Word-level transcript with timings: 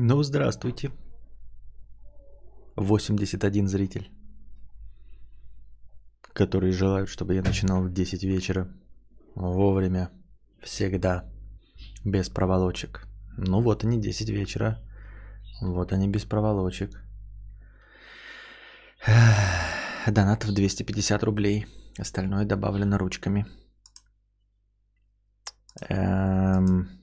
Ну, 0.00 0.22
здравствуйте. 0.22 0.92
81 2.76 3.66
зритель, 3.66 4.12
которые 6.32 6.72
желают, 6.72 7.08
чтобы 7.08 7.34
я 7.34 7.42
начинал 7.42 7.82
в 7.82 7.92
10 7.92 8.22
вечера. 8.22 8.68
Вовремя. 9.34 10.10
Всегда. 10.62 11.24
Без 12.04 12.28
проволочек. 12.28 13.08
Ну 13.38 13.60
вот 13.60 13.82
они 13.82 14.00
10 14.00 14.28
вечера. 14.30 14.78
Вот 15.60 15.92
они 15.92 16.06
без 16.06 16.24
проволочек. 16.24 17.02
Донат 20.06 20.44
в 20.44 20.54
250 20.54 21.24
рублей. 21.24 21.66
Остальное 21.98 22.44
добавлено 22.44 22.98
ручками. 22.98 23.46
Эм... 25.88 26.97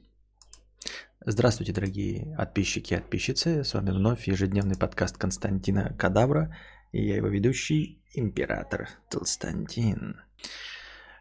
Здравствуйте, 1.27 1.73
дорогие 1.73 2.35
подписчики 2.37 2.93
и 2.93 2.97
подписчицы. 2.97 3.63
С 3.63 3.73
вами 3.73 3.89
вновь 3.89 4.27
ежедневный 4.27 4.77
подкаст 4.77 5.17
Константина 5.17 5.91
Кадавра. 5.97 6.55
И 6.91 7.03
я 7.03 7.17
его 7.17 7.29
ведущий, 7.29 8.03
император 8.13 8.89
Толстантин. 9.09 10.21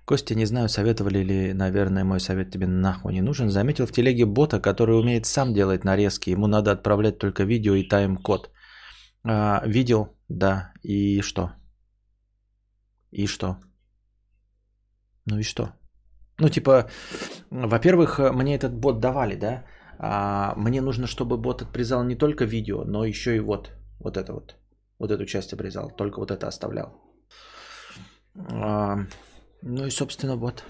Костя, 0.04 0.34
не 0.34 0.44
знаю, 0.44 0.68
советовали 0.68 1.24
ли, 1.24 1.54
наверное, 1.54 2.04
мой 2.04 2.20
совет 2.20 2.50
тебе 2.50 2.66
нахуй 2.66 3.14
не 3.14 3.22
нужен. 3.22 3.48
Заметил 3.48 3.86
в 3.86 3.92
телеге 3.92 4.26
бота, 4.26 4.60
который 4.60 5.00
умеет 5.00 5.24
сам 5.24 5.54
делать 5.54 5.84
нарезки. 5.84 6.28
Ему 6.28 6.48
надо 6.48 6.72
отправлять 6.72 7.18
только 7.18 7.44
видео 7.44 7.74
и 7.74 7.88
тайм-код. 7.88 8.50
А, 9.22 9.62
видел, 9.66 10.18
да. 10.28 10.72
И 10.82 11.22
что? 11.22 11.52
И 13.10 13.26
что? 13.26 13.56
Ну 15.24 15.38
и 15.38 15.42
что? 15.42 15.72
Ну, 16.38 16.50
типа, 16.50 16.90
во-первых, 17.50 18.18
мне 18.18 18.54
этот 18.54 18.74
бот 18.74 19.00
давали, 19.00 19.36
да? 19.36 19.64
А, 19.98 20.54
мне 20.56 20.80
нужно, 20.80 21.06
чтобы 21.06 21.36
бот 21.36 21.62
обрезал 21.62 22.04
не 22.04 22.16
только 22.16 22.44
видео, 22.44 22.84
но 22.84 23.04
еще 23.04 23.36
и 23.36 23.40
вот, 23.40 23.70
вот 24.00 24.16
это 24.16 24.32
вот. 24.32 24.56
Вот 24.98 25.10
эту 25.10 25.26
часть 25.26 25.52
обрезал, 25.52 25.90
только 25.90 26.20
вот 26.20 26.30
это 26.30 26.46
оставлял. 26.46 27.00
А, 28.36 28.98
ну 29.62 29.86
и, 29.86 29.90
собственно, 29.90 30.36
вот. 30.36 30.64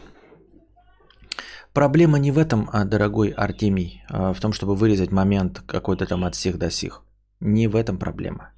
Проблема 1.72 2.18
не 2.18 2.30
в 2.30 2.38
этом, 2.38 2.68
а, 2.72 2.84
дорогой 2.84 3.30
Артемий, 3.30 4.02
а 4.08 4.32
в 4.32 4.40
том, 4.40 4.52
чтобы 4.52 4.76
вырезать 4.76 5.12
момент 5.12 5.60
какой-то 5.66 6.06
там 6.06 6.24
от 6.24 6.34
всех 6.34 6.58
до 6.58 6.70
сих. 6.70 7.02
Не 7.40 7.68
в 7.68 7.76
этом 7.76 7.98
проблема. 7.98 8.52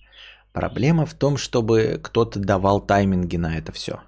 Проблема 0.53 1.07
в 1.07 1.15
том, 1.15 1.37
чтобы 1.37 2.01
кто-то 2.03 2.39
давал 2.41 2.81
тайминги 2.81 3.37
на 3.37 3.59
это 3.59 3.73
все. 3.73 4.01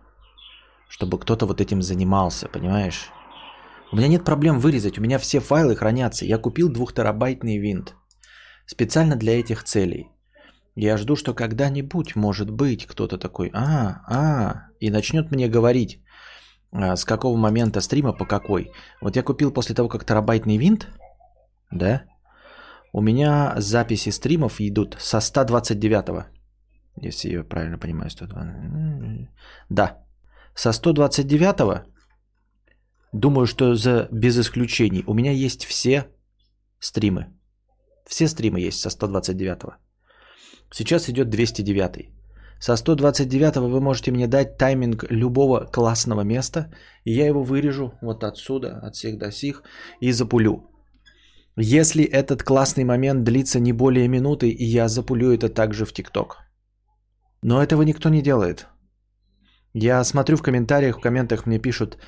Чтобы 0.89 1.19
кто-то 1.19 1.47
вот 1.47 1.61
этим 1.61 1.83
занимался, 1.83 2.48
понимаешь? 2.48 3.11
У 3.91 3.97
меня 3.97 4.08
нет 4.08 4.25
проблем 4.25 4.58
вырезать, 4.58 4.98
у 4.98 5.00
меня 5.00 5.19
все 5.19 5.41
файлы 5.41 5.75
хранятся. 5.75 6.25
Я 6.27 6.39
купил 6.39 6.69
двухтерабайтный 6.69 7.58
винт. 7.58 7.94
Специально 8.67 9.17
для 9.17 9.41
этих 9.41 9.64
целей. 9.64 10.08
Я 10.75 10.97
жду, 10.97 11.17
что 11.17 11.34
когда-нибудь, 11.34 12.14
может 12.16 12.50
быть, 12.50 12.86
кто-то 12.86 13.19
такой, 13.19 13.50
а, 13.53 14.03
а, 14.06 14.55
и 14.78 14.91
начнет 14.91 15.31
мне 15.31 15.48
говорить, 15.48 16.00
а, 16.70 16.97
с 16.97 17.05
какого 17.05 17.36
момента 17.36 17.81
стрима 17.81 18.12
по 18.12 18.27
какой. 18.27 18.70
Вот 19.00 19.16
я 19.16 19.22
купил 19.22 19.53
после 19.53 19.75
того, 19.75 19.89
как 19.89 20.05
терабайтный 20.05 20.59
винт, 20.59 20.86
да, 21.72 22.05
у 22.92 23.00
меня 23.00 23.55
записи 23.56 24.11
стримов 24.11 24.61
идут 24.61 24.97
со 25.00 25.20
129, 25.20 26.27
если 27.00 27.31
я 27.31 27.44
правильно 27.44 27.78
понимаю, 27.78 28.11
120. 28.11 29.28
Да, 29.70 29.98
со 30.55 30.72
129 30.72 31.97
Думаю, 33.12 33.47
что 33.47 33.75
за 33.75 34.09
без 34.12 34.39
исключений. 34.39 35.05
У 35.06 35.14
меня 35.14 35.33
есть 35.33 35.64
все 35.64 36.09
стримы. 36.78 37.27
Все 38.06 38.28
стримы 38.28 38.61
есть 38.61 38.81
со 38.81 38.91
129. 38.91 39.75
Сейчас 40.70 41.09
идет 41.09 41.31
209. 41.31 42.11
Со 42.61 42.77
129 42.77 43.56
вы 43.56 43.81
можете 43.81 44.11
мне 44.11 44.27
дать 44.27 44.59
тайминг 44.59 45.05
любого 45.11 45.61
классного 45.73 46.23
места, 46.23 46.72
и 47.05 47.12
я 47.12 47.27
его 47.27 47.44
вырежу 47.44 47.93
вот 48.03 48.25
отсюда, 48.25 48.81
от 48.82 48.94
всех 48.94 49.19
до 49.19 49.31
сих, 49.31 49.62
и 50.00 50.12
запулю. 50.12 50.71
Если 51.56 52.05
этот 52.05 52.43
классный 52.43 52.84
момент 52.84 53.25
длится 53.25 53.61
не 53.61 53.72
более 53.72 54.09
минуты, 54.09 54.49
и 54.49 54.65
я 54.65 54.88
запулю 54.88 55.32
это 55.32 55.49
также 55.49 55.84
в 55.84 55.93
ТикТок. 55.93 56.37
Но 57.43 57.62
этого 57.62 57.82
никто 57.82 58.09
не 58.09 58.22
делает. 58.22 58.66
Я 59.75 60.05
смотрю 60.05 60.37
в 60.37 60.43
комментариях, 60.43 60.99
в 60.99 61.00
комментах 61.00 61.47
мне 61.47 61.59
пишут, 61.59 61.99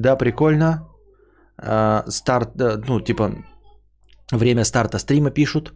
да, 0.00 0.16
прикольно. 0.16 0.88
А, 1.56 2.04
старт, 2.08 2.50
ну, 2.56 3.00
типа, 3.00 3.32
время 4.30 4.64
старта 4.64 4.98
стрима 4.98 5.30
пишут. 5.30 5.74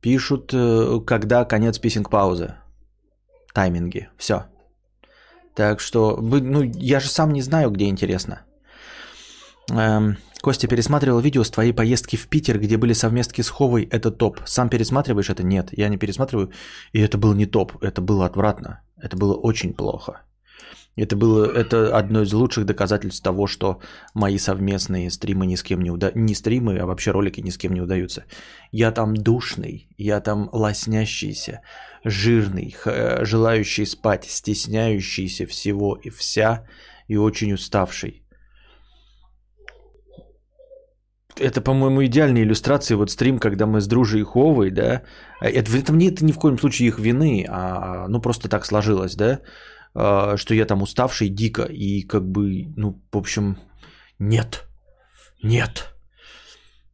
Пишут, 0.00 0.52
э, 0.52 1.00
когда 1.06 1.44
конец 1.44 1.78
писинг 1.78 2.10
паузы. 2.10 2.54
Тайминги. 3.54 4.08
Все. 4.16 4.46
Так 5.54 5.80
что, 5.80 6.18
ну, 6.20 6.62
я 6.62 7.00
же 7.00 7.08
сам 7.08 7.32
не 7.32 7.42
знаю, 7.42 7.70
где 7.70 7.86
интересно. 7.86 8.42
Эм, 9.70 10.16
Костя 10.42 10.68
пересматривал 10.68 11.20
видео 11.20 11.42
с 11.42 11.50
твоей 11.50 11.72
поездки 11.72 12.16
в 12.16 12.28
Питер, 12.28 12.58
где 12.58 12.76
были 12.76 12.92
совместки 12.92 13.42
с 13.42 13.48
Ховой. 13.48 13.88
Это 13.90 14.10
топ. 14.10 14.40
Сам 14.46 14.68
пересматриваешь 14.68 15.30
это? 15.30 15.42
Нет, 15.42 15.70
я 15.72 15.88
не 15.88 15.96
пересматриваю. 15.96 16.50
И 16.92 17.00
это 17.00 17.18
был 17.18 17.34
не 17.34 17.46
топ. 17.46 17.82
Это 17.82 18.02
было 18.02 18.26
отвратно. 18.26 18.82
Это 19.02 19.16
было 19.16 19.34
очень 19.34 19.72
плохо. 19.72 20.22
Это 20.96 21.14
было 21.14 21.44
это 21.44 21.98
одно 21.98 22.22
из 22.22 22.32
лучших 22.32 22.64
доказательств 22.64 23.22
того, 23.22 23.46
что 23.46 23.80
мои 24.14 24.38
совместные 24.38 25.10
стримы 25.10 25.46
ни 25.46 25.56
с 25.56 25.62
кем 25.62 25.82
не 25.82 25.90
удаются. 25.90 26.18
Не 26.18 26.34
стримы, 26.34 26.78
а 26.78 26.86
вообще 26.86 27.10
ролики 27.10 27.42
ни 27.42 27.50
с 27.50 27.58
кем 27.58 27.74
не 27.74 27.82
удаются. 27.82 28.24
Я 28.72 28.92
там 28.92 29.14
душный, 29.14 29.88
я 29.98 30.20
там 30.20 30.48
лоснящийся, 30.52 31.60
жирный, 32.04 32.74
желающий 33.22 33.84
спать, 33.84 34.24
стесняющийся 34.24 35.46
всего 35.46 35.98
и 36.02 36.08
вся 36.08 36.64
и 37.08 37.18
очень 37.18 37.52
уставший. 37.52 38.22
Это, 41.38 41.60
по-моему, 41.60 42.02
идеальная 42.06 42.42
иллюстрация 42.42 42.96
вот 42.96 43.10
стрим, 43.10 43.38
когда 43.38 43.66
мы 43.66 43.82
с 43.82 43.86
Дружей 43.86 44.22
Ховой, 44.22 44.70
да. 44.70 45.02
Это, 45.42 45.70
это, 45.76 45.92
это 45.92 46.24
ни 46.24 46.32
в 46.32 46.38
коем 46.38 46.58
случае 46.58 46.88
их 46.88 46.98
вины, 46.98 47.44
а 47.46 48.08
ну 48.08 48.22
просто 48.22 48.48
так 48.48 48.64
сложилось, 48.64 49.14
да 49.16 49.32
а, 49.32 49.40
что 50.36 50.54
я 50.54 50.66
там 50.66 50.82
уставший 50.82 51.28
дико 51.28 51.62
и 51.62 52.02
как 52.02 52.22
бы, 52.22 52.66
ну, 52.76 53.02
в 53.12 53.16
общем, 53.16 53.56
нет, 54.18 54.64
нет. 55.42 55.96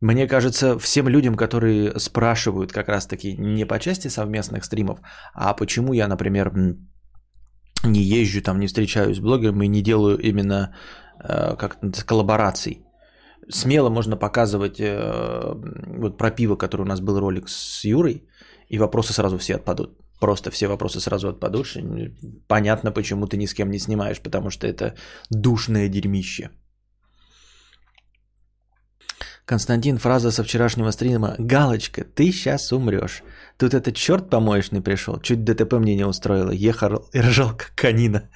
Мне 0.01 0.27
кажется, 0.27 0.79
всем 0.79 1.09
людям, 1.09 1.37
которые 1.37 1.99
спрашивают 1.99 2.73
как 2.73 2.89
раз-таки 2.89 3.37
не 3.39 3.67
по 3.67 3.79
части 3.79 4.09
совместных 4.09 4.65
стримов, 4.65 4.99
а 5.35 5.55
почему 5.55 5.95
я, 5.95 6.09
например, 6.09 6.53
не 7.85 8.01
езжу 8.01 8.43
там, 8.43 8.59
не 8.59 8.67
встречаюсь 8.67 9.17
с 9.17 9.21
блогерами 9.21 9.65
и 9.65 9.69
не 9.69 9.83
делаю 9.83 10.19
именно 10.19 10.75
э, 11.21 11.57
как 11.57 11.79
коллабораций. 12.07 12.85
Смело 13.49 13.91
можно 13.91 14.17
показывать 14.17 14.81
э, 14.81 15.55
вот 15.99 16.19
про 16.19 16.31
пиво, 16.31 16.57
который 16.57 16.83
у 16.83 16.89
нас 16.89 17.01
был 17.01 17.21
ролик 17.21 17.49
с 17.49 17.85
Юрой, 17.85 18.27
и 18.69 18.79
вопросы 18.79 19.13
сразу 19.13 19.39
все 19.39 19.55
отпадут. 19.55 20.02
Просто 20.23 20.51
все 20.51 20.69
вопросы 20.69 21.01
сразу 21.01 21.29
отпадут. 21.29 21.67
Понятно, 22.47 22.93
почему 22.93 23.27
ты 23.27 23.37
ни 23.37 23.47
с 23.47 23.55
кем 23.55 23.71
не 23.71 23.79
снимаешь, 23.79 24.21
потому 24.21 24.51
что 24.51 24.67
это 24.69 24.95
душное 25.31 25.89
дерьмище. 25.89 26.51
Константин, 29.45 29.99
фраза 29.99 30.31
со 30.31 30.45
вчерашнего 30.45 30.93
стрима. 30.93 31.35
Галочка, 31.39 32.05
ты 32.05 32.31
сейчас 32.31 32.73
умрешь. 32.73 33.25
Тут 33.59 33.75
этот 33.75 33.97
черт 33.97 34.31
помоечный 34.31 34.81
пришел. 34.81 35.21
Чуть 35.21 35.43
ДТП 35.43 35.73
мне 35.73 35.97
не 35.97 36.07
устроило. 36.07 36.53
Ехал 36.53 37.09
и 37.13 37.21
ржал 37.21 37.57
как 37.57 37.73
канина. 37.75 38.31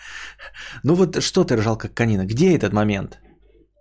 Ну 0.83 0.95
вот 0.95 1.23
что 1.23 1.45
ты 1.45 1.55
ржал 1.55 1.79
как 1.79 1.95
канина? 1.95 2.27
Где 2.27 2.57
этот 2.57 2.73
момент? 2.73 3.21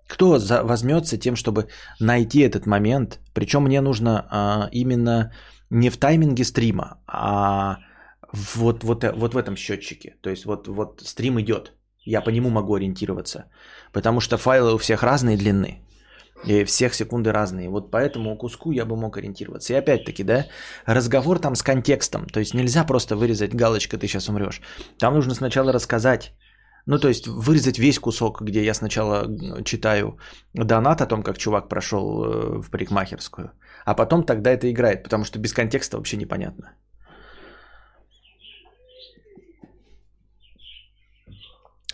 Кто 0.08 0.38
за- 0.38 0.64
возьмется 0.64 1.18
тем, 1.18 1.36
чтобы 1.36 1.70
найти 2.00 2.42
этот 2.42 2.68
момент? 2.68 3.20
Причем 3.34 3.64
мне 3.64 3.82
нужно 3.82 4.28
а, 4.30 4.70
именно 4.72 5.32
не 5.72 5.90
в 5.90 5.98
тайминге 5.98 6.44
стрима, 6.44 7.00
а 7.08 7.80
вот, 8.56 8.84
вот, 8.84 9.04
вот 9.04 9.34
в 9.34 9.38
этом 9.38 9.56
счетчике. 9.56 10.16
То 10.22 10.30
есть 10.30 10.46
вот, 10.46 10.68
вот 10.68 11.02
стрим 11.06 11.40
идет. 11.40 11.74
Я 12.06 12.22
по 12.22 12.30
нему 12.30 12.50
могу 12.50 12.76
ориентироваться. 12.76 13.46
Потому 13.92 14.20
что 14.20 14.38
файлы 14.38 14.74
у 14.74 14.78
всех 14.78 15.04
разные 15.04 15.38
длины. 15.38 15.82
И 16.46 16.64
всех 16.66 16.94
секунды 16.94 17.32
разные. 17.32 17.70
Вот 17.70 17.92
по 17.92 17.98
этому 17.98 18.38
куску 18.38 18.72
я 18.72 18.86
бы 18.86 18.96
мог 18.96 19.18
ориентироваться. 19.18 19.74
И 19.74 19.78
опять-таки, 19.78 20.24
да, 20.24 20.46
разговор 20.86 21.40
там 21.40 21.56
с 21.56 21.64
контекстом. 21.64 22.28
То 22.28 22.40
есть 22.40 22.54
нельзя 22.54 22.84
просто 22.84 23.16
вырезать 23.16 23.56
галочка, 23.56 23.98
ты 23.98 24.08
сейчас 24.08 24.30
умрешь. 24.30 24.62
Там 25.00 25.14
нужно 25.16 25.34
сначала 25.34 25.72
рассказать. 25.72 26.34
Ну, 26.86 27.00
то 27.00 27.08
есть 27.08 27.28
вырезать 27.28 27.80
весь 27.80 28.00
кусок, 28.00 28.42
где 28.42 28.64
я 28.64 28.74
сначала 28.74 29.28
читаю 29.64 30.20
донат 30.54 31.02
о 31.02 31.08
том, 31.08 31.24
как 31.24 31.38
чувак 31.38 31.68
прошел 31.68 32.24
э, 32.24 32.62
в 32.62 32.70
парикмахерскую. 32.70 33.52
А 33.86 33.96
потом 33.96 34.24
тогда 34.24 34.52
это 34.52 34.70
играет, 34.70 35.04
потому 35.04 35.26
что 35.26 35.40
без 35.40 35.54
контекста 35.54 35.98
вообще 35.98 36.18
непонятно. 36.18 36.74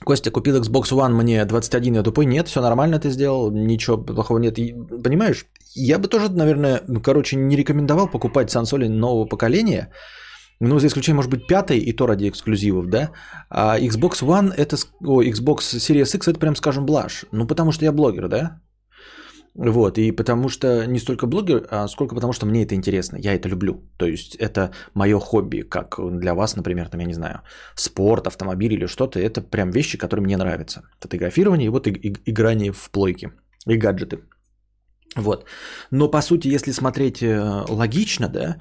Костя 0.04 0.32
купил 0.32 0.58
Xbox 0.58 0.92
One, 0.92 1.14
мне 1.14 1.46
21, 1.46 1.96
я 1.96 2.04
тупой, 2.04 2.26
нет, 2.26 2.48
все 2.48 2.62
нормально 2.62 3.00
ты 3.00 3.12
сделал, 3.12 3.52
ничего 3.52 3.98
плохого 3.98 4.40
нет. 4.40 4.58
И, 4.58 4.74
понимаешь, 5.04 5.46
я 5.76 6.00
бы 6.00 6.08
тоже, 6.08 6.30
наверное, 6.30 6.82
ну, 6.88 7.02
короче, 7.02 7.36
не 7.36 7.56
рекомендовал 7.56 8.08
покупать 8.08 8.50
сансоли 8.50 8.88
нового 8.88 9.26
поколения, 9.26 9.90
ну, 10.60 10.80
за 10.80 10.88
исключением, 10.88 11.18
может 11.18 11.32
быть, 11.32 11.48
пятой, 11.48 11.80
и 11.80 11.94
то 11.94 12.08
ради 12.08 12.30
эксклюзивов, 12.30 12.88
да. 12.88 13.12
А 13.50 13.80
Xbox 13.80 14.22
One, 14.22 14.54
это, 14.56 14.78
о, 15.06 15.24
Xbox 15.24 15.78
Series 15.78 16.16
X, 16.16 16.28
это 16.28 16.40
прям, 16.40 16.56
скажем, 16.56 16.86
блажь. 16.86 17.26
Ну, 17.32 17.48
потому 17.48 17.72
что 17.72 17.86
я 17.86 17.92
блогер, 17.92 18.28
да. 18.28 18.62
Вот, 19.54 19.98
и 19.98 20.12
потому 20.12 20.50
что 20.50 20.86
не 20.88 21.00
столько 21.00 21.28
блогер, 21.28 21.68
а 21.70 21.88
сколько 21.88 22.16
потому 22.16 22.34
что 22.34 22.46
мне 22.46 22.64
это 22.64 22.74
интересно, 22.74 23.18
я 23.18 23.34
это 23.36 23.50
люблю. 23.50 23.84
То 23.98 24.06
есть 24.06 24.36
это 24.36 24.72
мое 24.94 25.20
хобби, 25.20 25.62
как 25.62 26.00
для 26.00 26.34
вас, 26.34 26.56
например, 26.56 26.88
там, 26.88 27.02
я 27.02 27.08
не 27.08 27.14
знаю, 27.14 27.42
спорт, 27.76 28.28
автомобиль 28.28 28.74
или 28.74 28.88
что-то, 28.88 29.20
это 29.20 29.42
прям 29.42 29.72
вещи, 29.72 29.98
которые 29.98 30.24
мне 30.24 30.38
нравятся. 30.38 30.84
Фотографирование 31.02 31.66
и 31.66 31.70
вот 31.70 31.88
и, 31.88 31.92
и, 31.92 32.32
играние 32.32 32.72
в 32.72 32.90
плойки 32.92 33.32
и 33.68 33.78
гаджеты. 33.78 34.20
Вот. 35.18 35.46
Но 35.92 36.08
по 36.08 36.22
сути, 36.22 36.48
если 36.48 36.72
смотреть 36.72 37.22
э, 37.22 37.66
логично, 37.68 38.30
да, 38.30 38.56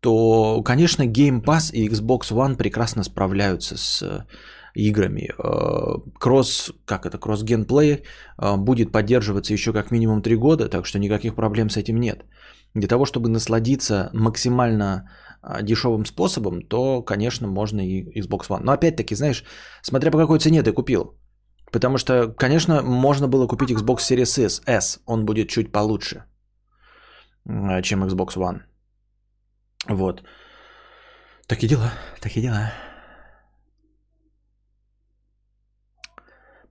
то, 0.00 0.62
конечно, 0.64 1.04
Game 1.04 1.44
Pass 1.44 1.72
и 1.72 1.88
Xbox 1.88 2.32
One 2.32 2.56
прекрасно 2.56 3.04
справляются 3.04 3.76
с 3.76 4.26
играми. 4.74 5.30
Э, 5.38 5.98
кросс, 6.18 6.72
как 6.84 7.06
это, 7.06 7.18
кросс 7.18 7.42
геймплей 7.42 8.02
э, 8.38 8.56
будет 8.56 8.92
поддерживаться 8.92 9.52
еще 9.52 9.72
как 9.72 9.90
минимум 9.90 10.22
3 10.22 10.36
года, 10.36 10.68
так 10.68 10.86
что 10.86 10.98
никаких 10.98 11.34
проблем 11.34 11.70
с 11.70 11.76
этим 11.76 12.00
нет. 12.00 12.24
Для 12.74 12.88
того, 12.88 13.04
чтобы 13.04 13.28
насладиться 13.28 14.10
максимально 14.12 15.10
э, 15.42 15.62
дешевым 15.62 16.06
способом, 16.06 16.62
то, 16.62 17.02
конечно, 17.02 17.48
можно 17.48 17.80
и 17.80 18.20
Xbox 18.20 18.48
One. 18.48 18.62
Но 18.64 18.72
опять-таки, 18.72 19.14
знаешь, 19.14 19.44
смотря 19.82 20.10
по 20.10 20.18
какой 20.18 20.38
цене 20.38 20.62
ты 20.62 20.72
купил. 20.72 21.18
Потому 21.72 21.98
что, 21.98 22.28
конечно, 22.28 22.82
можно 22.82 23.28
было 23.28 23.46
купить 23.46 23.70
Xbox 23.70 24.00
Series 24.00 24.44
S, 24.44 24.62
S. 24.66 25.00
Он 25.06 25.24
будет 25.24 25.48
чуть 25.48 25.72
получше, 25.72 26.24
чем 27.82 28.04
Xbox 28.04 28.36
One. 28.36 28.60
Вот. 29.88 30.22
Такие 31.46 31.68
дела, 31.68 31.90
такие 32.20 32.42
дела. 32.42 32.72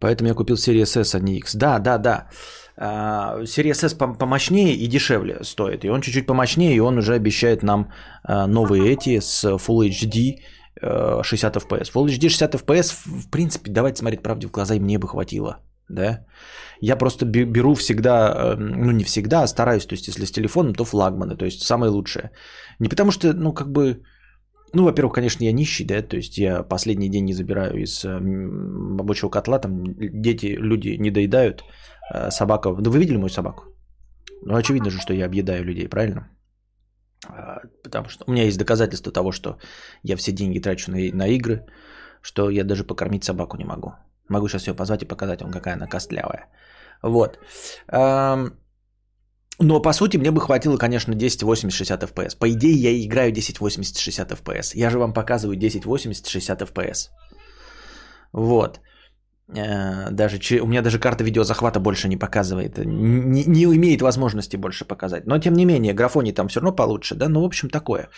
Поэтому 0.02 0.30
я 0.30 0.34
купил 0.34 0.56
Series 0.56 1.00
S, 1.00 1.16
а 1.16 1.20
не 1.20 1.38
X. 1.38 1.56
Да, 1.56 1.80
да, 1.80 1.98
да. 1.98 2.28
Uh, 2.78 3.44
Series 3.44 3.86
S 3.86 3.94
помощнее 3.94 4.74
и 4.74 4.88
дешевле 4.88 5.44
стоит. 5.44 5.86
И 5.86 5.90
он 5.90 6.02
чуть-чуть 6.02 6.26
помощнее, 6.26 6.76
и 6.76 6.80
он 6.80 6.98
уже 6.98 7.14
обещает 7.14 7.64
нам 7.64 7.92
uh, 8.28 8.48
новые 8.48 8.92
эти 8.92 9.20
с 9.20 9.44
Full 9.46 9.90
HD 9.90 10.40
uh, 10.82 11.24
60 11.24 11.56
FPS. 11.56 11.92
Full 11.94 12.08
HD 12.08 12.30
60 12.30 12.56
FPS, 12.56 12.94
в 13.06 13.30
принципе, 13.30 13.72
давайте 13.72 14.00
смотреть 14.00 14.24
правде 14.24 14.48
в 14.48 14.52
глаза, 14.52 14.76
и 14.76 14.80
мне 14.80 14.98
бы 14.98 15.08
хватило. 15.08 15.58
Да? 15.90 16.26
Я 16.80 16.96
просто 16.96 17.26
беру 17.26 17.76
всегда, 17.76 18.34
э, 18.36 18.56
ну 18.58 18.92
не 18.92 19.04
всегда, 19.04 19.44
а 19.44 19.48
стараюсь, 19.48 19.86
то 19.86 19.94
есть 19.94 20.08
если 20.08 20.26
с 20.26 20.32
телефоном, 20.32 20.74
то 20.74 20.86
флагманы, 20.86 21.36
то 21.36 21.46
есть 21.46 21.62
самое 21.62 21.92
лучшее. 21.92 22.32
Не 22.80 22.90
потому 22.90 23.12
что, 23.12 23.34
ну 23.34 23.54
как 23.54 23.72
бы, 23.72 24.02
ну, 24.74 24.84
во-первых, 24.84 25.14
конечно, 25.14 25.44
я 25.44 25.52
нищий, 25.52 25.86
да, 25.86 26.02
то 26.02 26.18
есть 26.18 26.38
я 26.38 26.64
последний 26.64 27.10
день 27.10 27.26
не 27.26 27.34
забираю 27.34 27.82
из 27.84 28.06
э, 28.06 28.10
рабочего 28.10 29.30
котла, 29.30 29.60
там 29.60 29.84
дети, 29.98 30.58
люди 30.60 30.98
не 31.00 31.12
доедают, 31.12 31.64
э, 32.14 32.32
собака, 32.32 32.74
да 32.74 32.90
вы 32.90 33.00
видели 33.00 33.18
мою 33.18 33.30
собаку? 33.30 33.64
Ну, 34.44 34.56
очевидно 34.56 34.90
же, 34.90 35.00
что 35.00 35.14
я 35.14 35.26
объедаю 35.26 35.64
людей, 35.64 35.88
правильно? 35.90 36.30
А, 37.28 37.62
потому 37.84 38.10
что 38.10 38.24
у 38.28 38.32
меня 38.32 38.44
есть 38.44 38.58
доказательства 38.58 39.12
того, 39.12 39.32
что 39.32 39.58
я 40.04 40.16
все 40.16 40.32
деньги 40.32 40.60
трачу 40.60 40.92
на, 40.92 40.98
на 40.98 41.28
игры, 41.28 41.66
что 42.22 42.50
я 42.50 42.64
даже 42.64 42.84
покормить 42.84 43.24
собаку 43.24 43.58
не 43.58 43.66
могу. 43.66 43.94
Могу 44.30 44.48
сейчас 44.48 44.68
ее 44.68 44.74
позвать 44.74 45.04
и 45.04 45.08
показать 45.08 45.42
вам, 45.42 45.52
какая 45.52 45.76
она 45.76 45.88
костлявая. 45.88 46.48
Вот. 47.04 47.40
Но 49.62 49.82
по 49.82 49.94
сути 49.94 50.18
мне 50.18 50.32
бы 50.32 50.42
хватило, 50.42 50.78
конечно, 50.78 51.14
1080-60 51.14 52.02
FPS. 52.02 52.38
По 52.40 52.50
идее 52.52 52.74
я 52.74 53.06
играю 53.06 53.32
1080-60 53.32 54.30
FPS. 54.30 54.72
Я 54.76 54.90
же 54.90 54.98
вам 54.98 55.14
показываю 55.14 55.58
1080-60 55.58 56.62
FPS. 56.62 57.10
Вот. 58.34 58.80
Э, 59.56 60.10
даже, 60.12 60.38
у 60.62 60.68
меня 60.68 60.82
даже 60.82 61.00
карта 61.00 61.24
видеозахвата 61.24 61.80
больше 61.80 62.08
не 62.08 62.18
показывает. 62.18 62.78
Не, 62.78 63.44
не 63.46 63.64
имеет 63.64 64.02
возможности 64.02 64.58
больше 64.58 64.86
показать. 64.86 65.28
Но 65.28 65.40
тем 65.40 65.54
не 65.54 65.66
менее, 65.66 65.94
графоний 65.94 66.34
там 66.34 66.48
все 66.48 66.60
равно 66.60 66.76
получше. 66.76 67.16
Да? 67.16 67.30
Ну, 67.30 67.42
в 67.42 67.46
общем, 67.46 67.70
такое. 67.70 68.10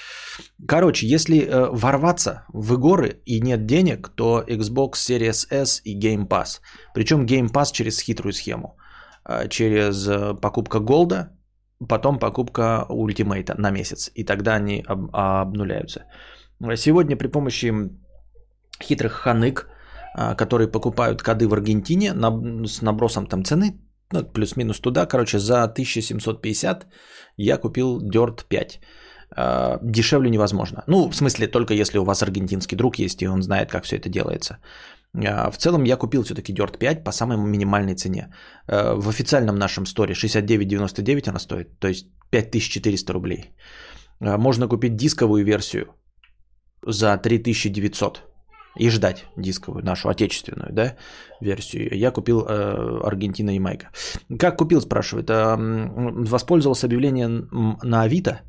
Короче, 0.68 1.08
если 1.08 1.38
э, 1.38 1.70
ворваться 1.72 2.46
в 2.54 2.74
игры 2.74 3.22
и 3.26 3.42
нет 3.42 3.66
денег, 3.66 4.10
то 4.16 4.44
Xbox 4.48 4.94
Series 4.94 5.48
S 5.50 5.82
и 5.84 6.00
Game 6.00 6.28
Pass. 6.28 6.60
Причем 6.94 7.26
Game 7.26 7.52
Pass 7.52 7.72
через 7.74 8.00
хитрую 8.00 8.34
схему. 8.34 8.78
А, 9.26 9.48
через 9.48 10.08
э, 10.08 10.34
покупка 10.42 10.80
голда, 10.80 11.30
потом 11.88 12.20
покупка 12.20 12.86
ультимейта 12.90 13.56
на 13.58 13.72
месяц. 13.72 14.12
И 14.16 14.24
тогда 14.24 14.56
они 14.56 14.84
об, 14.88 15.10
обнуляются. 15.16 16.06
Сегодня 16.76 17.18
при 17.18 17.28
помощи 17.28 17.74
хитрых 18.82 19.14
ханык, 19.14 19.68
а, 20.16 20.36
которые 20.36 20.72
покупают 20.72 21.22
коды 21.22 21.48
в 21.48 21.54
Аргентине 21.54 22.14
с 22.68 22.82
набросом 22.82 23.28
там 23.28 23.44
цены, 23.44 23.80
ну, 24.12 24.24
плюс-минус 24.24 24.80
туда, 24.80 25.06
короче, 25.06 25.40
за 25.40 25.64
1750 25.64 26.86
я 27.38 27.58
купил 27.58 28.02
Dirt 28.02 28.46
5. 28.48 28.80
А, 29.36 29.80
дешевле 29.82 30.30
невозможно. 30.30 30.84
Ну, 30.88 31.10
в 31.10 31.16
смысле, 31.16 31.48
только 31.48 31.74
если 31.74 31.98
у 31.98 32.04
вас 32.04 32.22
аргентинский 32.22 32.78
друг 32.78 33.00
есть, 33.00 33.22
и 33.22 33.28
он 33.28 33.42
знает, 33.42 33.72
как 33.72 33.84
все 33.86 33.96
это 33.96 34.10
делается. 34.10 34.58
А, 35.16 35.52
в 35.52 35.58
целом 35.58 35.84
я 35.86 35.98
купил 35.98 36.24
все-таки 36.24 36.54
Dirt 36.54 36.78
5 36.78 37.04
по 37.04 37.12
самой 37.12 37.38
минимальной 37.38 37.96
цене. 37.96 38.34
А, 38.68 38.96
в 38.96 39.10
официальном 39.10 39.56
нашем 39.56 39.86
сторе 39.86 40.14
69,99 40.14 41.30
она 41.30 41.40
стоит, 41.40 41.80
то 41.80 41.88
есть 41.88 42.08
5400 42.32 43.14
рублей. 43.14 43.52
А, 44.20 44.38
можно 44.38 44.68
купить 44.68 44.96
дисковую 44.96 45.46
версию 45.46 45.86
за 46.86 47.18
3900 47.18 48.24
и 48.80 48.90
ждать 48.90 49.26
дисковую, 49.38 49.86
нашу 49.86 50.10
отечественную 50.10 50.74
да, 50.74 50.96
версию. 51.42 51.96
Я 51.96 52.12
купил 52.12 52.42
э, 52.42 53.02
Аргентина 53.04 53.52
и 53.56 53.60
Майка. 53.60 53.90
Как 54.40 54.58
купил, 54.58 54.82
спрашивает. 54.82 55.30
Э, 55.30 55.56
воспользовался 56.26 56.88
объявлением 56.88 57.78
на 57.84 58.02
Авито. 58.02 58.42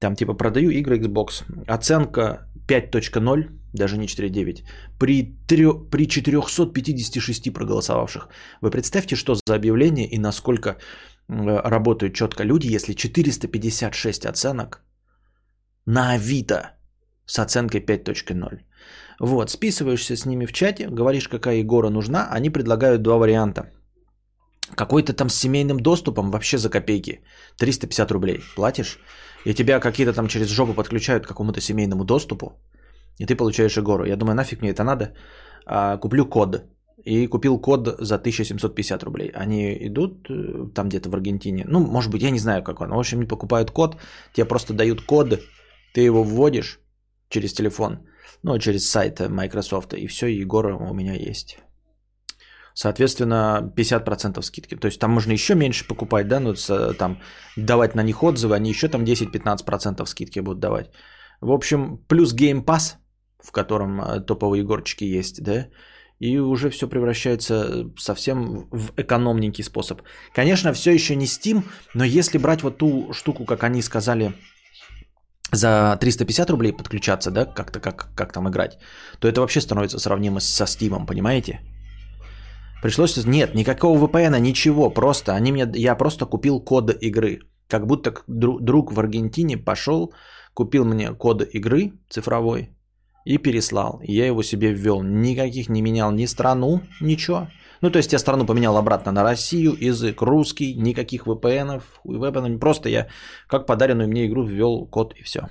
Там 0.00 0.16
типа 0.16 0.34
продаю 0.34 0.70
игры 0.70 0.98
Xbox. 0.98 1.44
Оценка 1.68 2.49
5.0, 2.70 3.48
даже 3.72 3.98
не 3.98 4.06
4.9, 4.06 4.64
при, 4.98 5.36
3, 5.48 5.90
при 5.90 6.06
456 6.06 7.52
проголосовавших. 7.52 8.28
Вы 8.62 8.70
представьте, 8.70 9.16
что 9.16 9.34
за 9.34 9.54
объявление 9.54 10.08
и 10.08 10.18
насколько 10.18 10.76
работают 11.28 12.14
четко 12.14 12.44
люди, 12.44 12.74
если 12.74 12.94
456 12.94 14.26
оценок 14.26 14.82
на 15.86 16.12
Авито 16.12 16.76
с 17.26 17.38
оценкой 17.38 17.80
5.0. 17.80 18.60
Вот, 19.20 19.50
списываешься 19.50 20.16
с 20.16 20.26
ними 20.26 20.46
в 20.46 20.52
чате, 20.52 20.88
говоришь, 20.88 21.28
какая 21.28 21.56
Егора 21.56 21.90
нужна, 21.90 22.28
они 22.30 22.50
предлагают 22.50 23.02
два 23.02 23.18
варианта. 23.18 23.70
Какой-то 24.76 25.12
там 25.12 25.28
с 25.28 25.34
семейным 25.34 25.80
доступом 25.80 26.30
вообще 26.30 26.58
за 26.58 26.70
копейки. 26.70 27.22
350 27.58 28.10
рублей 28.10 28.40
платишь 28.56 28.98
и 29.44 29.54
тебя 29.54 29.80
какие-то 29.80 30.12
там 30.12 30.28
через 30.28 30.48
жопу 30.48 30.74
подключают 30.74 31.24
к 31.24 31.28
какому-то 31.28 31.60
семейному 31.60 32.04
доступу, 32.04 32.52
и 33.18 33.26
ты 33.26 33.36
получаешь 33.36 33.76
Егору. 33.76 34.04
Я 34.04 34.16
думаю, 34.16 34.34
нафиг 34.34 34.60
мне 34.62 34.70
это 34.70 34.84
надо. 34.84 35.12
А, 35.66 35.96
куплю 35.98 36.26
код. 36.26 36.64
И 37.04 37.26
купил 37.26 37.60
код 37.60 37.96
за 38.00 38.16
1750 38.16 39.02
рублей. 39.02 39.30
Они 39.34 39.86
идут 39.86 40.28
э, 40.28 40.66
там 40.74 40.88
где-то 40.88 41.08
в 41.08 41.14
Аргентине. 41.14 41.64
Ну, 41.68 41.80
может 41.80 42.10
быть, 42.10 42.22
я 42.22 42.30
не 42.30 42.38
знаю, 42.38 42.62
как 42.62 42.80
он. 42.80 42.90
В 42.90 42.98
общем, 42.98 43.26
покупают 43.26 43.70
код, 43.70 43.96
тебе 44.34 44.44
просто 44.44 44.74
дают 44.74 45.00
код, 45.00 45.40
ты 45.94 46.00
его 46.02 46.22
вводишь 46.22 46.78
через 47.30 47.54
телефон, 47.54 47.98
ну, 48.42 48.58
через 48.58 48.90
сайт 48.90 49.20
Microsoft, 49.20 49.94
и 49.94 50.06
все, 50.06 50.26
Егора 50.26 50.74
у 50.76 50.94
меня 50.94 51.14
есть. 51.14 51.58
Соответственно, 52.74 53.72
50% 53.76 54.42
скидки. 54.42 54.76
То 54.76 54.86
есть 54.86 55.00
там 55.00 55.10
можно 55.10 55.32
еще 55.32 55.54
меньше 55.54 55.86
покупать, 55.86 56.28
да, 56.28 56.40
ну, 56.40 56.54
там 56.98 57.20
давать 57.56 57.94
на 57.94 58.02
них 58.02 58.22
отзывы, 58.22 58.54
они 58.56 58.70
еще 58.70 58.88
там 58.88 59.04
10-15% 59.04 60.06
скидки 60.06 60.40
будут 60.40 60.60
давать. 60.60 60.90
В 61.40 61.50
общем, 61.50 61.98
плюс 62.08 62.34
Game 62.34 62.64
Pass, 62.64 62.96
в 63.42 63.52
котором 63.52 64.00
э, 64.00 64.20
топовые 64.20 64.62
горчики 64.62 65.04
есть, 65.04 65.42
да, 65.42 65.66
и 66.20 66.38
уже 66.38 66.70
все 66.70 66.86
превращается 66.86 67.90
совсем 67.98 68.68
в 68.70 68.92
экономненький 68.96 69.64
способ. 69.64 70.02
Конечно, 70.34 70.72
все 70.72 70.92
еще 70.92 71.16
не 71.16 71.26
Steam, 71.26 71.62
но 71.94 72.04
если 72.04 72.38
брать 72.38 72.62
вот 72.62 72.78
ту 72.78 73.12
штуку, 73.12 73.44
как 73.46 73.64
они 73.64 73.82
сказали, 73.82 74.32
за 75.52 75.96
350 76.00 76.50
рублей 76.50 76.72
подключаться, 76.72 77.30
да, 77.30 77.46
как-то 77.46 77.80
как, 77.80 78.14
как 78.14 78.32
там 78.32 78.48
играть, 78.48 78.78
то 79.18 79.28
это 79.28 79.40
вообще 79.40 79.60
становится 79.60 79.98
сравнимо 79.98 80.40
со 80.40 80.64
Steam, 80.64 81.06
понимаете? 81.06 81.60
Пришлось... 82.82 83.24
Нет, 83.24 83.54
никакого 83.54 84.06
VPN, 84.06 84.40
ничего. 84.40 84.90
Просто 84.90 85.34
они 85.34 85.52
мне... 85.52 85.68
Я 85.74 85.94
просто 85.94 86.26
купил 86.26 86.60
код 86.60 86.90
игры. 87.02 87.40
Как 87.68 87.86
будто 87.86 88.12
друг 88.26 88.92
в 88.92 88.98
Аргентине 88.98 89.56
пошел, 89.56 90.12
купил 90.54 90.84
мне 90.84 91.12
код 91.12 91.42
игры 91.54 91.92
цифровой 92.08 92.70
и 93.24 93.38
переслал. 93.38 94.00
Я 94.02 94.26
его 94.26 94.42
себе 94.42 94.72
ввел. 94.72 95.02
Никаких 95.02 95.68
не 95.68 95.82
менял 95.82 96.10
ни 96.12 96.26
страну, 96.26 96.80
ничего. 97.00 97.48
Ну, 97.82 97.90
то 97.90 97.98
есть 97.98 98.12
я 98.12 98.18
страну 98.18 98.44
поменял 98.46 98.76
обратно 98.76 99.12
на 99.12 99.22
Россию, 99.22 99.76
язык 99.80 100.20
русский, 100.22 100.74
никаких 100.74 101.26
VPN, 101.26 101.82
VPN, 102.04 102.58
просто 102.58 102.88
я 102.88 103.06
как 103.46 103.66
подаренную 103.66 104.08
мне 104.08 104.26
игру 104.26 104.44
ввел 104.44 104.86
код 104.86 105.14
и 105.16 105.22
все. 105.22 105.48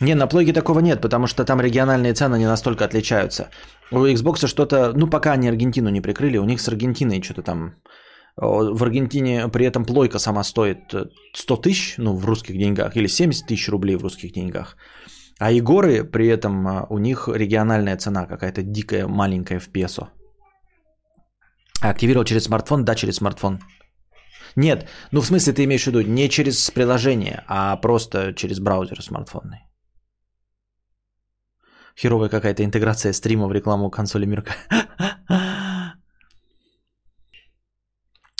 Не, 0.00 0.14
на 0.14 0.26
плойке 0.26 0.52
такого 0.52 0.80
нет, 0.80 1.00
потому 1.00 1.26
что 1.26 1.44
там 1.44 1.60
региональные 1.60 2.12
цены 2.12 2.38
не 2.38 2.46
настолько 2.46 2.84
отличаются. 2.84 3.48
У 3.90 4.04
Xbox 4.04 4.46
что-то, 4.46 4.92
ну 4.94 5.06
пока 5.06 5.32
они 5.32 5.48
Аргентину 5.48 5.90
не 5.90 6.02
прикрыли, 6.02 6.38
у 6.38 6.44
них 6.44 6.60
с 6.60 6.68
Аргентиной 6.68 7.22
что-то 7.22 7.42
там... 7.42 7.74
В 8.36 8.82
Аргентине 8.82 9.48
при 9.48 9.64
этом 9.64 9.86
плойка 9.86 10.18
сама 10.18 10.44
стоит 10.44 10.94
100 11.34 11.56
тысяч, 11.56 11.94
ну 11.96 12.14
в 12.14 12.26
русских 12.26 12.58
деньгах, 12.58 12.94
или 12.96 13.06
70 13.06 13.46
тысяч 13.46 13.68
рублей 13.70 13.96
в 13.96 14.02
русских 14.02 14.32
деньгах. 14.32 14.76
А 15.38 15.50
Егоры 15.50 16.04
при 16.04 16.28
этом 16.28 16.66
а, 16.66 16.86
у 16.90 16.98
них 16.98 17.28
региональная 17.28 17.96
цена 17.96 18.26
какая-то 18.26 18.62
дикая, 18.62 19.06
маленькая 19.06 19.58
в 19.58 19.68
песо. 19.68 20.08
Активировал 21.82 22.24
через 22.24 22.44
смартфон? 22.44 22.84
Да, 22.84 22.94
через 22.94 23.16
смартфон. 23.16 23.60
Нет, 24.56 24.86
ну 25.12 25.20
в 25.20 25.26
смысле 25.26 25.52
ты 25.52 25.64
имеешь 25.64 25.84
в 25.84 25.86
виду 25.86 26.00
не 26.02 26.28
через 26.28 26.70
приложение, 26.70 27.44
а 27.48 27.76
просто 27.76 28.34
через 28.34 28.60
браузер 28.60 29.02
смартфонный. 29.02 29.66
Херовая 31.98 32.28
какая-то 32.28 32.62
интеграция 32.62 33.12
стрима 33.12 33.46
в 33.48 33.52
рекламу 33.52 33.90
консоли 33.90 34.26
Мирка. 34.26 34.52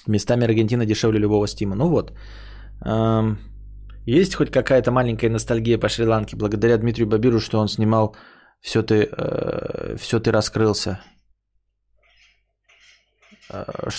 Местами 0.06 0.44
Аргентина 0.44 0.86
дешевле 0.86 1.18
любого 1.18 1.48
стима. 1.48 1.74
Ну 1.74 1.88
вот. 1.88 2.12
Есть 4.06 4.34
хоть 4.34 4.50
какая-то 4.50 4.92
маленькая 4.92 5.30
ностальгия 5.30 5.78
по 5.78 5.88
Шри-Ланке 5.88 6.36
благодаря 6.36 6.78
Дмитрию 6.78 7.08
Бабиру, 7.08 7.40
что 7.40 7.58
он 7.58 7.68
снимал 7.68 8.14
«Все 8.60 8.82
ты, 8.82 9.08
э, 9.10 9.96
все 9.98 10.20
ты 10.20 10.30
раскрылся». 10.30 11.00
Э, 13.50 13.90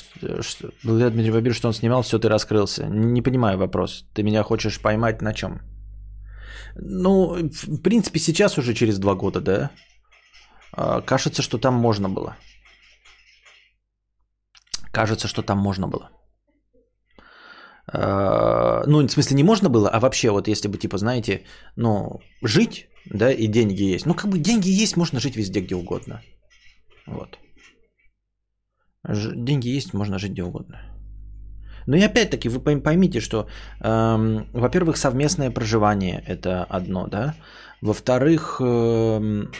благодаря 0.84 1.10
Дмитрию 1.10 1.34
Бабиру, 1.34 1.54
что 1.54 1.68
он 1.68 1.74
снимал 1.74 2.04
«Все 2.04 2.20
ты 2.20 2.30
раскрылся». 2.30 2.86
Не 2.90 3.22
понимаю 3.22 3.58
вопрос. 3.58 4.06
Ты 4.14 4.24
меня 4.24 4.44
хочешь 4.44 4.82
поймать 4.82 5.22
на 5.22 5.34
чем? 5.34 5.60
Ну, 6.76 7.50
в 7.50 7.82
принципе, 7.82 8.20
сейчас 8.20 8.58
уже 8.58 8.74
через 8.74 9.00
два 9.00 9.16
года, 9.16 9.42
да? 9.42 9.72
А, 10.74 11.02
кажется, 11.02 11.42
что 11.42 11.58
там 11.58 11.74
можно 11.74 12.10
было. 12.10 12.36
Кажется, 14.92 15.28
что 15.28 15.42
там 15.42 15.60
можно 15.60 15.88
было. 15.88 16.10
А, 17.94 18.84
ну, 18.88 19.08
в 19.08 19.12
смысле, 19.12 19.36
не 19.36 19.44
можно 19.44 19.70
было, 19.70 19.90
а 19.90 20.00
вообще, 20.00 20.30
вот 20.30 20.48
если 20.48 20.68
бы, 20.68 20.78
типа, 20.78 20.98
знаете, 20.98 21.46
ну, 21.76 22.20
жить, 22.44 22.90
да, 23.06 23.32
и 23.32 23.48
деньги 23.48 23.84
есть. 23.84 24.06
Ну, 24.06 24.14
как 24.14 24.30
бы 24.30 24.38
деньги 24.40 24.84
есть, 24.84 24.98
можно 24.98 25.20
жить 25.20 25.36
везде, 25.36 25.62
где 25.62 25.76
угодно. 25.76 26.22
Вот. 27.06 27.40
Деньги 29.08 29.78
есть, 29.78 29.94
можно 29.94 30.20
жить 30.20 30.32
где 30.32 30.44
угодно. 30.44 30.97
Но 31.88 31.96
и 31.96 32.01
опять-таки 32.01 32.50
вы 32.50 32.82
поймите, 32.82 33.22
что, 33.22 33.48
эм, 33.84 34.46
во-первых, 34.53 34.98
совместное 34.98 35.51
проживание– 35.51 36.24
это 36.27 36.65
одно, 36.70 37.08
да. 37.08 37.36
Во-вторых, 37.82 38.62
эм, 38.62 39.51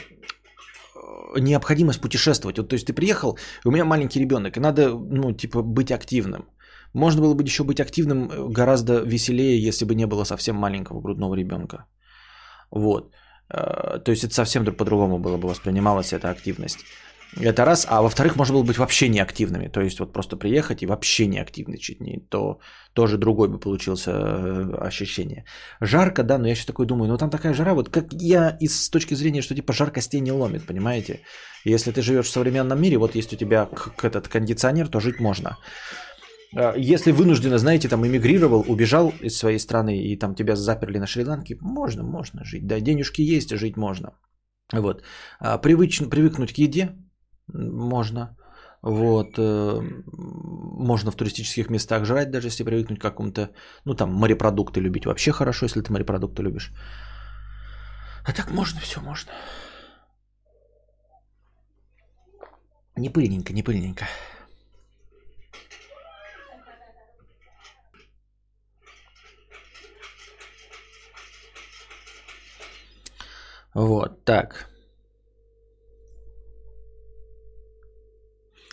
необходимость 1.36 2.00
путешествовать. 2.00 2.58
Вот, 2.58 2.68
то 2.68 2.74
есть 2.74 2.86
ты 2.86 2.92
приехал, 2.92 3.38
у 3.64 3.70
меня 3.70 3.84
маленький 3.84 4.20
ребенок, 4.20 4.56
и 4.56 4.60
надо, 4.60 4.90
ну, 4.90 5.32
типа, 5.32 5.62
быть 5.62 5.90
активным. 5.90 6.44
Можно 6.94 7.22
было 7.22 7.34
бы 7.34 7.42
еще 7.42 7.64
быть 7.64 7.80
активным 7.80 8.30
э, 8.30 8.48
гораздо 8.52 9.02
веселее, 9.04 9.68
если 9.68 9.86
бы 9.86 9.94
не 9.94 10.06
было 10.06 10.24
совсем 10.24 10.56
маленького 10.56 11.00
грудного 11.00 11.34
ребенка. 11.34 11.86
Вот. 12.70 13.14
Э, 13.50 13.98
то 14.04 14.10
есть 14.10 14.24
это 14.24 14.34
совсем 14.34 14.64
по-другому 14.64 15.18
было 15.18 15.36
бы 15.38 15.48
воспринималась 15.48 16.12
эта 16.12 16.30
активность. 16.30 16.78
Это 17.36 17.64
раз. 17.64 17.86
А 17.88 18.02
во-вторых, 18.02 18.36
можно 18.36 18.54
было 18.54 18.64
быть 18.64 18.78
вообще 18.78 19.08
неактивными. 19.08 19.68
То 19.68 19.80
есть 19.80 20.00
вот 20.00 20.12
просто 20.12 20.36
приехать 20.36 20.82
и 20.82 20.86
вообще 20.86 21.26
не 21.26 21.38
активничать. 21.38 22.00
Не, 22.00 22.20
то 22.30 22.58
тоже 22.94 23.18
другой 23.18 23.48
бы 23.48 23.60
получился 23.60 24.10
э, 24.10 24.86
ощущение. 24.86 25.44
Жарко, 25.80 26.22
да, 26.22 26.38
но 26.38 26.48
я 26.48 26.54
сейчас 26.54 26.66
такой 26.66 26.86
думаю, 26.86 27.08
ну 27.08 27.18
там 27.18 27.30
такая 27.30 27.54
жара, 27.54 27.74
вот 27.74 27.90
как 27.90 28.12
я 28.12 28.56
из 28.60 28.84
с 28.84 28.90
точки 28.90 29.14
зрения, 29.14 29.42
что 29.42 29.54
типа 29.54 29.72
жаркостей 29.72 30.20
не 30.20 30.32
ломит, 30.32 30.66
понимаете? 30.66 31.20
Если 31.64 31.92
ты 31.92 32.02
живешь 32.02 32.26
в 32.26 32.30
современном 32.30 32.80
мире, 32.80 32.96
вот 32.96 33.14
есть 33.14 33.32
у 33.32 33.36
тебя 33.36 33.66
к- 33.66 34.04
этот 34.04 34.28
кондиционер, 34.28 34.88
то 34.88 35.00
жить 35.00 35.20
можно. 35.20 35.58
А, 36.56 36.74
если 36.76 37.12
вынужденно, 37.12 37.58
знаете, 37.58 37.88
там 37.88 38.06
эмигрировал, 38.06 38.64
убежал 38.68 39.12
из 39.22 39.36
своей 39.36 39.58
страны 39.58 39.98
и 39.98 40.18
там 40.18 40.34
тебя 40.34 40.56
заперли 40.56 40.98
на 40.98 41.06
Шри-Ланке, 41.06 41.56
можно, 41.60 42.02
можно 42.02 42.44
жить. 42.44 42.66
Да, 42.66 42.80
денежки 42.80 43.36
есть, 43.36 43.50
жить 43.50 43.76
можно. 43.76 44.12
Вот. 44.72 45.02
А, 45.40 45.58
привыч, 45.58 46.00
привыкнуть 46.10 46.52
к 46.52 46.58
еде 46.58 46.88
можно. 47.52 48.36
Вот. 48.82 49.38
Э, 49.38 49.80
можно 50.12 51.10
в 51.10 51.16
туристических 51.16 51.70
местах 51.70 52.04
жрать, 52.04 52.30
даже 52.30 52.48
если 52.48 52.64
привыкнуть 52.64 52.98
к 52.98 53.02
какому-то, 53.02 53.50
ну 53.84 53.94
там, 53.94 54.12
морепродукты 54.14 54.80
любить. 54.80 55.06
Вообще 55.06 55.32
хорошо, 55.32 55.66
если 55.66 55.80
ты 55.80 55.92
морепродукты 55.92 56.42
любишь. 56.42 56.72
А 58.24 58.32
так 58.32 58.50
можно, 58.50 58.80
все 58.80 59.00
можно. 59.00 59.32
Не 62.96 63.10
пыльненько, 63.10 63.52
не 63.52 63.62
пыльненько. 63.62 64.06
Вот, 73.74 74.24
так. 74.24 74.68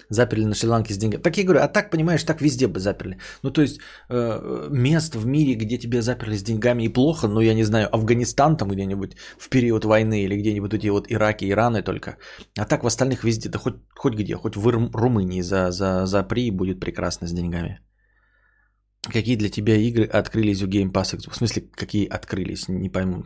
Заперли 0.09 0.45
на 0.45 0.55
Шри-Ланке 0.55 0.93
с 0.93 0.97
деньгами. 0.97 1.21
Так 1.21 1.37
я 1.37 1.43
говорю, 1.43 1.61
а 1.61 1.67
так, 1.67 1.91
понимаешь, 1.91 2.23
так 2.23 2.41
везде 2.41 2.67
бы 2.67 2.79
заперли. 2.79 3.17
Ну, 3.43 3.51
то 3.51 3.61
есть, 3.61 3.79
э, 4.09 4.67
мест 4.71 5.15
в 5.15 5.25
мире, 5.25 5.55
где 5.55 5.77
тебя 5.77 6.01
заперли 6.01 6.35
с 6.35 6.43
деньгами 6.43 6.83
и 6.83 6.93
плохо, 6.93 7.27
ну, 7.27 7.41
я 7.41 7.53
не 7.53 7.63
знаю, 7.63 7.87
Афганистан 7.93 8.57
там 8.57 8.69
где-нибудь 8.69 9.15
в 9.37 9.49
период 9.49 9.85
войны 9.85 10.23
или 10.23 10.37
где-нибудь 10.37 10.73
эти 10.73 10.87
вот 10.89 11.11
Ираки, 11.11 11.45
Ираны 11.45 11.81
только. 11.81 12.17
А 12.57 12.65
так 12.65 12.83
в 12.83 12.87
остальных 12.87 13.23
везде, 13.23 13.49
да 13.49 13.59
хоть, 13.59 13.75
хоть 13.95 14.15
где, 14.15 14.35
хоть 14.35 14.55
в 14.55 14.67
Румынии 14.67 15.41
за, 15.41 15.71
за, 15.71 16.05
за 16.05 16.23
при 16.23 16.51
будет 16.51 16.79
прекрасно 16.79 17.27
с 17.27 17.31
деньгами. 17.31 17.79
Какие 19.13 19.35
для 19.37 19.49
тебя 19.49 19.75
игры 19.75 20.05
открылись 20.05 20.63
у 20.63 20.67
Game 20.67 20.91
Pass? 20.91 21.29
В 21.29 21.35
смысле, 21.35 21.61
какие 21.75 22.07
открылись? 22.07 22.67
Не 22.67 22.89
пойму 22.89 23.25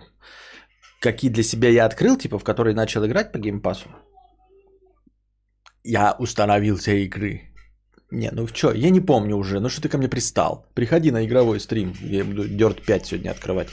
какие 1.00 1.32
для 1.32 1.44
себя 1.44 1.70
я 1.70 1.86
открыл, 1.86 2.18
типа, 2.18 2.40
в 2.40 2.44
которые 2.44 2.76
начал 2.76 3.06
играть 3.06 3.32
по 3.32 3.40
геймпасу, 3.40 3.90
я 5.84 6.16
установил 6.20 6.76
все 6.78 7.04
игры. 7.04 7.42
Не, 8.12 8.32
ну 8.32 8.48
что, 8.48 8.74
я 8.74 8.90
не 8.90 9.02
помню 9.02 9.36
уже, 9.38 9.60
ну 9.60 9.70
что 9.70 9.82
ты 9.82 9.90
ко 9.90 9.98
мне 9.98 10.10
пристал? 10.10 10.66
Приходи 10.74 11.12
на 11.12 11.26
игровой 11.26 11.60
стрим, 11.60 11.94
я 12.02 12.26
буду 12.26 12.48
Dirt 12.48 12.84
5 12.86 13.06
сегодня 13.06 13.32
открывать. 13.32 13.70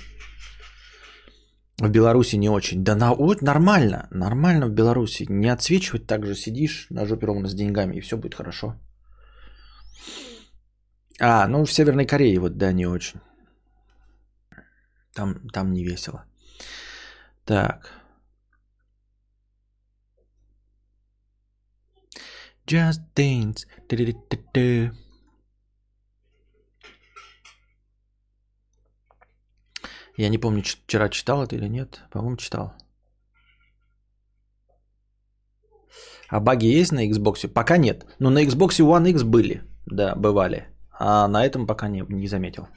В 1.78 1.88
Беларуси 1.90 2.36
не 2.36 2.48
очень. 2.48 2.84
Да 2.84 2.94
на, 2.94 3.14
вот 3.14 3.42
нормально, 3.42 4.08
нормально 4.10 4.66
в 4.66 4.70
Беларуси. 4.70 5.26
Не 5.28 5.52
отсвечивать 5.52 6.06
так 6.06 6.25
же 6.25 6.34
сидишь 6.34 6.86
на 6.90 7.06
жопе 7.06 7.26
ровно 7.26 7.48
с 7.48 7.54
деньгами, 7.54 7.96
и 7.96 8.00
все 8.00 8.16
будет 8.16 8.34
хорошо. 8.34 8.75
А, 11.20 11.46
ну 11.48 11.64
в 11.64 11.72
Северной 11.72 12.06
Корее 12.06 12.40
вот, 12.40 12.56
да, 12.56 12.72
не 12.72 12.86
очень. 12.86 13.20
Там, 15.14 15.48
там 15.48 15.72
не 15.72 15.84
весело. 15.84 16.25
Так. 17.44 18.05
Just 22.66 23.00
dance. 23.14 23.64
Я 30.16 30.28
не 30.28 30.38
помню, 30.38 30.62
вчера 30.62 31.08
читал 31.08 31.42
это 31.42 31.56
или 31.56 31.68
нет. 31.68 32.00
По-моему, 32.11 32.37
читал. 32.37 32.75
А 36.28 36.40
баги 36.40 36.66
есть 36.66 36.92
на 36.92 37.08
Xbox? 37.08 37.49
Пока 37.49 37.76
нет. 37.76 38.06
Но 38.18 38.30
на 38.30 38.42
Xbox 38.44 38.80
One 38.80 39.11
X 39.11 39.23
были. 39.23 39.62
Да, 39.87 40.16
бывали. 40.16 40.66
А 40.99 41.28
на 41.28 41.44
этом 41.44 41.66
пока 41.66 41.88
не, 41.88 42.04
не 42.08 42.26
заметил. 42.26 42.68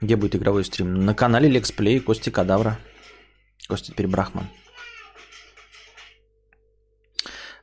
Где 0.00 0.16
будет 0.16 0.34
игровой 0.34 0.64
стрим? 0.64 1.04
На 1.04 1.14
канале 1.14 1.48
Лексплей, 1.48 2.00
Кости 2.00 2.30
Кадавра. 2.30 2.78
Костя 3.68 3.92
теперь 3.92 4.08
Брахман. 4.08 4.48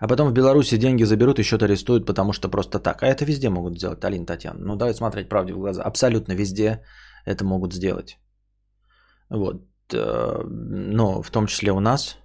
А 0.01 0.07
потом 0.07 0.29
в 0.29 0.33
Беларуси 0.33 0.77
деньги 0.77 1.05
заберут 1.05 1.39
и 1.39 1.43
счет 1.43 1.63
арестуют, 1.63 2.05
потому 2.05 2.33
что 2.33 2.49
просто 2.49 2.79
так. 2.79 3.03
А 3.03 3.07
это 3.07 3.23
везде 3.23 3.49
могут 3.49 3.77
сделать, 3.77 4.03
Алина 4.03 4.25
Татьяна. 4.25 4.59
Ну, 4.59 4.75
давай 4.75 4.93
смотреть 4.93 5.29
правде 5.29 5.53
в 5.53 5.59
глаза. 5.59 5.83
Абсолютно 5.83 6.33
везде 6.33 6.81
это 7.25 7.45
могут 7.45 7.73
сделать. 7.73 8.17
Вот. 9.29 9.61
Э, 9.93 10.43
но 10.47 11.21
в 11.21 11.29
том 11.29 11.45
числе 11.45 11.71
у 11.71 11.79
нас, 11.79 12.17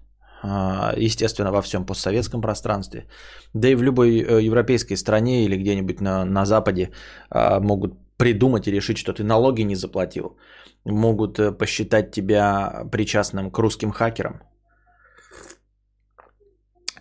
а, 0.42 0.94
естественно, 0.96 1.52
во 1.52 1.60
всем 1.60 1.84
постсоветском 1.84 2.40
пространстве, 2.40 3.08
да 3.54 3.68
и 3.68 3.74
в 3.74 3.82
любой 3.82 4.20
э, 4.20 4.42
европейской 4.42 4.96
стране 4.96 5.44
или 5.44 5.56
где-нибудь 5.56 6.00
на, 6.00 6.24
на 6.24 6.46
Западе 6.46 6.92
могут 7.30 7.92
придумать 8.16 8.66
и 8.68 8.72
решить, 8.72 8.96
что 8.96 9.12
ты 9.12 9.22
налоги 9.22 9.64
не 9.64 9.76
заплатил. 9.76 10.38
Могут 10.86 11.38
э, 11.38 11.52
посчитать 11.52 12.10
тебя 12.10 12.86
причастным 12.90 13.50
к 13.50 13.58
русским 13.58 13.90
хакерам. 13.90 14.40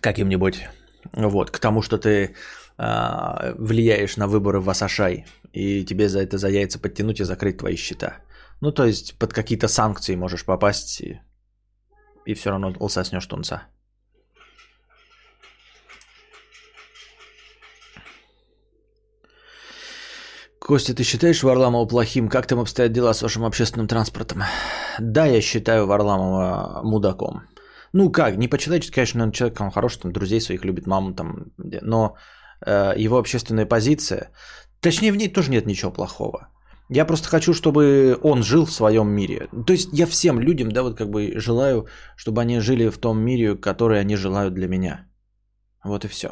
Каким-нибудь. 0.00 0.68
Вот, 1.12 1.50
к 1.50 1.58
тому, 1.58 1.82
что 1.82 1.98
ты 1.98 2.34
э, 2.78 3.54
влияешь 3.58 4.16
на 4.16 4.26
выборы 4.26 4.60
в 4.60 4.68
Асашай. 4.70 5.26
И 5.52 5.84
тебе 5.84 6.08
за 6.08 6.20
это 6.20 6.38
за 6.38 6.48
яйца 6.48 6.78
подтянуть 6.78 7.20
и 7.20 7.24
закрыть 7.24 7.58
твои 7.58 7.76
счета. 7.76 8.18
Ну, 8.60 8.72
то 8.72 8.84
есть 8.84 9.18
под 9.18 9.32
какие-то 9.32 9.68
санкции 9.68 10.16
можешь 10.16 10.44
попасть 10.44 11.00
и, 11.00 11.20
и 12.26 12.34
все 12.34 12.50
равно 12.50 12.74
лсоснешь 12.80 13.26
тунца. 13.26 13.62
Костя, 20.66 20.94
ты 20.94 21.04
считаешь 21.04 21.44
Варламова 21.44 21.86
плохим? 21.86 22.28
Как 22.28 22.46
там 22.46 22.58
обстоят 22.58 22.92
дела 22.92 23.14
с 23.14 23.22
вашим 23.22 23.44
общественным 23.44 23.86
транспортом? 23.86 24.42
Да, 24.98 25.24
я 25.26 25.40
считаю 25.40 25.86
Варламова 25.86 26.80
мудаком. 26.82 27.42
Ну 27.96 28.10
как, 28.10 28.36
не 28.36 28.48
по-человечески, 28.48 28.94
конечно, 28.94 29.22
он 29.22 29.32
человек, 29.32 29.60
он 29.60 29.70
хороший, 29.70 30.00
там, 30.00 30.12
друзей 30.12 30.40
своих 30.40 30.64
любит, 30.64 30.86
маму 30.86 31.14
там, 31.14 31.46
но 31.56 32.16
э, 32.66 32.92
его 33.04 33.16
общественная 33.16 33.66
позиция, 33.66 34.30
точнее, 34.80 35.12
в 35.12 35.16
ней 35.16 35.32
тоже 35.32 35.50
нет 35.50 35.66
ничего 35.66 35.90
плохого. 35.92 36.48
Я 36.90 37.06
просто 37.06 37.28
хочу, 37.28 37.54
чтобы 37.54 38.18
он 38.22 38.42
жил 38.42 38.66
в 38.66 38.72
своем 38.72 39.08
мире. 39.08 39.48
То 39.66 39.72
есть 39.72 39.88
я 39.92 40.06
всем 40.06 40.40
людям, 40.40 40.68
да, 40.68 40.82
вот 40.82 40.98
как 40.98 41.08
бы 41.08 41.40
желаю, 41.40 41.86
чтобы 42.16 42.42
они 42.42 42.60
жили 42.60 42.90
в 42.90 42.98
том 42.98 43.18
мире, 43.18 43.56
который 43.56 43.98
они 43.98 44.16
желают 44.16 44.52
для 44.54 44.68
меня. 44.68 45.06
Вот 45.84 46.04
и 46.04 46.08
все. 46.08 46.28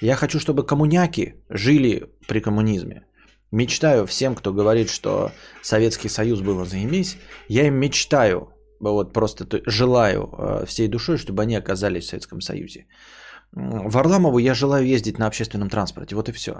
Я 0.00 0.16
хочу, 0.16 0.40
чтобы 0.40 0.66
коммуняки 0.66 1.34
жили 1.48 2.02
при 2.26 2.40
коммунизме. 2.40 3.04
Мечтаю 3.52 4.06
всем, 4.06 4.34
кто 4.34 4.52
говорит, 4.52 4.90
что 4.90 5.30
Советский 5.62 6.08
Союз 6.08 6.40
было 6.40 6.64
заимись, 6.64 7.16
я 7.48 7.66
им 7.66 7.74
мечтаю, 7.74 8.48
вот 8.80 9.12
просто 9.12 9.44
желаю 9.66 10.20
э, 10.22 10.66
всей 10.66 10.88
душой, 10.88 11.18
чтобы 11.18 11.42
они 11.42 11.56
оказались 11.56 12.04
в 12.04 12.08
Советском 12.08 12.40
Союзе. 12.40 12.86
Варламову 13.52 14.38
я 14.38 14.54
желаю 14.54 14.86
ездить 14.86 15.18
на 15.18 15.26
общественном 15.26 15.68
транспорте, 15.68 16.14
вот 16.14 16.28
и 16.28 16.32
все. 16.32 16.52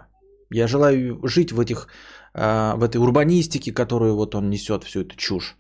Я 0.51 0.67
желаю 0.67 1.21
жить 1.27 1.53
в, 1.53 1.61
этих, 1.61 1.87
э, 2.35 2.75
в 2.77 2.83
этой 2.83 2.97
урбанистике, 2.97 3.73
которую 3.73 4.17
вот 4.17 4.35
он 4.35 4.51
несет, 4.51 4.85
всю 4.85 5.01
эту 5.01 5.17
чушь. 5.17 5.57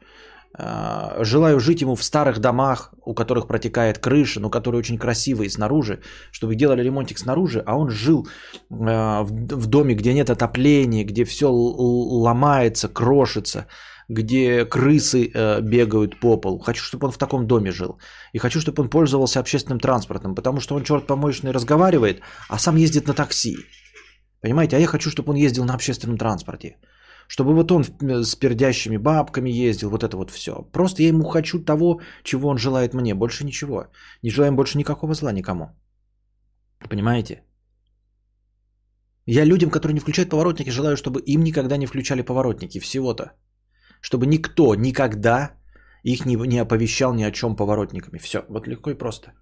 Э, 0.58 1.24
желаю 1.24 1.60
жить 1.60 1.80
ему 1.82 1.94
в 1.94 2.02
старых 2.02 2.40
домах, 2.40 2.92
у 3.04 3.14
которых 3.14 3.46
протекает 3.46 3.98
крыша, 3.98 4.40
но 4.40 4.50
которые 4.50 4.80
очень 4.80 4.98
красивые 4.98 5.48
снаружи, 5.48 6.00
чтобы 6.32 6.56
делали 6.56 6.82
ремонтик 6.82 7.18
снаружи, 7.18 7.62
а 7.66 7.76
он 7.76 7.90
жил 7.90 8.26
в 8.68 9.66
доме, 9.66 9.94
где 9.94 10.12
нет 10.12 10.28
отопления, 10.28 11.04
где 11.04 11.24
все 11.24 11.48
ломается, 11.50 12.88
крошится, 12.88 13.66
где 14.10 14.64
крысы 14.64 15.30
бегают 15.62 16.20
по 16.20 16.40
полу. 16.40 16.58
Хочу, 16.58 16.82
чтобы 16.82 17.06
он 17.06 17.12
в 17.12 17.18
таком 17.18 17.46
доме 17.46 17.70
жил. 17.70 17.98
И 18.34 18.38
хочу, 18.38 18.60
чтобы 18.60 18.82
он 18.82 18.90
пользовался 18.90 19.40
общественным 19.40 19.80
транспортом, 19.80 20.34
потому 20.34 20.60
что 20.60 20.74
он, 20.74 20.82
черт 20.82 21.06
помоечный, 21.06 21.52
разговаривает, 21.52 22.20
а 22.48 22.58
сам 22.58 22.76
ездит 22.76 23.06
на 23.06 23.14
такси. 23.14 23.56
Понимаете, 24.42 24.76
а 24.76 24.80
я 24.80 24.86
хочу, 24.86 25.10
чтобы 25.10 25.30
он 25.30 25.36
ездил 25.36 25.64
на 25.64 25.74
общественном 25.74 26.18
транспорте. 26.18 26.76
Чтобы 27.28 27.54
вот 27.54 27.70
он 27.70 27.84
э, 27.84 28.24
с 28.24 28.34
пердящими 28.34 28.96
бабками 28.96 29.68
ездил, 29.68 29.90
вот 29.90 30.02
это 30.02 30.16
вот 30.16 30.30
все. 30.30 30.52
Просто 30.72 31.02
я 31.02 31.08
ему 31.08 31.24
хочу 31.24 31.64
того, 31.64 32.00
чего 32.24 32.48
он 32.48 32.58
желает 32.58 32.94
мне, 32.94 33.14
больше 33.14 33.44
ничего. 33.44 33.86
Не 34.22 34.30
желаем 34.30 34.56
больше 34.56 34.78
никакого 34.78 35.14
зла 35.14 35.32
никому. 35.32 35.70
Понимаете? 36.88 37.42
Я 39.26 39.44
людям, 39.44 39.70
которые 39.70 39.94
не 39.94 40.00
включают 40.00 40.30
поворотники, 40.30 40.70
желаю, 40.70 40.96
чтобы 40.96 41.20
им 41.20 41.44
никогда 41.44 41.76
не 41.76 41.86
включали 41.86 42.22
поворотники. 42.22 42.80
Всего-то. 42.80 43.32
Чтобы 44.00 44.26
никто 44.26 44.74
никогда 44.74 45.56
их 46.02 46.26
не, 46.26 46.36
не 46.36 46.58
оповещал 46.58 47.14
ни 47.14 47.22
о 47.22 47.30
чем 47.30 47.56
поворотниками. 47.56 48.18
Все. 48.18 48.44
Вот 48.48 48.66
легко 48.66 48.90
и 48.90 48.98
просто. 48.98 49.32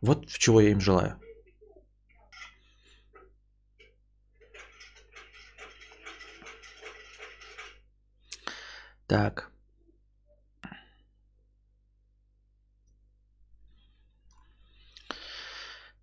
Вот 0.00 0.26
чего 0.26 0.60
я 0.60 0.70
им 0.70 0.80
желаю. 0.80 1.20
Так. 9.06 9.52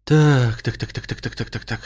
Так, 0.05 0.63
так, 0.63 0.77
так, 0.77 0.93
так, 0.93 1.07
так, 1.07 1.21
так, 1.21 1.35
так, 1.35 1.49
так, 1.49 1.65
так. 1.65 1.81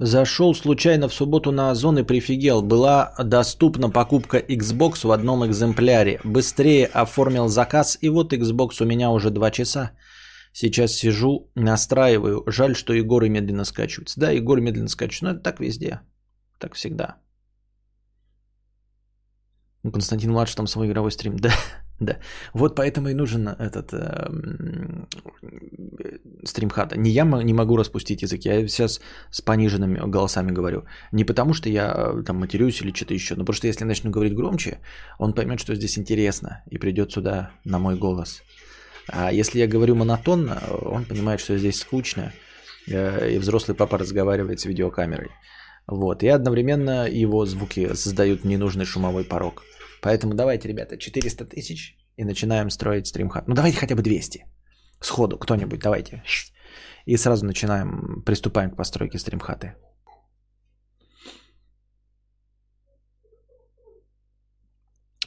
Зашел 0.00 0.54
случайно 0.54 1.08
в 1.08 1.14
субботу 1.14 1.50
на 1.50 1.70
Озон 1.70 1.98
и 1.98 2.04
прифигел. 2.04 2.62
Была 2.62 3.14
доступна 3.24 3.90
покупка 3.90 4.38
Xbox 4.38 5.04
в 5.06 5.10
одном 5.10 5.44
экземпляре. 5.44 6.20
Быстрее 6.24 6.86
оформил 6.86 7.48
заказ, 7.48 7.98
и 8.00 8.08
вот 8.08 8.32
Xbox 8.32 8.80
у 8.82 8.86
меня 8.86 9.10
уже 9.10 9.30
два 9.30 9.50
часа. 9.50 9.90
Сейчас 10.52 10.92
сижу, 10.92 11.50
настраиваю. 11.56 12.44
Жаль, 12.46 12.74
что 12.74 12.92
Егор 12.92 13.28
медленно 13.28 13.64
скачивается. 13.64 14.20
Да, 14.20 14.30
Егор 14.30 14.60
медленно 14.60 14.88
скачивается, 14.88 15.24
но 15.24 15.30
это 15.32 15.40
так 15.40 15.60
везде. 15.60 16.00
Так 16.58 16.74
всегда. 16.74 17.16
Ну, 19.82 19.92
Константин 19.92 20.30
младший 20.30 20.56
там 20.56 20.66
свой 20.66 20.86
игровой 20.86 21.10
стрим. 21.10 21.36
Да, 21.40 21.50
да. 22.00 22.18
Вот 22.54 22.76
поэтому 22.76 23.08
и 23.08 23.14
нужен 23.14 23.48
этот 23.48 23.92
э, 23.92 24.28
стримхата. 26.44 26.96
Не 26.96 27.10
я 27.10 27.24
не 27.24 27.52
могу 27.52 27.76
распустить 27.76 28.22
язык, 28.22 28.44
я 28.44 28.68
сейчас 28.68 29.00
с 29.30 29.40
пониженными 29.40 29.98
голосами 30.10 30.52
говорю. 30.52 30.84
Не 31.12 31.24
потому, 31.24 31.54
что 31.54 31.68
я 31.68 31.92
э, 31.96 32.22
там 32.24 32.36
матерюсь 32.36 32.80
или 32.82 32.92
что-то 32.92 33.14
еще, 33.14 33.34
но 33.34 33.52
что 33.52 33.66
если 33.66 33.82
я 33.82 33.88
начну 33.88 34.10
говорить 34.10 34.34
громче, 34.34 34.78
он 35.18 35.32
поймет, 35.32 35.58
что 35.58 35.74
здесь 35.74 35.98
интересно 35.98 36.62
и 36.70 36.78
придет 36.78 37.10
сюда 37.10 37.50
на 37.64 37.78
мой 37.78 37.96
голос. 37.96 38.42
А 39.08 39.32
если 39.32 39.58
я 39.58 39.66
говорю 39.66 39.96
монотонно, 39.96 40.62
он 40.70 41.04
понимает, 41.04 41.40
что 41.40 41.58
здесь 41.58 41.80
скучно, 41.80 42.32
э, 42.86 43.32
и 43.32 43.38
взрослый 43.38 43.76
папа 43.76 43.98
разговаривает 43.98 44.60
с 44.60 44.66
видеокамерой. 44.66 45.30
Вот. 45.88 46.22
И 46.22 46.28
одновременно 46.28 47.08
его 47.08 47.44
звуки 47.46 47.94
создают 47.94 48.44
ненужный 48.44 48.84
шумовой 48.84 49.24
порог. 49.24 49.64
Поэтому 50.02 50.34
давайте, 50.34 50.68
ребята, 50.68 50.96
400 50.96 51.44
тысяч 51.44 51.96
и 52.16 52.24
начинаем 52.24 52.70
строить 52.70 53.06
стримхат. 53.06 53.48
Ну 53.48 53.54
давайте 53.54 53.78
хотя 53.78 53.94
бы 53.94 54.02
200. 54.02 54.44
Сходу, 55.00 55.38
кто-нибудь, 55.38 55.80
давайте. 55.80 56.22
И 57.06 57.16
сразу 57.16 57.46
начинаем, 57.46 58.22
приступаем 58.24 58.70
к 58.70 58.76
постройке 58.76 59.18
стримхаты. 59.18 59.74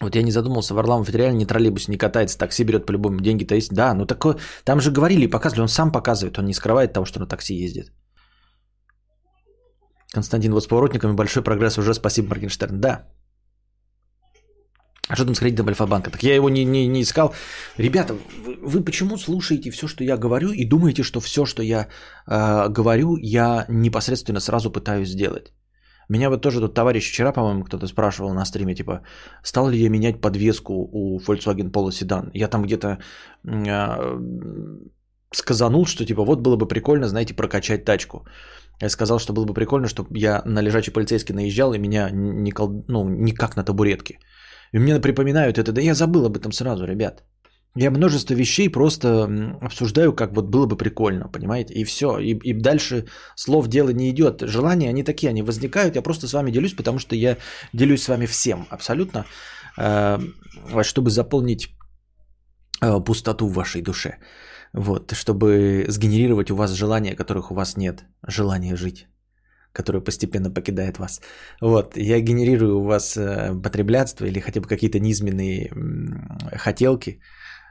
Вот 0.01 0.15
я 0.15 0.23
не 0.23 0.31
задумался, 0.31 0.73
Варламов 0.73 1.09
реально 1.09 1.37
не 1.37 1.45
троллейбус, 1.45 1.87
не 1.87 1.97
катается, 1.97 2.37
такси 2.37 2.63
берет 2.63 2.85
по-любому, 2.85 3.21
деньги-то 3.21 3.55
есть. 3.55 3.71
Да, 3.71 3.93
ну 3.93 4.05
такое, 4.05 4.37
там 4.65 4.79
же 4.79 4.91
говорили 4.91 5.25
и 5.25 5.29
показывали, 5.29 5.61
он 5.61 5.67
сам 5.67 5.91
показывает, 5.91 6.39
он 6.39 6.45
не 6.45 6.53
скрывает 6.53 6.93
того, 6.93 7.05
что 7.05 7.19
на 7.19 7.27
такси 7.27 7.53
ездит. 7.53 7.91
Константин, 10.13 10.53
вот 10.53 10.63
с 10.63 10.67
поворотниками 10.67 11.13
большой 11.13 11.43
прогресс 11.43 11.77
уже, 11.77 11.93
спасибо, 11.93 12.29
Моргенштерн. 12.29 12.81
Да. 12.81 13.07
А 15.09 15.15
что 15.15 15.25
там 15.25 15.35
с 15.35 15.39
кредитом 15.39 15.67
Альфа-банка? 15.67 16.11
Так 16.11 16.23
я 16.23 16.35
его 16.35 16.49
не, 16.49 16.65
не, 16.65 16.87
не 16.87 17.01
искал. 17.01 17.33
Ребята, 17.77 18.13
вы, 18.45 18.57
вы 18.61 18.83
почему 18.83 19.17
слушаете 19.17 19.71
все, 19.71 19.87
что 19.87 20.03
я 20.03 20.17
говорю, 20.17 20.51
и 20.53 20.65
думаете, 20.65 21.03
что 21.03 21.19
все, 21.19 21.45
что 21.45 21.63
я 21.63 21.87
э, 22.27 22.69
говорю, 22.69 23.17
я 23.17 23.65
непосредственно 23.69 24.39
сразу 24.39 24.71
пытаюсь 24.71 25.09
сделать? 25.09 25.53
Меня 26.09 26.29
вот 26.29 26.41
тоже 26.41 26.59
тут 26.59 26.73
товарищ 26.73 27.09
вчера, 27.09 27.31
по-моему, 27.31 27.63
кто-то 27.63 27.87
спрашивал 27.87 28.33
на 28.33 28.45
стриме, 28.45 28.75
типа, 28.75 29.01
стал 29.43 29.69
ли 29.69 29.79
я 29.79 29.89
менять 29.89 30.21
подвеску 30.21 30.73
у 30.73 31.19
Volkswagen 31.19 31.71
Polo 31.71 31.89
Sedan? 31.89 32.29
Я 32.33 32.47
там 32.47 32.63
где-то 32.63 32.97
э, 33.47 34.19
сказанул, 35.33 35.85
что 35.85 36.05
типа, 36.05 36.23
вот 36.23 36.41
было 36.41 36.57
бы 36.57 36.67
прикольно, 36.67 37.07
знаете, 37.07 37.33
прокачать 37.33 37.85
тачку. 37.85 38.25
Я 38.81 38.89
сказал, 38.89 39.19
что 39.19 39.33
было 39.33 39.45
бы 39.45 39.53
прикольно, 39.53 39.87
чтобы 39.87 40.17
я 40.17 40.41
на 40.45 40.61
лежачий 40.61 40.91
полицейский 40.91 41.33
наезжал, 41.33 41.73
и 41.73 41.79
меня 41.79 42.09
не, 42.11 42.51
кол... 42.51 42.85
ну, 42.87 43.09
не 43.09 43.31
как 43.31 43.55
на 43.55 43.63
табуретке. 43.63 44.19
И 44.73 44.79
мне 44.79 44.99
припоминают 44.99 45.57
это. 45.57 45.71
Да 45.71 45.81
я 45.81 45.93
забыл 45.93 46.25
об 46.25 46.37
этом 46.37 46.51
сразу, 46.51 46.85
ребят. 46.85 47.23
Я 47.75 47.91
множество 47.91 48.35
вещей 48.35 48.69
просто 48.69 49.07
обсуждаю, 49.61 50.13
как 50.13 50.33
вот 50.33 50.49
было 50.49 50.65
бы 50.65 50.75
прикольно, 50.77 51.29
понимаете? 51.29 51.73
И 51.73 51.85
все. 51.85 52.19
И, 52.19 52.33
и 52.43 52.53
дальше 52.53 53.05
слов 53.35 53.67
дело 53.67 53.93
не 53.93 54.09
идет. 54.09 54.41
Желания, 54.41 54.89
они 54.89 55.03
такие, 55.03 55.29
они 55.29 55.43
возникают. 55.43 55.95
Я 55.95 56.01
просто 56.01 56.27
с 56.27 56.33
вами 56.33 56.51
делюсь, 56.51 56.75
потому 56.75 56.99
что 56.99 57.15
я 57.15 57.37
делюсь 57.73 58.03
с 58.03 58.09
вами 58.09 58.25
всем 58.25 58.67
абсолютно, 58.69 59.25
э, 59.77 60.19
чтобы 60.83 61.09
заполнить 61.11 61.69
э, 62.81 62.99
пустоту 63.05 63.47
в 63.47 63.53
вашей 63.53 63.81
душе. 63.81 64.17
Вот, 64.73 65.11
чтобы 65.13 65.85
сгенерировать 65.87 66.51
у 66.51 66.55
вас 66.55 66.71
желания, 66.71 67.15
которых 67.15 67.51
у 67.51 67.55
вас 67.55 67.77
нет. 67.77 68.03
Желание 68.27 68.75
жить 68.75 69.07
которое 69.73 70.01
постепенно 70.01 70.51
покидает 70.51 70.97
вас. 70.99 71.21
Вот, 71.61 71.97
я 71.97 72.19
генерирую 72.21 72.79
у 72.79 72.83
вас 72.83 73.17
э, 73.17 73.53
потреблятство 73.63 74.25
или 74.25 74.39
хотя 74.39 74.61
бы 74.61 74.67
какие-то 74.67 74.99
низменные 74.99 75.71
хотелки, 76.55 77.19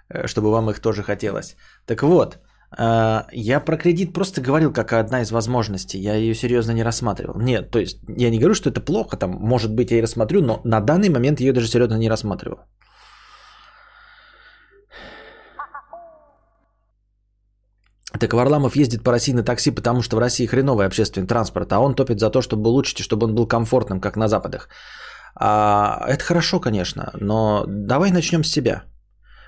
э, 0.08 0.26
чтобы 0.26 0.50
вам 0.50 0.70
их 0.70 0.80
тоже 0.80 1.02
хотелось. 1.02 1.56
Так 1.86 2.02
вот, 2.02 2.38
А, 2.78 3.26
я 3.32 3.60
про 3.60 3.76
кредит 3.76 4.12
просто 4.12 4.40
говорил 4.40 4.72
как 4.72 4.92
одна 4.92 5.22
из 5.22 5.30
возможностей. 5.32 5.98
Я 5.98 6.14
ее 6.14 6.34
серьезно 6.34 6.72
не 6.72 6.84
рассматривал. 6.84 7.40
Нет, 7.40 7.70
то 7.70 7.78
есть 7.78 7.98
я 8.16 8.30
не 8.30 8.38
говорю, 8.38 8.54
что 8.54 8.70
это 8.70 8.80
плохо. 8.80 9.16
Там, 9.16 9.30
может 9.30 9.74
быть, 9.74 9.90
я 9.90 9.98
и 9.98 10.02
рассмотрю, 10.02 10.40
но 10.40 10.60
на 10.64 10.80
данный 10.80 11.08
момент 11.08 11.40
ее 11.40 11.52
даже 11.52 11.68
серьезно 11.68 11.98
не 11.98 12.08
рассматривал. 12.08 12.58
Так 18.20 18.34
Варламов 18.34 18.76
ездит 18.76 19.02
по 19.02 19.12
России 19.12 19.32
на 19.32 19.42
такси, 19.42 19.70
потому 19.70 20.02
что 20.02 20.16
в 20.16 20.20
России 20.20 20.46
хреновый 20.46 20.86
общественный 20.86 21.26
транспорт, 21.26 21.72
а 21.72 21.80
он 21.80 21.94
топит 21.94 22.20
за 22.20 22.30
то, 22.30 22.42
чтобы 22.42 22.68
улучшить, 22.68 22.98
чтобы 22.98 23.26
он 23.26 23.34
был 23.34 23.46
комфортным, 23.46 24.00
как 24.00 24.16
на 24.16 24.28
Западах. 24.28 24.68
А, 25.34 26.04
это 26.06 26.22
хорошо, 26.22 26.60
конечно, 26.60 27.10
но 27.20 27.64
давай 27.66 28.10
начнем 28.10 28.44
с 28.44 28.52
себя. 28.52 28.84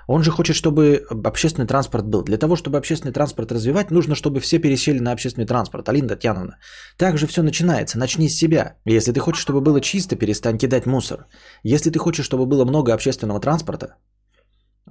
Он 0.08 0.22
же 0.22 0.30
хочет, 0.30 0.56
чтобы 0.56 1.04
общественный 1.26 1.66
транспорт 1.66 2.06
был. 2.06 2.22
Для 2.22 2.38
того, 2.38 2.56
чтобы 2.56 2.78
общественный 2.78 3.12
транспорт 3.12 3.52
развивать, 3.52 3.90
нужно, 3.90 4.14
чтобы 4.14 4.40
все 4.40 4.58
пересели 4.58 5.00
на 5.00 5.12
общественный 5.12 5.46
транспорт. 5.46 5.88
Алина 5.88 6.08
Татьяновна, 6.08 6.56
так 6.96 7.18
же 7.18 7.26
все 7.26 7.42
начинается. 7.42 7.98
Начни 7.98 8.28
с 8.28 8.38
себя. 8.38 8.76
Если 8.86 9.12
ты 9.12 9.20
хочешь, 9.20 9.42
чтобы 9.42 9.60
было 9.60 9.80
чисто, 9.80 10.16
перестань 10.16 10.58
кидать 10.58 10.86
мусор. 10.86 11.26
Если 11.62 11.90
ты 11.90 11.98
хочешь, 11.98 12.24
чтобы 12.24 12.46
было 12.46 12.64
много 12.64 12.94
общественного 12.94 13.40
транспорта, 13.40 13.96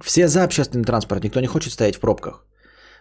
все 0.00 0.28
за 0.28 0.44
общественный 0.44 0.84
транспорт, 0.84 1.24
никто 1.24 1.40
не 1.40 1.46
хочет 1.46 1.72
стоять 1.72 1.96
в 1.96 2.00
пробках. 2.00 2.46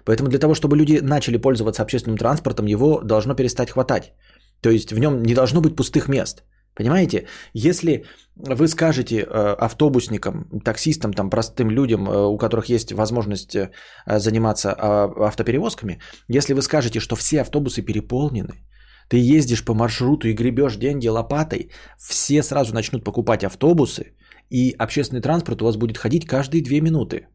Поэтому 0.05 0.29
для 0.29 0.39
того, 0.39 0.53
чтобы 0.53 0.77
люди 0.77 0.99
начали 1.01 1.37
пользоваться 1.37 1.83
общественным 1.83 2.17
транспортом, 2.17 2.65
его 2.65 3.01
должно 3.01 3.35
перестать 3.35 3.71
хватать. 3.71 4.13
То 4.61 4.69
есть 4.69 4.91
в 4.91 4.99
нем 4.99 5.23
не 5.23 5.33
должно 5.33 5.61
быть 5.61 5.75
пустых 5.75 6.07
мест. 6.07 6.43
Понимаете, 6.75 7.27
если 7.53 8.05
вы 8.35 8.67
скажете 8.67 9.15
э, 9.15 9.55
автобусникам, 9.59 10.61
таксистам, 10.63 11.13
там, 11.13 11.29
простым 11.29 11.69
людям, 11.69 12.07
э, 12.07 12.25
у 12.27 12.37
которых 12.37 12.69
есть 12.69 12.93
возможность 12.93 13.55
э, 13.55 13.69
заниматься 14.07 14.71
а, 14.71 15.27
автоперевозками, 15.27 15.99
если 16.29 16.53
вы 16.53 16.61
скажете, 16.61 16.99
что 16.99 17.15
все 17.15 17.41
автобусы 17.41 17.81
переполнены, 17.81 18.63
ты 19.09 19.17
ездишь 19.37 19.65
по 19.65 19.73
маршруту 19.73 20.27
и 20.29 20.33
гребешь 20.33 20.77
деньги 20.77 21.09
лопатой, 21.09 21.71
все 21.97 22.41
сразу 22.41 22.73
начнут 22.73 23.03
покупать 23.03 23.43
автобусы, 23.43 24.13
и 24.49 24.73
общественный 24.79 25.21
транспорт 25.21 25.61
у 25.61 25.65
вас 25.65 25.75
будет 25.75 25.97
ходить 25.97 26.25
каждые 26.25 26.63
две 26.63 26.79
минуты, 26.79 27.27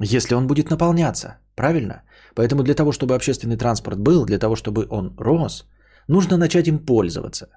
если 0.00 0.34
он 0.34 0.46
будет 0.46 0.70
наполняться. 0.70 1.38
Правильно? 1.54 2.02
Поэтому 2.34 2.62
для 2.62 2.74
того, 2.74 2.92
чтобы 2.92 3.14
общественный 3.14 3.56
транспорт 3.56 3.98
был, 3.98 4.24
для 4.24 4.38
того, 4.38 4.56
чтобы 4.56 4.86
он 4.90 5.14
рос, 5.18 5.66
нужно 6.08 6.36
начать 6.36 6.68
им 6.68 6.78
пользоваться. 6.78 7.48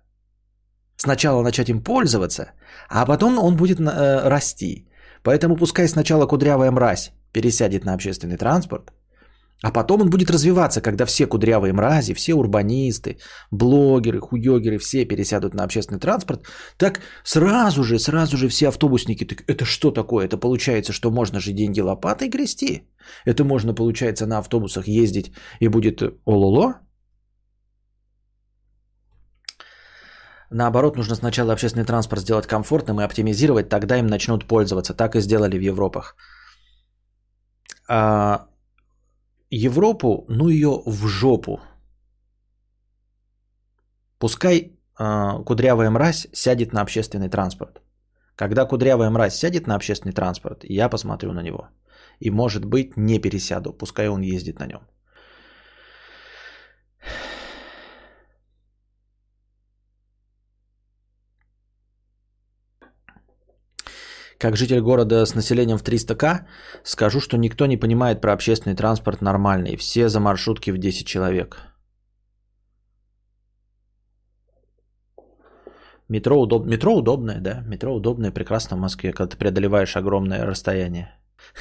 Сначала 0.97 1.43
начать 1.43 1.69
им 1.69 1.83
пользоваться, 1.83 2.51
а 2.89 3.05
потом 3.05 3.39
он 3.39 3.55
будет 3.55 3.79
э, 3.79 4.29
расти. 4.29 4.87
Поэтому 5.23 5.55
пускай 5.55 5.87
сначала 5.87 6.27
кудрявая 6.27 6.71
мразь 6.71 7.11
пересядет 7.31 7.85
на 7.85 7.93
общественный 7.93 8.37
транспорт, 8.37 8.91
а 9.63 9.71
потом 9.71 10.01
он 10.01 10.09
будет 10.09 10.31
развиваться, 10.31 10.81
когда 10.81 11.05
все 11.05 11.27
кудрявые 11.27 11.73
мрази, 11.73 12.13
все 12.13 12.33
урбанисты, 12.33 13.17
блогеры, 13.51 14.19
хуёгеры, 14.19 14.77
все 14.79 15.05
пересядут 15.05 15.53
на 15.53 15.63
общественный 15.63 15.99
транспорт, 15.99 16.45
так 16.77 16.99
сразу 17.23 17.83
же, 17.83 17.99
сразу 17.99 18.37
же 18.37 18.47
все 18.47 18.67
автобусники, 18.67 19.25
так 19.25 19.43
это 19.47 19.65
что 19.65 19.91
такое? 19.91 20.25
Это 20.25 20.37
получается, 20.37 20.93
что 20.93 21.11
можно 21.11 21.39
же 21.39 21.53
деньги 21.53 21.81
лопатой 21.81 22.29
грести? 22.29 22.87
Это 23.25 23.43
можно, 23.43 23.73
получается, 23.73 24.25
на 24.25 24.39
автобусах 24.39 24.87
ездить 24.87 25.31
и 25.59 25.67
будет 25.67 26.01
ололо? 26.25 26.75
Наоборот, 30.53 30.97
нужно 30.97 31.15
сначала 31.15 31.53
общественный 31.53 31.85
транспорт 31.85 32.21
сделать 32.21 32.45
комфортным 32.45 32.99
и 32.99 33.05
оптимизировать, 33.05 33.69
тогда 33.69 33.97
им 33.97 34.07
начнут 34.07 34.45
пользоваться. 34.47 34.93
Так 34.93 35.15
и 35.15 35.21
сделали 35.21 35.57
в 35.57 35.61
Европах. 35.61 36.15
А 37.87 38.50
Европу, 39.51 40.25
ну 40.29 40.49
ее 40.49 40.81
в 40.85 41.07
жопу. 41.07 41.59
Пускай 44.17 44.79
э, 44.99 45.43
кудрявая 45.45 45.89
мразь 45.89 46.27
сядет 46.33 46.73
на 46.73 46.81
общественный 46.81 47.29
транспорт. 47.29 47.81
Когда 48.35 48.65
кудрявая 48.65 49.09
мразь 49.09 49.35
сядет 49.35 49.67
на 49.67 49.75
общественный 49.75 50.13
транспорт, 50.13 50.63
я 50.63 50.89
посмотрю 50.89 51.33
на 51.33 51.43
него. 51.43 51.67
И 52.19 52.31
может 52.31 52.65
быть 52.65 52.97
не 52.97 53.19
пересяду, 53.19 53.73
пускай 53.73 54.07
он 54.07 54.21
ездит 54.21 54.59
на 54.59 54.67
нем. 54.67 54.81
Как 64.41 64.57
житель 64.57 64.81
города 64.81 65.23
с 65.23 65.35
населением 65.35 65.77
в 65.77 65.83
300к, 65.83 66.45
скажу, 66.83 67.19
что 67.19 67.37
никто 67.37 67.67
не 67.67 67.77
понимает 67.77 68.21
про 68.21 68.33
общественный 68.33 68.75
транспорт 68.75 69.21
нормальный. 69.21 69.75
Все 69.77 70.09
за 70.09 70.19
маршрутки 70.19 70.71
в 70.71 70.79
10 70.79 71.05
человек. 71.05 71.57
Метро, 76.09 76.41
удоб... 76.41 76.65
Метро 76.65 76.95
удобное, 76.95 77.39
да. 77.39 77.63
Метро 77.67 77.93
удобное, 77.93 78.31
прекрасно 78.31 78.77
в 78.77 78.79
Москве, 78.79 79.13
когда 79.13 79.29
ты 79.29 79.37
преодолеваешь 79.37 79.95
огромное 79.95 80.43
расстояние. 80.43 81.11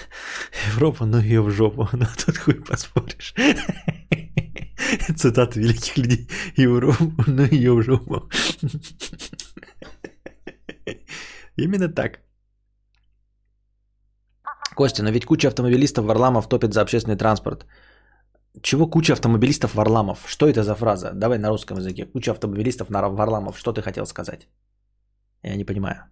Европа, 0.74 1.04
ну 1.04 1.20
ее 1.20 1.42
в 1.42 1.50
жопу. 1.50 1.86
Ну 1.92 2.06
тут 2.24 2.38
хуй 2.38 2.54
поспоришь. 2.54 3.34
Цитат 5.16 5.54
великих 5.54 5.98
людей. 5.98 6.28
Европа, 6.56 7.24
ну 7.26 7.44
ее 7.44 7.74
в 7.74 7.82
жопу. 7.82 8.30
Именно 11.56 11.88
так. 11.88 12.20
Костя, 14.74 15.02
но 15.02 15.10
ведь 15.10 15.24
куча 15.24 15.48
автомобилистов 15.48 16.04
Варламов 16.04 16.48
топит 16.48 16.72
за 16.72 16.80
общественный 16.80 17.16
транспорт. 17.16 17.66
Чего 18.62 18.90
куча 18.90 19.12
автомобилистов 19.12 19.74
Варламов? 19.74 20.18
Что 20.26 20.46
это 20.48 20.62
за 20.62 20.74
фраза? 20.74 21.12
Давай 21.14 21.38
на 21.38 21.48
русском 21.48 21.78
языке. 21.78 22.06
Куча 22.06 22.32
автомобилистов 22.32 22.88
Варламов. 22.90 23.58
Что 23.58 23.72
ты 23.72 23.82
хотел 23.82 24.06
сказать? 24.06 24.48
Я 25.42 25.56
не 25.56 25.64
понимаю. 25.64 26.04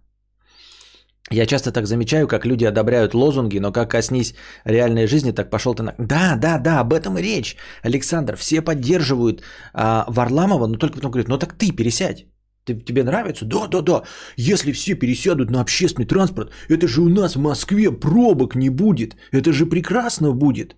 Я 1.31 1.45
часто 1.45 1.71
так 1.71 1.85
замечаю, 1.85 2.27
как 2.27 2.45
люди 2.45 2.65
одобряют 2.65 3.13
лозунги, 3.13 3.59
но 3.59 3.71
как 3.71 3.91
коснись 3.91 4.33
реальной 4.65 5.07
жизни, 5.07 5.31
так 5.31 5.49
пошел 5.49 5.75
ты 5.75 5.83
на... 5.83 5.93
Да, 5.99 6.35
да, 6.37 6.57
да, 6.57 6.79
об 6.79 6.93
этом 6.93 7.17
и 7.17 7.21
речь. 7.21 7.55
Александр, 7.83 8.35
все 8.35 8.61
поддерживают 8.61 9.43
а, 9.73 10.05
Варламова, 10.07 10.67
но 10.67 10.77
только 10.77 10.95
потом 10.95 11.11
говорят, 11.11 11.29
ну 11.29 11.37
так 11.37 11.53
ты 11.53 11.71
пересядь. 11.71 12.25
Ты, 12.65 12.75
тебе 12.85 13.03
нравится? 13.03 13.45
Да, 13.45 13.67
да, 13.67 13.81
да. 13.81 14.03
Если 14.37 14.71
все 14.71 14.95
пересядут 14.95 15.51
на 15.51 15.61
общественный 15.61 16.07
транспорт, 16.07 16.51
это 16.69 16.87
же 16.87 17.01
у 17.01 17.09
нас 17.09 17.35
в 17.35 17.39
Москве 17.39 17.91
пробок 17.91 18.55
не 18.55 18.69
будет. 18.69 19.15
Это 19.31 19.51
же 19.51 19.65
прекрасно 19.65 20.33
будет. 20.33 20.75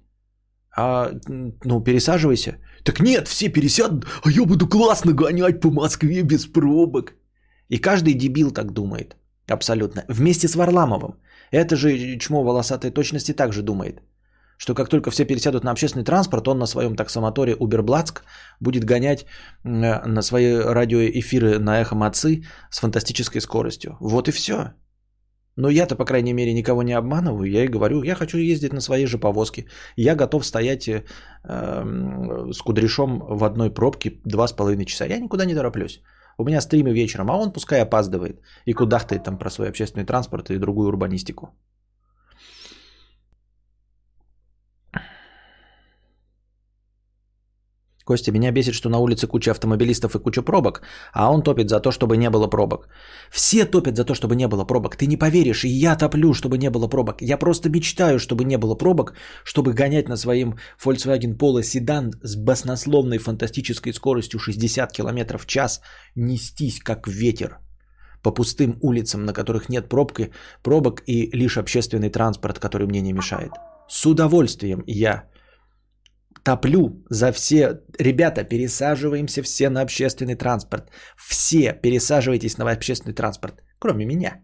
А, 0.78 1.12
ну, 1.66 1.84
пересаживайся. 1.84 2.58
Так 2.84 3.00
нет, 3.02 3.28
все 3.28 3.50
пересядут, 3.50 4.06
а 4.24 4.32
я 4.32 4.46
буду 4.46 4.68
классно 4.68 5.14
гонять 5.14 5.62
по 5.62 5.72
Москве 5.72 6.24
без 6.24 6.46
пробок. 6.46 7.14
И 7.70 7.78
каждый 7.78 8.14
дебил 8.14 8.52
так 8.52 8.72
думает. 8.72 9.16
Абсолютно. 9.48 10.06
Вместе 10.08 10.48
с 10.48 10.56
Варламовым. 10.56 11.16
Это 11.52 11.76
же 11.76 12.18
чмо 12.20 12.44
волосатой 12.44 12.92
точности 12.92 13.34
также 13.34 13.62
думает 13.62 14.02
что 14.62 14.76
как 14.76 14.90
только 14.90 15.10
все 15.10 15.26
пересядут 15.26 15.64
на 15.64 15.72
общественный 15.72 16.06
транспорт, 16.06 16.48
он 16.48 16.60
на 16.60 16.68
своем 16.68 16.96
таксомоторе 16.96 17.56
Уберблацк 17.56 18.24
будет 18.60 18.84
гонять 18.84 19.26
на 19.64 20.22
свои 20.22 20.54
радиоэфиры 20.54 21.58
на 21.60 21.82
эхо 21.82 21.96
Мацы 21.96 22.44
с 22.70 22.80
фантастической 22.80 23.42
скоростью. 23.42 23.98
Вот 24.00 24.28
и 24.28 24.32
все. 24.32 24.56
Но 25.56 25.70
я-то, 25.70 25.96
по 25.96 26.06
крайней 26.06 26.34
мере, 26.34 26.54
никого 26.54 26.84
не 26.84 26.94
обманываю. 26.94 27.50
Я 27.50 27.66
и 27.66 27.70
говорю, 27.70 28.04
я 28.04 28.16
хочу 28.16 28.38
ездить 28.38 28.74
на 28.74 28.82
своей 28.82 29.08
же 29.08 29.18
повозке. 29.18 29.66
Я 29.96 30.16
готов 30.16 30.46
стоять 30.46 30.88
э, 30.88 31.04
с 32.54 32.62
кудряшом 32.62 33.20
в 33.20 33.44
одной 33.44 33.74
пробке 33.74 34.22
два 34.26 34.48
с 34.48 34.54
половиной 34.54 34.86
часа. 34.86 35.06
Я 35.06 35.20
никуда 35.20 35.46
не 35.46 35.56
тороплюсь. 35.56 36.02
У 36.38 36.44
меня 36.44 36.62
стримы 36.62 36.94
вечером, 36.94 37.32
а 37.32 37.38
он 37.38 37.52
пускай 37.52 37.82
опаздывает 37.82 38.42
и 38.66 38.74
кудахтает 38.74 39.24
там 39.24 39.40
про 39.40 39.50
свой 39.50 39.70
общественный 39.70 40.06
транспорт 40.06 40.52
и 40.52 40.60
другую 40.60 40.88
урбанистику. 40.88 41.50
Костя, 48.06 48.32
меня 48.32 48.52
бесит, 48.52 48.74
что 48.74 48.90
на 48.90 49.00
улице 49.00 49.28
куча 49.28 49.52
автомобилистов 49.52 50.16
и 50.16 50.20
куча 50.20 50.42
пробок, 50.42 50.82
а 51.14 51.32
он 51.32 51.44
топит 51.44 51.70
за 51.70 51.80
то, 51.80 51.92
чтобы 51.92 52.18
не 52.18 52.30
было 52.30 52.48
пробок. 52.48 52.88
Все 53.32 53.66
топят 53.66 53.96
за 53.96 54.06
то, 54.06 54.14
чтобы 54.16 54.36
не 54.36 54.48
было 54.48 54.66
пробок. 54.66 54.96
Ты 54.96 55.08
не 55.08 55.18
поверишь, 55.18 55.64
и 55.64 55.70
я 55.70 55.96
топлю, 55.96 56.34
чтобы 56.34 56.58
не 56.58 56.70
было 56.70 56.88
пробок. 56.88 57.22
Я 57.22 57.38
просто 57.38 57.70
мечтаю, 57.70 58.20
чтобы 58.20 58.44
не 58.44 58.58
было 58.58 58.76
пробок, 58.76 59.14
чтобы 59.44 59.74
гонять 59.74 60.10
на 60.10 60.18
своем 60.18 60.56
Volkswagen 60.84 61.38
Polo 61.38 61.64
седан 61.64 62.12
с 62.24 62.36
баснословной 62.36 63.20
фантастической 63.20 63.94
скоростью 63.94 64.40
60 64.40 64.92
км 64.92 65.38
в 65.38 65.46
час, 65.46 65.82
нестись 66.16 66.80
как 66.80 67.08
ветер 67.08 67.60
по 68.24 68.32
пустым 68.32 68.78
улицам, 68.82 69.26
на 69.26 69.34
которых 69.34 69.70
нет 69.70 69.90
пробки, 69.90 70.32
пробок 70.64 71.02
и 71.08 71.30
лишь 71.34 71.58
общественный 71.58 72.10
транспорт, 72.10 72.60
который 72.60 72.88
мне 72.88 73.02
не 73.02 73.14
мешает. 73.14 73.52
С 73.90 74.06
удовольствием 74.06 74.84
я 74.88 75.24
топлю 76.44 77.04
за 77.10 77.32
все. 77.32 77.82
Ребята, 78.00 78.44
пересаживаемся 78.44 79.42
все 79.44 79.70
на 79.70 79.82
общественный 79.82 80.36
транспорт. 80.36 80.92
Все 81.18 81.74
пересаживайтесь 81.74 82.58
на 82.58 82.72
общественный 82.72 83.16
транспорт, 83.16 83.64
кроме 83.80 84.06
меня. 84.06 84.42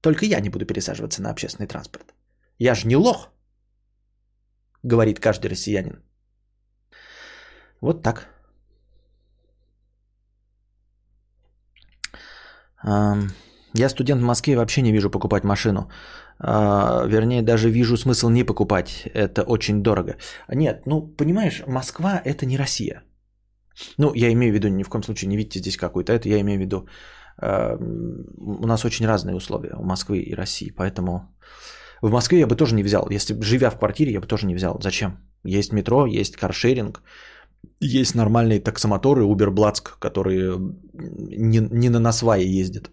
Только 0.00 0.24
я 0.26 0.40
не 0.40 0.50
буду 0.50 0.66
пересаживаться 0.66 1.22
на 1.22 1.30
общественный 1.30 1.68
транспорт. 1.68 2.14
Я 2.58 2.74
же 2.74 2.86
не 2.88 2.96
лох. 2.96 3.28
говорит 4.82 5.20
каждый 5.20 5.50
россиянин. 5.50 6.02
Вот 7.80 8.02
так. 8.02 8.28
Я 13.74 13.88
студент 13.88 14.22
в 14.22 14.24
Москве, 14.24 14.56
вообще 14.56 14.82
не 14.82 14.92
вижу 14.92 15.10
покупать 15.10 15.44
машину. 15.44 15.90
А, 16.40 17.06
вернее, 17.06 17.42
даже 17.42 17.70
вижу 17.70 17.96
смысл 17.96 18.30
не 18.30 18.44
покупать. 18.44 19.08
Это 19.14 19.42
очень 19.42 19.82
дорого. 19.82 20.16
Нет, 20.48 20.82
ну, 20.86 21.02
понимаешь, 21.16 21.62
Москва– 21.66 22.20
это 22.24 22.46
не 22.46 22.56
Россия. 22.56 23.02
Ну, 23.98 24.12
я 24.14 24.32
имею 24.32 24.52
в 24.52 24.54
виду, 24.54 24.68
ни 24.68 24.82
в 24.82 24.88
коем 24.88 25.02
случае 25.02 25.28
не 25.28 25.36
видите 25.36 25.60
здесь 25.60 25.76
какую-то 25.76 26.12
это, 26.12 26.28
я 26.28 26.40
имею 26.40 26.58
в 26.58 26.62
виду, 26.62 26.88
э, 27.40 27.76
у 28.60 28.66
нас 28.66 28.84
очень 28.84 29.06
разные 29.06 29.36
условия 29.36 29.74
у 29.78 29.84
Москвы 29.84 30.18
и 30.18 30.34
России, 30.34 30.72
поэтому 30.76 31.28
в 32.02 32.10
Москве 32.10 32.38
я 32.38 32.46
бы 32.46 32.56
тоже 32.56 32.74
не 32.74 32.82
взял, 32.82 33.08
если 33.10 33.40
живя 33.40 33.70
в 33.70 33.78
квартире, 33.78 34.12
я 34.12 34.20
бы 34.20 34.26
тоже 34.26 34.46
не 34.46 34.54
взял. 34.54 34.78
Зачем? 34.80 35.18
Есть 35.44 35.72
метро, 35.72 36.06
есть 36.06 36.36
каршеринг, 36.36 37.02
есть 37.80 38.14
нормальные 38.14 38.60
таксомоторы, 38.60 39.22
Uber 39.22 39.50
Black, 39.50 39.98
которые 40.00 40.58
не, 40.92 41.58
не 41.70 41.88
на 41.88 42.00
насвае 42.00 42.60
ездят. 42.60 42.90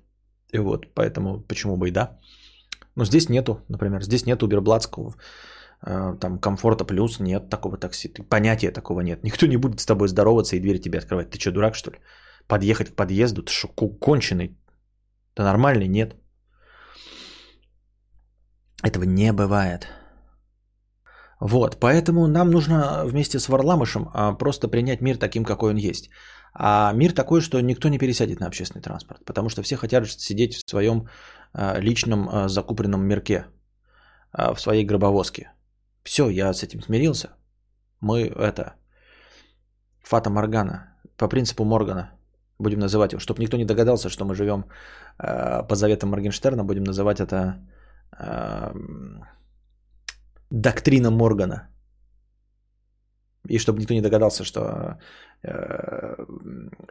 И 0.51 0.59
вот, 0.59 0.93
поэтому 0.93 1.41
почему 1.41 1.77
бы 1.77 1.87
и 1.87 1.91
да. 1.91 2.19
Но 2.95 3.05
здесь 3.05 3.29
нету, 3.29 3.61
например, 3.67 4.03
здесь 4.03 4.25
нет 4.25 4.41
Black, 4.43 5.13
э, 5.85 6.17
там 6.19 6.39
комфорта 6.39 6.85
плюс, 6.85 7.19
нет 7.19 7.49
такого 7.49 7.77
такси. 7.77 8.09
Понятия 8.29 8.71
такого 8.71 9.01
нет. 9.01 9.23
Никто 9.23 9.47
не 9.47 9.57
будет 9.57 9.79
с 9.79 9.85
тобой 9.85 10.07
здороваться 10.07 10.55
и 10.55 10.59
дверь 10.59 10.79
тебе 10.79 10.99
открывать. 10.99 11.29
Ты 11.29 11.39
что, 11.39 11.51
дурак, 11.51 11.75
что 11.75 11.91
ли? 11.91 11.99
Подъехать 12.47 12.89
к 12.89 12.95
подъезду? 12.95 13.43
Ты 13.43 13.51
что, 13.51 13.67
конченый? 13.99 14.57
Да 15.35 15.43
нормальный? 15.43 15.87
Нет. 15.87 16.15
Этого 18.83 19.03
не 19.03 19.33
бывает. 19.33 19.87
Вот, 21.41 21.79
поэтому 21.79 22.27
нам 22.27 22.49
нужно 22.49 23.03
вместе 23.05 23.39
с 23.39 23.49
Варламышем 23.49 24.09
а, 24.13 24.33
просто 24.33 24.67
принять 24.67 25.01
мир 25.01 25.17
таким, 25.17 25.43
какой 25.43 25.71
он 25.71 25.77
есть. 25.77 26.09
А 26.53 26.93
мир 26.93 27.11
такой, 27.11 27.41
что 27.41 27.59
никто 27.59 27.89
не 27.89 27.97
пересядет 27.97 28.39
на 28.39 28.47
общественный 28.47 28.81
транспорт, 28.81 29.25
потому 29.25 29.49
что 29.49 29.61
все 29.61 29.75
хотят 29.75 30.07
сидеть 30.07 30.55
в 30.55 30.69
своем 30.69 31.07
личном 31.79 32.29
а, 32.29 32.47
закупленном 32.47 33.05
мирке, 33.05 33.45
в 34.37 34.59
своей 34.59 34.85
гробовозке. 34.85 35.51
Все, 36.03 36.29
я 36.29 36.53
с 36.53 36.63
этим 36.63 36.81
смирился. 36.81 37.29
Мы 38.01 38.27
это, 38.27 38.73
Фата 40.03 40.29
Моргана, 40.29 40.93
по 41.17 41.29
принципу 41.29 41.63
Моргана, 41.63 42.11
будем 42.59 42.79
называть 42.79 43.13
его, 43.13 43.19
чтобы 43.21 43.41
никто 43.41 43.57
не 43.57 43.65
догадался, 43.65 44.09
что 44.09 44.25
мы 44.25 44.35
живем 44.35 44.65
по 45.17 45.75
заветам 45.75 46.09
Моргенштерна, 46.09 46.65
будем 46.65 46.83
называть 46.83 47.21
это 47.21 47.65
доктрина 50.49 51.11
Моргана. 51.11 51.69
И 53.49 53.59
чтобы 53.59 53.79
никто 53.79 53.93
не 53.93 54.01
догадался, 54.01 54.43
что 54.43 54.97
э, 55.43 56.25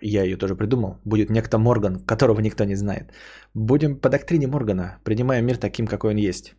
я 0.01 0.23
ее 0.25 0.37
тоже 0.37 0.57
придумал, 0.57 0.99
будет 1.05 1.31
некто 1.31 1.59
Морган, 1.59 2.01
которого 2.07 2.41
никто 2.41 2.65
не 2.65 2.77
знает. 2.77 3.13
Будем 3.55 4.01
по 4.01 4.09
доктрине 4.09 4.47
Моргана, 4.47 4.99
принимаем 5.05 5.47
мир 5.47 5.57
таким, 5.57 5.87
какой 5.87 6.11
он 6.11 6.17
есть. 6.19 6.55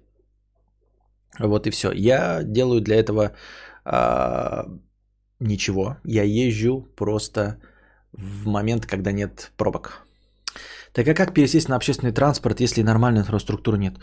Вот 1.39 1.67
и 1.67 1.69
все. 1.69 1.91
Я 1.91 2.43
делаю 2.43 2.81
для 2.81 2.95
этого 2.95 3.31
э, 3.85 4.63
ничего. 5.39 5.97
Я 6.03 6.23
езжу 6.23 6.87
просто 6.95 7.59
в 8.13 8.47
момент, 8.47 8.85
когда 8.85 9.11
нет 9.11 9.51
пробок. 9.57 10.04
Так 10.95 11.09
а 11.09 11.13
как 11.13 11.33
пересесть 11.33 11.67
на 11.67 11.75
общественный 11.75 12.13
транспорт, 12.13 12.61
если 12.61 12.81
нормальной 12.81 13.19
инфраструктуры 13.19 13.77
нет? 13.77 13.95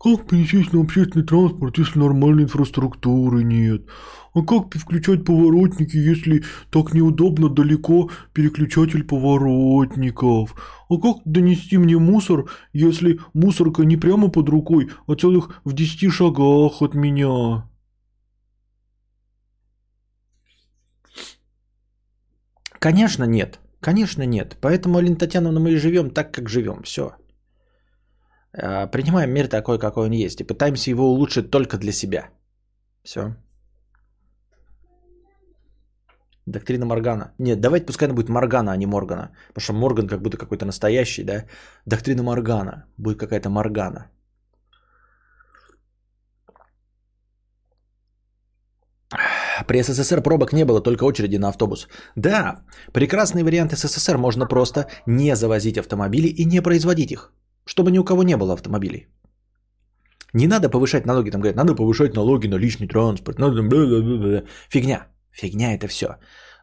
Как 0.00 0.26
пересесть 0.26 0.72
на 0.72 0.80
общественный 0.80 1.24
транспорт, 1.24 1.78
если 1.78 2.00
нормальной 2.00 2.42
инфраструктуры 2.42 3.44
нет? 3.44 3.86
А 4.34 4.42
как 4.42 4.74
включать 4.74 5.24
поворотники, 5.24 5.96
если 5.96 6.42
так 6.72 6.92
неудобно 6.92 7.50
далеко 7.50 8.10
переключатель 8.32 9.04
поворотников? 9.04 10.56
А 10.88 10.96
как 10.96 11.18
донести 11.24 11.78
мне 11.78 11.98
мусор, 11.98 12.50
если 12.72 13.20
мусорка 13.32 13.84
не 13.84 13.96
прямо 13.96 14.28
под 14.28 14.48
рукой, 14.48 14.90
а 15.06 15.14
целых 15.14 15.60
в 15.62 15.72
десяти 15.72 16.08
шагах 16.10 16.82
от 16.82 16.94
меня? 16.94 17.70
Конечно, 22.80 23.22
нет. 23.22 23.60
Конечно, 23.80 24.26
нет. 24.26 24.56
Поэтому, 24.60 24.98
Алина 24.98 25.16
Татьяновна, 25.16 25.60
мы 25.60 25.70
и 25.72 25.76
живем 25.76 26.10
так, 26.10 26.32
как 26.32 26.48
живем. 26.48 26.82
Все. 26.82 27.14
А, 28.52 28.86
принимаем 28.86 29.30
мир 29.30 29.48
такой, 29.48 29.78
какой 29.78 30.06
он 30.06 30.12
есть. 30.12 30.40
И 30.40 30.44
пытаемся 30.44 30.90
его 30.90 31.10
улучшить 31.10 31.50
только 31.50 31.78
для 31.78 31.92
себя. 31.92 32.30
Все. 33.02 33.34
Доктрина 36.46 36.84
Моргана. 36.84 37.32
Нет, 37.38 37.60
давайте 37.60 37.86
пускай 37.86 38.08
она 38.08 38.14
будет 38.14 38.28
Моргана, 38.28 38.72
а 38.72 38.76
не 38.76 38.86
Моргана. 38.86 39.30
Потому 39.48 39.62
что 39.62 39.72
Морган 39.72 40.08
как 40.08 40.20
будто 40.20 40.36
какой-то 40.36 40.66
настоящий, 40.66 41.24
да? 41.24 41.44
Доктрина 41.86 42.22
Моргана. 42.22 42.86
Будет 42.98 43.18
какая-то 43.18 43.50
Моргана. 43.50 44.10
При 49.66 49.82
СССР 49.82 50.22
пробок 50.22 50.52
не 50.52 50.64
было, 50.64 50.80
только 50.80 51.04
очереди 51.04 51.38
на 51.38 51.48
автобус. 51.48 51.88
Да, 52.16 52.60
прекрасный 52.92 53.42
вариант 53.42 53.72
СССР. 53.72 54.16
Можно 54.16 54.46
просто 54.46 54.86
не 55.06 55.36
завозить 55.36 55.78
автомобили 55.78 56.28
и 56.28 56.44
не 56.44 56.62
производить 56.62 57.12
их. 57.12 57.32
Чтобы 57.64 57.90
ни 57.90 57.98
у 57.98 58.04
кого 58.04 58.22
не 58.22 58.36
было 58.36 58.54
автомобилей. 58.54 59.08
Не 60.32 60.46
надо 60.46 60.70
повышать 60.70 61.06
налоги. 61.06 61.30
Там 61.30 61.40
говорят, 61.40 61.56
надо 61.56 61.74
повышать 61.74 62.14
налоги 62.14 62.48
на 62.48 62.58
личный 62.58 62.88
транспорт. 62.88 63.38
Надо... 63.38 63.62
Фигня. 64.68 65.06
Фигня 65.30 65.74
это 65.74 65.88
все. 65.88 66.06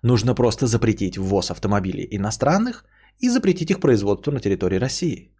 Нужно 0.04 0.36
просто 0.36 0.68
запретить 0.68 1.18
ввоз 1.18 1.52
автомобилей 1.52 2.08
иностранных 2.12 2.86
и 3.20 3.30
запретить 3.30 3.72
их 3.72 3.80
производство 3.80 4.32
на 4.32 4.40
территории 4.40 4.80
России. 4.80 5.32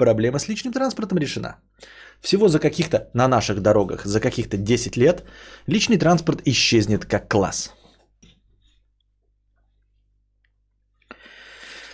Проблема 0.00 0.38
с 0.38 0.48
личным 0.48 0.72
транспортом 0.72 1.18
решена. 1.18 1.56
Всего 2.22 2.48
за 2.48 2.58
каких-то, 2.58 3.10
на 3.14 3.28
наших 3.28 3.60
дорогах, 3.60 4.06
за 4.06 4.20
каких-то 4.20 4.56
10 4.56 4.96
лет 4.96 5.24
личный 5.66 5.98
транспорт 5.98 6.40
исчезнет 6.46 7.04
как 7.04 7.28
класс. 7.28 7.74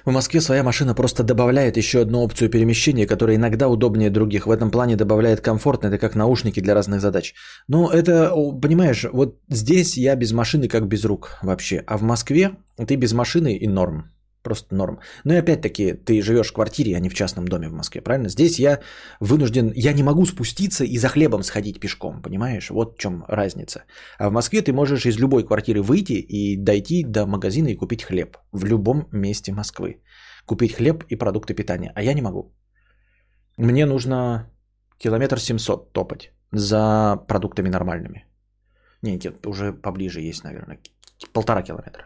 В 0.05 0.13
Москве 0.13 0.41
своя 0.41 0.63
машина 0.63 0.95
просто 0.95 1.25
добавляет 1.25 1.77
еще 1.77 2.03
одну 2.03 2.23
опцию 2.23 2.49
перемещения, 2.49 3.09
которая 3.09 3.37
иногда 3.37 3.69
удобнее 3.69 4.11
других. 4.11 4.47
В 4.47 4.53
этом 4.53 4.71
плане 4.71 4.97
добавляет 4.97 5.41
комфортно, 5.41 5.89
это 5.89 5.99
как 5.99 6.15
наушники 6.15 6.61
для 6.61 6.75
разных 6.75 7.01
задач. 7.01 7.35
Но 7.67 7.91
это, 7.91 8.31
понимаешь, 8.63 9.05
вот 9.13 9.41
здесь 9.51 9.97
я 9.97 10.15
без 10.15 10.33
машины 10.33 10.69
как 10.69 10.87
без 10.87 11.05
рук 11.05 11.39
вообще. 11.43 11.83
А 11.89 11.97
в 11.97 12.03
Москве 12.03 12.51
ты 12.87 12.95
без 12.95 13.13
машины 13.13 13.57
и 13.57 13.67
норм. 13.67 14.16
Просто 14.47 14.77
норм. 14.77 15.01
Ну 15.25 15.35
и 15.35 15.43
опять-таки, 15.43 15.93
ты 15.93 16.23
живешь 16.23 16.51
в 16.51 16.53
квартире, 16.53 16.97
а 16.97 17.01
не 17.01 17.09
в 17.09 17.15
частном 17.15 17.49
доме 17.49 17.69
в 17.69 17.73
Москве, 17.73 18.01
правильно? 18.01 18.29
Здесь 18.29 18.61
я 18.61 18.79
вынужден, 19.21 19.73
я 19.75 19.93
не 19.93 20.03
могу 20.03 20.27
спуститься 20.27 20.85
и 20.85 20.99
за 20.99 21.09
хлебом 21.09 21.43
сходить 21.43 21.81
пешком, 21.81 22.23
понимаешь? 22.23 22.71
Вот 22.71 22.95
в 22.95 22.99
чем 22.99 23.25
разница. 23.29 23.81
А 24.19 24.29
в 24.29 24.33
Москве 24.33 24.63
ты 24.63 24.73
можешь 24.73 25.05
из 25.05 25.19
любой 25.19 25.43
квартиры 25.43 25.83
выйти 25.83 26.13
и 26.13 26.57
дойти 26.57 27.03
до 27.03 27.27
магазина 27.27 27.69
и 27.69 27.77
купить 27.77 28.05
хлеб 28.05 28.37
в 28.53 28.65
любом 28.65 29.09
месте 29.13 29.53
Москвы. 29.53 30.01
Купить 30.47 30.77
хлеб 30.77 31.05
и 31.11 31.17
продукты 31.17 31.55
питания. 31.55 31.93
А 31.97 32.03
я 32.03 32.15
не 32.15 32.23
могу. 32.23 32.55
Мне 33.59 33.85
нужно 33.85 34.49
километр 34.99 35.41
700 35.41 35.93
топать 35.93 36.31
за 36.53 37.17
продуктами 37.29 37.69
нормальными. 37.69 38.27
Не, 39.03 39.19
уже 39.47 39.73
поближе 39.73 40.21
есть, 40.21 40.45
наверное. 40.45 40.79
Полтора 41.33 41.63
километра. 41.63 42.05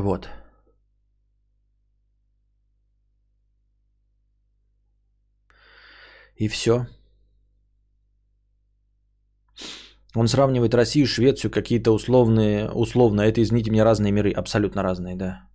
Вот. 0.00 0.28
И 6.36 6.48
все. 6.48 6.86
Он 10.14 10.28
сравнивает 10.28 10.74
Россию, 10.74 11.06
Швецию, 11.06 11.50
какие-то 11.50 11.92
условные, 11.92 12.70
условно, 12.70 13.22
это, 13.22 13.40
извините 13.42 13.70
меня, 13.70 13.84
разные 13.84 14.12
миры, 14.12 14.32
абсолютно 14.32 14.82
разные, 14.82 15.16
да. 15.16 15.48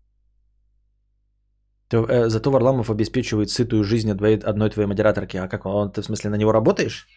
Э, 1.91 2.29
зато 2.29 2.51
Варламов 2.51 2.89
обеспечивает 2.89 3.49
сытую 3.49 3.83
жизнь 3.83 4.11
одной 4.11 4.69
твоей 4.69 4.87
модераторки. 4.87 5.37
А 5.37 5.47
как 5.47 5.65
он, 5.65 5.91
ты 5.91 6.01
в 6.01 6.05
смысле 6.05 6.29
на 6.29 6.37
него 6.37 6.51
работаешь? 6.51 7.07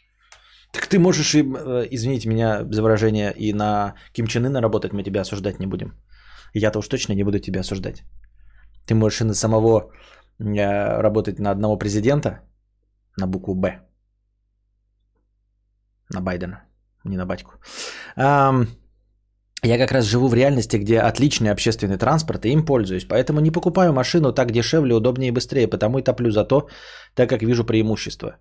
Так 0.72 0.86
ты 0.86 0.98
можешь, 0.98 1.34
э, 1.34 1.42
извините 1.90 2.28
меня 2.28 2.64
за 2.70 2.82
выражение, 2.82 3.32
и 3.32 3.52
на 3.52 3.94
Ким 4.12 4.26
Чен 4.26 4.46
Ына 4.46 4.60
работать, 4.60 4.92
мы 4.92 5.02
тебя 5.02 5.20
осуждать 5.22 5.60
не 5.60 5.66
будем. 5.66 5.92
Я-то 6.54 6.78
уж 6.78 6.88
точно 6.88 7.14
не 7.14 7.24
буду 7.24 7.38
тебя 7.38 7.60
осуждать. 7.60 8.02
Ты 8.86 8.94
можешь 8.94 9.20
и 9.20 9.24
на 9.24 9.34
самого 9.34 9.92
э, 10.38 11.00
работать 11.00 11.38
на 11.38 11.50
одного 11.50 11.78
президента, 11.78 12.40
на 13.16 13.26
букву 13.26 13.54
«Б». 13.54 13.80
На 16.12 16.20
Байдена, 16.20 16.64
не 17.04 17.16
на 17.16 17.26
батьку. 17.26 17.52
Я 19.62 19.78
как 19.78 19.92
раз 19.92 20.04
живу 20.06 20.28
в 20.28 20.34
реальности, 20.34 20.78
где 20.78 21.00
отличный 21.00 21.50
общественный 21.50 21.98
транспорт, 21.98 22.46
и 22.46 22.48
им 22.48 22.64
пользуюсь. 22.64 23.04
Поэтому 23.04 23.40
не 23.40 23.50
покупаю 23.50 23.92
машину 23.92 24.32
так 24.32 24.50
дешевле, 24.50 24.94
удобнее 24.94 25.28
и 25.28 25.32
быстрее, 25.32 25.68
потому 25.68 25.98
и 25.98 26.02
топлю 26.02 26.30
за 26.30 26.44
то, 26.44 26.68
так 27.14 27.28
как 27.28 27.42
вижу 27.42 27.64
преимущество. 27.64 28.36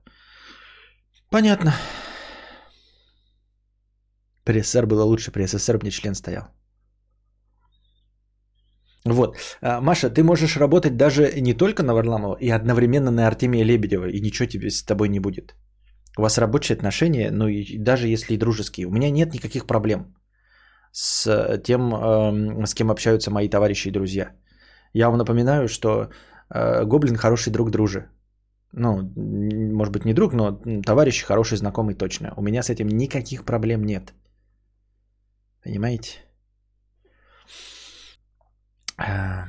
Понятно. 1.29 1.73
При 4.45 4.61
СССР 4.61 4.85
было 4.85 5.03
лучше, 5.03 5.31
при 5.31 5.45
СССР 5.45 5.77
мне 5.81 5.91
член 5.91 6.15
стоял. 6.15 6.43
Вот. 9.13 9.37
А, 9.61 9.81
Маша, 9.81 10.09
ты 10.09 10.23
можешь 10.23 10.57
работать 10.57 10.97
даже 10.97 11.41
не 11.41 11.53
только 11.53 11.83
на 11.83 11.93
Варламова, 11.93 12.37
и 12.39 12.49
одновременно 12.49 13.11
на 13.11 13.27
Артемия 13.27 13.65
Лебедева, 13.65 14.07
и 14.09 14.21
ничего 14.21 14.47
тебе 14.47 14.69
с 14.69 14.83
тобой 14.83 15.09
не 15.09 15.19
будет. 15.19 15.55
У 16.17 16.21
вас 16.21 16.37
рабочие 16.37 16.75
отношения, 16.75 17.31
ну 17.31 17.47
и 17.47 17.77
даже 17.77 18.07
если 18.07 18.33
и 18.33 18.37
дружеские. 18.37 18.87
У 18.87 18.91
меня 18.91 19.11
нет 19.11 19.33
никаких 19.33 19.65
проблем 19.65 20.15
с 20.91 21.57
тем, 21.63 21.93
эм, 21.93 22.65
с 22.65 22.73
кем 22.73 22.89
общаются 22.91 23.31
мои 23.31 23.49
товарищи 23.49 23.87
и 23.87 23.91
друзья. 23.91 24.31
Я 24.93 25.09
вам 25.09 25.17
напоминаю, 25.17 25.67
что 25.67 26.09
э, 26.49 26.85
Гоблин 26.85 27.15
хороший 27.15 27.53
друг 27.53 27.71
дружи. 27.71 28.09
Ну, 28.71 29.01
может 29.15 29.93
быть, 29.93 30.05
не 30.05 30.13
друг, 30.13 30.33
но 30.33 30.59
товарищ 30.85 31.23
хороший 31.23 31.57
знакомый 31.57 31.95
точно. 31.95 32.33
У 32.37 32.41
меня 32.41 32.61
с 32.61 32.69
этим 32.69 32.87
никаких 32.87 33.45
проблем 33.45 33.83
нет. 33.83 34.13
Понимаете? 35.63 36.28
А. 38.99 39.45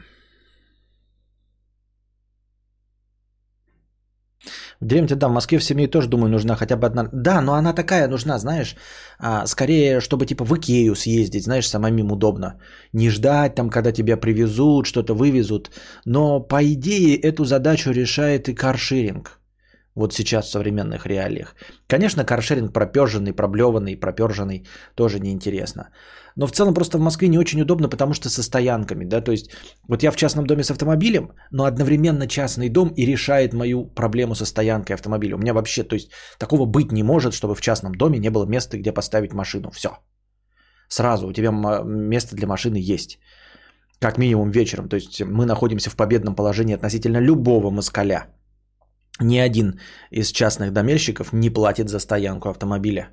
В 4.80 4.86
деревне, 4.86 5.14
да, 5.14 5.28
в 5.28 5.32
Москве 5.32 5.58
в 5.58 5.64
семье 5.64 5.88
тоже, 5.88 6.08
думаю, 6.08 6.30
нужна 6.30 6.56
хотя 6.56 6.76
бы 6.76 6.86
одна. 6.86 7.08
Да, 7.12 7.42
но 7.42 7.52
она 7.52 7.74
такая 7.74 8.08
нужна, 8.08 8.38
знаешь, 8.38 8.76
а, 9.18 9.46
скорее, 9.46 10.00
чтобы 10.00 10.24
типа 10.24 10.44
в 10.44 10.54
Икею 10.54 10.94
съездить, 10.94 11.44
знаешь, 11.44 11.68
самим 11.68 11.98
им 11.98 12.12
удобно. 12.12 12.58
Не 12.92 13.10
ждать 13.10 13.54
там, 13.54 13.70
когда 13.70 13.92
тебя 13.92 14.16
привезут, 14.16 14.86
что-то 14.86 15.14
вывезут. 15.14 15.70
Но 16.06 16.40
по 16.40 16.62
идее 16.62 17.20
эту 17.20 17.44
задачу 17.44 17.90
решает 17.90 18.48
и 18.48 18.54
каршеринг. 18.54 19.40
Вот 19.94 20.14
сейчас 20.14 20.46
в 20.46 20.50
современных 20.50 21.06
реалиях. 21.06 21.54
Конечно, 21.86 22.24
каршеринг 22.24 22.72
проперженный, 22.72 23.32
проблеванный, 23.32 23.96
проперженный 23.96 24.66
тоже 24.94 25.20
неинтересно. 25.20 25.90
Но 26.36 26.46
в 26.46 26.52
целом 26.52 26.74
просто 26.74 26.98
в 26.98 27.00
Москве 27.00 27.28
не 27.28 27.38
очень 27.38 27.60
удобно, 27.60 27.88
потому 27.88 28.14
что 28.14 28.28
со 28.28 28.42
стоянками, 28.42 29.04
да, 29.04 29.20
то 29.20 29.32
есть 29.32 29.50
вот 29.88 30.02
я 30.02 30.10
в 30.10 30.16
частном 30.16 30.46
доме 30.46 30.62
с 30.62 30.70
автомобилем, 30.70 31.32
но 31.50 31.64
одновременно 31.64 32.26
частный 32.26 32.68
дом 32.68 32.92
и 32.96 33.06
решает 33.06 33.52
мою 33.52 33.84
проблему 33.94 34.34
со 34.34 34.46
стоянкой 34.46 34.94
автомобиля. 34.94 35.36
У 35.36 35.38
меня 35.38 35.54
вообще, 35.54 35.82
то 35.82 35.94
есть 35.94 36.10
такого 36.38 36.66
быть 36.66 36.92
не 36.92 37.02
может, 37.02 37.34
чтобы 37.34 37.54
в 37.54 37.60
частном 37.60 37.94
доме 37.94 38.18
не 38.18 38.30
было 38.30 38.46
места, 38.46 38.78
где 38.78 38.92
поставить 38.92 39.32
машину. 39.32 39.70
Все. 39.70 39.88
Сразу 40.88 41.26
у 41.26 41.32
тебя 41.32 41.50
место 41.84 42.36
для 42.36 42.46
машины 42.46 42.76
есть. 42.76 43.18
Как 44.00 44.18
минимум 44.18 44.50
вечером. 44.50 44.88
То 44.88 44.96
есть 44.96 45.22
мы 45.22 45.46
находимся 45.46 45.90
в 45.90 45.96
победном 45.96 46.34
положении 46.34 46.74
относительно 46.74 47.18
любого 47.20 47.70
москаля. 47.70 48.26
Ни 49.20 49.38
один 49.38 49.78
из 50.10 50.32
частных 50.32 50.72
домельщиков 50.72 51.32
не 51.32 51.50
платит 51.50 51.88
за 51.88 51.98
стоянку 51.98 52.48
автомобиля. 52.48 53.10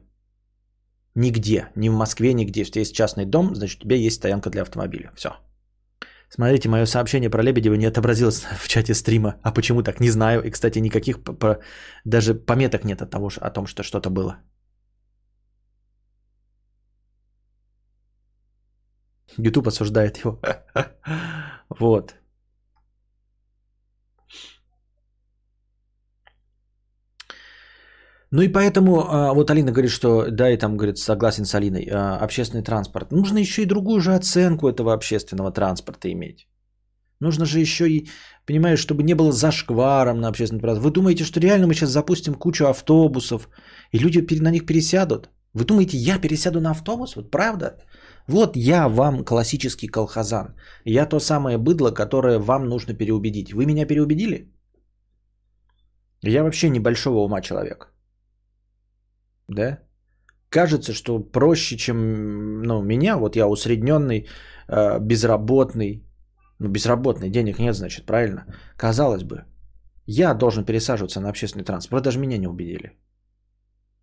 Нигде, 1.18 1.72
ни 1.76 1.90
в 1.90 1.94
Москве, 1.94 2.34
нигде. 2.34 2.62
Если 2.62 2.82
есть 2.82 2.96
частный 2.96 3.26
дом, 3.26 3.56
значит 3.56 3.80
у 3.80 3.84
тебя 3.84 3.96
есть 3.96 4.18
стоянка 4.18 4.50
для 4.50 4.62
автомобиля. 4.62 5.12
Все. 5.16 5.30
Смотрите, 6.30 6.70
мое 6.70 6.86
сообщение 6.86 7.30
про 7.30 7.42
Лебедева 7.42 7.74
не 7.76 7.88
отобразилось 7.88 8.46
в 8.60 8.68
чате 8.68 8.94
стрима. 8.94 9.34
А 9.42 9.52
почему 9.52 9.82
так? 9.82 10.00
Не 10.00 10.12
знаю. 10.12 10.44
И, 10.44 10.52
кстати, 10.52 10.80
никаких 10.80 11.18
даже 12.06 12.36
пометок 12.36 12.84
нет 12.84 13.02
от 13.02 13.10
того, 13.10 13.30
о 13.42 13.50
том, 13.50 13.66
что 13.66 13.82
что-то 13.84 14.12
было. 14.12 14.38
YouTube 19.40 19.68
осуждает 19.68 20.18
его. 20.18 20.40
Вот. 21.80 22.16
Ну 28.32 28.42
и 28.42 28.50
поэтому, 28.50 29.06
а, 29.10 29.34
вот 29.34 29.50
Алина 29.50 29.72
говорит, 29.72 29.92
что 29.92 30.30
да, 30.32 30.50
и 30.50 30.58
там, 30.58 30.76
говорит, 30.76 30.98
согласен 30.98 31.46
с 31.46 31.56
Алиной, 31.56 31.88
а, 31.90 32.18
общественный 32.18 32.64
транспорт. 32.64 33.12
Нужно 33.12 33.38
еще 33.38 33.62
и 33.62 33.66
другую 33.66 34.02
же 34.02 34.16
оценку 34.16 34.68
этого 34.68 34.94
общественного 34.94 35.52
транспорта 35.52 36.12
иметь. 36.12 36.48
Нужно 37.22 37.46
же 37.46 37.60
еще 37.60 37.90
и, 37.90 38.10
понимаешь, 38.46 38.80
чтобы 38.80 39.04
не 39.04 39.16
было 39.16 39.32
зашкваром 39.32 40.20
на 40.20 40.28
общественный 40.28 40.62
транспорт. 40.62 40.86
Вы 40.86 40.92
думаете, 40.92 41.24
что 41.24 41.40
реально 41.40 41.68
мы 41.68 41.74
сейчас 41.74 41.90
запустим 41.90 42.34
кучу 42.34 42.66
автобусов, 42.66 43.50
и 43.94 44.00
люди 44.00 44.20
на 44.42 44.52
них 44.52 44.66
пересядут? 44.66 45.30
Вы 45.54 45.66
думаете, 45.66 45.98
я 45.98 46.20
пересяду 46.20 46.60
на 46.60 46.72
автобус? 46.72 47.16
Вот 47.16 47.32
правда? 47.32 47.78
Вот 48.28 48.58
я 48.58 48.90
вам 48.90 49.24
классический 49.24 49.88
колхозан. 49.88 50.54
Я 50.86 51.06
то 51.06 51.20
самое 51.20 51.58
быдло, 51.58 51.92
которое 51.92 52.40
вам 52.40 52.66
нужно 52.66 52.94
переубедить. 52.94 53.54
Вы 53.54 53.66
меня 53.66 53.88
переубедили? 53.88 54.52
Я 56.22 56.44
вообще 56.44 56.70
небольшого 56.70 57.20
ума 57.20 57.42
человек 57.42 57.97
да, 59.48 59.80
кажется, 60.50 60.94
что 60.94 61.20
проще, 61.20 61.78
чем 61.78 62.62
ну, 62.64 62.82
меня, 62.82 63.18
вот 63.18 63.36
я 63.36 63.48
усредненный, 63.48 64.28
э, 64.68 65.00
безработный, 65.00 66.04
ну, 66.60 66.70
безработный, 66.70 67.30
денег 67.30 67.60
нет, 67.60 67.76
значит, 67.76 68.06
правильно? 68.06 68.46
Казалось 68.78 69.24
бы, 69.24 69.46
я 70.06 70.34
должен 70.34 70.66
пересаживаться 70.66 71.20
на 71.20 71.30
общественный 71.30 71.66
транспорт. 71.66 72.00
Вы 72.00 72.04
даже 72.04 72.20
меня 72.20 72.38
не 72.38 72.48
убедили. 72.48 72.92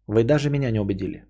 Вы 0.07 0.25
даже 0.25 0.51
меня 0.51 0.71
не 0.71 0.81
убедили. 0.81 1.25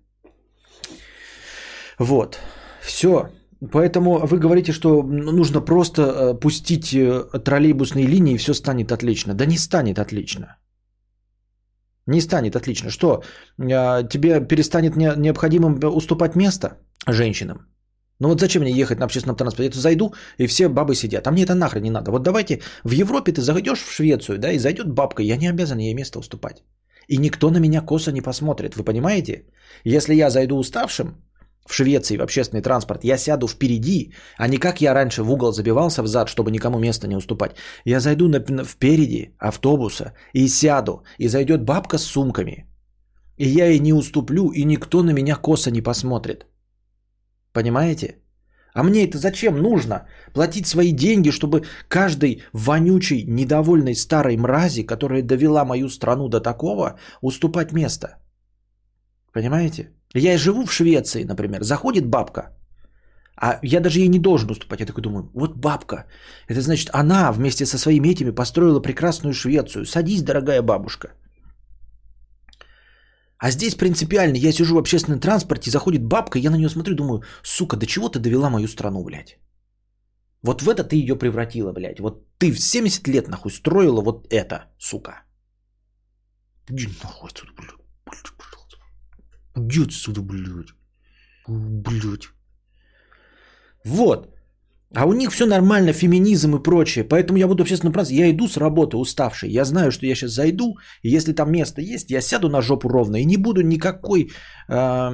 Вот. 1.99 2.39
Все. 2.81 3.29
Поэтому 3.71 4.27
вы 4.27 4.37
говорите, 4.37 4.73
что 4.73 5.01
нужно 5.03 5.61
просто 5.61 6.01
э, 6.01 6.39
пустить 6.39 6.93
э, 6.93 7.23
троллейбусные 7.43 8.05
линии 8.05 8.33
и 8.33 8.37
все 8.37 8.53
станет 8.53 8.91
отлично. 8.91 9.33
Да 9.33 9.45
не 9.45 9.57
станет 9.57 9.97
отлично. 9.97 10.57
Не 12.07 12.21
станет, 12.21 12.55
отлично. 12.55 12.89
Что, 12.89 13.23
а, 13.59 14.03
тебе 14.03 14.39
перестанет 14.47 14.95
необходимым 14.95 15.79
уступать 15.95 16.35
место 16.35 16.77
женщинам? 17.07 17.57
Ну 18.19 18.29
вот 18.29 18.39
зачем 18.39 18.61
мне 18.61 18.71
ехать 18.71 18.99
на 18.99 19.05
общественном 19.05 19.35
транспорте? 19.35 19.71
Я 19.75 19.81
зайду, 19.81 20.13
и 20.37 20.47
все 20.47 20.69
бабы 20.69 20.95
сидят. 20.95 21.27
А 21.27 21.31
мне 21.31 21.43
это 21.43 21.55
нахрен 21.55 21.83
не 21.83 21.91
надо. 21.91 22.11
Вот 22.11 22.23
давайте 22.23 22.61
в 22.83 22.91
Европе 22.91 23.31
ты 23.33 23.41
зайдешь 23.41 23.83
в 23.83 23.91
Швецию, 23.91 24.37
да, 24.37 24.51
и 24.51 24.59
зайдет 24.59 24.91
бабка, 24.91 25.23
я 25.23 25.37
не 25.37 25.47
обязан 25.47 25.79
ей 25.79 25.93
место 25.93 26.19
уступать. 26.19 26.63
И 27.07 27.17
никто 27.17 27.49
на 27.51 27.57
меня 27.57 27.81
косо 27.81 28.11
не 28.11 28.21
посмотрит, 28.21 28.75
вы 28.75 28.83
понимаете? 28.83 29.45
Если 29.83 30.15
я 30.15 30.29
зайду 30.29 30.57
уставшим, 30.57 31.15
в 31.65 31.73
Швеции 31.73 32.17
в 32.17 32.21
общественный 32.21 32.61
транспорт, 32.61 33.03
я 33.03 33.17
сяду 33.17 33.47
впереди, 33.47 34.13
а 34.37 34.47
не 34.47 34.57
как 34.57 34.81
я 34.81 34.93
раньше 34.93 35.23
в 35.23 35.31
угол 35.31 35.51
забивался 35.51 36.03
в 36.03 36.07
зад, 36.07 36.29
чтобы 36.29 36.51
никому 36.51 36.79
место 36.79 37.07
не 37.07 37.15
уступать. 37.15 37.55
Я 37.85 37.99
зайду 37.99 38.27
на, 38.27 38.63
впереди 38.63 39.35
автобуса 39.39 40.13
и 40.33 40.47
сяду, 40.47 41.03
и 41.17 41.27
зайдет 41.27 41.63
бабка 41.63 41.97
с 41.97 42.03
сумками. 42.03 42.65
И 43.37 43.47
я 43.47 43.65
ей 43.65 43.79
не 43.79 43.93
уступлю, 43.93 44.51
и 44.51 44.63
никто 44.63 45.03
на 45.03 45.11
меня 45.11 45.35
косо 45.35 45.71
не 45.71 45.81
посмотрит. 45.81 46.45
Понимаете? 47.51 48.19
А 48.73 48.83
мне 48.83 49.05
это 49.05 49.17
зачем 49.17 49.57
нужно? 49.57 50.07
Платить 50.33 50.67
свои 50.67 50.91
деньги, 50.91 51.31
чтобы 51.31 51.63
каждой 51.87 52.43
вонючей, 52.53 53.23
недовольной 53.27 53.95
старой 53.95 54.37
мрази, 54.37 54.83
которая 54.83 55.23
довела 55.23 55.65
мою 55.65 55.89
страну 55.89 56.27
до 56.27 56.41
такого, 56.41 56.99
уступать 57.21 57.71
место. 57.73 58.17
Понимаете? 59.33 59.94
Я 60.17 60.37
живу 60.37 60.65
в 60.65 60.71
Швеции, 60.71 61.23
например, 61.23 61.63
заходит 61.63 62.05
бабка, 62.05 62.41
а 63.35 63.59
я 63.63 63.81
даже 63.81 63.99
ей 63.99 64.07
не 64.07 64.19
должен 64.19 64.49
уступать. 64.49 64.79
Я 64.79 64.85
такой 64.85 65.01
думаю, 65.03 65.29
вот 65.33 65.57
бабка. 65.57 66.05
Это 66.47 66.61
значит, 66.61 66.89
она 66.93 67.31
вместе 67.31 67.65
со 67.65 67.77
своими 67.77 68.07
этими 68.07 68.31
построила 68.31 68.79
прекрасную 68.79 69.33
Швецию. 69.33 69.85
Садись, 69.85 70.23
дорогая 70.23 70.61
бабушка. 70.61 71.09
А 73.37 73.51
здесь 73.51 73.75
принципиально, 73.75 74.37
я 74.37 74.53
сижу 74.53 74.75
в 74.75 74.79
общественном 74.79 75.19
транспорте, 75.19 75.69
заходит 75.69 76.03
бабка, 76.03 76.39
я 76.39 76.49
на 76.49 76.55
нее 76.55 76.69
смотрю, 76.69 76.95
думаю, 76.95 77.23
сука, 77.43 77.75
до 77.75 77.85
чего 77.85 78.09
ты 78.09 78.19
довела 78.19 78.49
мою 78.49 78.67
страну, 78.67 79.03
блядь? 79.03 79.37
Вот 80.41 80.61
в 80.61 80.69
это 80.69 80.83
ты 80.83 80.95
ее 80.95 81.15
превратила, 81.15 81.73
блядь. 81.73 81.99
Вот 81.99 82.25
ты 82.37 82.51
в 82.51 82.59
70 82.59 83.07
лет, 83.07 83.27
нахуй, 83.27 83.51
строила 83.51 84.01
вот 84.01 84.27
это, 84.31 84.71
сука. 84.79 85.23
Иди 86.69 86.87
нахуй 87.03 87.29
отсюда, 87.29 87.51
блядь. 87.57 87.84
Иди 89.55 89.83
отсюда, 89.83 90.21
блядь. 90.21 90.73
Блядь. 91.47 92.29
Вот. 93.85 94.31
А 94.95 95.05
у 95.05 95.13
них 95.13 95.31
все 95.31 95.45
нормально, 95.45 95.93
феминизм 95.93 96.55
и 96.55 96.63
прочее. 96.63 97.03
Поэтому 97.03 97.37
я 97.37 97.47
буду 97.47 97.63
общественно 97.63 97.91
праздновать. 97.91 98.19
Я 98.19 98.31
иду 98.31 98.47
с 98.47 98.57
работы 98.57 98.97
уставший. 98.97 99.49
Я 99.49 99.65
знаю, 99.65 99.91
что 99.91 100.05
я 100.05 100.15
сейчас 100.15 100.31
зайду. 100.31 100.77
И 101.03 101.15
если 101.15 101.33
там 101.33 101.51
место 101.51 101.81
есть, 101.81 102.11
я 102.11 102.21
сяду 102.21 102.49
на 102.49 102.61
жопу 102.61 102.89
ровно. 102.89 103.17
И 103.17 103.25
не 103.25 103.37
буду 103.37 103.61
никакой 103.61 104.29
э, 104.69 105.11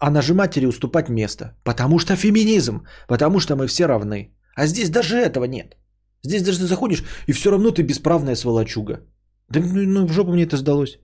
а 0.00 0.10
нажиматели 0.10 0.66
уступать 0.66 1.08
место. 1.08 1.56
Потому 1.64 1.98
что 1.98 2.16
феминизм. 2.16 2.84
Потому 3.08 3.40
что 3.40 3.56
мы 3.56 3.66
все 3.66 3.86
равны. 3.86 4.34
А 4.56 4.66
здесь 4.66 4.90
даже 4.90 5.16
этого 5.16 5.44
нет. 5.44 5.76
Здесь 6.24 6.42
даже 6.42 6.58
ты 6.58 6.66
заходишь, 6.66 7.04
и 7.26 7.32
все 7.32 7.50
равно 7.50 7.70
ты 7.70 7.82
бесправная 7.82 8.36
сволочуга. 8.36 9.00
Да 9.50 9.60
ну, 9.60 9.82
ну 9.86 10.06
в 10.06 10.12
жопу 10.12 10.32
мне 10.32 10.44
это 10.44 10.56
сдалось. 10.56 10.98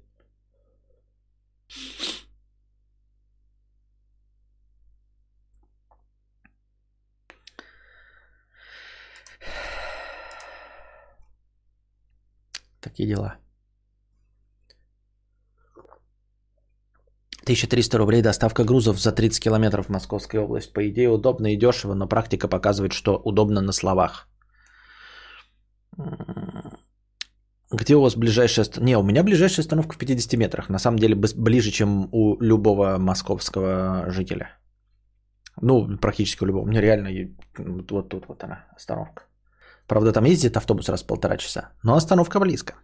Такие 12.90 13.08
дела. 13.08 13.36
1300 17.42 17.98
рублей 17.98 18.22
доставка 18.22 18.64
грузов 18.64 18.98
за 18.98 19.12
30 19.12 19.42
километров 19.42 19.86
в 19.86 19.90
Московской 19.90 20.40
область. 20.40 20.72
По 20.72 20.80
идее 20.88 21.08
удобно 21.08 21.52
и 21.52 21.56
дешево, 21.56 21.94
но 21.94 22.08
практика 22.08 22.48
показывает, 22.48 22.92
что 22.92 23.16
удобно 23.24 23.60
на 23.60 23.72
словах. 23.72 24.28
Где 27.72 27.94
у 27.94 28.02
вас 28.02 28.16
ближайшая 28.16 28.64
остановка? 28.64 28.84
Не, 28.84 28.98
у 28.98 29.02
меня 29.02 29.22
ближайшая 29.22 29.64
остановка 29.64 29.94
в 29.94 29.98
50 29.98 30.38
метрах. 30.38 30.68
На 30.68 30.78
самом 30.78 30.98
деле 30.98 31.14
ближе, 31.14 31.70
чем 31.70 32.08
у 32.12 32.40
любого 32.40 32.98
московского 32.98 34.10
жителя. 34.10 34.58
Ну, 35.62 35.96
практически 35.98 36.42
у 36.44 36.46
любого. 36.46 36.64
У 36.64 36.66
меня 36.66 36.80
реально 36.80 37.10
вот 37.58 38.08
тут 38.08 38.26
вот 38.28 38.44
она, 38.44 38.66
остановка. 38.76 39.29
Правда, 39.90 40.12
там 40.12 40.24
ездит 40.24 40.56
автобус 40.56 40.88
раз 40.88 41.02
в 41.02 41.06
полтора 41.06 41.36
часа. 41.36 41.72
Но 41.82 41.96
остановка 41.96 42.38
близко. 42.38 42.74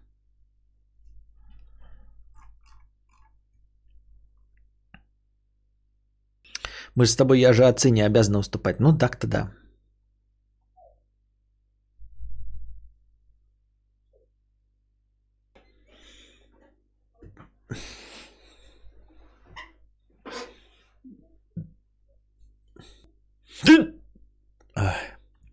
Мы 6.96 7.06
с 7.06 7.14
тобой, 7.14 7.38
я 7.38 7.52
же 7.52 7.64
отцы 7.64 7.90
не 7.90 8.02
обязаны 8.02 8.38
уступать. 8.38 8.80
Ну, 8.80 8.98
так-то 8.98 9.28
да. 9.28 9.52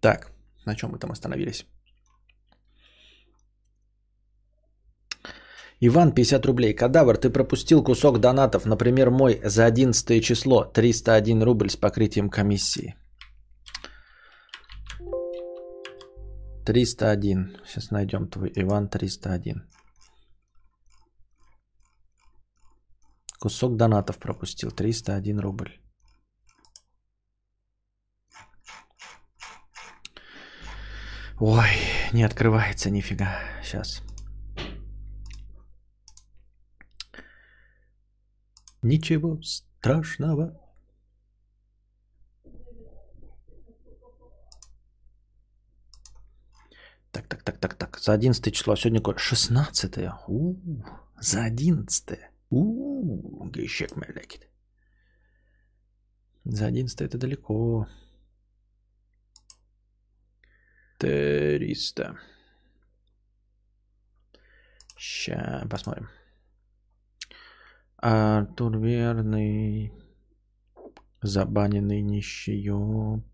Так, 0.01 0.32
на 0.65 0.75
чем 0.75 0.91
мы 0.91 0.99
там 0.99 1.11
остановились? 1.11 1.65
Иван, 5.85 6.13
50 6.13 6.45
рублей. 6.45 6.73
Кадавр, 6.73 7.17
ты 7.17 7.29
пропустил 7.29 7.83
кусок 7.83 8.19
донатов. 8.19 8.65
Например, 8.65 9.09
мой 9.09 9.41
за 9.43 9.65
11 9.65 10.23
число. 10.23 10.63
301 10.63 11.43
рубль 11.43 11.69
с 11.69 11.75
покрытием 11.75 12.29
комиссии. 12.29 12.95
301. 16.65 17.57
Сейчас 17.65 17.91
найдем 17.91 18.29
твой 18.29 18.51
Иван 18.55 18.87
301. 18.87 19.63
Кусок 23.41 23.75
донатов 23.75 24.17
пропустил. 24.19 24.71
301 24.71 25.39
рубль. 25.39 25.82
Ой, 31.39 31.69
не 32.13 32.23
открывается 32.23 32.89
нифига. 32.89 33.39
Сейчас. 33.63 34.03
Ничего 38.81 39.41
страшного. 39.41 40.59
Так, 47.11 47.27
так, 47.27 47.43
так, 47.43 47.57
так, 47.57 47.75
так. 47.75 47.99
За 47.99 48.13
11 48.13 48.53
число. 48.53 48.75
Сегодня 48.75 48.99
какое? 48.99 49.17
16 49.17 49.97
У, 50.27 50.55
за 51.19 51.45
11 51.45 52.19
У, 52.49 53.45
гейшек 53.49 53.95
мелякит. 53.95 54.47
За 56.45 56.67
11 56.67 57.01
это 57.01 57.17
далеко. 57.17 57.87
300. 61.03 62.17
Сейчас 64.97 65.67
посмотрим. 65.69 66.07
Артур 67.97 68.77
Верный. 68.77 69.91
Забаненный 71.21 72.01
нищеёб. 72.01 73.25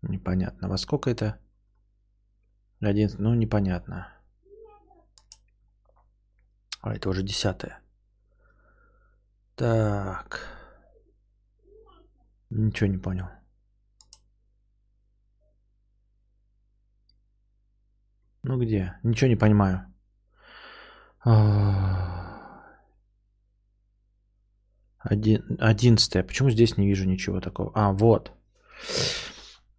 Непонятно. 0.00 0.68
Во 0.68 0.78
сколько 0.78 1.10
это? 1.10 1.38
Один, 2.80 3.10
ну, 3.18 3.34
непонятно. 3.34 4.10
А, 6.80 6.94
это 6.94 7.10
уже 7.10 7.22
десятое. 7.22 7.82
Так. 9.54 10.48
Ничего 12.48 12.86
не 12.86 12.98
понял. 12.98 13.26
Ну 18.44 18.58
где? 18.58 18.98
Ничего 19.02 19.28
не 19.28 19.36
понимаю. 19.36 19.86
Один, 24.98 25.56
одиннадцатое. 25.58 26.22
Почему 26.22 26.50
здесь 26.50 26.76
не 26.76 26.86
вижу 26.86 27.06
ничего 27.06 27.40
такого? 27.40 27.72
А, 27.74 27.92
вот. 27.92 28.32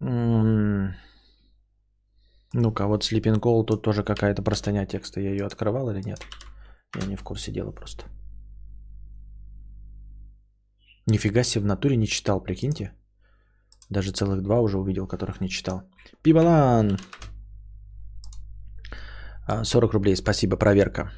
Ну-ка, 0.00 0.96
вот 2.86 3.04
Sleeping 3.04 3.40
Call, 3.40 3.64
тут 3.64 3.82
тоже 3.82 4.02
какая-то 4.02 4.42
простыня 4.42 4.86
текста. 4.86 5.20
Я 5.20 5.30
ее 5.30 5.46
открывал 5.46 5.90
или 5.90 6.02
нет? 6.02 6.20
Я 7.00 7.06
не 7.06 7.16
в 7.16 7.22
курсе 7.22 7.52
дела 7.52 7.72
просто. 7.72 8.04
Нифига 11.06 11.44
себе, 11.44 11.62
в 11.62 11.66
натуре 11.66 11.96
не 11.96 12.06
читал, 12.06 12.40
прикиньте. 12.40 12.92
Даже 13.90 14.10
целых 14.10 14.42
два 14.42 14.60
уже 14.60 14.78
увидел, 14.78 15.06
которых 15.06 15.40
не 15.40 15.48
читал. 15.48 15.82
Пибалан! 16.22 16.98
40 19.46 19.92
рублей, 19.92 20.16
спасибо, 20.16 20.56
проверка. 20.56 21.12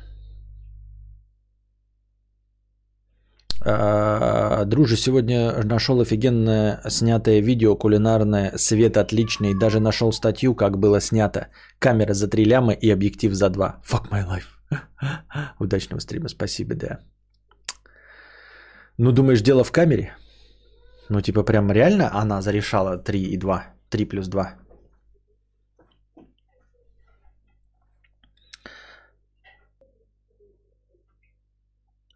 А, 3.60 4.64
друже, 4.64 4.96
сегодня 4.96 5.62
нашел 5.64 6.00
офигенное 6.00 6.80
снятое 6.88 7.40
видео 7.40 7.76
кулинарное, 7.76 8.52
свет 8.56 8.96
отличный, 8.96 9.58
даже 9.58 9.80
нашел 9.80 10.12
статью, 10.12 10.54
как 10.54 10.78
было 10.78 11.00
снято. 11.00 11.48
Камера 11.78 12.14
за 12.14 12.28
3 12.28 12.44
ляма 12.44 12.72
и 12.72 12.90
объектив 12.90 13.34
за 13.34 13.50
2. 13.50 13.82
Fuck 13.84 14.10
my 14.10 14.24
life. 14.24 14.58
Удачного 15.58 16.00
стрима, 16.00 16.28
спасибо, 16.28 16.74
да. 16.74 17.00
Ну, 18.98 19.12
думаешь, 19.12 19.42
дело 19.42 19.64
в 19.64 19.72
камере? 19.72 20.12
Ну, 21.08 21.20
типа, 21.20 21.42
прям 21.42 21.72
реально 21.72 22.10
она 22.12 22.42
зарешала 22.42 22.96
3 22.98 23.22
и 23.22 23.36
2? 23.36 23.64
3 23.90 24.04
плюс 24.04 24.28
2? 24.28 24.54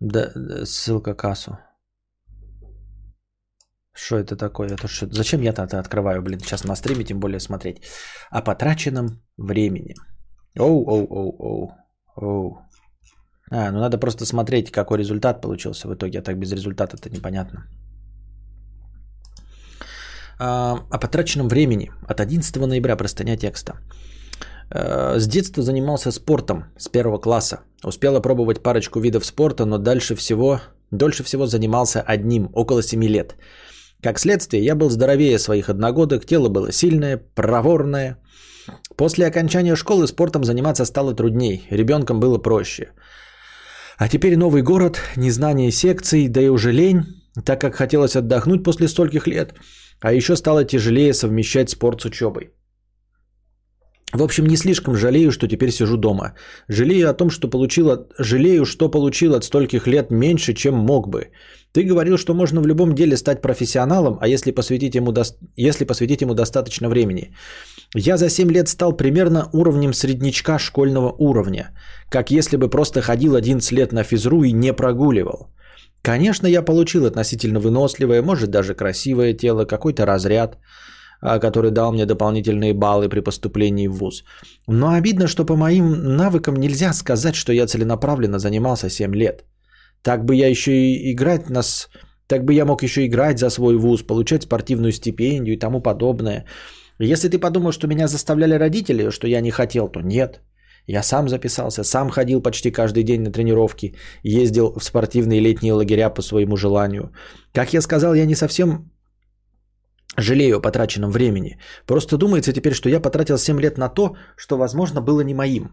Да, 0.03 0.33
ссылка 0.65 1.15
кассу. 1.15 1.59
Что 3.95 4.17
это 4.17 4.37
такое? 4.37 4.69
Это 4.69 4.89
что? 4.89 5.07
Зачем 5.13 5.43
я 5.43 5.53
это 5.53 5.79
открываю, 5.79 6.23
блин, 6.23 6.41
сейчас 6.41 6.65
на 6.65 6.77
стриме, 6.77 7.05
тем 7.05 7.21
более 7.21 7.39
смотреть. 7.39 7.83
О 8.31 8.43
потраченном 8.43 9.21
времени. 9.37 9.95
Оу, 10.59 10.85
оу, 10.89 11.07
оу, 11.07 11.37
оу, 11.39 11.71
оу. 12.17 12.59
А, 13.51 13.71
ну 13.71 13.79
надо 13.81 13.99
просто 13.99 14.27
смотреть, 14.27 14.73
какой 14.73 14.99
результат 14.99 15.41
получился 15.41 15.89
в 15.89 15.95
итоге, 15.95 16.19
а 16.19 16.23
так 16.23 16.37
без 16.37 16.53
результата 16.53 16.97
это 16.97 17.11
непонятно. 17.11 17.69
А, 20.41 20.81
о 20.91 20.99
потраченном 20.99 21.49
времени. 21.49 21.93
От 22.09 22.21
11 22.21 22.57
ноября 22.57 22.97
простыня 22.97 23.37
текста. 23.37 23.75
Э, 24.75 25.19
с 25.19 25.27
детства 25.27 25.63
занимался 25.63 26.13
спортом 26.13 26.65
с 26.79 26.89
первого 26.89 27.19
класса. 27.19 27.61
Успел 27.85 28.17
опробовать 28.17 28.63
парочку 28.63 29.01
видов 29.01 29.27
спорта, 29.27 29.65
но 29.65 29.79
дальше 29.79 30.15
всего, 30.15 30.61
дольше 30.91 31.23
всего 31.25 31.47
занимался 31.47 32.01
одним, 32.01 32.49
около 32.55 32.83
7 32.83 33.05
лет. 33.05 33.37
Как 34.03 34.19
следствие, 34.19 34.65
я 34.65 34.75
был 34.75 34.91
здоровее 34.91 35.39
своих 35.39 35.69
одногодок, 35.69 36.27
тело 36.27 36.49
было 36.49 36.73
сильное, 36.73 37.19
проворное. 37.35 38.17
После 38.97 39.27
окончания 39.27 39.77
школы 39.77 40.07
спортом 40.07 40.45
заниматься 40.45 40.85
стало 40.85 41.15
трудней, 41.15 41.67
ребенком 41.71 42.21
было 42.21 42.39
проще. 42.39 42.89
А 43.99 44.09
теперь 44.09 44.37
новый 44.37 44.63
город, 44.63 44.99
незнание 45.17 45.71
секций, 45.71 46.29
да 46.29 46.41
и 46.41 46.49
уже 46.49 46.73
лень, 46.73 47.05
так 47.45 47.61
как 47.61 47.75
хотелось 47.75 48.17
отдохнуть 48.17 48.65
после 48.65 48.89
стольких 48.89 49.27
лет, 49.27 49.55
а 50.01 50.13
еще 50.13 50.37
стало 50.37 50.65
тяжелее 50.65 51.13
совмещать 51.13 51.71
спорт 51.71 52.01
с 52.01 52.07
учебой. 52.07 52.51
В 54.13 54.23
общем, 54.23 54.47
не 54.47 54.57
слишком 54.57 54.95
жалею, 54.95 55.31
что 55.33 55.49
теперь 55.49 55.71
сижу 55.71 55.97
дома. 55.97 56.35
Жалею 56.69 57.09
о 57.09 57.15
том, 57.15 57.31
что 57.31 57.49
получил 57.49 57.91
от... 57.91 58.13
Жалею, 58.19 58.65
что 58.65 58.91
получил 58.91 59.35
от 59.35 59.45
стольких 59.45 59.87
лет 59.87 60.11
меньше, 60.11 60.53
чем 60.53 60.75
мог 60.75 61.09
бы. 61.09 61.31
Ты 61.73 61.85
говорил, 61.85 62.19
что 62.19 62.35
можно 62.35 62.61
в 62.61 62.67
любом 62.67 62.95
деле 62.95 63.17
стать 63.17 63.41
профессионалом, 63.41 64.19
а 64.21 64.29
если 64.29 64.51
посвятить 64.51 64.95
ему, 64.95 65.13
до... 65.13 65.23
если 65.57 65.87
посвятить 65.87 66.21
ему 66.21 66.35
достаточно 66.35 66.89
времени. 66.91 67.35
Я 67.95 68.17
за 68.17 68.29
7 68.29 68.53
лет 68.53 68.69
стал 68.69 68.97
примерно 68.97 69.49
уровнем 69.53 69.95
среднячка 69.95 70.59
школьного 70.59 71.15
уровня. 71.19 71.71
Как 72.11 72.31
если 72.31 72.59
бы 72.59 72.69
просто 72.69 73.01
ходил 73.01 73.35
11 73.35 73.73
лет 73.73 73.93
на 73.93 74.05
физру 74.05 74.43
и 74.43 74.53
не 74.53 74.75
прогуливал. 74.75 75.49
Конечно, 76.03 76.47
я 76.47 76.63
получил 76.63 77.07
относительно 77.07 77.61
выносливое, 77.61 78.23
может 78.23 78.51
даже 78.51 78.75
красивое 78.75 79.33
тело, 79.33 79.65
какой-то 79.65 80.05
разряд– 80.05 80.59
который 81.23 81.71
дал 81.71 81.93
мне 81.93 82.07
дополнительные 82.07 82.75
баллы 82.75 83.09
при 83.09 83.21
поступлении 83.21 83.89
в 83.89 83.93
ВУЗ. 83.93 84.25
Но 84.67 84.91
обидно, 84.91 85.27
что 85.29 85.45
по 85.45 85.57
моим 85.57 86.17
навыкам 86.17 86.57
нельзя 86.57 86.93
сказать, 86.93 87.35
что 87.35 87.53
я 87.53 87.67
целенаправленно 87.67 88.39
занимался 88.39 88.91
7 88.91 89.15
лет. 89.15 89.45
Так 90.03 90.25
бы 90.25 90.35
я 90.35 90.49
еще 90.49 90.73
и 90.73 91.13
играть 91.13 91.51
нас... 91.51 91.89
Так 92.27 92.45
бы 92.45 92.55
я 92.55 92.65
мог 92.65 92.83
еще 92.83 93.07
играть 93.07 93.39
за 93.39 93.51
свой 93.51 93.77
вуз, 93.77 94.03
получать 94.03 94.43
спортивную 94.43 94.93
стипендию 94.93 95.55
и 95.55 95.59
тому 95.59 95.83
подобное. 95.83 96.47
Если 96.99 97.29
ты 97.29 97.39
подумал, 97.39 97.73
что 97.73 97.87
меня 97.87 98.09
заставляли 98.09 98.55
родители, 98.55 99.11
что 99.11 99.27
я 99.27 99.41
не 99.41 99.51
хотел, 99.51 99.89
то 99.89 100.01
нет. 100.01 100.41
Я 100.87 101.03
сам 101.03 101.29
записался, 101.29 101.85
сам 101.85 102.11
ходил 102.11 102.43
почти 102.43 102.71
каждый 102.71 103.05
день 103.05 103.23
на 103.23 103.31
тренировки, 103.31 103.95
ездил 104.25 104.73
в 104.79 104.83
спортивные 104.83 105.41
летние 105.41 105.75
лагеря 105.75 106.11
по 106.11 106.23
своему 106.23 106.57
желанию. 106.57 107.13
Как 107.53 107.73
я 107.73 107.81
сказал, 107.81 108.15
я 108.15 108.27
не 108.27 108.35
совсем 108.35 108.92
жалею 110.17 110.57
о 110.57 110.61
потраченном 110.61 111.11
времени. 111.11 111.59
Просто 111.87 112.17
думается 112.17 112.53
теперь, 112.53 112.75
что 112.75 112.89
я 112.89 113.01
потратил 113.01 113.39
7 113.39 113.61
лет 113.61 113.79
на 113.79 113.89
то, 113.89 114.17
что, 114.37 114.59
возможно, 114.59 115.01
было 115.01 115.23
не 115.23 115.35
моим. 115.35 115.71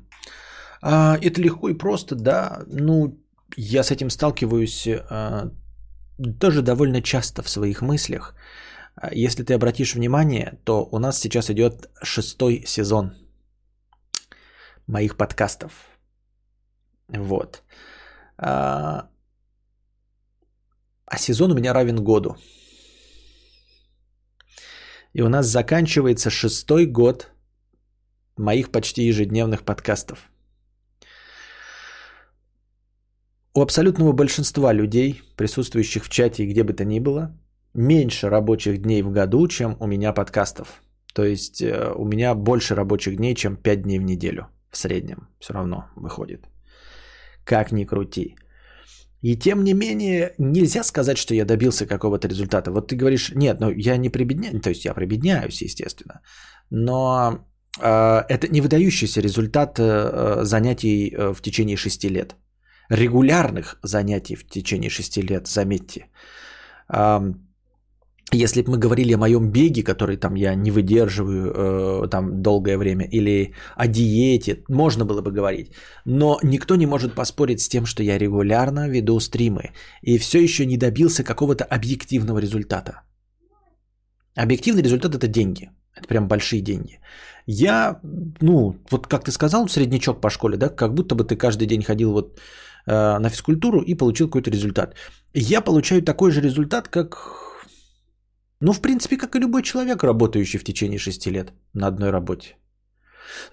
А, 0.82 1.18
это 1.22 1.42
легко 1.42 1.70
и 1.70 1.78
просто, 1.78 2.16
да. 2.16 2.64
Ну, 2.68 3.20
я 3.58 3.84
с 3.84 3.92
этим 3.92 4.10
сталкиваюсь 4.10 4.88
а, 4.88 5.52
тоже 6.40 6.62
довольно 6.62 7.02
часто 7.02 7.44
в 7.44 7.50
своих 7.50 7.82
мыслях. 7.82 8.36
А, 8.96 9.14
если 9.14 9.44
ты 9.44 9.54
обратишь 9.54 9.96
внимание, 9.96 10.60
то 10.64 10.88
у 10.92 11.00
нас 11.00 11.20
сейчас 11.20 11.50
идет 11.50 11.90
шестой 12.04 12.64
сезон 12.66 13.14
моих 14.88 15.18
подкастов. 15.18 15.72
Вот. 17.08 17.64
А, 18.38 19.10
а 21.06 21.18
сезон 21.18 21.52
у 21.52 21.56
меня 21.56 21.74
равен 21.74 22.04
году. 22.04 22.38
И 25.14 25.22
у 25.22 25.30
нас 25.30 25.48
заканчивается 25.48 26.30
шестой 26.30 26.86
год 26.86 27.32
моих 28.38 28.72
почти 28.72 29.04
ежедневных 29.04 29.64
подкастов. 29.64 30.32
У 33.54 33.62
абсолютного 33.62 34.14
большинства 34.14 34.74
людей, 34.74 35.22
присутствующих 35.36 36.06
в 36.06 36.10
чате 36.10 36.44
и 36.44 36.48
где 36.48 36.64
бы 36.64 36.74
то 36.74 36.86
ни 36.86 37.00
было, 37.00 37.38
меньше 37.74 38.30
рабочих 38.30 38.82
дней 38.82 39.02
в 39.02 39.12
году, 39.12 39.48
чем 39.48 39.76
у 39.80 39.88
меня 39.88 40.14
подкастов. 40.14 40.82
То 41.14 41.24
есть 41.24 41.62
э, 41.62 41.92
у 41.96 42.06
меня 42.06 42.36
больше 42.36 42.76
рабочих 42.76 43.18
дней, 43.18 43.36
чем 43.36 43.58
5 43.58 43.82
дней 43.82 44.00
в 44.00 44.04
неделю 44.04 44.48
в 44.70 44.78
среднем. 44.78 45.28
Все 45.40 45.54
равно 45.54 45.86
выходит. 45.96 46.48
Как 47.44 47.72
ни 47.72 47.86
крути. 47.86 48.36
И 49.22 49.36
тем 49.36 49.64
не 49.64 49.74
менее, 49.74 50.34
нельзя 50.38 50.84
сказать, 50.84 51.18
что 51.18 51.34
я 51.34 51.46
добился 51.46 51.86
какого-то 51.86 52.28
результата. 52.28 52.72
Вот 52.72 52.88
ты 52.88 52.96
говоришь, 52.96 53.32
нет, 53.36 53.60
ну 53.60 53.70
я 53.72 53.98
не 53.98 54.10
прибедняюсь, 54.10 54.62
то 54.62 54.70
есть 54.70 54.86
я 54.86 54.94
прибедняюсь, 54.94 55.62
естественно. 55.62 56.22
Но 56.70 57.46
э, 57.82 58.24
это 58.30 58.48
не 58.48 58.62
выдающийся 58.62 59.22
результат 59.22 59.80
э, 59.80 60.44
занятий 60.44 61.14
э, 61.14 61.34
в 61.34 61.42
течение 61.42 61.78
шести 61.78 62.10
лет. 62.10 62.36
Регулярных 62.90 63.78
занятий 63.84 64.36
в 64.36 64.48
течение 64.48 64.90
шести 64.90 65.22
лет, 65.22 65.48
заметьте. 65.48 66.08
Э, 66.88 67.20
если 68.32 68.62
бы 68.62 68.72
мы 68.72 68.78
говорили 68.78 69.14
о 69.14 69.18
моем 69.18 69.52
беге, 69.52 69.84
который 69.84 70.18
там 70.18 70.36
я 70.36 70.56
не 70.56 70.72
выдерживаю 70.72 71.54
э, 72.04 72.08
там 72.10 72.42
долгое 72.42 72.78
время, 72.78 73.06
или 73.06 73.54
о 73.76 73.88
диете, 73.88 74.64
можно 74.70 75.06
было 75.06 75.22
бы 75.22 75.32
говорить. 75.32 75.72
Но 76.06 76.40
никто 76.44 76.76
не 76.76 76.86
может 76.86 77.16
поспорить 77.16 77.62
с 77.62 77.70
тем, 77.70 77.86
что 77.86 78.04
я 78.04 78.18
регулярно 78.18 78.90
веду 78.90 79.20
стримы 79.20 79.72
и 80.02 80.18
все 80.18 80.40
еще 80.44 80.66
не 80.66 80.78
добился 80.78 81.24
какого-то 81.24 81.64
объективного 81.64 82.40
результата. 82.40 83.02
Объективный 84.36 84.84
результат 84.84 85.16
это 85.16 85.28
деньги. 85.28 85.70
Это 85.96 86.08
прям 86.08 86.28
большие 86.28 86.62
деньги. 86.62 87.00
Я, 87.46 88.00
ну, 88.42 88.76
вот 88.92 89.08
как 89.08 89.24
ты 89.24 89.32
сказал, 89.32 89.68
среднячок 89.68 90.22
по 90.22 90.30
школе, 90.30 90.58
да, 90.58 90.70
как 90.70 90.94
будто 90.94 91.16
бы 91.16 91.24
ты 91.24 91.36
каждый 91.36 91.68
день 91.68 91.84
ходил 91.84 92.12
вот 92.12 92.40
э, 92.86 93.20
на 93.20 93.30
физкультуру 93.30 93.82
и 93.82 93.96
получил 93.96 94.28
какой-то 94.28 94.52
результат. 94.52 94.96
Я 95.34 95.62
получаю 95.62 96.02
такой 96.02 96.32
же 96.32 96.42
результат, 96.42 96.88
как 96.88 97.49
ну, 98.62 98.74
в 98.74 98.82
принципе, 98.82 99.18
как 99.18 99.36
и 99.36 99.40
любой 99.40 99.64
человек, 99.64 100.04
работающий 100.04 100.60
в 100.60 100.64
течение 100.64 101.00
6 101.00 101.28
лет 101.28 101.54
на 101.74 101.88
одной 101.88 102.12
работе. 102.12 102.56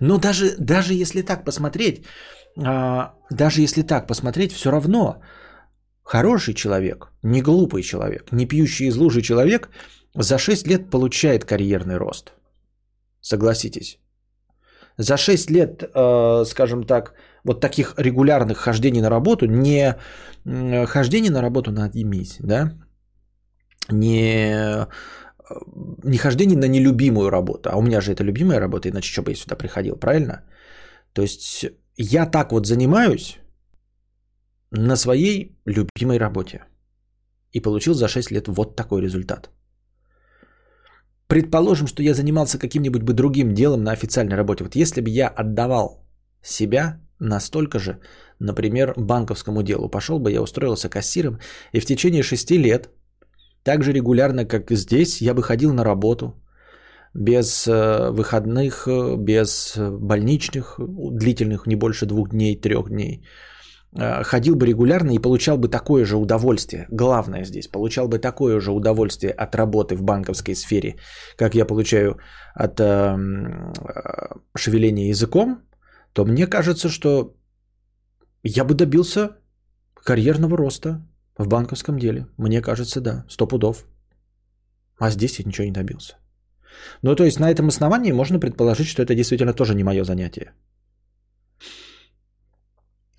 Но 0.00 0.18
даже, 0.18 0.57
даже 0.59 0.94
если 0.94 1.22
так 1.22 1.44
посмотреть, 1.44 2.04
а, 2.59 3.14
даже 3.30 3.61
если 3.61 3.82
так 3.82 4.07
посмотреть, 4.07 4.52
все 4.52 4.70
равно 4.70 5.22
хороший 6.02 6.54
человек, 6.54 7.12
не 7.22 7.42
глупый 7.42 7.82
человек, 7.82 8.32
не 8.32 8.46
пьющий 8.46 8.86
из 8.86 8.96
лужи 8.96 9.22
человек 9.22 9.68
за 10.14 10.38
6 10.38 10.66
лет 10.66 10.90
получает 10.90 11.44
карьерный 11.44 11.98
рост. 11.98 12.32
Согласитесь. 13.20 13.98
За 14.98 15.16
6 15.16 15.50
лет, 15.50 15.82
э, 15.82 16.44
скажем 16.46 16.84
так, 16.84 17.14
вот 17.44 17.61
таких 17.61 17.94
регулярных 17.98 18.59
хождений 18.59 19.02
на 19.02 19.11
работу, 19.11 19.46
не 19.46 19.96
хождений 20.86 21.30
на 21.30 21.42
работу 21.42 21.70
на 21.70 21.84
Адемис, 21.84 22.36
да, 22.40 22.72
не, 23.90 24.86
не 26.04 26.18
хождение 26.18 26.58
на 26.58 26.68
нелюбимую 26.68 27.30
работу. 27.30 27.70
А 27.70 27.76
у 27.76 27.82
меня 27.82 28.00
же 28.00 28.12
это 28.12 28.24
любимая 28.24 28.60
работа, 28.60 28.88
иначе 28.88 29.12
что 29.12 29.22
бы 29.22 29.30
я 29.30 29.36
сюда 29.36 29.56
приходил, 29.56 29.96
правильно? 29.96 30.42
То 31.12 31.22
есть 31.22 31.66
я 31.96 32.26
так 32.26 32.52
вот 32.52 32.66
занимаюсь 32.66 33.38
на 34.70 34.96
своей 34.96 35.56
любимой 35.66 36.18
работе. 36.18 36.64
И 37.52 37.60
получил 37.60 37.94
за 37.94 38.08
6 38.08 38.32
лет 38.32 38.48
вот 38.48 38.76
такой 38.76 39.00
результат. 39.00 39.50
Предположим, 41.28 41.86
что 41.86 42.02
я 42.02 42.14
занимался 42.14 42.58
каким-нибудь 42.58 43.02
бы 43.02 43.12
другим 43.12 43.54
делом 43.54 43.82
на 43.82 43.92
официальной 43.92 44.36
работе. 44.36 44.64
Вот 44.64 44.76
если 44.76 45.00
бы 45.00 45.10
я 45.10 45.28
отдавал 45.28 46.06
себя 46.42 47.00
настолько 47.18 47.78
же, 47.78 47.98
например, 48.38 48.94
банковскому 48.96 49.62
делу, 49.62 49.88
пошел 49.88 50.18
бы, 50.18 50.30
я 50.30 50.42
устроился 50.42 50.88
кассиром, 50.88 51.40
и 51.72 51.80
в 51.80 51.86
течение 51.86 52.22
6 52.22 52.50
лет 52.52 52.90
так 53.66 53.82
же 53.82 53.92
регулярно, 53.92 54.44
как 54.44 54.70
и 54.70 54.76
здесь, 54.76 55.20
я 55.20 55.34
бы 55.34 55.42
ходил 55.42 55.72
на 55.72 55.84
работу 55.84 56.34
без 57.14 57.66
э, 57.66 58.10
выходных, 58.12 58.86
э, 58.86 59.16
без 59.16 59.74
больничных, 59.76 60.78
длительных, 60.78 61.66
не 61.66 61.76
больше 61.76 62.06
двух 62.06 62.28
дней, 62.28 62.60
трех 62.60 62.88
дней. 62.88 63.24
Э, 63.98 64.22
ходил 64.22 64.54
бы 64.54 64.66
регулярно 64.66 65.10
и 65.10 65.18
получал 65.18 65.58
бы 65.58 65.68
такое 65.68 66.04
же 66.04 66.16
удовольствие. 66.16 66.86
Главное 66.92 67.44
здесь, 67.44 67.66
получал 67.66 68.08
бы 68.08 68.20
такое 68.20 68.60
же 68.60 68.70
удовольствие 68.70 69.32
от 69.32 69.54
работы 69.56 69.96
в 69.96 70.02
банковской 70.02 70.54
сфере, 70.54 70.94
как 71.36 71.54
я 71.54 71.66
получаю 71.66 72.18
от 72.54 72.80
э, 72.80 73.16
шевеления 74.56 75.08
языком, 75.08 75.58
то 76.12 76.24
мне 76.24 76.46
кажется, 76.46 76.88
что 76.88 77.34
я 78.44 78.64
бы 78.64 78.74
добился 78.74 79.30
карьерного 80.04 80.56
роста 80.56 81.00
в 81.39 81.49
банковском 81.49 81.99
деле, 81.99 82.26
мне 82.39 82.62
кажется, 82.62 83.01
да, 83.01 83.24
сто 83.28 83.47
пудов. 83.47 83.84
А 84.99 85.11
здесь 85.11 85.39
я 85.39 85.45
ничего 85.45 85.66
не 85.66 85.72
добился. 85.72 86.16
Ну, 87.03 87.14
то 87.14 87.24
есть 87.24 87.41
на 87.41 87.51
этом 87.51 87.68
основании 87.68 88.12
можно 88.12 88.39
предположить, 88.39 88.89
что 88.89 89.03
это 89.03 89.14
действительно 89.14 89.53
тоже 89.53 89.74
не 89.74 89.84
мое 89.84 90.05
занятие. 90.05 90.53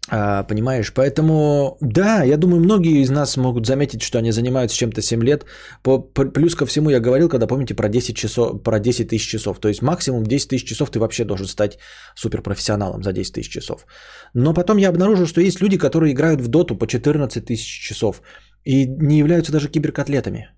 А, 0.10 0.44
понимаешь, 0.44 0.94
поэтому, 0.94 1.78
да, 1.82 2.24
я 2.24 2.38
думаю, 2.38 2.62
многие 2.62 3.02
из 3.02 3.10
нас 3.10 3.36
могут 3.38 3.66
заметить, 3.66 4.02
что 4.02 4.18
они 4.18 4.32
занимаются 4.32 4.78
чем-то 4.78 5.02
7 5.02 5.22
лет. 5.24 5.46
Плюс 6.34 6.56
ко 6.56 6.66
всему, 6.66 6.90
я 6.90 7.00
говорил, 7.00 7.28
когда 7.30 7.48
помните 7.48 7.76
про 7.76 7.90
10 7.90 8.16
часов, 8.16 8.64
про 8.64 8.80
10 8.80 9.10
тысяч 9.10 9.28
часов. 9.28 9.60
То 9.60 9.68
есть 9.68 9.82
максимум 9.82 10.24
10 10.24 10.50
тысяч 10.50 10.68
часов 10.68 10.92
ты 10.92 11.00
вообще 11.00 11.26
должен 11.26 11.48
стать 11.48 11.78
суперпрофессионалом 12.16 13.04
за 13.04 13.12
10 13.12 13.34
тысяч 13.34 13.52
часов. 13.52 13.86
Но 14.34 14.54
потом 14.54 14.78
я 14.78 14.90
обнаружил, 14.90 15.28
что 15.28 15.42
есть 15.42 15.62
люди, 15.62 15.78
которые 15.78 16.14
играют 16.14 16.42
в 16.42 16.48
доту 16.48 16.78
по 16.78 16.88
14 16.88 17.46
тысяч 17.46 17.90
часов 17.90 18.22
и 18.64 18.86
не 18.88 19.18
являются 19.18 19.52
даже 19.52 19.68
киберкотлетами. 19.68 20.52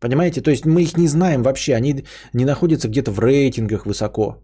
Понимаете? 0.00 0.40
То 0.40 0.50
есть 0.50 0.64
мы 0.64 0.82
их 0.82 0.96
не 0.96 1.08
знаем 1.08 1.42
вообще, 1.42 1.74
они 1.74 2.04
не 2.32 2.44
находятся 2.44 2.88
где-то 2.88 3.10
в 3.10 3.18
рейтингах 3.18 3.84
высоко. 3.84 4.36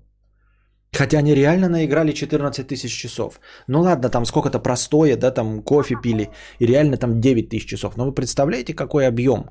Хотя 0.94 1.18
они 1.18 1.34
реально 1.34 1.68
наиграли 1.68 2.12
14 2.12 2.66
тысяч 2.66 2.92
часов. 2.92 3.40
Ну 3.68 3.80
ладно, 3.80 4.08
там 4.08 4.24
сколько-то 4.26 4.58
простое, 4.60 5.16
да, 5.16 5.30
там 5.30 5.62
кофе 5.62 5.96
пили, 6.02 6.30
и 6.60 6.66
реально 6.66 6.96
там 6.96 7.20
9 7.20 7.48
тысяч 7.48 7.66
часов. 7.66 7.96
Но 7.96 8.04
вы 8.06 8.14
представляете, 8.14 8.74
какой 8.74 9.06
объем? 9.06 9.50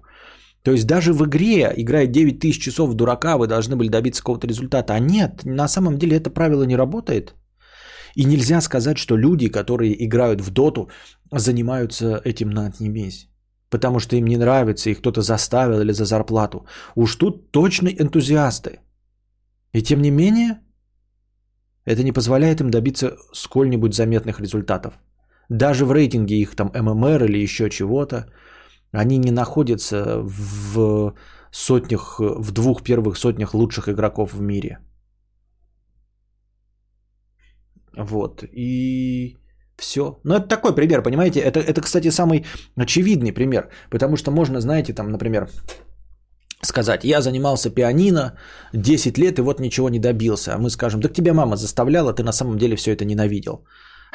То 0.63 0.71
есть 0.71 0.87
даже 0.87 1.13
в 1.13 1.25
игре, 1.25 1.73
играя 1.75 2.07
9 2.07 2.39
тысяч 2.39 2.63
часов 2.63 2.89
в 2.89 2.93
дурака, 2.93 3.37
вы 3.37 3.47
должны 3.47 3.75
были 3.75 3.89
добиться 3.89 4.21
какого-то 4.21 4.47
результата. 4.47 4.93
А 4.93 4.99
нет, 4.99 5.43
на 5.43 5.67
самом 5.67 5.97
деле 5.97 6.15
это 6.17 6.29
правило 6.29 6.63
не 6.63 6.77
работает. 6.77 7.35
И 8.15 8.25
нельзя 8.25 8.61
сказать, 8.61 8.97
что 8.97 9.17
люди, 9.17 9.49
которые 9.49 10.05
играют 10.05 10.41
в 10.41 10.51
доту, 10.51 10.89
занимаются 11.31 12.21
этим 12.23 12.49
на 12.51 12.67
отнебесь. 12.67 13.27
Потому 13.69 13.99
что 13.99 14.15
им 14.15 14.27
не 14.27 14.37
нравится, 14.37 14.89
их 14.89 14.99
кто-то 14.99 15.21
заставил 15.21 15.81
или 15.81 15.91
за 15.91 16.05
зарплату. 16.05 16.65
Уж 16.95 17.15
тут 17.15 17.51
точно 17.51 17.89
энтузиасты. 17.89 18.79
И 19.73 19.81
тем 19.81 20.01
не 20.01 20.11
менее, 20.11 20.59
это 21.85 22.03
не 22.03 22.11
позволяет 22.11 22.61
им 22.61 22.69
добиться 22.69 23.17
сколь-нибудь 23.33 23.93
заметных 23.93 24.39
результатов. 24.39 24.93
Даже 25.49 25.85
в 25.85 25.91
рейтинге 25.91 26.35
их 26.35 26.55
там 26.55 26.71
ММР 26.73 27.23
или 27.25 27.43
еще 27.43 27.69
чего-то, 27.69 28.25
они 28.91 29.17
не 29.17 29.31
находятся 29.31 30.21
в 30.23 31.13
сотнях, 31.51 32.19
в 32.19 32.51
двух 32.51 32.83
первых 32.83 33.17
сотнях 33.17 33.53
лучших 33.53 33.87
игроков 33.89 34.33
в 34.33 34.41
мире. 34.41 34.79
Вот. 37.97 38.43
И 38.53 39.37
все. 39.77 40.19
Ну, 40.23 40.35
это 40.35 40.47
такой 40.47 40.75
пример, 40.75 41.03
понимаете? 41.03 41.39
Это, 41.39 41.59
это, 41.59 41.81
кстати, 41.81 42.09
самый 42.11 42.45
очевидный 42.75 43.33
пример. 43.33 43.69
Потому 43.89 44.17
что 44.17 44.31
можно, 44.31 44.61
знаете, 44.61 44.93
там, 44.93 45.11
например, 45.11 45.49
сказать, 46.65 47.03
я 47.03 47.21
занимался 47.21 47.69
пианино 47.69 48.37
10 48.73 49.17
лет 49.17 49.39
и 49.39 49.41
вот 49.41 49.59
ничего 49.59 49.89
не 49.89 49.99
добился. 49.99 50.53
А 50.53 50.57
мы 50.57 50.69
скажем, 50.69 51.01
так 51.01 51.13
тебя 51.13 51.33
мама 51.33 51.55
заставляла, 51.55 52.13
ты 52.13 52.23
на 52.23 52.33
самом 52.33 52.57
деле 52.57 52.75
все 52.75 52.91
это 52.91 53.05
ненавидел. 53.05 53.65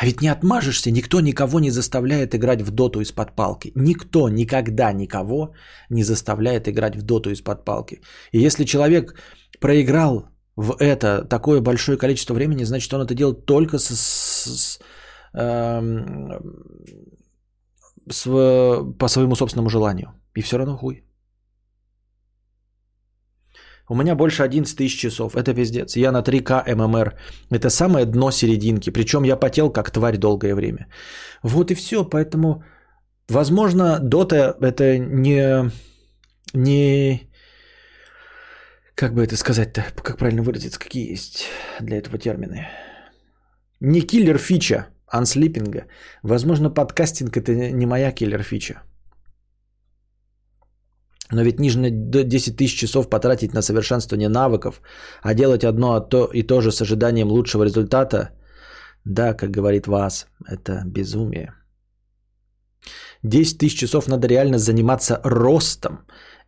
А 0.01 0.07
ведь 0.07 0.21
не 0.23 0.29
отмажешься, 0.29 0.91
никто 0.93 1.21
никого 1.21 1.61
не 1.61 1.71
заставляет 1.71 2.35
играть 2.35 2.63
в 2.63 2.71
доту 2.71 3.01
из-под 3.01 3.35
палки. 3.35 3.73
Никто 3.75 4.29
никогда 4.29 4.93
никого 4.93 5.55
не 5.91 6.05
заставляет 6.05 6.69
играть 6.69 6.97
в 6.97 7.03
доту 7.03 7.31
из-под 7.31 7.65
палки. 7.65 8.01
И 8.33 8.39
если 8.39 8.65
человек 8.65 9.15
проиграл 9.61 10.29
в 10.57 10.77
это 10.79 11.25
такое 11.29 11.61
большое 11.61 11.99
количество 11.99 12.35
времени, 12.35 12.65
значит, 12.65 12.93
он 12.95 13.01
это 13.01 13.15
делает 13.15 13.45
только 13.45 13.79
с, 13.79 13.89
с, 13.89 14.79
эм, 15.35 16.31
с, 18.09 18.25
по 18.99 19.09
своему 19.09 19.35
собственному 19.35 19.69
желанию. 19.69 20.13
И 20.37 20.43
все 20.43 20.59
равно 20.59 20.77
хуй. 20.77 21.08
У 23.89 23.95
меня 23.95 24.15
больше 24.15 24.43
11 24.43 24.77
тысяч 24.77 24.99
часов. 24.99 25.35
Это 25.35 25.55
пиздец. 25.55 25.97
Я 25.97 26.13
на 26.13 26.23
3К 26.23 26.75
ММР. 26.75 27.15
Это 27.51 27.71
самое 27.71 28.05
дно 28.05 28.31
серединки. 28.31 28.91
Причем 28.91 29.25
я 29.25 29.37
потел 29.37 29.73
как 29.73 29.91
тварь 29.91 30.19
долгое 30.19 30.55
время. 30.55 30.87
Вот 31.43 31.71
и 31.71 31.75
все. 31.75 32.05
Поэтому, 32.05 32.63
возможно, 33.29 33.99
Дота 34.01 34.57
это 34.61 34.99
не... 34.99 35.71
не 36.55 37.29
как 38.95 39.15
бы 39.15 39.23
это 39.23 39.37
сказать-то? 39.37 39.85
Как 40.03 40.19
правильно 40.19 40.43
выразиться? 40.43 40.79
Какие 40.79 41.13
есть 41.13 41.47
для 41.81 41.99
этого 41.99 42.19
термины? 42.19 42.67
Не 43.81 44.01
киллер 44.01 44.39
фича 44.39 44.89
анслипинга. 45.07 45.87
Возможно, 46.23 46.71
подкастинг 46.71 47.37
это 47.37 47.53
не 47.73 47.87
моя 47.87 48.13
киллер 48.13 48.43
фича. 48.43 48.83
Но 51.31 51.43
ведь 51.43 51.61
нужно 51.61 51.91
10 51.91 52.57
тысяч 52.57 52.79
часов 52.79 53.09
потратить 53.11 53.55
на 53.55 53.63
совершенствование 53.63 54.29
навыков, 54.29 54.81
а 55.23 55.35
делать 55.35 55.65
одно 55.65 55.95
а 55.95 56.29
и 56.33 56.43
то 56.43 56.61
же 56.61 56.73
с 56.73 56.81
ожиданием 56.81 57.29
лучшего 57.29 57.65
результата, 57.65 58.31
да, 59.05 59.35
как 59.35 59.51
говорит 59.51 59.87
вас, 59.87 60.27
это 60.47 60.83
безумие. 60.87 61.53
10 63.23 63.59
тысяч 63.59 63.79
часов 63.79 64.09
надо 64.09 64.29
реально 64.29 64.59
заниматься 64.59 65.21
ростом. 65.25 65.99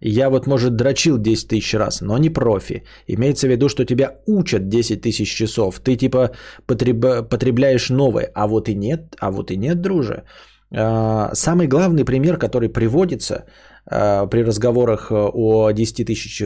Я 0.01 0.31
вот, 0.31 0.47
может, 0.47 0.77
дрочил 0.77 1.19
10 1.19 1.49
тысяч 1.49 1.75
раз, 1.75 2.01
но 2.01 2.19
не 2.19 2.31
профи. 2.31 2.85
Имеется 3.07 3.47
в 3.47 3.51
виду, 3.51 3.69
что 3.69 3.85
тебя 3.85 4.17
учат 4.27 4.69
10 4.69 5.03
тысяч 5.03 5.35
часов. 5.35 5.81
Ты 5.81 5.97
типа 5.97 6.31
потреб... 6.67 7.29
потребляешь 7.29 7.91
новое. 7.91 8.31
А 8.35 8.47
вот 8.47 8.69
и 8.69 8.75
нет, 8.75 9.17
а 9.21 9.31
вот 9.31 9.51
и 9.51 9.57
нет, 9.57 9.83
друже. 9.83 10.25
А, 10.73 11.35
самый 11.35 11.67
главный 11.67 12.05
пример, 12.05 12.39
который 12.39 12.69
приводится 12.69 13.45
при 13.91 14.45
разговорах 14.45 15.11
э, 15.11 15.15
о 15.15 15.71
10 15.73 16.07
тысяч, 16.07 16.43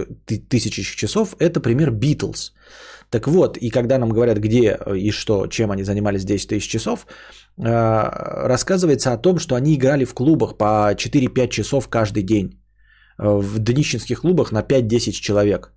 тысячах 0.49 0.97
часов, 0.97 1.37
это 1.39 1.61
пример 1.61 1.91
Битлз. 1.91 2.53
Так 3.11 3.29
вот, 3.29 3.59
и 3.59 3.71
когда 3.71 3.99
нам 3.99 4.11
говорят, 4.11 4.39
где 4.39 4.79
и 4.97 5.11
что, 5.11 5.47
чем 5.47 5.71
они 5.71 5.85
занимались 5.85 6.25
10 6.25 6.49
тысяч 6.49 6.69
часов, 6.69 7.07
рассказывается 7.57 9.13
о 9.13 9.19
том, 9.19 9.39
что 9.39 9.55
они 9.55 9.75
играли 9.75 10.05
в 10.05 10.15
клубах 10.15 10.57
по 10.57 10.95
4-5 10.95 11.49
часов 11.49 11.89
каждый 11.89 12.23
день. 12.25 12.59
Э, 13.19 13.41
в 13.41 13.59
днищенских 13.59 14.21
клубах 14.21 14.53
на 14.53 14.63
5-10 14.63 15.13
человек. 15.13 15.73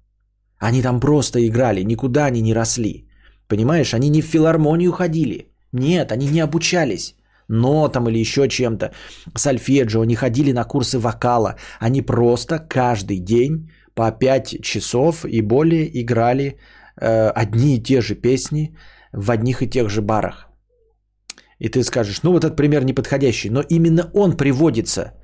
Они 0.59 0.81
там 0.81 0.99
просто 0.99 1.39
играли, 1.39 1.83
никуда 1.83 2.25
они 2.25 2.41
не 2.41 2.53
росли. 2.53 3.07
Понимаешь, 3.47 3.93
они 3.93 4.09
не 4.09 4.21
в 4.21 4.25
филармонию 4.25 4.91
ходили. 4.91 5.51
Нет, 5.71 6.11
они 6.11 6.27
не 6.27 6.39
обучались 6.39 7.15
нотам 7.49 8.09
или 8.09 8.19
еще 8.19 8.47
чем-то, 8.47 8.91
сальфеджио, 9.35 10.01
они 10.01 10.15
ходили 10.15 10.53
на 10.53 10.63
курсы 10.63 10.99
вокала. 10.99 11.55
Они 11.79 12.01
просто 12.01 12.59
каждый 12.59 13.19
день 13.19 13.71
по 13.93 14.11
5 14.11 14.61
часов 14.61 15.25
и 15.25 15.41
более 15.41 15.85
играли 16.01 16.57
э, 16.99 17.29
одни 17.29 17.75
и 17.75 17.83
те 17.83 18.01
же 18.01 18.15
песни 18.15 18.75
в 19.13 19.31
одних 19.31 19.61
и 19.61 19.67
тех 19.67 19.89
же 19.89 20.01
барах. 20.01 20.47
И 21.59 21.69
ты 21.69 21.83
скажешь, 21.83 22.23
ну 22.23 22.31
вот 22.31 22.43
этот 22.43 22.55
пример 22.55 22.83
неподходящий, 22.85 23.49
но 23.49 23.61
именно 23.61 24.09
он 24.13 24.37
приводится– 24.37 25.13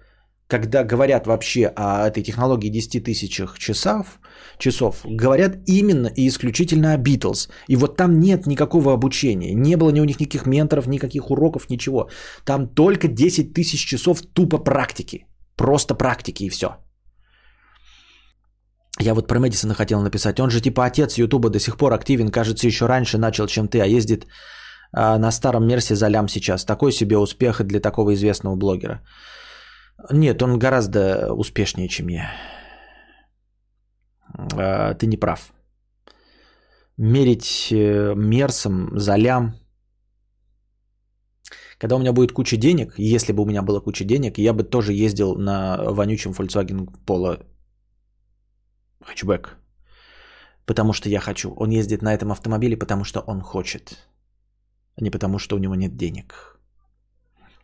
когда 0.54 0.84
говорят 0.84 1.26
вообще 1.26 1.74
о 1.76 2.08
этой 2.08 2.24
технологии 2.24 2.70
10 2.70 3.04
тысячах 3.04 3.58
часов, 3.58 4.20
часов, 4.60 5.02
говорят 5.04 5.58
именно 5.66 6.12
и 6.16 6.28
исключительно 6.28 6.94
о 6.94 6.98
Битлз. 6.98 7.50
И 7.70 7.76
вот 7.76 7.98
там 7.98 8.20
нет 8.20 8.46
никакого 8.46 8.94
обучения. 8.94 9.56
Не 9.56 9.78
было 9.78 9.92
ни 9.92 10.02
у 10.02 10.06
них 10.06 10.20
никаких 10.20 10.46
менторов, 10.46 10.88
никаких 10.88 11.32
уроков, 11.32 11.70
ничего. 11.70 12.08
Там 12.46 12.68
только 12.68 13.08
10 13.08 13.54
тысяч 13.54 13.86
часов 13.86 14.22
тупо 14.22 14.60
практики. 14.60 15.26
Просто 15.56 15.96
практики 15.96 16.44
и 16.44 16.50
все. 16.50 16.68
Я 19.02 19.14
вот 19.16 19.28
про 19.28 19.40
Мэдисона 19.40 19.74
хотел 19.74 20.02
написать. 20.02 20.40
Он 20.40 20.52
же 20.52 20.62
типа 20.62 20.86
отец 20.86 21.18
Ютуба 21.18 21.50
до 21.50 21.60
сих 21.60 21.78
пор 21.78 21.94
активен. 21.94 22.30
Кажется, 22.30 22.68
еще 22.68 22.86
раньше 22.86 23.18
начал, 23.18 23.48
чем 23.48 23.68
ты, 23.68 23.82
а 23.82 23.88
ездит 23.88 24.28
а, 24.96 25.18
на 25.18 25.32
старом 25.32 25.66
Мерсе 25.66 25.96
за 25.96 26.10
лям 26.10 26.28
сейчас. 26.28 26.66
Такой 26.66 26.92
себе 26.92 27.18
успех 27.18 27.64
для 27.64 27.80
такого 27.80 28.14
известного 28.14 28.56
блогера. 28.56 29.02
Нет, 30.12 30.42
он 30.42 30.60
гораздо 30.60 31.34
успешнее, 31.34 31.88
чем 31.88 32.10
я. 32.10 32.32
А, 34.34 34.94
ты 34.94 35.08
не 35.08 35.18
прав. 35.18 35.54
Мерить 36.98 37.72
э, 37.72 38.14
мерсом 38.16 39.00
за 39.00 39.16
лям. 39.16 39.56
Когда 41.78 41.96
у 41.96 42.00
меня 42.00 42.14
будет 42.14 42.32
куча 42.32 42.58
денег, 42.58 42.94
если 42.98 43.34
бы 43.34 43.44
у 43.44 43.46
меня 43.46 43.62
была 43.62 43.82
куча 43.82 44.06
денег, 44.06 44.38
я 44.38 44.54
бы 44.54 44.64
тоже 44.64 44.94
ездил 44.94 45.36
на 45.36 45.78
вонючем 45.78 46.32
Volkswagen 46.32 46.88
Polo 47.06 47.46
хэтчбэк. 49.04 49.58
Потому 50.66 50.94
что 50.94 51.10
я 51.10 51.20
хочу. 51.20 51.54
Он 51.58 51.72
ездит 51.72 52.02
на 52.02 52.14
этом 52.14 52.32
автомобиле, 52.32 52.78
потому 52.78 53.04
что 53.04 53.20
он 53.20 53.42
хочет. 53.42 53.98
А 54.96 55.04
не 55.04 55.10
потому 55.10 55.40
что 55.40 55.56
у 55.56 55.60
него 55.60 55.76
нет 55.76 55.98
денег. 55.98 56.53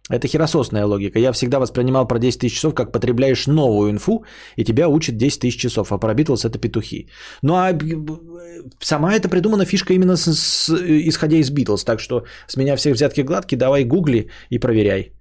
Это 0.09 0.27
херососная 0.27 0.85
логика. 0.85 1.19
Я 1.19 1.31
всегда 1.31 1.59
воспринимал 1.59 2.07
про 2.07 2.19
10 2.19 2.39
тысяч 2.39 2.55
часов, 2.55 2.73
как 2.73 2.91
потребляешь 2.91 3.47
новую 3.47 3.91
инфу, 3.91 4.23
и 4.57 4.63
тебя 4.63 4.87
учат 4.87 5.17
10 5.17 5.39
тысяч 5.39 5.59
часов, 5.59 5.91
а 5.91 5.99
про 5.99 6.13
Битлз 6.13 6.45
это 6.45 6.57
петухи. 6.57 7.09
Ну 7.43 7.53
а 7.53 7.77
сама 8.79 9.13
эта 9.13 9.29
придумана 9.29 9.65
фишка 9.65 9.93
именно 9.93 10.17
с, 10.17 10.33
с, 10.33 10.69
исходя 11.07 11.37
из 11.37 11.51
Битлз, 11.51 11.83
так 11.83 11.99
что 11.99 12.23
с 12.47 12.57
меня 12.57 12.75
все 12.75 12.91
взятки 12.93 13.21
гладкие, 13.21 13.59
давай 13.59 13.85
гугли 13.85 14.29
и 14.49 14.59
проверяй. 14.59 15.13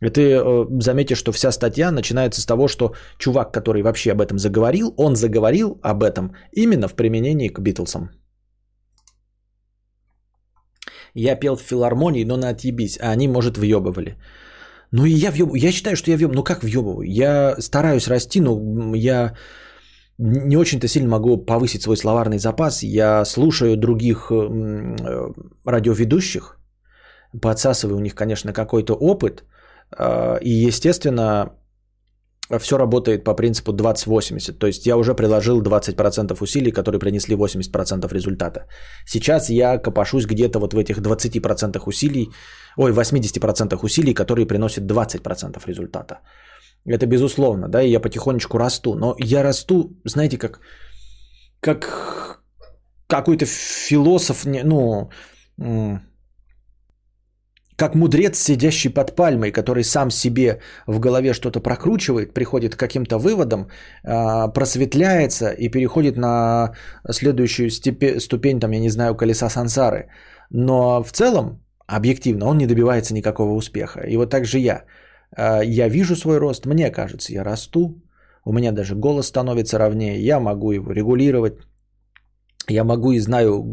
И 0.00 0.08
ты 0.08 0.20
э, 0.22 0.66
заметишь, 0.80 1.18
что 1.18 1.32
вся 1.32 1.52
статья 1.52 1.90
начинается 1.92 2.40
с 2.40 2.46
того, 2.46 2.68
что 2.68 2.94
чувак, 3.18 3.52
который 3.52 3.82
вообще 3.82 4.12
об 4.12 4.22
этом 4.22 4.38
заговорил, 4.38 4.94
он 4.96 5.16
заговорил 5.16 5.78
об 5.82 6.02
этом 6.02 6.34
именно 6.52 6.88
в 6.88 6.94
применении 6.94 7.48
к 7.48 7.60
Битлзам. 7.60 8.10
Я 11.14 11.36
пел 11.36 11.56
в 11.56 11.62
филармонии, 11.62 12.24
но 12.24 12.36
на 12.36 12.48
отъебись, 12.50 12.98
а 13.00 13.10
они, 13.10 13.28
может, 13.28 13.58
въебывали. 13.58 14.16
Ну 14.92 15.04
и 15.04 15.10
я 15.10 15.30
въебываю. 15.30 15.62
Я 15.62 15.72
считаю, 15.72 15.96
что 15.96 16.10
я 16.10 16.16
въебываю. 16.16 16.36
Ну 16.36 16.44
как 16.44 16.62
въебываю? 16.62 17.08
Я 17.08 17.56
стараюсь 17.58 18.08
расти, 18.08 18.40
но 18.40 18.94
я 18.94 19.34
не 20.18 20.56
очень-то 20.56 20.88
сильно 20.88 21.08
могу 21.08 21.38
повысить 21.38 21.82
свой 21.82 21.96
словарный 21.96 22.38
запас. 22.38 22.82
Я 22.82 23.24
слушаю 23.24 23.76
других 23.76 24.30
э, 24.30 25.32
радиоведущих, 25.64 26.58
подсасываю 27.40 27.96
у 27.96 28.00
них, 28.00 28.14
конечно, 28.14 28.52
какой-то 28.52 28.94
опыт. 28.94 29.44
Э, 29.96 30.38
и, 30.42 30.50
естественно, 30.68 31.52
все 32.58 32.78
работает 32.78 33.24
по 33.24 33.34
принципу 33.34 33.72
20-80. 33.72 34.58
То 34.58 34.66
есть 34.66 34.86
я 34.86 34.96
уже 34.96 35.14
приложил 35.14 35.62
20% 35.62 36.36
усилий, 36.40 36.72
которые 36.72 36.98
принесли 36.98 37.36
80% 37.36 38.12
результата. 38.12 38.66
Сейчас 39.06 39.50
я 39.50 39.78
копошусь 39.78 40.26
где-то 40.26 40.58
вот 40.58 40.74
в 40.74 40.78
этих 40.78 40.98
20% 40.98 41.82
усилий, 41.86 42.30
ой, 42.76 42.92
80% 42.92 43.78
усилий, 43.82 44.14
которые 44.14 44.46
приносят 44.46 44.84
20% 44.84 45.66
результата. 45.66 46.20
Это 46.86 47.06
безусловно, 47.06 47.68
да, 47.68 47.82
и 47.82 47.90
я 47.90 48.00
потихонечку 48.00 48.58
расту. 48.58 48.94
Но 48.94 49.14
я 49.18 49.42
расту, 49.42 49.96
знаете, 50.04 50.38
как, 50.38 50.60
как 51.60 52.40
какой-то 53.06 53.46
философ, 53.46 54.46
ну, 54.46 55.10
как 57.80 57.94
мудрец, 57.94 58.38
сидящий 58.38 58.90
под 58.90 59.16
пальмой, 59.16 59.52
который 59.52 59.84
сам 59.84 60.10
себе 60.10 60.60
в 60.86 61.00
голове 61.00 61.32
что-то 61.32 61.60
прокручивает, 61.60 62.34
приходит 62.34 62.74
к 62.74 62.78
каким-то 62.78 63.18
выводам, 63.18 63.68
а, 64.04 64.48
просветляется 64.48 65.50
и 65.58 65.70
переходит 65.70 66.16
на 66.16 66.74
следующую 67.10 67.70
ступень, 67.70 68.60
там, 68.60 68.72
я 68.72 68.80
не 68.80 68.90
знаю, 68.90 69.16
колеса 69.16 69.48
сансары. 69.50 70.08
Но 70.50 71.02
в 71.02 71.10
целом, 71.12 71.64
объективно, 71.86 72.46
он 72.46 72.58
не 72.58 72.66
добивается 72.66 73.14
никакого 73.14 73.54
успеха. 73.54 74.00
И 74.06 74.16
вот 74.16 74.30
так 74.30 74.44
же 74.44 74.58
я. 74.58 74.84
А, 75.36 75.64
я 75.64 75.88
вижу 75.88 76.16
свой 76.16 76.38
рост, 76.38 76.66
мне 76.66 76.90
кажется, 76.90 77.32
я 77.32 77.44
расту, 77.44 78.02
У 78.44 78.52
меня 78.52 78.72
даже 78.72 78.94
голос 78.94 79.26
становится 79.26 79.78
ровнее, 79.78 80.20
я 80.20 80.40
могу 80.40 80.72
его 80.72 80.92
регулировать, 80.92 81.54
я 82.68 82.84
могу 82.84 83.12
и 83.12 83.20
знаю, 83.20 83.64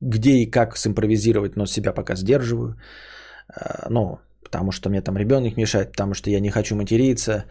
где 0.00 0.30
и 0.30 0.50
как 0.50 0.76
симпровизировать, 0.76 1.56
но 1.56 1.66
себя 1.66 1.92
пока 1.92 2.16
сдерживаю. 2.16 2.76
А, 3.48 3.88
ну, 3.90 4.18
потому 4.44 4.72
что 4.72 4.90
мне 4.90 5.02
там 5.02 5.16
ребенок 5.16 5.56
мешает, 5.56 5.92
потому 5.92 6.14
что 6.14 6.30
я 6.30 6.40
не 6.40 6.50
хочу 6.50 6.76
материться. 6.76 7.44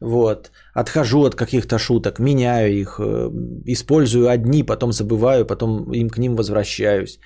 Вот. 0.00 0.50
Отхожу 0.74 1.24
от 1.24 1.34
каких-то 1.34 1.78
шуток, 1.78 2.18
меняю 2.18 2.72
их, 2.72 2.98
э, 2.98 3.30
использую 3.66 4.28
одни, 4.28 4.64
потом 4.64 4.92
забываю, 4.92 5.46
потом 5.46 5.92
им 5.92 6.10
к 6.10 6.18
ним 6.18 6.36
возвращаюсь. 6.36 7.18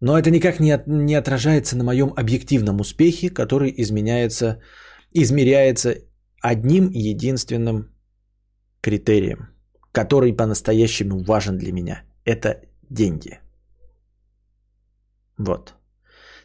Но 0.00 0.18
это 0.18 0.30
никак 0.30 0.60
не, 0.60 0.72
от, 0.72 0.86
не 0.86 1.14
отражается 1.14 1.76
на 1.76 1.84
моем 1.84 2.12
объективном 2.16 2.80
успехе, 2.80 3.30
который 3.30 3.72
изменяется, 3.76 4.60
измеряется 5.14 5.94
одним 6.42 6.90
единственным 6.90 7.88
критерием, 8.80 9.48
который 9.92 10.36
по-настоящему 10.36 11.22
важен 11.24 11.58
для 11.58 11.72
меня. 11.72 12.02
Это 12.24 12.60
деньги. 12.90 13.38
Вот. 15.38 15.75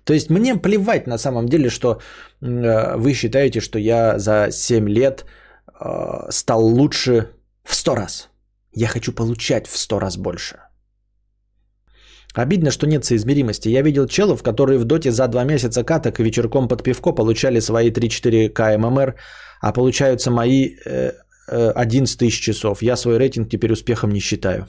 То 0.04 0.14
есть 0.14 0.30
мне 0.30 0.56
плевать 0.56 1.08
на 1.08 1.18
самом 1.18 1.47
деле, 1.47 1.70
что 1.70 1.99
э, 2.41 2.97
вы 2.97 3.14
считаете, 3.14 3.62
что 3.62 3.80
я 3.80 4.20
за 4.20 4.52
7 4.52 4.89
лет 4.89 5.26
э, 5.80 6.32
стал 6.32 6.66
лучше 6.66 7.30
в 7.64 7.76
100 7.76 7.95
раз. 7.95 8.30
Я 8.74 8.88
хочу 8.88 9.14
получать 9.14 9.68
в 9.68 9.78
100 9.78 9.99
раз 9.99 10.18
больше. 10.18 10.56
Обидно, 12.34 12.72
что 12.72 12.88
нет 12.88 13.04
соизмеримости. 13.04 13.70
Я 13.70 13.82
видел 13.82 14.08
челов, 14.08 14.41
которые 14.41 14.80
в 14.80 14.86
доте 14.86 15.12
за 15.12 15.28
2 15.28 15.43
месяца 15.43 15.84
каток 15.84 16.20
вечерком 16.20 16.68
под 16.68 16.84
пивко 16.84 17.12
получали 17.12 17.60
свои 17.60 17.91
3-4 17.91 18.49
КММР, 18.49 19.16
а 19.62 19.72
получаются 19.74 20.32
мои 20.32 20.76
э, 20.86 21.12
э, 21.49 21.72
11 21.72 22.18
тысяч 22.18 22.39
часов. 22.39 22.82
Я 22.82 22.95
свой 22.95 23.18
рейтинг 23.18 23.49
теперь 23.49 23.74
успехом 23.74 24.12
не 24.12 24.20
считаю. 24.20 24.68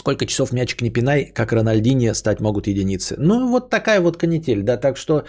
Сколько 0.00 0.24
часов 0.26 0.52
мячик 0.52 0.80
не 0.80 0.90
пинай, 0.90 1.26
как 1.34 1.52
Рональдини 1.52 2.14
стать 2.14 2.40
могут 2.40 2.66
единицы. 2.66 3.16
Ну, 3.18 3.50
вот 3.50 3.70
такая 3.70 4.00
вот 4.00 4.16
канитель, 4.16 4.62
да. 4.62 4.78
Так 4.78 4.96
что, 4.96 5.24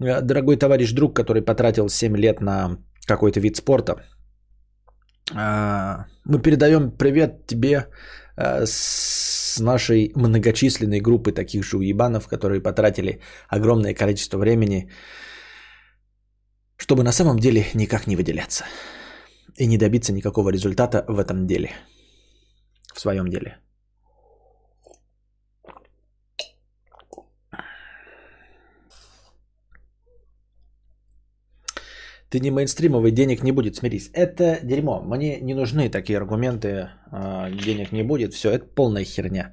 э, 0.00 0.22
дорогой 0.22 0.56
товарищ 0.56 0.92
друг, 0.94 1.14
который 1.16 1.42
потратил 1.42 1.88
7 1.88 2.16
лет 2.16 2.40
на 2.40 2.78
какой-то 3.06 3.40
вид 3.40 3.56
спорта, 3.56 3.96
а, 5.34 6.06
мы 6.24 6.42
передаем 6.42 6.90
привет 6.90 7.46
тебе 7.46 7.86
э, 8.36 8.64
с 8.66 9.60
нашей 9.60 10.12
многочисленной 10.16 11.00
группы 11.00 11.32
таких 11.32 11.62
же 11.62 11.76
уебанов, 11.76 12.26
которые 12.26 12.62
потратили 12.62 13.20
огромное 13.50 13.94
количество 13.94 14.38
времени, 14.38 14.90
чтобы 16.78 17.02
на 17.02 17.12
самом 17.12 17.38
деле 17.38 17.66
никак 17.74 18.06
не 18.06 18.16
выделяться 18.16 18.64
и 19.58 19.66
не 19.66 19.76
добиться 19.76 20.12
никакого 20.12 20.50
результата 20.50 21.04
в 21.08 21.18
этом 21.18 21.46
деле, 21.46 21.68
в 22.94 23.00
своем 23.00 23.28
деле. 23.28 23.58
Ты 32.34 32.40
не 32.40 32.50
мейнстримовый, 32.50 33.12
денег 33.12 33.42
не 33.44 33.52
будет, 33.52 33.76
смирись. 33.76 34.10
Это 34.12 34.58
дерьмо. 34.64 35.00
Мне 35.02 35.38
не 35.40 35.54
нужны 35.54 35.88
такие 35.88 36.18
аргументы, 36.18 36.88
а, 37.12 37.48
денег 37.48 37.92
не 37.92 38.02
будет, 38.02 38.34
все, 38.34 38.50
это 38.50 38.66
полная 38.74 39.04
херня. 39.04 39.52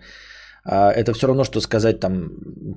А, 0.66 0.92
это 0.92 1.14
все 1.14 1.28
равно, 1.28 1.44
что 1.44 1.62
сказать 1.62 2.00
там, 2.00 2.32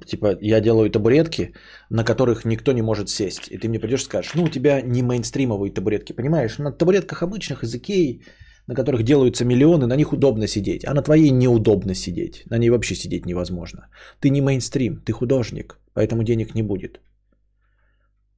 типа, 0.06 0.36
я 0.42 0.60
делаю 0.60 0.90
табуретки, 0.90 1.54
на 1.88 2.04
которых 2.04 2.44
никто 2.44 2.72
не 2.72 2.82
может 2.82 3.08
сесть. 3.08 3.48
И 3.50 3.56
ты 3.56 3.68
мне 3.68 3.78
придешь 3.78 4.02
и 4.02 4.04
скажешь, 4.04 4.34
ну, 4.34 4.44
у 4.44 4.48
тебя 4.48 4.82
не 4.82 5.02
мейнстримовые 5.02 5.72
табуретки, 5.72 6.12
понимаешь? 6.12 6.58
На 6.58 6.70
табуретках 6.70 7.22
обычных 7.22 7.64
из 7.64 7.74
Икеи, 7.74 8.20
на 8.66 8.74
которых 8.74 9.04
делаются 9.04 9.46
миллионы, 9.46 9.86
на 9.86 9.96
них 9.96 10.12
удобно 10.12 10.46
сидеть, 10.46 10.84
а 10.84 10.92
на 10.92 11.02
твоей 11.02 11.30
неудобно 11.30 11.94
сидеть. 11.94 12.44
На 12.50 12.58
ней 12.58 12.68
вообще 12.68 12.94
сидеть 12.94 13.24
невозможно. 13.24 13.88
Ты 14.20 14.28
не 14.28 14.42
мейнстрим, 14.42 15.00
ты 15.00 15.12
художник, 15.12 15.78
поэтому 15.94 16.24
денег 16.24 16.54
не 16.54 16.62
будет. 16.62 17.00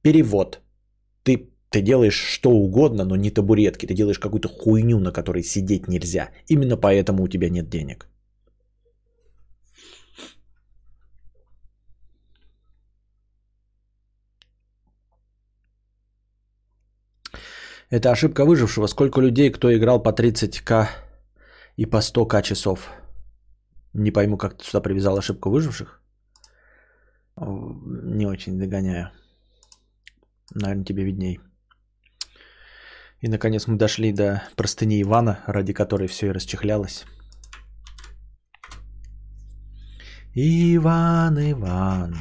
Перевод. 0.01 0.61
Ты 1.69 1.81
делаешь 1.81 2.15
что 2.15 2.49
угодно, 2.51 3.05
но 3.05 3.15
не 3.15 3.29
табуретки. 3.29 3.85
Ты 3.85 3.93
делаешь 3.93 4.19
какую-то 4.19 4.47
хуйню, 4.47 4.99
на 4.99 5.11
которой 5.11 5.43
сидеть 5.43 5.87
нельзя. 5.87 6.29
Именно 6.47 6.77
поэтому 6.77 7.23
у 7.23 7.27
тебя 7.27 7.49
нет 7.49 7.69
денег. 7.69 8.07
Это 17.89 18.11
ошибка 18.11 18.45
выжившего. 18.45 18.87
Сколько 18.87 19.21
людей, 19.21 19.49
кто 19.51 19.73
играл 19.73 20.03
по 20.03 20.11
30к 20.11 20.87
и 21.77 21.85
по 21.85 21.97
100к 21.97 22.43
часов? 22.43 22.89
Не 23.93 24.11
пойму, 24.11 24.37
как 24.37 24.57
ты 24.57 24.63
сюда 24.65 24.81
привязал 24.81 25.17
ошибку 25.17 25.49
выживших. 25.49 26.01
Не 27.37 28.25
очень 28.25 28.57
догоняю. 28.57 29.11
Наверное, 30.55 30.85
тебе 30.85 31.03
видней. 31.03 31.39
И 33.21 33.29
наконец 33.29 33.67
мы 33.67 33.77
дошли 33.77 34.11
до 34.11 34.43
простыни 34.55 35.01
Ивана, 35.01 35.43
ради 35.47 35.73
которой 35.73 36.07
все 36.07 36.27
и 36.27 36.31
расчехлялось. 36.31 37.05
Иван, 40.35 41.39
Иван, 41.51 42.15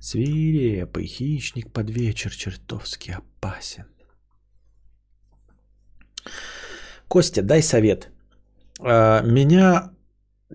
свирепый 0.00 1.06
хищник 1.06 1.72
под 1.72 1.88
вечер 1.90 2.30
чертовски 2.30 3.12
опасен. 3.12 3.86
Костя, 7.08 7.42
дай 7.42 7.62
совет. 7.62 8.10
А, 8.80 9.22
меня 9.22 9.92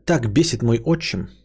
так 0.06 0.32
бесит 0.32 0.62
мой 0.62 0.80
отчим– 0.80 1.30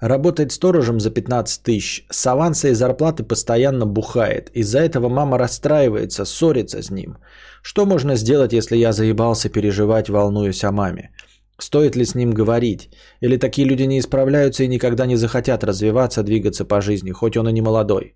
Работает 0.00 0.52
сторожем 0.52 1.00
за 1.00 1.10
15 1.10 1.62
тысяч, 1.62 2.06
с 2.10 2.26
аванса 2.26 2.68
и 2.68 2.74
зарплаты 2.74 3.24
постоянно 3.24 3.86
бухает. 3.86 4.50
Из-за 4.54 4.80
этого 4.80 5.08
мама 5.08 5.38
расстраивается, 5.38 6.26
ссорится 6.26 6.82
с 6.82 6.90
ним. 6.90 7.16
Что 7.62 7.86
можно 7.86 8.16
сделать, 8.16 8.52
если 8.52 8.76
я 8.76 8.92
заебался 8.92 9.48
переживать, 9.48 10.08
волнуюсь 10.08 10.64
о 10.64 10.72
маме? 10.72 11.10
Стоит 11.58 11.96
ли 11.96 12.04
с 12.04 12.14
ним 12.14 12.32
говорить? 12.32 12.90
Или 13.22 13.38
такие 13.38 13.66
люди 13.66 13.84
не 13.84 13.98
исправляются 13.98 14.64
и 14.64 14.68
никогда 14.68 15.06
не 15.06 15.16
захотят 15.16 15.64
развиваться, 15.64 16.22
двигаться 16.22 16.66
по 16.66 16.82
жизни, 16.82 17.12
хоть 17.12 17.36
он 17.36 17.48
и 17.48 17.52
не 17.52 17.62
молодой? 17.62 18.14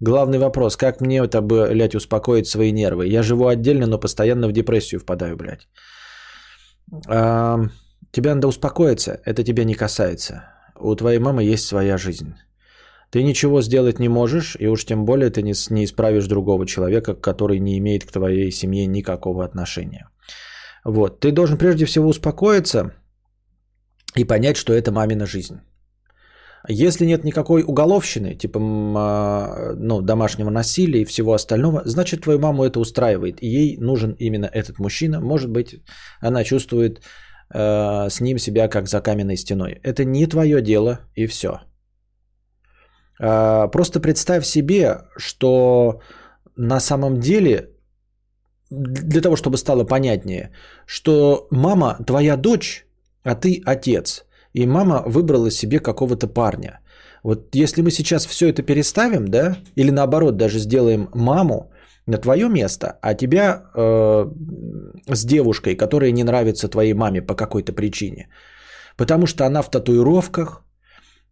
Главный 0.00 0.38
вопрос, 0.38 0.76
как 0.76 1.00
мне 1.00 1.18
это, 1.18 1.40
блядь, 1.40 1.94
успокоить 1.94 2.46
свои 2.46 2.72
нервы? 2.72 3.06
Я 3.06 3.22
живу 3.22 3.46
отдельно, 3.46 3.86
но 3.86 3.98
постоянно 3.98 4.48
в 4.48 4.52
депрессию 4.52 5.00
впадаю, 5.00 5.36
блядь. 5.36 5.66
А, 7.08 7.58
тебе 8.10 8.34
надо 8.34 8.48
успокоиться, 8.48 9.20
это 9.24 9.42
тебя 9.44 9.64
не 9.64 9.74
касается 9.74 10.51
у 10.82 10.94
твоей 10.96 11.18
мамы 11.18 11.44
есть 11.44 11.66
своя 11.66 11.98
жизнь. 11.98 12.34
Ты 13.10 13.22
ничего 13.22 13.60
сделать 13.60 13.98
не 13.98 14.08
можешь, 14.08 14.56
и 14.58 14.66
уж 14.66 14.84
тем 14.84 15.04
более 15.04 15.30
ты 15.30 15.42
не, 15.42 15.52
не 15.70 15.84
исправишь 15.84 16.26
другого 16.26 16.66
человека, 16.66 17.14
который 17.14 17.58
не 17.58 17.76
имеет 17.78 18.04
к 18.04 18.12
твоей 18.12 18.50
семье 18.50 18.86
никакого 18.86 19.44
отношения. 19.44 20.08
Вот. 20.84 21.20
Ты 21.20 21.30
должен 21.30 21.58
прежде 21.58 21.84
всего 21.84 22.08
успокоиться 22.08 22.94
и 24.14 24.24
понять, 24.24 24.56
что 24.56 24.72
это 24.72 24.92
мамина 24.92 25.26
жизнь. 25.26 25.60
Если 26.68 27.06
нет 27.06 27.24
никакой 27.24 27.64
уголовщины, 27.64 28.34
типа 28.34 28.60
а, 28.60 29.74
ну, 29.76 30.00
домашнего 30.00 30.48
насилия 30.48 31.02
и 31.02 31.04
всего 31.04 31.34
остального, 31.34 31.82
значит 31.84 32.22
твою 32.22 32.38
маму 32.38 32.64
это 32.64 32.78
устраивает, 32.78 33.42
и 33.42 33.48
ей 33.48 33.76
нужен 33.78 34.12
именно 34.12 34.46
этот 34.46 34.78
мужчина. 34.78 35.20
Может 35.20 35.50
быть, 35.50 35.82
она 36.20 36.44
чувствует 36.44 37.02
э, 37.54 38.08
с 38.10 38.20
ним 38.20 38.38
себя 38.38 38.68
как 38.68 38.88
за 38.88 39.00
каменной 39.00 39.36
стеной. 39.36 39.80
Это 39.82 40.04
не 40.04 40.26
твое 40.26 40.62
дело 40.62 40.98
и 41.14 41.26
все. 41.26 41.60
Э, 43.20 43.68
просто 43.70 44.00
представь 44.00 44.44
себе, 44.44 45.02
что 45.16 46.00
на 46.56 46.80
самом 46.80 47.20
деле, 47.20 47.70
для 48.70 49.20
того, 49.20 49.36
чтобы 49.36 49.56
стало 49.56 49.84
понятнее, 49.84 50.50
что 50.86 51.46
мама 51.50 51.96
твоя 52.06 52.36
дочь, 52.36 52.86
а 53.24 53.34
ты 53.34 53.62
отец. 53.64 54.24
И 54.54 54.66
мама 54.66 55.02
выбрала 55.06 55.50
себе 55.50 55.78
какого-то 55.78 56.28
парня. 56.28 56.80
Вот 57.22 57.54
если 57.54 57.82
мы 57.82 57.90
сейчас 57.90 58.26
все 58.26 58.48
это 58.48 58.62
переставим, 58.62 59.28
да, 59.28 59.56
или 59.76 59.90
наоборот 59.90 60.36
даже 60.36 60.58
сделаем 60.58 61.08
маму 61.14 61.71
на 62.12 62.18
твое 62.18 62.48
место, 62.48 62.86
а 63.02 63.14
тебя 63.14 63.62
э, 63.74 64.26
с 65.14 65.24
девушкой, 65.24 65.76
которая 65.76 66.12
не 66.12 66.24
нравится 66.24 66.68
твоей 66.68 66.94
маме 66.94 67.22
по 67.22 67.34
какой-то 67.34 67.72
причине. 67.72 68.28
Потому 68.96 69.26
что 69.26 69.44
она 69.44 69.62
в 69.62 69.70
татуировках, 69.70 70.62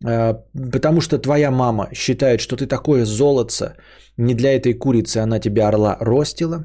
э, 0.06 0.34
потому 0.72 1.00
что 1.00 1.18
твоя 1.18 1.50
мама 1.50 1.88
считает, 1.94 2.40
что 2.40 2.56
ты 2.56 2.66
такое 2.66 3.04
золотце, 3.04 3.76
не 4.16 4.34
для 4.34 4.50
этой 4.50 4.78
курицы 4.78 5.18
она 5.18 5.38
тебя 5.38 5.68
орла 5.68 5.96
ростила, 6.00 6.64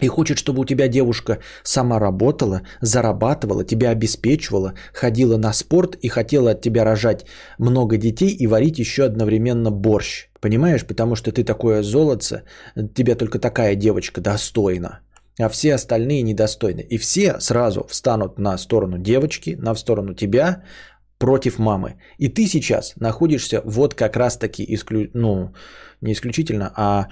и 0.00 0.08
хочет, 0.08 0.38
чтобы 0.38 0.62
у 0.62 0.64
тебя 0.64 0.88
девушка 0.88 1.38
сама 1.62 1.98
работала, 1.98 2.62
зарабатывала, 2.80 3.64
тебя 3.64 3.90
обеспечивала, 3.90 4.74
ходила 4.92 5.36
на 5.36 5.52
спорт 5.52 5.96
и 5.96 6.08
хотела 6.08 6.50
от 6.50 6.60
тебя 6.60 6.84
рожать 6.84 7.24
много 7.58 7.96
детей 7.96 8.30
и 8.30 8.46
варить 8.46 8.78
еще 8.78 9.04
одновременно 9.04 9.70
борщ. 9.70 10.28
Понимаешь? 10.40 10.84
Потому 10.84 11.14
что 11.14 11.30
ты 11.30 11.44
такое 11.44 11.82
золотце, 11.82 12.42
тебя 12.94 13.14
только 13.14 13.38
такая 13.38 13.76
девочка 13.76 14.20
достойна, 14.20 15.00
а 15.38 15.48
все 15.48 15.74
остальные 15.74 16.22
недостойны. 16.22 16.80
И 16.80 16.98
все 16.98 17.38
сразу 17.40 17.86
встанут 17.88 18.38
на 18.38 18.58
сторону 18.58 18.98
девочки, 18.98 19.56
на 19.58 19.74
сторону 19.76 20.14
тебя, 20.14 20.64
против 21.22 21.58
мамы. 21.58 21.94
И 22.18 22.28
ты 22.28 22.46
сейчас 22.46 22.94
находишься 22.96 23.62
вот 23.64 23.94
как 23.94 24.16
раз-таки, 24.16 24.64
исклю... 24.74 25.08
ну, 25.14 25.52
не 26.00 26.12
исключительно, 26.12 26.72
а 26.76 27.06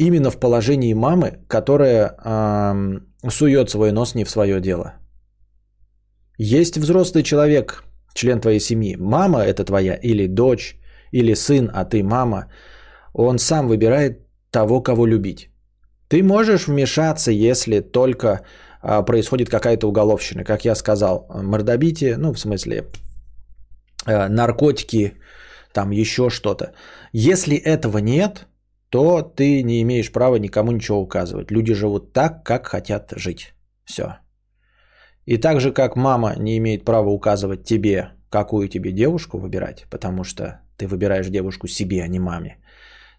именно 0.00 0.30
в 0.30 0.38
положении 0.38 0.94
мамы, 0.94 1.38
которая 1.48 2.14
э, 2.24 3.30
сует 3.30 3.70
свой 3.70 3.92
нос 3.92 4.14
не 4.14 4.24
в 4.24 4.30
свое 4.30 4.60
дело. 4.60 4.92
Есть 6.38 6.76
взрослый 6.76 7.22
человек, 7.22 7.84
член 8.14 8.40
твоей 8.40 8.60
семьи. 8.60 8.96
Мама 8.96 9.38
это 9.38 9.64
твоя 9.64 9.94
или 9.94 10.26
дочь, 10.26 10.76
или 11.12 11.34
сын, 11.34 11.70
а 11.72 11.84
ты 11.86 12.02
мама. 12.02 12.52
Он 13.14 13.38
сам 13.38 13.68
выбирает 13.68 14.18
того, 14.50 14.82
кого 14.82 15.06
любить. 15.06 15.48
Ты 16.08 16.22
можешь 16.22 16.66
вмешаться, 16.68 17.30
если 17.30 17.80
только 17.80 18.28
э, 18.82 19.06
происходит 19.06 19.48
какая-то 19.48 19.88
уголовщина, 19.88 20.44
как 20.44 20.66
я 20.66 20.74
сказал, 20.74 21.26
мордобитие, 21.30 22.18
ну 22.18 22.34
в 22.34 22.38
смысле 22.38 22.84
наркотики, 24.06 25.12
там 25.72 25.90
еще 25.90 26.30
что-то. 26.30 26.72
Если 27.12 27.56
этого 27.56 27.98
нет, 27.98 28.46
то 28.90 29.22
ты 29.22 29.62
не 29.62 29.82
имеешь 29.82 30.12
права 30.12 30.36
никому 30.36 30.72
ничего 30.72 31.00
указывать. 31.00 31.50
Люди 31.50 31.74
живут 31.74 32.12
так, 32.12 32.44
как 32.44 32.66
хотят 32.66 33.12
жить. 33.16 33.54
Все. 33.84 34.18
И 35.26 35.38
так 35.38 35.60
же, 35.60 35.72
как 35.72 35.96
мама 35.96 36.34
не 36.38 36.58
имеет 36.58 36.84
права 36.84 37.10
указывать 37.10 37.64
тебе, 37.64 38.10
какую 38.30 38.68
тебе 38.68 38.92
девушку 38.92 39.38
выбирать, 39.38 39.86
потому 39.90 40.24
что 40.24 40.60
ты 40.76 40.86
выбираешь 40.86 41.28
девушку 41.28 41.68
себе, 41.68 42.02
а 42.02 42.08
не 42.08 42.20
маме. 42.20 42.58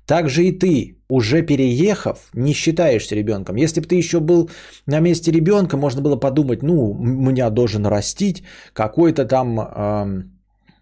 Так 0.06 0.30
же 0.30 0.44
и 0.44 0.52
ты, 0.52 0.98
уже 1.10 1.42
переехав, 1.42 2.30
не 2.34 2.54
считаешься 2.54 3.16
ребенком. 3.16 3.56
Если 3.58 3.82
бы 3.82 3.88
ты 3.88 3.96
еще 3.96 4.20
был 4.20 4.50
на 4.86 5.00
месте 5.00 5.32
ребенка, 5.32 5.78
можно 5.78 6.02
было 6.02 6.16
подумать, 6.16 6.64
ну, 6.64 6.94
меня 6.94 7.50
должен 7.50 7.86
растить 7.86 8.44
какой-то 8.74 9.26
там 9.26 9.60
э, 9.60 10.24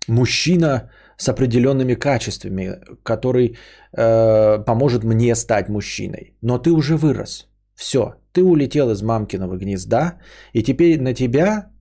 мужчина, 0.07 0.89
с 1.17 1.29
определенными 1.29 1.95
качествами, 1.95 2.79
который 3.03 3.55
э, 3.95 4.63
поможет 4.65 5.03
мне 5.03 5.35
стать 5.35 5.69
мужчиной. 5.69 6.33
Но 6.41 6.57
ты 6.57 6.71
уже 6.71 6.97
вырос. 6.97 7.47
Все, 7.75 8.15
ты 8.33 8.43
улетел 8.43 8.91
из 8.91 9.01
мамкиного 9.01 9.57
гнезда, 9.57 10.19
и 10.53 10.63
теперь 10.63 11.01
на 11.01 11.13
тебя 11.13 11.71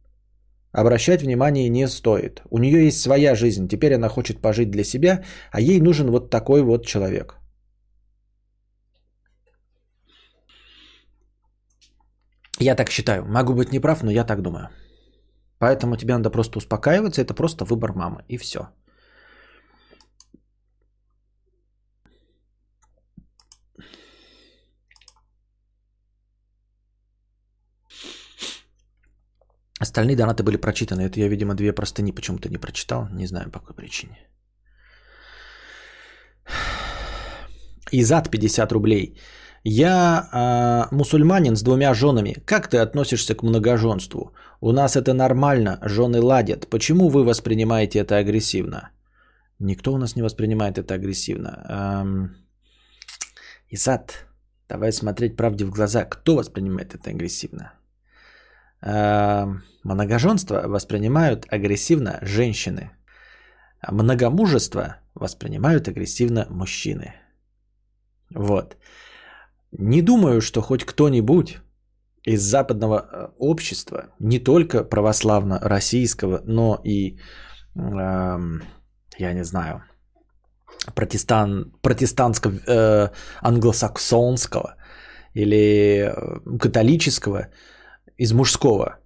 обращать 0.72 1.22
внимание 1.22 1.68
не 1.68 1.88
стоит. 1.88 2.42
У 2.50 2.58
нее 2.58 2.84
есть 2.84 3.00
своя 3.00 3.34
жизнь, 3.34 3.68
теперь 3.68 3.94
она 3.94 4.08
хочет 4.08 4.40
пожить 4.40 4.70
для 4.70 4.84
себя, 4.84 5.22
а 5.50 5.60
ей 5.60 5.80
нужен 5.80 6.10
вот 6.10 6.30
такой 6.30 6.62
вот 6.62 6.86
человек. 6.86 7.36
Я 12.58 12.76
так 12.76 12.90
считаю. 12.90 13.24
Могу 13.24 13.54
быть 13.54 13.72
неправ, 13.72 14.02
но 14.02 14.10
я 14.10 14.24
так 14.24 14.40
думаю. 14.40 14.68
Поэтому 15.62 15.96
тебе 15.96 16.14
надо 16.14 16.28
просто 16.30 16.58
успокаиваться. 16.58 17.20
Это 17.20 17.34
просто 17.34 17.64
выбор 17.64 17.92
мамы. 17.92 18.24
И 18.28 18.36
все. 18.36 18.58
Остальные 29.78 30.16
донаты 30.16 30.42
были 30.42 30.56
прочитаны. 30.56 31.02
Это 31.02 31.20
я, 31.20 31.28
видимо, 31.28 31.54
две 31.54 31.72
простыни 31.72 32.10
почему-то 32.10 32.48
не 32.48 32.58
прочитал. 32.58 33.08
Не 33.12 33.26
знаю 33.26 33.50
по 33.50 33.60
какой 33.60 33.76
причине. 33.76 34.18
Изад 37.92 38.30
50 38.30 38.72
рублей. 38.72 39.16
Я 39.64 40.28
э, 40.90 40.94
мусульманин 40.94 41.54
с 41.54 41.62
двумя 41.62 41.94
женами. 41.94 42.34
Как 42.44 42.68
ты 42.68 42.78
относишься 42.78 43.34
к 43.34 43.42
многоженству? 43.42 44.32
У 44.60 44.72
нас 44.72 44.96
это 44.96 45.14
нормально, 45.14 45.78
жены 45.82 46.20
ладят. 46.20 46.68
Почему 46.68 47.08
вы 47.08 47.24
воспринимаете 47.24 48.00
это 48.00 48.16
агрессивно? 48.16 48.90
Никто 49.60 49.92
у 49.92 49.98
нас 49.98 50.16
не 50.16 50.22
воспринимает 50.22 50.78
это 50.78 50.94
агрессивно. 50.94 51.64
Эм, 51.68 52.36
Изад, 53.70 54.26
давай 54.68 54.92
смотреть 54.92 55.36
правде 55.36 55.64
в 55.64 55.70
глаза. 55.70 56.04
Кто 56.04 56.34
воспринимает 56.36 56.94
это 56.94 57.10
агрессивно? 57.10 57.72
Э, 58.80 59.46
многоженство 59.84 60.62
воспринимают 60.66 61.46
агрессивно 61.52 62.18
женщины. 62.22 62.90
А 63.80 63.92
многомужество 63.92 64.96
воспринимают 65.14 65.86
агрессивно 65.86 66.46
мужчины. 66.50 67.14
Вот. 68.34 68.76
Не 69.72 70.02
думаю, 70.02 70.40
что 70.40 70.60
хоть 70.60 70.84
кто-нибудь 70.84 71.58
из 72.24 72.42
западного 72.42 72.96
э, 72.96 73.28
общества, 73.38 74.14
не 74.20 74.38
только 74.38 74.84
православно-российского, 74.84 76.42
но 76.44 76.80
и, 76.84 77.18
э, 77.74 78.38
я 79.18 79.32
не 79.32 79.44
знаю, 79.44 79.82
протестан, 80.94 81.72
протестантского, 81.82 82.52
э, 82.66 83.08
или 85.34 86.12
э, 86.14 86.58
католического, 86.58 87.48
из 88.18 88.32
мужского, 88.32 88.98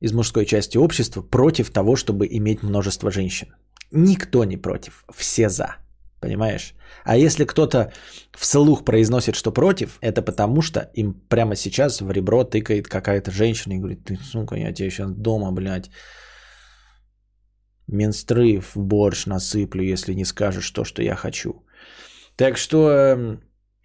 из 0.00 0.12
мужской 0.12 0.46
части 0.46 0.78
общества 0.78 1.22
против 1.22 1.70
того, 1.70 1.96
чтобы 1.96 2.26
иметь 2.26 2.62
множество 2.62 3.10
женщин. 3.10 3.54
Никто 3.90 4.44
не 4.44 4.56
против, 4.56 5.04
все 5.12 5.48
за. 5.48 5.83
Понимаешь? 6.24 6.74
А 7.04 7.16
если 7.16 7.44
кто-то 7.44 7.92
вслух 8.32 8.84
произносит, 8.84 9.34
что 9.34 9.52
против, 9.52 9.98
это 10.00 10.22
потому 10.22 10.62
что 10.62 10.80
им 10.94 11.12
прямо 11.28 11.54
сейчас 11.54 12.00
в 12.00 12.10
ребро 12.10 12.44
тыкает 12.44 12.88
какая-то 12.88 13.30
женщина 13.30 13.74
и 13.74 13.78
говорит, 13.78 14.04
ты, 14.04 14.16
сука, 14.16 14.56
я 14.56 14.72
тебе 14.72 14.90
сейчас 14.90 15.10
дома, 15.10 15.52
блядь, 15.52 15.90
менстры 17.88 18.60
в 18.60 18.76
борщ 18.76 19.26
насыплю, 19.26 19.82
если 19.82 20.14
не 20.14 20.24
скажешь 20.24 20.70
то, 20.70 20.84
что 20.84 21.02
я 21.02 21.14
хочу. 21.14 21.52
Так 22.36 22.56
что 22.56 22.90
эм, 22.90 23.40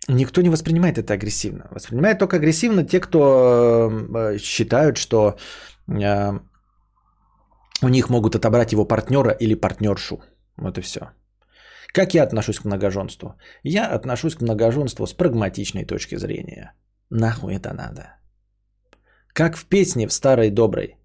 Никто 0.08 0.42
не 0.42 0.50
воспринимает 0.50 0.98
это 0.98 1.14
агрессивно. 1.14 1.68
Воспринимает 1.72 2.20
только 2.20 2.38
агрессивно 2.38 2.86
те, 2.86 3.00
кто 3.00 3.92
э, 3.92 4.38
считают, 4.40 4.98
что 4.98 5.36
э, 5.88 6.40
у 7.82 7.90
них 7.90 8.10
могут 8.10 8.36
отобрать 8.36 8.72
его 8.72 8.86
партнера 8.86 9.32
или 9.32 9.56
партнершу. 9.56 10.22
Вот 10.58 10.78
и 10.78 10.82
все. 10.82 11.00
Как 11.94 12.14
я 12.14 12.24
отношусь 12.24 12.60
к 12.60 12.66
многоженству? 12.66 13.36
Я 13.64 13.88
отношусь 13.96 14.36
к 14.36 14.42
многоженству 14.42 15.08
с 15.08 15.14
прагматичной 15.14 15.86
точки 15.86 16.18
зрения. 16.18 16.74
Нахуй 17.10 17.56
это 17.56 17.74
надо? 17.74 18.16
Как 19.34 19.58
в 19.58 19.66
песне 19.66 20.08
в 20.08 20.14
старой 20.14 20.52
доброй. 20.52 20.98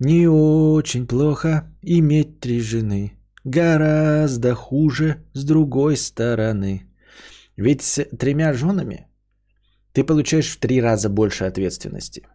Не 0.00 0.28
очень 0.28 1.06
плохо 1.06 1.72
иметь 1.82 2.40
три 2.40 2.60
жены. 2.60 3.18
Гораздо 3.44 4.54
хуже 4.54 5.24
с 5.34 5.44
другой 5.44 5.96
стороны. 5.96 6.88
Ведь 7.56 7.82
с 7.82 8.04
тремя 8.18 8.52
женами 8.52 9.06
ты 9.92 10.02
получаешь 10.02 10.50
в 10.50 10.58
три 10.58 10.80
раза 10.80 11.08
больше 11.08 11.44
ответственности. 11.44 12.26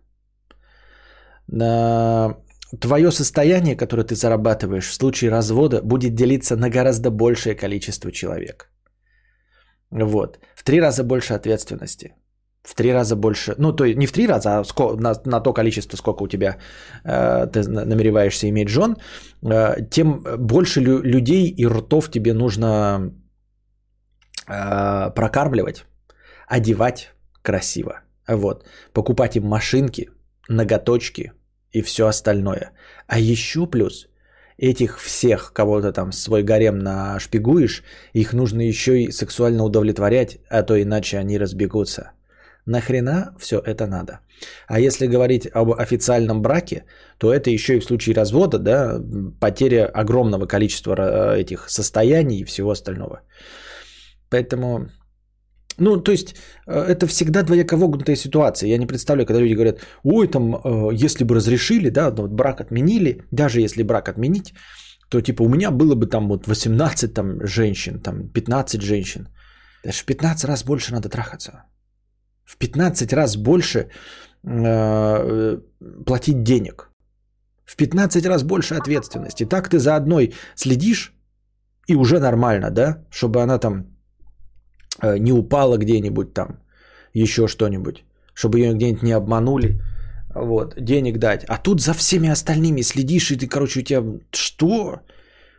На 1.48 2.38
твое 2.78 3.12
состояние, 3.12 3.76
которое 3.76 4.04
ты 4.04 4.16
зарабатываешь 4.16 4.88
в 4.88 4.94
случае 4.94 5.32
развода, 5.32 5.82
будет 5.82 6.16
делиться 6.16 6.56
на 6.56 6.70
гораздо 6.70 7.12
большее 7.12 7.56
количество 7.56 8.12
человек. 8.12 8.72
Вот. 9.92 10.40
В 10.56 10.64
три 10.64 10.82
раза 10.82 11.04
больше 11.04 11.34
ответственности. 11.34 12.14
В 12.64 12.76
три 12.76 12.94
раза 12.94 13.16
больше, 13.16 13.56
ну, 13.58 13.76
то 13.76 13.86
есть 13.86 13.98
не 13.98 14.06
в 14.06 14.12
три 14.12 14.28
раза, 14.28 14.60
а 14.60 14.64
сколько, 14.66 15.02
на, 15.02 15.14
на 15.26 15.40
то 15.40 15.54
количество, 15.54 15.98
сколько 15.98 16.24
у 16.24 16.28
тебя 16.28 16.58
э, 17.06 17.48
ты 17.48 17.64
намереваешься 17.68 18.48
иметь 18.50 18.70
жен, 18.70 18.98
э, 19.42 19.78
тем 19.90 20.24
больше 20.38 20.82
лю- 20.82 21.02
людей 21.02 21.48
и 21.48 21.66
ртов 21.66 22.12
тебе 22.12 22.34
нужно 22.34 23.14
э, 24.48 25.10
прокармливать, 25.16 25.86
одевать 26.48 27.14
красиво. 27.42 28.02
Вот. 28.28 28.66
Покупать 28.94 29.36
им 29.36 29.48
машинки, 29.48 30.10
ноготочки 30.50 31.32
и 31.72 31.82
все 31.82 32.08
остальное. 32.08 32.72
А 33.08 33.20
еще 33.20 33.68
плюс 33.68 34.08
этих 34.58 35.00
всех, 35.00 35.54
кого 35.54 35.82
то 35.82 35.92
там 35.92 36.12
свой 36.12 36.44
гарем 36.44 36.80
нашпигуешь, 36.80 37.84
их 38.14 38.34
нужно 38.34 38.62
еще 38.62 39.02
и 39.02 39.12
сексуально 39.12 39.64
удовлетворять, 39.64 40.40
а 40.50 40.64
то 40.64 40.82
иначе 40.82 41.18
они 41.18 41.40
разбегутся. 41.40 42.12
Нахрена 42.66 43.36
все 43.40 43.60
это 43.60 43.88
надо? 43.88 44.20
А 44.68 44.80
если 44.80 45.08
говорить 45.08 45.48
об 45.54 45.72
официальном 45.72 46.42
браке, 46.42 46.86
то 47.18 47.34
это 47.34 47.50
еще 47.50 47.78
и 47.78 47.80
в 47.80 47.86
случае 47.86 48.16
развода, 48.16 48.60
да, 48.60 49.02
потеря 49.40 49.86
огромного 49.88 50.46
количества 50.46 50.96
э, 50.98 51.40
этих 51.40 51.70
состояний 51.70 52.40
и 52.40 52.46
всего 52.46 52.72
остального. 52.72 53.22
Поэтому 54.30 54.90
Ну, 55.80 56.04
то 56.04 56.12
есть, 56.12 56.36
э, 56.68 56.74
это 56.74 57.08
всегда 57.08 57.44
двояко 57.44 57.78
вогнутая 57.78 58.16
ситуация. 58.16 58.70
Я 58.70 58.78
не 58.78 58.88
представляю, 58.88 59.28
когда 59.28 59.42
люди 59.42 59.56
говорят, 59.56 59.80
ой, 60.04 60.28
там, 60.28 60.56
э, 60.56 61.06
если 61.06 61.24
бы 61.24 61.36
разрешили, 61.36 61.90
да, 61.90 62.12
ну, 62.12 62.24
вот 62.24 62.32
брак 62.32 62.62
отменили, 62.62 63.24
даже 63.32 63.62
если 63.62 63.84
брак 63.84 64.10
отменить, 64.10 64.54
то 65.10 65.22
типа 65.22 65.44
у 65.44 65.50
меня 65.50 65.72
было 65.72 65.96
бы 65.96 66.06
там 66.08 66.28
вот 66.28 66.48
18 66.48 67.14
там, 67.14 67.48
женщин, 67.48 68.00
там 68.00 68.30
15 68.30 68.82
женщин. 68.82 69.28
Даже 69.84 69.98
в 70.00 70.06
15 70.06 70.46
раз 70.46 70.64
больше 70.64 70.92
надо 70.92 71.10
трахаться. 71.10 71.52
В 72.46 72.58
15 72.58 73.14
раз 73.14 73.38
больше 73.38 73.90
э, 74.44 75.58
платить 76.06 76.44
денег. 76.44 76.92
В 77.66 77.76
15 77.76 78.26
раз 78.26 78.44
больше 78.44 78.76
ответственности. 78.76 79.46
Так 79.46 79.70
ты 79.70 79.78
за 79.80 79.96
одной 79.96 80.34
следишь, 80.56 81.14
и 81.90 81.96
уже 81.96 82.20
нормально, 82.20 82.70
да? 82.72 82.98
Чтобы 83.10 83.42
она 83.42 83.58
там 83.58 83.86
не 85.02 85.32
упала 85.32 85.78
где-нибудь 85.78 86.34
там, 86.34 86.60
еще 87.14 87.48
что-нибудь. 87.48 88.04
Чтобы 88.34 88.60
ее 88.60 88.74
где-нибудь 88.74 89.04
не 89.04 89.12
обманули. 89.12 89.82
Вот, 90.36 90.76
денег 90.80 91.18
дать. 91.18 91.44
А 91.48 91.58
тут 91.58 91.82
за 91.82 91.94
всеми 91.94 92.30
остальными 92.30 92.84
следишь, 92.84 93.32
и 93.32 93.36
ты, 93.36 93.48
короче, 93.48 93.80
у 93.80 93.84
тебя... 93.84 94.04
Что? 94.32 95.02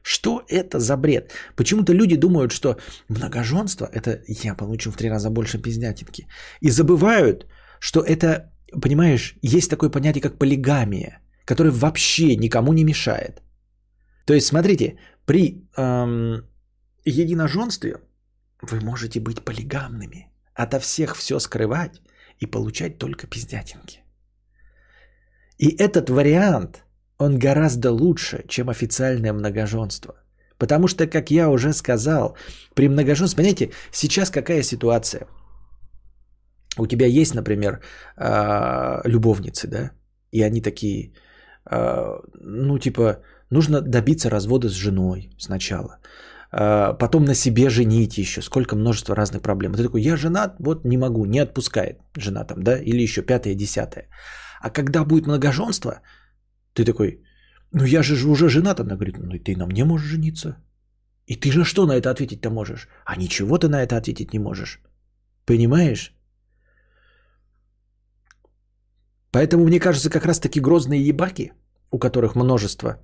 Что 0.03 0.43
это 0.49 0.78
за 0.78 0.97
бред? 0.97 1.32
Почему-то 1.57 1.93
люди 1.93 2.16
думают, 2.16 2.53
что 2.53 2.76
многоженство– 3.09 3.88
это 3.93 4.22
я 4.26 4.55
получу 4.55 4.91
в 4.91 4.97
три 4.97 5.11
раза 5.11 5.30
больше 5.30 5.59
пиздятинки. 5.59 6.26
И 6.61 6.70
забывают, 6.70 7.47
что 7.80 8.01
это, 8.01 8.53
понимаешь, 8.80 9.36
есть 9.43 9.70
такое 9.70 9.91
понятие, 9.91 10.22
как 10.22 10.38
полигамия, 10.38 11.20
которое 11.45 11.70
вообще 11.70 12.36
никому 12.36 12.72
не 12.72 12.84
мешает. 12.84 13.43
То 14.24 14.34
есть, 14.34 14.47
смотрите, 14.47 14.97
при 15.26 15.68
эм, 15.76 16.45
единоженстве 17.05 17.97
вы 18.62 18.80
можете 18.80 19.20
быть 19.20 19.44
полигамными, 19.44 20.30
ото 20.54 20.78
всех 20.78 21.16
все 21.16 21.38
скрывать 21.38 22.00
и 22.38 22.46
получать 22.46 22.98
только 22.98 23.26
пиздятинки. 23.26 24.00
И 25.58 25.68
этот 25.82 26.11
вариант, 26.11 26.84
он 27.18 27.38
гораздо 27.38 27.90
лучше, 27.90 28.44
чем 28.48 28.68
официальное 28.70 29.32
многоженство. 29.32 30.14
Потому 30.58 30.88
что, 30.88 31.06
как 31.06 31.30
я 31.30 31.48
уже 31.48 31.72
сказал, 31.72 32.36
при 32.74 32.88
многоженстве, 32.88 33.36
понимаете, 33.36 33.72
сейчас 33.92 34.30
какая 34.30 34.62
ситуация? 34.62 35.26
У 36.78 36.86
тебя 36.86 37.06
есть, 37.06 37.34
например, 37.34 37.80
э, 38.16 39.00
любовницы, 39.04 39.68
да? 39.68 39.90
И 40.32 40.42
они 40.42 40.61
такие, 40.62 41.12
э, 41.70 42.20
ну, 42.34 42.78
типа, 42.78 43.22
Нужно 43.50 43.80
добиться 43.80 44.30
развода 44.30 44.68
с 44.68 44.72
женой 44.72 45.30
сначала. 45.38 45.98
А, 46.53 46.94
потом 46.94 47.24
на 47.24 47.34
себе 47.34 47.70
женить 47.70 48.18
еще. 48.18 48.42
Сколько 48.42 48.76
множество 48.76 49.14
разных 49.14 49.42
проблем. 49.42 49.72
Ты 49.72 49.82
такой, 49.82 50.03
я 50.03 50.16
женат, 50.16 50.57
вот 50.59 50.84
не 50.84 50.98
могу, 50.98 51.24
не 51.26 51.38
отпускает 51.38 52.01
жена 52.16 52.44
там, 52.44 52.62
да, 52.62 52.78
или 52.78 53.03
еще 53.03 53.22
пятое, 53.22 53.55
десятое. 53.55 54.09
А 54.61 54.70
когда 54.70 55.05
будет 55.05 55.26
многоженство, 55.26 56.01
ты 56.74 56.84
такой, 56.84 57.22
ну 57.72 57.84
я 57.84 58.03
же 58.03 58.28
уже 58.28 58.48
женат. 58.48 58.80
Она 58.80 58.94
говорит, 58.94 59.18
ну 59.18 59.38
ты 59.38 59.57
на 59.57 59.66
мне 59.66 59.84
можешь 59.84 60.09
жениться. 60.09 60.57
И 61.26 61.36
ты 61.36 61.53
же 61.53 61.64
что 61.64 61.86
на 61.86 61.92
это 61.92 62.11
ответить-то 62.11 62.51
можешь? 62.51 62.88
А 63.05 63.16
ничего 63.16 63.59
ты 63.59 63.68
на 63.68 63.82
это 63.82 63.96
ответить 63.96 64.32
не 64.32 64.40
можешь. 64.40 64.80
Понимаешь? 65.46 66.14
Поэтому, 69.32 69.64
мне 69.64 69.78
кажется, 69.78 70.11
как 70.11 70.26
раз 70.26 70.40
таки 70.40 70.61
грозные 70.61 71.07
ебаки, 71.07 71.53
у 71.92 71.98
которых 71.98 72.34
множество 72.34 72.96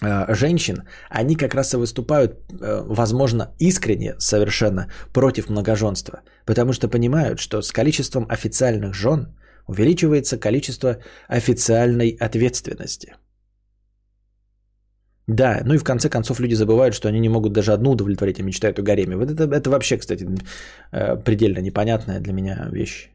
женщин, 0.00 0.84
они 1.10 1.36
как 1.36 1.54
раз 1.54 1.74
и 1.74 1.76
выступают, 1.76 2.32
э, 2.32 2.82
возможно, 2.86 3.54
искренне 3.58 4.14
совершенно 4.18 4.86
против 5.12 5.50
многоженства, 5.50 6.20
потому 6.46 6.72
что 6.72 6.88
понимают, 6.88 7.40
что 7.40 7.62
с 7.62 7.72
количеством 7.72 8.26
официальных 8.28 8.94
жен 8.94 9.36
увеличивается 9.66 10.38
количество 10.38 10.98
официальной 11.28 12.16
ответственности. 12.20 13.14
Да, 15.26 15.60
ну 15.64 15.74
и 15.74 15.78
в 15.78 15.84
конце 15.84 16.08
концов 16.08 16.40
люди 16.40 16.54
забывают, 16.54 16.94
что 16.94 17.08
они 17.08 17.20
не 17.20 17.28
могут 17.28 17.52
даже 17.52 17.72
одну 17.72 17.90
удовлетворить, 17.90 18.40
а 18.40 18.42
мечтают 18.42 18.78
о 18.78 18.82
гареме. 18.82 19.16
Вот 19.16 19.30
это, 19.30 19.44
это 19.44 19.68
вообще, 19.70 19.98
кстати, 19.98 20.26
э, 20.92 21.16
предельно 21.16 21.58
непонятная 21.58 22.20
для 22.20 22.32
меня 22.32 22.68
вещь. 22.72 23.10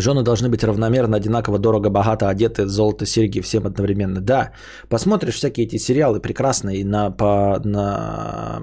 Жены 0.00 0.22
должны 0.22 0.48
быть 0.48 0.62
равномерно, 0.62 1.16
одинаково, 1.16 1.58
дорого, 1.58 1.90
богато 1.90 2.28
одеты, 2.28 2.66
золото, 2.66 3.04
серьги 3.04 3.40
всем 3.40 3.66
одновременно. 3.66 4.20
Да, 4.20 4.52
посмотришь 4.88 5.34
всякие 5.34 5.66
эти 5.66 5.78
сериалы 5.78 6.20
прекрасные 6.20 6.84
на, 6.84 7.10
по, 7.10 7.60
на, 7.64 8.60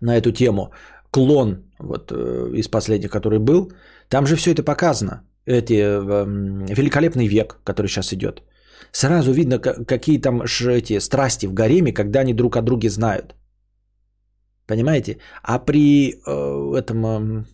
на 0.00 0.16
эту 0.16 0.32
тему. 0.32 0.72
Клон 1.10 1.64
вот, 1.78 2.12
э, 2.12 2.50
из 2.54 2.68
последних, 2.68 3.10
который 3.10 3.38
был, 3.38 3.72
там 4.08 4.26
же 4.26 4.36
все 4.36 4.52
это 4.52 4.62
показано. 4.62 5.22
Эти 5.46 5.74
э, 5.74 6.24
великолепный 6.74 7.28
век, 7.28 7.60
который 7.64 7.88
сейчас 7.88 8.12
идет. 8.12 8.42
Сразу 8.90 9.32
видно, 9.32 9.58
какие 9.58 10.18
там 10.18 10.42
эти 10.42 10.98
страсти 11.00 11.46
в 11.46 11.52
гареме, 11.52 11.92
когда 11.92 12.20
они 12.20 12.32
друг 12.32 12.56
о 12.56 12.62
друге 12.62 12.88
знают. 12.88 13.34
Понимаете? 14.66 15.18
А 15.42 15.58
при 15.58 16.14
э, 16.14 16.78
этом 16.78 17.06
э, 17.06 17.44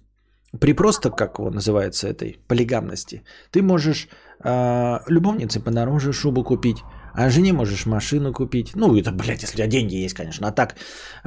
при 0.58 0.72
просто, 0.72 1.10
как 1.10 1.38
его 1.38 1.50
называется, 1.50 2.08
этой 2.08 2.38
полигамности, 2.48 3.22
ты 3.52 3.62
можешь 3.62 4.08
э, 4.44 4.98
любовнице 5.08 5.60
подороже 5.60 6.12
шубу 6.12 6.42
купить, 6.44 6.78
а 7.14 7.30
жене 7.30 7.52
можешь 7.52 7.86
машину 7.86 8.32
купить. 8.32 8.74
Ну, 8.74 8.96
это, 8.96 9.12
блядь, 9.12 9.42
если 9.42 9.54
у 9.54 9.56
тебя 9.56 9.68
деньги 9.68 10.04
есть, 10.04 10.14
конечно. 10.14 10.48
А 10.48 10.52
так, 10.52 10.74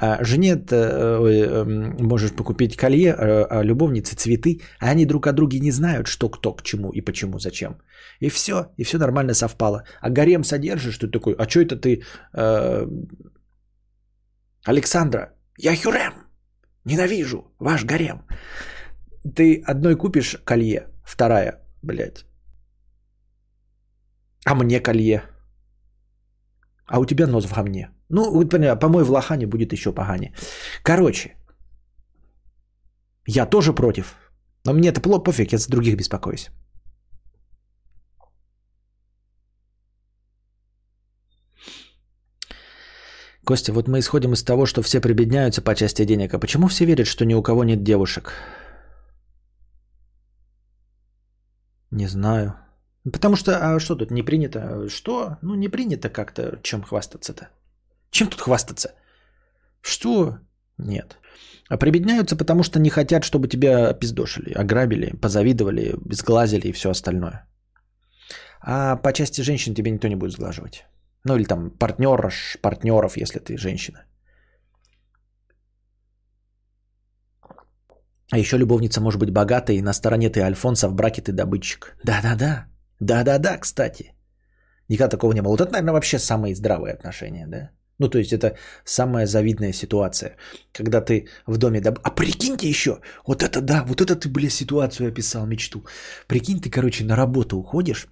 э, 0.02 0.24
жене 0.24 0.56
э, 0.56 0.76
э, 0.76 1.64
можешь 2.04 2.34
покупить 2.34 2.76
колье, 2.76 3.10
э, 3.12 3.46
а 3.50 3.64
любовнице 3.64 4.16
цветы, 4.16 4.62
а 4.80 4.92
они 4.92 5.06
друг 5.06 5.28
о 5.28 5.32
друге 5.32 5.60
не 5.60 5.72
знают, 5.72 6.08
что 6.08 6.30
кто 6.30 6.54
к 6.54 6.64
чему 6.64 6.92
и 6.92 7.02
почему, 7.02 7.40
зачем. 7.40 7.78
И 8.20 8.30
все, 8.30 8.74
и 8.78 8.84
все 8.84 8.98
нормально 8.98 9.34
совпало. 9.34 9.84
А 10.02 10.10
гарем 10.10 10.44
содержишь, 10.44 10.98
ты 10.98 11.08
такой, 11.08 11.34
а 11.34 11.50
что 11.50 11.62
это 11.62 11.78
ты, 11.78 12.04
э, 12.34 12.88
Александра, 14.66 15.34
я 15.58 15.76
Хюрем, 15.76 16.14
ненавижу 16.86 17.54
ваш 17.60 17.86
гарем 17.86 18.24
ты 19.36 19.64
одной 19.66 19.96
купишь 19.96 20.38
колье, 20.46 20.88
вторая, 21.04 21.60
блядь. 21.82 22.26
А 24.46 24.56
мне 24.56 24.80
колье. 24.80 25.24
А 26.86 27.00
у 27.00 27.06
тебя 27.06 27.28
нос 27.28 27.46
в 27.46 27.54
гамне. 27.54 27.90
Ну, 28.10 28.32
вот 28.32 28.50
поняла, 28.50 28.76
помой 28.76 29.04
в 29.04 29.12
лохане 29.12 29.48
будет 29.48 29.72
еще 29.72 29.94
погане. 29.94 30.34
Короче, 30.84 31.36
я 33.28 33.46
тоже 33.46 33.74
против. 33.74 34.16
Но 34.66 34.74
мне 34.74 34.90
это 34.90 35.02
плохо, 35.02 35.24
пофиг, 35.24 35.54
я 35.54 35.58
за 35.58 35.70
других 35.70 35.96
беспокоюсь. 35.96 36.50
Костя, 43.46 43.74
вот 43.74 43.88
мы 43.88 44.00
исходим 44.00 44.34
из 44.34 44.44
того, 44.44 44.66
что 44.66 44.82
все 44.82 45.02
прибедняются 45.02 45.62
по 45.62 45.76
части 45.76 46.06
денег. 46.06 46.34
А 46.34 46.40
почему 46.40 46.68
все 46.68 46.86
верят, 46.86 47.08
что 47.08 47.26
ни 47.26 47.34
у 47.34 47.42
кого 47.42 47.64
нет 47.64 47.84
девушек? 47.84 48.34
Не 51.94 52.08
знаю. 52.08 52.56
Потому 53.04 53.36
что, 53.36 53.52
а 53.52 53.80
что 53.80 53.96
тут 53.96 54.12
не 54.12 54.24
принято? 54.24 54.90
Что? 54.90 55.38
Ну, 55.42 55.56
не 55.56 55.70
принято 55.70 56.10
как-то. 56.10 56.60
Чем 56.64 56.82
хвастаться-то? 56.82 57.50
Чем 58.10 58.28
тут 58.28 58.42
хвастаться? 58.42 58.90
Что? 59.82 60.38
Нет. 60.78 61.18
А 61.70 61.78
прибедняются, 61.78 62.36
потому 62.36 62.64
что 62.64 62.80
не 62.80 62.90
хотят, 62.90 63.24
чтобы 63.24 63.48
тебя 63.48 63.90
опиздошили, 63.90 64.54
ограбили, 64.54 65.16
позавидовали, 65.22 65.96
сглазили 66.12 66.68
и 66.68 66.72
все 66.72 66.90
остальное. 66.90 67.46
А 68.60 68.96
по 68.96 69.14
части 69.14 69.42
женщин 69.42 69.76
тебе 69.76 69.92
никто 69.92 70.08
не 70.08 70.16
будет 70.16 70.32
сглаживать. 70.32 70.86
Ну 71.26 71.36
или 71.36 71.44
там 71.44 71.70
партнер, 71.70 72.34
партнеров, 72.62 73.18
если 73.18 73.40
ты 73.40 73.58
женщина. 73.58 74.04
А 78.34 78.38
еще 78.38 78.58
любовница 78.58 79.00
может 79.00 79.20
быть 79.20 79.30
богатой, 79.30 79.76
и 79.76 79.82
на 79.82 79.94
стороне 79.94 80.28
ты 80.30 80.42
Альфонса, 80.42 80.90
в 80.90 80.94
браке 80.96 81.22
ты 81.22 81.32
добытчик. 81.32 81.96
Да-да-да. 82.04 82.66
Да-да-да, 83.00 83.60
кстати. 83.60 84.12
Никогда 84.90 85.12
такого 85.12 85.34
не 85.34 85.42
было. 85.42 85.52
Вот 85.52 85.62
это, 85.62 85.72
наверное, 85.72 85.94
вообще 85.94 86.18
самые 86.18 86.56
здравые 86.56 86.94
отношения, 86.94 87.48
да? 87.48 87.70
Ну, 88.00 88.10
то 88.10 88.18
есть 88.18 88.34
это 88.34 88.56
самая 88.86 89.28
завидная 89.28 89.74
ситуация, 89.74 90.36
когда 90.74 91.02
ты 91.02 91.28
в 91.48 91.58
доме... 91.58 91.80
Доб... 91.80 92.00
А 92.04 92.10
прикиньте 92.10 92.68
еще, 92.68 93.02
вот 93.28 93.44
это 93.44 93.62
да, 93.62 93.84
вот 93.84 94.02
это 94.02 94.16
ты, 94.16 94.30
бля, 94.30 94.50
ситуацию 94.50 95.10
описал, 95.10 95.46
мечту. 95.46 95.86
Прикинь, 96.28 96.60
ты, 96.60 96.72
короче, 96.72 97.06
на 97.06 97.16
работу 97.16 97.58
уходишь 97.58 98.08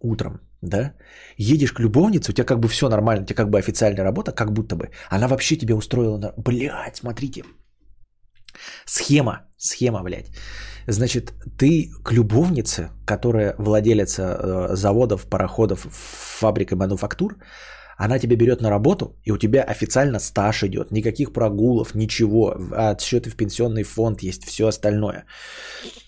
утром, 0.00 0.40
да, 0.62 0.94
едешь 1.36 1.72
к 1.72 1.80
любовнице, 1.80 2.30
у 2.30 2.34
тебя 2.34 2.46
как 2.46 2.60
бы 2.60 2.68
все 2.68 2.88
нормально, 2.88 3.24
у 3.24 3.26
тебя 3.26 3.36
как 3.36 3.50
бы 3.50 3.58
официальная 3.58 4.04
работа, 4.04 4.32
как 4.32 4.52
будто 4.52 4.74
бы. 4.74 4.88
Она 5.10 5.28
вообще 5.28 5.56
тебя 5.56 5.74
устроила 5.74 6.16
на... 6.16 6.32
Блядь, 6.38 6.96
смотрите, 6.96 7.42
Схема, 8.86 9.46
схема, 9.56 10.02
блядь. 10.02 10.30
Значит, 10.86 11.32
ты 11.58 11.90
к 12.04 12.12
любовнице, 12.12 12.90
которая 13.06 13.54
владелица 13.58 14.22
э, 14.22 14.76
заводов, 14.76 15.26
пароходов, 15.26 15.86
фабрик 16.40 16.72
и 16.72 16.76
мануфактур, 16.76 17.36
она 17.96 18.18
тебя 18.18 18.36
берет 18.36 18.62
на 18.62 18.70
работу, 18.70 19.14
и 19.24 19.32
у 19.32 19.36
тебя 19.36 19.62
официально 19.62 20.18
стаж 20.20 20.62
идет, 20.62 20.90
никаких 20.90 21.32
прогулов, 21.32 21.94
ничего, 21.94 22.54
отсчеты 22.72 23.28
в 23.28 23.36
пенсионный 23.36 23.82
фонд 23.82 24.22
есть, 24.22 24.44
все 24.44 24.66
остальное. 24.66 25.26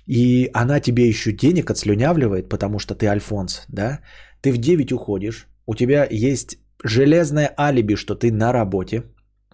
И 0.07 0.51
она 0.55 0.81
тебе 0.81 1.07
еще 1.07 1.33
денег 1.33 1.71
отслюнявливает, 1.71 2.49
потому 2.49 2.79
что 2.79 2.95
ты 2.95 3.07
Альфонс, 3.09 3.67
да? 3.69 4.01
Ты 4.41 4.53
в 4.53 4.57
9 4.57 4.93
уходишь, 4.93 5.49
у 5.67 5.75
тебя 5.75 6.07
есть 6.11 6.57
железное 6.83 7.55
алиби, 7.59 7.97
что 7.97 8.15
ты 8.15 8.33
на 8.33 8.53
работе, 8.53 9.03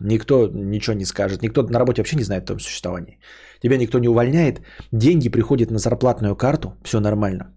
никто 0.01 0.49
ничего 0.49 0.97
не 0.97 1.05
скажет, 1.05 1.43
никто 1.43 1.63
на 1.63 1.79
работе 1.79 2.01
вообще 2.01 2.17
не 2.17 2.25
знает 2.25 2.43
о 2.43 2.47
твоем 2.47 2.61
существовании. 2.61 3.19
Тебя 3.63 3.77
никто 3.77 3.99
не 3.99 4.09
увольняет, 4.09 4.61
деньги 4.93 5.29
приходят 5.29 5.71
на 5.71 5.79
зарплатную 5.79 6.37
карту, 6.37 6.75
все 6.85 7.01
нормально. 7.01 7.55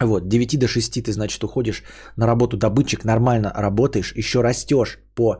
Вот, 0.00 0.28
9 0.28 0.58
до 0.58 0.68
6 0.68 1.02
ты, 1.04 1.12
значит, 1.12 1.42
уходишь 1.42 1.82
на 2.16 2.26
работу 2.26 2.56
добытчик, 2.56 3.04
нормально 3.04 3.52
работаешь, 3.54 4.14
еще 4.16 4.42
растешь 4.42 4.98
по 5.14 5.38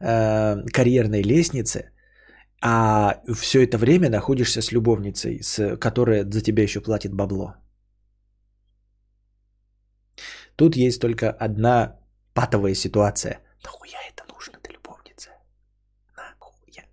э, 0.00 0.64
карьерной 0.72 1.22
лестнице, 1.22 1.90
а 2.62 3.20
все 3.34 3.64
это 3.64 3.76
время 3.76 4.10
находишься 4.10 4.62
с 4.62 4.72
любовницей, 4.72 5.42
с, 5.42 5.76
которая 5.76 6.24
за 6.24 6.40
тебя 6.40 6.62
еще 6.62 6.80
платит 6.80 7.12
бабло. 7.12 7.54
Тут 10.56 10.76
есть 10.76 11.00
только 11.00 11.30
одна 11.30 11.98
патовая 12.34 12.74
ситуация. 12.74 13.40
Нахуя 13.64 13.98
это 14.08 14.24
нужно 14.32 14.58
ты 14.60 14.72
любовница? 14.72 15.30
Нахуя? 16.16 16.84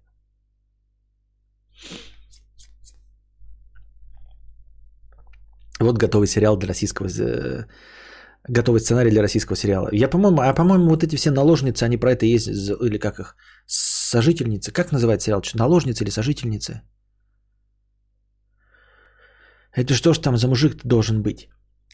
Вот 5.80 5.98
готовый 5.98 6.28
сериал 6.28 6.58
для 6.58 6.68
российского... 6.68 7.08
э, 7.08 7.66
Готовый 8.48 8.80
сценарий 8.80 9.10
для 9.12 9.22
российского 9.22 9.56
сериала. 9.56 9.90
Я, 9.92 10.08
по-моему, 10.08 10.42
а 10.42 10.54
по-моему, 10.54 10.90
вот 10.90 11.04
эти 11.04 11.16
все 11.16 11.32
наложницы, 11.32 11.84
они 11.86 11.98
про 11.98 12.12
это 12.12 12.26
есть, 12.28 12.48
или 12.48 13.00
как 13.00 13.20
их, 13.20 13.36
сожительницы. 13.66 14.72
Как 14.72 14.92
называется 14.92 15.26
сериал? 15.26 15.42
Наложницы 15.56 16.04
или 16.04 16.12
сожительницы? 16.12 16.82
Это 19.76 19.94
что 19.94 20.14
ж 20.14 20.20
там 20.20 20.38
за 20.38 20.48
мужик 20.48 20.82
должен 20.84 21.24
быть? 21.24 21.50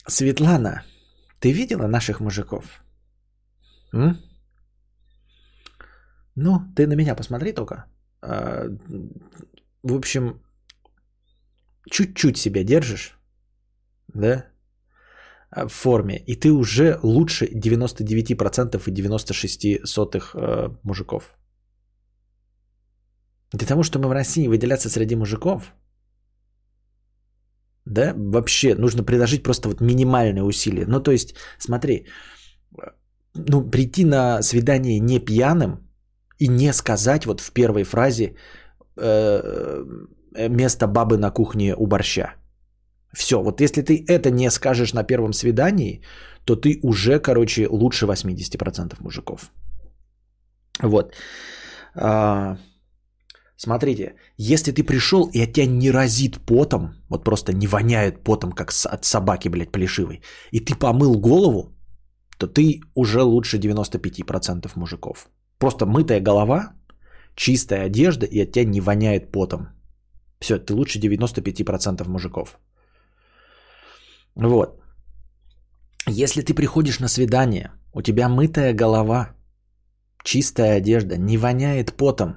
Светлана, 0.07 0.83
ты 1.39 1.53
видела 1.53 1.87
наших 1.87 2.19
мужиков? 2.19 2.83
М? 3.93 4.17
Ну, 6.35 6.59
ты 6.75 6.85
на 6.87 6.95
меня 6.95 7.15
посмотри 7.15 7.53
только. 7.53 7.85
А, 8.21 8.67
В 9.83 9.93
общем, 9.95 10.41
чуть-чуть 11.89 12.37
себя 12.37 12.63
держишь, 12.63 13.17
да, 14.13 14.45
а, 15.51 15.67
в 15.67 15.73
форме, 15.73 16.17
и 16.27 16.35
ты 16.35 16.51
уже 16.51 16.99
лучше 17.03 17.45
99% 17.45 18.87
и 18.87 18.91
96 18.91 19.85
сотых 19.85 20.35
э, 20.35 20.69
мужиков. 20.83 21.35
Для 23.53 23.67
того, 23.67 23.83
чтобы 23.83 24.07
в 24.07 24.13
России 24.13 24.47
выделяться 24.47 24.89
среди 24.89 25.15
мужиков, 25.15 25.73
да, 27.85 28.13
вообще 28.15 28.75
нужно 28.75 29.03
приложить 29.03 29.43
просто 29.43 29.69
вот 29.69 29.81
минимальные 29.81 30.43
усилия. 30.43 30.85
Ну, 30.87 31.03
то 31.03 31.11
есть, 31.11 31.35
смотри, 31.57 32.07
ну, 33.35 33.69
прийти 33.69 34.05
на 34.05 34.41
свидание 34.41 34.99
не 34.99 35.19
пьяным 35.19 35.79
и 36.37 36.47
не 36.47 36.73
сказать 36.73 37.25
вот 37.25 37.41
в 37.41 37.51
первой 37.51 37.83
фразе 37.83 38.35
э, 38.97 39.83
место 40.49 40.87
бабы 40.87 41.17
на 41.17 41.31
кухне 41.31 41.75
у 41.75 41.87
борща. 41.87 42.35
Все, 43.13 43.41
вот 43.41 43.61
если 43.61 43.81
ты 43.81 44.05
это 44.07 44.31
не 44.31 44.49
скажешь 44.51 44.93
на 44.93 45.03
первом 45.03 45.33
свидании, 45.33 46.01
то 46.45 46.55
ты 46.55 46.79
уже, 46.83 47.19
короче, 47.19 47.67
лучше 47.67 48.05
80% 48.05 48.95
мужиков. 48.99 49.51
Вот. 50.81 51.13
А, 51.95 52.57
смотрите, 53.57 54.15
если 54.37 54.71
ты 54.71 54.83
пришел 54.83 55.29
и 55.33 55.41
от 55.41 55.53
тебя 55.53 55.65
не 55.65 55.91
разит 55.91 56.39
потом, 56.45 56.95
вот 57.09 57.23
просто 57.23 57.53
не 57.53 57.67
воняет 57.67 58.23
потом, 58.23 58.51
как 58.51 58.71
от 58.71 59.05
собаки, 59.05 59.49
блядь, 59.49 59.71
плешивой, 59.71 60.21
и 60.51 60.59
ты 60.59 60.75
помыл 60.75 61.19
голову, 61.19 61.75
то 62.37 62.47
ты 62.47 62.81
уже 62.95 63.21
лучше 63.21 63.59
95% 63.59 64.71
мужиков. 64.75 65.29
Просто 65.59 65.85
мытая 65.85 66.21
голова, 66.21 66.73
чистая 67.35 67.85
одежда, 67.85 68.25
и 68.25 68.43
от 68.43 68.51
тебя 68.51 68.65
не 68.65 68.81
воняет 68.81 69.31
потом. 69.31 69.67
Все, 70.39 70.57
ты 70.57 70.73
лучше 70.73 70.99
95% 70.99 72.07
мужиков. 72.07 72.59
Вот. 74.35 74.81
Если 76.07 76.41
ты 76.41 76.53
приходишь 76.53 76.99
на 76.99 77.07
свидание, 77.07 77.71
у 77.93 78.01
тебя 78.01 78.27
мытая 78.29 78.73
голова, 78.73 79.35
чистая 80.23 80.77
одежда, 80.77 81.17
не 81.17 81.37
воняет 81.37 81.93
потом, 81.93 82.35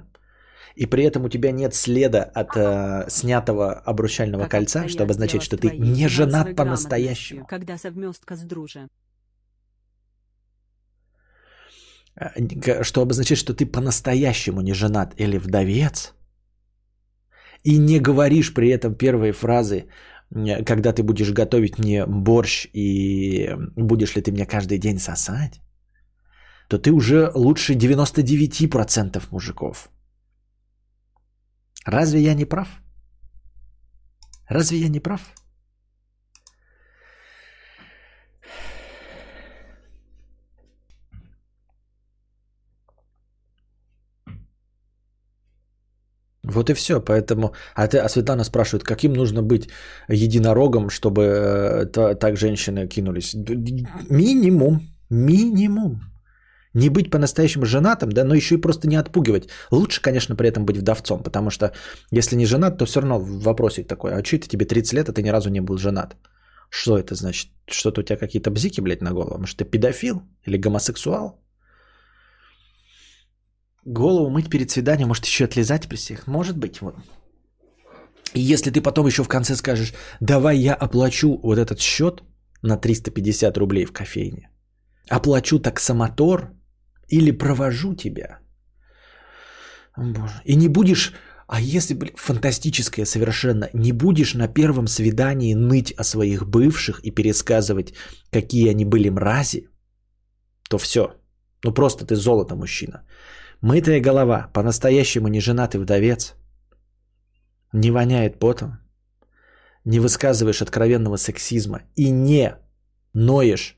и 0.75 0.85
при 0.85 1.03
этом 1.03 1.23
у 1.25 1.29
тебя 1.29 1.51
нет 1.51 1.73
следа 1.73 2.23
от 2.23 2.55
э, 2.57 3.09
снятого 3.09 3.73
обручального 3.73 4.43
Как 4.43 4.51
кольца, 4.51 4.87
что 4.89 5.03
обозначает, 5.03 5.43
что 5.43 5.57
ты 5.57 5.77
не 5.77 6.07
женат 6.07 6.55
по-настоящему. 6.55 7.45
Когда 7.47 7.77
совместка 7.77 8.35
с 8.35 8.43
дружи. 8.43 8.87
Э, 12.15 12.83
Что 12.83 13.01
обозначает, 13.01 13.39
что 13.39 13.53
ты 13.53 13.65
по-настоящему 13.65 14.61
не 14.61 14.73
женат 14.73 15.13
или 15.17 15.37
вдовец. 15.37 16.13
И 17.63 17.77
не 17.77 17.99
говоришь 17.99 18.53
при 18.53 18.69
этом 18.69 18.95
первые 18.95 19.31
фразы, 19.31 19.87
когда 20.65 20.91
ты 20.91 21.03
будешь 21.03 21.31
готовить 21.31 21.79
мне 21.79 22.05
борщ 22.05 22.67
и 22.73 23.49
будешь 23.75 24.15
ли 24.15 24.21
ты 24.21 24.31
меня 24.31 24.45
каждый 24.45 24.77
день 24.77 24.99
сосать, 24.99 25.61
то 26.67 26.77
ты 26.77 26.91
уже 26.91 27.31
лучше 27.35 27.73
99% 27.73 29.23
мужиков. 29.31 29.89
Разве 31.85 32.19
я 32.19 32.33
не 32.33 32.45
прав? 32.45 32.67
Разве 34.49 34.79
я 34.79 34.89
не 34.89 34.99
прав? 34.99 35.21
Вот 46.47 46.69
и 46.69 46.73
все, 46.73 47.01
поэтому... 47.01 47.53
А, 47.75 47.87
ты, 47.87 47.97
а 47.97 48.09
Светлана 48.09 48.43
спрашивает, 48.43 48.83
каким 48.83 49.13
нужно 49.13 49.41
быть 49.41 49.69
единорогом, 50.09 50.89
чтобы 50.89 51.21
э, 51.21 51.85
та- 51.85 52.15
так 52.15 52.37
женщины 52.37 52.87
кинулись? 52.87 53.35
Минимум, 54.09 54.81
минимум. 55.09 56.01
Не 56.73 56.89
быть 56.89 57.09
по-настоящему 57.09 57.65
женатым, 57.65 58.09
да, 58.09 58.23
но 58.23 58.35
еще 58.35 58.55
и 58.55 58.61
просто 58.61 58.87
не 58.87 58.97
отпугивать. 58.97 59.49
Лучше, 59.71 60.01
конечно, 60.01 60.35
при 60.35 60.49
этом 60.49 60.65
быть 60.65 60.77
вдовцом, 60.77 61.23
потому 61.23 61.49
что 61.49 61.71
если 62.11 62.35
не 62.35 62.45
женат, 62.45 62.77
то 62.77 62.85
все 62.85 62.99
равно 62.99 63.19
вопросик 63.19 63.87
такой, 63.87 64.11
а 64.11 64.23
что 64.23 64.35
это 64.35 64.47
тебе 64.47 64.65
30 64.65 64.93
лет, 64.93 65.09
а 65.09 65.13
ты 65.13 65.23
ни 65.23 65.31
разу 65.31 65.49
не 65.49 65.61
был 65.61 65.77
женат? 65.77 66.15
Что 66.69 66.97
это 66.97 67.15
значит? 67.15 67.49
Что-то 67.67 68.01
у 68.01 68.03
тебя 68.03 68.17
какие-то 68.17 68.51
бзики, 68.51 68.81
блядь, 68.81 69.01
на 69.01 69.11
голову? 69.11 69.39
Может, 69.39 69.57
ты 69.57 69.65
педофил 69.65 70.21
или 70.47 70.57
гомосексуал? 70.57 71.39
Голову 73.85 74.29
мыть 74.29 74.49
перед 74.49 74.71
свиданием, 74.71 75.07
может, 75.07 75.25
еще 75.25 75.45
отлезать 75.45 75.87
при 75.87 75.95
всех? 75.95 76.27
Может 76.27 76.57
быть, 76.57 76.81
вот. 76.81 76.95
И 78.33 78.41
если 78.41 78.71
ты 78.71 78.81
потом 78.81 79.07
еще 79.07 79.23
в 79.23 79.27
конце 79.27 79.55
скажешь, 79.55 79.93
давай 80.19 80.57
я 80.57 80.73
оплачу 80.73 81.39
вот 81.43 81.57
этот 81.57 81.79
счет 81.79 82.23
на 82.63 82.77
350 82.77 83.57
рублей 83.57 83.85
в 83.85 83.93
кофейне, 83.93 84.49
оплачу 85.09 85.59
таксомотор 85.59 86.49
или 87.07 87.31
провожу 87.31 87.95
тебя, 87.95 88.39
боже, 89.95 90.41
и 90.45 90.55
не 90.55 90.67
будешь, 90.67 91.13
а 91.47 91.61
если, 91.61 91.93
блин, 91.93 92.13
фантастическое 92.15 93.05
совершенно, 93.05 93.69
не 93.73 93.91
будешь 93.91 94.33
на 94.33 94.47
первом 94.47 94.87
свидании 94.87 95.53
ныть 95.53 95.93
о 95.97 96.03
своих 96.03 96.47
бывших 96.47 96.99
и 97.03 97.11
пересказывать, 97.11 97.93
какие 98.31 98.71
они 98.71 98.83
были 98.83 99.09
мрази, 99.09 99.69
то 100.69 100.79
все. 100.79 101.13
Ну 101.63 101.73
просто 101.73 102.05
ты 102.05 102.15
золото 102.15 102.55
мужчина. 102.55 103.03
Мытая 103.65 103.99
голова, 103.99 104.51
по-настоящему 104.53 105.27
не 105.27 105.41
женатый 105.41 105.81
вдовец, 105.81 106.35
не 107.73 107.89
воняет 107.89 108.39
потом, 108.39 108.77
не 109.85 109.99
высказываешь 109.99 110.61
откровенного 110.61 111.17
сексизма 111.17 111.81
и 111.95 112.11
не 112.11 112.57
ноешь 113.13 113.75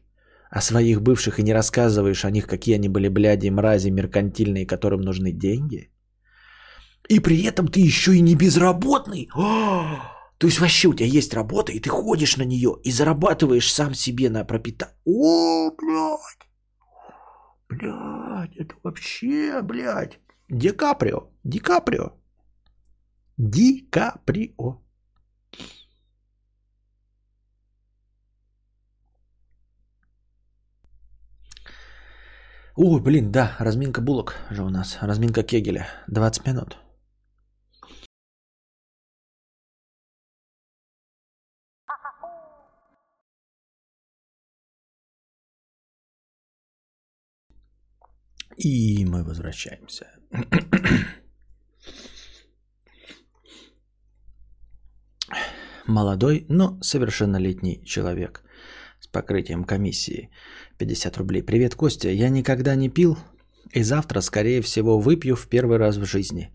о 0.51 0.59
своих 0.59 1.01
бывших 1.01 1.39
и 1.39 1.43
не 1.43 1.53
рассказываешь 1.53 2.26
о 2.26 2.31
них, 2.31 2.47
какие 2.47 2.76
они 2.76 2.89
были 2.89 3.07
бляди, 3.07 3.49
мрази, 3.49 3.91
меркантильные, 3.91 4.65
которым 4.65 5.01
нужны 5.01 5.31
деньги. 5.31 5.89
И 7.07 7.22
при 7.22 7.43
этом 7.43 7.69
ты 7.69 7.80
еще 7.80 8.11
и 8.11 8.22
не 8.22 8.35
безработный. 8.35 9.30
А! 9.35 10.01
То 10.38 10.47
есть 10.47 10.59
вообще 10.59 10.89
у 10.89 10.93
тебя 10.93 11.18
есть 11.18 11.34
работа, 11.34 11.72
и 11.72 11.80
ты 11.80 11.89
ходишь 11.89 12.35
на 12.35 12.43
нее 12.43 12.77
и 12.84 12.91
зарабатываешь 12.91 13.72
сам 13.72 13.93
себе 13.93 14.30
на 14.30 14.43
пропитание. 14.43 14.97
О, 15.05 15.72
блядь. 15.72 16.47
Блядь, 17.69 18.56
это 18.56 18.76
вообще, 18.84 19.61
блядь. 19.61 20.19
Ди 20.49 20.72
Каприо, 20.72 21.30
Ди 21.44 21.60
Каприо. 21.60 22.11
Ди 23.38 23.88
Каприо. 23.91 24.81
О, 32.76 32.99
блин, 32.99 33.31
да, 33.31 33.56
разминка 33.60 34.02
булок 34.02 34.35
же 34.52 34.64
у 34.64 34.69
нас. 34.69 34.98
Разминка 35.02 35.44
Кегеля. 35.44 35.88
20 36.07 36.45
минут. 36.45 36.77
И 48.57 49.05
мы 49.05 49.23
возвращаемся. 49.23 50.05
Молодой, 55.88 56.45
но 56.49 56.77
совершеннолетний 56.81 57.84
человек 57.85 58.43
с 58.99 59.07
покрытием 59.07 59.63
комиссии 59.63 60.29
50 60.77 61.17
рублей. 61.17 61.43
Привет, 61.43 61.75
Костя. 61.75 62.09
Я 62.09 62.29
никогда 62.29 62.75
не 62.75 62.89
пил 62.89 63.17
и 63.73 63.84
завтра, 63.84 64.21
скорее 64.21 64.61
всего, 64.61 64.99
выпью 64.99 65.35
в 65.35 65.47
первый 65.47 65.77
раз 65.77 65.97
в 65.97 66.05
жизни. 66.05 66.51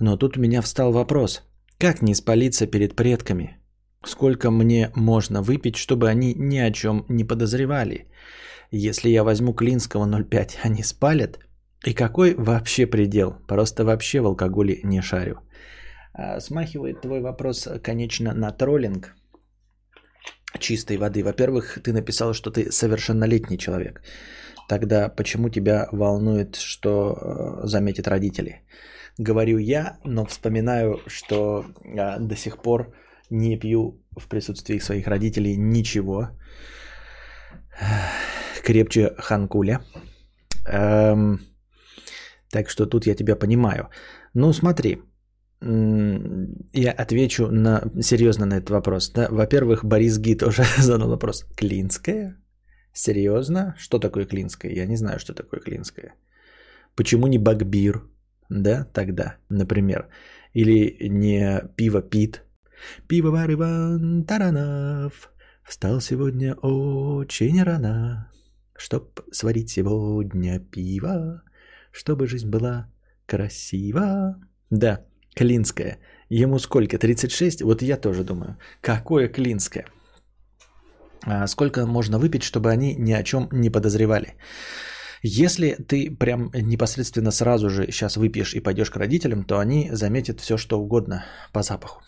Но 0.00 0.16
тут 0.16 0.36
у 0.36 0.40
меня 0.40 0.62
встал 0.62 0.92
вопрос. 0.92 1.42
Как 1.78 2.02
не 2.02 2.14
спалиться 2.14 2.66
перед 2.66 2.96
предками? 2.96 3.58
Сколько 4.04 4.50
мне 4.50 4.90
можно 4.96 5.42
выпить, 5.42 5.76
чтобы 5.76 6.08
они 6.08 6.34
ни 6.34 6.58
о 6.58 6.70
чем 6.70 7.04
не 7.08 7.24
подозревали? 7.24 8.08
Если 8.76 9.08
я 9.08 9.22
возьму 9.22 9.54
Клинского 9.54 10.04
0,5, 10.04 10.58
они 10.64 10.82
спалят? 10.82 11.38
И 11.86 11.94
какой 11.94 12.34
вообще 12.34 12.86
предел? 12.86 13.34
Просто 13.46 13.84
вообще 13.84 14.20
в 14.20 14.26
алкоголе 14.26 14.80
не 14.82 15.00
шарю. 15.00 15.36
А, 16.12 16.40
смахивает 16.40 17.00
твой 17.00 17.20
вопрос, 17.20 17.68
конечно, 17.84 18.34
на 18.34 18.50
троллинг 18.50 19.14
чистой 20.58 20.96
воды. 20.96 21.22
Во-первых, 21.22 21.78
ты 21.84 21.92
написал, 21.92 22.34
что 22.34 22.50
ты 22.50 22.72
совершеннолетний 22.72 23.58
человек. 23.58 24.02
Тогда 24.68 25.08
почему 25.08 25.50
тебя 25.50 25.88
волнует, 25.92 26.56
что 26.56 27.14
э, 27.14 27.66
заметят 27.68 28.08
родители? 28.08 28.62
Говорю 29.18 29.58
я, 29.58 29.98
но 30.04 30.24
вспоминаю, 30.24 30.98
что 31.06 31.64
а, 31.96 32.18
до 32.18 32.34
сих 32.34 32.58
пор 32.58 32.92
не 33.30 33.56
пью 33.56 34.02
в 34.18 34.26
присутствии 34.28 34.80
своих 34.80 35.06
родителей 35.06 35.56
ничего 35.56 36.30
крепче 38.64 39.14
Ханкуля. 39.18 39.80
Эм, 40.66 41.40
так 42.50 42.70
что 42.70 42.86
тут 42.86 43.06
я 43.06 43.14
тебя 43.14 43.36
понимаю. 43.36 43.88
Ну, 44.34 44.52
смотри, 44.52 44.98
я 46.72 46.92
отвечу 46.92 47.46
на, 47.50 47.82
серьезно 48.02 48.46
на 48.46 48.54
этот 48.54 48.70
вопрос. 48.70 49.12
Да? 49.12 49.28
Во-первых, 49.30 49.84
Борис 49.84 50.18
Ги 50.18 50.34
тоже 50.34 50.64
задал 50.78 51.08
вопрос. 51.08 51.44
Клинская? 51.56 52.36
Серьезно? 52.92 53.74
Что 53.78 53.98
такое 53.98 54.26
Клинская? 54.26 54.72
Я 54.72 54.86
не 54.86 54.96
знаю, 54.96 55.18
что 55.18 55.34
такое 55.34 55.60
Клинская. 55.60 56.14
Почему 56.94 57.26
не 57.26 57.38
Багбир? 57.38 58.02
Да, 58.50 58.84
тогда, 58.92 59.36
например. 59.50 60.08
Или 60.52 61.08
не 61.08 61.62
пиво 61.76 62.02
Пит. 62.02 62.42
Пивовар 63.08 63.50
Иван 63.50 64.24
Таранов 64.24 65.33
встал 65.64 66.00
сегодня 66.00 66.54
очень 66.62 67.62
рано, 67.62 68.30
чтоб 68.76 69.20
сварить 69.32 69.70
сегодня 69.70 70.60
пиво, 70.60 71.42
чтобы 71.90 72.26
жизнь 72.26 72.50
была 72.50 72.86
красива. 73.26 74.36
Да, 74.70 75.00
Клинская. 75.34 75.98
Ему 76.28 76.58
сколько? 76.58 76.98
36? 76.98 77.62
Вот 77.62 77.82
я 77.82 77.96
тоже 77.96 78.24
думаю. 78.24 78.56
Какое 78.80 79.28
Клинское? 79.28 79.86
А 81.26 81.46
сколько 81.46 81.86
можно 81.86 82.18
выпить, 82.18 82.42
чтобы 82.42 82.70
они 82.70 82.94
ни 82.96 83.12
о 83.12 83.22
чем 83.22 83.48
не 83.52 83.70
подозревали? 83.70 84.34
Если 85.22 85.76
ты 85.88 86.10
прям 86.10 86.50
непосредственно 86.52 87.30
сразу 87.30 87.70
же 87.70 87.86
сейчас 87.86 88.16
выпьешь 88.16 88.54
и 88.54 88.60
пойдешь 88.60 88.90
к 88.90 88.96
родителям, 88.96 89.44
то 89.44 89.58
они 89.58 89.88
заметят 89.90 90.40
все, 90.40 90.58
что 90.58 90.78
угодно 90.78 91.24
по 91.52 91.62
запаху. 91.62 92.02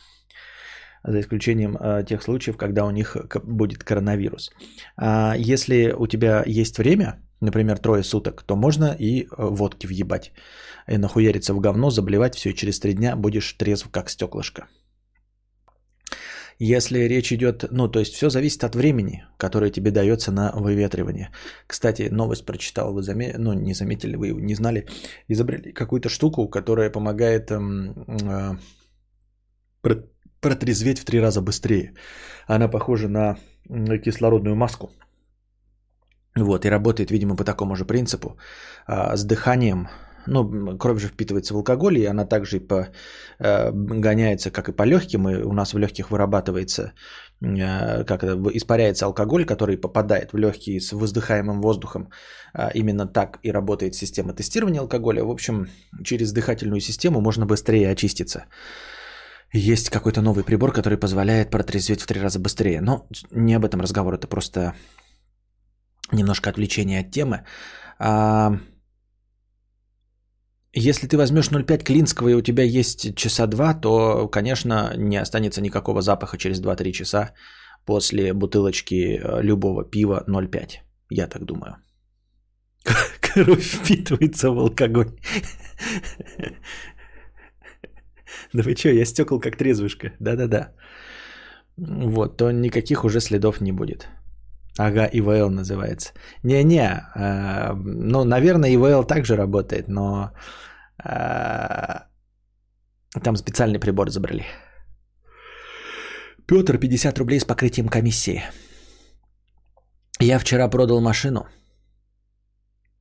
За 1.07 1.21
исключением 1.21 1.77
э, 1.77 2.05
тех 2.05 2.23
случаев, 2.23 2.57
когда 2.57 2.85
у 2.85 2.91
них 2.91 3.17
будет 3.45 3.85
коронавирус. 3.85 4.51
А 4.97 5.35
если 5.37 5.95
у 5.97 6.07
тебя 6.07 6.43
есть 6.47 6.79
время, 6.79 7.21
например, 7.41 7.79
трое 7.79 8.03
суток, 8.03 8.43
то 8.43 8.57
можно 8.57 8.97
и 8.99 9.23
э, 9.23 9.27
водки 9.39 9.87
въебать 9.87 10.33
и 10.89 10.99
нахуяриться 10.99 11.55
в 11.55 11.61
говно, 11.61 11.91
заблевать 11.91 12.35
все, 12.35 12.51
и 12.51 12.55
через 12.55 12.81
три 12.81 12.93
дня 12.95 13.17
будешь 13.17 13.53
трезв, 13.53 13.89
как 13.91 14.11
стеклышко. 14.11 14.67
Если 16.59 17.09
речь 17.09 17.33
идет, 17.33 17.65
ну, 17.71 17.89
то 17.89 17.99
есть 18.01 18.15
все 18.15 18.31
зависит 18.31 18.65
от 18.65 18.75
времени, 18.75 19.25
которое 19.37 19.71
тебе 19.71 19.91
дается 19.91 20.33
на 20.33 20.53
выветривание. 20.53 21.31
Кстати, 21.67 22.09
новость 22.11 22.47
прочитал, 22.47 22.95
вы 22.95 23.03
заметили, 23.03 23.37
ну, 23.39 23.53
не 23.53 23.75
заметили, 23.75 24.17
вы 24.17 24.31
не 24.31 24.55
знали, 24.55 24.87
изобрели 25.29 25.73
какую-то 25.73 26.09
штуку, 26.09 26.49
которая 26.49 26.91
помогает 26.91 27.51
эм, 27.51 28.07
э, 28.09 28.57
протрезветь 30.47 30.99
в 30.99 31.05
три 31.05 31.21
раза 31.21 31.41
быстрее. 31.41 31.93
Она 32.47 32.69
похожа 32.69 33.09
на 33.09 33.37
кислородную 33.99 34.55
маску. 34.55 34.91
Вот, 36.37 36.65
и 36.65 36.71
работает, 36.71 37.11
видимо, 37.11 37.37
по 37.37 37.45
такому 37.45 37.75
же 37.77 37.85
принципу. 37.85 38.37
А, 38.87 39.17
с 39.17 39.25
дыханием 39.25 39.89
ну, 40.27 40.79
кровь 40.79 41.01
же 41.01 41.09
впитывается 41.09 41.55
в 41.55 41.57
алкоголь, 41.57 41.99
и 41.99 42.07
она 42.07 42.25
также 42.25 42.57
и 42.57 42.69
по, 42.69 42.89
э, 43.39 43.73
гоняется, 43.73 44.51
как 44.51 44.69
и 44.69 44.73
по 44.73 44.85
легким, 44.85 45.29
и 45.29 45.43
у 45.43 45.53
нас 45.53 45.73
в 45.73 45.79
легких 45.79 46.11
вырабатывается, 46.11 46.93
э, 47.43 48.05
как 48.05 48.23
это, 48.23 48.37
испаряется 48.55 49.07
алкоголь, 49.07 49.45
который 49.45 49.81
попадает 49.81 50.33
в 50.33 50.39
легкие 50.39 50.81
с 50.81 50.93
воздыхаемым 50.93 51.61
воздухом. 51.61 52.09
Э, 52.55 52.71
именно 52.75 53.07
так 53.07 53.39
и 53.43 53.53
работает 53.53 53.95
система 53.95 54.33
тестирования 54.33 54.81
алкоголя. 54.81 55.25
В 55.25 55.31
общем, 55.31 55.67
через 56.05 56.33
дыхательную 56.33 56.81
систему 56.81 57.21
можно 57.21 57.47
быстрее 57.47 57.93
очиститься. 57.93 58.45
Есть 59.57 59.91
какой-то 59.91 60.21
новый 60.21 60.45
прибор, 60.45 60.73
который 60.73 60.99
позволяет 60.99 61.51
протрезветь 61.51 62.03
в 62.03 62.07
три 62.07 62.21
раза 62.21 62.39
быстрее. 62.39 62.81
Но 62.81 63.07
не 63.31 63.57
об 63.57 63.65
этом 63.65 63.81
разговор, 63.81 64.15
это 64.15 64.27
просто 64.29 64.75
немножко 66.13 66.51
отвлечение 66.51 67.01
от 67.01 67.11
темы. 67.11 67.45
А, 67.99 68.59
если 70.75 71.07
ты 71.09 71.17
возьмешь 71.17 71.51
0,5 71.51 71.85
клинского 71.85 72.29
и 72.29 72.35
у 72.35 72.43
тебя 72.43 72.65
есть 72.65 73.15
часа 73.15 73.47
два, 73.47 73.73
то, 73.75 74.29
конечно, 74.29 74.93
не 74.97 75.17
останется 75.17 75.63
никакого 75.63 76.03
запаха 76.03 76.37
через 76.37 76.61
2-3 76.61 76.93
часа 76.93 77.33
после 77.87 78.35
бутылочки 78.35 79.19
э, 79.19 79.43
любого 79.43 79.85
пива 79.85 80.25
0,5. 80.29 80.83
Я 81.11 81.29
так 81.29 81.45
думаю. 81.45 81.77
Кровь 83.21 83.65
впитывается 83.65 84.51
в 84.51 84.59
алкоголь. 84.59 85.19
Да 88.53 88.63
вы 88.63 88.75
что, 88.77 88.89
я 88.89 89.05
стекол 89.05 89.41
как 89.41 89.57
трезвышка. 89.57 90.13
Да-да-да. 90.21 90.73
Вот, 91.77 92.37
то 92.37 92.51
никаких 92.51 93.05
уже 93.05 93.21
следов 93.21 93.61
не 93.61 93.73
будет. 93.73 94.09
Ага, 94.79 95.09
ИВЛ 95.13 95.51
называется. 95.51 96.13
Не-не, 96.43 97.03
э, 97.15 97.73
ну, 97.75 98.25
наверное, 98.25 98.71
ИВЛ 98.71 99.05
также 99.05 99.37
работает, 99.37 99.89
но 99.89 100.33
э, 101.05 102.01
там 103.23 103.37
специальный 103.37 103.79
прибор 103.79 104.11
забрали. 104.11 104.45
Петр, 106.47 106.79
50 106.79 107.19
рублей 107.19 107.41
с 107.41 107.45
покрытием 107.45 107.89
комиссии. 107.89 108.43
Я 110.21 110.39
вчера 110.39 110.69
продал 110.69 111.01
машину. 111.01 111.47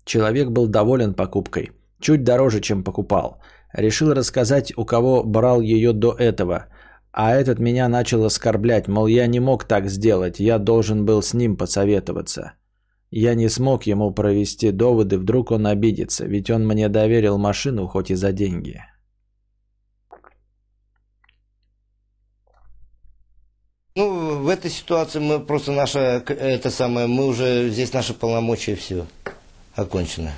Человек 0.05 0.49
был 0.49 0.67
доволен 0.67 1.13
покупкой. 1.13 1.71
Чуть 1.99 2.23
дороже, 2.23 2.61
чем 2.61 2.83
покупал. 2.83 3.41
Решил 3.75 4.13
рассказать, 4.13 4.73
у 4.77 4.85
кого 4.85 5.23
брал 5.23 5.61
ее 5.61 5.93
до 5.93 6.13
этого– 6.13 6.67
а 7.17 7.33
этот 7.33 7.59
меня 7.59 7.87
начал 7.87 8.25
оскорблять, 8.25 8.89
мол, 8.89 9.07
я 9.07 9.25
не 9.25 9.39
мог 9.39 9.63
так 9.63 9.89
сделать, 9.89 10.41
я 10.41 10.57
должен 10.57 11.05
был 11.05 11.21
с 11.21 11.33
ним 11.33 11.55
посоветоваться. 11.55 12.55
Я 13.09 13.35
не 13.35 13.47
смог 13.47 13.83
ему 13.83 14.11
провести 14.11 14.71
доводы, 14.71 15.17
вдруг 15.17 15.51
он 15.51 15.65
обидится, 15.65 16.25
ведь 16.25 16.49
он 16.49 16.67
мне 16.67 16.89
доверил 16.89 17.37
машину, 17.37 17.87
хоть 17.87 18.11
и 18.11 18.15
за 18.15 18.33
деньги. 18.33 18.83
Ну, 23.95 24.43
в 24.43 24.49
этой 24.49 24.69
ситуации 24.69 25.19
мы 25.19 25.39
просто 25.39 25.71
наша, 25.71 26.21
это 26.27 26.69
самое, 26.69 27.07
мы 27.07 27.27
уже, 27.27 27.69
здесь 27.69 27.93
наши 27.93 28.13
полномочия 28.13 28.75
все 28.75 29.05
окончено. 29.73 30.33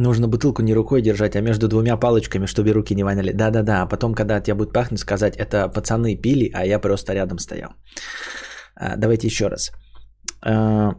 Нужно 0.00 0.28
бутылку 0.28 0.62
не 0.62 0.74
рукой 0.74 1.02
держать, 1.02 1.36
а 1.36 1.42
между 1.42 1.68
двумя 1.68 1.96
палочками, 1.96 2.46
чтобы 2.46 2.72
руки 2.72 2.94
не 2.94 3.04
воняли. 3.04 3.32
Да-да-да, 3.32 3.82
а 3.82 3.86
потом, 3.86 4.14
когда 4.14 4.40
тебя 4.40 4.54
будет 4.54 4.72
пахнуть, 4.72 5.00
сказать, 5.00 5.36
это 5.36 5.68
пацаны 5.68 6.16
пили, 6.16 6.50
а 6.54 6.64
я 6.64 6.78
просто 6.78 7.12
рядом 7.12 7.38
стоял. 7.38 7.70
А, 8.76 8.96
давайте 8.96 9.26
еще 9.26 9.48
раз. 9.48 9.70
А, 10.42 10.94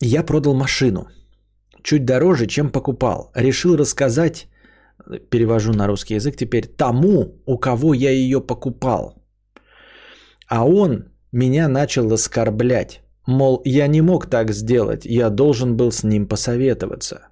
я 0.00 0.22
продал 0.22 0.54
машину. 0.54 1.06
Чуть 1.82 2.06
дороже, 2.06 2.46
чем 2.46 2.70
покупал. 2.70 3.30
Решил 3.34 3.76
рассказать, 3.76 4.48
перевожу 5.30 5.72
на 5.72 5.86
русский 5.86 6.14
язык 6.14 6.36
теперь, 6.36 6.66
тому, 6.66 7.42
у 7.46 7.58
кого 7.58 7.92
я 7.92 8.10
ее 8.10 8.40
покупал. 8.40 9.22
А 10.48 10.64
он 10.64 11.04
меня 11.32 11.68
начал 11.68 12.10
оскорблять. 12.10 13.02
Мол, 13.26 13.60
я 13.66 13.86
не 13.86 14.00
мог 14.00 14.30
так 14.30 14.50
сделать, 14.50 15.04
я 15.04 15.28
должен 15.28 15.76
был 15.76 15.92
с 15.92 16.04
ним 16.04 16.26
посоветоваться. 16.26 17.31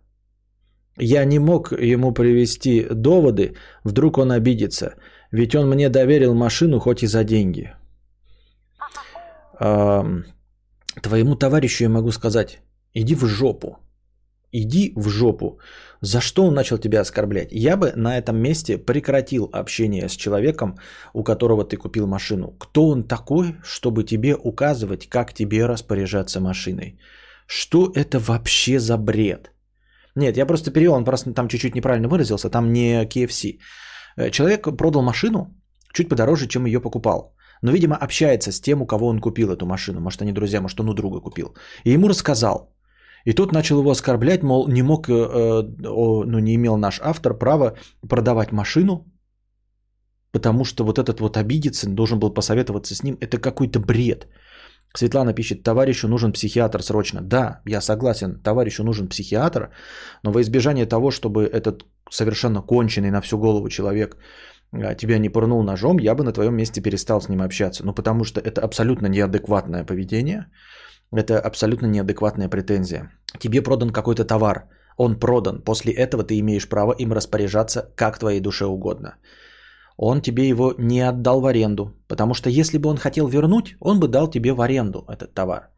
Я 1.03 1.25
не 1.25 1.39
мог 1.39 1.73
ему 1.73 2.13
привести 2.13 2.87
доводы, 2.91 3.55
вдруг 3.85 4.19
он 4.19 4.31
обидится, 4.33 4.95
ведь 5.33 5.55
он 5.55 5.69
мне 5.69 5.89
доверил 5.89 6.35
машину 6.35 6.79
хоть 6.79 7.03
и 7.03 7.07
за 7.07 7.25
деньги. 7.25 7.73
Твоему 11.03 11.37
товарищу 11.37 11.85
я 11.85 11.89
могу 11.89 12.11
сказать, 12.13 12.61
иди 12.95 13.15
в 13.15 13.25
жопу. 13.25 13.79
Иди 14.53 14.93
в 14.97 15.09
жопу. 15.09 15.59
За 16.03 16.21
что 16.21 16.45
он 16.45 16.55
начал 16.55 16.79
тебя 16.79 17.01
оскорблять? 17.01 17.49
Я 17.53 17.77
бы 17.77 17.93
на 17.97 18.19
этом 18.19 18.37
месте 18.37 18.77
прекратил 18.77 19.49
общение 19.53 20.09
с 20.09 20.17
человеком, 20.17 20.77
у 21.15 21.23
которого 21.23 21.65
ты 21.65 21.77
купил 21.77 22.07
машину. 22.07 22.57
Кто 22.59 22.89
он 22.89 23.05
такой, 23.05 23.55
чтобы 23.63 24.05
тебе 24.05 24.35
указывать, 24.35 25.09
как 25.09 25.33
тебе 25.33 25.67
распоряжаться 25.67 26.41
машиной? 26.41 26.99
Что 27.47 27.91
это 27.95 28.19
вообще 28.19 28.79
за 28.79 28.99
бред? 28.99 29.53
Нет, 30.17 30.37
я 30.37 30.47
просто 30.47 30.71
перевел, 30.71 30.95
он 30.95 31.05
просто 31.05 31.33
там 31.33 31.49
чуть-чуть 31.49 31.75
неправильно 31.75 32.09
выразился, 32.09 32.51
там 32.51 32.73
не 32.73 33.07
KFC. 33.07 33.59
Э, 34.17 34.31
человек 34.31 34.77
продал 34.77 35.03
машину 35.03 35.55
чуть 35.93 36.09
подороже, 36.09 36.47
чем 36.47 36.67
ее 36.67 36.81
покупал. 36.81 37.35
Но, 37.63 37.73
видимо, 37.73 37.97
общается 37.97 38.53
с 38.53 38.61
тем, 38.61 38.83
у 38.83 38.87
кого 38.87 39.09
он 39.09 39.21
купил 39.21 39.51
эту 39.51 39.67
машину. 39.67 40.01
Может, 40.01 40.23
они 40.23 40.33
друзья, 40.33 40.61
может, 40.61 40.81
он 40.81 40.89
у 40.89 40.95
друга 40.95 41.21
купил. 41.21 41.55
И 41.85 41.91
ему 41.91 42.09
рассказал. 42.09 42.75
И 43.27 43.35
тот 43.35 43.53
начал 43.53 43.79
его 43.81 43.91
оскорблять, 43.91 44.43
мол, 44.43 44.69
не 44.69 44.83
мог, 44.83 45.09
э, 45.09 45.13
э, 45.13 45.63
ну, 46.27 46.39
не 46.39 46.55
имел 46.55 46.77
наш 46.77 47.01
автор 47.03 47.39
права 47.39 47.77
продавать 48.09 48.53
машину, 48.53 49.05
потому 50.33 50.65
что 50.65 50.85
вот 50.85 50.99
этот 50.99 51.21
вот 51.21 51.37
обидится, 51.37 51.89
должен 51.89 52.19
был 52.19 52.33
посоветоваться 52.35 52.95
с 52.95 53.03
ним. 53.03 53.19
Это 53.21 53.39
какой-то 53.39 53.79
бред. 53.79 54.27
Светлана 54.95 55.35
пишет, 55.35 55.63
товарищу 55.63 56.09
нужен 56.09 56.33
психиатр 56.33 56.83
срочно. 56.83 57.21
Да, 57.23 57.61
я 57.67 57.81
согласен, 57.81 58.41
товарищу 58.43 58.85
нужен 58.85 59.09
психиатр, 59.09 59.71
но 60.25 60.33
во 60.33 60.41
избежание 60.41 60.87
того, 60.87 61.11
чтобы 61.11 61.45
этот 61.45 61.85
совершенно 62.11 62.63
конченый 62.63 63.11
на 63.11 63.21
всю 63.21 63.39
голову 63.39 63.69
человек 63.69 64.17
а, 64.73 64.95
тебя 64.95 65.19
не 65.19 65.29
пырнул 65.29 65.63
ножом, 65.63 65.99
я 65.99 66.15
бы 66.15 66.25
на 66.25 66.33
твоем 66.33 66.57
месте 66.57 66.83
перестал 66.83 67.21
с 67.21 67.29
ним 67.29 67.43
общаться. 67.43 67.85
Ну, 67.85 67.95
потому 67.95 68.25
что 68.25 68.41
это 68.41 68.63
абсолютно 68.63 69.07
неадекватное 69.07 69.85
поведение, 69.85 70.47
это 71.13 71.39
абсолютно 71.39 71.87
неадекватная 71.87 72.49
претензия. 72.49 73.13
Тебе 73.39 73.63
продан 73.63 73.91
какой-то 73.91 74.25
товар, 74.25 74.69
он 74.97 75.21
продан, 75.21 75.63
после 75.63 75.93
этого 75.93 76.25
ты 76.25 76.39
имеешь 76.41 76.69
право 76.69 76.93
им 76.99 77.13
распоряжаться 77.13 77.93
как 77.97 78.19
твоей 78.19 78.41
душе 78.41 78.67
угодно 78.67 79.15
он 80.03 80.23
тебе 80.23 80.49
его 80.49 80.75
не 80.79 81.09
отдал 81.09 81.41
в 81.41 81.47
аренду. 81.47 81.93
Потому 82.09 82.35
что 82.35 82.49
если 82.49 82.79
бы 82.79 82.89
он 82.89 82.97
хотел 82.97 83.29
вернуть, 83.29 83.77
он 83.81 84.01
бы 84.01 84.09
дал 84.09 84.31
тебе 84.31 84.53
в 84.53 84.61
аренду 84.61 85.05
этот 85.09 85.35
товар. 85.35 85.69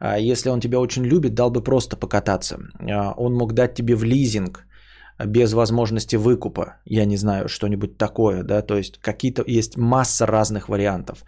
А 0.00 0.18
если 0.18 0.50
он 0.50 0.60
тебя 0.60 0.80
очень 0.80 1.04
любит, 1.04 1.34
дал 1.34 1.50
бы 1.50 1.62
просто 1.62 1.96
покататься. 1.96 2.58
А 2.90 3.14
он 3.16 3.34
мог 3.34 3.52
дать 3.52 3.74
тебе 3.74 3.94
в 3.94 4.04
лизинг 4.04 4.66
без 5.24 5.52
возможности 5.52 6.16
выкупа. 6.16 6.64
Я 6.84 7.04
не 7.04 7.16
знаю, 7.16 7.48
что-нибудь 7.48 7.96
такое, 7.96 8.42
да, 8.42 8.62
то 8.62 8.76
есть 8.76 8.98
какие-то 8.98 9.44
есть 9.46 9.76
масса 9.76 10.26
разных 10.26 10.68
вариантов. 10.68 11.24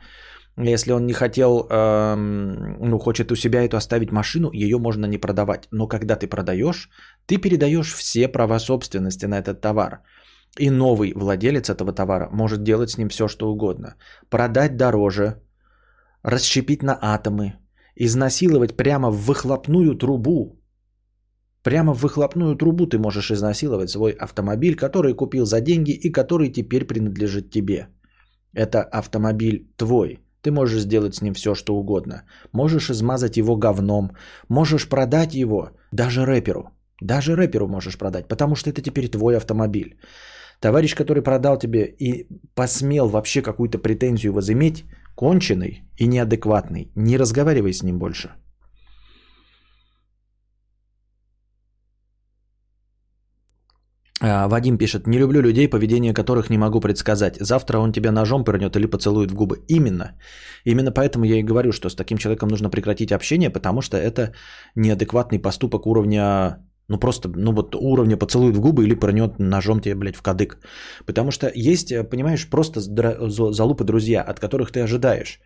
Если 0.58 0.92
он 0.92 1.06
не 1.06 1.12
хотел, 1.12 1.68
эм, 1.70 2.76
ну, 2.80 2.98
хочет 2.98 3.30
у 3.30 3.36
себя 3.36 3.62
эту 3.62 3.76
оставить 3.76 4.10
машину, 4.10 4.50
ее 4.52 4.78
можно 4.78 5.06
не 5.06 5.18
продавать. 5.18 5.68
Но 5.70 5.86
когда 5.86 6.16
ты 6.16 6.26
продаешь, 6.26 6.88
ты 7.26 7.36
передаешь 7.36 7.94
все 7.94 8.26
права 8.26 8.58
собственности 8.58 9.26
на 9.26 9.38
этот 9.38 9.60
товар. 9.60 10.00
И 10.58 10.70
новый 10.70 11.12
владелец 11.14 11.68
этого 11.68 11.92
товара 11.92 12.28
может 12.32 12.62
делать 12.62 12.90
с 12.90 12.98
ним 12.98 13.08
все, 13.08 13.28
что 13.28 13.50
угодно. 13.50 13.94
Продать 14.30 14.76
дороже, 14.76 15.42
расщепить 16.22 16.82
на 16.82 16.98
атомы, 17.00 17.54
изнасиловать 17.94 18.76
прямо 18.76 19.10
в 19.10 19.26
выхлопную 19.26 19.94
трубу. 19.94 20.60
Прямо 21.62 21.94
в 21.94 22.00
выхлопную 22.00 22.56
трубу 22.56 22.86
ты 22.86 22.98
можешь 22.98 23.30
изнасиловать 23.30 23.90
свой 23.90 24.12
автомобиль, 24.12 24.76
который 24.76 25.14
купил 25.14 25.44
за 25.44 25.60
деньги 25.60 25.90
и 25.90 26.12
который 26.12 26.52
теперь 26.52 26.84
принадлежит 26.86 27.50
тебе. 27.50 27.88
Это 28.54 28.82
автомобиль 28.82 29.70
твой. 29.76 30.20
Ты 30.42 30.50
можешь 30.50 30.82
сделать 30.82 31.14
с 31.14 31.22
ним 31.22 31.34
все, 31.34 31.54
что 31.54 31.76
угодно. 31.76 32.22
Можешь 32.52 32.90
измазать 32.90 33.36
его 33.36 33.56
говном. 33.56 34.10
Можешь 34.48 34.88
продать 34.88 35.34
его 35.34 35.70
даже 35.92 36.24
рэперу. 36.24 36.70
Даже 37.02 37.36
рэперу 37.36 37.68
можешь 37.68 37.98
продать, 37.98 38.28
потому 38.28 38.54
что 38.54 38.70
это 38.70 38.80
теперь 38.80 39.10
твой 39.10 39.36
автомобиль. 39.36 39.98
Товарищ, 40.60 40.94
который 40.94 41.22
продал 41.22 41.58
тебе 41.58 41.84
и 41.84 42.28
посмел 42.54 43.08
вообще 43.08 43.42
какую-то 43.42 43.78
претензию 43.78 44.32
возыметь, 44.32 44.84
конченый 45.14 45.82
и 45.96 46.06
неадекватный. 46.06 46.90
Не 46.94 47.18
разговаривай 47.18 47.72
с 47.72 47.82
ним 47.82 47.98
больше. 47.98 48.30
А, 54.22 54.48
Вадим 54.48 54.78
пишет, 54.78 55.06
не 55.06 55.18
люблю 55.18 55.42
людей, 55.42 55.68
поведение 55.68 56.14
которых 56.14 56.48
не 56.50 56.58
могу 56.58 56.80
предсказать. 56.80 57.36
Завтра 57.40 57.78
он 57.78 57.92
тебя 57.92 58.12
ножом 58.12 58.44
пырнет 58.44 58.74
или 58.76 58.86
поцелует 58.86 59.30
в 59.30 59.34
губы. 59.34 59.62
Именно. 59.68 60.18
Именно 60.64 60.90
поэтому 60.90 61.24
я 61.24 61.36
и 61.38 61.42
говорю, 61.42 61.72
что 61.72 61.90
с 61.90 61.94
таким 61.94 62.16
человеком 62.16 62.48
нужно 62.48 62.70
прекратить 62.70 63.12
общение, 63.12 63.50
потому 63.50 63.82
что 63.82 63.96
это 63.98 64.32
неадекватный 64.74 65.38
поступок 65.38 65.86
уровня 65.86 66.65
ну 66.88 66.98
просто, 66.98 67.28
ну 67.28 67.52
вот 67.52 67.74
уровня 67.74 68.16
поцелует 68.16 68.56
в 68.56 68.60
губы 68.60 68.84
или 68.84 68.94
пронет 68.94 69.38
ножом 69.38 69.80
тебе, 69.80 69.94
блядь, 69.94 70.16
в 70.16 70.22
кадык. 70.22 70.58
Потому 71.06 71.30
что 71.30 71.50
есть, 71.54 71.92
э, 71.92 72.04
понимаешь, 72.04 72.48
просто 72.48 72.80
залупы 72.80 73.84
друзья, 73.84 74.22
от 74.22 74.40
которых 74.40 74.70
ты 74.70 74.80
ожидаешь. 74.80 75.40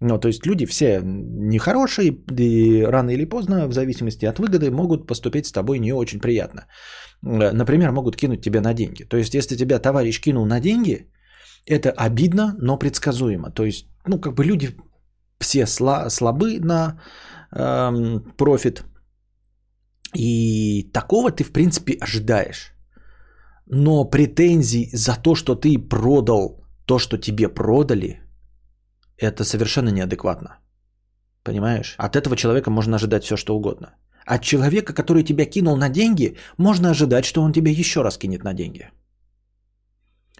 Ну, 0.00 0.18
то 0.18 0.28
есть 0.28 0.46
люди 0.46 0.66
все 0.66 1.00
нехорошие, 1.02 2.16
и 2.38 2.82
рано 2.82 3.10
или 3.10 3.24
поздно, 3.24 3.68
в 3.68 3.72
зависимости 3.72 4.26
от 4.26 4.38
выгоды, 4.38 4.70
могут 4.70 5.06
поступить 5.06 5.46
с 5.46 5.52
тобой 5.52 5.78
не 5.78 5.92
очень 5.92 6.20
приятно. 6.20 6.66
Э, 7.26 7.52
например, 7.52 7.92
могут 7.92 8.16
кинуть 8.16 8.42
тебя 8.42 8.60
на 8.60 8.74
деньги. 8.74 9.04
То 9.04 9.16
есть, 9.16 9.34
если 9.34 9.56
тебя 9.56 9.78
товарищ 9.78 10.20
кинул 10.20 10.46
на 10.46 10.60
деньги, 10.60 11.10
это 11.66 11.90
обидно, 11.90 12.54
но 12.58 12.78
предсказуемо. 12.78 13.50
То 13.50 13.64
есть, 13.64 13.86
ну, 14.06 14.20
как 14.20 14.34
бы 14.34 14.44
люди 14.44 14.76
все 15.40 15.66
слабы 15.66 16.60
на 16.60 17.00
эм, 17.52 18.20
профит, 18.36 18.84
и 20.14 20.90
такого 20.92 21.30
ты, 21.30 21.44
в 21.44 21.52
принципе, 21.52 21.98
ожидаешь. 22.00 22.72
Но 23.66 24.04
претензий 24.04 24.90
за 24.92 25.16
то, 25.16 25.34
что 25.34 25.54
ты 25.54 25.78
продал 25.78 26.64
то, 26.86 26.98
что 26.98 27.18
тебе 27.18 27.48
продали, 27.48 28.20
это 29.16 29.44
совершенно 29.44 29.90
неадекватно. 29.90 30.58
Понимаешь? 31.42 31.94
От 31.98 32.16
этого 32.16 32.36
человека 32.36 32.70
можно 32.70 32.96
ожидать 32.96 33.24
все, 33.24 33.36
что 33.36 33.56
угодно. 33.56 33.94
От 34.26 34.42
человека, 34.42 34.92
который 34.94 35.22
тебя 35.22 35.44
кинул 35.46 35.76
на 35.76 35.88
деньги, 35.88 36.36
можно 36.58 36.90
ожидать, 36.90 37.24
что 37.24 37.42
он 37.42 37.52
тебя 37.52 37.70
еще 37.70 38.02
раз 38.02 38.18
кинет 38.18 38.44
на 38.44 38.54
деньги. 38.54 38.90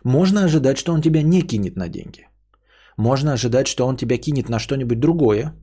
Можно 0.05 0.44
ожидать, 0.44 0.78
что 0.78 0.92
он 0.92 1.02
тебя 1.02 1.22
не 1.22 1.42
кинет 1.42 1.76
на 1.76 1.88
деньги. 1.88 2.28
Можно 2.96 3.32
ожидать, 3.32 3.66
что 3.66 3.86
он 3.86 3.96
тебя 3.96 4.18
кинет 4.18 4.48
на 4.48 4.59
что-нибудь 4.59 5.01
другое, 5.01 5.55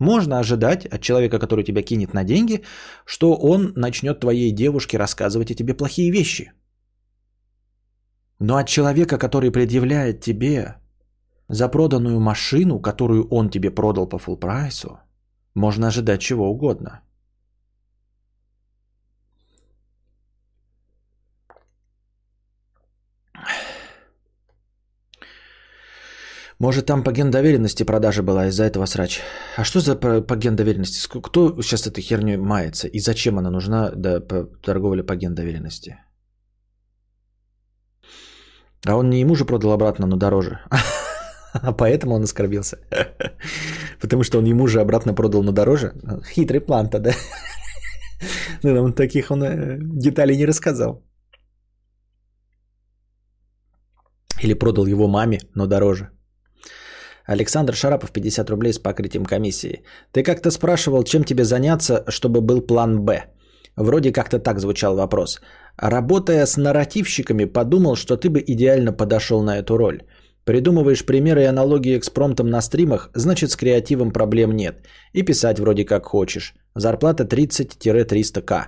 можно 0.00 0.38
ожидать 0.38 0.86
от 0.86 1.00
человека, 1.02 1.38
который 1.38 1.64
тебя 1.64 1.82
кинет 1.82 2.14
на 2.14 2.24
деньги, 2.24 2.62
что 3.04 3.36
он 3.36 3.72
начнет 3.76 4.20
твоей 4.20 4.50
девушке 4.50 4.98
рассказывать 4.98 5.50
о 5.50 5.54
тебе 5.54 5.74
плохие 5.74 6.10
вещи. 6.10 6.52
Но 8.40 8.56
от 8.56 8.66
человека, 8.68 9.18
который 9.18 9.52
предъявляет 9.52 10.20
тебе 10.20 10.76
за 11.48 11.68
проданную 11.68 12.18
машину, 12.18 12.80
которую 12.80 13.28
он 13.28 13.50
тебе 13.50 13.70
продал 13.70 14.08
по 14.08 14.16
full 14.16 14.36
прайсу, 14.38 14.98
можно 15.54 15.88
ожидать 15.88 16.22
чего 16.22 16.50
угодно. 16.50 17.02
Может, 26.60 26.86
там 26.86 27.02
по 27.02 27.10
гендоверенности 27.10 27.84
продажа 27.84 28.22
была 28.22 28.48
из-за 28.48 28.64
этого 28.64 28.86
срач. 28.86 29.20
А 29.56 29.64
что 29.64 29.80
за 29.80 29.96
по, 29.96 30.20
по 30.20 30.36
гендоверенности? 30.36 31.08
Кто 31.08 31.62
сейчас 31.62 31.86
этой 31.86 32.02
херней 32.02 32.36
мается? 32.36 32.86
И 32.86 33.00
зачем 33.00 33.38
она 33.38 33.50
нужна 33.50 33.90
да, 33.96 34.20
по 34.20 34.44
торговле 34.62 35.02
по 35.02 35.16
гендоверенности? 35.16 35.96
А 38.86 38.96
он 38.96 39.08
не 39.08 39.20
ему 39.20 39.34
же 39.34 39.44
продал 39.44 39.72
обратно, 39.72 40.06
но 40.06 40.16
дороже. 40.16 40.58
А 41.52 41.72
поэтому 41.72 42.14
он 42.14 42.22
оскорбился. 42.22 42.76
Потому 44.00 44.22
что 44.22 44.38
он 44.38 44.44
ему 44.44 44.68
же 44.68 44.80
обратно 44.80 45.14
продал, 45.14 45.42
но 45.42 45.52
дороже. 45.52 45.94
Хитрый 46.24 46.60
план-то, 46.60 46.98
да? 47.00 47.10
Ну, 48.62 48.84
он 48.84 48.92
таких 48.92 49.30
он 49.30 49.42
э, 49.42 49.78
деталей 49.80 50.36
не 50.36 50.46
рассказал. 50.46 51.02
Или 54.42 54.54
продал 54.54 54.86
его 54.86 55.08
маме, 55.08 55.40
но 55.54 55.66
дороже. 55.66 56.10
Александр 57.30 57.74
Шарапов, 57.74 58.10
50 58.10 58.50
рублей 58.50 58.72
с 58.72 58.78
покрытием 58.78 59.24
комиссии. 59.24 59.82
Ты 60.12 60.24
как-то 60.24 60.50
спрашивал, 60.50 61.04
чем 61.04 61.24
тебе 61.24 61.44
заняться, 61.44 62.04
чтобы 62.08 62.40
был 62.40 62.60
план 62.60 63.04
«Б». 63.04 63.22
Вроде 63.76 64.12
как-то 64.12 64.40
так 64.40 64.58
звучал 64.58 64.96
вопрос. 64.96 65.40
Работая 65.76 66.44
с 66.44 66.56
нарративщиками, 66.56 67.44
подумал, 67.44 67.94
что 67.94 68.16
ты 68.16 68.30
бы 68.30 68.42
идеально 68.46 68.92
подошел 68.92 69.42
на 69.42 69.58
эту 69.58 69.76
роль. 69.76 70.02
Придумываешь 70.44 71.06
примеры 71.06 71.42
и 71.42 71.48
аналогии 71.48 71.96
экспромтом 71.96 72.50
на 72.50 72.60
стримах, 72.62 73.10
значит 73.14 73.50
с 73.50 73.56
креативом 73.56 74.10
проблем 74.10 74.56
нет. 74.56 74.88
И 75.12 75.22
писать 75.22 75.60
вроде 75.60 75.84
как 75.84 76.06
хочешь. 76.06 76.54
Зарплата 76.74 77.22
30-300к. 77.22 78.64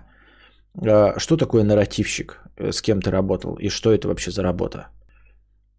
А 0.86 1.18
что 1.18 1.36
такое 1.36 1.64
нарративщик? 1.64 2.38
С 2.56 2.80
кем 2.80 3.00
ты 3.00 3.10
работал? 3.10 3.56
И 3.56 3.70
что 3.70 3.90
это 3.90 4.06
вообще 4.06 4.30
за 4.30 4.42
работа? 4.42 4.86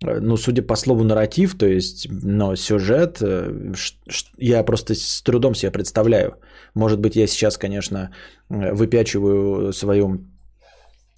Ну, 0.03 0.37
судя 0.37 0.61
по 0.61 0.75
слову 0.75 1.03
нарратив, 1.03 1.57
то 1.57 1.65
есть, 1.65 2.07
но 2.09 2.55
сюжет, 2.55 3.21
э, 3.21 3.73
я 4.37 4.63
просто 4.63 4.95
с 4.95 5.21
трудом 5.21 5.55
себе 5.55 5.71
представляю. 5.71 6.35
Может 6.75 6.99
быть, 6.99 7.15
я 7.15 7.27
сейчас, 7.27 7.57
конечно, 7.57 8.11
выпячиваю 8.49 9.71
свою 9.73 10.25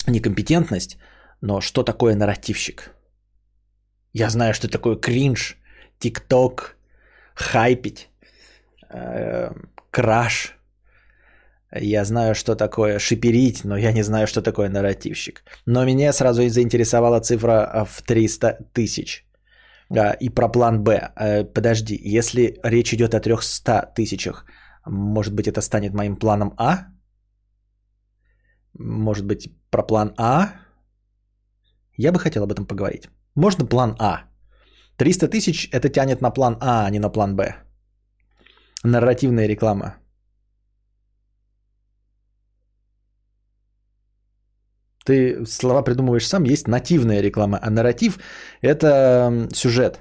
некомпетентность, 0.07 0.97
но 1.41 1.61
что 1.61 1.83
такое 1.83 2.15
нарративщик? 2.15 2.91
Я 4.13 4.29
знаю, 4.29 4.53
что 4.53 4.67
такое 4.67 4.95
кринж, 4.95 5.57
тикток, 5.99 6.75
хайпить, 7.33 8.09
э, 8.89 9.51
краш. 9.91 10.57
Я 11.71 12.05
знаю, 12.05 12.35
что 12.35 12.55
такое 12.55 12.99
шиперить, 12.99 13.65
но 13.65 13.77
я 13.77 13.91
не 13.91 14.03
знаю, 14.03 14.27
что 14.27 14.41
такое 14.41 14.69
нарративщик. 14.69 15.43
Но 15.65 15.85
меня 15.85 16.13
сразу 16.13 16.41
и 16.41 16.49
заинтересовала 16.49 17.19
цифра 17.19 17.85
в 17.85 18.01
300 18.01 18.57
тысяч. 18.73 19.25
И 20.21 20.29
про 20.29 20.49
план 20.49 20.83
Б. 20.83 21.11
Э, 21.15 21.43
подожди, 21.43 21.99
если 22.17 22.59
речь 22.63 22.93
идет 22.93 23.13
о 23.13 23.19
300 23.19 23.93
тысячах, 23.95 24.45
может 24.85 25.33
быть, 25.33 25.47
это 25.47 25.61
станет 25.61 25.93
моим 25.93 26.15
планом 26.15 26.53
А? 26.57 26.87
Может 28.73 29.25
быть, 29.25 29.49
про 29.69 29.83
план 29.83 30.13
А? 30.17 30.53
Я 31.97 32.11
бы 32.11 32.19
хотел 32.19 32.43
об 32.43 32.51
этом 32.51 32.65
поговорить. 32.65 33.09
Можно 33.35 33.65
план 33.65 33.95
А. 33.99 34.23
300 34.97 35.27
тысяч 35.27 35.69
это 35.71 35.89
тянет 35.89 36.21
на 36.21 36.31
план 36.31 36.57
А, 36.61 36.85
а 36.85 36.89
не 36.89 36.99
на 36.99 37.09
план 37.09 37.35
Б. 37.35 37.55
Нарративная 38.83 39.47
реклама. 39.47 39.95
Ты 45.05 45.45
слова 45.45 45.83
придумываешь 45.83 46.27
сам, 46.27 46.43
есть 46.45 46.67
нативная 46.67 47.21
реклама, 47.21 47.59
а 47.61 47.69
нарратив– 47.69 48.19
это 48.61 49.47
сюжет. 49.53 49.99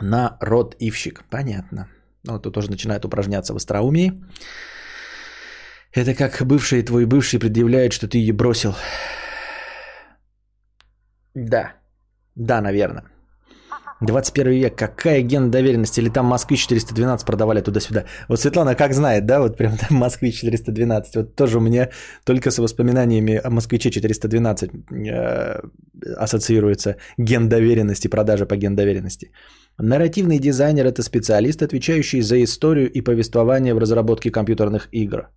Народ-ивщик. 0.00 1.22
Понятно. 1.30 1.88
Ну, 2.24 2.40
тут 2.40 2.54
тоже 2.54 2.70
начинает 2.70 3.04
упражняться 3.04 3.52
в 3.52 3.56
остроумии. 3.56 4.12
Это 5.94 6.14
как 6.14 6.42
бывший 6.46 6.82
твой 6.82 7.06
бывший 7.06 7.38
предъявляет, 7.38 7.92
что 7.92 8.08
ты 8.08 8.18
ее 8.18 8.32
бросил. 8.32 8.74
Да. 11.34 11.74
Да, 12.34 12.60
наверное. 12.60 13.04
21 14.02 14.52
век, 14.52 14.76
какая 14.76 15.22
ген 15.22 15.50
доверенности? 15.50 16.00
Или 16.00 16.10
там 16.10 16.26
Москвич 16.26 16.66
412 16.66 17.26
продавали 17.26 17.60
туда-сюда? 17.60 18.04
Вот 18.28 18.40
Светлана 18.40 18.74
как 18.74 18.94
знает, 18.94 19.26
да, 19.26 19.40
вот 19.40 19.56
прям 19.56 19.76
там 19.76 19.98
Москвич 19.98 20.40
412. 20.40 21.16
Вот 21.16 21.36
тоже 21.36 21.58
у 21.58 21.60
меня 21.60 21.88
только 22.24 22.50
с 22.50 22.58
воспоминаниями 22.58 23.40
о 23.44 23.50
Москвиче 23.50 23.90
412 23.90 24.70
э, 24.90 25.60
ассоциируется 26.16 26.96
ген 27.18 27.48
доверенности, 27.48 28.08
продажа 28.08 28.46
по 28.46 28.56
ген 28.56 28.76
доверенности. 28.76 29.32
Нарративный 29.78 30.38
дизайнер– 30.38 30.86
это 30.86 31.02
специалист, 31.02 31.62
отвечающий 31.62 32.22
за 32.22 32.42
историю 32.42 32.90
и 32.90 33.00
повествование 33.00 33.74
в 33.74 33.78
разработке 33.78 34.30
компьютерных 34.30 34.88
игр. 34.92 35.28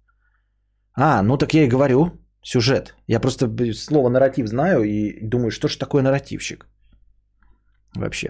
А, 0.94 1.22
ну 1.22 1.38
так 1.38 1.54
я 1.54 1.64
и 1.64 1.70
говорю, 1.70 2.12
сюжет. 2.42 2.96
Я 3.08 3.20
просто 3.20 3.48
слово 3.74 4.10
нарратив 4.10 4.48
знаю 4.48 4.84
и 4.84 5.20
думаю, 5.22 5.52
что 5.52 5.68
же 5.68 5.78
такое 5.78 6.04
нарративщик 6.04 6.66
вообще. 7.96 8.28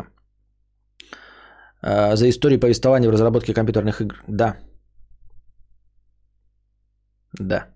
А, 1.86 2.16
за 2.16 2.28
историю 2.30 2.60
повествования 2.60 3.10
в 3.10 3.12
разработке 3.12 3.54
компьютерных 3.54 4.02
игр. 4.02 4.16
Да. 4.28 4.58
Да. 7.40 7.68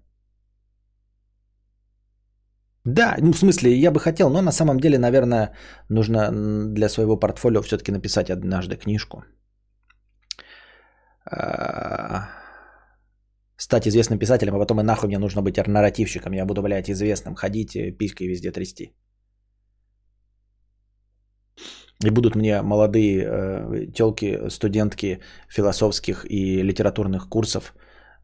Да, 2.86 3.15
ну 3.22 3.34
в 3.34 3.38
смысле, 3.38 3.69
я 3.72 3.91
бы 3.91 3.99
хотел, 3.99 4.30
но 4.30 4.41
на 4.41 4.52
самом 4.52 4.80
деле, 4.80 4.98
наверное, 4.98 5.53
нужно 5.90 6.31
для 6.73 6.90
своего 6.90 7.19
портфолио 7.19 7.61
все-таки 7.61 7.91
написать 7.91 8.30
однажды 8.30 8.77
книжку. 8.77 9.23
А, 11.31 12.30
стать 13.57 13.88
известным 13.88 14.18
писателем, 14.18 14.56
а 14.56 14.60
потом 14.60 14.80
и 14.80 14.84
нахуй 14.84 15.07
мне 15.07 15.19
нужно 15.19 15.44
быть 15.44 15.57
нарративщиком. 15.68 16.34
Я 16.34 16.45
буду, 16.45 16.64
блядь, 16.64 16.90
известным, 16.90 17.36
ходить, 17.36 17.76
э, 17.76 17.91
писькой 17.91 18.27
везде 18.27 18.52
трясти. 18.52 18.95
И 22.06 22.12
будут 22.12 22.36
мне 22.36 22.62
молодые 22.62 23.26
э, 23.28 23.86
телки, 23.94 24.50
студентки 24.50 25.20
философских 25.50 26.26
и 26.30 26.64
литературных 26.64 27.28
курсов 27.28 27.74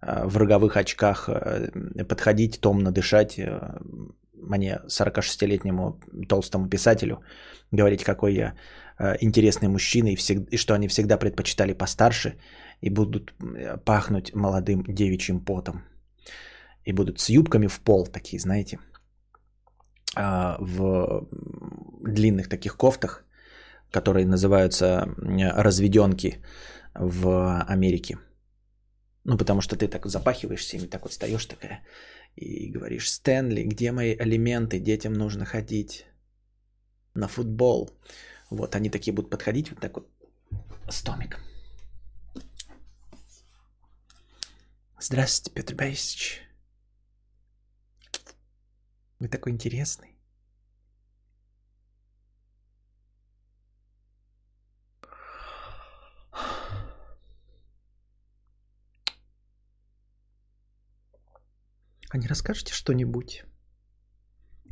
э, 0.01 0.25
в 0.25 0.37
роговых 0.37 0.77
очках 0.77 1.27
э, 1.27 2.05
подходить, 2.05 2.61
томно 2.61 2.91
дышать 2.91 3.37
э, 3.37 3.79
мне, 4.33 4.79
46-летнему 4.87 5.99
толстому 6.29 6.69
писателю, 6.69 7.19
говорить, 7.71 8.03
какой 8.03 8.33
я 8.33 8.53
э, 8.97 9.17
интересный 9.19 9.67
мужчина 9.67 10.07
и, 10.07 10.15
всег... 10.15 10.47
и 10.51 10.57
что 10.57 10.73
они 10.73 10.87
всегда 10.87 11.17
предпочитали 11.17 11.73
постарше 11.73 12.37
и 12.79 12.89
будут 12.89 13.33
э, 13.41 13.77
пахнуть 13.83 14.33
молодым 14.33 14.83
девичьим 14.87 15.39
потом. 15.39 15.83
И 16.85 16.93
будут 16.93 17.19
с 17.19 17.29
юбками 17.29 17.67
в 17.67 17.81
пол 17.81 18.07
такие, 18.07 18.39
знаете, 18.39 18.79
э, 20.15 20.55
в 20.59 21.27
длинных 22.03 22.47
таких 22.47 22.77
кофтах, 22.77 23.24
которые 23.95 24.25
называются 24.25 25.07
разведенки 25.63 26.43
в 26.95 27.61
Америке. 27.73 28.17
Ну, 29.23 29.37
потому 29.37 29.61
что 29.61 29.75
ты 29.75 29.87
так 29.87 30.05
запахиваешься 30.05 30.77
ими, 30.77 30.87
так 30.87 31.01
вот 31.03 31.11
встаешь 31.11 31.45
такая 31.45 31.79
и 32.35 32.71
говоришь, 32.73 33.09
Стэнли, 33.09 33.63
где 33.63 33.91
мои 33.91 34.13
элементы, 34.13 34.79
детям 34.79 35.13
нужно 35.13 35.45
ходить 35.45 36.05
на 37.13 37.27
футбол. 37.27 37.89
Вот, 38.51 38.75
они 38.75 38.89
такие 38.89 39.13
будут 39.13 39.29
подходить 39.29 39.71
вот 39.71 39.79
так 39.79 39.95
вот 39.95 40.09
с 40.89 41.01
Томиком. 41.01 41.39
Здравствуйте, 44.99 45.55
Петр 45.55 45.75
Борисович. 45.75 46.41
Вы 49.19 49.29
такой 49.29 49.51
интересный. 49.53 50.14
А 62.15 62.17
не 62.17 62.27
расскажете 62.27 62.73
что-нибудь? 62.73 63.43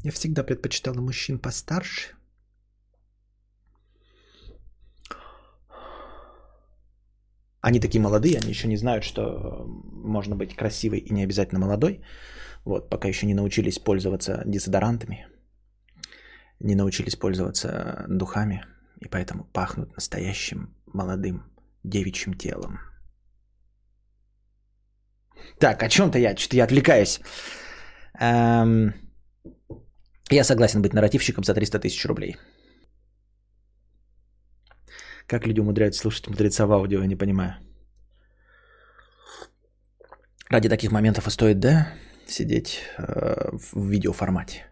Я 0.06 0.12
всегда 0.12 0.44
предпочитала 0.44 1.02
мужчин 1.02 1.40
постарше. 1.40 2.16
Они 7.60 7.82
такие 7.82 8.00
молодые, 8.02 8.38
они 8.38 8.50
еще 8.50 8.70
не 8.70 8.78
знают, 8.78 9.04
что 9.04 9.66
можно 9.92 10.38
быть 10.38 10.56
красивой 10.56 11.00
и 11.00 11.14
не 11.14 11.24
обязательно 11.26 11.60
молодой. 11.60 12.02
Вот, 12.64 12.90
пока 12.90 13.10
еще 13.10 13.26
не 13.26 13.34
научились 13.34 13.78
пользоваться 13.78 14.44
дезодорантами, 14.46 15.28
не 16.62 16.76
научились 16.76 17.18
пользоваться 17.18 18.06
духами, 18.08 18.66
и 19.02 19.10
поэтому 19.10 19.44
пахнут 19.44 19.94
настоящим 19.96 20.74
молодым 20.94 21.44
девичьим 21.84 22.36
телом. 22.36 22.93
Так, 25.60 25.84
о 25.84 25.90
чем-то 25.90 26.18
я, 26.20 26.36
что-то 26.36 26.58
я 26.58 26.66
отвлекаюсь. 26.66 27.20
Эм, 28.20 28.94
я 30.30 30.44
согласен 30.44 30.82
быть 30.82 30.94
нарративщиком 30.94 31.44
за 31.44 31.54
300 31.54 31.80
тысяч 31.80 32.06
рублей. 32.06 32.38
Как 35.28 35.48
люди 35.48 35.60
умудряются 35.60 36.02
слушать 36.02 36.28
мудреца 36.28 36.66
в 36.66 36.72
аудио, 36.72 37.02
я 37.02 37.08
не 37.08 37.16
понимаю. 37.16 37.56
Ради 40.50 40.70
таких 40.70 40.92
моментов 40.92 41.28
и 41.28 41.32
стоит, 41.32 41.60
да, 41.60 41.88
сидеть 42.28 42.82
э, 42.98 43.50
в 43.74 43.90
видеоформате. 43.90 44.66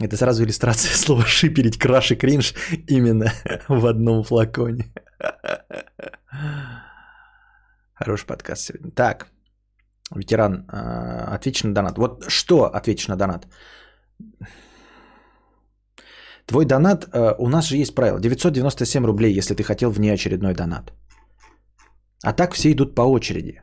Это 0.00 0.16
сразу 0.16 0.42
иллюстрация 0.42 0.92
слова 0.96 1.24
шиперить, 1.24 1.78
краш 1.78 2.10
и 2.10 2.16
кринж 2.16 2.54
именно 2.88 3.32
в 3.68 3.86
одном 3.86 4.24
флаконе. 4.24 4.92
Хороший 7.94 8.26
подкаст 8.26 8.62
сегодня. 8.62 8.90
Так, 8.90 9.26
ветеран, 10.14 10.64
а, 10.68 11.34
ответишь 11.34 11.64
на 11.64 11.74
донат. 11.74 11.96
Вот 11.98 12.24
что 12.28 12.64
ответишь 12.64 13.08
на 13.08 13.16
донат? 13.16 13.46
Твой 16.46 16.64
донат, 16.64 17.06
а, 17.12 17.34
у 17.38 17.48
нас 17.48 17.68
же 17.68 17.76
есть 17.76 17.94
правило, 17.94 18.20
997 18.20 19.06
рублей, 19.06 19.38
если 19.38 19.54
ты 19.54 19.62
хотел 19.62 19.90
внеочередной 19.90 20.54
донат. 20.54 20.92
А 22.24 22.32
так 22.32 22.54
все 22.54 22.72
идут 22.72 22.94
по 22.94 23.02
очереди. 23.02 23.60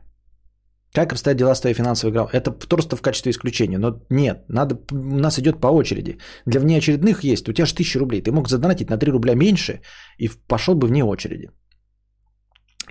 Как 0.94 1.12
обстоят 1.12 1.38
дела 1.38 1.54
с 1.54 1.60
твоей 1.60 1.74
финансовой 1.74 2.12
грамотой? 2.12 2.40
Это 2.40 2.52
просто 2.68 2.96
в 2.96 3.02
качестве 3.02 3.30
исключения. 3.30 3.78
Но 3.78 4.00
нет, 4.10 4.44
надо, 4.48 4.78
у 4.92 5.18
нас 5.18 5.38
идет 5.38 5.60
по 5.60 5.68
очереди. 5.68 6.18
Для 6.46 6.60
внеочередных 6.60 7.24
есть. 7.24 7.48
У 7.48 7.52
тебя 7.52 7.66
же 7.66 7.74
1000 7.74 7.98
рублей. 7.98 8.22
Ты 8.22 8.30
мог 8.30 8.48
задонатить 8.48 8.90
на 8.90 8.98
3 8.98 9.12
рубля 9.12 9.34
меньше 9.34 9.80
и 10.18 10.28
пошел 10.48 10.74
бы 10.74 10.86
вне 10.86 11.04
очереди. 11.04 11.50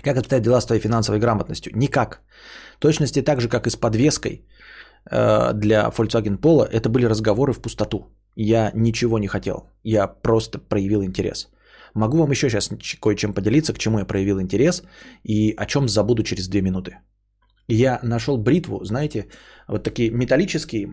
Как 0.02 0.16
обстоят 0.16 0.42
дела 0.42 0.60
с 0.60 0.66
твоей 0.66 0.82
финансовой 0.82 1.20
грамотностью? 1.20 1.72
Никак. 1.76 2.20
В 2.76 2.80
точности 2.80 3.22
так 3.22 3.40
же, 3.40 3.48
как 3.48 3.66
и 3.66 3.70
с 3.70 3.76
подвеской 3.76 4.44
э, 5.10 5.52
для 5.54 5.90
Volkswagen 5.90 6.38
Polo, 6.38 6.64
это 6.64 6.88
были 6.88 7.06
разговоры 7.06 7.52
в 7.52 7.60
пустоту. 7.60 8.06
Я 8.36 8.70
ничего 8.74 9.18
не 9.18 9.28
хотел. 9.28 9.68
Я 9.84 10.06
просто 10.08 10.58
проявил 10.58 11.02
интерес. 11.04 11.48
Могу 11.94 12.18
вам 12.18 12.30
еще 12.30 12.48
сейчас 12.48 12.70
кое-чем 13.00 13.34
поделиться, 13.34 13.74
к 13.74 13.78
чему 13.78 13.98
я 13.98 14.04
проявил 14.04 14.40
интерес 14.40 14.82
и 15.24 15.54
о 15.56 15.66
чем 15.66 15.88
забуду 15.88 16.22
через 16.22 16.48
2 16.48 16.60
минуты. 16.62 16.98
Я 17.68 18.00
нашел 18.02 18.38
бритву, 18.38 18.84
знаете, 18.84 19.28
вот 19.68 19.84
такие 19.84 20.10
металлические, 20.10 20.88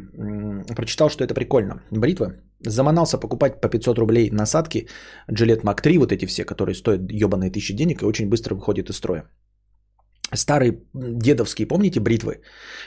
прочитал, 0.76 1.10
что 1.10 1.24
это 1.24 1.34
прикольно. 1.34 1.82
Бритва. 1.92 2.34
Заманался 2.68 3.18
покупать 3.18 3.62
по 3.62 3.70
500 3.70 3.98
рублей 3.98 4.30
насадки 4.32 4.88
Gillette 5.32 5.64
Mac 5.64 5.82
3, 5.82 5.98
вот 5.98 6.12
эти 6.12 6.26
все, 6.26 6.46
которые 6.46 6.76
стоят 6.76 7.12
ебаные 7.12 7.52
тысячи 7.52 7.74
денег 7.74 8.02
и 8.02 8.06
очень 8.06 8.30
быстро 8.30 8.56
выходят 8.56 8.90
из 8.90 8.98
строя. 8.98 9.24
Старые 10.34 10.84
дедовские, 10.94 11.68
помните, 11.68 12.00
бритвы, 12.00 12.42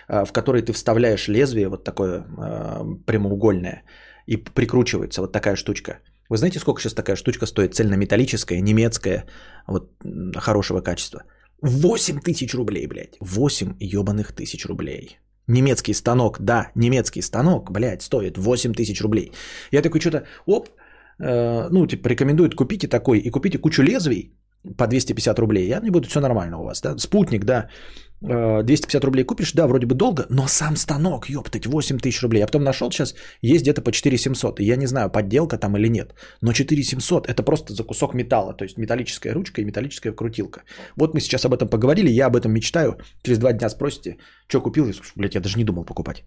а, 0.08 0.24
в 0.24 0.32
которые 0.32 0.62
ты 0.62 0.72
вставляешь 0.72 1.28
лезвие 1.28 1.68
вот 1.68 1.84
такое 1.84 2.24
а, 2.38 2.84
прямоугольное 3.06 3.82
и 4.26 4.36
прикручивается 4.36 5.22
вот 5.22 5.32
такая 5.32 5.56
штучка. 5.56 5.98
Вы 6.28 6.36
знаете, 6.36 6.60
сколько 6.60 6.80
сейчас 6.80 6.94
такая 6.94 7.16
штучка 7.16 7.46
стоит? 7.46 7.74
Цельнометаллическая, 7.74 8.60
немецкая, 8.60 9.26
вот 9.66 9.90
хорошего 10.36 10.82
качества– 10.82 11.22
8 11.62 12.20
тысяч 12.20 12.54
рублей, 12.54 12.86
блядь. 12.86 13.16
8 13.20 13.76
ебаных 13.80 14.32
тысяч 14.32 14.66
рублей. 14.66 15.18
Немецкий 15.46 15.94
станок, 15.94 16.38
да, 16.40 16.70
немецкий 16.74 17.22
станок, 17.22 17.70
блядь, 17.70 18.02
стоит 18.02 18.38
8 18.38 18.74
тысяч 18.74 19.00
рублей. 19.00 19.32
Я 19.72 19.82
такой 19.82 20.00
что-то, 20.00 20.24
оп, 20.46 20.68
э, 21.18 21.68
ну, 21.70 21.86
типа, 21.86 22.08
рекомендуют 22.08 22.54
купите 22.54 22.88
такой 22.88 23.18
и 23.18 23.30
купите 23.30 23.58
кучу 23.58 23.82
лезвий 23.82 24.32
по 24.76 24.86
250 24.86 25.38
рублей. 25.38 25.68
Я 25.68 25.80
не 25.80 25.90
буду, 25.90 26.08
все 26.08 26.20
нормально 26.20 26.58
у 26.58 26.64
вас, 26.64 26.80
да. 26.80 26.98
Спутник, 26.98 27.44
да, 27.44 27.68
250 28.22 28.94
э, 28.94 29.06
рублей 29.06 29.24
купишь, 29.24 29.52
да, 29.52 29.66
вроде 29.66 29.86
бы 29.86 29.94
долго, 29.94 30.26
но 30.30 30.46
сам 30.46 30.76
станок, 30.76 31.28
ёптать, 31.28 31.66
8 31.66 31.98
тысяч 31.98 32.22
рублей. 32.22 32.40
Я 32.40 32.46
потом 32.46 32.62
нашел 32.62 32.90
сейчас, 32.90 33.14
есть 33.42 33.62
где-то 33.62 33.82
по 33.82 33.90
4700. 33.90 34.60
И 34.60 34.64
я 34.64 34.76
не 34.76 34.86
знаю, 34.86 35.10
подделка 35.10 35.58
там 35.58 35.76
или 35.76 35.88
нет. 35.88 36.14
Но 36.40 36.52
4700 36.52 37.26
это 37.26 37.42
просто 37.42 37.74
за 37.74 37.84
кусок 37.84 38.14
металла, 38.14 38.54
то 38.54 38.64
есть 38.64 38.78
металлическая 38.78 39.34
ручка 39.34 39.60
и 39.60 39.64
металлическая 39.64 40.12
крутилка. 40.12 40.62
Вот 40.96 41.14
мы 41.14 41.20
сейчас 41.20 41.44
об 41.44 41.54
этом 41.54 41.68
поговорили, 41.68 42.10
я 42.10 42.26
об 42.26 42.36
этом 42.36 42.52
мечтаю. 42.52 42.98
Через 43.22 43.38
два 43.38 43.52
дня 43.52 43.68
спросите, 43.68 44.18
что 44.48 44.60
купил? 44.60 44.92
Блять, 45.16 45.34
я 45.34 45.40
даже 45.40 45.58
не 45.58 45.64
думал 45.64 45.84
покупать. 45.84 46.24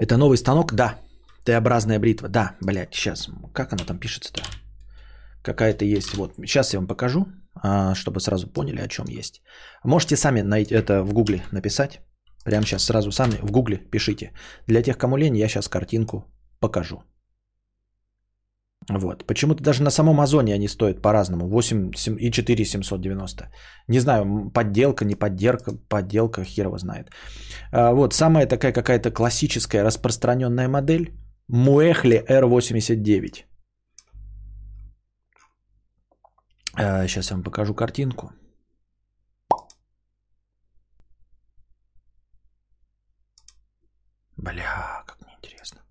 Это 0.00 0.16
новый 0.16 0.36
станок? 0.36 0.74
Да. 0.74 0.98
Т-образная 1.44 1.98
бритва. 1.98 2.28
Да, 2.28 2.56
блядь, 2.60 2.94
сейчас. 2.94 3.28
Как 3.52 3.72
оно 3.72 3.84
там 3.84 3.98
пишется-то? 3.98 4.42
Какая-то 5.44 5.84
есть. 5.84 6.14
Вот, 6.16 6.34
сейчас 6.36 6.72
я 6.72 6.78
вам 6.80 6.88
покажу. 6.88 7.26
А, 7.62 7.94
чтобы 7.94 8.20
сразу 8.20 8.46
поняли, 8.46 8.80
о 8.80 8.88
чем 8.88 9.06
есть. 9.08 9.42
Можете 9.84 10.16
сами 10.16 10.42
найти 10.42 10.74
это 10.74 11.02
в 11.02 11.12
гугле 11.12 11.42
написать. 11.52 12.00
Прямо 12.44 12.66
сейчас 12.66 12.84
сразу 12.84 13.12
сами 13.12 13.38
в 13.42 13.50
гугле 13.50 13.76
пишите. 13.76 14.32
Для 14.66 14.82
тех, 14.82 14.98
кому 14.98 15.16
лень, 15.16 15.36
я 15.36 15.48
сейчас 15.48 15.68
картинку 15.68 16.24
покажу. 16.60 17.02
Вот. 18.90 19.24
Почему-то 19.26 19.62
даже 19.62 19.82
на 19.82 19.90
самом 19.90 20.20
Озоне 20.20 20.54
они 20.54 20.68
стоят 20.68 21.02
по-разному. 21.02 21.48
8 21.48 21.90
и 22.18 22.30
4 22.30 22.64
790. 22.64 23.50
Не 23.88 24.00
знаю, 24.00 24.50
подделка, 24.50 25.04
не 25.04 25.14
подделка, 25.14 25.72
подделка, 25.88 26.44
хер 26.44 26.66
его 26.66 26.78
знает. 26.78 27.10
А, 27.72 27.92
вот, 27.92 28.14
самая 28.14 28.46
такая 28.46 28.72
какая-то 28.72 29.10
классическая 29.10 29.84
распространенная 29.84 30.68
модель. 30.68 31.12
Muehli 31.50 32.26
R89. 32.28 33.44
Сейчас 36.76 37.30
я 37.30 37.36
вам 37.36 37.44
покажу 37.44 37.74
картинку. 37.74 38.32
Бля, 44.36 45.04
как 45.06 45.20
неинтересно. 45.26 45.82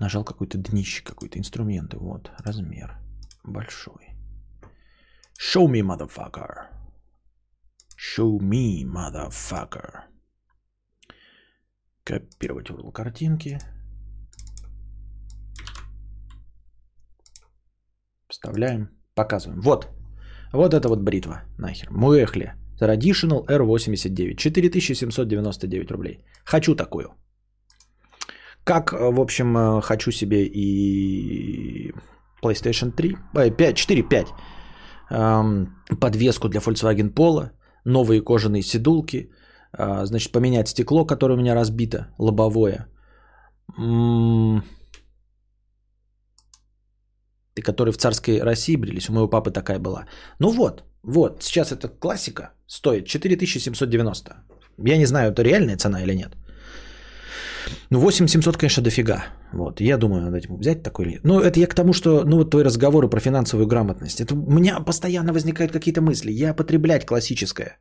Нажал 0.00 0.24
какой-то 0.24 0.58
днище, 0.58 1.04
какой-то 1.04 1.38
инструмент. 1.38 1.94
Вот, 1.94 2.30
размер 2.38 2.98
большой. 3.44 4.16
Show 5.38 5.66
me, 5.66 5.82
motherfucker. 5.82 6.68
Show 7.96 8.38
me, 8.38 8.84
motherfucker. 8.84 10.04
Копировать 12.04 12.70
URL 12.70 12.92
картинки. 12.92 13.58
Вставляем. 18.28 19.01
Показываем. 19.14 19.60
Вот. 19.60 19.88
Вот 20.52 20.74
это 20.74 20.88
вот 20.88 21.00
бритва. 21.00 21.42
Нахер. 21.58 21.88
Муэхли. 21.90 22.54
Traditional 22.80 23.46
R89. 23.46 24.36
4799 24.36 25.90
рублей. 25.90 26.24
Хочу 26.44 26.74
такую. 26.74 27.08
Как, 28.64 28.92
в 28.92 29.20
общем, 29.20 29.56
э, 29.56 29.80
хочу 29.82 30.12
себе 30.12 30.44
и 30.46 31.92
PlayStation 32.42 32.92
3, 32.92 33.16
5, 33.56 33.76
4, 33.76 34.02
5. 34.02 34.26
Эм, 35.10 35.76
подвеску 36.00 36.48
для 36.48 36.60
Volkswagen 36.60 37.12
Polo. 37.12 37.50
Новые 37.84 38.22
кожаные 38.22 38.62
седулки. 38.62 39.30
Э, 39.78 40.04
значит, 40.06 40.32
поменять 40.32 40.68
стекло, 40.68 41.04
которое 41.04 41.34
у 41.34 41.40
меня 41.40 41.54
разбито, 41.54 42.08
лобовое. 42.18 42.86
М- 43.78 44.62
которые 47.60 47.92
в 47.92 47.98
царской 47.98 48.40
России 48.42 48.76
брились. 48.76 49.08
У 49.08 49.12
моего 49.12 49.28
папы 49.28 49.50
такая 49.50 49.78
была. 49.78 50.06
Ну 50.38 50.50
вот, 50.50 50.84
вот, 51.02 51.42
сейчас 51.42 51.72
эта 51.72 51.88
классика 51.88 52.52
стоит 52.66 53.06
4790. 53.06 54.34
Я 54.78 54.96
не 54.96 55.06
знаю, 55.06 55.30
это 55.32 55.42
реальная 55.42 55.76
цена 55.76 56.02
или 56.02 56.14
нет. 56.14 56.36
Ну, 57.90 58.00
8700, 58.00 58.56
конечно, 58.56 58.82
дофига. 58.82 59.24
Вот, 59.52 59.80
я 59.80 59.98
думаю, 59.98 60.22
надо 60.22 60.36
этим 60.36 60.56
взять 60.56 60.82
такой 60.82 61.04
ли. 61.06 61.20
Ну, 61.24 61.40
это 61.40 61.60
я 61.60 61.66
к 61.66 61.74
тому, 61.74 61.92
что, 61.92 62.24
ну, 62.24 62.36
вот 62.36 62.50
твои 62.50 62.64
разговоры 62.64 63.08
про 63.08 63.20
финансовую 63.20 63.66
грамотность. 63.66 64.20
Это 64.20 64.34
у 64.34 64.50
меня 64.50 64.80
постоянно 64.80 65.32
возникают 65.32 65.72
какие-то 65.72 66.00
мысли. 66.00 66.32
Я 66.32 66.54
потреблять 66.54 67.06
классическое. 67.06 67.78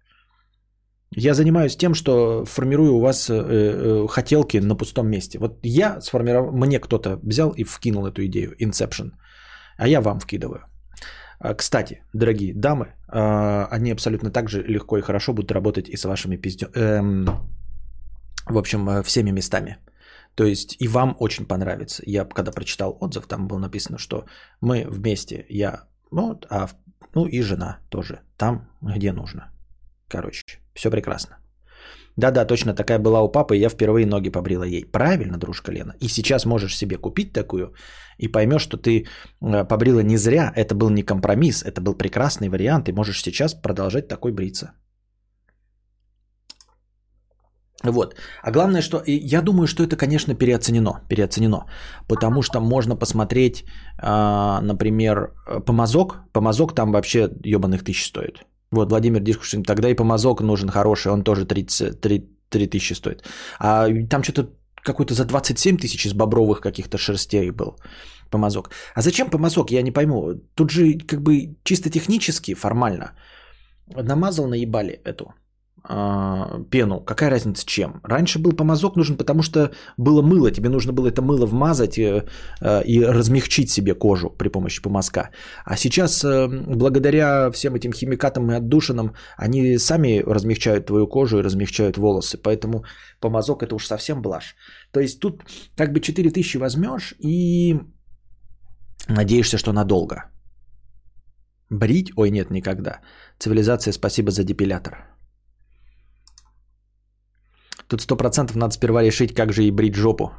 Я 1.16 1.34
занимаюсь 1.34 1.76
тем, 1.76 1.94
что 1.94 2.46
формирую 2.46 2.94
у 2.94 3.00
вас 3.00 3.30
э, 3.30 3.34
э, 3.34 4.08
хотелки 4.08 4.58
на 4.58 4.76
пустом 4.76 5.10
месте. 5.10 5.40
Вот 5.40 5.60
я 5.64 6.00
сформировал, 6.02 6.52
мне 6.52 6.80
кто-то 6.80 7.20
взял 7.24 7.52
и 7.52 7.64
вкинул 7.64 8.06
эту 8.06 8.26
идею, 8.26 8.56
Inception 8.62 9.12
а 9.82 9.88
я 9.88 10.00
вам 10.02 10.20
вкидываю. 10.20 10.62
А, 11.40 11.54
кстати, 11.56 12.04
дорогие 12.14 12.54
дамы, 12.54 12.94
а, 13.08 13.68
они 13.72 13.92
абсолютно 13.92 14.32
так 14.32 14.50
же 14.50 14.62
легко 14.62 14.98
и 14.98 15.02
хорошо 15.02 15.34
будут 15.34 15.52
работать 15.52 15.90
и 15.90 15.98
с 15.98 16.06
вашими 16.06 16.38
пиздё... 16.38 16.68
Эм, 16.76 17.26
в 18.46 18.58
общем, 18.58 18.90
э, 18.90 19.02
всеми 19.04 19.32
местами. 19.32 19.78
То 20.36 20.46
есть 20.46 20.78
и 20.82 20.88
вам 20.88 21.16
очень 21.20 21.48
понравится. 21.48 22.04
Я 22.06 22.26
когда 22.26 22.52
прочитал 22.52 22.96
отзыв, 23.00 23.26
там 23.26 23.48
было 23.48 23.60
написано, 23.60 23.98
что 23.98 24.26
мы 24.62 24.86
вместе, 24.88 25.46
я, 25.50 25.88
ну, 26.12 26.40
а, 26.50 26.68
ну 27.16 27.26
и 27.26 27.42
жена 27.42 27.80
тоже, 27.90 28.20
там, 28.38 28.70
где 28.82 29.12
нужно. 29.12 29.52
Короче, 30.08 30.60
все 30.76 30.92
прекрасно. 30.92 31.38
Да-да, 32.18 32.46
точно 32.46 32.74
такая 32.74 33.00
была 33.00 33.22
у 33.22 33.32
папы, 33.32 33.56
и 33.56 33.60
я 33.60 33.70
впервые 33.70 34.06
ноги 34.06 34.30
побрила 34.30 34.64
ей. 34.64 34.86
Правильно, 34.86 35.38
дружка 35.38 35.72
Лена. 35.72 35.96
И 36.00 36.08
сейчас 36.08 36.46
можешь 36.46 36.78
себе 36.78 36.98
купить 36.98 37.34
такую 37.34 37.74
и 38.18 38.28
поймешь, 38.28 38.62
что 38.62 38.78
ты 38.78 39.06
э, 39.42 39.68
побрила 39.68 40.04
не 40.04 40.18
зря. 40.18 40.52
Это 40.56 40.76
был 40.76 40.90
не 40.90 41.04
компромисс, 41.04 41.64
это 41.64 41.82
был 41.82 41.98
прекрасный 41.98 42.50
вариант, 42.50 42.90
и 42.90 42.94
можешь 42.94 43.22
сейчас 43.22 43.54
продолжать 43.54 44.08
такой 44.08 44.32
бриться. 44.32 44.74
Вот. 47.84 48.16
А 48.44 48.52
главное, 48.52 48.82
что 48.82 49.02
я 49.08 49.42
думаю, 49.42 49.68
что 49.68 49.84
это, 49.84 49.96
конечно, 49.96 50.36
переоценено. 50.36 51.02
Переоценено. 51.10 51.66
Потому 52.08 52.42
что 52.44 52.60
можно 52.60 52.96
посмотреть, 52.96 53.66
а, 53.98 54.62
например, 54.62 55.34
помазок. 55.66 56.20
Помазок 56.32 56.76
там 56.76 56.92
вообще 56.92 57.30
ебаных 57.44 57.84
тысяч 57.84 58.06
стоит. 58.06 58.46
Вот, 58.72 58.90
Владимир 58.90 59.20
Дискушин, 59.22 59.64
тогда 59.64 59.90
и 59.90 59.96
помазок 59.96 60.42
нужен 60.42 60.70
хороший, 60.70 61.12
он 61.12 61.24
тоже 61.24 61.46
30, 61.46 62.00
3, 62.00 62.30
3 62.50 62.68
тысячи 62.68 62.94
стоит. 62.94 63.24
А 63.60 63.88
там 64.10 64.24
что-то 64.24 64.50
какой-то 64.84 65.14
за 65.14 65.26
27 65.26 65.78
тысяч 65.78 66.06
из 66.06 66.14
бобровых 66.14 66.62
каких-то 66.62 66.98
шерстей 66.98 67.52
был 67.52 67.76
помазок. 68.30 68.72
А 68.96 69.02
зачем 69.02 69.30
помазок, 69.30 69.72
я 69.72 69.82
не 69.82 69.92
пойму. 69.92 70.36
Тут 70.56 70.72
же 70.72 70.94
как 71.00 71.22
бы 71.22 71.56
чисто 71.64 71.90
технически, 71.90 72.56
формально, 72.56 73.12
намазал, 73.88 74.48
наебали 74.48 75.02
эту 75.04 75.34
а, 75.84 76.60
пену. 76.70 77.00
Какая 77.00 77.30
разница 77.32 77.66
чем? 77.66 78.02
Раньше 78.04 78.40
был 78.40 78.54
помазок 78.54 78.96
нужен, 78.96 79.18
потому 79.18 79.42
что 79.42 79.72
было 79.98 80.22
мыло. 80.22 80.52
Тебе 80.52 80.70
нужно 80.70 80.94
было 80.94 81.08
это 81.08 81.22
мыло 81.22 81.46
вмазать 81.46 81.98
и, 81.98 82.04
э, 82.04 82.22
э, 82.62 82.84
и 82.84 83.04
размягчить 83.04 83.70
себе 83.70 83.96
кожу 83.96 84.30
при 84.30 84.50
помощи 84.50 84.82
помазка. 84.82 85.30
А 85.66 85.76
сейчас, 85.76 86.24
э, 86.24 86.48
благодаря 86.48 87.50
всем 87.52 87.76
этим 87.76 87.94
химикатам 87.94 88.52
и 88.52 88.56
отдушинам, 88.56 89.16
они 89.38 89.78
сами 89.80 90.24
размягчают 90.26 90.86
твою 90.86 91.08
кожу 91.08 91.40
и 91.40 91.44
размягчают 91.44 91.98
волосы. 91.98 92.38
Поэтому 92.38 92.84
помазок 93.20 93.64
это 93.64 93.76
уж 93.76 93.88
совсем 93.88 94.22
блажь. 94.22 94.56
То 94.92 95.00
есть 95.00 95.20
тут 95.20 95.44
как 95.76 95.94
бы 95.94 96.00
4000 96.00 96.58
возьмешь 96.58 97.16
и 97.20 97.80
надеешься, 99.08 99.58
что 99.58 99.74
надолго. 99.74 100.26
Брить? 101.72 102.12
Ой, 102.18 102.30
нет, 102.30 102.52
никогда. 102.52 103.00
Цивилизация, 103.40 103.94
спасибо 103.94 104.32
за 104.32 104.44
депилятор. 104.44 105.12
Тут 107.92 108.02
сто 108.02 108.16
процентов 108.16 108.56
надо 108.56 108.74
сперва 108.74 109.04
решить, 109.04 109.36
как 109.36 109.52
же 109.52 109.64
и 109.64 109.72
брить 109.72 109.96
жопу. 109.96 110.32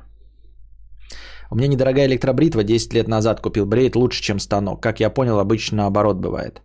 У 1.51 1.55
меня 1.55 1.69
недорогая 1.69 2.07
электробритва, 2.07 2.65
10 2.65 2.95
лет 2.95 3.09
назад 3.09 3.41
купил. 3.41 3.66
Бреет 3.66 3.95
лучше, 3.95 4.23
чем 4.23 4.41
станок. 4.41 4.83
Как 4.83 5.01
я 5.01 5.11
понял, 5.11 5.39
обычно 5.39 5.77
наоборот 5.77 6.16
бывает. 6.16 6.62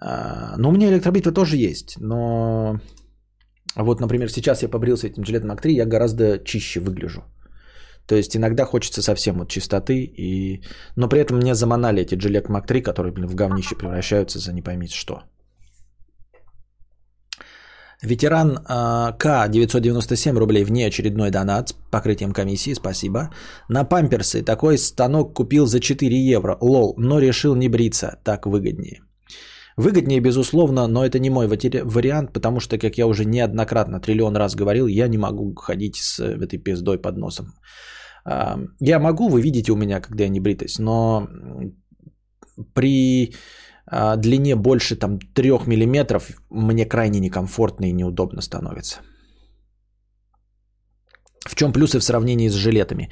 А, 0.00 0.54
ну, 0.56 0.70
у 0.70 0.72
меня 0.72 0.88
электробритва 0.88 1.32
тоже 1.32 1.70
есть, 1.70 1.96
но... 2.00 2.80
Вот, 3.76 4.00
например, 4.00 4.30
сейчас 4.30 4.62
я 4.62 4.70
побрился 4.70 5.08
этим 5.08 5.24
жилетом 5.26 5.50
ак 5.50 5.66
я 5.66 5.84
гораздо 5.84 6.38
чище 6.38 6.80
выгляжу. 6.80 7.22
То 8.06 8.16
есть 8.16 8.34
иногда 8.34 8.64
хочется 8.64 9.02
совсем 9.02 9.38
вот 9.38 9.50
чистоты, 9.50 10.10
и... 10.16 10.62
но 10.96 11.08
при 11.08 11.20
этом 11.20 11.36
мне 11.36 11.54
заманали 11.54 12.00
эти 12.00 12.14
Gillette 12.14 12.48
Mac 12.48 12.66
3, 12.66 12.80
которые, 12.80 13.12
блин, 13.12 13.26
в 13.26 13.34
говнище 13.34 13.76
превращаются 13.76 14.38
за 14.38 14.54
не 14.54 14.62
поймите 14.62 14.94
что. 14.94 15.22
Ветеран 18.02 18.58
э, 18.58 19.12
К 19.18 19.48
997 19.48 20.38
рублей 20.38 20.64
вне 20.64 20.86
очередной 20.86 21.30
донат 21.30 21.68
с 21.68 21.72
покрытием 21.90 22.32
комиссии, 22.32 22.74
спасибо. 22.74 23.30
На 23.68 23.84
памперсы 23.84 24.42
такой 24.42 24.78
станок 24.78 25.34
купил 25.34 25.66
за 25.66 25.80
4 25.80 26.16
евро, 26.16 26.56
лол, 26.60 26.94
но 26.96 27.18
решил 27.18 27.54
не 27.54 27.68
бриться, 27.68 28.18
так 28.24 28.46
выгоднее. 28.46 29.00
Выгоднее, 29.76 30.20
безусловно, 30.20 30.86
но 30.88 31.04
это 31.04 31.18
не 31.18 31.30
мой 31.30 31.46
вариант, 31.46 32.32
потому 32.32 32.60
что, 32.60 32.78
как 32.78 32.98
я 32.98 33.06
уже 33.06 33.24
неоднократно, 33.24 34.00
триллион 34.00 34.36
раз 34.36 34.54
говорил, 34.54 34.86
я 34.86 35.08
не 35.08 35.18
могу 35.18 35.54
ходить 35.54 35.96
с 35.96 36.20
этой 36.20 36.58
пиздой 36.58 36.98
под 36.98 37.16
носом. 37.16 37.54
А, 38.24 38.58
я 38.80 38.98
могу, 38.98 39.28
вы 39.28 39.42
видите 39.42 39.72
у 39.72 39.76
меня, 39.76 40.00
когда 40.00 40.24
я 40.24 40.30
не 40.30 40.40
бритость, 40.40 40.78
но 40.78 41.28
при 42.74 43.34
а, 43.86 44.16
длине 44.16 44.56
больше 44.56 44.96
там 44.96 45.18
3 45.18 45.50
мм 45.66 46.20
мне 46.50 46.86
крайне 46.86 47.20
некомфортно 47.20 47.86
и 47.86 47.92
неудобно 47.92 48.42
становится. 48.42 49.00
В 51.48 51.54
чем 51.54 51.72
плюсы 51.72 51.98
в 51.98 52.04
сравнении 52.04 52.50
с 52.50 52.54
жилетами? 52.54 53.08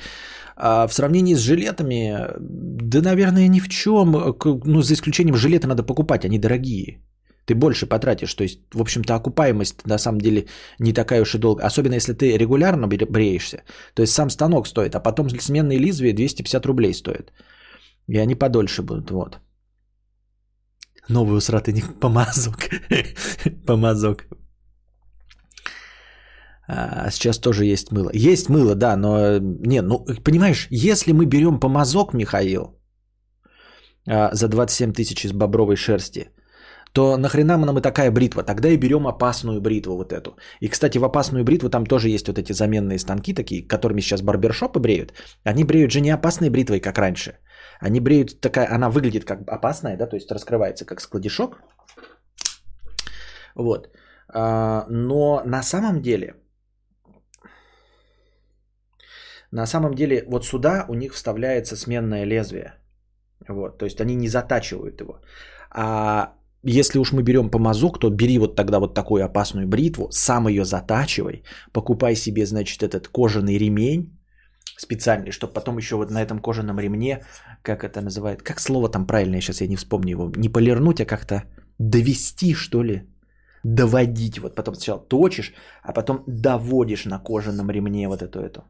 А 0.56 0.86
в 0.86 0.92
сравнении 0.92 1.34
с 1.34 1.40
жилетами, 1.40 2.14
да, 2.38 3.00
наверное, 3.00 3.48
ни 3.48 3.60
в 3.60 3.68
чем. 3.68 4.36
Ну, 4.64 4.82
за 4.82 4.94
исключением 4.94 5.36
жилеты 5.36 5.66
надо 5.66 5.82
покупать, 5.82 6.24
они 6.24 6.38
дорогие. 6.38 6.98
Ты 7.46 7.54
больше 7.54 7.86
потратишь. 7.86 8.34
То 8.34 8.44
есть, 8.44 8.60
в 8.74 8.80
общем-то, 8.80 9.14
окупаемость 9.14 9.86
на 9.86 9.98
самом 9.98 10.20
деле 10.20 10.46
не 10.80 10.92
такая 10.92 11.22
уж 11.22 11.34
и 11.34 11.38
долгая. 11.38 11.66
Особенно 11.66 11.94
если 11.94 12.12
ты 12.12 12.36
регулярно 12.36 12.86
бреешься. 12.88 13.62
То 13.94 14.02
есть 14.02 14.12
сам 14.12 14.30
станок 14.30 14.66
стоит, 14.66 14.94
а 14.94 15.00
потом 15.00 15.30
сменные 15.30 15.78
лезвия 15.78 16.12
250 16.12 16.66
рублей 16.66 16.92
стоят. 16.92 17.32
И 18.08 18.18
они 18.18 18.34
подольше 18.34 18.82
будут. 18.82 19.10
Вот. 19.10 19.38
Новый 21.08 21.36
усратый 21.36 21.74
ник 21.74 21.86
помазок. 22.00 22.68
помазок. 23.66 24.26
А 26.70 27.10
сейчас 27.10 27.38
тоже 27.38 27.64
есть 27.64 27.92
мыло. 27.92 28.10
Есть 28.12 28.48
мыло, 28.48 28.74
да, 28.74 28.96
но 28.96 29.38
не, 29.38 29.80
ну 29.80 30.04
понимаешь, 30.24 30.68
если 30.70 31.12
мы 31.12 31.24
берем 31.24 31.60
помазок, 31.60 32.12
Михаил, 32.12 32.78
а, 34.06 34.34
за 34.34 34.48
27 34.48 34.92
тысяч 34.92 35.24
из 35.24 35.32
бобровой 35.32 35.76
шерсти, 35.76 36.30
то 36.92 37.16
нахрена 37.16 37.56
нам 37.56 37.78
и 37.78 37.82
такая 37.82 38.10
бритва? 38.10 38.42
Тогда 38.42 38.68
и 38.68 38.76
берем 38.76 39.06
опасную 39.06 39.60
бритву 39.60 39.96
вот 39.96 40.12
эту. 40.12 40.36
И, 40.60 40.68
кстати, 40.68 40.98
в 40.98 41.04
опасную 41.04 41.44
бритву 41.44 41.70
там 41.70 41.86
тоже 41.86 42.08
есть 42.08 42.28
вот 42.28 42.38
эти 42.38 42.52
заменные 42.52 42.98
станки 42.98 43.34
такие, 43.34 43.66
которыми 43.66 44.02
сейчас 44.02 44.22
барбершопы 44.22 44.78
бреют. 44.78 45.12
Они 45.44 45.64
бреют 45.64 45.90
же 45.90 46.00
не 46.00 46.10
опасной 46.10 46.50
бритвой, 46.50 46.80
как 46.80 46.98
раньше. 46.98 47.38
Они 47.80 48.00
бреют 48.00 48.40
такая, 48.40 48.74
она 48.74 48.90
выглядит 48.90 49.24
как 49.24 49.40
опасная, 49.48 49.96
да, 49.96 50.06
то 50.06 50.16
есть 50.16 50.30
раскрывается 50.30 50.84
как 50.84 51.00
складишок. 51.00 51.58
Вот. 53.54 53.88
А, 54.28 54.86
но 54.88 55.42
на 55.44 55.62
самом 55.62 56.02
деле, 56.02 56.34
на 59.52 59.66
самом 59.66 59.94
деле 59.94 60.24
вот 60.28 60.44
сюда 60.44 60.84
у 60.88 60.94
них 60.94 61.14
вставляется 61.14 61.76
сменное 61.76 62.24
лезвие. 62.24 62.74
Вот, 63.48 63.78
то 63.78 63.84
есть 63.84 64.00
они 64.00 64.16
не 64.16 64.28
затачивают 64.28 65.00
его. 65.00 65.20
А 65.70 66.34
если 66.62 66.98
уж 66.98 67.12
мы 67.12 67.22
берем 67.22 67.50
помазок, 67.50 67.98
то 67.98 68.10
бери 68.10 68.38
вот 68.38 68.56
тогда 68.56 68.78
вот 68.78 68.94
такую 68.94 69.24
опасную 69.24 69.66
бритву, 69.66 70.08
сам 70.10 70.48
ее 70.48 70.64
затачивай, 70.64 71.44
покупай 71.72 72.16
себе, 72.16 72.46
значит, 72.46 72.82
этот 72.82 73.08
кожаный 73.08 73.58
ремень, 73.58 74.18
специальный, 74.76 75.30
чтобы 75.30 75.52
потом 75.52 75.78
еще 75.78 75.96
вот 75.96 76.10
на 76.10 76.22
этом 76.22 76.40
кожаном 76.40 76.80
ремне, 76.80 77.24
как 77.68 77.84
это 77.84 78.00
называют, 78.00 78.42
как 78.42 78.60
слово 78.60 78.88
там 78.88 79.06
правильное, 79.06 79.40
сейчас 79.40 79.60
я 79.60 79.68
не 79.68 79.76
вспомню 79.76 80.10
его, 80.10 80.32
не 80.36 80.48
полирнуть, 80.48 81.00
а 81.00 81.06
как-то 81.06 81.42
довести, 81.78 82.54
что 82.54 82.82
ли, 82.84 83.02
доводить. 83.64 84.38
Вот 84.38 84.54
потом 84.54 84.74
сначала 84.74 85.00
точишь, 85.08 85.52
а 85.82 85.92
потом 85.92 86.24
доводишь 86.26 87.04
на 87.04 87.18
кожаном 87.18 87.70
ремне 87.70 88.08
вот 88.08 88.22
эту 88.22 88.38
эту. 88.38 88.60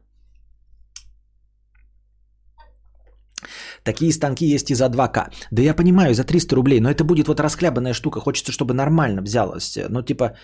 Такие 3.83 4.11
станки 4.11 4.45
есть 4.45 4.69
и 4.69 4.75
за 4.75 4.89
2К. 4.89 5.31
Да 5.51 5.61
я 5.61 5.73
понимаю, 5.73 6.13
за 6.13 6.23
300 6.23 6.55
рублей, 6.55 6.79
но 6.81 6.89
это 6.89 7.03
будет 7.03 7.27
вот 7.27 7.39
расхлябанная 7.39 7.93
штука. 7.93 8.19
Хочется, 8.19 8.51
чтобы 8.51 8.73
нормально 8.73 9.21
взялось. 9.21 9.77
Ну, 9.89 10.01
типа, 10.01 10.35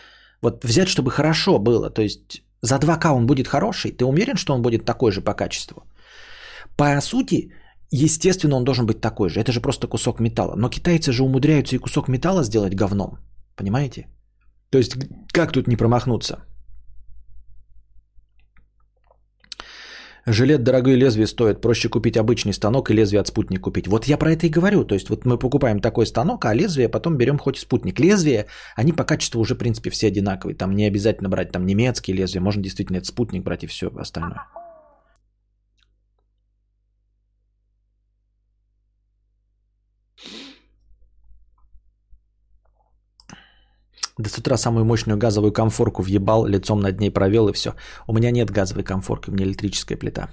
вот 0.41 0.63
взять, 0.63 0.87
чтобы 0.87 1.11
хорошо 1.11 1.59
было. 1.59 1.89
То 1.89 2.01
есть 2.01 2.43
за 2.61 2.75
2К 2.75 3.13
он 3.13 3.25
будет 3.25 3.47
хороший? 3.47 3.91
Ты 3.91 4.05
уверен, 4.05 4.37
что 4.37 4.53
он 4.53 4.61
будет 4.61 4.85
такой 4.85 5.11
же 5.11 5.21
по 5.21 5.33
качеству? 5.33 5.83
По 6.77 7.01
сути, 7.01 7.51
естественно, 7.91 8.55
он 8.55 8.63
должен 8.63 8.85
быть 8.85 9.01
такой 9.01 9.29
же. 9.29 9.39
Это 9.39 9.51
же 9.51 9.61
просто 9.61 9.87
кусок 9.87 10.19
металла. 10.19 10.55
Но 10.55 10.69
китайцы 10.69 11.11
же 11.11 11.23
умудряются 11.23 11.75
и 11.75 11.79
кусок 11.79 12.07
металла 12.07 12.43
сделать 12.43 12.75
говном. 12.75 13.19
Понимаете? 13.55 14.07
То 14.69 14.77
есть, 14.77 14.97
как 15.31 15.51
тут 15.51 15.67
не 15.67 15.77
промахнуться? 15.77 16.37
Жилет 20.27 20.63
дорогой 20.63 20.95
лезвие 20.95 21.27
стоит. 21.27 21.61
Проще 21.61 21.87
купить 21.87 22.17
обычный 22.17 22.53
станок 22.53 22.89
и 22.89 22.93
лезвие 22.93 23.21
от 23.21 23.27
спутник 23.27 23.61
купить. 23.61 23.87
Вот 23.87 24.07
я 24.07 24.17
про 24.17 24.31
это 24.31 24.47
и 24.47 24.49
говорю. 24.49 24.83
То 24.83 24.95
есть 24.95 25.09
вот 25.09 25.25
мы 25.25 25.37
покупаем 25.37 25.79
такой 25.79 26.07
станок, 26.07 26.45
а 26.45 26.53
лезвие 26.55 26.89
потом 26.89 27.15
берем 27.15 27.37
хоть 27.37 27.59
спутник. 27.59 27.99
Лезвие, 27.99 28.47
они 28.75 28.91
по 28.91 29.03
качеству 29.03 29.39
уже, 29.39 29.53
в 29.53 29.59
принципе, 29.59 29.91
все 29.91 30.07
одинаковые. 30.07 30.55
Там 30.55 30.75
не 30.75 30.85
обязательно 30.85 31.29
брать 31.29 31.51
там 31.51 31.65
немецкие 31.65 32.17
лезвия. 32.17 32.41
Можно 32.41 32.63
действительно 32.63 32.97
этот 32.97 33.09
спутник 33.09 33.43
брать 33.43 33.65
и 33.65 33.67
все 33.67 33.91
остальное. 33.95 34.47
До 44.17 44.29
с 44.29 44.37
утра 44.37 44.57
самую 44.57 44.85
мощную 44.85 45.17
газовую 45.17 45.51
комфорку 45.51 46.01
въебал, 46.01 46.45
лицом 46.45 46.81
над 46.81 46.99
ней 46.99 47.11
провел 47.11 47.49
и 47.49 47.53
все. 47.53 47.75
У 48.07 48.13
меня 48.13 48.31
нет 48.31 48.49
газовой 48.49 48.83
комфорки, 48.83 49.29
у 49.29 49.33
меня 49.33 49.45
электрическая 49.45 49.97
плита. 49.97 50.29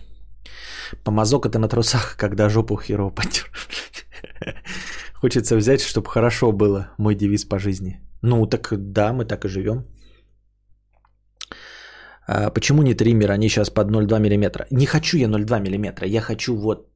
Помазок 1.05 1.47
это 1.47 1.59
на 1.59 1.69
трусах, 1.69 2.17
когда 2.17 2.49
жопу 2.49 2.77
херово 2.77 3.11
потер. 3.11 3.51
Хочется 5.15 5.57
взять, 5.57 5.81
чтобы 5.81 6.09
хорошо 6.09 6.53
было. 6.53 6.91
Мой 6.99 7.15
девиз 7.15 7.45
по 7.45 7.59
жизни. 7.59 8.01
Ну, 8.23 8.47
так 8.47 8.73
да, 8.93 9.13
мы 9.13 9.25
так 9.25 9.45
и 9.45 9.49
живем. 9.49 9.85
А 12.29 12.51
почему 12.51 12.83
не 12.83 12.95
триммер, 12.95 13.31
они 13.31 13.49
сейчас 13.49 13.71
под 13.71 13.91
0,2 13.91 14.19
мм? 14.21 14.67
Не 14.71 14.87
хочу 14.87 15.19
я 15.19 15.27
0,2 15.27 15.61
мм, 15.61 16.05
я 16.05 16.21
хочу 16.21 16.57
вот, 16.57 16.89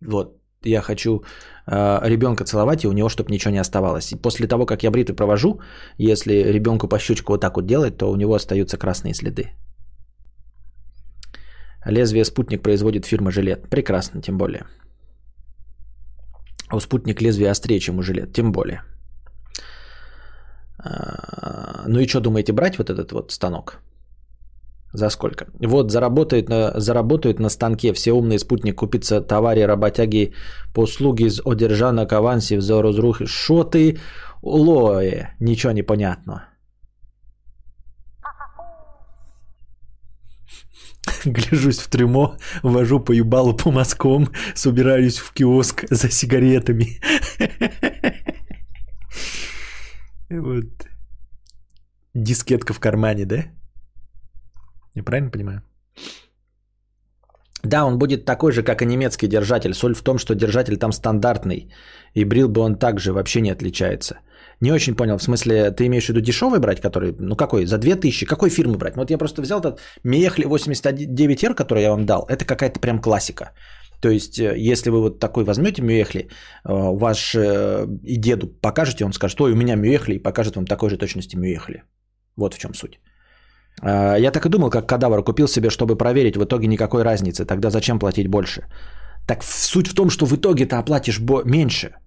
вот 0.00 0.35
я 0.64 0.82
хочу 0.82 1.22
э, 1.66 2.00
ребенка 2.08 2.44
целовать, 2.44 2.84
и 2.84 2.88
у 2.88 2.92
него, 2.92 3.08
чтобы 3.08 3.32
ничего 3.32 3.52
не 3.52 3.60
оставалось. 3.60 4.12
И 4.12 4.16
после 4.16 4.46
того, 4.46 4.66
как 4.66 4.82
я 4.82 4.90
бритвы 4.90 5.14
провожу, 5.14 5.60
если 5.98 6.52
ребенку 6.52 6.88
по 6.88 6.98
щечку 6.98 7.32
вот 7.32 7.40
так 7.40 7.56
вот 7.56 7.66
делать, 7.66 7.96
то 7.96 8.10
у 8.10 8.16
него 8.16 8.34
остаются 8.34 8.78
красные 8.78 9.14
следы. 9.14 9.50
Лезвие 11.86 12.24
спутник 12.24 12.62
производит 12.62 13.06
фирма 13.06 13.30
Жилет. 13.30 13.68
Прекрасно, 13.70 14.20
тем 14.20 14.38
более. 14.38 14.66
У 16.72 16.80
спутник 16.80 17.22
лезвие 17.22 17.50
острее, 17.50 17.78
чем 17.78 17.98
у 17.98 18.02
Жилет, 18.02 18.32
тем 18.32 18.50
более. 18.52 18.82
А, 20.78 21.84
ну 21.86 22.00
и 22.00 22.08
что 22.08 22.20
думаете, 22.20 22.52
брать 22.52 22.78
вот 22.78 22.90
этот 22.90 23.12
вот 23.12 23.32
станок? 23.32 23.78
За 24.96 25.10
сколько? 25.10 25.46
Вот 25.60 25.90
заработают 25.90 26.48
на, 26.48 26.80
заработают 26.80 27.38
на 27.38 27.50
станке 27.50 27.92
все 27.92 28.12
умные 28.12 28.38
спутники 28.38 28.74
купится 28.74 29.20
товари, 29.20 29.66
работяги, 29.66 30.32
послуги 30.74 31.28
с 31.28 31.42
одержана 31.44 32.06
к 32.06 32.12
авансе, 32.14 32.60
за. 32.60 32.82
Шо 33.26 33.64
ты, 33.64 33.98
лое? 34.42 35.36
Ничего 35.40 35.72
не 35.72 35.82
понятно. 35.82 36.48
Гляжусь 41.26 41.78
в 41.78 41.88
трюмо, 41.90 42.38
вожу 42.62 43.00
по 43.00 43.12
юбалу 43.12 43.54
по 43.54 43.70
мазкам, 43.70 44.28
собираюсь 44.54 45.18
в 45.18 45.32
киоск 45.32 45.84
за 45.90 46.10
сигаретами. 46.10 46.86
Вот. 50.28 50.88
Дискетка 52.14 52.72
в 52.74 52.80
кармане, 52.80 53.24
да? 53.26 53.44
Я 54.96 55.02
правильно 55.04 55.30
понимаю? 55.30 55.62
Да, 57.62 57.84
он 57.84 57.98
будет 57.98 58.24
такой 58.24 58.52
же, 58.52 58.62
как 58.62 58.82
и 58.82 58.86
немецкий 58.86 59.28
держатель. 59.28 59.74
Соль 59.74 59.94
в 59.94 60.02
том, 60.02 60.18
что 60.18 60.34
держатель 60.34 60.76
там 60.76 60.92
стандартный. 60.92 61.68
И 62.14 62.24
брил 62.24 62.48
бы 62.48 62.60
он 62.60 62.78
также 62.78 63.12
вообще 63.12 63.40
не 63.40 63.52
отличается. 63.52 64.20
Не 64.60 64.72
очень 64.72 64.96
понял, 64.96 65.18
в 65.18 65.22
смысле, 65.22 65.70
ты 65.70 65.86
имеешь 65.86 66.06
в 66.06 66.08
виду 66.08 66.20
дешевый 66.20 66.60
брать, 66.60 66.80
который, 66.80 67.14
ну 67.18 67.36
какой, 67.36 67.66
за 67.66 67.78
2000, 67.78 68.26
какой 68.26 68.50
фирмы 68.50 68.78
брать? 68.78 68.96
Вот 68.96 69.10
я 69.10 69.18
просто 69.18 69.42
взял 69.42 69.60
этот 69.60 69.80
Мехли 70.04 70.46
89R, 70.46 71.54
который 71.54 71.82
я 71.82 71.90
вам 71.90 72.06
дал, 72.06 72.26
это 72.28 72.44
какая-то 72.46 72.80
прям 72.80 73.00
классика. 73.00 73.52
То 74.00 74.08
есть, 74.08 74.38
э, 74.38 74.54
если 74.56 74.90
вы 74.90 75.00
вот 75.00 75.18
такой 75.18 75.44
возьмете 75.44 75.82
Мюехли, 75.82 76.20
э, 76.20 76.28
ваш 76.64 77.34
э, 77.34 77.86
и 78.02 78.16
деду 78.16 78.46
покажете, 78.46 79.04
он 79.04 79.12
скажет, 79.12 79.40
ой, 79.40 79.52
у 79.52 79.56
меня 79.56 79.76
Мюехли, 79.76 80.14
и 80.14 80.22
покажет 80.22 80.56
вам 80.56 80.66
такой 80.66 80.88
же 80.90 80.96
точности 80.96 81.36
Мюехли. 81.36 81.82
Вот 82.36 82.54
в 82.54 82.58
чем 82.58 82.74
суть. 82.74 82.98
Я 83.82 84.30
так 84.30 84.46
и 84.46 84.48
думал, 84.48 84.70
как 84.70 84.88
кадавр 84.88 85.22
купил 85.22 85.48
себе, 85.48 85.70
чтобы 85.70 85.96
проверить, 85.96 86.36
в 86.36 86.44
итоге 86.44 86.66
никакой 86.66 87.02
разницы, 87.02 87.44
тогда 87.44 87.70
зачем 87.70 87.98
платить 87.98 88.28
больше? 88.28 88.62
Так 89.26 89.42
суть 89.44 89.88
в 89.88 89.94
том, 89.94 90.08
что 90.08 90.26
в 90.26 90.32
итоге 90.32 90.66
ты 90.66 90.76
оплатишь 90.76 91.20
меньше– 91.44 91.90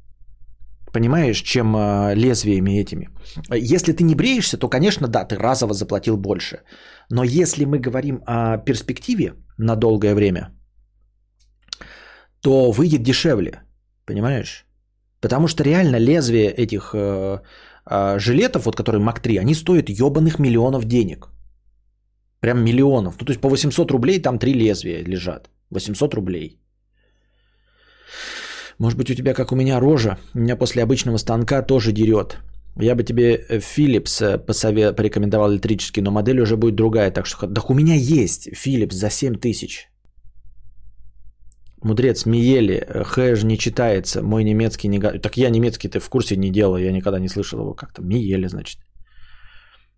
понимаешь, 0.91 1.41
чем 1.41 1.75
э, 1.75 2.15
лезвиями 2.15 2.79
этими. 2.79 3.09
Если 3.51 3.93
ты 3.93 4.03
не 4.03 4.15
бреешься, 4.15 4.57
то, 4.57 4.69
конечно, 4.69 5.07
да, 5.07 5.25
ты 5.25 5.35
разово 5.35 5.73
заплатил 5.73 6.17
больше. 6.17 6.61
Но 7.11 7.23
если 7.23 7.65
мы 7.65 7.79
говорим 7.79 8.21
о 8.25 8.57
перспективе 8.57 9.33
на 9.57 9.75
долгое 9.75 10.15
время, 10.15 10.49
то 12.41 12.71
выйдет 12.71 13.03
дешевле, 13.03 13.61
понимаешь? 14.05 14.65
Потому 15.21 15.47
что 15.47 15.63
реально 15.63 15.97
лезвие 15.99 16.51
этих 16.51 16.91
э, 16.93 17.39
э, 17.85 18.19
жилетов, 18.19 18.65
вот 18.65 18.75
которые 18.75 19.01
Мак 19.01 19.19
3, 19.19 19.37
они 19.37 19.53
стоят 19.53 19.89
ебаных 19.89 20.39
миллионов 20.39 20.85
денег. 20.85 21.29
Прям 22.41 22.63
миллионов. 22.63 23.15
Ну, 23.19 23.25
то 23.25 23.31
есть 23.31 23.41
по 23.41 23.49
800 23.49 23.91
рублей 23.91 24.21
там 24.21 24.39
три 24.39 24.53
лезвия 24.53 25.03
лежат. 25.03 25.49
800 25.71 26.13
рублей. 26.13 26.59
Может 28.79 28.97
быть, 28.97 29.11
у 29.11 29.13
тебя, 29.13 29.33
как 29.33 29.51
у 29.51 29.55
меня, 29.55 29.79
рожа. 29.79 30.17
У 30.33 30.39
меня 30.39 30.55
после 30.55 30.83
обычного 30.83 31.17
станка 31.17 31.61
тоже 31.61 31.91
дерет. 31.91 32.37
Я 32.81 32.95
бы 32.95 33.03
тебе 33.03 33.35
э, 33.35 33.59
Philips 33.59 34.21
э, 34.21 34.37
посовет, 34.37 34.95
порекомендовал 34.95 35.51
электрический, 35.51 36.01
но 36.01 36.11
модель 36.11 36.39
уже 36.39 36.55
будет 36.55 36.75
другая. 36.75 37.11
Так 37.11 37.25
что, 37.25 37.47
так 37.47 37.69
у 37.69 37.73
меня 37.73 37.95
есть 37.95 38.47
Philips 38.47 38.93
за 38.93 39.09
7 39.09 39.35
тысяч. 39.35 39.89
Мудрец, 41.81 42.25
Миели, 42.25 42.75
э, 42.75 43.03
Х 43.03 43.35
же 43.35 43.45
не 43.45 43.57
читается, 43.57 44.21
мой 44.21 44.43
немецкий 44.43 44.87
не... 44.87 44.99
Так 44.99 45.37
я 45.37 45.49
немецкий 45.49 45.89
ты 45.89 45.99
в 45.99 46.09
курсе 46.09 46.37
не 46.37 46.49
делал, 46.49 46.77
я 46.77 46.91
никогда 46.91 47.19
не 47.19 47.27
слышал 47.27 47.59
его 47.59 47.73
как-то. 47.73 48.01
Миели, 48.01 48.47
значит. 48.47 48.79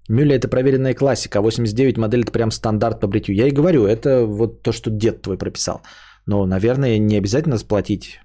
Мюля 0.09 0.35
это 0.35 0.47
проверенная 0.47 0.93
классика, 0.93 1.39
а 1.39 1.41
89 1.41 1.97
модель 1.97 2.21
это 2.21 2.31
прям 2.31 2.51
стандарт 2.51 2.99
по 2.99 3.07
бритью. 3.07 3.35
Я 3.35 3.47
и 3.47 3.51
говорю, 3.51 3.85
это 3.85 4.25
вот 4.25 4.61
то, 4.61 4.71
что 4.71 4.89
дед 4.89 5.21
твой 5.21 5.37
прописал. 5.37 5.81
Но, 6.25 6.45
наверное, 6.45 6.97
не 6.97 7.17
обязательно 7.17 7.57
сплотить 7.57 8.19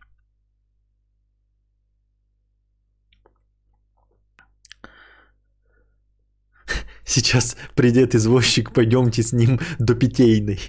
Сейчас 7.05 7.57
придет 7.75 8.15
извозчик, 8.15 8.73
пойдемте 8.73 9.23
с 9.23 9.33
ним 9.33 9.61
до 9.79 9.95
питейной. 9.95 10.61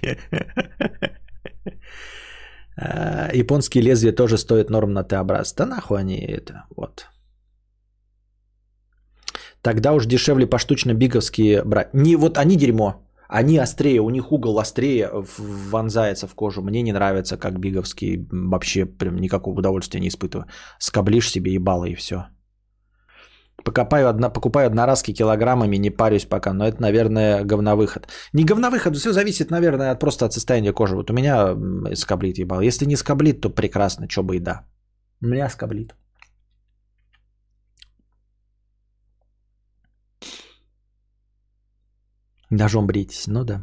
А, 2.80 3.32
японские 3.34 3.82
лезвия 3.82 4.12
тоже 4.12 4.38
стоят 4.38 4.70
норм 4.70 4.92
на 4.92 5.02
Т-образ. 5.02 5.52
Да 5.52 5.66
нахуй 5.66 5.98
они 5.98 6.16
это, 6.20 6.66
вот. 6.76 7.08
Тогда 9.68 9.92
уж 9.92 10.06
дешевле 10.06 10.46
поштучно 10.46 10.94
биговские 10.94 11.62
брать. 11.62 11.92
Не, 11.92 12.16
вот 12.16 12.38
они 12.38 12.56
дерьмо. 12.56 12.94
Они 13.28 13.58
острее, 13.58 14.00
у 14.00 14.10
них 14.10 14.32
угол 14.32 14.58
острее 14.58 15.10
вонзается 15.70 16.26
в 16.26 16.34
кожу. 16.34 16.62
Мне 16.62 16.80
не 16.82 16.92
нравится, 16.92 17.36
как 17.36 17.58
биговские. 17.58 18.26
Вообще 18.32 18.86
прям 18.86 19.16
никакого 19.16 19.58
удовольствия 19.58 20.00
не 20.00 20.08
испытываю. 20.08 20.46
Скоблишь 20.78 21.30
себе 21.30 21.52
ебало 21.52 21.84
и 21.84 21.94
все. 21.94 22.16
Покупаю, 23.62 24.08
одна, 24.08 24.30
покупаю 24.30 24.66
одноразки 24.66 25.12
килограммами, 25.12 25.76
не 25.76 25.90
парюсь 25.90 26.24
пока, 26.24 26.54
но 26.54 26.66
это, 26.66 26.80
наверное, 26.80 27.44
говновыход. 27.44 28.08
Не 28.32 28.44
говновыход, 28.44 28.96
все 28.96 29.12
зависит, 29.12 29.50
наверное, 29.50 29.90
от, 29.90 30.00
просто 30.00 30.24
от 30.24 30.32
состояния 30.32 30.72
кожи. 30.72 30.96
Вот 30.96 31.10
у 31.10 31.12
меня 31.12 31.54
скоблит 31.94 32.38
ебал. 32.38 32.62
Если 32.62 32.86
не 32.86 32.96
скоблит, 32.96 33.42
то 33.42 33.50
прекрасно, 33.50 34.06
что 34.08 34.22
бы 34.22 34.36
и 34.36 34.40
да. 34.40 34.64
У 35.20 35.26
меня 35.26 35.50
скоблит. 35.50 35.94
Ножом 42.50 42.86
бритесь, 42.86 43.26
ну 43.26 43.44
да. 43.44 43.62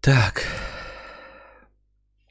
Так. 0.00 0.42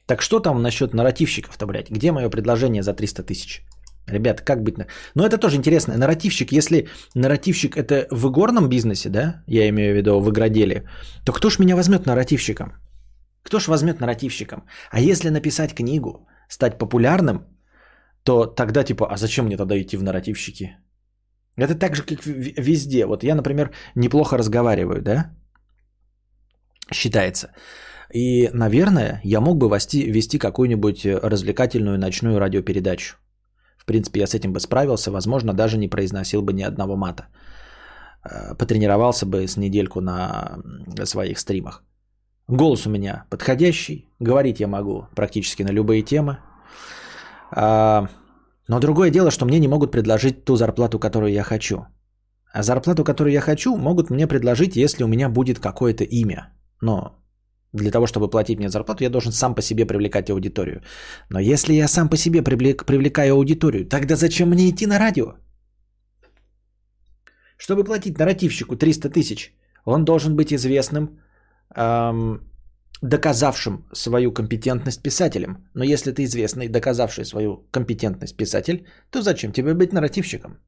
Так 0.06 0.22
что 0.22 0.40
там 0.40 0.62
насчет 0.62 0.94
нарративщиков-то, 0.94 1.66
блядь? 1.66 1.90
Где 1.90 2.12
мое 2.12 2.28
предложение 2.30 2.82
за 2.82 2.92
300 2.94 3.22
тысяч? 3.22 3.64
Ребята, 4.06 4.44
как 4.44 4.62
быть? 4.62 4.78
Но 4.78 4.84
ну, 5.14 5.24
это 5.24 5.38
тоже 5.38 5.56
интересно. 5.56 5.96
Нарративщик, 5.96 6.52
если 6.52 6.88
нарративщик 7.14 7.76
это 7.76 8.06
в 8.10 8.28
игорном 8.28 8.68
бизнесе, 8.68 9.08
да, 9.08 9.42
я 9.46 9.68
имею 9.70 9.94
в 9.94 9.96
виду 9.96 10.20
в 10.20 10.30
игроделе, 10.30 10.88
то 11.24 11.32
кто 11.32 11.50
ж 11.50 11.58
меня 11.58 11.74
возьмет 11.74 12.06
нарративщиком? 12.06 12.74
Кто 13.42 13.58
ж 13.58 13.68
возьмет 13.68 14.00
нарративщиком? 14.00 14.64
А 14.90 15.00
если 15.00 15.30
написать 15.30 15.74
книгу, 15.74 16.28
стать 16.48 16.78
популярным, 16.78 17.44
то 18.24 18.46
тогда 18.46 18.84
типа, 18.84 19.06
а 19.10 19.16
зачем 19.16 19.46
мне 19.46 19.56
тогда 19.56 19.80
идти 19.80 19.96
в 19.96 20.02
нарративщики? 20.02 20.76
Это 21.56 21.74
так 21.74 21.94
же, 21.94 22.02
как 22.02 22.26
везде. 22.26 23.06
Вот 23.06 23.22
я, 23.22 23.34
например, 23.34 23.70
неплохо 23.94 24.36
разговариваю, 24.36 25.02
да? 25.02 25.30
Считается. 26.92 27.48
И, 28.14 28.50
наверное, 28.52 29.20
я 29.24 29.40
мог 29.40 29.58
бы 29.58 29.68
вести, 29.68 30.10
вести 30.10 30.38
какую-нибудь 30.38 31.06
развлекательную 31.06 31.98
ночную 31.98 32.38
радиопередачу. 32.38 33.16
В 33.76 33.84
принципе, 33.84 34.20
я 34.20 34.26
с 34.26 34.34
этим 34.34 34.52
бы 34.52 34.60
справился, 34.60 35.10
возможно, 35.10 35.52
даже 35.52 35.78
не 35.78 35.88
произносил 35.88 36.42
бы 36.42 36.52
ни 36.52 36.62
одного 36.62 36.96
мата. 36.96 37.28
Э, 38.24 38.54
потренировался 38.54 39.26
бы 39.26 39.46
с 39.46 39.56
недельку 39.56 40.00
на 40.00 40.58
своих 41.04 41.38
стримах. 41.38 41.82
Голос 42.48 42.86
у 42.86 42.90
меня 42.90 43.24
подходящий, 43.30 44.08
говорить 44.20 44.60
я 44.60 44.68
могу 44.68 45.06
практически 45.14 45.62
на 45.62 45.72
любые 45.72 46.02
темы. 46.02 46.38
А, 47.56 48.08
но 48.68 48.80
другое 48.80 49.10
дело, 49.10 49.30
что 49.30 49.46
мне 49.46 49.60
не 49.60 49.68
могут 49.68 49.92
предложить 49.92 50.44
ту 50.44 50.56
зарплату, 50.56 50.98
которую 50.98 51.32
я 51.32 51.42
хочу. 51.42 51.86
А 52.52 52.62
зарплату, 52.62 53.04
которую 53.04 53.32
я 53.32 53.40
хочу, 53.40 53.76
могут 53.76 54.10
мне 54.10 54.26
предложить, 54.26 54.76
если 54.76 55.04
у 55.04 55.08
меня 55.08 55.28
будет 55.28 55.58
какое-то 55.58 56.04
имя. 56.04 56.52
Но 56.80 57.16
для 57.72 57.90
того, 57.90 58.06
чтобы 58.06 58.30
платить 58.30 58.58
мне 58.58 58.68
зарплату, 58.68 59.04
я 59.04 59.10
должен 59.10 59.32
сам 59.32 59.54
по 59.54 59.62
себе 59.62 59.86
привлекать 59.86 60.30
аудиторию. 60.30 60.82
Но 61.30 61.40
если 61.40 61.74
я 61.74 61.88
сам 61.88 62.08
по 62.08 62.16
себе 62.16 62.42
привлек, 62.42 62.84
привлекаю 62.84 63.34
аудиторию, 63.34 63.86
тогда 63.86 64.16
зачем 64.16 64.48
мне 64.48 64.68
идти 64.70 64.86
на 64.86 64.98
радио? 64.98 65.34
Чтобы 67.56 67.84
платить 67.84 68.18
нарративщику 68.18 68.76
300 68.76 69.10
тысяч, 69.10 69.54
он 69.84 70.04
должен 70.04 70.34
быть 70.36 70.52
известным, 70.52 71.20
эм, 71.76 72.40
доказавшим 73.04 73.84
свою 73.92 74.32
компетентность 74.32 75.02
писателем. 75.02 75.56
Но 75.74 75.84
если 75.84 76.12
ты 76.12 76.24
известный, 76.24 76.68
доказавший 76.68 77.24
свою 77.24 77.68
компетентность 77.70 78.36
писатель, 78.36 78.86
то 79.10 79.22
зачем 79.22 79.52
тебе 79.52 79.74
быть 79.74 79.92
нарративщиком? 79.92 80.58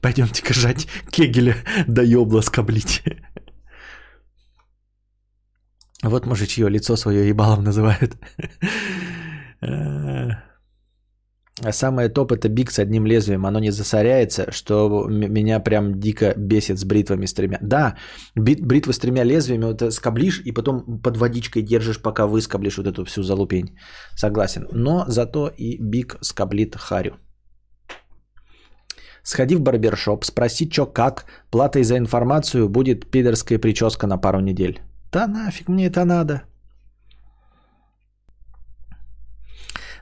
Пойдемте-ка 0.00 0.54
жать 0.54 0.86
кегеля 1.10 1.56
да 1.88 2.02
ёбла 2.02 2.42
скоблить. 2.42 3.02
Вот 6.02 6.26
мужичье 6.26 6.68
лицо 6.70 6.96
свое 6.96 7.28
ебалом 7.28 7.64
называют. 7.64 8.16
А 11.64 11.72
самое 11.72 12.10
топ 12.10 12.32
это 12.32 12.48
биг 12.48 12.70
с 12.70 12.78
одним 12.78 13.06
лезвием. 13.06 13.46
Оно 13.46 13.58
не 13.58 13.72
засоряется, 13.72 14.52
что 14.52 15.08
меня 15.08 15.60
прям 15.60 15.98
дико 15.98 16.34
бесит 16.36 16.78
с 16.78 16.84
бритвами 16.84 17.26
с 17.26 17.32
тремя. 17.32 17.58
Да, 17.62 17.96
бритвы 18.36 18.92
с 18.92 18.98
тремя 18.98 19.24
лезвиями, 19.24 19.64
вот 19.64 19.94
скоблишь 19.94 20.42
и 20.44 20.52
потом 20.52 21.00
под 21.02 21.16
водичкой 21.16 21.62
держишь, 21.62 22.02
пока 22.02 22.26
выскоблишь 22.26 22.76
вот 22.76 22.86
эту 22.86 23.04
всю 23.04 23.22
залупень. 23.22 23.78
Согласен. 24.14 24.66
Но 24.72 25.04
зато 25.08 25.50
и 25.56 25.78
биг 25.80 26.16
скоблит 26.20 26.76
харю. 26.76 27.16
Сходи 29.22 29.56
в 29.56 29.60
барбершоп, 29.60 30.24
спроси, 30.24 30.68
чё 30.68 30.84
как, 30.84 31.24
платой 31.50 31.82
за 31.84 31.96
информацию 31.96 32.68
будет 32.68 33.10
пидорская 33.10 33.58
прическа 33.58 34.06
на 34.06 34.18
пару 34.18 34.40
недель. 34.40 34.80
Да 35.10 35.26
нафиг 35.26 35.68
мне 35.68 35.86
это 35.86 36.04
надо. 36.04 36.42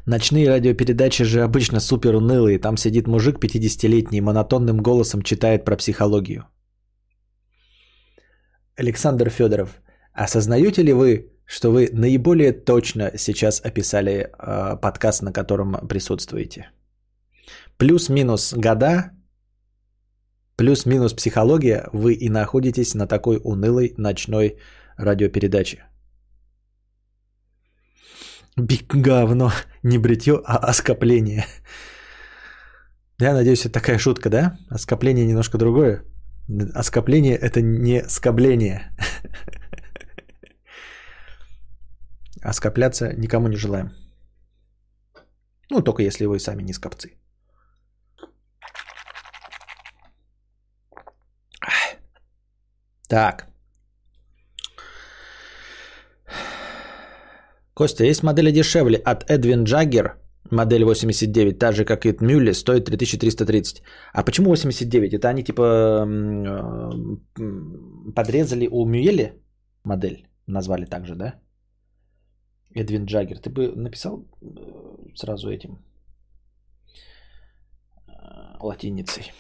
Ночные 0.07 0.49
радиопередачи 0.49 1.25
же 1.25 1.43
обычно 1.43 1.81
супер 1.81 2.17
унылые. 2.17 2.59
Там 2.59 2.77
сидит 2.77 3.07
мужик 3.07 3.39
50-летний, 3.39 4.21
монотонным 4.21 4.79
голосом 4.79 5.23
читает 5.23 5.65
про 5.65 5.77
психологию. 5.77 6.45
Александр 8.77 9.31
Федоров, 9.31 9.81
осознаете 10.13 10.83
ли 10.83 10.93
вы, 10.93 11.31
что 11.47 11.71
вы 11.71 11.89
наиболее 11.93 12.53
точно 12.53 13.13
сейчас 13.17 13.61
описали 13.65 14.29
э, 14.39 14.77
подкаст, 14.81 15.23
на 15.23 15.33
котором 15.33 15.87
присутствуете? 15.89 16.71
Плюс-минус 17.77 18.55
года, 18.55 19.13
плюс-минус 20.57 21.13
психология, 21.13 21.89
вы 21.93 22.15
и 22.15 22.29
находитесь 22.29 22.95
на 22.95 23.07
такой 23.07 23.41
унылой 23.45 23.95
ночной 23.99 24.59
радиопередаче. 24.97 25.85
Биг 28.57 28.95
говно, 28.95 29.53
не 29.83 29.99
бритье, 29.99 30.41
а 30.45 30.57
оскопление. 30.71 31.47
Я 33.19 33.35
надеюсь, 33.35 33.65
это 33.65 33.81
такая 33.81 33.99
шутка, 33.99 34.31
да? 34.31 34.59
Оскопление 34.69 35.27
немножко 35.27 35.59
другое. 35.59 36.05
Оскопление– 36.75 37.37
это 37.41 37.61
не 37.63 38.03
скобление. 38.09 38.91
Оскопляться 42.43 43.13
никому 43.17 43.49
не 43.49 43.57
желаем. 43.57 43.93
Ну, 45.71 45.83
только 45.83 46.03
если 46.03 46.27
вы 46.27 46.39
сами 46.41 46.63
не 46.63 46.73
скопцы. 46.73 47.17
Так. 53.09 53.52
Костя, 57.75 58.05
есть 58.05 58.23
модели 58.23 58.53
дешевле 58.53 58.99
от 58.99 59.31
Edwin 59.31 59.65
Jagger, 59.65 60.13
модель 60.51 60.85
89, 60.85 61.59
та 61.59 61.73
же, 61.73 61.85
как 61.85 62.07
и 62.07 62.17
Мюлли, 62.21 62.53
стоит 62.53 62.85
3330. 62.85 63.83
А 64.13 64.23
почему 64.23 64.51
89? 64.51 65.15
Это 65.15 65.29
они 65.29 65.43
типа 65.43 65.63
э, 65.63 66.91
подрезали 68.15 68.69
у 68.71 68.85
Мюели 68.85 69.43
модель, 69.85 70.29
назвали 70.47 70.85
так 70.85 71.07
же, 71.07 71.15
да? 71.15 71.35
Эдвин 72.75 73.05
Джаггер. 73.05 73.39
Ты 73.39 73.51
бы 73.51 73.73
написал 73.77 74.25
э, 74.41 74.47
сразу 75.15 75.51
этим 75.51 75.79
э, 78.07 78.13
латиницей. 78.61 79.33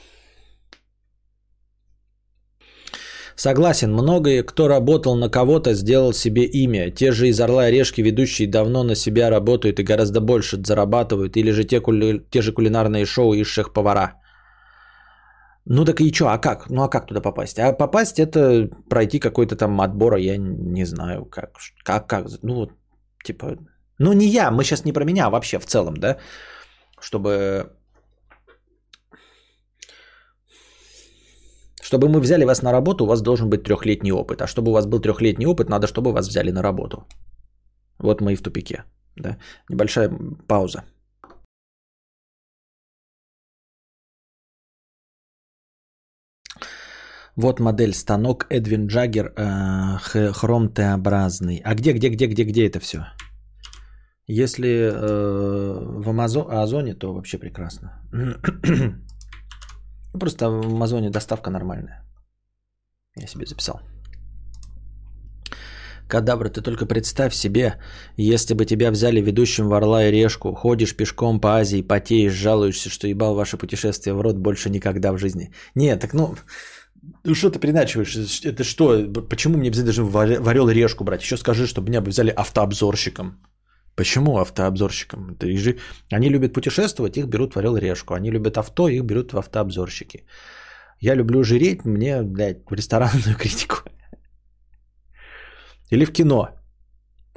Согласен, 3.36 3.92
многое, 3.92 4.42
кто 4.42 4.68
работал 4.68 5.16
на 5.16 5.28
кого-то, 5.28 5.74
сделал 5.74 6.12
себе 6.12 6.44
имя. 6.44 6.90
Те 6.90 7.12
же 7.12 7.28
из 7.28 7.40
«Орла 7.40 7.68
и 7.68 7.72
Решки» 7.72 8.02
ведущие 8.02 8.48
давно 8.48 8.84
на 8.84 8.94
себя 8.94 9.30
работают 9.30 9.78
и 9.80 9.84
гораздо 9.84 10.20
больше 10.20 10.58
зарабатывают. 10.62 11.36
Или 11.36 11.50
же 11.52 11.64
те, 11.64 11.80
кули... 11.80 12.26
те 12.30 12.42
же 12.42 12.52
кулинарные 12.52 13.06
шоу 13.06 13.34
и 13.34 13.44
шеф-повара. 13.44 14.14
Ну 15.64 15.84
так 15.84 16.00
и 16.00 16.12
что, 16.12 16.28
а 16.28 16.38
как? 16.38 16.70
Ну 16.70 16.82
а 16.82 16.88
как 16.88 17.06
туда 17.06 17.20
попасть? 17.20 17.58
А 17.58 17.72
попасть 17.72 18.18
это 18.18 18.68
пройти 18.88 19.20
какой-то 19.20 19.56
там 19.56 19.80
отбор, 19.80 20.14
а 20.14 20.18
я 20.18 20.36
не 20.36 20.84
знаю, 20.84 21.24
как, 21.24 21.50
как, 21.84 22.08
как, 22.08 22.26
ну 22.42 22.68
типа, 23.24 23.56
ну 23.98 24.12
не 24.12 24.26
я, 24.26 24.50
мы 24.50 24.64
сейчас 24.64 24.84
не 24.84 24.92
про 24.92 25.04
меня, 25.04 25.26
а 25.26 25.30
вообще 25.30 25.58
в 25.58 25.66
целом, 25.66 25.96
да, 25.96 26.18
чтобы 27.00 27.70
Чтобы 31.92 32.08
мы 32.08 32.20
взяли 32.20 32.44
вас 32.44 32.62
на 32.62 32.72
работу, 32.72 33.04
у 33.04 33.06
вас 33.06 33.22
должен 33.22 33.50
быть 33.50 33.64
трехлетний 33.64 34.12
опыт. 34.12 34.40
А 34.40 34.46
чтобы 34.46 34.70
у 34.70 34.74
вас 34.74 34.86
был 34.86 35.00
трехлетний 35.00 35.46
опыт, 35.46 35.68
надо, 35.68 35.86
чтобы 35.86 36.12
вас 36.12 36.28
взяли 36.28 36.50
на 36.50 36.62
работу. 36.62 37.06
Вот 37.98 38.20
мы 38.22 38.32
и 38.32 38.36
в 38.36 38.42
тупике. 38.42 38.84
Да? 39.16 39.36
Небольшая 39.68 40.10
пауза. 40.48 40.84
Вот 47.36 47.60
модель 47.60 47.92
станок 47.92 48.46
Эдвин 48.48 48.86
Джаггер 48.86 49.34
э, 49.36 50.32
хром 50.32 50.72
Т-образный. 50.72 51.60
А 51.62 51.74
где, 51.74 51.92
где, 51.92 52.08
где, 52.08 52.26
где, 52.26 52.44
где 52.44 52.66
это 52.68 52.80
все? 52.80 53.04
Если 54.26 54.68
э, 54.68 56.00
в 56.00 56.08
Амазо- 56.08 56.94
то 56.94 57.12
вообще 57.12 57.38
прекрасно. 57.38 58.00
Ну, 60.12 60.20
просто 60.20 60.50
в 60.50 60.66
Амазоне 60.66 61.10
доставка 61.10 61.50
нормальная. 61.50 62.02
Я 63.16 63.26
себе 63.26 63.46
записал. 63.46 63.80
Кадавр, 66.08 66.50
ты 66.50 66.60
только 66.60 66.86
представь 66.86 67.34
себе, 67.34 67.78
если 68.18 68.54
бы 68.54 68.66
тебя 68.66 68.90
взяли 68.90 69.20
ведущим 69.20 69.68
в 69.68 69.72
Орла 69.72 70.04
и 70.04 70.10
Решку, 70.10 70.54
ходишь 70.54 70.94
пешком 70.94 71.40
по 71.40 71.48
Азии, 71.48 71.82
потеешь, 71.82 72.34
жалуешься, 72.34 72.90
что 72.90 73.08
ебал 73.08 73.34
ваше 73.34 73.56
путешествие 73.56 74.14
в 74.14 74.20
рот 74.20 74.36
больше 74.36 74.70
никогда 74.70 75.12
в 75.12 75.18
жизни. 75.18 75.50
Нет, 75.74 76.00
так 76.00 76.12
ну, 76.12 76.34
ну 77.24 77.34
что 77.34 77.50
ты 77.50 77.58
приначиваешь? 77.58 78.44
Это 78.44 78.62
что? 78.62 79.06
Почему 79.30 79.56
мне 79.56 79.68
обязательно 79.68 79.94
должны 79.94 80.40
в 80.42 80.48
Орел 80.48 80.68
и 80.68 80.74
Решку 80.74 81.04
брать? 81.04 81.22
Еще 81.22 81.38
скажи, 81.38 81.66
чтобы 81.66 81.88
меня 81.88 82.00
бы 82.02 82.10
взяли 82.10 82.30
автообзорщиком. 82.30 83.38
Почему 83.96 84.38
автообзорщикам? 84.38 85.36
Же... 85.40 85.78
Они 86.10 86.28
любят 86.30 86.52
путешествовать, 86.52 87.16
их 87.16 87.26
берут 87.26 87.54
в 87.54 87.58
Орел 87.58 87.76
и 87.76 87.80
Решку. 87.80 88.14
Они 88.14 88.30
любят 88.30 88.56
авто, 88.56 88.88
их 88.88 89.04
берут 89.04 89.32
в 89.32 89.38
автообзорщики. 89.38 90.24
Я 91.00 91.16
люблю 91.16 91.42
жиреть, 91.44 91.84
мне, 91.84 92.22
блядь, 92.22 92.64
в 92.70 92.74
ресторанную 92.74 93.36
критику. 93.38 93.76
Или 95.90 96.06
в 96.06 96.12
кино. 96.12 96.48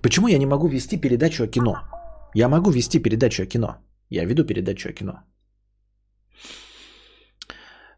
Почему 0.01 0.27
я 0.27 0.37
не 0.37 0.45
могу 0.45 0.67
вести 0.67 0.97
передачу 0.97 1.43
о 1.43 1.47
кино? 1.47 1.75
Я 2.33 2.47
могу 2.47 2.71
вести 2.71 2.99
передачу 2.99 3.43
о 3.43 3.45
кино. 3.45 3.77
Я 4.09 4.25
веду 4.25 4.45
передачу 4.45 4.89
о 4.89 4.93
кино. 4.93 5.13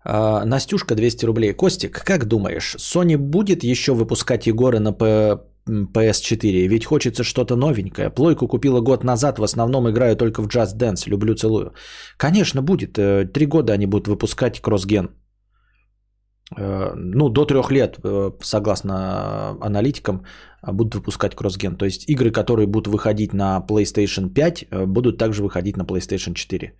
А, 0.03 0.45
Настюшка 0.45 0.95
200 0.95 1.25
рублей. 1.25 1.53
Костик, 1.53 2.03
как 2.03 2.25
думаешь, 2.25 2.75
Sony 2.75 3.17
будет 3.17 3.63
еще 3.63 3.93
выпускать 3.93 4.47
Егора 4.47 4.79
на 4.79 4.93
PS4, 5.67 6.67
ведь 6.67 6.85
хочется 6.85 7.23
что-то 7.23 7.55
новенькое. 7.55 8.09
Плойку 8.09 8.47
купила 8.47 8.81
год 8.81 9.03
назад, 9.03 9.39
в 9.39 9.43
основном 9.43 9.89
играю 9.89 10.15
только 10.15 10.41
в 10.41 10.47
Just 10.47 10.77
Dance, 10.77 11.09
люблю, 11.09 11.35
целую. 11.35 11.73
Конечно, 12.17 12.61
будет. 12.61 12.97
Э, 12.97 13.25
три 13.25 13.45
года 13.45 13.73
они 13.73 13.85
будут 13.85 14.07
выпускать 14.07 14.61
кроссген. 14.61 15.09
Э, 16.57 16.93
ну, 16.95 17.29
до 17.29 17.45
трех 17.45 17.71
лет, 17.71 17.97
э, 18.03 18.31
согласно 18.41 19.57
аналитикам, 19.61 20.23
будут 20.63 20.95
выпускать 20.95 21.35
кроссген. 21.35 21.75
То 21.77 21.85
есть 21.85 22.09
игры, 22.09 22.31
которые 22.31 22.67
будут 22.67 22.87
выходить 22.87 23.33
на 23.33 23.63
PlayStation 23.67 24.29
5, 24.29 24.87
будут 24.87 25.17
также 25.17 25.43
выходить 25.43 25.77
на 25.77 25.83
PlayStation 25.83 26.33
4. 26.33 26.73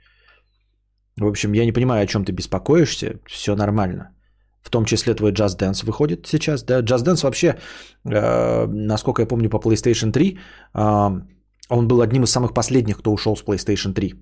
В 1.20 1.26
общем, 1.26 1.54
я 1.54 1.66
не 1.66 1.72
понимаю, 1.72 2.04
о 2.04 2.08
чем 2.08 2.26
ты 2.26 2.32
беспокоишься. 2.32 3.20
Все 3.26 3.56
нормально. 3.56 4.16
В 4.68 4.69
том 4.69 4.85
числе 4.85 5.14
твой 5.14 5.31
Just 5.31 5.57
Dance 5.60 5.85
выходит 5.85 6.27
сейчас. 6.27 6.64
Да? 6.64 6.81
Just 6.81 7.06
Dance 7.06 7.23
вообще, 7.23 7.48
э, 8.06 8.68
насколько 8.68 9.22
я 9.22 9.27
помню, 9.27 9.49
по 9.49 9.60
PlayStation 9.60 10.11
3, 10.11 10.38
э, 10.73 11.22
он 11.69 11.88
был 11.88 12.02
одним 12.02 12.23
из 12.23 12.31
самых 12.31 12.53
последних, 12.53 12.98
кто 12.98 13.14
ушел 13.14 13.35
с 13.35 13.44
PlayStation 13.44 13.94
3. 13.94 14.14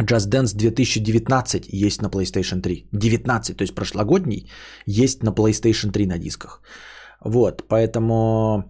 Just 0.00 0.30
Dance 0.30 0.56
2019 0.56 1.68
есть 1.86 2.02
на 2.02 2.08
PlayStation 2.08 2.60
3. 2.60 2.88
19, 2.92 3.56
то 3.56 3.62
есть 3.62 3.74
прошлогодний, 3.74 4.50
есть 4.86 5.22
на 5.22 5.30
PlayStation 5.30 5.92
3 5.92 6.06
на 6.06 6.18
дисках. 6.18 6.60
Вот, 7.24 7.62
поэтому 7.68 8.64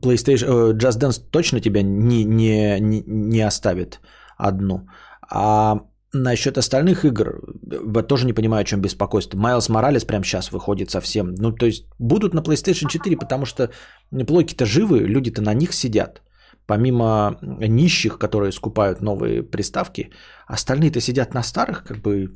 PlayStation, 0.00 0.46
э, 0.46 0.72
Just 0.72 0.98
Dance 0.98 1.30
точно 1.30 1.60
тебя 1.60 1.82
не, 1.82 2.24
не, 2.24 2.80
не, 2.80 3.46
оставит 3.46 4.00
одну. 4.38 4.86
А 5.28 5.80
Насчет 6.14 6.58
остальных 6.58 7.04
игр, 7.04 7.40
вот 7.86 8.06
тоже 8.06 8.26
не 8.26 8.34
понимаю, 8.34 8.60
о 8.60 8.64
чем 8.64 8.80
беспокойство. 8.80 9.38
Майлз 9.38 9.68
Моралес 9.68 10.04
прямо 10.04 10.24
сейчас 10.24 10.52
выходит 10.52 10.90
совсем. 10.90 11.34
Ну, 11.38 11.52
то 11.52 11.66
есть 11.66 11.86
будут 11.98 12.34
на 12.34 12.40
PlayStation 12.40 12.88
4, 12.88 13.16
потому 13.16 13.46
что 13.46 13.70
плойки-то 14.10 14.66
живы, 14.66 15.00
люди-то 15.06 15.40
на 15.42 15.54
них 15.54 15.72
сидят. 15.72 16.22
Помимо 16.66 17.38
нищих, 17.42 18.18
которые 18.18 18.52
скупают 18.52 19.00
новые 19.00 19.42
приставки, 19.42 20.10
остальные-то 20.46 21.00
сидят 21.00 21.34
на 21.34 21.42
старых, 21.42 21.82
как 21.82 22.02
бы 22.02 22.28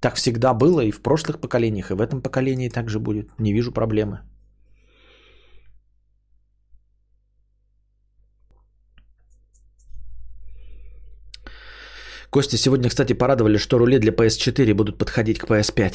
так 0.00 0.14
всегда 0.14 0.54
было 0.54 0.80
и 0.80 0.92
в 0.92 1.02
прошлых 1.02 1.40
поколениях, 1.40 1.90
и 1.90 1.94
в 1.94 2.00
этом 2.00 2.22
поколении 2.22 2.68
также 2.68 2.98
будет. 3.00 3.38
Не 3.38 3.52
вижу 3.52 3.72
проблемы. 3.72 4.20
Костя, 12.30 12.56
сегодня, 12.56 12.88
кстати, 12.88 13.12
порадовали, 13.12 13.58
что 13.58 13.78
рули 13.78 13.98
для 13.98 14.12
PS4 14.12 14.74
будут 14.74 14.98
подходить 14.98 15.38
к 15.38 15.46
PS5. 15.46 15.94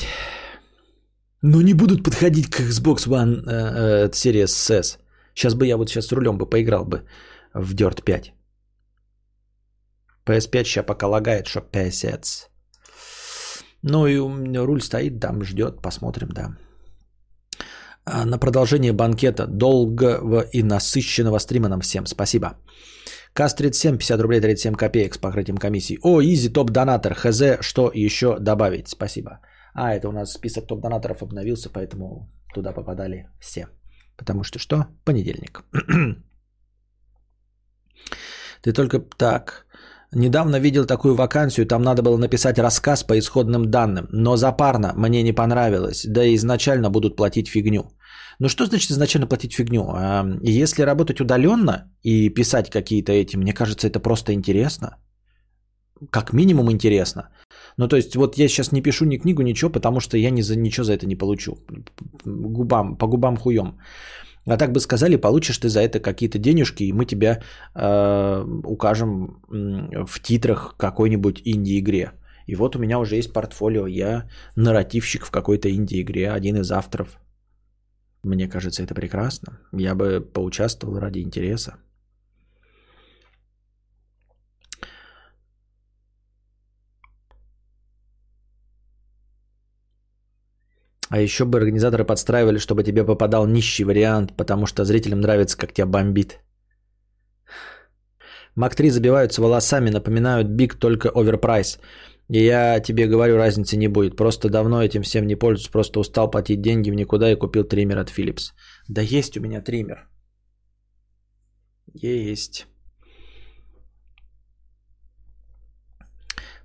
Но 1.41 1.61
не 1.61 1.73
будут 1.73 2.03
подходить 2.03 2.49
к 2.49 2.59
Xbox 2.59 3.07
One 3.07 3.43
э, 3.47 4.05
э, 4.05 4.09
Series 4.09 4.71
S. 4.79 4.97
Сейчас 5.33 5.53
бы 5.53 5.65
я 5.65 5.77
вот 5.77 5.89
сейчас 5.89 6.07
с 6.07 6.11
рулем 6.11 6.37
бы 6.37 6.49
поиграл 6.49 6.85
бы 6.85 7.03
в 7.53 7.73
Dirt 7.73 8.03
5. 8.03 8.33
PS5 10.25 10.63
сейчас 10.63 10.85
пока 10.85 11.07
лагает, 11.07 11.47
что 11.47 11.61
50. 11.61 12.49
Ну 13.83 14.07
и 14.07 14.17
у 14.17 14.29
меня 14.29 14.65
руль 14.65 14.81
стоит, 14.81 15.19
там 15.19 15.43
ждет, 15.43 15.81
посмотрим, 15.81 16.29
да. 16.29 16.57
А 18.05 18.25
на 18.25 18.37
продолжение 18.39 18.93
банкета 18.93 19.47
долгого 19.47 20.41
и 20.53 20.63
насыщенного 20.63 21.39
стрима 21.39 21.69
нам 21.69 21.81
всем 21.81 22.05
спасибо. 22.05 22.57
КАС-37, 23.35 23.97
50 23.97 24.21
рублей 24.21 24.41
37 24.41 24.75
копеек 24.75 25.15
с 25.15 25.17
покрытием 25.17 25.57
комиссии. 25.57 25.99
О, 26.03 26.21
Изи, 26.21 26.49
топ-донатор, 26.49 27.13
хз, 27.13 27.41
что 27.59 27.91
еще 27.93 28.39
добавить? 28.39 28.87
Спасибо. 28.87 29.41
А, 29.73 29.93
это 29.93 30.07
у 30.07 30.11
нас 30.11 30.31
список 30.31 30.67
топ-донаторов 30.67 31.21
обновился, 31.21 31.69
поэтому 31.69 32.29
туда 32.53 32.71
попадали 32.71 33.27
все. 33.41 33.67
Потому 34.17 34.43
что 34.43 34.59
что? 34.59 34.85
Понедельник. 35.03 35.63
Ты 38.61 38.71
только 38.73 38.99
так. 39.17 39.65
Недавно 40.13 40.59
видел 40.59 40.85
такую 40.85 41.15
вакансию, 41.15 41.65
там 41.65 41.81
надо 41.81 42.01
было 42.01 42.17
написать 42.17 42.57
рассказ 42.57 43.03
по 43.03 43.19
исходным 43.19 43.69
данным, 43.69 44.07
но 44.11 44.37
запарно, 44.37 44.93
мне 44.95 45.23
не 45.23 45.33
понравилось, 45.33 46.05
да 46.07 46.23
и 46.23 46.35
изначально 46.35 46.89
будут 46.89 47.17
платить 47.17 47.49
фигню. 47.49 47.91
Ну 48.39 48.49
что 48.49 48.65
значит 48.65 48.91
изначально 48.91 49.27
платить 49.27 49.53
фигню? 49.53 49.89
А, 49.89 50.25
если 50.41 50.83
работать 50.83 51.21
удаленно 51.21 51.91
и 52.03 52.29
писать 52.29 52.69
какие-то 52.69 53.11
эти, 53.11 53.37
мне 53.37 53.53
кажется, 53.53 53.87
это 53.87 53.99
просто 53.99 54.33
интересно. 54.33 54.97
Как 56.09 56.33
минимум 56.33 56.71
интересно. 56.71 57.29
Ну 57.77 57.87
то 57.87 57.95
есть 57.95 58.15
вот 58.15 58.37
я 58.37 58.47
сейчас 58.47 58.71
не 58.71 58.81
пишу 58.81 59.05
ни 59.05 59.17
книгу, 59.17 59.41
ничего, 59.41 59.71
потому 59.71 59.99
что 59.99 60.17
я 60.17 60.29
ни 60.29 60.41
за, 60.41 60.55
ничего 60.55 60.83
за 60.83 60.93
это 60.93 61.07
не 61.07 61.15
получу. 61.15 61.57
Губам, 62.25 62.97
по 62.97 63.07
губам 63.07 63.37
хуем. 63.37 63.79
А 64.47 64.57
так 64.57 64.71
бы 64.71 64.79
сказали, 64.79 65.15
получишь 65.15 65.57
ты 65.57 65.69
за 65.69 65.79
это 65.79 65.99
какие-то 65.99 66.37
денежки, 66.37 66.83
и 66.83 66.93
мы 66.93 67.05
тебя 67.05 67.41
э, 67.73 68.45
укажем 68.63 69.41
в 69.49 70.19
титрах 70.21 70.75
какой-нибудь 70.77 71.41
инди-игре. 71.45 72.11
И 72.45 72.55
вот 72.55 72.75
у 72.75 72.79
меня 72.79 72.99
уже 72.99 73.15
есть 73.15 73.33
портфолио, 73.33 73.87
я 73.87 74.29
нарративщик 74.55 75.25
в 75.25 75.31
какой-то 75.31 75.69
инди-игре, 75.69 76.29
один 76.29 76.57
из 76.57 76.71
авторов. 76.71 77.17
Мне 78.25 78.47
кажется, 78.47 78.81
это 78.81 78.95
прекрасно. 78.95 79.59
Я 79.71 79.93
бы 79.93 80.19
поучаствовал 80.19 80.99
ради 80.99 81.19
интереса. 81.19 81.75
А 91.09 91.19
еще 91.19 91.45
бы 91.45 91.59
организаторы 91.59 92.03
подстраивали, 92.03 92.57
чтобы 92.57 92.83
тебе 92.83 93.05
попадал 93.05 93.45
нищий 93.45 93.85
вариант, 93.85 94.33
потому 94.35 94.65
что 94.65 94.85
зрителям 94.85 95.21
нравится, 95.21 95.57
как 95.57 95.71
тебя 95.71 95.85
бомбит. 95.85 96.39
Мак 98.55 98.75
3 98.75 98.89
забиваются 98.89 99.41
волосами, 99.41 99.91
напоминают 99.91 100.47
биг 100.47 100.79
только 100.79 101.09
оверпрайс. 101.13 101.79
И 102.29 102.45
я 102.45 102.79
тебе 102.79 103.07
говорю, 103.07 103.37
разницы 103.37 103.77
не 103.77 103.87
будет. 103.87 104.15
Просто 104.15 104.49
давно 104.49 104.83
этим 104.83 105.03
всем 105.03 105.27
не 105.27 105.35
пользуюсь, 105.35 105.69
просто 105.69 105.99
устал 105.99 106.31
платить 106.31 106.61
деньги 106.61 106.91
в 106.91 106.95
никуда 106.95 107.31
и 107.31 107.35
купил 107.35 107.63
триммер 107.63 107.99
от 107.99 108.09
Philips. 108.09 108.53
Да 108.87 109.01
есть 109.01 109.37
у 109.37 109.41
меня 109.41 109.61
триммер. 109.61 110.07
Есть. 111.93 112.65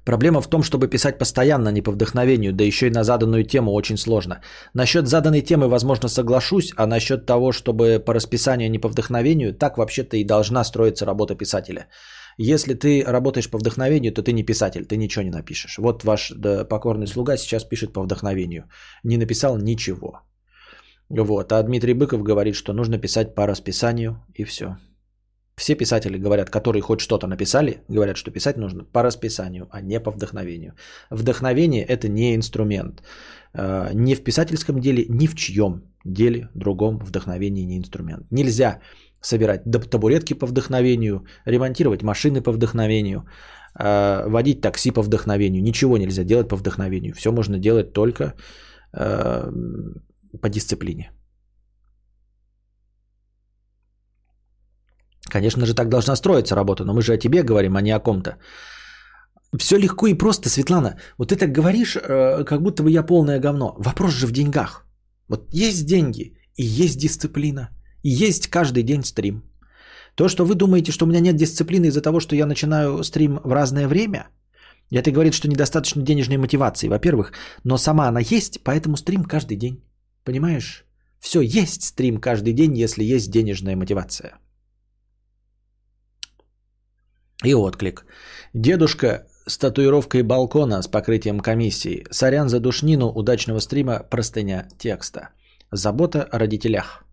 Проблема 0.04 0.40
в 0.40 0.48
том, 0.48 0.62
чтобы 0.62 0.88
писать 0.88 1.18
постоянно, 1.18 1.68
не 1.68 1.82
по 1.82 1.92
вдохновению, 1.92 2.52
да 2.52 2.64
еще 2.64 2.86
и 2.86 2.90
на 2.90 3.04
заданную 3.04 3.44
тему 3.44 3.72
очень 3.72 3.98
сложно. 3.98 4.40
Насчет 4.74 5.06
заданной 5.06 5.42
темы, 5.42 5.68
возможно, 5.68 6.08
соглашусь, 6.08 6.72
а 6.76 6.86
насчет 6.86 7.26
того, 7.26 7.52
чтобы 7.52 8.02
по 8.04 8.14
расписанию, 8.14 8.70
не 8.70 8.78
по 8.78 8.88
вдохновению, 8.88 9.54
так 9.54 9.76
вообще-то 9.76 10.16
и 10.16 10.24
должна 10.24 10.64
строиться 10.64 11.04
работа 11.04 11.34
писателя. 11.34 11.86
Если 12.42 12.72
ты 12.72 13.04
работаешь 13.06 13.50
по 13.50 13.58
вдохновению, 13.58 14.12
то 14.12 14.22
ты 14.22 14.32
не 14.32 14.42
писатель, 14.42 14.86
ты 14.86 14.96
ничего 14.96 15.24
не 15.24 15.30
напишешь. 15.30 15.78
Вот 15.78 16.04
ваш 16.04 16.32
да, 16.34 16.64
покорный 16.64 17.06
слуга 17.06 17.36
сейчас 17.36 17.64
пишет 17.64 17.92
по 17.92 18.02
вдохновению. 18.02 18.64
Не 19.04 19.18
написал 19.18 19.58
ничего. 19.58 20.20
Вот. 21.10 21.52
А 21.52 21.62
Дмитрий 21.62 21.92
Быков 21.92 22.22
говорит, 22.22 22.54
что 22.54 22.72
нужно 22.72 22.98
писать 22.98 23.34
по 23.34 23.46
расписанию 23.46 24.16
и 24.38 24.44
все. 24.44 24.78
Все 25.56 25.74
писатели 25.74 26.16
говорят, 26.16 26.48
которые 26.48 26.80
хоть 26.80 27.00
что-то 27.00 27.26
написали, 27.26 27.82
говорят, 27.88 28.16
что 28.16 28.30
писать 28.30 28.56
нужно 28.56 28.84
по 28.84 29.02
расписанию, 29.02 29.68
а 29.70 29.82
не 29.82 30.00
по 30.00 30.10
вдохновению. 30.10 30.72
Вдохновение– 31.10 31.84
это 31.88 32.08
не 32.08 32.34
инструмент. 32.34 33.02
Э, 33.52 33.90
ни 33.92 34.14
в 34.14 34.24
писательском 34.24 34.80
деле, 34.80 35.04
ни 35.10 35.26
в 35.26 35.34
чьем 35.34 35.82
деле 36.04 36.48
другом 36.54 36.98
вдохновение 37.00 37.66
не 37.66 37.76
инструмент. 37.76 38.30
Нельзя 38.30 38.80
собирать 39.20 39.62
табуретки 39.90 40.34
по 40.34 40.46
вдохновению, 40.46 41.24
ремонтировать 41.46 42.02
машины 42.02 42.42
по 42.42 42.52
вдохновению, 42.52 43.24
э, 43.78 44.28
водить 44.28 44.60
такси 44.60 44.90
по 44.90 45.02
вдохновению. 45.02 45.62
Ничего 45.62 45.98
нельзя 45.98 46.24
делать 46.24 46.48
по 46.48 46.56
вдохновению. 46.56 47.14
Все 47.14 47.32
можно 47.32 47.58
делать 47.58 47.92
только 47.92 48.34
э, 48.92 49.52
по 50.40 50.48
дисциплине. 50.48 51.10
Конечно 55.30 55.66
же, 55.66 55.74
так 55.74 55.88
должна 55.88 56.16
строиться 56.16 56.54
работа, 56.54 56.84
но 56.84 56.94
мы 56.94 57.02
же 57.02 57.12
о 57.12 57.18
тебе 57.18 57.42
говорим, 57.42 57.76
а 57.76 57.82
не 57.82 57.92
о 57.92 58.00
ком-то. 58.00 58.36
Все 59.58 59.78
легко 59.78 60.06
и 60.06 60.18
просто, 60.18 60.48
Светлана. 60.48 60.96
Вот 61.18 61.28
ты 61.28 61.36
так 61.36 61.52
говоришь, 61.52 61.96
э, 61.96 62.44
как 62.44 62.62
будто 62.62 62.82
бы 62.82 62.90
я 62.90 63.02
полное 63.02 63.40
говно. 63.40 63.74
Вопрос 63.78 64.12
же 64.12 64.26
в 64.26 64.32
деньгах. 64.32 64.86
Вот 65.28 65.52
есть 65.52 65.86
деньги 65.86 66.36
и 66.56 66.64
есть 66.64 66.98
дисциплина. 66.98 67.68
Есть 68.02 68.48
каждый 68.48 68.82
день 68.82 69.04
стрим. 69.04 69.42
То, 70.14 70.28
что 70.28 70.44
вы 70.44 70.54
думаете, 70.54 70.92
что 70.92 71.04
у 71.04 71.08
меня 71.08 71.20
нет 71.20 71.36
дисциплины 71.36 71.86
из-за 71.86 72.02
того, 72.02 72.20
что 72.20 72.36
я 72.36 72.46
начинаю 72.46 73.02
стрим 73.04 73.40
в 73.44 73.52
разное 73.52 73.88
время, 73.88 74.28
это 74.90 75.12
говорит, 75.12 75.34
что 75.34 75.48
недостаточно 75.48 76.02
денежной 76.02 76.36
мотивации, 76.36 76.88
во-первых, 76.88 77.32
но 77.64 77.78
сама 77.78 78.08
она 78.08 78.20
есть, 78.20 78.60
поэтому 78.64 78.96
стрим 78.96 79.24
каждый 79.24 79.56
день. 79.56 79.84
Понимаешь? 80.24 80.84
Все, 81.20 81.40
есть 81.40 81.82
стрим 81.82 82.20
каждый 82.20 82.52
день, 82.52 82.76
если 82.76 83.04
есть 83.04 83.30
денежная 83.30 83.76
мотивация. 83.76 84.38
И 87.44 87.54
отклик. 87.54 88.04
Дедушка 88.52 89.26
с 89.46 89.58
татуировкой 89.58 90.22
балкона 90.22 90.82
с 90.82 90.88
покрытием 90.88 91.40
комиссии. 91.40 92.06
Сорян 92.10 92.48
за 92.48 92.60
душнину 92.60 93.08
удачного 93.08 93.60
стрима 93.60 94.02
простыня 94.10 94.68
текста. 94.78 95.30
Забота 95.70 96.22
о 96.22 96.38
родителях. 96.38 97.04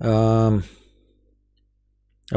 В 0.00 0.62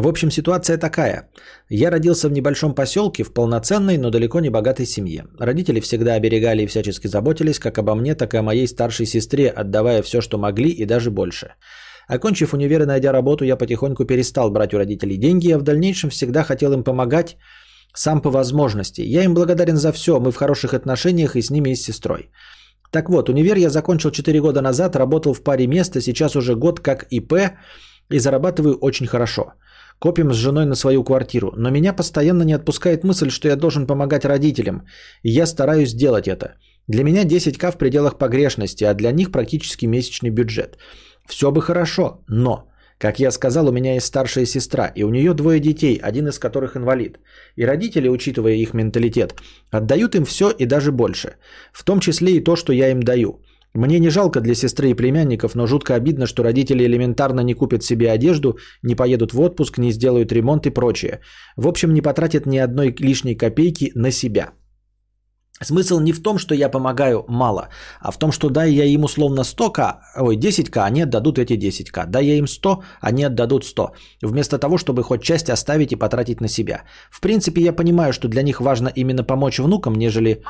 общем, 0.08 0.32
ситуация 0.32 0.78
такая. 0.78 1.30
Я 1.70 1.92
родился 1.92 2.28
в 2.28 2.32
небольшом 2.32 2.76
поселке, 2.76 3.24
в 3.24 3.34
полноценной, 3.34 3.98
но 3.98 4.10
далеко 4.10 4.40
не 4.40 4.50
богатой 4.50 4.86
семье. 4.86 5.26
Родители 5.40 5.80
всегда 5.80 6.16
оберегали 6.16 6.64
и 6.64 6.68
всячески 6.68 7.08
заботились 7.08 7.60
как 7.60 7.78
обо 7.78 7.96
мне, 7.96 8.16
так 8.16 8.34
и 8.34 8.38
о 8.38 8.42
моей 8.42 8.68
старшей 8.68 9.06
сестре, 9.06 9.50
отдавая 9.50 10.02
все, 10.02 10.22
что 10.22 10.38
могли 10.38 10.70
и 10.70 10.86
даже 10.86 11.10
больше. 11.10 11.56
Окончив 12.08 12.54
универ 12.54 12.82
и 12.82 12.86
найдя 12.86 13.14
работу, 13.14 13.46
я 13.46 13.56
потихоньку 13.56 14.06
перестал 14.06 14.50
брать 14.50 14.74
у 14.74 14.78
родителей 14.78 15.18
деньги, 15.18 15.52
а 15.52 15.60
в 15.60 15.64
дальнейшем 15.64 16.10
всегда 16.10 16.44
хотел 16.44 16.74
им 16.74 16.84
помогать 16.84 17.38
сам 17.96 18.22
по 18.22 18.32
возможности. 18.32 19.02
Я 19.02 19.24
им 19.24 19.34
благодарен 19.34 19.78
за 19.78 19.92
все, 19.92 20.20
мы 20.20 20.32
в 20.32 20.36
хороших 20.36 20.74
отношениях 20.74 21.36
и 21.36 21.42
с 21.42 21.50
ними, 21.50 21.70
и 21.70 21.76
с 21.76 21.84
сестрой. 21.84 22.30
Так 22.94 23.10
вот, 23.10 23.30
универ 23.30 23.58
я 23.58 23.70
закончил 23.70 24.12
4 24.12 24.40
года 24.40 24.62
назад, 24.62 24.96
работал 24.96 25.34
в 25.34 25.42
паре 25.42 25.68
мест, 25.68 26.02
сейчас 26.02 26.36
уже 26.36 26.56
год 26.56 26.80
как 26.80 27.08
ИП 27.10 27.34
и 28.12 28.20
зарабатываю 28.20 28.78
очень 28.82 29.08
хорошо. 29.08 29.54
Копим 30.00 30.32
с 30.32 30.36
женой 30.36 30.66
на 30.66 30.76
свою 30.76 31.04
квартиру, 31.04 31.54
но 31.58 31.72
меня 31.72 31.94
постоянно 31.94 32.44
не 32.44 32.54
отпускает 32.54 33.04
мысль, 33.04 33.30
что 33.30 33.48
я 33.48 33.56
должен 33.56 33.88
помогать 33.88 34.26
родителям, 34.26 34.86
и 35.24 35.32
я 35.32 35.48
стараюсь 35.48 35.96
делать 35.96 36.28
это. 36.28 36.54
Для 36.88 37.04
меня 37.04 37.26
10к 37.26 37.72
в 37.72 37.78
пределах 37.78 38.20
погрешности, 38.20 38.84
а 38.84 38.94
для 38.94 39.12
них 39.12 39.32
практически 39.32 39.88
месячный 39.88 40.30
бюджет. 40.30 40.78
Все 41.28 41.52
бы 41.52 41.62
хорошо, 41.62 42.24
но, 42.28 42.70
как 43.04 43.20
я 43.20 43.32
сказал, 43.32 43.68
у 43.68 43.72
меня 43.72 43.96
есть 43.96 44.06
старшая 44.06 44.46
сестра, 44.46 44.88
и 44.96 45.04
у 45.04 45.10
нее 45.10 45.34
двое 45.34 45.60
детей, 45.60 46.00
один 46.02 46.28
из 46.28 46.40
которых 46.40 46.78
инвалид. 46.78 47.20
И 47.58 47.66
родители, 47.66 48.08
учитывая 48.08 48.54
их 48.54 48.74
менталитет, 48.74 49.36
отдают 49.72 50.16
им 50.16 50.24
все 50.24 50.50
и 50.60 50.66
даже 50.66 50.92
больше, 50.92 51.36
в 51.74 51.84
том 51.84 52.00
числе 52.00 52.38
и 52.38 52.44
то, 52.44 52.56
что 52.56 52.72
я 52.72 52.92
им 52.92 53.04
даю. 53.04 53.42
Мне 53.74 54.00
не 54.00 54.10
жалко 54.10 54.40
для 54.40 54.56
сестры 54.56 54.90
и 54.90 54.94
племянников, 54.94 55.56
но 55.56 55.68
жутко 55.68 55.96
обидно, 55.96 56.28
что 56.28 56.44
родители 56.44 56.86
элементарно 56.86 57.42
не 57.42 57.54
купят 57.56 57.84
себе 57.84 58.10
одежду, 58.10 58.58
не 58.84 58.96
поедут 58.96 59.34
в 59.34 59.42
отпуск, 59.42 59.80
не 59.80 59.92
сделают 59.92 60.32
ремонт 60.32 60.66
и 60.66 60.74
прочее. 60.74 61.20
В 61.58 61.68
общем, 61.68 61.94
не 61.94 62.02
потратят 62.02 62.46
ни 62.46 62.58
одной 62.58 62.96
лишней 63.00 63.36
копейки 63.36 63.92
на 63.96 64.12
себя. 64.12 64.54
Смысл 65.62 66.00
не 66.00 66.14
в 66.14 66.22
том, 66.22 66.40
что 66.40 66.56
я 66.56 66.70
помогаю 66.70 67.26
мало, 67.28 67.70
а 68.02 68.12
в 68.12 68.18
том, 68.18 68.32
что 68.32 68.50
дай 68.50 68.72
я 68.72 68.86
им 68.86 69.04
условно 69.04 69.42
100к, 69.42 69.96
ой, 70.18 70.38
10к, 70.38 70.84
они 70.84 71.04
отдадут 71.04 71.38
эти 71.38 71.54
10к. 71.54 72.08
Дай 72.08 72.26
я 72.26 72.38
им 72.38 72.48
100, 72.48 72.84
они 73.02 73.24
отдадут 73.24 73.64
100. 73.66 73.92
Вместо 74.24 74.58
того, 74.58 74.78
чтобы 74.78 75.04
хоть 75.04 75.22
часть 75.22 75.50
оставить 75.50 75.92
и 75.92 75.96
потратить 75.96 76.42
на 76.42 76.48
себя. 76.48 76.84
В 77.12 77.22
принципе, 77.22 77.62
я 77.62 77.74
понимаю, 77.74 78.14
что 78.14 78.28
для 78.28 78.42
них 78.42 78.62
важно 78.62 78.90
именно 78.96 79.24
помочь 79.24 79.60
внукам, 79.60 79.94
нежели 79.96 80.44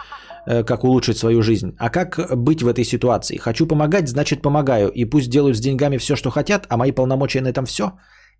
э, 0.48 0.64
как 0.64 0.84
улучшить 0.84 1.18
свою 1.18 1.42
жизнь. 1.42 1.76
А 1.80 1.90
как 1.90 2.38
быть 2.38 2.62
в 2.62 2.68
этой 2.68 2.86
ситуации? 2.86 3.38
Хочу 3.38 3.68
помогать, 3.68 4.08
значит 4.08 4.42
помогаю. 4.42 4.90
И 4.90 5.06
пусть 5.06 5.30
делают 5.30 5.58
с 5.58 5.62
деньгами 5.62 5.98
все, 5.98 6.16
что 6.16 6.32
хотят, 6.32 6.66
а 6.70 6.78
мои 6.78 6.92
полномочия 6.92 7.42
на 7.42 7.50
этом 7.50 7.66
все. 7.66 7.92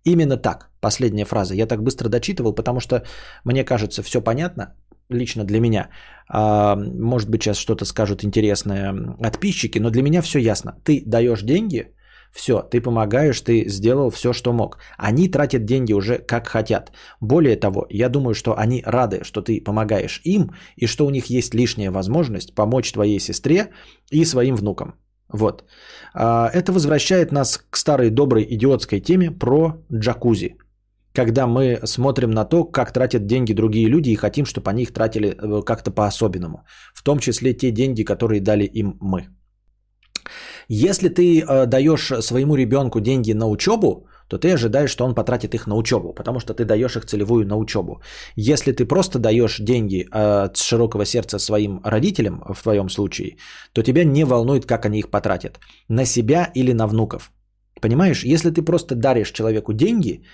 Именно 0.04 0.36
так. 0.36 0.70
Последняя 0.80 1.24
фраза. 1.24 1.54
Я 1.54 1.66
так 1.66 1.82
быстро 1.82 2.08
дочитывал, 2.08 2.54
потому 2.54 2.80
что 2.80 3.04
мне 3.44 3.64
кажется, 3.64 4.02
все 4.02 4.20
понятно 4.20 4.74
лично 5.10 5.44
для 5.44 5.60
меня. 5.60 5.88
А, 6.28 6.76
может 6.76 7.28
быть, 7.30 7.42
сейчас 7.42 7.58
что-то 7.58 7.84
скажут 7.84 8.24
интересное 8.24 8.94
подписчики, 9.22 9.78
но 9.78 9.90
для 9.90 10.02
меня 10.02 10.22
все 10.22 10.38
ясно. 10.38 10.72
Ты 10.84 11.02
даешь 11.06 11.42
деньги 11.42 11.94
Все, 12.32 12.62
ты 12.62 12.80
помогаешь, 12.80 13.40
ты 13.40 13.68
сделал 13.68 14.10
все, 14.10 14.32
что 14.32 14.52
мог. 14.52 14.78
Они 14.98 15.28
тратят 15.28 15.64
деньги 15.64 15.92
уже 15.92 16.18
как 16.18 16.48
хотят. 16.48 16.90
Более 17.20 17.56
того, 17.56 17.86
я 17.90 18.08
думаю, 18.08 18.34
что 18.34 18.58
они 18.58 18.82
рады, 18.84 19.20
что 19.22 19.40
ты 19.40 19.60
помогаешь 19.64 20.20
им, 20.24 20.50
и 20.76 20.86
что 20.86 21.06
у 21.06 21.10
них 21.10 21.26
есть 21.26 21.54
лишняя 21.54 21.90
возможность 21.92 22.54
помочь 22.54 22.92
твоей 22.92 23.20
сестре 23.20 23.70
и 24.10 24.24
своим 24.24 24.56
внукам. 24.56 24.94
Вот. 25.28 25.64
А, 26.12 26.50
это 26.52 26.72
возвращает 26.72 27.32
нас 27.32 27.58
к 27.70 27.76
старой 27.76 28.10
доброй 28.10 28.44
идиотской 28.50 29.00
теме 29.00 29.30
про 29.30 29.84
джакузи. 29.92 30.56
Когда 31.14 31.46
мы 31.46 31.80
смотрим 31.84 32.30
на 32.30 32.44
то, 32.44 32.64
как 32.64 32.92
тратят 32.92 33.26
деньги 33.26 33.54
другие 33.54 33.88
люди 33.88 34.10
и 34.10 34.16
хотим, 34.16 34.44
чтобы 34.44 34.70
они 34.70 34.82
их 34.82 34.92
тратили 34.92 35.28
э, 35.28 35.62
как-то 35.62 35.90
по-особенному. 35.90 36.64
В 36.94 37.02
том 37.02 37.18
числе 37.18 37.54
те 37.54 37.70
деньги, 37.70 38.04
которые 38.04 38.40
дали 38.40 38.64
им 38.64 38.98
мы. 39.00 39.28
Если 40.68 41.08
ты 41.08 41.40
э, 41.40 41.66
даешь 41.66 42.12
своему 42.20 42.56
ребенку 42.56 43.00
деньги 43.00 43.32
на 43.32 43.48
учебу, 43.48 44.08
то 44.28 44.38
ты 44.38 44.54
ожидаешь, 44.54 44.90
что 44.90 45.04
он 45.04 45.14
потратит 45.14 45.54
их 45.54 45.66
на 45.66 45.76
учебу, 45.76 46.14
потому 46.14 46.40
что 46.40 46.52
ты 46.54 46.64
даешь 46.64 46.96
их 46.96 47.04
целевую 47.04 47.46
на 47.46 47.56
учебу. 47.56 48.02
Если 48.34 48.72
ты 48.72 48.84
просто 48.84 49.18
даешь 49.18 49.58
деньги 49.60 50.08
э, 50.12 50.44
от 50.44 50.56
широкого 50.56 51.04
сердца 51.04 51.38
своим 51.38 51.80
родителям, 51.84 52.42
в 52.54 52.62
твоем 52.62 52.88
случае, 52.88 53.36
то 53.72 53.82
тебя 53.82 54.04
не 54.04 54.24
волнует, 54.24 54.66
как 54.66 54.86
они 54.86 54.98
их 54.98 55.10
потратят. 55.10 55.60
На 55.88 56.06
себя 56.06 56.50
или 56.54 56.72
на 56.72 56.88
внуков. 56.88 57.30
Понимаешь, 57.80 58.24
если 58.24 58.50
ты 58.50 58.62
просто 58.62 58.94
даришь 58.94 59.32
человеку 59.32 59.72
деньги, 59.72 60.24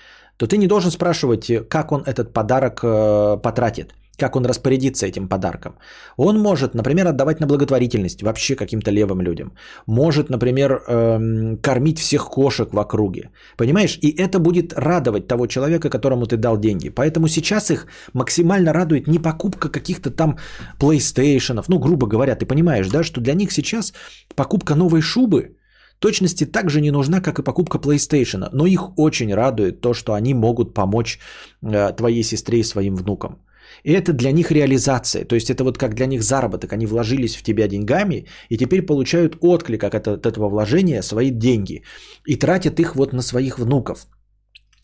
то 0.40 0.46
ты 0.46 0.56
не 0.56 0.66
должен 0.66 0.90
спрашивать, 0.90 1.68
как 1.68 1.92
он 1.92 2.02
этот 2.06 2.32
подарок 2.32 2.80
э, 2.82 3.42
потратит 3.42 3.94
как 4.20 4.36
он 4.36 4.44
распорядится 4.44 5.06
этим 5.06 5.28
подарком. 5.28 5.72
Он 6.18 6.38
может, 6.38 6.74
например, 6.74 7.06
отдавать 7.06 7.40
на 7.40 7.46
благотворительность 7.46 8.22
вообще 8.22 8.54
каким-то 8.54 8.90
левым 8.90 9.22
людям. 9.22 9.52
Может, 9.86 10.30
например, 10.30 10.72
эм, 10.72 11.56
кормить 11.62 11.98
всех 11.98 12.28
кошек 12.28 12.68
в 12.72 12.78
округе. 12.78 13.30
Понимаешь? 13.56 13.98
И 14.02 14.10
это 14.22 14.38
будет 14.38 14.74
радовать 14.76 15.26
того 15.26 15.46
человека, 15.46 15.88
которому 15.88 16.26
ты 16.26 16.36
дал 16.36 16.58
деньги. 16.58 16.90
Поэтому 16.90 17.28
сейчас 17.28 17.70
их 17.70 17.86
максимально 18.12 18.74
радует 18.74 19.08
не 19.08 19.18
покупка 19.18 19.70
каких-то 19.70 20.10
там 20.10 20.36
PlayStation. 20.78 21.64
Ну, 21.68 21.78
грубо 21.78 22.06
говоря, 22.06 22.36
ты 22.36 22.44
понимаешь, 22.44 22.90
да, 22.90 23.02
что 23.02 23.20
для 23.22 23.34
них 23.34 23.52
сейчас 23.52 23.94
покупка 24.34 24.74
новой 24.74 25.00
шубы 25.00 25.56
точности 26.00 26.46
так 26.46 26.70
же 26.70 26.80
не 26.80 26.90
нужна, 26.90 27.20
как 27.20 27.38
и 27.38 27.42
покупка 27.42 27.78
PlayStation. 27.78 28.48
Но 28.52 28.66
их 28.66 28.98
очень 28.98 29.34
радует 29.34 29.80
то, 29.80 29.94
что 29.94 30.12
они 30.12 30.34
могут 30.34 30.74
помочь 30.74 31.18
э, 31.62 31.92
твоей 31.96 32.24
сестре 32.24 32.58
и 32.58 32.64
своим 32.64 32.96
внукам. 32.96 33.38
И 33.84 33.92
это 33.92 34.12
для 34.12 34.32
них 34.32 34.50
реализация. 34.50 35.24
То 35.24 35.34
есть 35.34 35.50
это 35.50 35.64
вот 35.64 35.78
как 35.78 35.94
для 35.94 36.06
них 36.06 36.22
заработок. 36.22 36.72
Они 36.72 36.86
вложились 36.86 37.36
в 37.36 37.42
тебя 37.42 37.68
деньгами 37.68 38.26
и 38.48 38.58
теперь 38.58 38.82
получают 38.82 39.36
отклик 39.40 39.84
от 39.84 40.26
этого 40.26 40.48
вложения 40.48 41.02
свои 41.02 41.30
деньги. 41.30 41.82
И 42.26 42.36
тратят 42.36 42.80
их 42.80 42.96
вот 42.96 43.12
на 43.12 43.22
своих 43.22 43.58
внуков. 43.58 44.06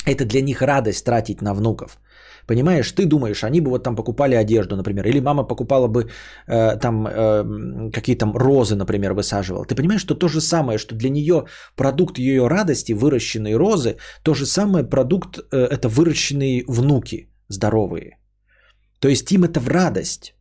Это 0.06 0.24
для 0.24 0.40
них 0.40 0.62
радость 0.62 1.04
тратить 1.04 1.42
на 1.42 1.54
внуков. 1.54 1.98
Понимаешь, 2.46 2.92
ты 2.92 3.06
думаешь, 3.06 3.44
они 3.44 3.60
бы 3.60 3.70
вот 3.70 3.82
там 3.82 3.96
покупали 3.96 4.36
одежду, 4.36 4.76
например, 4.76 5.06
или 5.06 5.20
мама 5.20 5.44
покупала 5.44 5.88
бы 5.88 6.08
э, 6.46 6.76
там 6.80 7.06
э, 7.06 7.90
какие-то 7.92 8.32
розы, 8.34 8.76
например, 8.76 9.12
высаживала. 9.12 9.64
Ты 9.64 9.74
понимаешь, 9.74 10.00
что 10.00 10.14
то 10.14 10.28
же 10.28 10.40
самое, 10.40 10.78
что 10.78 10.94
для 10.94 11.10
нее 11.10 11.44
продукт 11.76 12.18
ее 12.18 12.48
радости, 12.48 12.92
выращенные 12.92 13.56
розы, 13.56 13.96
то 14.22 14.34
же 14.34 14.46
самое 14.46 14.84
продукт 14.84 15.38
э, 15.38 15.68
это 15.70 15.88
выращенные 15.88 16.64
внуки 16.68 17.28
здоровые. 17.48 18.18
То 19.00 19.08
есть 19.08 19.32
им 19.32 19.44
это 19.44 19.60
в 19.60 19.68
радость. 19.68 20.34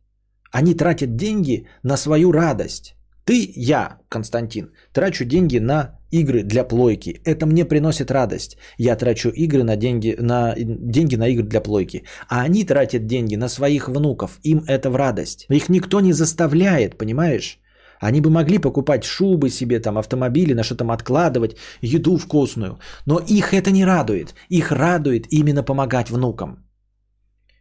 Они 0.52 0.74
тратят 0.74 1.16
деньги 1.16 1.66
на 1.82 1.96
свою 1.96 2.32
радость. 2.32 2.94
Ты, 3.24 3.52
я, 3.56 3.98
Константин, 4.08 4.70
трачу 4.92 5.24
деньги 5.24 5.58
на 5.58 5.98
игры 6.20 6.42
для 6.42 6.64
плойки. 6.64 7.20
Это 7.24 7.46
мне 7.46 7.64
приносит 7.64 8.10
радость. 8.10 8.56
Я 8.78 8.96
трачу 8.96 9.28
игры 9.28 9.62
на 9.62 9.76
деньги, 9.76 10.16
на, 10.20 10.54
деньги 10.56 11.16
на 11.16 11.28
игры 11.28 11.46
для 11.46 11.60
плойки. 11.60 12.04
А 12.28 12.42
они 12.42 12.64
тратят 12.64 13.06
деньги 13.06 13.36
на 13.36 13.48
своих 13.48 13.88
внуков. 13.88 14.38
Им 14.42 14.64
это 14.66 14.90
в 14.90 14.96
радость. 14.96 15.46
Их 15.50 15.68
никто 15.68 16.00
не 16.00 16.12
заставляет, 16.12 16.98
понимаешь? 16.98 17.60
Они 18.00 18.20
бы 18.20 18.30
могли 18.30 18.58
покупать 18.58 19.04
шубы 19.04 19.50
себе, 19.50 19.80
там, 19.80 19.96
автомобили, 19.96 20.54
на 20.54 20.62
что 20.62 20.74
там 20.74 20.90
откладывать, 20.90 21.56
еду 21.82 22.18
вкусную. 22.18 22.78
Но 23.06 23.18
их 23.18 23.52
это 23.52 23.70
не 23.70 23.84
радует. 23.84 24.34
Их 24.50 24.72
радует 24.72 25.26
именно 25.32 25.62
помогать 25.62 26.10
внукам. 26.10 26.66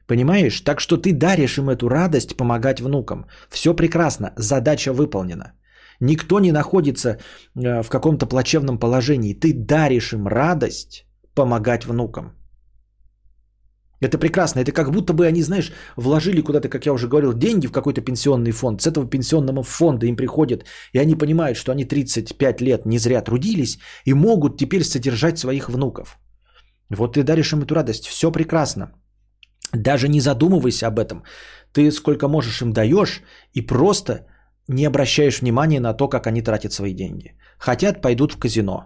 Понимаешь? 0.08 0.62
Так 0.62 0.80
что 0.80 0.98
ты 0.98 1.14
даришь 1.14 1.58
им 1.58 1.70
эту 1.70 1.90
радость 1.90 2.38
помогать 2.38 2.80
внукам. 2.80 3.26
Все 3.50 3.74
прекрасно, 3.74 4.34
задача 4.38 4.94
выполнена. 4.94 5.54
Никто 6.00 6.40
не 6.40 6.52
находится 6.52 7.10
э, 7.10 7.84
в 7.84 7.90
каком-то 7.90 8.26
плачевном 8.26 8.80
положении. 8.80 9.34
Ты 9.34 9.54
даришь 9.54 10.14
им 10.14 10.28
радость 10.28 11.06
помогать 11.36 11.86
внукам. 11.86 12.32
Это 14.02 14.18
прекрасно. 14.18 14.60
Это 14.60 14.72
как 14.72 14.92
будто 14.92 15.14
бы 15.14 15.26
они, 15.26 15.42
знаешь, 15.42 15.72
вложили 15.98 16.42
куда-то, 16.42 16.70
как 16.70 16.86
я 16.86 16.94
уже 16.94 17.08
говорил, 17.08 17.34
деньги 17.34 17.68
в 17.68 17.72
какой-то 17.72 18.02
пенсионный 18.02 18.52
фонд. 18.52 18.82
С 18.82 18.88
этого 18.88 19.10
пенсионного 19.10 19.64
фонда 19.64 20.06
им 20.06 20.16
приходят, 20.16 20.66
и 20.94 21.00
они 21.00 21.16
понимают, 21.16 21.58
что 21.58 21.72
они 21.72 21.86
35 21.86 22.62
лет 22.62 22.86
не 22.86 23.00
зря 23.00 23.22
трудились 23.22 23.80
и 24.06 24.14
могут 24.14 24.58
теперь 24.58 24.84
содержать 24.84 25.40
своих 25.40 25.70
внуков. 25.70 26.20
Вот 26.90 27.14
ты 27.14 27.24
даришь 27.24 27.54
им 27.54 27.62
эту 27.62 27.74
радость. 27.76 28.06
Все 28.06 28.32
прекрасно. 28.32 28.92
Даже 29.74 30.08
не 30.08 30.20
задумывайся 30.20 30.88
об 30.88 31.00
этом. 31.00 31.24
Ты 31.74 31.92
сколько 31.92 32.28
можешь 32.28 32.62
им 32.62 32.74
даешь 32.74 33.22
и 33.54 33.62
просто 33.62 34.28
не 34.68 34.86
обращаешь 34.86 35.42
внимания 35.42 35.80
на 35.80 35.94
то, 35.94 36.08
как 36.08 36.28
они 36.28 36.42
тратят 36.42 36.74
свои 36.74 36.94
деньги. 36.94 37.34
Хотят, 37.58 38.02
пойдут 38.02 38.34
в 38.34 38.38
казино. 38.38 38.86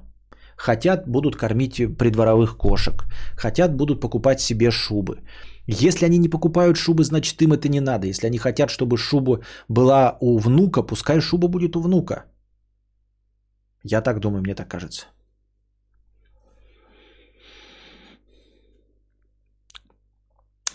Хотят, 0.58 1.08
будут 1.08 1.36
кормить 1.36 1.98
придворовых 1.98 2.58
кошек. 2.58 3.06
Хотят, 3.38 3.76
будут 3.76 4.02
покупать 4.02 4.42
себе 4.42 4.72
шубы. 4.72 5.22
Если 5.68 6.06
они 6.06 6.18
не 6.18 6.30
покупают 6.30 6.78
шубы, 6.78 7.04
значит 7.04 7.42
им 7.42 7.54
это 7.54 7.70
не 7.70 7.80
надо. 7.80 8.08
Если 8.08 8.28
они 8.28 8.38
хотят, 8.38 8.70
чтобы 8.70 8.98
шуба 8.98 9.40
была 9.70 10.18
у 10.20 10.38
внука, 10.38 10.82
пускай 10.84 11.22
шуба 11.22 11.48
будет 11.48 11.76
у 11.76 11.82
внука. 11.82 12.26
Я 13.84 14.02
так 14.02 14.20
думаю, 14.20 14.42
мне 14.42 14.56
так 14.56 14.68
кажется. 14.68 15.06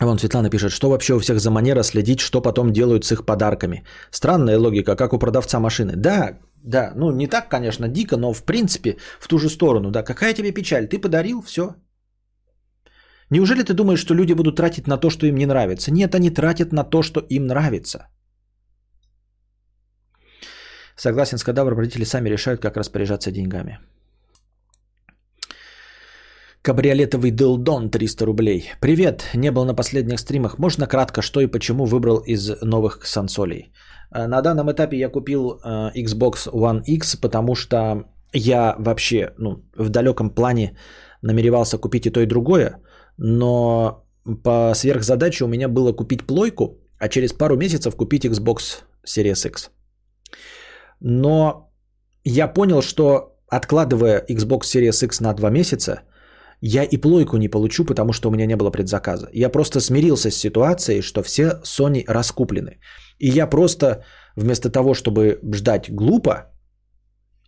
Вон 0.00 0.18
Светлана 0.18 0.50
пишет, 0.50 0.72
что 0.72 0.90
вообще 0.90 1.14
у 1.14 1.18
всех 1.18 1.38
за 1.38 1.50
манера 1.50 1.82
следить, 1.82 2.20
что 2.20 2.42
потом 2.42 2.72
делают 2.72 3.04
с 3.04 3.12
их 3.12 3.24
подарками. 3.24 3.84
Странная 4.10 4.58
логика, 4.58 4.96
как 4.96 5.12
у 5.12 5.18
продавца 5.18 5.60
машины. 5.60 5.92
Да, 5.96 6.38
да, 6.64 6.92
ну 6.96 7.12
не 7.12 7.26
так, 7.26 7.48
конечно, 7.48 7.88
дико, 7.88 8.16
но 8.16 8.32
в 8.32 8.42
принципе 8.42 8.96
в 9.20 9.28
ту 9.28 9.38
же 9.38 9.48
сторону. 9.48 9.90
Да, 9.90 10.02
какая 10.02 10.34
тебе 10.34 10.52
печаль? 10.52 10.88
Ты 10.88 10.98
подарил, 10.98 11.42
все. 11.42 11.74
Неужели 13.30 13.62
ты 13.62 13.72
думаешь, 13.74 14.00
что 14.00 14.14
люди 14.14 14.34
будут 14.34 14.56
тратить 14.56 14.86
на 14.86 14.98
то, 14.98 15.10
что 15.10 15.26
им 15.26 15.36
не 15.36 15.46
нравится? 15.46 15.90
Нет, 15.90 16.14
они 16.14 16.30
тратят 16.30 16.72
на 16.72 16.84
то, 16.84 17.02
что 17.02 17.20
им 17.20 17.46
нравится. 17.46 18.08
Согласен 20.96 21.38
с 21.38 21.44
кадавром, 21.44 21.78
родители 21.78 22.04
сами 22.04 22.28
решают, 22.28 22.60
как 22.60 22.76
распоряжаться 22.76 23.32
деньгами. 23.32 23.78
Кабриолетовый 26.64 27.30
Дилдон 27.30 27.90
300 27.90 28.24
рублей. 28.24 28.70
Привет, 28.80 29.24
не 29.34 29.50
был 29.50 29.66
на 29.66 29.74
последних 29.74 30.18
стримах. 30.18 30.58
Можно 30.58 30.86
кратко, 30.86 31.20
что 31.20 31.40
и 31.40 31.46
почему 31.46 31.84
выбрал 31.84 32.22
из 32.26 32.62
новых 32.62 33.06
сансолей? 33.06 33.70
Э, 34.14 34.26
на 34.26 34.40
данном 34.40 34.70
этапе 34.72 34.96
я 34.96 35.10
купил 35.10 35.60
э, 35.62 35.90
Xbox 35.94 36.48
One 36.54 36.82
X, 36.86 37.16
потому 37.16 37.54
что 37.54 38.04
я 38.32 38.76
вообще 38.78 39.34
ну, 39.38 39.62
в 39.76 39.90
далеком 39.90 40.30
плане 40.30 40.78
намеревался 41.22 41.76
купить 41.76 42.06
и 42.06 42.10
то, 42.10 42.20
и 42.20 42.26
другое, 42.26 42.80
но 43.18 44.06
по 44.42 44.72
сверхзадаче 44.74 45.44
у 45.44 45.48
меня 45.48 45.68
было 45.68 45.92
купить 45.92 46.26
плойку, 46.26 46.78
а 46.98 47.08
через 47.08 47.34
пару 47.34 47.56
месяцев 47.56 47.94
купить 47.94 48.24
Xbox 48.24 48.84
Series 49.06 49.46
X. 49.48 49.70
Но 51.00 51.70
я 52.24 52.48
понял, 52.48 52.80
что 52.80 53.36
откладывая 53.48 54.24
Xbox 54.30 54.60
Series 54.62 55.04
X 55.04 55.20
на 55.20 55.34
два 55.34 55.50
месяца– 55.50 56.00
я 56.66 56.84
и 56.84 56.96
плойку 56.96 57.36
не 57.36 57.48
получу, 57.48 57.84
потому 57.84 58.12
что 58.12 58.28
у 58.28 58.32
меня 58.32 58.46
не 58.46 58.56
было 58.56 58.70
предзаказа. 58.70 59.28
Я 59.32 59.50
просто 59.50 59.80
смирился 59.80 60.30
с 60.30 60.36
ситуацией, 60.36 61.02
что 61.02 61.22
все 61.22 61.60
Sony 61.62 62.04
раскуплены. 62.08 62.78
И 63.18 63.28
я 63.28 63.46
просто 63.46 64.02
вместо 64.36 64.70
того, 64.70 64.94
чтобы 64.94 65.38
ждать 65.52 65.90
глупо 65.90 66.50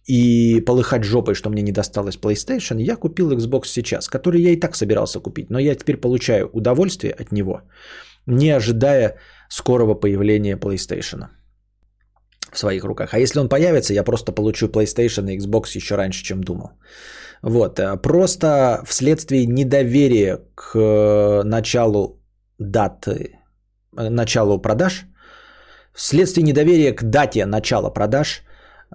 и 0.06 0.60
полыхать 0.60 1.04
жопой, 1.04 1.34
что 1.34 1.50
мне 1.50 1.62
не 1.62 1.72
досталось 1.72 2.18
PlayStation, 2.18 2.82
я 2.82 2.96
купил 2.96 3.30
Xbox 3.32 3.66
сейчас, 3.68 4.08
который 4.08 4.42
я 4.42 4.50
и 4.50 4.60
так 4.60 4.76
собирался 4.76 5.20
купить. 5.20 5.50
Но 5.50 5.58
я 5.58 5.74
теперь 5.74 5.96
получаю 5.96 6.50
удовольствие 6.52 7.12
от 7.12 7.32
него, 7.32 7.62
не 8.26 8.50
ожидая 8.50 9.16
скорого 9.48 9.94
появления 9.94 10.58
PlayStation 10.58 11.28
в 12.52 12.58
своих 12.58 12.84
руках. 12.84 13.14
А 13.14 13.18
если 13.18 13.40
он 13.40 13.48
появится, 13.48 13.94
я 13.94 14.04
просто 14.04 14.32
получу 14.32 14.66
PlayStation 14.68 15.30
и 15.30 15.38
Xbox 15.38 15.76
еще 15.76 15.96
раньше, 15.96 16.22
чем 16.22 16.44
думал. 16.44 16.68
Вот, 17.42 17.78
э, 17.78 17.96
просто 17.96 18.82
вследствие 18.86 19.46
недоверия 19.46 20.40
к 20.54 20.74
э, 20.78 21.42
началу 21.44 22.20
даты, 22.58 23.38
э, 23.98 24.08
началу 24.08 24.62
продаж, 24.62 25.06
вследствие 25.94 26.44
недоверия 26.44 26.92
к 26.94 27.04
дате 27.04 27.46
начала 27.46 27.90
продаж, 27.90 28.42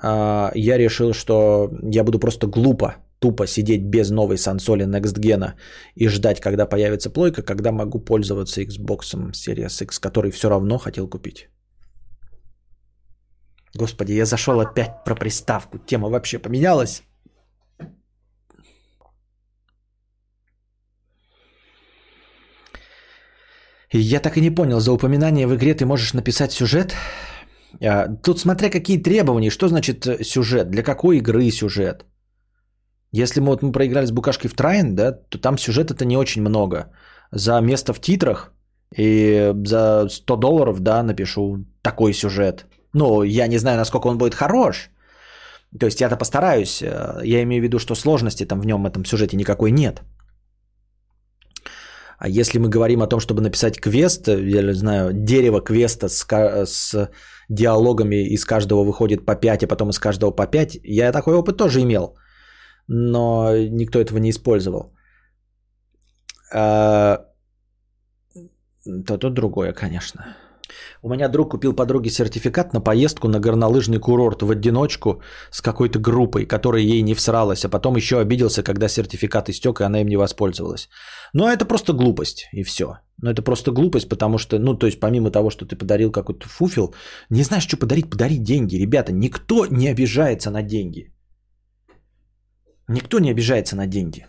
я 0.04 0.78
решил, 0.78 1.14
что 1.14 1.70
я 1.92 2.04
буду 2.06 2.18
просто 2.18 2.48
глупо, 2.48 2.96
тупо 3.20 3.46
сидеть 3.46 3.84
без 3.84 4.10
новой 4.10 4.38
сансоли 4.38 4.86
Next 4.86 5.20
Gen 5.20 5.54
и 5.96 6.08
ждать, 6.08 6.40
когда 6.40 6.66
появится 6.66 7.10
плойка, 7.10 7.44
когда 7.44 7.72
могу 7.72 8.00
пользоваться 8.00 8.62
Xbox 8.62 9.32
Series 9.34 9.84
X, 9.84 10.00
который 10.00 10.32
все 10.32 10.50
равно 10.50 10.78
хотел 10.78 11.10
купить. 11.10 11.50
Господи, 13.76 14.14
я 14.14 14.26
зашел 14.26 14.62
опять 14.62 15.04
про 15.04 15.16
приставку. 15.16 15.78
Тема 15.78 16.10
вообще 16.10 16.40
поменялась. 16.40 17.04
Я 23.94 24.20
так 24.20 24.38
и 24.38 24.42
не 24.42 24.56
понял, 24.56 24.80
за 24.80 24.92
упоминание 24.92 25.48
в 25.48 25.56
игре 25.56 25.74
ты 25.74 25.86
можешь 25.86 26.14
написать 26.14 26.52
сюжет? 26.52 26.96
А, 27.82 28.08
тут 28.24 28.40
смотря 28.40 28.70
какие 28.70 28.98
требования, 28.98 29.50
что 29.50 29.68
значит 29.68 30.08
э, 30.08 30.24
сюжет, 30.24 30.70
для 30.70 30.84
какой 30.84 31.18
игры 31.18 31.52
сюжет. 31.52 32.06
Если 33.12 33.42
мы, 33.42 33.48
вот, 33.48 33.62
мы 33.62 33.72
проиграли 33.72 34.06
с 34.06 34.12
букашкой 34.12 34.50
в 34.50 34.54
Трайн, 34.54 34.96
да, 34.96 35.12
то 35.12 35.38
там 35.38 35.58
сюжета-то 35.58 36.06
не 36.06 36.18
очень 36.18 36.42
много. 36.42 36.92
За 37.32 37.60
место 37.62 37.94
в 37.94 38.00
титрах 38.00 38.54
и 38.96 39.54
за 39.66 40.08
100 40.10 40.36
долларов, 40.38 40.80
да, 40.80 41.04
напишу 41.04 41.66
такой 41.82 42.14
сюжет. 42.14 42.66
Ну, 42.94 43.24
я 43.24 43.48
не 43.48 43.58
знаю, 43.58 43.78
насколько 43.78 44.08
он 44.08 44.18
будет 44.18 44.36
хорош. 44.36 44.90
То 45.80 45.86
есть 45.86 46.02
я-то 46.02 46.16
постараюсь. 46.16 46.82
Э, 46.82 47.22
я 47.24 47.44
имею 47.44 47.62
в 47.62 47.66
виду, 47.66 47.80
что 47.80 47.96
сложности 47.96 48.46
там 48.46 48.62
в 48.62 48.66
нем, 48.66 48.84
в 48.84 48.86
этом 48.86 49.04
сюжете 49.06 49.38
никакой 49.38 49.72
нет. 49.72 50.02
А 52.24 52.28
если 52.30 52.60
мы 52.60 52.70
говорим 52.70 53.02
о 53.02 53.08
том, 53.08 53.20
чтобы 53.20 53.42
написать 53.42 53.82
квест, 53.82 54.28
я 54.28 54.62
не 54.62 54.74
знаю, 54.74 55.12
дерево 55.14 55.60
квеста 55.60 56.08
с, 56.08 56.24
с 56.66 57.10
диалогами 57.50 58.34
из 58.36 58.46
каждого 58.46 58.84
выходит 58.84 59.26
по 59.26 59.36
5, 59.36 59.64
а 59.64 59.68
потом 59.68 59.90
из 59.90 59.98
каждого 59.98 60.30
по 60.30 60.46
5, 60.46 60.80
я 60.84 61.12
такой 61.12 61.34
опыт 61.34 61.58
тоже 61.58 61.82
имел, 61.82 62.16
но 62.88 63.58
никто 63.58 64.00
этого 64.00 64.20
не 64.20 64.30
использовал. 64.30 64.94
А, 66.54 67.26
то 69.08 69.18
тут 69.18 69.34
другое, 69.34 69.74
конечно. 69.74 70.38
У 71.02 71.10
меня 71.10 71.28
друг 71.30 71.52
купил 71.52 71.74
подруге 71.74 72.10
сертификат 72.10 72.74
на 72.74 72.82
поездку 72.82 73.28
на 73.28 73.40
горнолыжный 73.40 74.00
курорт 74.00 74.42
в 74.42 74.52
одиночку 74.52 75.22
с 75.52 75.62
какой-то 75.62 76.00
группой, 76.00 76.46
которая 76.46 76.82
ей 76.82 77.02
не 77.02 77.14
всралась, 77.14 77.66
а 77.66 77.70
потом 77.70 77.96
еще 77.96 78.20
обиделся, 78.20 78.64
когда 78.64 78.88
сертификат 78.88 79.50
истек, 79.50 79.82
и 79.82 79.84
она 79.84 80.02
им 80.02 80.08
не 80.08 80.18
воспользовалась. 80.18 80.90
Но 81.34 81.52
это 81.52 81.66
просто 81.66 81.94
глупость, 81.94 82.50
и 82.54 82.64
все. 82.64 82.98
Но 83.22 83.32
это 83.32 83.42
просто 83.42 83.72
глупость, 83.72 84.10
потому 84.10 84.38
что, 84.38 84.60
ну, 84.60 84.74
то 84.78 84.88
есть 84.88 85.00
помимо 85.00 85.32
того, 85.32 85.50
что 85.50 85.66
ты 85.66 85.76
подарил 85.76 86.12
какой-то 86.12 86.48
фуфел, 86.48 86.96
не 87.30 87.44
знаешь, 87.44 87.64
что 87.64 87.78
подарить, 87.78 88.10
подари 88.10 88.38
деньги. 88.38 88.76
Ребята, 88.76 89.12
никто 89.12 89.66
не 89.66 89.88
обижается 89.88 90.52
на 90.52 90.64
деньги. 90.64 91.14
Никто 92.88 93.20
не 93.20 93.32
обижается 93.32 93.76
на 93.76 93.88
деньги. 93.88 94.26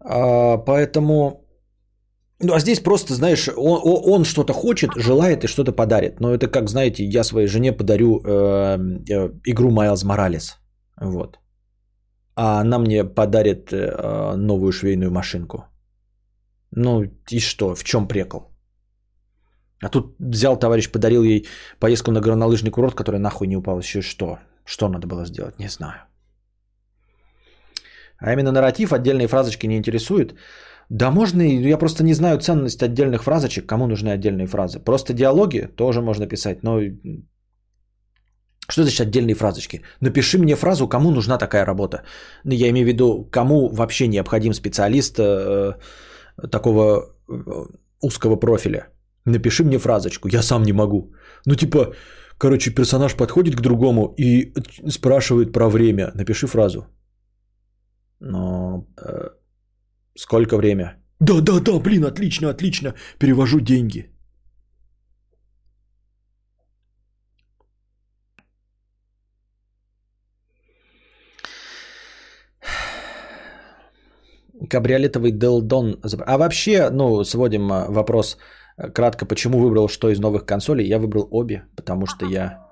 А, 0.00 0.58
поэтому 0.58 1.45
ну, 2.42 2.54
а 2.54 2.60
здесь 2.60 2.80
просто, 2.80 3.14
знаешь, 3.14 3.48
он, 3.56 3.80
он 3.84 4.24
что-то 4.24 4.52
хочет, 4.52 4.90
желает 4.96 5.44
и 5.44 5.48
что-то 5.48 5.72
подарит. 5.72 6.20
Но 6.20 6.34
это 6.34 6.48
как, 6.48 6.68
знаете, 6.68 7.04
я 7.04 7.24
своей 7.24 7.46
жене 7.46 7.72
подарю 7.72 8.20
э, 8.20 8.78
э, 9.08 9.30
игру 9.44 9.70
Майлз 9.70 10.04
Моралес. 10.04 10.58
Вот. 11.00 11.38
А 12.34 12.60
она 12.60 12.78
мне 12.78 13.04
подарит 13.04 13.72
э, 13.72 14.36
новую 14.36 14.72
швейную 14.72 15.10
машинку. 15.10 15.64
Ну 16.70 17.04
и 17.30 17.40
что? 17.40 17.74
В 17.74 17.84
чем 17.84 18.06
прикол? 18.06 18.50
А 19.82 19.88
тут 19.88 20.16
взял 20.18 20.58
товарищ, 20.58 20.90
подарил 20.90 21.22
ей 21.22 21.46
поездку 21.80 22.10
на 22.10 22.20
горнолыжный 22.20 22.70
курорт, 22.70 22.94
который 22.94 23.18
нахуй 23.18 23.46
не 23.46 23.56
упал. 23.56 23.78
Еще 23.78 24.02
что? 24.02 24.38
Что 24.64 24.88
надо 24.88 25.06
было 25.06 25.24
сделать? 25.24 25.58
Не 25.58 25.68
знаю. 25.68 26.00
А 28.18 28.32
именно 28.32 28.52
нарратив, 28.52 28.92
отдельные 28.92 29.28
фразочки 29.28 29.66
не 29.66 29.76
интересуют. 29.76 30.34
Да 30.90 31.10
можно, 31.10 31.42
я 31.42 31.78
просто 31.78 32.04
не 32.04 32.14
знаю 32.14 32.38
ценность 32.38 32.82
отдельных 32.82 33.22
фразочек, 33.22 33.66
кому 33.66 33.86
нужны 33.86 34.10
отдельные 34.10 34.46
фразы. 34.46 34.78
Просто 34.78 35.12
диалоги 35.12 35.68
тоже 35.76 36.00
можно 36.00 36.26
писать, 36.26 36.62
но 36.62 36.80
что 38.68 38.82
значит 38.82 39.00
отдельные 39.00 39.34
фразочки? 39.34 39.82
Напиши 40.00 40.38
мне 40.38 40.56
фразу, 40.56 40.88
кому 40.88 41.10
нужна 41.10 41.38
такая 41.38 41.64
работа. 41.64 42.02
Ну, 42.44 42.52
я 42.52 42.68
имею 42.68 42.84
в 42.84 42.88
виду, 42.88 43.28
кому 43.30 43.68
вообще 43.68 44.08
необходим 44.08 44.54
специалист 44.54 45.18
э, 45.18 45.74
такого 46.50 47.14
э, 47.28 47.32
узкого 48.00 48.36
профиля. 48.36 48.88
Напиши 49.24 49.64
мне 49.64 49.78
фразочку, 49.78 50.28
я 50.28 50.42
сам 50.42 50.62
не 50.62 50.72
могу. 50.72 51.12
Ну 51.46 51.54
типа, 51.54 51.94
короче, 52.38 52.74
персонаж 52.74 53.14
подходит 53.14 53.56
к 53.56 53.60
другому 53.60 54.14
и 54.18 54.52
спрашивает 54.88 55.52
про 55.52 55.68
время. 55.68 56.10
Напиши 56.14 56.46
фразу. 56.46 56.86
Но 58.20 58.86
э, 58.98 59.30
Сколько 60.16 60.56
время? 60.56 60.96
Да, 61.20 61.40
да, 61.40 61.60
да, 61.60 61.78
блин, 61.78 62.04
отлично, 62.04 62.48
отлично. 62.50 62.94
Перевожу 63.18 63.60
деньги. 63.60 64.10
Кабриолетовый 74.70 75.32
Делдон. 75.32 76.00
А 76.26 76.38
вообще, 76.38 76.90
ну, 76.90 77.24
сводим 77.24 77.70
а, 77.70 77.86
вопрос 77.90 78.38
э, 78.78 78.90
кратко, 78.90 79.26
почему 79.26 79.58
выбрал 79.58 79.88
что 79.88 80.08
из 80.08 80.18
новых 80.18 80.46
консолей? 80.46 80.88
Я 80.88 80.98
выбрал 80.98 81.28
обе, 81.30 81.66
потому 81.76 82.06
что 82.06 82.26
я... 82.26 82.66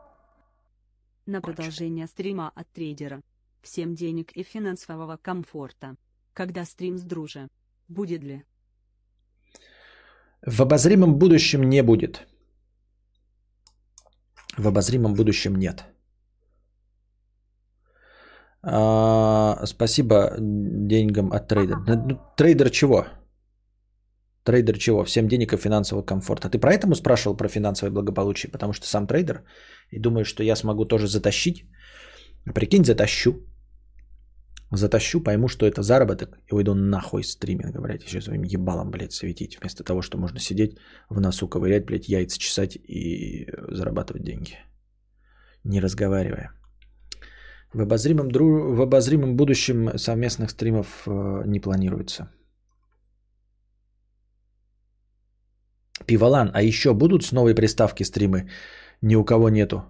На 1.27 1.41
продолжение 1.41 2.07
стрима 2.07 2.51
от 2.55 2.67
трейдера. 2.73 3.21
Всем 3.63 3.95
денег 3.95 4.33
и 4.33 4.43
финансового 4.43 5.19
комфорта. 5.23 5.97
Когда 6.35 6.65
стрим 6.65 6.99
с 6.99 7.03
дружа? 7.03 7.49
Будет 7.89 8.25
ли? 8.25 8.43
В 10.47 10.63
обозримом 10.63 11.19
будущем 11.19 11.63
не 11.63 11.83
будет. 11.83 12.27
В 14.59 14.67
обозримом 14.67 15.15
будущем 15.15 15.55
нет. 15.57 15.85
А, 18.63 19.67
спасибо 19.67 20.35
деньгам 20.39 21.33
от 21.33 21.49
трейдера. 21.49 21.79
Ну, 21.87 22.21
трейдер 22.37 22.71
чего? 22.71 23.07
Трейдер 24.43 24.79
чего? 24.79 25.05
Всем 25.05 25.29
денег 25.29 25.53
и 25.53 25.57
финансового 25.57 26.05
комфорта. 26.05 26.51
Ты 26.51 26.59
про 26.59 26.75
этому 26.75 26.95
спрашивал 26.95 27.37
про 27.37 27.49
финансовое 27.49 27.93
благополучие? 27.93 28.51
Потому 28.51 28.73
что 28.73 28.87
сам 28.87 29.07
трейдер 29.07 29.45
и 29.91 30.01
думаешь, 30.01 30.29
что 30.29 30.43
я 30.43 30.57
смогу 30.57 30.85
тоже 30.85 31.07
затащить? 31.07 31.65
Прикинь, 32.55 32.85
затащу 32.85 33.54
затащу, 34.77 35.21
пойму, 35.21 35.49
что 35.49 35.67
это 35.67 35.83
заработок, 35.83 36.39
и 36.51 36.55
уйду 36.55 36.75
нахуй 36.75 37.25
стриминга, 37.25 37.81
блядь, 37.81 38.05
еще 38.05 38.21
своим 38.21 38.43
ебалом, 38.43 38.91
блядь, 38.91 39.13
светить, 39.13 39.59
вместо 39.61 39.85
того, 39.85 40.03
что 40.03 40.19
можно 40.19 40.41
сидеть 40.41 40.79
в 41.11 41.21
носу 41.21 41.49
ковырять, 41.49 41.87
блядь, 41.87 42.09
яйца 42.09 42.39
чесать 42.39 42.77
и 42.77 43.47
зарабатывать 43.71 44.25
деньги, 44.25 44.59
не 45.65 45.81
разговаривая. 45.81 46.51
В 47.75 47.81
обозримом, 47.81 48.31
дру... 48.31 48.75
в 48.75 48.81
обозримом 48.81 49.37
будущем 49.37 49.99
совместных 49.99 50.51
стримов 50.51 50.87
э, 51.07 51.43
не 51.47 51.61
планируется. 51.61 52.31
Пивалан, 56.07 56.51
а 56.55 56.63
еще 56.63 56.95
будут 56.95 57.25
с 57.25 57.33
новой 57.33 57.55
приставки 57.55 58.05
стримы? 58.05 58.49
Ни 59.03 59.17
у 59.17 59.25
кого 59.25 59.49
нету. 59.49 59.83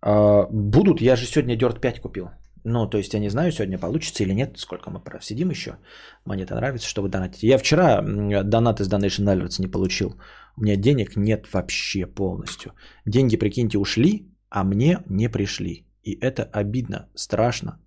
А, 0.00 0.46
будут, 0.50 1.00
я 1.00 1.16
же 1.16 1.26
сегодня 1.26 1.56
Dirt 1.56 1.80
5 1.80 2.00
купил. 2.00 2.30
Ну, 2.70 2.86
то 2.86 2.98
есть 2.98 3.14
я 3.14 3.20
не 3.20 3.30
знаю, 3.30 3.52
сегодня 3.52 3.78
получится 3.78 4.22
или 4.22 4.34
нет, 4.34 4.58
сколько 4.58 4.90
мы 4.90 5.00
просидим 5.00 5.50
еще. 5.50 5.78
Мне 6.26 6.42
это 6.42 6.54
нравится, 6.54 6.88
что 6.88 7.02
вы 7.02 7.08
донатите. 7.08 7.46
Я 7.46 7.58
вчера 7.58 8.02
донат 8.44 8.80
из 8.80 8.88
Donation 8.88 9.26
Alerts 9.26 9.58
не 9.58 9.68
получил. 9.68 10.20
У 10.56 10.62
меня 10.62 10.76
денег 10.76 11.16
нет 11.16 11.52
вообще 11.54 12.06
полностью. 12.06 12.72
Деньги, 13.06 13.38
прикиньте, 13.38 13.78
ушли, 13.78 14.28
а 14.50 14.64
мне 14.64 14.98
не 15.08 15.30
пришли. 15.30 15.86
И 16.02 16.18
это 16.20 16.42
обидно, 16.42 17.08
страшно, 17.14 17.80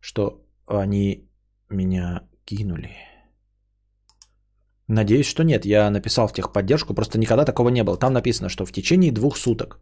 что 0.00 0.40
они 0.66 1.28
меня 1.68 2.22
кинули. 2.44 2.90
Надеюсь, 4.86 5.26
что 5.26 5.42
нет. 5.42 5.64
Я 5.64 5.90
написал 5.90 6.28
в 6.28 6.32
техподдержку, 6.32 6.94
просто 6.94 7.18
никогда 7.18 7.44
такого 7.44 7.70
не 7.70 7.82
было. 7.82 7.98
Там 7.98 8.12
написано, 8.12 8.48
что 8.48 8.66
в 8.66 8.72
течение 8.72 9.12
двух 9.12 9.36
суток 9.36 9.80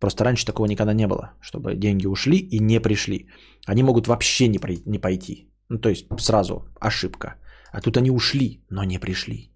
Просто 0.00 0.24
раньше 0.24 0.46
такого 0.46 0.66
никогда 0.66 0.94
не 0.94 1.06
было, 1.06 1.34
чтобы 1.40 1.76
деньги 1.76 2.06
ушли 2.06 2.38
и 2.38 2.58
не 2.58 2.80
пришли. 2.80 3.28
Они 3.66 3.82
могут 3.82 4.06
вообще 4.06 4.48
не, 4.48 4.58
при, 4.58 4.82
не 4.86 4.98
пойти. 4.98 5.52
Ну, 5.68 5.78
то 5.78 5.88
есть 5.88 6.06
сразу 6.18 6.64
ошибка. 6.80 7.34
А 7.72 7.80
тут 7.80 7.96
они 7.96 8.10
ушли, 8.10 8.64
но 8.70 8.84
не 8.84 8.98
пришли. 8.98 9.52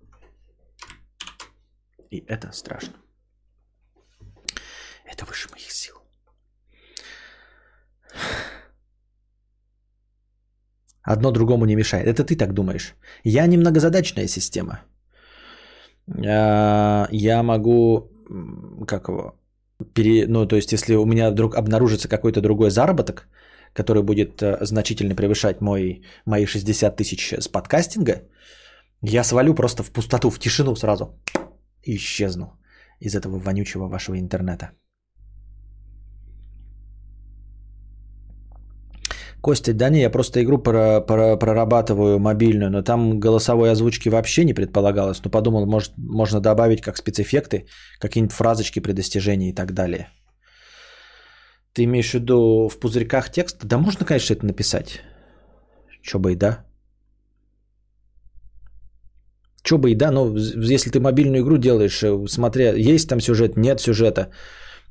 И 2.11 2.25
это 2.29 2.53
страшно. 2.53 2.95
Это 5.12 5.25
выше 5.25 5.49
моих 5.51 5.71
сил. 5.71 5.95
Одно 11.03 11.33
другому 11.33 11.66
не 11.66 11.77
мешает. 11.77 12.07
Это 12.07 12.25
ты 12.25 12.37
так 12.37 12.53
думаешь. 12.53 12.95
Я 13.25 13.47
немногозадачная 13.47 14.29
система. 14.29 14.83
я 16.07 17.43
могу, 17.43 18.11
как 18.87 19.09
его, 19.09 19.39
пере, 19.94 20.26
ну, 20.26 20.46
то 20.46 20.56
есть, 20.56 20.72
если 20.72 20.94
у 20.94 21.06
меня 21.06 21.30
вдруг 21.30 21.56
обнаружится 21.56 22.09
какой-то 22.09 22.40
другой 22.40 22.70
заработок, 22.70 23.28
который 23.72 24.02
будет 24.02 24.42
э, 24.42 24.59
значительно 24.60 25.14
превышать 25.14 25.60
мой, 25.60 26.02
мои 26.26 26.46
60 26.46 26.96
тысяч 26.96 27.32
с 27.32 27.48
подкастинга, 27.48 28.22
я 29.02 29.24
свалю 29.24 29.55
просто 29.55 29.82
в 29.82 29.90
пустоту, 29.90 30.30
в 30.30 30.38
тишину 30.38 30.76
сразу 30.76 31.06
и 31.82 31.96
исчезну 31.96 32.59
из 33.01 33.14
этого 33.14 33.38
вонючего 33.38 33.88
вашего 33.88 34.18
интернета. 34.18 34.70
Костя, 39.45 39.75
да 39.75 39.91
не, 39.91 40.01
я 40.01 40.11
просто 40.11 40.41
игру 40.41 40.57
про, 40.57 41.03
про, 41.03 41.37
прорабатываю 41.37 42.19
мобильную, 42.19 42.71
но 42.71 42.83
там 42.83 43.21
голосовой 43.21 43.71
озвучки 43.71 44.09
вообще 44.09 44.45
не 44.45 44.55
предполагалось. 44.55 45.23
Но 45.25 45.31
подумал, 45.31 45.66
может, 45.66 45.93
можно 45.99 46.41
добавить 46.41 46.81
как 46.81 46.97
спецэффекты, 46.97 47.66
какие-нибудь 48.01 48.33
фразочки 48.33 48.81
при 48.81 48.93
достижении 48.93 49.51
и 49.51 49.55
так 49.55 49.73
далее. 49.73 50.09
Ты 51.75 51.85
имеешь 51.85 52.11
в 52.11 52.15
виду 52.15 52.69
в 52.71 52.79
пузырьках 52.81 53.31
текст? 53.31 53.59
Да 53.65 53.77
можно, 53.77 54.07
конечно, 54.07 54.35
это 54.35 54.47
написать. 54.47 55.03
Чё 56.03 56.19
бы 56.19 56.33
и 56.33 56.37
да. 56.37 56.65
Чё 59.62 59.77
бы 59.77 59.91
и 59.91 59.95
да, 59.95 60.11
но 60.11 60.35
если 60.73 60.91
ты 60.91 61.01
мобильную 61.01 61.43
игру 61.43 61.59
делаешь, 61.59 62.03
э, 62.03 62.29
смотря, 62.29 62.73
есть 62.73 63.09
там 63.09 63.21
сюжет, 63.21 63.57
нет 63.57 63.81
сюжета. 63.81 64.31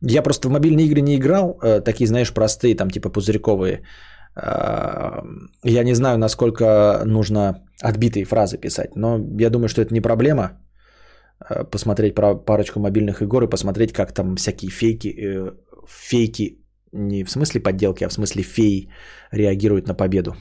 Я 0.02 0.22
просто 0.22 0.48
в 0.48 0.52
мобильные 0.52 0.86
игры 0.86 1.02
не 1.02 1.16
играл, 1.16 1.58
э, 1.64 1.82
такие, 1.82 2.06
знаешь, 2.06 2.32
простые, 2.32 2.76
там 2.76 2.92
типа 2.92 3.10
пузырьковые. 3.10 3.82
Я 4.35 5.84
не 5.84 5.93
знаю, 5.93 6.18
насколько 6.18 7.03
нужно 7.05 7.55
отбитые 7.81 8.26
фразы 8.26 8.57
писать, 8.57 8.95
но 8.95 9.19
я 9.39 9.49
думаю, 9.49 9.68
что 9.68 9.81
это 9.81 9.93
не 9.93 10.01
проблема 10.01 10.60
э, 11.49 11.64
посмотреть 11.64 12.15
про 12.15 12.35
парочку 12.35 12.80
мобильных 12.80 13.22
игр 13.22 13.43
и 13.43 13.49
посмотреть, 13.49 13.93
как 13.93 14.11
там 14.11 14.35
всякие 14.35 14.72
фейки, 14.72 15.07
э, 15.07 15.51
фейки, 15.88 16.57
не 16.91 17.23
в 17.23 17.30
смысле 17.30 17.61
подделки, 17.61 18.03
а 18.03 18.10
в 18.10 18.14
смысле 18.14 18.43
феи 18.43 18.89
реагируют 19.31 19.88
на 19.88 19.93
победу. 19.93 20.35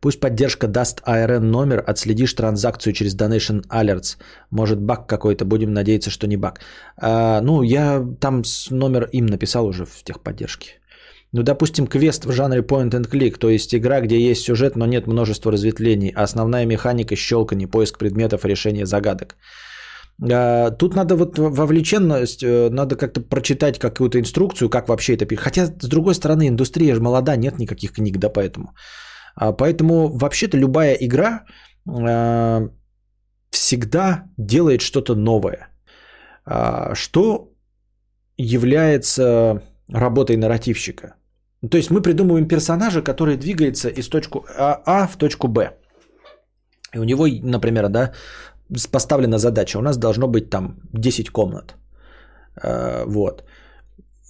Пусть 0.00 0.20
поддержка 0.20 0.68
даст 0.68 1.02
ARN 1.06 1.40
номер, 1.40 1.82
отследишь 1.86 2.34
транзакцию 2.34 2.92
через 2.92 3.16
Donation 3.16 3.64
Alerts. 3.68 4.16
Может 4.50 4.80
баг 4.80 5.06
какой-то, 5.08 5.44
будем 5.44 5.72
надеяться, 5.72 6.10
что 6.10 6.26
не 6.26 6.36
баг. 6.36 6.60
А, 6.96 7.40
ну, 7.40 7.62
я 7.62 8.04
там 8.20 8.42
номер 8.70 9.08
им 9.12 9.26
написал 9.26 9.66
уже 9.66 9.84
в 9.84 10.02
техподдержке. 10.04 10.80
Ну, 11.32 11.42
допустим, 11.42 11.86
квест 11.86 12.24
в 12.24 12.32
жанре 12.32 12.62
point 12.62 12.90
and 12.90 13.10
click, 13.10 13.38
то 13.38 13.50
есть 13.50 13.74
игра, 13.74 14.00
где 14.00 14.18
есть 14.18 14.42
сюжет, 14.42 14.76
но 14.76 14.86
нет 14.86 15.06
множества 15.06 15.52
разветвлений, 15.52 16.12
а 16.16 16.22
основная 16.22 16.64
механика 16.64 17.16
щелканье, 17.16 17.68
поиск 17.68 17.98
предметов, 17.98 18.44
решение 18.44 18.86
загадок. 18.86 19.36
А, 20.22 20.70
тут 20.70 20.94
надо 20.94 21.16
вот 21.16 21.38
вовлеченность, 21.38 22.42
э, 22.42 22.70
надо 22.70 22.96
как-то 22.96 23.20
прочитать 23.20 23.78
какую-то 23.78 24.18
инструкцию, 24.18 24.70
как 24.70 24.88
вообще 24.88 25.14
это. 25.14 25.36
Хотя, 25.36 25.66
с 25.66 25.88
другой 25.88 26.14
стороны, 26.14 26.48
индустрия 26.48 26.94
же 26.94 27.00
молода, 27.00 27.36
нет 27.36 27.58
никаких 27.58 27.92
книг, 27.92 28.16
да, 28.18 28.28
поэтому. 28.30 28.72
А, 29.40 29.52
поэтому 29.52 30.08
вообще-то 30.18 30.58
любая 30.58 30.94
игра 30.94 31.44
а, 31.86 32.68
всегда 33.50 34.24
делает 34.36 34.80
что-то 34.80 35.14
новое. 35.14 35.68
А, 36.44 36.94
что 36.94 37.52
является 38.36 39.62
работой 39.92 40.36
нарративщика? 40.36 41.14
То 41.70 41.76
есть 41.76 41.90
мы 41.90 42.02
придумываем 42.02 42.48
персонажа, 42.48 43.02
который 43.02 43.36
двигается 43.36 43.88
из 43.88 44.08
точки 44.08 44.38
А 44.86 45.06
в 45.06 45.16
точку 45.16 45.48
Б. 45.48 45.70
И 46.94 46.98
у 46.98 47.04
него, 47.04 47.26
например, 47.42 47.88
да, 47.88 48.12
поставлена 48.92 49.38
задача. 49.38 49.78
У 49.78 49.82
нас 49.82 49.98
должно 49.98 50.28
быть 50.28 50.50
там 50.50 50.76
10 50.92 51.30
комнат. 51.30 51.74
Вот. 53.06 53.44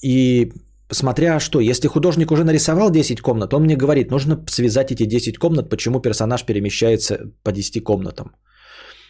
И 0.03 0.53
смотря 0.91 1.41
что, 1.41 1.61
если 1.61 1.89
художник 1.89 2.31
уже 2.31 2.45
нарисовал 2.45 2.91
10 2.91 3.21
комнат, 3.21 3.55
он 3.55 3.63
мне 3.63 3.77
говорит, 3.77 4.11
нужно 4.11 4.45
связать 4.49 4.91
эти 4.93 5.07
10 5.07 5.39
комнат, 5.39 5.69
почему 5.69 6.01
персонаж 6.01 6.45
перемещается 6.45 7.19
по 7.43 7.53
10 7.53 7.85
комнатам. 7.85 8.37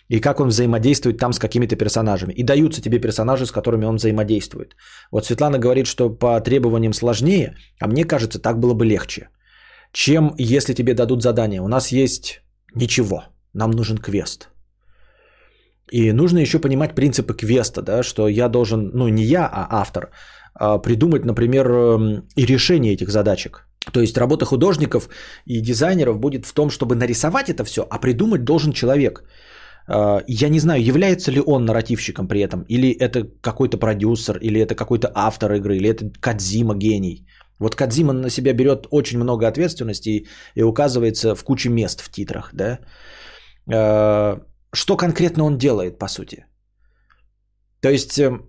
И 0.08 0.20
как 0.20 0.40
он 0.40 0.48
взаимодействует 0.48 1.18
там 1.18 1.32
с 1.32 1.38
какими-то 1.38 1.76
персонажами. 1.76 2.32
И 2.32 2.42
даются 2.42 2.80
тебе 2.80 2.98
персонажи, 2.98 3.44
с 3.44 3.52
которыми 3.52 3.84
он 3.84 3.96
взаимодействует. 3.96 4.74
Вот 5.12 5.26
Светлана 5.26 5.58
говорит, 5.58 5.86
что 5.86 6.08
по 6.08 6.40
требованиям 6.40 6.94
сложнее, 6.94 7.56
а 7.80 7.88
мне 7.88 8.04
кажется, 8.04 8.38
так 8.38 8.58
было 8.58 8.74
бы 8.74 8.86
легче. 8.86 9.28
Чем 9.92 10.34
если 10.38 10.74
тебе 10.74 10.94
дадут 10.94 11.22
задание. 11.22 11.60
У 11.60 11.68
нас 11.68 11.92
есть 11.92 12.42
ничего, 12.74 13.24
нам 13.52 13.70
нужен 13.70 13.98
квест. 13.98 14.48
И 15.92 16.12
нужно 16.12 16.38
еще 16.38 16.58
понимать 16.58 16.94
принципы 16.94 17.34
квеста, 17.34 17.82
да, 17.82 18.02
что 18.02 18.28
я 18.28 18.48
должен, 18.48 18.90
ну 18.94 19.08
не 19.08 19.24
я, 19.24 19.46
а 19.46 19.66
автор, 19.70 20.10
придумать, 20.78 21.24
например, 21.24 21.66
эм, 21.70 22.24
и 22.36 22.46
решение 22.46 22.94
этих 22.94 23.10
задачек. 23.10 23.68
То 23.92 24.00
есть 24.00 24.18
работа 24.18 24.44
художников 24.44 25.08
и 25.46 25.60
дизайнеров 25.60 26.18
будет 26.18 26.46
в 26.46 26.52
том, 26.52 26.70
чтобы 26.70 26.94
нарисовать 26.94 27.48
это 27.48 27.64
все, 27.64 27.86
а 27.90 27.98
придумать 27.98 28.44
должен 28.44 28.72
человек. 28.72 29.24
А, 29.88 30.22
я 30.26 30.48
не 30.48 30.60
знаю, 30.60 30.82
является 30.82 31.32
ли 31.32 31.40
он 31.46 31.64
нарративщиком 31.64 32.28
при 32.28 32.40
этом, 32.40 32.64
или 32.68 32.90
это 32.90 33.24
какой-то 33.40 33.78
продюсер, 33.78 34.38
или 34.38 34.60
это 34.60 34.74
какой-то 34.74 35.10
автор 35.14 35.52
игры, 35.52 35.76
или 35.76 35.88
это 35.88 36.10
Кадзима 36.20 36.74
гений. 36.74 37.26
Вот 37.58 37.74
Кадзима 37.74 38.12
на 38.12 38.30
себя 38.30 38.52
берет 38.52 38.86
очень 38.90 39.18
много 39.18 39.48
ответственности 39.48 40.26
и 40.54 40.62
указывается 40.62 41.34
в 41.34 41.44
куче 41.44 41.70
мест 41.70 42.00
в 42.00 42.10
титрах. 42.10 42.50
Да? 42.52 42.78
А, 43.72 44.40
что 44.72 44.96
конкретно 44.96 45.44
он 45.44 45.58
делает, 45.58 45.98
по 45.98 46.08
сути? 46.08 46.44
То 47.80 47.90
есть 47.90 48.18
эм, 48.18 48.42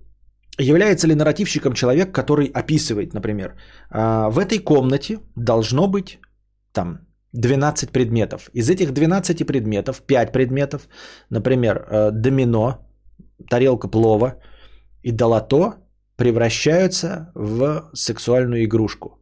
Является 0.60 1.08
ли 1.08 1.16
нарративщиком 1.16 1.74
человек, 1.74 2.12
который 2.12 2.52
описывает, 2.54 3.14
например, 3.14 3.56
«А, 3.90 4.30
в 4.30 4.40
этой 4.40 4.60
комнате 4.60 5.20
должно 5.36 5.88
быть 5.88 6.20
там 6.74 7.00
12 7.34 7.92
предметов. 7.92 8.50
Из 8.54 8.70
этих 8.70 8.92
12 8.92 9.46
предметов, 9.46 10.02
5 10.02 10.32
предметов, 10.32 10.88
например, 11.30 11.78
э, 11.78 12.12
домино, 12.12 12.78
тарелка 13.50 13.88
плова 13.88 14.36
и 15.04 15.12
долото 15.12 15.74
превращаются 16.16 17.32
в 17.36 17.90
сексуальную 17.94 18.64
игрушку. 18.64 19.20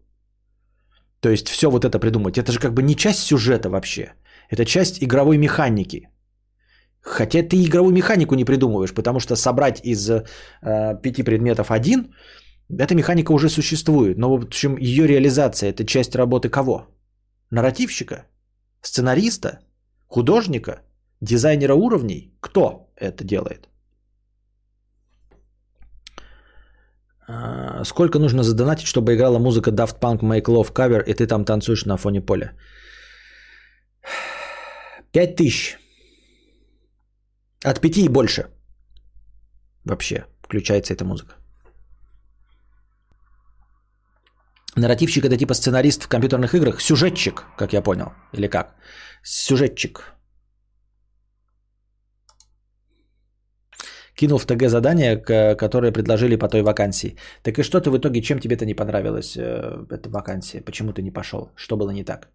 То 1.19 1.29
есть 1.29 1.47
все 1.49 1.69
вот 1.69 1.85
это 1.85 1.99
придумать. 1.99 2.37
Это 2.37 2.51
же 2.51 2.59
как 2.59 2.73
бы 2.73 2.81
не 2.81 2.95
часть 2.95 3.19
сюжета 3.19 3.69
вообще. 3.69 4.13
Это 4.49 4.65
часть 4.65 5.03
игровой 5.03 5.37
механики. 5.37 6.09
Хотя 7.07 7.41
ты 7.41 7.55
игровую 7.55 7.93
механику 7.93 8.35
не 8.35 8.45
придумываешь, 8.45 8.93
потому 8.93 9.19
что 9.19 9.35
собрать 9.35 9.79
из 9.83 10.09
э, 10.09 10.23
пяти 11.01 11.23
предметов 11.23 11.71
один, 11.71 12.13
эта 12.69 12.95
механика 12.95 13.31
уже 13.31 13.49
существует. 13.49 14.17
Но, 14.17 14.29
в 14.29 14.43
общем, 14.43 14.77
ее 14.77 15.07
реализация– 15.07 15.69
это 15.71 15.85
часть 15.85 16.15
работы 16.15 16.49
кого? 16.49 16.87
Нарративщика? 17.49 18.25
Сценариста? 18.81 19.59
Художника? 20.07 20.81
Дизайнера 21.21 21.75
уровней? 21.75 22.33
Кто 22.41 22.91
это 22.97 23.23
делает? 23.23 23.69
А, 27.29 27.85
сколько 27.85 28.19
нужно 28.19 28.43
задонатить, 28.43 28.87
чтобы 28.87 29.15
играла 29.15 29.39
музыка 29.39 29.71
Daft 29.71 29.99
Punk 30.01 30.19
Make 30.19 30.47
Love 30.47 30.73
Cover, 30.73 31.01
и 31.07 31.13
ты 31.13 31.25
там 31.25 31.45
танцуешь 31.45 31.85
на 31.85 31.97
фоне 31.97 32.21
поля? 32.21 32.51
Пять 35.13 35.37
тысяч. 35.37 35.77
От 37.65 37.81
пяти 37.81 38.05
и 38.05 38.09
больше. 38.09 38.47
Вообще 39.85 40.25
включается 40.41 40.93
эта 40.93 41.05
музыка. 41.05 41.35
Нарративщик 44.77 45.25
это 45.25 45.37
типа 45.37 45.53
сценарист 45.53 46.03
в 46.03 46.07
компьютерных 46.07 46.53
играх, 46.53 46.81
сюжетчик, 46.81 47.43
как 47.57 47.73
я 47.73 47.81
понял, 47.81 48.13
или 48.33 48.47
как? 48.47 48.75
Сюжетчик. 49.23 50.13
Кинул 54.15 54.37
в 54.39 54.45
ТГ 54.45 54.69
задание, 54.69 55.17
которое 55.55 55.91
предложили 55.91 56.37
по 56.37 56.47
той 56.47 56.61
вакансии. 56.61 57.15
Так 57.43 57.59
и 57.59 57.63
что 57.63 57.81
ты 57.81 57.89
в 57.89 57.97
итоге, 57.97 58.21
чем 58.21 58.39
тебе-то 58.39 58.65
не 58.65 58.73
понравилась 58.75 59.35
э, 59.37 59.85
эта 59.91 60.09
вакансия? 60.09 60.61
Почему 60.61 60.91
ты 60.91 61.01
не 61.01 61.11
пошел? 61.11 61.51
Что 61.55 61.77
было 61.77 61.91
не 61.91 62.03
так? 62.03 62.29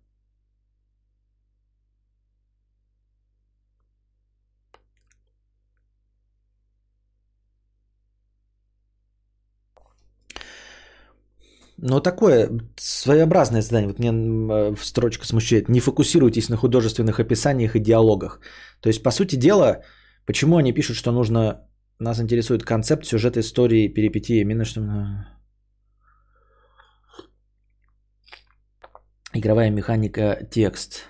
Но 11.84 12.00
такое 12.00 12.48
своеобразное 12.76 13.60
задание, 13.60 13.88
вот 13.88 13.98
меня 13.98 14.12
э, 14.12 14.76
строчка 14.80 15.26
смущает. 15.26 15.68
Не 15.68 15.80
фокусируйтесь 15.80 16.48
на 16.48 16.56
художественных 16.56 17.18
описаниях 17.18 17.74
и 17.74 17.80
диалогах. 17.80 18.40
То 18.80 18.88
есть, 18.88 19.02
по 19.02 19.10
сути 19.10 19.36
дела, 19.36 19.82
почему 20.24 20.56
они 20.58 20.72
пишут, 20.72 20.96
что 20.96 21.12
нужно... 21.12 21.66
Нас 21.98 22.20
интересует 22.20 22.62
концепт, 22.62 23.04
сюжет 23.04 23.36
истории, 23.36 23.92
перипетии. 23.94 24.40
Именно 24.40 24.64
что... 24.64 24.80
Игровая 29.34 29.70
механика, 29.70 30.46
текст. 30.50 31.08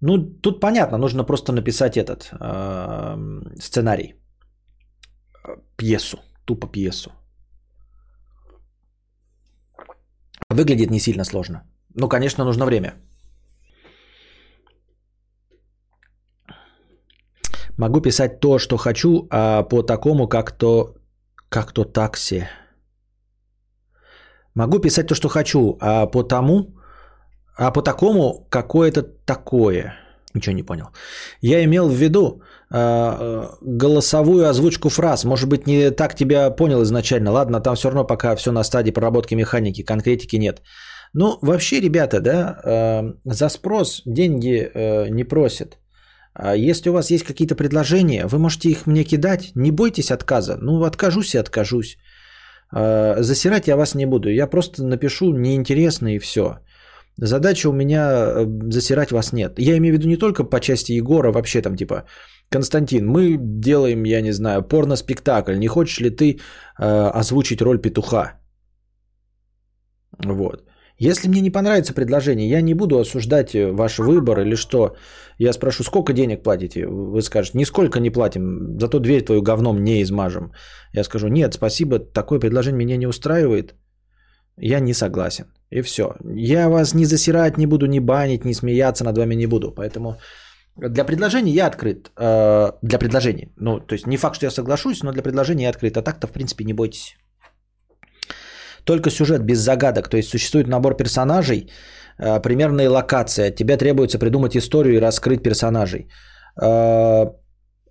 Ну, 0.00 0.18
тут 0.18 0.60
понятно, 0.60 0.98
нужно 0.98 1.22
просто 1.22 1.52
написать 1.52 1.96
этот 1.96 2.30
э, 2.40 3.16
сценарий. 3.60 4.14
Пьесу, 5.76 6.18
тупо 6.44 6.66
пьесу. 6.66 7.10
Выглядит 10.50 10.90
не 10.90 11.00
сильно 11.00 11.24
сложно. 11.24 11.62
Ну, 11.94 12.08
конечно, 12.08 12.44
нужно 12.44 12.66
время. 12.66 12.94
Могу 17.78 18.00
писать 18.02 18.40
то, 18.40 18.58
что 18.58 18.76
хочу, 18.76 19.26
а 19.30 19.62
по 19.62 19.82
такому, 19.82 20.28
как 20.28 20.52
то, 20.52 20.94
как 21.48 21.72
то 21.72 21.84
такси. 21.84 22.48
Могу 24.54 24.80
писать 24.80 25.06
то, 25.06 25.14
что 25.14 25.28
хочу, 25.28 25.78
а 25.80 26.06
по 26.06 26.24
тому, 26.24 26.74
а 27.56 27.70
по 27.70 27.82
такому 27.82 28.46
какое-то 28.50 29.02
такое. 29.24 29.94
Ничего 30.34 30.54
не 30.56 30.62
понял. 30.62 30.86
Я 31.42 31.64
имел 31.64 31.88
в 31.88 31.94
виду 31.94 32.42
э, 32.70 33.48
голосовую 33.62 34.48
озвучку 34.48 34.88
фраз. 34.88 35.24
Может 35.24 35.48
быть, 35.48 35.66
не 35.66 35.90
так 35.90 36.14
тебя 36.14 36.50
понял 36.50 36.82
изначально. 36.82 37.32
Ладно, 37.32 37.60
там 37.60 37.74
все 37.74 37.88
равно 37.88 38.06
пока 38.06 38.36
все 38.36 38.52
на 38.52 38.64
стадии 38.64 38.92
проработки 38.92 39.34
механики, 39.34 39.82
конкретики 39.82 40.36
нет. 40.36 40.62
Ну, 41.14 41.38
вообще, 41.42 41.80
ребята, 41.80 42.20
да, 42.20 42.60
э, 42.64 43.12
за 43.24 43.48
спрос 43.48 44.02
деньги 44.06 44.70
э, 44.72 45.08
не 45.08 45.24
просят. 45.24 45.78
А 46.32 46.54
если 46.54 46.90
у 46.90 46.92
вас 46.92 47.10
есть 47.10 47.24
какие-то 47.24 47.56
предложения, 47.56 48.26
вы 48.26 48.38
можете 48.38 48.68
их 48.68 48.86
мне 48.86 49.04
кидать. 49.04 49.50
Не 49.56 49.72
бойтесь 49.72 50.10
отказа. 50.10 50.56
Ну, 50.60 50.84
откажусь 50.84 51.34
и 51.34 51.38
откажусь. 51.38 51.96
Э, 52.72 53.16
засирать 53.22 53.66
я 53.66 53.76
вас 53.76 53.94
не 53.94 54.06
буду. 54.06 54.28
Я 54.28 54.46
просто 54.46 54.84
напишу 54.84 55.32
неинтересно 55.32 56.14
и 56.14 56.18
все. 56.18 56.58
Задача 57.16 57.68
у 57.68 57.72
меня 57.72 58.08
э, 58.08 58.46
засирать 58.70 59.12
вас 59.12 59.32
нет. 59.32 59.58
Я 59.58 59.76
имею 59.76 59.94
в 59.94 59.98
виду 59.98 60.08
не 60.08 60.16
только 60.16 60.44
по 60.44 60.60
части 60.60 60.92
Егора, 60.92 61.32
вообще 61.32 61.62
там 61.62 61.76
типа, 61.76 62.04
Константин, 62.48 63.06
мы 63.06 63.36
делаем, 63.38 64.04
я 64.04 64.20
не 64.22 64.32
знаю, 64.32 64.62
порно-спектакль. 64.62 65.58
Не 65.58 65.68
хочешь 65.68 66.00
ли 66.00 66.10
ты 66.10 66.38
э, 66.78 67.10
озвучить 67.20 67.62
роль 67.62 67.78
петуха? 67.78 68.40
Вот. 70.24 70.64
Если 70.98 71.28
мне 71.28 71.40
не 71.40 71.50
понравится 71.50 71.94
предложение, 71.94 72.48
я 72.48 72.60
не 72.60 72.74
буду 72.74 72.98
осуждать 72.98 73.54
э, 73.54 73.72
ваш 73.72 73.98
выбор 73.98 74.40
или 74.40 74.56
что. 74.56 74.96
Я 75.38 75.52
спрошу, 75.52 75.82
сколько 75.82 76.12
денег 76.12 76.42
платите? 76.42 76.86
Вы 76.86 77.22
скажете, 77.22 77.58
нисколько 77.58 78.00
не 78.00 78.10
платим, 78.10 78.78
зато 78.78 78.98
дверь 78.98 79.24
твою 79.24 79.42
говном 79.42 79.82
не 79.82 80.02
измажем. 80.02 80.52
Я 80.92 81.04
скажу, 81.04 81.28
нет, 81.28 81.54
спасибо, 81.54 81.98
такое 81.98 82.38
предложение 82.38 82.78
меня 82.78 82.96
не 82.96 83.06
устраивает. 83.06 83.74
Я 84.58 84.80
не 84.80 84.94
согласен. 84.94 85.46
И 85.70 85.82
все. 85.82 86.14
Я 86.36 86.68
вас 86.68 86.94
не 86.94 87.04
засирать 87.04 87.58
не 87.58 87.66
буду, 87.66 87.86
не 87.86 88.00
банить, 88.00 88.44
не 88.44 88.54
смеяться 88.54 89.04
над 89.04 89.18
вами 89.18 89.36
не 89.36 89.46
буду. 89.46 89.70
Поэтому 89.70 90.16
для 90.76 91.04
предложений 91.04 91.52
я 91.52 91.66
открыт. 91.66 92.10
Э, 92.16 92.72
для 92.82 92.98
предложений. 92.98 93.52
Ну, 93.56 93.80
то 93.80 93.94
есть 93.94 94.06
не 94.06 94.16
факт, 94.16 94.34
что 94.36 94.46
я 94.46 94.50
соглашусь, 94.50 95.02
но 95.02 95.12
для 95.12 95.22
предложений 95.22 95.62
я 95.62 95.70
открыт. 95.70 95.96
А 95.96 96.02
так-то, 96.02 96.26
в 96.26 96.32
принципе, 96.32 96.64
не 96.64 96.72
бойтесь. 96.72 97.16
Только 98.84 99.10
сюжет 99.10 99.42
без 99.42 99.58
загадок. 99.58 100.08
То 100.08 100.16
есть 100.16 100.28
существует 100.28 100.68
набор 100.68 100.96
персонажей, 100.96 101.70
э, 102.18 102.40
примерная 102.40 102.90
локация. 102.90 103.48
От 103.48 103.56
тебя 103.56 103.76
требуется 103.76 104.18
придумать 104.18 104.56
историю 104.56 104.94
и 104.94 105.00
раскрыть 105.00 105.42
персонажей. 105.42 106.08
Э, 106.60 107.26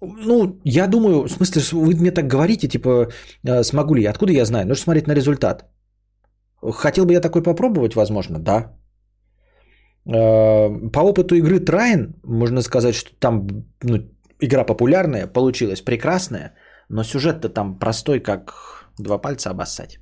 ну, 0.01 0.59
я 0.65 0.87
думаю, 0.87 1.27
в 1.27 1.31
смысле, 1.31 1.61
вы 1.71 1.95
мне 1.95 2.11
так 2.11 2.27
говорите, 2.27 2.67
типа, 2.67 3.07
смогу 3.63 3.95
ли 3.95 4.03
я? 4.03 4.11
Откуда 4.11 4.31
я 4.31 4.45
знаю? 4.45 4.65
Нужно 4.65 4.83
смотреть 4.83 5.07
на 5.07 5.15
результат. 5.15 5.65
Хотел 6.61 7.05
бы 7.05 7.13
я 7.13 7.21
такой 7.21 7.43
попробовать, 7.43 7.95
возможно, 7.95 8.39
да. 8.39 8.73
Э, 10.05 10.89
по 10.91 10.99
опыту 10.99 11.35
игры 11.35 11.59
Трайн 11.59 12.15
можно 12.23 12.61
сказать, 12.61 12.95
что 12.95 13.11
там 13.19 13.47
ну, 13.83 13.97
игра 14.39 14.63
популярная, 14.63 15.27
получилась 15.27 15.81
прекрасная, 15.81 16.53
но 16.89 17.03
сюжет-то 17.03 17.49
там 17.49 17.79
простой, 17.79 18.19
как 18.19 18.53
два 18.97 19.17
пальца 19.17 19.49
обоссать. 19.49 19.99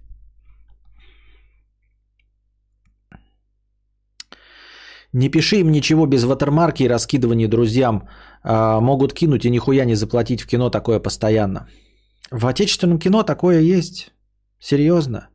Не 5.14 5.30
пиши 5.30 5.58
им 5.58 5.72
ничего 5.72 6.06
без 6.06 6.24
ватермарки 6.24 6.84
и 6.84 6.90
раскидывания 6.90 7.48
друзьям. 7.48 8.08
А, 8.44 8.80
могут 8.82 9.14
кинуть 9.14 9.46
и 9.46 9.50
нихуя 9.50 9.86
не 9.86 9.96
заплатить 9.96 10.42
в 10.42 10.48
кино 10.48 10.70
такое 10.70 11.00
постоянно. 11.00 11.68
В 12.32 12.46
отечественном 12.46 13.00
кино 13.00 13.24
такое 13.24 13.62
есть. 13.62 14.14
Серьезно. 14.60 15.30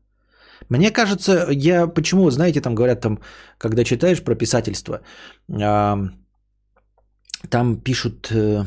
Мне 0.72 0.90
кажется, 0.90 1.48
я 1.50 1.86
почему, 1.86 2.30
знаете, 2.30 2.60
там 2.60 2.74
говорят, 2.74 3.00
там, 3.00 3.18
когда 3.58 3.84
читаешь 3.84 4.22
про 4.22 4.34
писательство, 4.34 5.00
э, 5.48 5.96
там 7.50 7.76
пишут, 7.76 8.30
э, 8.30 8.64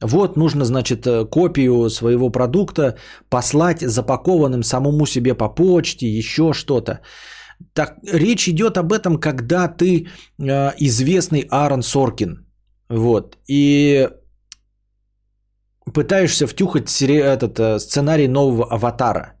вот 0.00 0.36
нужно, 0.36 0.64
значит, 0.64 1.06
э, 1.06 1.24
копию 1.24 1.90
своего 1.90 2.30
продукта 2.30 2.94
послать 3.28 3.80
запакованным 3.80 4.62
самому 4.62 5.06
себе 5.06 5.34
по 5.34 5.54
почте, 5.54 6.06
еще 6.06 6.52
что-то. 6.52 7.00
Так 7.72 7.96
речь 8.12 8.48
идет 8.48 8.76
об 8.76 8.92
этом, 8.92 9.18
когда 9.18 9.66
ты 9.68 10.06
э, 10.38 10.70
известный 10.78 11.46
Аарон 11.50 11.82
Соркин, 11.82 12.46
вот, 12.88 13.36
и 13.48 14.08
пытаешься 15.92 16.46
втюхать 16.46 17.02
этот 17.02 17.82
сценарий 17.82 18.28
нового 18.28 18.64
аватара– 18.64 19.32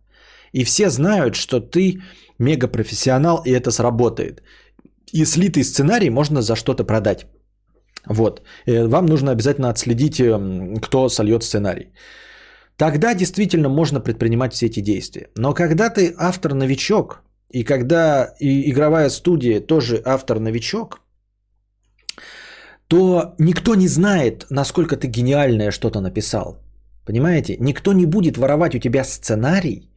и 0.52 0.64
все 0.64 0.90
знают, 0.90 1.34
что 1.34 1.60
ты 1.60 2.00
мегапрофессионал, 2.38 3.42
и 3.44 3.50
это 3.50 3.70
сработает. 3.70 4.42
И 5.12 5.24
слитый 5.24 5.64
сценарий 5.64 6.10
можно 6.10 6.42
за 6.42 6.56
что-то 6.56 6.84
продать. 6.84 7.26
Вот. 8.06 8.42
И 8.66 8.88
вам 8.88 9.06
нужно 9.06 9.32
обязательно 9.32 9.70
отследить, 9.70 10.20
эм, 10.20 10.76
кто 10.76 11.08
сольет 11.08 11.42
сценарий. 11.42 11.92
Тогда 12.76 13.14
действительно 13.14 13.68
можно 13.68 14.00
предпринимать 14.00 14.52
все 14.52 14.66
эти 14.66 14.80
действия. 14.80 15.28
Но 15.36 15.52
когда 15.54 15.90
ты 15.90 16.14
автор-новичок, 16.16 17.22
и 17.50 17.64
когда 17.64 18.34
и 18.40 18.70
игровая 18.70 19.10
студия 19.10 19.60
тоже 19.60 20.00
автор-новичок, 20.04 21.00
то 22.88 23.34
никто 23.38 23.74
не 23.74 23.88
знает, 23.88 24.46
насколько 24.50 24.96
ты 24.96 25.08
гениальное 25.08 25.72
что-то 25.72 26.00
написал. 26.00 26.58
Понимаете? 27.04 27.56
Никто 27.60 27.92
не 27.92 28.06
будет 28.06 28.38
воровать 28.38 28.74
у 28.74 28.78
тебя 28.78 29.04
сценарий 29.04 29.87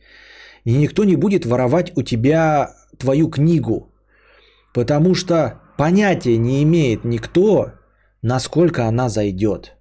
и 0.64 0.78
никто 0.78 1.04
не 1.04 1.16
будет 1.16 1.46
воровать 1.46 1.92
у 1.96 2.04
тебя 2.04 2.76
твою 2.98 3.30
книгу, 3.30 3.94
потому 4.74 5.16
что 5.16 5.62
понятия 5.78 6.38
не 6.38 6.64
имеет 6.64 7.06
никто, 7.06 7.74
насколько 8.22 8.88
она 8.88 9.10
зайдет. 9.10 9.76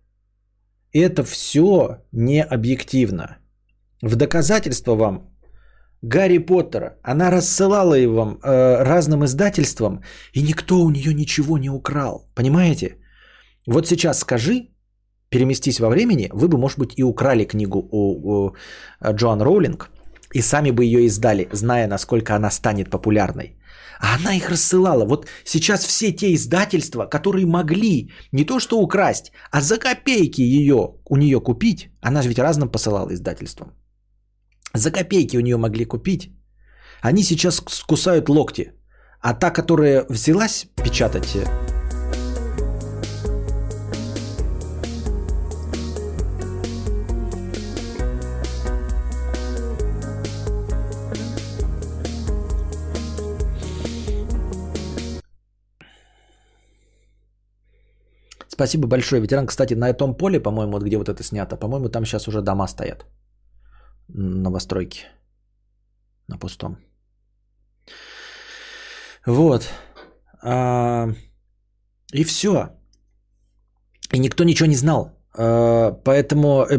Это 0.92 1.22
все 1.24 1.98
не 2.12 2.42
объективно. 2.42 3.38
В 4.02 4.16
доказательство 4.16 4.96
вам 4.96 5.30
Гарри 6.02 6.38
Поттера, 6.38 6.96
она 7.02 7.30
рассылала 7.30 7.94
его 7.94 8.14
вам 8.14 8.38
э, 8.42 8.82
разным 8.82 9.24
издательствам, 9.24 10.02
и 10.32 10.42
никто 10.42 10.80
у 10.80 10.90
нее 10.90 11.14
ничего 11.14 11.58
не 11.58 11.70
украл. 11.70 12.26
Понимаете? 12.34 12.96
Вот 13.66 13.86
сейчас 13.86 14.18
скажи, 14.18 14.70
переместись 15.28 15.78
во 15.78 15.88
времени, 15.88 16.30
вы 16.32 16.48
бы, 16.48 16.56
может 16.56 16.78
быть, 16.78 16.98
и 16.98 17.02
украли 17.02 17.44
книгу 17.44 17.78
у, 17.78 17.98
у 17.98 18.54
э, 19.00 19.12
Джоан 19.12 19.42
Роулинг, 19.42 19.90
и 20.34 20.42
сами 20.42 20.70
бы 20.70 20.84
ее 20.84 21.06
издали, 21.06 21.48
зная, 21.52 21.88
насколько 21.88 22.34
она 22.34 22.50
станет 22.50 22.90
популярной. 22.90 23.56
А 24.00 24.16
она 24.16 24.34
их 24.34 24.48
рассылала. 24.48 25.04
Вот 25.04 25.26
сейчас 25.44 25.84
все 25.84 26.12
те 26.12 26.34
издательства, 26.34 27.06
которые 27.06 27.46
могли 27.46 28.10
не 28.32 28.44
то 28.44 28.58
что 28.60 28.80
украсть, 28.80 29.32
а 29.50 29.60
за 29.60 29.78
копейки 29.78 30.40
ее 30.40 30.94
у 31.08 31.16
нее 31.16 31.40
купить, 31.40 31.90
она 32.00 32.22
же 32.22 32.28
ведь 32.28 32.38
разным 32.38 32.68
посылала 32.68 33.10
издательствам. 33.12 33.72
За 34.74 34.90
копейки 34.90 35.36
у 35.36 35.40
нее 35.40 35.56
могли 35.56 35.84
купить. 35.84 36.30
Они 37.02 37.22
сейчас 37.22 37.60
кусают 37.60 38.28
локти. 38.28 38.72
А 39.20 39.34
та, 39.34 39.50
которая 39.50 40.06
взялась 40.08 40.66
печатать 40.82 41.26
Спасибо 58.60 58.86
большое, 58.86 59.22
ветеран. 59.22 59.46
Кстати, 59.46 59.74
на 59.74 59.88
этом 59.88 60.14
поле, 60.14 60.38
по-моему, 60.38 60.72
вот 60.72 60.82
где 60.82 60.98
вот 60.98 61.08
это 61.08 61.22
снято, 61.22 61.56
по-моему, 61.56 61.88
там 61.88 62.04
сейчас 62.04 62.28
уже 62.28 62.42
дома 62.42 62.68
стоят. 62.68 63.06
Новостройки. 64.08 65.06
На 66.28 66.38
пустом. 66.38 66.76
Вот. 69.26 69.68
А, 70.42 71.08
и 72.12 72.24
все. 72.24 72.68
И 74.12 74.18
никто 74.18 74.44
ничего 74.44 74.68
не 74.68 74.76
знал. 74.76 75.10
А, 75.38 75.92
поэтому 76.04 76.66
э, 76.68 76.78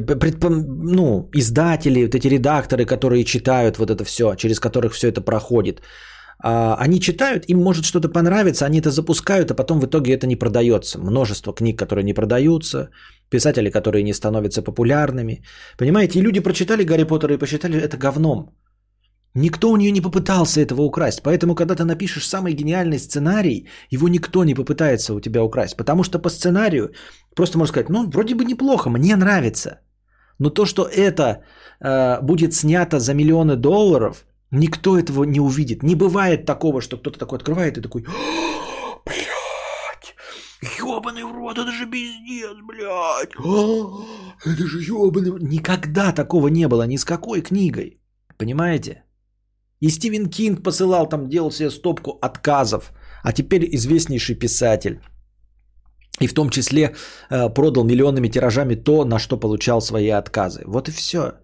ну, 0.49 1.29
издатели, 1.33 2.05
вот 2.05 2.13
эти 2.13 2.27
редакторы, 2.27 2.85
которые 2.85 3.23
читают 3.23 3.79
вот 3.79 3.89
это 3.89 4.03
все, 4.03 4.35
через 4.35 4.59
которых 4.59 4.93
все 4.93 5.07
это 5.07 5.21
проходит, 5.21 5.81
они 6.43 6.99
читают, 6.99 7.45
им 7.47 7.59
может 7.63 7.85
что-то 7.85 8.09
понравиться, 8.09 8.65
они 8.65 8.79
это 8.79 8.89
запускают, 8.89 9.51
а 9.51 9.55
потом 9.55 9.79
в 9.79 9.85
итоге 9.85 10.13
это 10.13 10.27
не 10.27 10.35
продается. 10.35 10.99
Множество 10.99 11.53
книг, 11.53 11.77
которые 11.79 12.03
не 12.03 12.13
продаются, 12.13 12.89
писатели, 13.29 13.69
которые 13.69 14.03
не 14.03 14.13
становятся 14.13 14.61
популярными. 14.63 15.43
Понимаете, 15.77 16.19
и 16.19 16.21
люди 16.21 16.39
прочитали 16.39 16.83
Гарри 16.83 17.03
Поттера 17.03 17.33
и 17.33 17.37
посчитали 17.37 17.79
это 17.79 17.97
говном. 17.97 18.49
Никто 19.35 19.71
у 19.71 19.77
нее 19.77 19.91
не 19.91 20.01
попытался 20.01 20.59
этого 20.61 20.81
украсть. 20.81 21.21
Поэтому, 21.23 21.55
когда 21.55 21.75
ты 21.75 21.85
напишешь 21.85 22.27
самый 22.27 22.53
гениальный 22.53 22.99
сценарий, 22.99 23.67
его 23.89 24.09
никто 24.09 24.43
не 24.43 24.55
попытается 24.55 25.13
у 25.13 25.21
тебя 25.21 25.43
украсть. 25.43 25.77
Потому 25.77 26.03
что 26.03 26.19
по 26.19 26.29
сценарию 26.29 26.91
просто 27.35 27.57
можно 27.57 27.71
сказать, 27.71 27.89
ну, 27.89 28.09
вроде 28.09 28.35
бы 28.35 28.43
неплохо, 28.43 28.89
мне 28.89 29.15
нравится. 29.15 29.79
Но 30.39 30.49
то, 30.49 30.65
что 30.65 30.83
это 30.83 31.43
э, 31.79 32.21
будет 32.21 32.53
снято 32.53 32.99
за 32.99 33.13
миллионы 33.13 33.55
долларов, 33.55 34.25
никто 34.51 34.97
этого 34.97 35.23
не 35.23 35.39
увидит. 35.39 35.83
Не 35.83 35.95
бывает 35.95 36.45
такого, 36.45 36.81
что 36.81 36.97
кто-то 36.97 37.19
такой 37.19 37.37
открывает 37.37 37.77
и 37.77 37.81
такой, 37.81 38.03
блядь, 39.05 40.15
ебаный 40.79 41.23
в 41.23 41.31
рот, 41.31 41.57
это 41.57 41.71
же 41.71 41.85
пиздец, 41.85 42.57
блядь. 42.63 43.35
Это 44.45 44.67
же 44.67 44.79
ебаный... 44.79 45.31
Никогда 45.41 46.11
такого 46.11 46.49
не 46.49 46.67
было 46.67 46.87
ни 46.87 46.97
с 46.97 47.05
какой 47.05 47.41
книгой. 47.41 47.99
Понимаете? 48.37 49.03
И 49.81 49.89
Стивен 49.89 50.29
Кинг 50.29 50.63
посылал 50.63 51.09
там, 51.09 51.29
делал 51.29 51.51
себе 51.51 51.69
стопку 51.69 52.11
отказов. 52.21 52.91
А 53.23 53.33
теперь 53.33 53.67
известнейший 53.75 54.35
писатель. 54.35 54.99
И 56.19 56.27
в 56.27 56.33
том 56.33 56.49
числе 56.49 56.95
э, 57.29 57.49
продал 57.53 57.83
миллионными 57.83 58.27
тиражами 58.27 58.75
то, 58.75 59.05
на 59.05 59.19
что 59.19 59.37
получал 59.37 59.81
свои 59.81 60.09
отказы. 60.09 60.63
Вот 60.65 60.89
и 60.89 60.91
все. 60.91 61.40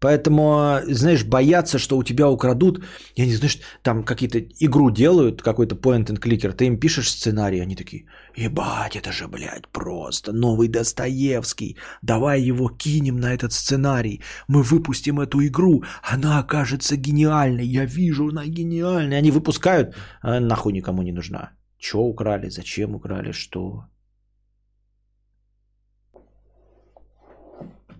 Поэтому, 0.00 0.80
знаешь, 0.88 1.24
бояться, 1.24 1.78
что 1.78 1.96
у 1.96 2.02
тебя 2.02 2.28
украдут, 2.28 2.84
я 3.16 3.26
не 3.26 3.34
знаю, 3.34 3.52
там 3.82 4.04
какие-то 4.04 4.38
игру 4.60 4.90
делают, 4.90 5.42
какой-то 5.42 5.74
point 5.74 6.06
and 6.06 6.20
clicker, 6.20 6.52
ты 6.52 6.66
им 6.66 6.78
пишешь 6.78 7.10
сценарий, 7.10 7.60
они 7.60 7.76
такие, 7.76 8.04
ебать, 8.36 8.96
это 8.96 9.12
же, 9.12 9.26
блядь, 9.28 9.68
просто 9.68 10.32
новый 10.32 10.68
Достоевский, 10.68 11.76
давай 12.02 12.42
его 12.42 12.68
кинем 12.68 13.16
на 13.16 13.32
этот 13.32 13.52
сценарий, 13.52 14.20
мы 14.48 14.62
выпустим 14.62 15.20
эту 15.20 15.44
игру, 15.46 15.84
она 16.02 16.38
окажется 16.38 16.96
гениальной, 16.96 17.66
я 17.66 17.84
вижу, 17.84 18.28
она 18.28 18.46
гениальная. 18.46 19.18
Они 19.18 19.30
выпускают, 19.30 19.94
а 20.20 20.40
нахуй 20.40 20.72
никому 20.72 21.02
не 21.02 21.12
нужна. 21.12 21.50
Че 21.78 21.98
украли, 21.98 22.50
зачем 22.50 22.94
украли, 22.94 23.32
что? 23.32 23.84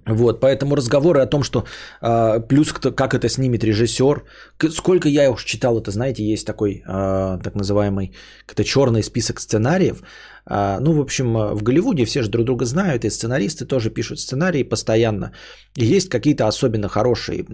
Вот, 0.07 0.41
поэтому 0.41 0.77
разговоры 0.77 1.21
о 1.21 1.27
том, 1.27 1.43
что 1.43 1.65
э, 2.01 2.41
плюс 2.49 2.73
кто, 2.73 2.93
как 2.93 3.15
это 3.15 3.29
снимет 3.29 3.65
режиссер, 3.65 4.23
сколько 4.71 5.09
я 5.09 5.31
уж 5.31 5.45
читал, 5.45 5.79
это 5.79 5.91
знаете, 5.91 6.23
есть 6.23 6.47
такой 6.47 6.83
э, 6.87 7.39
так 7.43 7.55
называемый 7.55 8.15
как-то 8.47 8.65
черный 8.65 9.03
список 9.03 9.41
сценариев. 9.41 10.03
Э, 10.49 10.79
ну, 10.81 10.93
в 10.93 11.01
общем, 11.01 11.35
в 11.35 11.63
Голливуде 11.63 12.05
все 12.05 12.23
же 12.23 12.31
друг 12.31 12.45
друга 12.45 12.65
знают, 12.67 13.05
и 13.05 13.11
сценаристы 13.11 13.67
тоже 13.67 13.91
пишут 13.91 14.21
сценарии 14.21 14.63
постоянно. 14.63 15.33
И 15.77 15.97
есть 15.97 16.09
какие-то 16.09 16.47
особенно 16.47 16.89
хорошие, 16.89 17.45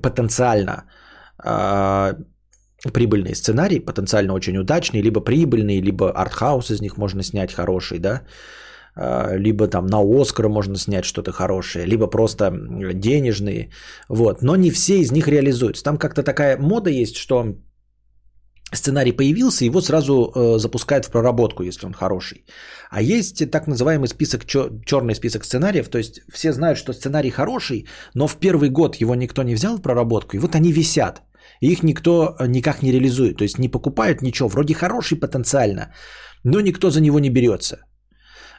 потенциально 0.00 0.84
э, 1.44 2.14
прибыльные 2.92 3.34
сценарии, 3.34 3.80
потенциально 3.80 4.34
очень 4.34 4.56
удачные, 4.56 5.02
либо 5.02 5.20
прибыльные, 5.20 5.80
либо 5.80 6.12
артхаус 6.12 6.70
из 6.70 6.80
них 6.80 6.96
можно 6.96 7.22
снять 7.22 7.52
хороший, 7.52 7.98
да. 7.98 8.22
Либо 8.96 9.66
там 9.66 9.86
на 9.86 9.98
Оскар 10.00 10.48
можно 10.48 10.76
снять 10.76 11.04
что-то 11.04 11.32
хорошее, 11.32 11.86
либо 11.86 12.06
просто 12.06 12.50
денежные, 12.94 13.70
вот, 14.08 14.42
но 14.42 14.56
не 14.56 14.70
все 14.70 15.00
из 15.00 15.10
них 15.12 15.28
реализуются. 15.28 15.84
Там 15.84 15.98
как-то 15.98 16.22
такая 16.22 16.58
мода 16.58 16.90
есть, 16.90 17.16
что 17.16 17.56
сценарий 18.72 19.12
появился, 19.12 19.64
его 19.64 19.80
сразу 19.80 20.12
э, 20.14 20.58
запускают 20.58 21.06
в 21.06 21.10
проработку, 21.10 21.62
если 21.62 21.86
он 21.86 21.92
хороший. 21.92 22.44
А 22.90 23.02
есть 23.02 23.50
так 23.50 23.66
называемый 23.66 24.08
список, 24.08 24.44
черный 24.46 25.14
список 25.14 25.44
сценариев, 25.44 25.88
то 25.88 25.98
есть 25.98 26.20
все 26.32 26.52
знают, 26.52 26.78
что 26.78 26.92
сценарий 26.92 27.30
хороший, 27.30 27.86
но 28.14 28.26
в 28.26 28.36
первый 28.36 28.70
год 28.70 28.96
его 29.00 29.14
никто 29.14 29.42
не 29.42 29.54
взял 29.54 29.76
в 29.76 29.82
проработку, 29.82 30.36
и 30.36 30.40
вот 30.40 30.54
они 30.54 30.72
висят. 30.72 31.22
И 31.60 31.72
их 31.72 31.82
никто 31.82 32.36
никак 32.48 32.82
не 32.82 32.92
реализует, 32.92 33.36
то 33.36 33.44
есть 33.44 33.58
не 33.58 33.68
покупают 33.68 34.22
ничего, 34.22 34.48
вроде 34.48 34.74
хороший 34.74 35.18
потенциально, 35.18 35.92
но 36.44 36.60
никто 36.60 36.90
за 36.90 37.00
него 37.00 37.20
не 37.20 37.30
берется. 37.30 37.76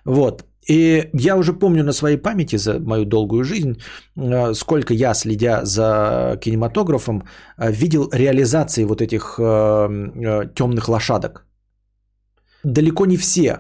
Вот. 0.05 0.45
И 0.67 1.09
я 1.13 1.35
уже 1.35 1.53
помню 1.53 1.83
на 1.83 1.93
своей 1.93 2.17
памяти 2.17 2.57
за 2.57 2.79
мою 2.79 3.05
долгую 3.05 3.43
жизнь, 3.43 3.77
э, 4.17 4.53
сколько 4.53 4.93
я, 4.93 5.13
следя 5.13 5.65
за 5.65 6.39
кинематографом, 6.41 7.23
э, 7.57 7.71
видел 7.71 8.09
реализации 8.13 8.85
вот 8.85 9.01
этих 9.01 9.39
э, 9.39 10.49
темных 10.55 10.89
лошадок. 10.89 11.45
Далеко 12.63 13.05
не 13.05 13.17
все 13.17 13.59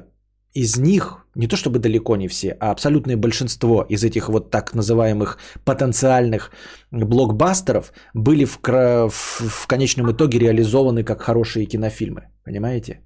из 0.55 0.77
них, 0.77 1.27
не 1.35 1.47
то 1.47 1.57
чтобы 1.57 1.79
далеко 1.79 2.15
не 2.15 2.27
все, 2.27 2.57
а 2.59 2.71
абсолютное 2.71 3.17
большинство 3.17 3.85
из 3.89 4.03
этих 4.03 4.29
вот 4.29 4.49
так 4.49 4.73
называемых 4.73 5.37
потенциальных 5.63 6.49
блокбастеров 6.91 7.91
были 8.13 8.45
в, 8.45 8.59
в, 8.63 9.11
в 9.11 9.67
конечном 9.67 10.11
итоге 10.11 10.39
реализованы 10.39 11.03
как 11.03 11.21
хорошие 11.21 11.65
кинофильмы. 11.65 12.21
Понимаете? 12.45 13.04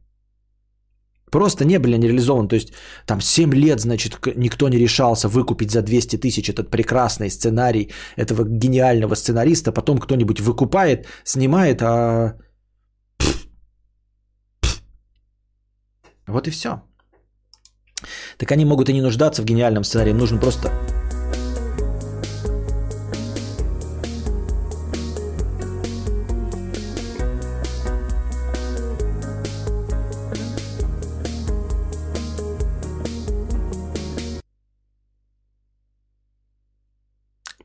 Просто 1.32 1.66
не 1.66 1.80
были 1.80 1.96
они 1.96 2.08
реализованы. 2.08 2.48
То 2.48 2.56
есть 2.56 2.74
там 3.06 3.22
7 3.22 3.54
лет, 3.54 3.80
значит, 3.80 4.20
никто 4.36 4.70
не 4.70 4.78
решался 4.78 5.28
выкупить 5.28 5.72
за 5.72 5.82
200 5.82 6.18
тысяч 6.18 6.50
этот 6.50 6.72
прекрасный 6.72 7.30
сценарий 7.30 7.92
этого 8.18 8.46
гениального 8.46 9.16
сценариста. 9.16 9.72
Потом 9.72 9.98
кто-нибудь 10.00 10.42
выкупает, 10.42 11.08
снимает, 11.24 11.82
а... 11.82 12.36
Вот 16.28 16.48
и 16.48 16.52
все. 16.52 16.70
Так 18.38 18.52
они 18.52 18.66
могут 18.66 18.90
и 18.90 18.94
не 18.94 19.02
нуждаться 19.02 19.42
в 19.42 19.46
гениальном 19.46 19.84
сценарии. 19.84 20.12
Им 20.12 20.18
нужно 20.18 20.40
просто 20.40 20.72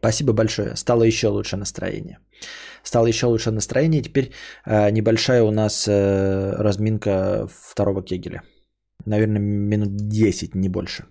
Спасибо 0.05 0.35
большое. 0.35 0.77
Стало 0.77 1.05
еще 1.05 1.29
лучше 1.29 1.57
настроение. 1.57 2.19
Стало 2.83 3.07
еще 3.07 3.27
лучше 3.27 3.51
настроение. 3.51 4.03
Теперь 4.03 4.33
э, 4.67 4.91
небольшая 4.91 5.43
у 5.43 5.51
нас 5.51 5.89
э, 5.89 6.53
разминка 6.59 7.49
второго 7.51 8.03
кегеля. 8.03 8.43
Наверное, 9.07 9.41
минут 9.41 9.97
10, 9.97 10.55
не 10.55 10.69
больше. 10.69 11.07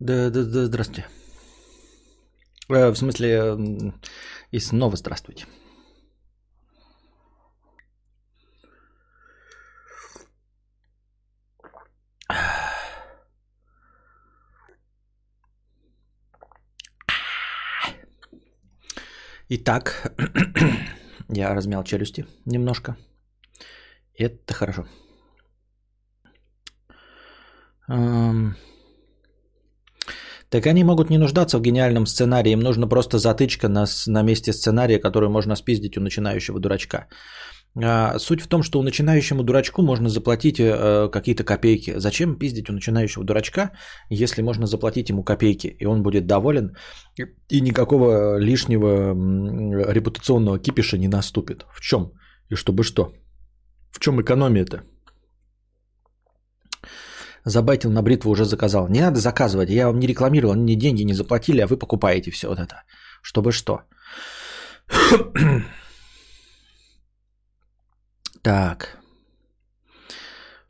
Да, 0.00 0.30
да, 0.30 0.44
да, 0.44 0.64
здравствуйте. 0.64 1.06
Э, 2.70 2.90
в 2.90 2.96
смысле, 2.96 3.92
и 4.52 4.58
снова 4.58 4.96
здравствуйте. 4.96 5.44
Итак, 19.50 20.12
я 21.30 21.54
размял 21.54 21.82
челюсти 21.82 22.26
немножко. 22.44 22.96
Это 24.14 24.52
хорошо. 24.52 24.86
Так 30.50 30.66
они 30.66 30.84
могут 30.84 31.10
не 31.10 31.18
нуждаться 31.18 31.58
в 31.58 31.62
гениальном 31.62 32.06
сценарии, 32.06 32.52
им 32.52 32.60
нужно 32.60 32.88
просто 32.88 33.18
затычка 33.18 33.68
на, 33.68 33.86
на 34.06 34.22
месте 34.22 34.52
сценария, 34.52 34.98
которую 34.98 35.30
можно 35.30 35.56
спиздить 35.56 35.96
у 35.96 36.00
начинающего 36.00 36.60
дурачка. 36.60 37.06
А, 37.76 38.18
суть 38.18 38.40
в 38.40 38.48
том, 38.48 38.62
что 38.62 38.78
у 38.78 38.82
начинающему 38.82 39.42
дурачку 39.42 39.82
можно 39.82 40.08
заплатить 40.08 40.58
э, 40.58 41.08
какие-то 41.12 41.44
копейки. 41.44 41.94
Зачем 41.98 42.38
пиздить 42.38 42.70
у 42.70 42.72
начинающего 42.72 43.24
дурачка, 43.24 43.70
если 44.10 44.42
можно 44.42 44.66
заплатить 44.66 45.10
ему 45.10 45.22
копейки, 45.22 45.68
и 45.68 45.86
он 45.86 46.02
будет 46.02 46.26
доволен, 46.26 46.76
и 47.50 47.60
никакого 47.60 48.38
лишнего 48.38 49.14
репутационного 49.92 50.58
кипиша 50.58 50.98
не 50.98 51.08
наступит. 51.08 51.66
В 51.72 51.80
чем? 51.80 52.12
И 52.50 52.56
чтобы 52.56 52.82
что? 52.82 53.12
В 53.90 54.00
чем 54.00 54.20
экономия-то? 54.20 54.82
Забайтил 57.44 57.90
на 57.90 58.02
бритву 58.02 58.30
уже 58.30 58.44
заказал. 58.44 58.88
Не 58.88 59.00
надо 59.00 59.20
заказывать, 59.20 59.70
я 59.70 59.86
вам 59.86 59.98
не 59.98 60.06
рекламировал, 60.06 60.54
мне 60.54 60.74
деньги 60.74 61.04
не 61.04 61.14
заплатили, 61.14 61.60
а 61.60 61.66
вы 61.66 61.78
покупаете 61.78 62.30
все 62.30 62.48
вот 62.48 62.58
это. 62.58 62.82
Чтобы 63.22 63.52
что? 63.52 63.82
Так. 68.48 68.98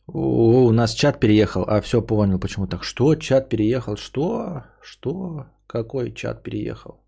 О, 0.08 0.66
у 0.66 0.72
нас 0.72 0.94
чат 0.94 1.20
переехал. 1.20 1.62
А, 1.68 1.80
все 1.80 2.02
понял, 2.02 2.40
почему 2.40 2.66
так. 2.66 2.82
Что? 2.82 3.14
Чат 3.14 3.48
переехал? 3.48 3.96
Что? 3.96 4.64
Что? 4.82 5.46
Какой 5.68 6.12
чат 6.12 6.42
переехал? 6.42 7.04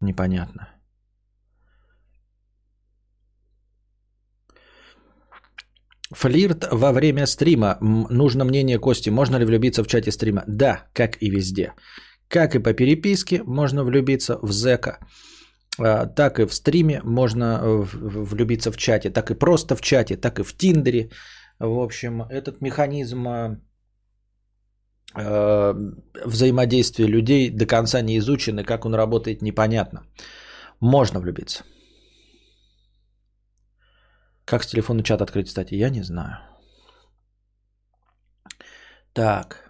Непонятно. 0.00 0.68
Флирт 6.12 6.66
во 6.72 6.92
время 6.92 7.26
стрима. 7.26 7.78
Нужно 8.10 8.44
мнение 8.44 8.80
Кости. 8.80 9.10
Можно 9.10 9.36
ли 9.36 9.44
влюбиться 9.44 9.84
в 9.84 9.86
чате 9.86 10.10
стрима? 10.10 10.42
Да, 10.48 10.88
как 10.92 11.22
и 11.22 11.30
везде. 11.30 11.72
Как 12.26 12.56
и 12.56 12.58
по 12.58 12.72
переписке 12.72 13.44
можно 13.44 13.84
влюбиться 13.84 14.40
в 14.42 14.50
зэка, 14.50 14.90
а, 14.90 15.06
так 16.16 16.38
и 16.38 16.46
в 16.46 16.54
стриме 16.54 17.00
можно 17.04 17.58
э, 17.62 17.84
влюбиться 17.92 18.72
в 18.72 18.76
чате, 18.76 19.10
так 19.10 19.30
и 19.30 19.34
просто 19.34 19.76
в 19.76 19.80
чате, 19.80 20.16
так 20.16 20.38
и 20.38 20.42
в 20.42 20.56
Тиндере. 20.56 21.10
В 21.58 21.78
общем, 21.78 22.22
этот 22.22 22.60
механизм 22.60 23.26
э, 25.14 25.74
взаимодействия 26.24 27.06
людей 27.06 27.50
до 27.50 27.66
конца 27.66 28.02
не 28.02 28.18
изучен, 28.18 28.58
и 28.58 28.64
как 28.64 28.84
он 28.84 28.94
работает, 28.94 29.42
непонятно. 29.42 30.02
Можно 30.80 31.20
влюбиться. 31.20 31.64
Как 34.44 34.64
с 34.64 34.66
телефона 34.66 35.02
чат 35.02 35.20
открыть, 35.22 35.48
кстати, 35.48 35.74
я 35.74 35.90
не 35.90 36.02
знаю. 36.02 36.38
Так. 39.12 39.69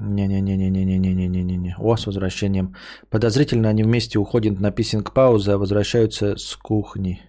Не-не-не-не-не-не-не-не-не. 0.00 1.74
О, 1.78 1.96
с 1.96 2.06
возвращением. 2.06 2.74
Подозрительно 3.10 3.68
они 3.68 3.82
вместе 3.82 4.18
уходят 4.18 4.60
на 4.60 4.70
писинг 4.70 5.12
паузы, 5.12 5.52
а 5.52 5.58
возвращаются 5.58 6.36
с 6.36 6.56
кухни. 6.56 7.20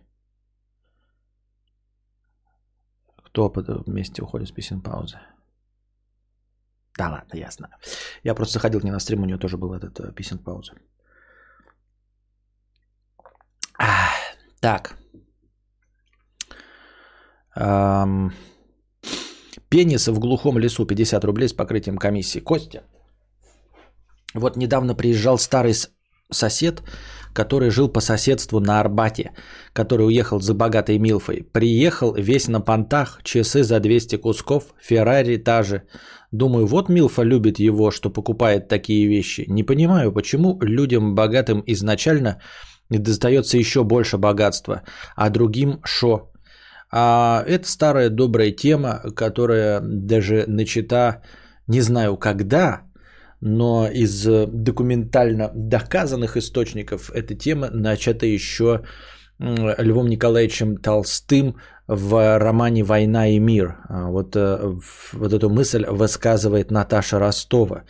Кто 3.24 3.52
вместе 3.88 4.22
уходит 4.22 4.48
с 4.48 4.52
писинг 4.52 4.84
паузы? 4.84 5.20
Да 6.98 7.10
ладно, 7.10 7.38
ясно. 7.38 7.70
Я 8.24 8.36
просто 8.36 8.54
заходил 8.54 8.82
к 8.82 8.84
ней 8.84 8.92
на 8.92 9.00
стрим, 9.00 9.24
у 9.24 9.26
нее 9.26 9.38
тоже 9.38 9.58
был 9.58 9.74
этот 9.74 10.00
э, 10.00 10.12
писинг 10.14 10.44
пауза. 10.44 10.74
Так. 14.60 14.98
Ам, 17.56 18.34
Пенис 19.70 20.08
в 20.08 20.20
глухом 20.20 20.58
лесу 20.58 20.86
50 20.86 21.24
рублей 21.26 21.48
с 21.48 21.54
покрытием 21.54 21.98
комиссии. 21.98 22.40
Костя, 22.40 22.82
вот 24.34 24.58
недавно 24.58 24.96
приезжал 24.96 25.38
старый 25.38 25.74
сосед, 26.32 26.82
который 27.34 27.70
жил 27.70 27.88
по 27.90 28.02
соседству 28.02 28.60
на 28.60 28.80
Арбате, 28.80 29.32
который 29.74 30.08
уехал 30.08 30.40
за 30.40 30.54
богатой 30.56 30.98
Милфой. 30.98 31.44
Приехал 31.54 32.16
весь 32.16 32.48
на 32.48 32.62
понтах, 32.62 33.22
часы 33.24 33.64
за 33.64 33.80
200 33.80 34.18
кусков, 34.18 34.64
Феррари 34.82 35.38
та 35.38 35.64
же. 35.64 35.84
Думаю, 36.32 36.66
вот 36.66 36.90
Милфа 36.90 37.24
любит 37.24 37.60
его, 37.60 37.92
что 37.92 38.10
покупает 38.10 38.68
такие 38.68 39.08
вещи. 39.08 39.46
Не 39.48 39.64
понимаю, 39.64 40.12
почему 40.12 40.60
людям 40.62 41.16
богатым 41.16 41.64
изначально 41.68 42.42
достается 42.90 43.58
еще 43.58 43.84
больше 43.84 44.18
богатства, 44.18 44.82
а 45.16 45.30
другим 45.30 45.80
шо? 45.84 46.32
А 46.92 47.44
это 47.48 47.68
старая 47.68 48.10
добрая 48.10 48.52
тема, 48.52 49.02
которая 49.16 49.80
даже 49.82 50.46
начата, 50.48 51.22
не 51.68 51.82
знаю 51.82 52.18
когда, 52.18 52.82
но 53.42 53.88
из 53.88 54.28
э, 54.28 54.48
документально 54.48 55.52
доказанных 55.54 56.36
источников 56.36 57.12
эта 57.14 57.36
тема 57.36 57.70
начата 57.72 58.26
еще 58.26 58.82
Львом 59.40 60.10
Николаевичем 60.10 60.78
Толстым 60.78 61.56
в 61.88 62.40
романе 62.40 62.84
«Война 62.84 63.30
и 63.30 63.40
мир». 63.40 63.78
А 63.90 64.10
Вот, 64.10 64.36
э, 64.36 64.80
вот 65.14 65.34
эту 65.34 65.50
мысль 65.50 65.86
высказывает 65.88 66.72
Наташа 66.72 67.20
Ростова. 67.20 67.84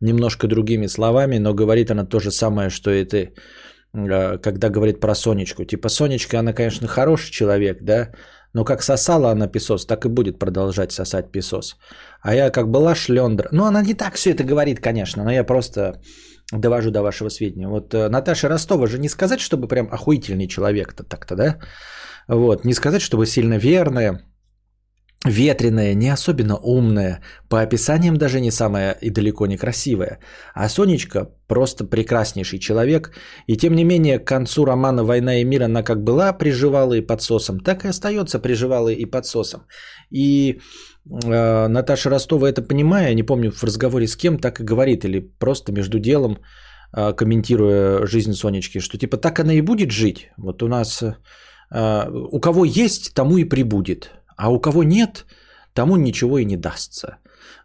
Немножко 0.00 0.48
другими 0.48 0.88
словами, 0.88 1.38
но 1.38 1.54
говорит 1.54 1.90
она 1.90 2.04
то 2.04 2.18
же 2.18 2.30
самое, 2.30 2.70
что 2.70 2.90
и 2.90 3.04
ты, 3.04 3.34
э, 3.94 4.38
когда 4.38 4.68
говорит 4.68 5.00
про 5.00 5.14
Сонечку. 5.14 5.64
Типа 5.64 5.88
Сонечка, 5.88 6.38
она, 6.38 6.52
конечно, 6.52 6.88
хороший 6.88 7.30
человек, 7.30 7.82
да, 7.82 8.10
но 8.56 8.64
как 8.64 8.82
сосала 8.82 9.30
она 9.30 9.48
песос, 9.48 9.86
так 9.86 10.04
и 10.04 10.08
будет 10.08 10.38
продолжать 10.38 10.92
сосать 10.92 11.30
песос. 11.30 11.76
А 12.22 12.34
я 12.34 12.50
как 12.50 12.70
была 12.70 12.94
шлендра. 12.94 13.48
Ну, 13.52 13.64
она 13.64 13.82
не 13.82 13.94
так 13.94 14.14
все 14.14 14.30
это 14.30 14.44
говорит, 14.44 14.80
конечно, 14.80 15.24
но 15.24 15.30
я 15.30 15.44
просто 15.44 16.00
довожу 16.52 16.90
до 16.90 17.02
вашего 17.02 17.28
сведения. 17.28 17.68
Вот 17.68 17.92
э, 17.92 18.08
Наташа 18.08 18.48
Ростова 18.48 18.86
же 18.86 18.98
не 18.98 19.08
сказать, 19.08 19.40
чтобы 19.40 19.68
прям 19.68 19.88
охуительный 19.92 20.48
человек-то 20.48 21.04
так-то, 21.04 21.36
да? 21.36 21.58
Вот, 22.28 22.64
не 22.64 22.72
сказать, 22.72 23.02
чтобы 23.02 23.26
сильно 23.26 23.58
верная, 23.58 24.20
ветреная, 25.28 25.94
не 25.94 26.12
особенно 26.12 26.56
умная, 26.56 27.20
по 27.48 27.60
описаниям 27.60 28.16
даже 28.16 28.40
не 28.40 28.50
самая 28.50 28.92
и 28.92 29.10
далеко 29.10 29.46
не 29.46 29.56
красивая. 29.56 30.18
А 30.54 30.68
Сонечка 30.68 31.28
просто 31.48 31.84
прекраснейший 31.84 32.58
человек. 32.58 33.12
И 33.46 33.56
тем 33.56 33.74
не 33.74 33.84
менее, 33.84 34.18
к 34.18 34.24
концу 34.24 34.64
романа 34.64 35.04
«Война 35.04 35.40
и 35.40 35.44
мир» 35.44 35.62
она 35.62 35.82
как 35.82 36.02
была 36.02 36.32
приживалой 36.32 36.98
и 36.98 37.06
подсосом, 37.06 37.60
так 37.60 37.84
и 37.84 37.88
остается 37.88 38.38
приживалой 38.38 38.94
и 38.94 39.06
подсосом. 39.06 39.60
И 40.10 40.60
э, 41.24 41.68
Наташа 41.68 42.10
Ростова 42.10 42.48
это 42.48 42.62
понимая, 42.62 43.14
не 43.14 43.22
помню 43.22 43.50
в 43.50 43.64
разговоре 43.64 44.06
с 44.06 44.16
кем, 44.16 44.38
так 44.38 44.60
и 44.60 44.64
говорит, 44.64 45.04
или 45.04 45.20
просто 45.38 45.72
между 45.72 45.98
делом, 45.98 46.38
э, 46.96 47.12
комментируя 47.12 48.06
жизнь 48.06 48.32
Сонечки, 48.32 48.80
что 48.80 48.98
типа 48.98 49.16
так 49.16 49.40
она 49.40 49.54
и 49.54 49.60
будет 49.60 49.90
жить. 49.90 50.30
Вот 50.36 50.62
у 50.62 50.68
нас 50.68 51.02
э, 51.02 52.10
у 52.32 52.40
кого 52.40 52.64
есть, 52.64 53.14
тому 53.14 53.38
и 53.38 53.44
прибудет, 53.44 54.10
а 54.36 54.50
у 54.50 54.60
кого 54.60 54.84
нет, 54.84 55.26
тому 55.74 55.96
ничего 55.96 56.38
и 56.38 56.44
не 56.44 56.56
дастся. 56.56 57.18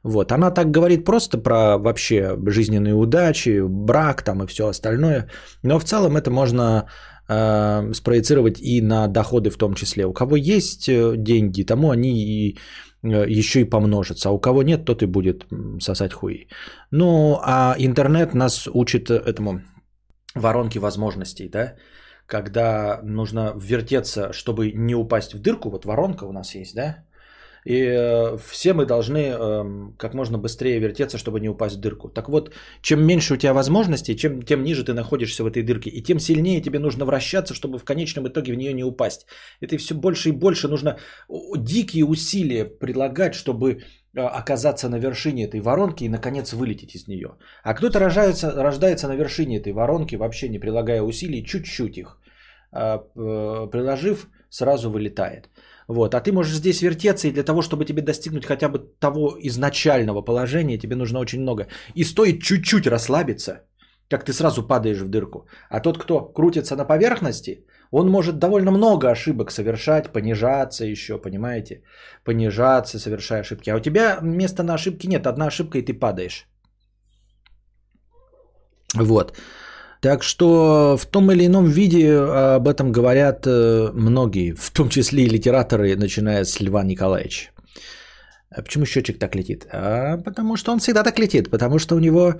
Вот, 0.03 0.31
она 0.31 0.51
так 0.51 0.71
говорит 0.71 1.05
просто 1.05 1.37
про 1.37 1.77
вообще 1.77 2.37
жизненные 2.45 2.93
удачи, 2.93 3.61
брак 3.61 4.23
там 4.23 4.43
и 4.43 4.47
все 4.47 4.67
остальное, 4.67 5.29
но 5.63 5.79
в 5.79 5.83
целом 5.83 6.17
это 6.17 6.31
можно 6.31 6.89
э, 7.29 7.93
спроецировать 7.93 8.59
и 8.61 8.81
на 8.81 9.07
доходы 9.07 9.49
в 9.49 9.57
том 9.57 9.73
числе. 9.73 10.05
У 10.05 10.13
кого 10.13 10.35
есть 10.35 10.89
э, 10.89 11.13
деньги, 11.17 11.63
тому 11.63 11.91
они 11.91 12.09
и 12.09 12.57
э, 13.03 13.41
еще 13.41 13.61
и 13.61 13.69
помножатся, 13.69 14.29
а 14.29 14.31
у 14.31 14.39
кого 14.39 14.63
нет, 14.63 14.85
тот 14.85 15.03
и 15.03 15.05
будет 15.05 15.45
сосать 15.79 16.13
хуи. 16.13 16.47
Ну, 16.91 17.39
а 17.43 17.75
интернет 17.77 18.33
нас 18.33 18.67
учит 18.73 19.09
этому 19.11 19.61
воронке 20.35 20.79
возможностей, 20.79 21.49
да, 21.49 21.75
когда 22.31 23.01
нужно 23.03 23.53
вертеться, 23.57 24.31
чтобы 24.31 24.71
не 24.71 24.95
упасть 24.95 25.33
в 25.33 25.41
дырку, 25.41 25.69
вот 25.69 25.85
воронка 25.85 26.23
у 26.23 26.31
нас 26.31 26.55
есть, 26.55 26.75
да, 26.75 27.03
и 27.65 27.75
э, 27.75 28.37
все 28.37 28.73
мы 28.73 28.85
должны 28.85 29.17
эм, 29.17 29.95
как 29.97 30.13
можно 30.13 30.37
быстрее 30.37 30.79
вертеться, 30.79 31.17
чтобы 31.17 31.39
не 31.39 31.49
упасть 31.49 31.75
в 31.75 31.79
дырку. 31.79 32.09
Так 32.09 32.29
вот, 32.29 32.53
чем 32.81 33.03
меньше 33.05 33.33
у 33.33 33.37
тебя 33.37 33.53
возможностей, 33.53 34.15
чем, 34.15 34.41
тем 34.41 34.63
ниже 34.63 34.83
ты 34.83 34.93
находишься 34.93 35.43
в 35.43 35.47
этой 35.47 35.61
дырке, 35.61 35.89
и 35.89 36.01
тем 36.01 36.19
сильнее 36.19 36.61
тебе 36.61 36.79
нужно 36.79 37.05
вращаться, 37.05 37.53
чтобы 37.53 37.77
в 37.77 37.83
конечном 37.83 38.27
итоге 38.27 38.53
в 38.53 38.55
нее 38.55 38.73
не 38.73 38.83
упасть. 38.83 39.27
Это 39.59 39.77
все 39.77 39.93
больше 39.93 40.29
и 40.29 40.31
больше 40.31 40.67
нужно 40.69 40.97
дикие 41.57 42.05
усилия 42.05 42.65
прилагать, 42.65 43.35
чтобы 43.35 43.71
э, 44.15 44.21
оказаться 44.21 44.89
на 44.89 44.99
вершине 44.99 45.43
этой 45.43 45.59
воронки 45.59 46.05
и, 46.05 46.09
наконец, 46.09 46.53
вылететь 46.53 46.95
из 46.95 47.07
нее. 47.07 47.35
А 47.63 47.73
кто-то 47.73 47.99
рождается, 47.99 48.51
рождается 48.51 49.07
на 49.07 49.15
вершине 49.15 49.57
этой 49.57 49.73
воронки, 49.73 50.15
вообще 50.15 50.49
не 50.49 50.59
прилагая 50.59 51.01
усилий, 51.01 51.45
чуть-чуть 51.45 51.97
их 51.97 52.20
приложив, 52.71 54.27
сразу 54.49 54.89
вылетает. 54.89 55.49
Вот. 55.87 56.15
А 56.15 56.21
ты 56.21 56.31
можешь 56.31 56.55
здесь 56.55 56.81
вертеться, 56.81 57.27
и 57.27 57.31
для 57.31 57.43
того, 57.43 57.61
чтобы 57.61 57.85
тебе 57.85 58.01
достигнуть 58.01 58.45
хотя 58.45 58.69
бы 58.69 58.79
того 58.99 59.35
изначального 59.41 60.21
положения, 60.21 60.77
тебе 60.77 60.95
нужно 60.95 61.19
очень 61.19 61.41
много. 61.41 61.67
И 61.95 62.03
стоит 62.03 62.41
чуть-чуть 62.41 62.87
расслабиться, 62.87 63.65
как 64.09 64.25
ты 64.25 64.33
сразу 64.33 64.67
падаешь 64.67 65.01
в 65.01 65.09
дырку. 65.09 65.47
А 65.69 65.79
тот, 65.79 65.97
кто 65.97 66.21
крутится 66.21 66.75
на 66.75 66.85
поверхности, 66.85 67.65
он 67.91 68.09
может 68.09 68.39
довольно 68.39 68.71
много 68.71 69.09
ошибок 69.09 69.51
совершать, 69.51 70.13
понижаться 70.13 70.85
еще, 70.85 71.17
понимаете? 71.17 71.83
Понижаться, 72.23 72.99
совершая 72.99 73.41
ошибки. 73.41 73.69
А 73.69 73.75
у 73.75 73.79
тебя 73.79 74.19
места 74.21 74.63
на 74.63 74.75
ошибки 74.75 75.07
нет. 75.07 75.27
Одна 75.27 75.47
ошибка, 75.47 75.77
и 75.77 75.81
ты 75.81 75.93
падаешь. 75.93 76.47
Вот. 78.93 79.37
Так 80.01 80.23
что 80.23 80.97
в 80.97 81.05
том 81.05 81.31
или 81.31 81.45
ином 81.45 81.65
виде 81.67 82.11
об 82.55 82.67
этом 82.67 82.91
говорят 82.91 83.45
э, 83.45 83.91
многие, 83.93 84.53
в 84.53 84.71
том 84.71 84.89
числе 84.89 85.23
и 85.23 85.29
литераторы, 85.29 85.95
начиная 85.95 86.43
с 86.43 86.59
Льва 86.59 86.83
Николаевича. 86.83 87.51
А 88.49 88.63
почему 88.63 88.85
счетчик 88.85 89.19
так 89.19 89.35
летит? 89.35 89.67
А 89.71 90.17
потому 90.17 90.57
что 90.57 90.71
он 90.71 90.79
всегда 90.79 91.03
так 91.03 91.19
летит, 91.19 91.51
потому 91.51 91.77
что 91.79 91.95
у 91.95 91.99
него 91.99 92.33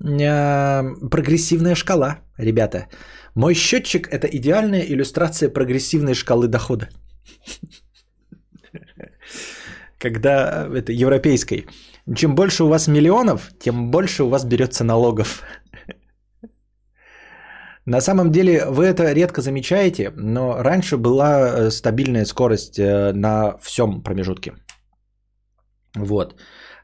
э, 0.00 0.82
прогрессивная 1.10 1.74
шкала, 1.74 2.20
ребята. 2.38 2.86
Мой 3.34 3.54
счетчик– 3.54 4.08
это 4.12 4.28
идеальная 4.28 4.82
иллюстрация 4.82 5.48
прогрессивной 5.52 6.14
шкалы 6.14 6.46
дохода. 6.46 6.88
Когда 9.98 10.68
это 10.72 10.92
европейской. 10.92 11.66
Чем 12.16 12.34
больше 12.34 12.64
у 12.64 12.68
вас 12.68 12.88
миллионов, 12.88 13.50
тем 13.58 13.90
больше 13.90 14.22
у 14.22 14.28
вас 14.28 14.44
берется 14.44 14.84
налогов. 14.84 15.42
На 17.86 18.00
самом 18.00 18.30
деле 18.30 18.66
вы 18.66 18.84
это 18.84 19.12
редко 19.12 19.40
замечаете, 19.40 20.12
но 20.16 20.62
раньше 20.62 20.96
была 20.96 21.48
э, 21.48 21.70
стабильная 21.70 22.24
скорость 22.24 22.78
э, 22.78 23.12
на 23.12 23.56
всем 23.58 24.02
промежутке. 24.02 24.52
Вот. 25.96 26.34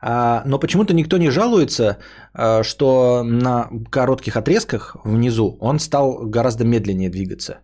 А, 0.00 0.42
но 0.46 0.58
почему-то 0.58 0.94
никто 0.94 1.18
не 1.18 1.30
жалуется, 1.30 1.98
а, 2.34 2.62
что 2.62 3.22
на 3.24 3.68
коротких 3.90 4.36
отрезках 4.36 4.96
внизу 5.04 5.56
он 5.60 5.78
стал 5.78 6.26
гораздо 6.26 6.64
медленнее 6.64 7.10
двигаться. 7.10 7.60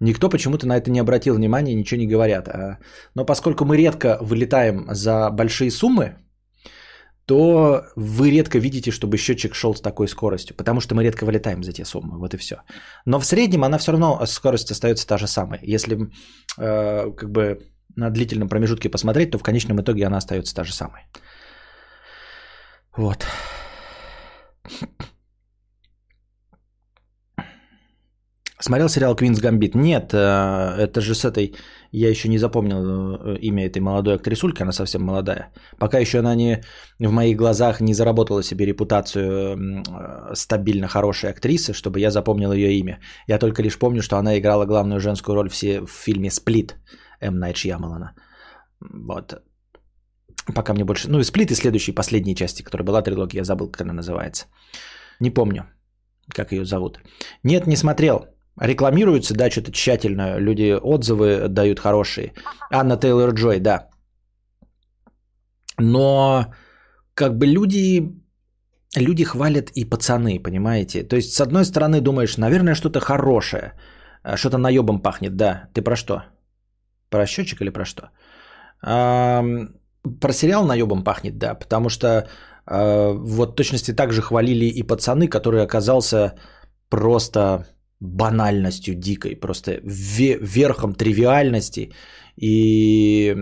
Никто 0.00 0.28
почему-то 0.28 0.66
на 0.66 0.76
это 0.76 0.90
не 0.90 1.00
обратил 1.00 1.34
внимания, 1.34 1.74
ничего 1.74 2.00
не 2.00 2.06
говорят. 2.06 2.48
А, 2.48 2.78
но 3.14 3.24
поскольку 3.24 3.64
мы 3.64 3.76
редко 3.76 4.18
вылетаем 4.20 4.86
за 4.90 5.30
большие 5.30 5.70
суммы, 5.70 6.16
то 7.30 7.84
вы 7.94 8.32
редко 8.32 8.58
видите, 8.58 8.90
чтобы 8.90 9.16
счетчик 9.16 9.54
шел 9.54 9.72
с 9.72 9.80
такой 9.80 10.08
скоростью, 10.08 10.56
потому 10.56 10.80
что 10.80 10.96
мы 10.96 11.04
редко 11.04 11.24
вылетаем 11.24 11.62
за 11.62 11.72
те 11.72 11.84
суммы, 11.84 12.18
вот 12.18 12.34
и 12.34 12.36
все. 12.36 12.56
Но 13.06 13.20
в 13.20 13.24
среднем 13.24 13.62
она 13.62 13.78
все 13.78 13.92
равно, 13.92 14.26
скорость 14.26 14.72
остается 14.72 15.06
та 15.06 15.16
же 15.16 15.28
самая. 15.28 15.60
Если 15.62 15.96
э, 16.58 17.12
как 17.16 17.30
бы 17.30 17.58
на 17.94 18.10
длительном 18.10 18.48
промежутке 18.48 18.90
посмотреть, 18.90 19.30
то 19.30 19.38
в 19.38 19.44
конечном 19.44 19.80
итоге 19.80 20.06
она 20.06 20.16
остается 20.16 20.56
та 20.56 20.64
же 20.64 20.72
самая. 20.72 21.06
Вот. 22.96 23.24
Смотрел 28.60 28.88
сериал 28.88 29.16
Квинс 29.16 29.40
Гамбит? 29.40 29.74
Нет, 29.74 30.12
э, 30.12 30.16
это 30.78 31.00
же 31.00 31.14
с 31.14 31.24
этой... 31.24 31.54
Я 31.92 32.10
еще 32.10 32.28
не 32.28 32.38
запомнил 32.38 32.76
э, 32.76 33.38
имя 33.40 33.66
этой 33.66 33.80
молодой 33.80 34.14
актрисульки, 34.16 34.62
она 34.62 34.72
совсем 34.72 35.02
молодая. 35.02 35.50
Пока 35.78 35.98
еще 35.98 36.18
она 36.18 36.34
не 36.34 36.60
в 36.98 37.10
моих 37.10 37.36
глазах 37.36 37.80
не 37.80 37.94
заработала 37.94 38.42
себе 38.42 38.66
репутацию 38.66 39.56
э, 39.56 40.34
стабильно 40.34 40.88
хорошей 40.88 41.30
актрисы, 41.30 41.72
чтобы 41.72 42.00
я 42.00 42.10
запомнил 42.10 42.52
ее 42.52 42.78
имя. 42.78 43.00
Я 43.26 43.38
только 43.38 43.62
лишь 43.62 43.78
помню, 43.78 44.02
что 44.02 44.16
она 44.16 44.38
играла 44.38 44.66
главную 44.66 45.00
женскую 45.00 45.34
роль 45.34 45.48
в 45.48 45.86
фильме 46.04 46.30
«Сплит» 46.30 46.76
М. 47.20 47.38
Найт 47.38 47.56
Шьямалана. 47.56 48.14
Вот. 48.80 49.42
Пока 50.54 50.74
мне 50.74 50.84
больше... 50.84 51.08
Ну 51.08 51.18
и 51.18 51.24
«Сплит» 51.24 51.50
и 51.50 51.54
следующие, 51.54 51.94
последние 51.94 52.34
части, 52.34 52.62
которая 52.62 52.84
была 52.84 53.02
трилогия, 53.02 53.40
я 53.40 53.44
забыл, 53.44 53.70
как 53.70 53.80
она 53.82 53.94
называется. 53.94 54.46
Не 55.18 55.30
помню, 55.30 55.64
как 56.28 56.52
ее 56.52 56.64
зовут. 56.64 57.00
Нет, 57.42 57.66
не 57.66 57.76
смотрел. 57.76 58.26
Рекламируется, 58.58 59.34
да, 59.34 59.50
что-то 59.50 59.72
тщательно. 59.72 60.38
Люди 60.38 60.74
отзывы 60.82 61.48
дают 61.48 61.80
хорошие. 61.80 62.32
Анна 62.70 62.96
Тейлор 62.96 63.34
Джой, 63.34 63.60
да. 63.60 63.88
Но 65.78 66.46
как 67.14 67.38
бы 67.38 67.46
люди, 67.46 68.02
люди 68.96 69.24
хвалят 69.24 69.70
и 69.74 69.84
пацаны, 69.84 70.40
понимаете? 70.42 71.02
То 71.04 71.16
есть, 71.16 71.32
с 71.32 71.40
одной 71.40 71.64
стороны, 71.64 72.00
думаешь, 72.00 72.36
наверное, 72.36 72.74
что-то 72.74 73.00
хорошее. 73.00 73.72
А 74.22 74.36
что-то 74.36 74.58
наебом 74.58 75.00
пахнет, 75.00 75.36
да. 75.36 75.68
Ты 75.72 75.82
про 75.82 75.96
что? 75.96 76.24
Про 77.08 77.26
счетчик 77.26 77.62
или 77.62 77.70
про 77.70 77.84
что? 77.84 78.10
Про 78.80 80.32
сериал 80.32 80.66
наебом 80.66 81.04
пахнет, 81.04 81.38
да. 81.38 81.54
Потому 81.54 81.88
что 81.88 82.28
а, 82.66 83.12
вот 83.12 83.56
точности 83.56 83.92
так 83.92 84.12
же 84.12 84.22
хвалили 84.22 84.66
и 84.66 84.82
пацаны, 84.82 85.28
который 85.28 85.62
оказался 85.62 86.34
просто 86.88 87.66
банальностью 88.00 88.94
дикой, 88.94 89.36
просто 89.36 89.80
верхом 89.84 90.94
тривиальности 90.94 91.92
и 92.36 93.36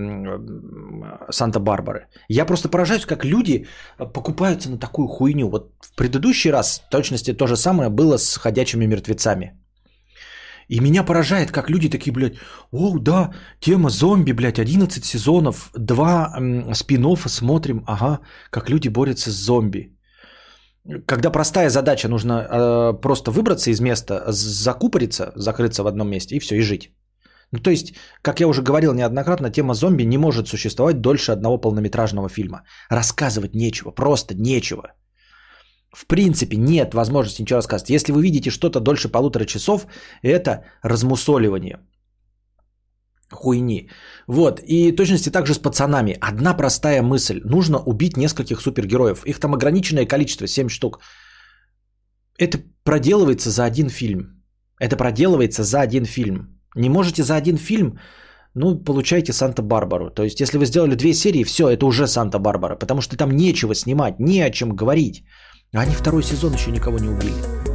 Санта-Барбары. 1.31 2.07
Я 2.29 2.45
просто 2.45 2.69
поражаюсь, 2.69 3.07
как 3.07 3.25
люди 3.25 3.67
покупаются 3.99 4.71
на 4.71 4.79
такую 4.79 5.09
хуйню. 5.09 5.49
Вот 5.49 5.73
в 5.81 5.95
предыдущий 5.95 6.51
раз 6.51 6.81
в 6.81 6.91
точности 6.91 7.33
то 7.33 7.47
же 7.47 7.57
самое 7.57 7.89
было 7.89 8.19
с 8.19 8.37
ходячими 8.37 8.87
мертвецами. 8.87 9.53
И 10.69 10.81
меня 10.81 11.03
поражает, 11.03 11.51
как 11.51 11.71
люди 11.71 11.89
такие, 11.89 12.13
блядь, 12.13 12.37
о, 12.73 12.99
да, 12.99 13.33
тема 13.61 13.89
зомби, 13.89 14.33
блядь, 14.33 14.59
11 14.59 15.05
сезонов, 15.05 15.71
два 15.75 16.35
спин 16.75 17.17
смотрим, 17.17 17.85
ага, 17.87 18.21
как 18.51 18.69
люди 18.69 18.89
борются 18.89 19.31
с 19.31 19.35
зомби 19.35 19.98
когда 21.07 21.31
простая 21.31 21.71
задача, 21.71 22.09
нужно 22.09 22.33
э, 22.33 23.01
просто 23.01 23.31
выбраться 23.31 23.71
из 23.71 23.81
места, 23.81 24.25
закупориться, 24.29 25.33
закрыться 25.35 25.83
в 25.83 25.87
одном 25.87 26.09
месте 26.09 26.37
и 26.37 26.39
все, 26.39 26.57
и 26.57 26.61
жить. 26.61 26.93
Ну, 27.53 27.59
то 27.59 27.71
есть, 27.71 27.95
как 28.23 28.41
я 28.41 28.47
уже 28.47 28.63
говорил 28.63 28.95
неоднократно, 28.95 29.51
тема 29.51 29.75
зомби 29.75 30.05
не 30.05 30.19
может 30.19 30.49
существовать 30.49 31.01
дольше 31.01 31.33
одного 31.33 31.59
полнометражного 31.59 32.29
фильма. 32.29 32.63
Рассказывать 32.91 33.55
нечего, 33.55 33.91
просто 33.91 34.35
нечего. 34.35 34.93
В 35.91 36.07
принципе, 36.07 36.57
нет 36.57 36.95
возможности 36.95 37.43
ничего 37.43 37.59
рассказывать. 37.59 37.91
Если 37.91 38.13
вы 38.13 38.23
видите 38.23 38.51
что-то 38.51 38.81
дольше 38.81 39.09
полутора 39.09 39.47
часов, 39.47 39.87
это 40.23 40.65
размусоливание 40.83 41.79
хуйни. 43.33 43.91
Вот, 44.27 44.61
и 44.61 44.93
точности 44.93 45.31
также 45.31 45.55
с 45.55 45.59
пацанами. 45.59 46.17
Одна 46.21 46.55
простая 46.55 47.03
мысль. 47.03 47.41
Нужно 47.45 47.79
убить 47.79 48.17
нескольких 48.17 48.61
супергероев. 48.61 49.25
Их 49.27 49.39
там 49.41 49.55
ограниченное 49.55 50.07
количество, 50.07 50.47
7 50.47 50.69
штук. 50.69 51.01
Это 52.39 52.59
проделывается 52.85 53.51
за 53.51 53.65
один 53.65 53.89
фильм. 53.89 54.43
Это 54.81 54.97
проделывается 54.97 55.65
за 55.65 55.81
один 55.81 56.05
фильм. 56.05 56.61
Не 56.77 56.89
можете 56.89 57.23
за 57.23 57.35
один 57.35 57.57
фильм, 57.57 57.99
ну, 58.55 58.85
получаете 58.85 59.33
Санта-Барбару. 59.33 60.11
То 60.11 60.23
есть, 60.23 60.41
если 60.41 60.59
вы 60.59 60.67
сделали 60.67 60.95
две 60.95 61.15
серии, 61.15 61.45
все, 61.45 61.69
это 61.69 61.87
уже 61.87 62.07
Санта-Барбара. 62.07 62.77
Потому 62.77 63.01
что 63.01 63.17
там 63.17 63.31
нечего 63.31 63.75
снимать, 63.75 64.21
не 64.21 64.41
о 64.41 64.51
чем 64.51 64.75
говорить. 64.77 65.25
Они 65.73 65.95
второй 65.95 66.23
сезон 66.23 66.55
еще 66.55 66.71
никого 66.71 66.99
не 66.99 67.09
убили. 67.09 67.68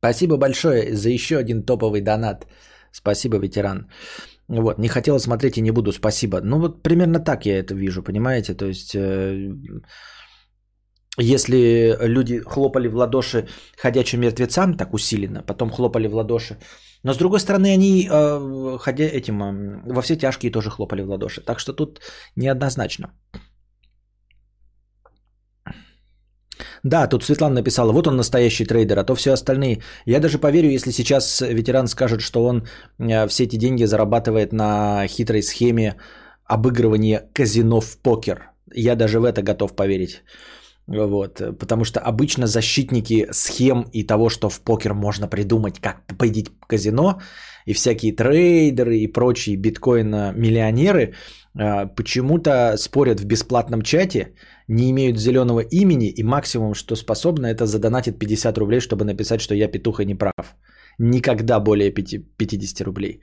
Спасибо 0.00 0.36
большое 0.36 0.96
за 0.96 1.10
еще 1.10 1.36
один 1.36 1.62
топовый 1.62 2.00
донат. 2.00 2.46
Спасибо, 2.92 3.38
ветеран. 3.38 3.90
Вот, 4.48 4.78
не 4.78 4.88
хотел 4.88 5.18
смотреть 5.18 5.58
и 5.58 5.60
не 5.60 5.70
буду, 5.70 5.92
спасибо. 5.92 6.40
Ну 6.40 6.58
вот 6.58 6.82
примерно 6.82 7.20
так 7.20 7.46
я 7.46 7.58
это 7.58 7.74
вижу, 7.74 8.02
понимаете? 8.02 8.54
То 8.54 8.66
есть, 8.66 8.94
э, 8.94 9.54
если 11.18 11.96
люди 12.00 12.40
хлопали 12.40 12.88
в 12.88 12.96
ладоши 12.96 13.46
ходячим 13.76 14.20
мертвецам 14.20 14.76
так 14.76 14.94
усиленно, 14.94 15.42
потом 15.42 15.70
хлопали 15.70 16.08
в 16.08 16.14
ладоши, 16.14 16.56
но 17.04 17.12
с 17.12 17.18
другой 17.18 17.40
стороны 17.40 17.72
они 17.72 18.08
э, 18.10 18.78
ходя 18.80 19.04
этим 19.04 19.42
э, 19.42 19.92
во 19.94 20.02
все 20.02 20.16
тяжкие 20.16 20.50
тоже 20.50 20.70
хлопали 20.70 21.02
в 21.02 21.10
ладоши, 21.10 21.42
так 21.42 21.60
что 21.60 21.72
тут 21.72 22.00
неоднозначно. 22.36 23.12
Да, 26.82 27.06
тут 27.06 27.24
Светлана 27.24 27.54
написала, 27.56 27.92
вот 27.92 28.06
он 28.06 28.16
настоящий 28.16 28.64
трейдер, 28.64 28.98
а 28.98 29.04
то 29.04 29.14
все 29.14 29.32
остальные. 29.32 29.82
Я 30.06 30.20
даже 30.20 30.38
поверю, 30.38 30.70
если 30.70 30.92
сейчас 30.92 31.40
ветеран 31.40 31.88
скажет, 31.88 32.20
что 32.20 32.44
он 32.44 32.66
э, 32.98 33.26
все 33.28 33.44
эти 33.44 33.56
деньги 33.56 33.84
зарабатывает 33.84 34.52
на 34.52 35.06
хитрой 35.06 35.42
схеме 35.42 35.96
обыгрывания 36.44 37.28
казино 37.32 37.80
в 37.80 37.96
покер. 37.98 38.50
Я 38.74 38.96
даже 38.96 39.20
в 39.20 39.24
это 39.24 39.42
готов 39.42 39.74
поверить. 39.74 40.22
Вот, 40.86 41.40
потому 41.58 41.84
что 41.84 42.00
обычно 42.00 42.46
защитники 42.46 43.28
схем 43.30 43.86
и 43.92 44.02
того, 44.02 44.28
что 44.28 44.48
в 44.48 44.60
покер 44.60 44.92
можно 44.94 45.28
придумать, 45.28 45.78
как 45.78 46.04
победить 46.18 46.50
казино, 46.66 47.20
и 47.64 47.72
всякие 47.74 48.12
трейдеры 48.12 48.98
и 48.98 49.06
прочие 49.06 49.56
биткоин-миллионеры 49.56 51.14
э, 51.54 51.86
почему-то 51.94 52.76
спорят 52.76 53.20
в 53.20 53.24
бесплатном 53.24 53.82
чате, 53.82 54.34
не 54.70 54.90
имеют 54.90 55.18
зеленого 55.18 55.60
имени, 55.60 56.08
и 56.08 56.22
максимум, 56.22 56.74
что 56.74 56.96
способны, 56.96 57.46
это 57.48 57.66
задонатить 57.66 58.18
50 58.18 58.58
рублей, 58.58 58.80
чтобы 58.80 59.04
написать, 59.04 59.40
что 59.40 59.54
я 59.54 59.68
петух 59.68 60.00
и 60.00 60.06
не 60.06 60.14
прав. 60.14 60.54
Никогда 60.98 61.60
более 61.60 61.90
5, 61.90 62.36
50 62.36 62.86
рублей. 62.86 63.20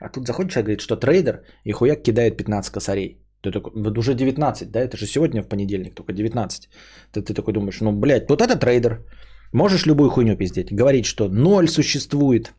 А 0.00 0.08
тут 0.08 0.26
заходит 0.26 0.52
человек, 0.52 0.66
говорит, 0.66 0.80
что 0.80 0.96
трейдер, 0.96 1.42
и 1.64 1.72
хуяк 1.72 2.02
кидает 2.02 2.36
15 2.36 2.72
косарей. 2.72 3.18
Ты 3.42 3.50
такой, 3.52 3.72
вот 3.74 3.98
уже 3.98 4.14
19, 4.14 4.70
да, 4.70 4.80
это 4.80 4.96
же 4.96 5.06
сегодня 5.06 5.42
в 5.42 5.48
понедельник, 5.48 5.94
только 5.94 6.12
19. 6.12 6.68
Ты, 7.12 7.22
ты 7.22 7.34
такой 7.34 7.52
думаешь, 7.52 7.80
ну, 7.80 7.92
блядь, 7.92 8.28
вот 8.28 8.40
это 8.40 8.56
трейдер. 8.56 9.04
Можешь 9.52 9.86
любую 9.86 10.10
хуйню 10.10 10.36
пиздеть. 10.36 10.72
Говорить, 10.72 11.04
что 11.04 11.28
ноль 11.28 11.68
существует. 11.68 12.54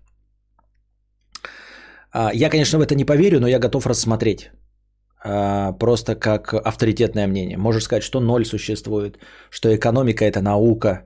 А, 2.12 2.32
я, 2.34 2.50
конечно, 2.50 2.80
в 2.80 2.82
это 2.82 2.96
не 2.96 3.06
поверю, 3.06 3.40
но 3.40 3.48
я 3.48 3.60
готов 3.60 3.88
рассмотреть. 3.88 4.52
А, 5.24 5.74
просто 5.74 6.16
как 6.16 6.54
авторитетное 6.54 7.28
мнение. 7.28 7.58
Можешь 7.58 7.84
сказать, 7.84 8.04
что 8.04 8.20
ноль 8.20 8.46
существует, 8.46 9.18
что 9.50 9.76
экономика 9.76 10.26
это 10.26 10.42
наука, 10.42 11.04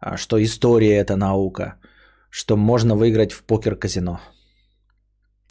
а, 0.00 0.16
что 0.16 0.42
история 0.42 0.96
это 0.96 1.16
наука, 1.16 1.74
что 2.30 2.56
можно 2.56 2.94
выиграть 2.94 3.32
в 3.32 3.42
покер-казино. 3.42 4.20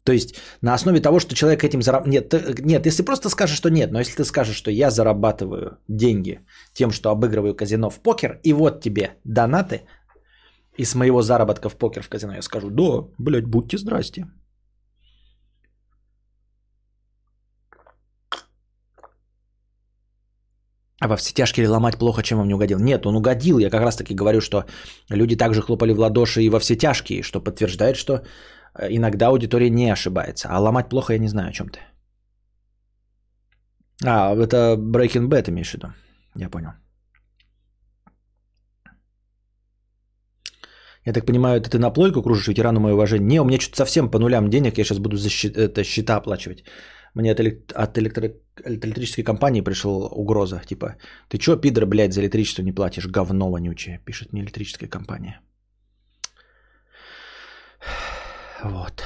То 0.04 0.12
есть 0.12 0.34
на 0.62 0.74
основе 0.74 1.00
того, 1.00 1.20
что 1.20 1.34
человек 1.34 1.62
этим 1.62 1.82
зарабатывает... 1.82 2.32
Нет, 2.32 2.60
нет, 2.64 2.86
если 2.86 3.04
просто 3.04 3.28
скажешь, 3.28 3.56
что 3.56 3.70
нет, 3.70 3.92
но 3.92 3.98
если 4.00 4.16
ты 4.16 4.24
скажешь, 4.24 4.56
что 4.56 4.70
я 4.70 4.90
зарабатываю 4.90 5.78
деньги 5.88 6.40
тем, 6.72 6.90
что 6.90 7.10
обыгрываю 7.10 7.54
казино 7.54 7.90
в 7.90 8.00
покер, 8.00 8.40
и 8.42 8.52
вот 8.52 8.80
тебе 8.80 9.18
донаты, 9.24 9.82
И 10.78 10.84
с 10.84 10.94
моего 10.94 11.22
заработка 11.22 11.68
в 11.68 11.76
покер 11.76 12.02
в 12.02 12.08
казино 12.08 12.34
я 12.34 12.42
скажу, 12.42 12.70
да, 12.70 13.04
блядь, 13.18 13.44
будьте 13.44 13.76
здрасте. 13.76 14.24
А 21.00 21.08
во 21.08 21.16
все 21.16 21.32
тяжкие 21.32 21.68
ломать 21.68 21.98
плохо, 21.98 22.22
чем 22.22 22.38
он 22.38 22.46
не 22.46 22.54
угодил. 22.54 22.78
Нет, 22.78 23.06
он 23.06 23.16
угодил. 23.16 23.58
Я 23.58 23.70
как 23.70 23.82
раз 23.82 23.96
таки 23.96 24.14
говорю, 24.14 24.40
что 24.40 24.64
люди 25.08 25.36
также 25.36 25.62
хлопали 25.62 25.92
в 25.92 25.98
ладоши 25.98 26.42
и 26.42 26.50
во 26.50 26.58
все 26.60 26.76
тяжкие, 26.76 27.22
что 27.22 27.40
подтверждает, 27.40 27.96
что 27.96 28.12
э, 28.74 28.88
иногда 28.90 29.28
аудитория 29.28 29.70
не 29.70 29.90
ошибается. 29.92 30.48
А 30.50 30.60
ломать 30.60 30.88
плохо 30.88 31.12
я 31.14 31.18
не 31.18 31.28
знаю, 31.28 31.48
о 31.48 31.52
чем 31.52 31.68
ты. 31.68 31.80
А, 34.04 34.34
это 34.34 34.76
Breaking 34.76 35.28
Bad 35.28 35.48
имеешь 35.48 35.70
в 35.70 35.74
виду. 35.74 35.86
Я 36.36 36.50
понял. 36.50 36.70
Я 41.06 41.14
так 41.14 41.26
понимаю, 41.26 41.60
это 41.60 41.70
ты 41.70 41.78
на 41.78 41.90
плойку 41.90 42.22
кружишь, 42.22 42.48
ветерану 42.48 42.80
мое 42.80 42.92
уважение? 42.92 43.26
Не, 43.26 43.40
у 43.40 43.44
меня 43.44 43.58
что-то 43.58 43.76
совсем 43.78 44.10
по 44.10 44.18
нулям 44.18 44.50
денег, 44.50 44.78
я 44.78 44.84
сейчас 44.84 44.98
буду 44.98 45.16
за 45.16 45.30
щи- 45.30 45.48
это, 45.48 45.82
счета 45.82 46.16
оплачивать. 46.16 46.64
Мне 47.14 47.32
от, 47.32 47.40
элек- 47.40 47.72
от 47.72 47.96
электро- 47.96 48.36
электрической 48.64 49.24
компании 49.24 49.62
пришла 49.62 50.08
угроза, 50.08 50.62
типа, 50.66 50.96
ты 51.28 51.38
чё, 51.38 51.56
пидор, 51.56 51.86
блядь, 51.86 52.12
за 52.12 52.20
электричество 52.20 52.62
не 52.62 52.72
платишь, 52.72 53.06
говно 53.06 53.50
вонючее, 53.50 54.00
пишет 54.04 54.32
мне 54.32 54.42
электрическая 54.42 54.88
компания. 54.88 55.40
Вот. 58.62 59.02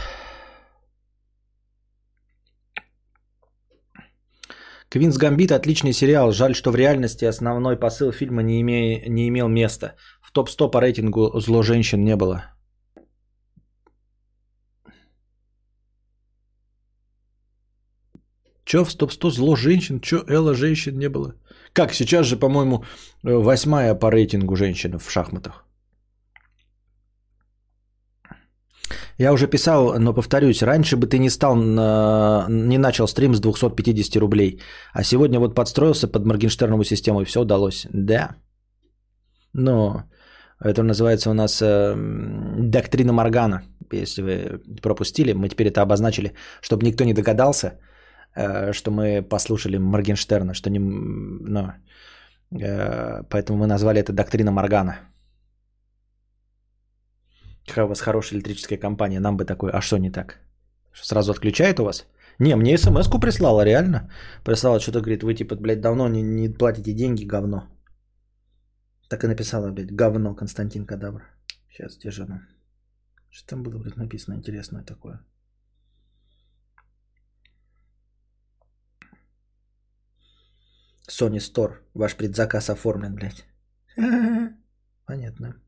Квинс 4.95 5.17
Гамбит 5.17 5.51
отличный 5.51 5.93
сериал. 5.93 6.33
Жаль, 6.33 6.55
что 6.55 6.71
в 6.71 6.77
реальности 6.77 7.25
основной 7.25 7.77
посыл 7.77 8.13
фильма 8.13 8.43
не, 8.43 8.61
име... 8.61 9.09
не 9.09 9.29
имел 9.29 9.49
места. 9.49 9.97
В 10.23 10.31
топ-100 10.31 10.71
по 10.71 10.81
рейтингу 10.81 11.41
зло 11.41 11.63
женщин 11.63 12.05
не 12.05 12.15
было. 12.15 12.54
Чё 18.65 18.85
в 18.85 18.95
топ-100 18.95 19.31
зло 19.31 19.57
женщин? 19.57 20.01
Чё 20.01 20.25
Элла 20.29 20.55
женщин 20.55 20.99
не 20.99 21.09
было? 21.09 21.35
Как, 21.73 21.93
сейчас 21.93 22.27
же, 22.27 22.37
по-моему, 22.37 22.85
э, 23.25 23.35
восьмая 23.35 23.95
по 23.95 24.11
рейтингу 24.11 24.57
женщина 24.57 24.99
в 24.99 25.11
шахматах. 25.11 25.65
Я 29.19 29.33
уже 29.33 29.47
писал, 29.47 29.99
но 29.99 30.15
повторюсь, 30.15 30.63
раньше 30.63 30.97
бы 30.97 31.07
ты 31.07 31.19
не 31.19 31.31
стал, 31.31 31.57
не 31.57 32.79
начал 32.79 33.07
стрим 33.07 33.35
с 33.35 33.41
250 33.41 34.17
рублей, 34.17 34.61
а 34.93 35.05
сегодня 35.05 35.39
вот 35.39 35.55
подстроился 35.55 36.09
под 36.09 36.25
Моргенштернову 36.25 36.85
систему 36.85 37.21
и 37.21 37.25
все 37.25 37.41
удалось. 37.41 37.87
Да. 37.93 38.37
Но 39.53 40.05
это 40.61 40.83
называется 40.83 41.31
у 41.31 41.35
нас 41.35 41.63
э, 41.63 41.95
доктрина 42.59 43.13
Моргана. 43.13 43.63
Если 43.93 44.23
вы 44.23 44.61
пропустили, 44.83 45.33
мы 45.33 45.49
теперь 45.49 45.69
это 45.69 45.83
обозначили, 45.83 46.33
чтобы 46.61 46.87
никто 46.87 47.05
не 47.05 47.15
догадался, 47.15 47.79
что 48.73 48.91
мы 48.91 49.23
послушали 49.23 49.79
Моргенштерна, 49.79 50.55
что 50.55 50.71
не... 50.71 50.79
м, 50.79 51.45
Ну, 51.45 51.73
э, 52.61 53.23
поэтому 53.31 53.59
мы 53.59 53.67
назвали 53.67 54.01
это 54.01 54.13
доктрина 54.13 54.51
Моргана. 54.51 54.99
Какая 57.67 57.85
у 57.85 57.89
вас 57.89 58.01
хорошая 58.01 58.39
электрическая 58.39 58.79
компания, 58.79 59.21
нам 59.21 59.37
бы 59.37 59.45
такой, 59.45 59.71
а 59.71 59.81
что 59.81 59.99
не 59.99 60.11
так? 60.11 60.41
Сразу 60.93 61.33
отключает 61.33 61.81
у 61.81 61.85
вас? 61.85 62.07
Не, 62.39 62.57
мне 62.57 62.79
смс-ку 62.79 63.21
прислала, 63.21 63.65
реально. 63.65 64.11
Прислала, 64.45 64.81
что-то 64.81 65.01
говорит, 65.01 65.23
вы 65.23 65.35
типа, 65.35 65.57
блядь, 65.57 65.81
давно 65.81 66.09
не, 66.09 66.23
не 66.23 66.49
платите 66.49 66.93
деньги, 66.93 67.25
говно. 67.25 67.69
Так 69.09 69.25
и 69.25 69.29
написала, 69.29 69.71
блядь, 69.71 69.95
говно 69.95 70.35
Константин 70.35 70.87
Кадавр. 70.87 71.23
Сейчас, 71.71 71.99
же 72.03 72.23
оно? 72.23 72.41
Что 73.31 73.49
там 73.49 73.63
было, 73.63 73.79
блядь, 73.79 73.97
написано 73.97 74.35
интересное 74.35 74.85
такое? 74.85 75.21
Sony 81.09 81.39
Store. 81.39 81.75
Ваш 81.95 82.17
предзаказ 82.17 82.71
оформлен, 82.71 83.15
блядь. 83.15 83.45
Понятно. 85.07 85.61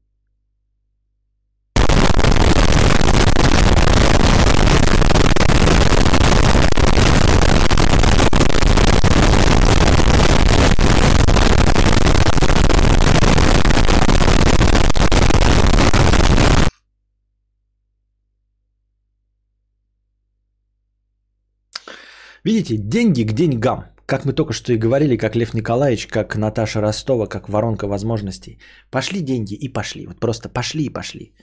Видите, 22.44 22.76
деньги 22.76 23.24
к 23.24 23.32
деньгам. 23.32 23.95
Как 24.06 24.24
мы 24.24 24.32
только 24.32 24.52
что 24.52 24.72
и 24.72 24.78
говорили, 24.78 25.16
как 25.16 25.34
Лев 25.36 25.54
Николаевич, 25.54 26.06
как 26.06 26.36
Наташа 26.36 26.80
Ростова, 26.80 27.26
как 27.26 27.48
воронка 27.48 27.88
возможностей. 27.88 28.58
Пошли 28.90 29.20
деньги 29.20 29.54
и 29.54 29.72
пошли. 29.72 30.06
Вот 30.06 30.20
просто 30.20 30.48
пошли 30.48 30.84
и 30.84 30.92
пошли. 30.92 31.34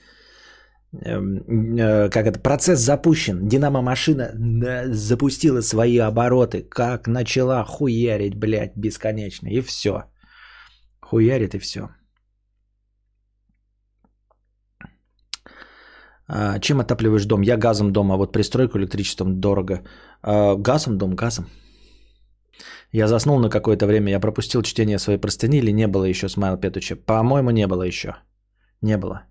Эм, 1.06 1.78
э, 1.78 2.10
Как 2.10 2.26
это? 2.26 2.40
Процесс 2.40 2.80
запущен. 2.80 3.48
Динамо-машина 3.48 4.32
запустила 4.94 5.62
свои 5.62 5.98
обороты. 5.98 6.64
Как 6.70 7.08
начала 7.08 7.66
хуярить, 7.66 8.36
блядь, 8.36 8.78
бесконечно. 8.78 9.48
И 9.50 9.62
все. 9.62 10.04
Хуярит 11.02 11.56
и 11.56 11.60
все. 11.60 11.90
А, 16.28 16.60
Чем 16.60 16.80
отапливаешь 16.80 17.26
дом? 17.26 17.42
Я 17.42 17.58
газом 17.58 17.92
дома, 17.92 18.14
а 18.16 18.18
вот 18.18 18.32
пристройку 18.32 18.78
электричеством 18.78 19.42
дорого. 19.42 19.82
А, 20.22 20.56
Газом 20.56 20.98
дом, 20.98 21.16
газом. 21.16 21.46
Я 22.94 23.08
заснул 23.08 23.40
на 23.40 23.50
какое-то 23.50 23.88
время, 23.88 24.12
я 24.12 24.20
пропустил 24.20 24.62
чтение 24.62 25.00
своей 25.00 25.20
простыни 25.20 25.58
или 25.58 25.72
не 25.72 25.88
было 25.88 26.06
еще 26.06 26.30
Смайл 26.30 26.58
Петуча? 26.58 26.96
По-моему, 26.96 27.50
не 27.50 27.68
было 27.68 27.84
еще. 27.84 28.16
Не 28.82 28.98
было. 28.98 29.24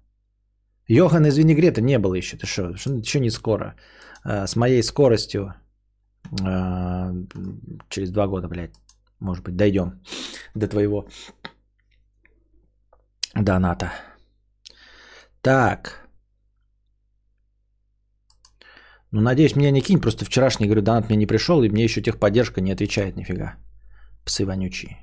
Йохан 0.89 1.27
из 1.27 1.39
винегрета 1.39 1.81
не 1.81 1.99
было 1.99 2.15
еще. 2.15 2.37
Ты 2.37 2.47
что? 2.47 2.71
Еще 2.71 3.21
не 3.21 3.31
скоро. 3.31 3.77
А, 4.25 4.47
С 4.47 4.57
моей 4.57 4.83
скоростью 4.83 5.55
а, 6.45 7.13
через 7.89 8.11
два 8.11 8.27
года, 8.27 8.49
блядь, 8.49 8.75
может 9.21 9.45
быть, 9.45 9.57
дойдем 9.57 10.01
до 10.55 10.67
твоего 10.67 11.07
доната. 13.35 13.93
Так. 15.41 16.02
Ну, 19.13 19.21
надеюсь, 19.21 19.57
меня 19.57 19.71
не 19.71 19.83
кинь, 19.83 20.01
просто 20.01 20.25
вчерашний, 20.25 20.67
говорю, 20.67 20.83
донат 20.83 21.09
мне 21.09 21.19
не 21.19 21.27
пришел, 21.27 21.63
и 21.63 21.69
мне 21.69 21.85
еще 21.85 22.01
техподдержка 22.01 22.61
не 22.61 22.73
отвечает 22.73 23.17
нифига. 23.17 23.57
Псы 24.25 24.47
вонючие. 24.47 24.97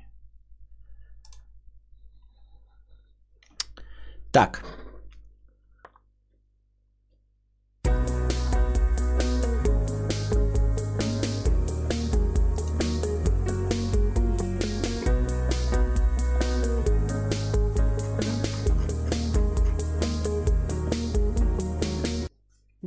Так. 4.32 4.64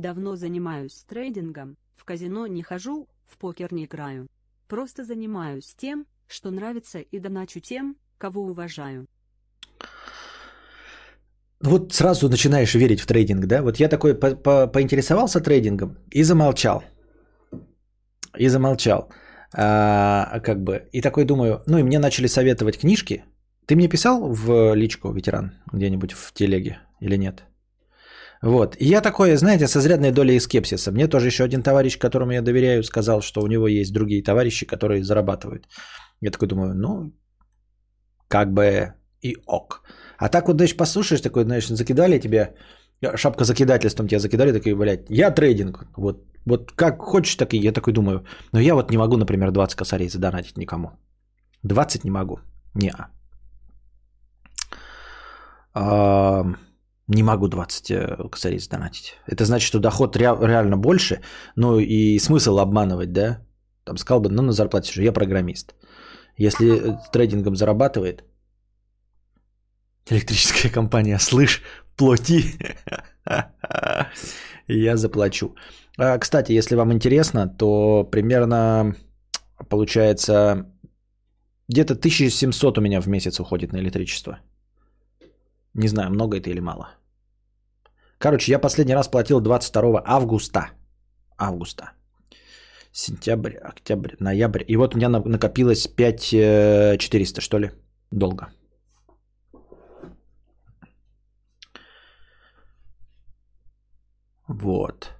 Давно 0.04 0.36
занимаюсь 0.36 1.02
трейдингом, 1.08 1.78
в 1.96 2.04
казино 2.04 2.46
не 2.46 2.62
хожу, 2.62 3.08
в 3.26 3.38
покер 3.38 3.72
не 3.72 3.86
играю. 3.86 4.26
Просто 4.68 5.02
занимаюсь 5.02 5.74
тем, 5.78 6.04
что 6.28 6.50
нравится 6.50 6.98
и 6.98 7.18
доначу 7.18 7.60
тем, 7.60 7.96
кого 8.18 8.42
уважаю. 8.42 9.06
Вот 11.58 11.94
сразу 11.94 12.28
начинаешь 12.28 12.74
верить 12.74 13.00
в 13.00 13.06
трейдинг, 13.06 13.46
да? 13.46 13.62
Вот 13.62 13.80
я 13.80 13.88
такой 13.88 14.14
по- 14.14 14.36
по- 14.36 14.66
поинтересовался 14.66 15.40
трейдингом 15.40 15.96
и 16.10 16.22
замолчал. 16.22 16.84
И 18.36 18.48
замолчал. 18.48 19.08
А, 19.54 20.38
как 20.40 20.62
бы, 20.62 20.86
и 20.92 21.00
такой 21.00 21.24
думаю, 21.24 21.62
ну 21.66 21.78
и 21.78 21.82
мне 21.82 21.98
начали 21.98 22.26
советовать 22.26 22.78
книжки. 22.78 23.24
Ты 23.64 23.74
мне 23.74 23.88
писал 23.88 24.28
в 24.30 24.74
личку, 24.74 25.12
ветеран, 25.12 25.54
где-нибудь 25.72 26.12
в 26.12 26.34
телеге 26.34 26.76
или 27.00 27.16
нет? 27.16 27.44
Вот. 28.44 28.76
И 28.80 28.84
я 28.84 29.00
такой, 29.00 29.36
знаете, 29.36 29.66
с 29.66 29.76
изрядной 29.76 30.12
долей 30.12 30.40
скепсиса. 30.40 30.92
Мне 30.92 31.08
тоже 31.08 31.28
еще 31.28 31.44
один 31.44 31.62
товарищ, 31.62 31.98
которому 31.98 32.32
я 32.32 32.42
доверяю, 32.42 32.82
сказал, 32.82 33.22
что 33.22 33.42
у 33.42 33.46
него 33.46 33.68
есть 33.68 33.92
другие 33.92 34.22
товарищи, 34.22 34.66
которые 34.66 35.02
зарабатывают. 35.02 35.66
Я 36.20 36.30
такой 36.30 36.48
думаю, 36.48 36.74
ну, 36.74 37.12
как 38.28 38.52
бы 38.52 38.92
и 39.22 39.36
ок. 39.46 39.82
А 40.18 40.28
так 40.28 40.48
вот, 40.48 40.56
знаешь, 40.56 40.76
послушаешь, 40.76 41.22
такой, 41.22 41.44
знаешь, 41.44 41.68
закидали 41.68 42.20
тебе, 42.20 42.54
шапка 43.16 43.44
закидательством 43.44 44.08
тебя 44.08 44.20
закидали, 44.20 44.52
такой, 44.52 44.74
блядь, 44.74 45.08
я 45.08 45.30
трейдинг. 45.30 45.86
Вот, 45.96 46.26
вот 46.44 46.72
как 46.72 46.98
хочешь, 47.00 47.36
так 47.36 47.54
и 47.54 47.56
я 47.56 47.72
такой 47.72 47.92
думаю. 47.94 48.26
Но 48.52 48.60
я 48.60 48.74
вот 48.74 48.90
не 48.90 48.98
могу, 48.98 49.16
например, 49.16 49.52
20 49.52 49.74
косарей 49.74 50.08
задонатить 50.08 50.58
никому. 50.58 50.88
20 51.62 52.04
не 52.04 52.10
могу. 52.10 52.40
Не. 52.74 52.92
Не 57.08 57.22
могу 57.22 57.48
20 57.48 57.90
э, 57.90 58.28
косарей 58.30 58.58
сдонатить. 58.58 59.14
Это 59.26 59.44
значит, 59.44 59.66
что 59.66 59.78
доход 59.78 60.16
ре- 60.16 60.38
реально 60.40 60.76
больше, 60.76 61.20
ну 61.56 61.78
и 61.78 62.18
смысл 62.18 62.58
обманывать, 62.58 63.12
да? 63.12 63.40
Там 63.84 63.98
сказал 63.98 64.20
бы, 64.20 64.30
ну 64.30 64.42
на 64.42 64.52
зарплате 64.52 64.92
же, 64.92 65.02
я 65.02 65.12
программист. 65.12 65.74
Если 66.38 66.66
э, 66.66 66.98
трейдингом 67.12 67.56
зарабатывает, 67.56 68.24
электрическая 70.10 70.72
компания, 70.72 71.18
слышь, 71.18 71.62
плати, 71.96 72.58
я 74.68 74.96
заплачу. 74.96 75.54
А, 75.98 76.18
Кстати, 76.18 76.52
если 76.52 76.76
вам 76.76 76.92
интересно, 76.92 77.48
то 77.48 78.04
примерно 78.10 78.94
получается 79.68 80.66
где-то 81.68 81.94
1700 81.94 82.78
у 82.78 82.80
меня 82.80 83.00
в 83.00 83.08
месяц 83.08 83.40
уходит 83.40 83.72
на 83.72 83.78
электричество. 83.78 84.38
Не 85.74 85.88
знаю, 85.88 86.10
много 86.10 86.36
это 86.36 86.50
или 86.50 86.60
мало. 86.60 86.88
Короче, 88.18 88.52
я 88.52 88.58
последний 88.58 88.94
раз 88.94 89.08
платил 89.08 89.40
22 89.40 90.02
августа. 90.06 90.70
Августа. 91.36 91.84
Сентябрь, 92.92 93.56
октябрь, 93.56 94.14
ноябрь. 94.20 94.64
И 94.68 94.76
вот 94.76 94.94
у 94.94 94.98
меня 94.98 95.08
на- 95.08 95.20
накопилось 95.24 95.88
5400, 95.88 97.40
что 97.40 97.58
ли, 97.58 97.70
долго. 98.12 98.48
Вот. 104.48 105.10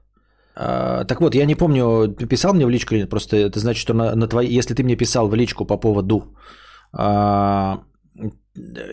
А, 0.57 1.05
так 1.05 1.21
вот, 1.21 1.35
я 1.35 1.47
не 1.47 1.57
помню, 1.57 2.09
ты 2.09 2.27
писал 2.27 2.55
мне 2.55 2.67
в 2.67 2.71
личку 2.71 2.95
или 2.95 3.01
нет, 3.01 3.11
просто 3.11 3.37
это 3.37 3.59
значит, 3.59 3.81
что 3.81 3.95
на, 3.95 4.15
на 4.15 4.29
твои, 4.29 4.59
если 4.59 4.75
ты 4.75 4.85
мне 4.85 4.97
писал 4.97 5.29
в 5.29 5.35
личку 5.35 5.65
по 5.65 5.77
поводу 5.77 6.37
а, 6.93 7.83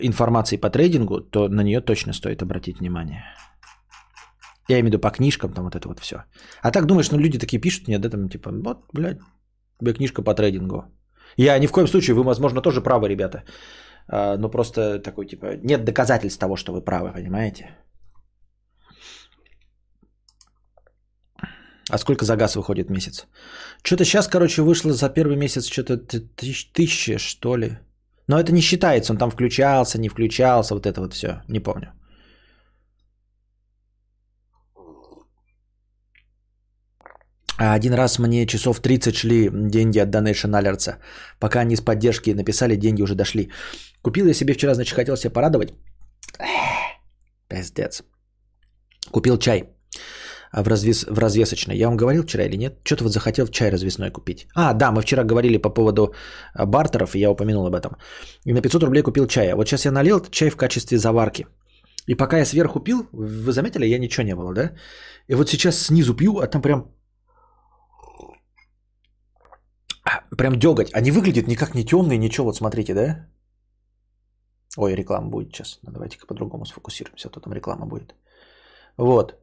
информации 0.02 0.56
по 0.56 0.70
трейдингу, 0.70 1.20
то 1.20 1.48
на 1.48 1.62
нее 1.62 1.80
точно 1.80 2.12
стоит 2.12 2.42
обратить 2.42 2.80
внимание. 2.80 3.24
Я 4.68 4.76
имею 4.76 4.84
в 4.84 4.86
виду 4.86 5.00
по 5.00 5.10
книжкам, 5.10 5.52
там 5.52 5.64
вот 5.64 5.74
это 5.74 5.88
вот 5.88 6.00
все. 6.00 6.16
А 6.62 6.70
так 6.70 6.86
думаешь, 6.86 7.10
ну 7.10 7.18
люди 7.18 7.38
такие 7.38 7.60
пишут 7.60 7.88
мне, 7.88 7.98
да, 7.98 8.10
там 8.10 8.28
типа, 8.28 8.50
вот, 8.50 8.78
блядь, 8.92 9.18
тебе 9.80 9.94
книжка 9.94 10.22
по 10.22 10.34
трейдингу. 10.34 10.84
Я 11.36 11.58
ни 11.58 11.66
в 11.66 11.72
коем 11.72 11.88
случае, 11.88 12.14
вы, 12.14 12.22
возможно, 12.22 12.60
тоже 12.60 12.80
правы, 12.80 13.08
ребята. 13.08 13.44
А, 14.08 14.36
но 14.36 14.48
просто 14.48 14.98
такой, 14.98 15.26
типа, 15.26 15.56
нет 15.64 15.84
доказательств 15.84 16.38
того, 16.38 16.56
что 16.56 16.72
вы 16.72 16.84
правы, 16.84 17.12
понимаете? 17.12 17.76
А 21.90 21.98
сколько 21.98 22.24
за 22.24 22.36
газ 22.36 22.56
выходит 22.56 22.88
в 22.88 22.90
месяц? 22.90 23.26
Что-то 23.82 24.04
сейчас, 24.04 24.28
короче, 24.28 24.62
вышло 24.62 24.92
за 24.92 25.08
первый 25.08 25.36
месяц 25.36 25.66
что-то 25.66 25.98
тысяча, 26.72 27.18
что 27.18 27.56
ли. 27.56 27.78
Но 28.28 28.38
это 28.38 28.52
не 28.52 28.60
считается, 28.60 29.12
он 29.12 29.18
там 29.18 29.30
включался, 29.30 29.98
не 29.98 30.08
включался, 30.08 30.74
вот 30.74 30.86
это 30.86 31.00
вот 31.00 31.14
все, 31.14 31.42
не 31.48 31.60
помню. 31.60 31.92
А 37.58 37.74
Один 37.74 37.94
раз 37.94 38.18
мне 38.18 38.46
часов 38.46 38.80
30 38.80 39.14
шли 39.14 39.50
деньги 39.52 39.98
от 40.00 40.08
Donation 40.08 40.50
Alerts. 40.50 40.96
Пока 41.38 41.60
они 41.60 41.76
с 41.76 41.80
поддержки 41.80 42.34
написали, 42.34 42.76
деньги 42.76 43.02
уже 43.02 43.14
дошли. 43.14 43.50
Купил 44.02 44.26
я 44.26 44.34
себе 44.34 44.54
вчера, 44.54 44.74
значит, 44.74 44.96
хотел 44.96 45.16
себя 45.16 45.30
порадовать. 45.30 45.72
Эх, 46.38 46.98
Пиздец. 47.48 48.02
Купил 49.12 49.38
чай 49.38 49.64
в, 50.52 50.68
развес, 50.68 51.06
в 51.06 51.18
развесочной. 51.18 51.76
Я 51.76 51.88
вам 51.88 51.96
говорил 51.96 52.22
вчера 52.22 52.44
или 52.44 52.56
нет? 52.56 52.80
Что-то 52.84 53.04
вот 53.04 53.12
захотел 53.12 53.46
чай 53.46 53.70
развесной 53.70 54.10
купить. 54.10 54.46
А, 54.54 54.74
да, 54.74 54.92
мы 54.92 55.00
вчера 55.00 55.24
говорили 55.24 55.56
по 55.58 55.70
поводу 55.70 56.14
а, 56.54 56.66
бартеров, 56.66 57.14
и 57.14 57.18
я 57.18 57.30
упомянул 57.30 57.66
об 57.66 57.74
этом. 57.74 57.96
И 58.44 58.52
на 58.52 58.60
500 58.60 58.82
рублей 58.82 59.02
купил 59.02 59.26
чая. 59.26 59.56
Вот 59.56 59.68
сейчас 59.68 59.84
я 59.84 59.92
налил 59.92 60.20
чай 60.30 60.50
в 60.50 60.56
качестве 60.56 60.98
заварки. 60.98 61.46
И 62.08 62.14
пока 62.14 62.38
я 62.38 62.44
сверху 62.44 62.80
пил, 62.80 63.08
вы 63.12 63.52
заметили, 63.52 63.86
я 63.86 63.98
ничего 63.98 64.26
не 64.26 64.34
было, 64.34 64.52
да? 64.52 64.72
И 65.28 65.34
вот 65.34 65.48
сейчас 65.48 65.78
снизу 65.78 66.14
пью, 66.14 66.38
а 66.38 66.46
там 66.46 66.62
прям... 66.62 66.92
а, 70.04 70.36
Прям 70.36 70.58
деготь. 70.58 70.90
А 70.92 71.00
не 71.00 71.10
выглядит 71.10 71.48
никак 71.48 71.74
не 71.74 71.84
темный, 71.84 72.18
ничего. 72.18 72.46
Вот 72.46 72.56
смотрите, 72.56 72.94
да? 72.94 73.28
Ой, 74.76 74.94
реклама 74.94 75.30
будет 75.30 75.52
сейчас. 75.52 75.78
Ну, 75.82 75.92
давайте-ка 75.92 76.26
по-другому 76.26 76.64
сфокусируемся, 76.64 77.28
а 77.28 77.30
то 77.30 77.40
там 77.40 77.52
реклама 77.52 77.86
будет. 77.86 78.14
Вот, 78.96 79.34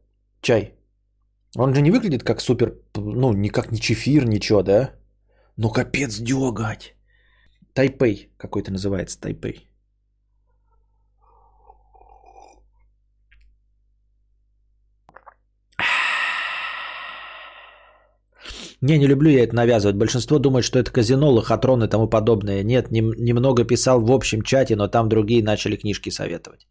чай. 0.42 0.79
Он 1.58 1.74
же 1.74 1.82
не 1.82 1.92
выглядит 1.92 2.24
как 2.24 2.42
супер, 2.42 2.76
ну, 2.96 3.34
никак 3.34 3.72
не 3.72 3.80
чефир, 3.80 4.26
ничего, 4.26 4.64
да? 4.64 4.92
Ну, 5.58 5.70
капец, 5.70 6.20
деготь. 6.20 6.96
Тайпей 7.74 8.30
какой-то 8.38 8.72
называется, 8.72 9.20
Тайпей. 9.20 9.70
Не, 18.82 18.98
не 18.98 19.08
люблю 19.08 19.30
я 19.30 19.44
это 19.44 19.56
навязывать. 19.56 19.96
Большинство 19.98 20.40
думает, 20.40 20.64
что 20.64 20.80
это 20.80 20.92
казино, 20.92 21.30
лохотрон 21.32 21.84
и 21.84 21.90
тому 21.90 22.08
подобное. 22.10 22.64
Нет, 22.64 22.92
нем- 22.92 23.14
немного 23.18 23.66
писал 23.66 24.02
в 24.02 24.12
общем 24.12 24.42
чате, 24.42 24.76
но 24.76 24.88
там 24.88 25.10
другие 25.10 25.44
начали 25.44 25.76
книжки 25.76 26.12
советовать. 26.12 26.68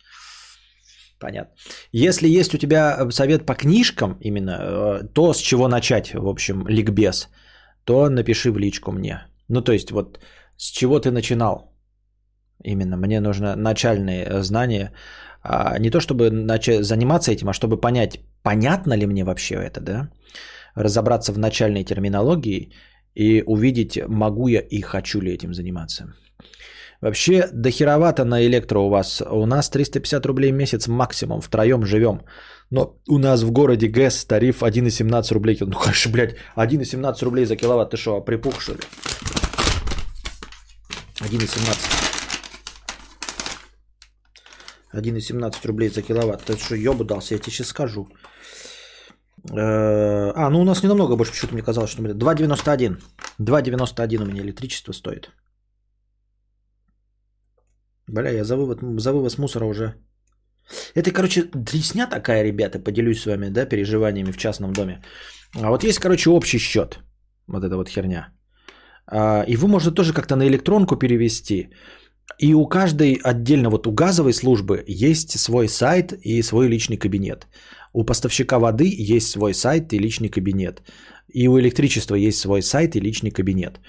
Понятно. 1.21 1.55
Если 1.93 2.29
есть 2.29 2.55
у 2.55 2.59
тебя 2.59 3.11
совет 3.11 3.47
по 3.47 3.55
книжкам 3.55 4.19
именно, 4.21 4.59
э, 4.61 5.03
то 5.15 5.33
с 5.33 5.39
чего 5.39 5.69
начать, 5.69 6.15
в 6.15 6.29
общем, 6.29 6.67
ликбез, 6.69 7.29
то 7.85 8.09
напиши 8.09 8.53
в 8.53 8.59
личку 8.59 8.93
мне. 8.93 9.27
Ну, 9.49 9.63
то 9.63 9.73
есть, 9.73 9.91
вот 9.91 10.21
с 10.57 10.71
чего 10.71 11.01
ты 11.01 11.11
начинал? 11.11 11.73
Именно, 12.65 12.97
мне 12.97 13.21
нужно 13.21 13.57
начальные 13.57 14.25
э, 14.25 14.43
знания. 14.43 14.93
А, 15.43 15.79
не 15.79 15.91
то, 15.91 16.01
чтобы 16.01 16.31
начать 16.31 16.85
заниматься 16.85 17.33
этим, 17.33 17.49
а 17.49 17.53
чтобы 17.53 17.81
понять, 17.81 18.21
понятно 18.43 18.97
ли 18.97 19.07
мне 19.07 19.25
вообще 19.25 19.55
это, 19.55 19.81
да? 19.81 20.11
Разобраться 20.75 21.33
в 21.33 21.39
начальной 21.39 21.85
терминологии 21.85 22.73
и 23.15 23.43
увидеть, 23.47 23.99
могу 24.09 24.49
я 24.49 24.61
и 24.61 24.81
хочу 24.81 25.21
ли 25.21 25.33
этим 25.33 25.55
заниматься. 25.55 26.15
Вообще, 27.01 27.49
дохеровато 27.53 28.25
на 28.25 28.45
электро 28.47 28.81
у 28.81 28.89
вас. 28.89 29.23
У 29.23 29.47
нас 29.47 29.71
350 29.71 30.27
рублей 30.27 30.53
в 30.53 30.57
месяц 30.57 30.89
максимум, 30.89 31.41
втроем 31.41 31.85
живем. 31.85 32.23
Но 32.71 32.97
у 33.09 33.19
нас 33.19 33.43
в 33.43 33.51
городе 33.53 33.89
ГЭС 33.89 34.25
тариф 34.25 34.63
1,17 34.63 35.35
рублей. 35.35 35.57
Ну, 35.61 35.79
конечно, 35.79 36.13
блядь, 36.13 36.37
1,17 36.57 37.25
рублей 37.25 37.47
за 37.47 37.57
киловатт. 37.57 37.91
Ты 37.91 37.97
что, 37.97 38.21
припух, 38.21 38.61
что 38.61 38.73
ли? 38.73 38.81
1,17. 41.21 42.09
1,17 44.93 45.67
рублей 45.67 45.89
за 45.91 46.03
киловатт. 46.03 46.45
Ты 46.45 46.57
что, 46.57 46.75
ёбу 46.75 47.05
дался? 47.05 47.35
Я 47.35 47.41
тебе 47.41 47.53
сейчас 47.53 47.69
скажу. 47.69 48.09
Э, 49.51 50.33
А, 50.35 50.51
ну 50.51 50.61
у 50.61 50.65
нас 50.65 50.83
не 50.83 50.89
намного 50.89 51.17
больше, 51.17 51.33
почему-то 51.33 51.55
мне 51.55 51.63
казалось, 51.63 51.91
что... 51.91 52.03
2,91. 52.03 52.97
2,91 53.39 54.23
у 54.23 54.27
меня 54.27 54.43
электричество 54.43 54.93
стоит. 54.93 55.31
Бля, 58.09 58.31
я 58.31 58.45
за, 58.45 58.57
вывод, 58.57 58.81
за 59.01 59.13
вывоз 59.13 59.39
мусора 59.39 59.67
уже. 59.67 59.95
Это, 60.95 61.11
короче, 61.13 61.45
дресня 61.55 62.07
такая, 62.07 62.43
ребята, 62.43 62.79
поделюсь 62.79 63.21
с 63.21 63.27
вами, 63.27 63.51
да, 63.51 63.67
переживаниями 63.67 64.33
в 64.33 64.37
частном 64.37 64.73
доме. 64.73 65.03
А 65.55 65.71
вот 65.71 65.85
есть, 65.85 65.99
короче, 65.99 66.31
общий 66.31 66.59
счет. 66.59 66.99
Вот 67.47 67.65
эта 67.65 67.77
вот 67.77 67.89
херня. 67.89 68.29
А, 69.07 69.45
Его 69.49 69.69
можно 69.69 69.93
тоже 69.93 70.13
как-то 70.13 70.37
на 70.37 70.47
электронку 70.47 70.97
перевести. 70.97 71.71
И 72.39 72.55
у 72.55 72.69
каждой 72.69 73.21
отдельно, 73.25 73.71
вот 73.71 73.87
у 73.87 73.93
газовой 73.93 74.33
службы 74.33 74.85
есть 74.87 75.39
свой 75.39 75.69
сайт 75.69 76.13
и 76.13 76.43
свой 76.43 76.69
личный 76.69 76.99
кабинет. 76.99 77.47
У 77.93 78.05
поставщика 78.05 78.59
воды 78.59 79.17
есть 79.17 79.31
свой 79.31 79.55
сайт 79.55 79.93
и 79.93 79.99
личный 79.99 80.29
кабинет. 80.29 80.83
И 81.35 81.49
у 81.49 81.59
электричества 81.59 82.15
есть 82.17 82.39
свой 82.39 82.63
сайт 82.63 82.97
и 82.97 83.01
личный 83.01 83.31
кабинет. 83.31 83.81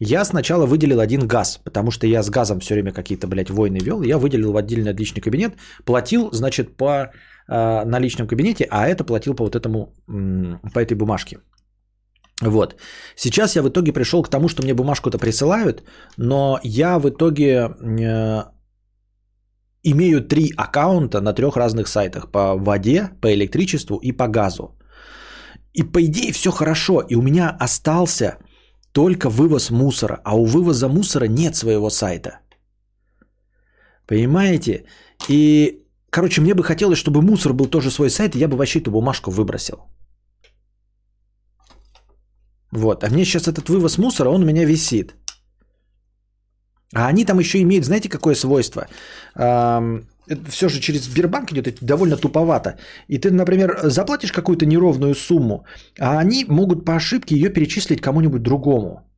Я 0.00 0.24
сначала 0.24 0.66
выделил 0.66 1.00
один 1.00 1.26
газ, 1.26 1.60
потому 1.64 1.90
что 1.90 2.06
я 2.06 2.22
с 2.22 2.30
газом 2.30 2.60
все 2.60 2.74
время 2.74 2.92
какие-то, 2.92 3.26
блядь, 3.26 3.50
войны 3.50 3.78
вел. 3.78 4.02
Я 4.02 4.18
выделил 4.18 4.52
в 4.52 4.56
отдельный 4.56 4.92
личный 4.92 5.20
кабинет, 5.20 5.54
платил, 5.84 6.30
значит, 6.32 6.76
по 6.76 6.86
э, 6.86 7.84
на 7.84 7.98
личном 8.00 8.28
кабинете, 8.28 8.66
а 8.70 8.86
это 8.86 9.04
платил 9.04 9.34
по 9.34 9.44
вот 9.44 9.56
этому, 9.56 9.92
по 10.72 10.78
этой 10.78 10.94
бумажке. 10.94 11.38
Вот. 12.42 12.76
Сейчас 13.16 13.56
я 13.56 13.62
в 13.62 13.68
итоге 13.68 13.92
пришел 13.92 14.22
к 14.22 14.28
тому, 14.28 14.48
что 14.48 14.62
мне 14.62 14.74
бумажку-то 14.74 15.18
присылают, 15.18 15.82
но 16.16 16.60
я 16.62 16.98
в 16.98 17.08
итоге 17.08 17.68
э, 17.68 18.44
имею 19.82 20.28
три 20.28 20.52
аккаунта 20.56 21.20
на 21.20 21.32
трех 21.32 21.56
разных 21.56 21.88
сайтах. 21.88 22.30
По 22.30 22.56
воде, 22.56 23.10
по 23.20 23.34
электричеству 23.34 23.96
и 23.96 24.12
по 24.12 24.28
газу. 24.28 24.78
И 25.74 25.82
по 25.82 26.00
идее 26.04 26.32
все 26.32 26.50
хорошо. 26.50 27.00
И 27.00 27.16
у 27.16 27.22
меня 27.22 27.56
остался 27.58 28.38
только 28.92 29.28
вывоз 29.28 29.70
мусора. 29.70 30.20
А 30.24 30.36
у 30.36 30.44
вывоза 30.44 30.88
мусора 30.88 31.28
нет 31.28 31.56
своего 31.56 31.90
сайта. 31.90 32.40
Понимаете? 34.06 34.84
И, 35.28 35.82
короче, 36.10 36.40
мне 36.40 36.54
бы 36.54 36.62
хотелось, 36.62 36.98
чтобы 36.98 37.22
мусор 37.22 37.52
был 37.52 37.66
тоже 37.66 37.90
свой 37.90 38.10
сайт, 38.10 38.34
и 38.34 38.38
я 38.38 38.48
бы 38.48 38.56
вообще 38.56 38.80
эту 38.80 38.90
бумажку 38.90 39.30
выбросил. 39.30 39.78
Вот. 42.72 43.04
А 43.04 43.10
мне 43.10 43.24
сейчас 43.24 43.48
этот 43.48 43.68
вывоз 43.68 43.98
мусора, 43.98 44.30
он 44.30 44.42
у 44.42 44.46
меня 44.46 44.64
висит. 44.64 45.14
А 46.94 47.08
они 47.08 47.24
там 47.24 47.38
еще 47.38 47.60
имеют, 47.62 47.84
знаете, 47.84 48.08
какое 48.08 48.34
свойство? 48.34 48.86
Ам, 50.30 50.44
все 50.50 50.68
же 50.68 50.80
через 50.80 51.04
Сбербанк 51.04 51.52
идет, 51.52 51.66
это 51.66 51.84
довольно 51.84 52.16
туповато. 52.16 52.78
И 53.08 53.18
ты, 53.18 53.30
например, 53.30 53.78
заплатишь 53.84 54.32
какую-то 54.32 54.66
неровную 54.66 55.14
сумму, 55.14 55.64
а 55.98 56.18
они 56.18 56.44
могут 56.48 56.84
по 56.84 56.94
ошибке 56.94 57.34
ее 57.34 57.50
перечислить 57.50 58.00
кому-нибудь 58.00 58.42
другому. 58.42 59.08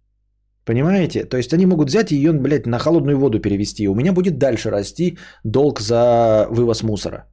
Понимаете? 0.64 1.24
То 1.24 1.36
есть 1.36 1.52
они 1.52 1.66
могут 1.66 1.88
взять 1.88 2.12
и 2.12 2.16
ее, 2.16 2.32
блядь, 2.32 2.66
на 2.66 2.78
холодную 2.78 3.18
воду 3.18 3.40
перевести. 3.40 3.88
У 3.88 3.94
меня 3.94 4.12
будет 4.12 4.38
дальше 4.38 4.70
расти 4.70 5.18
долг 5.44 5.80
за 5.80 6.46
вывоз 6.50 6.82
мусора. 6.82 7.24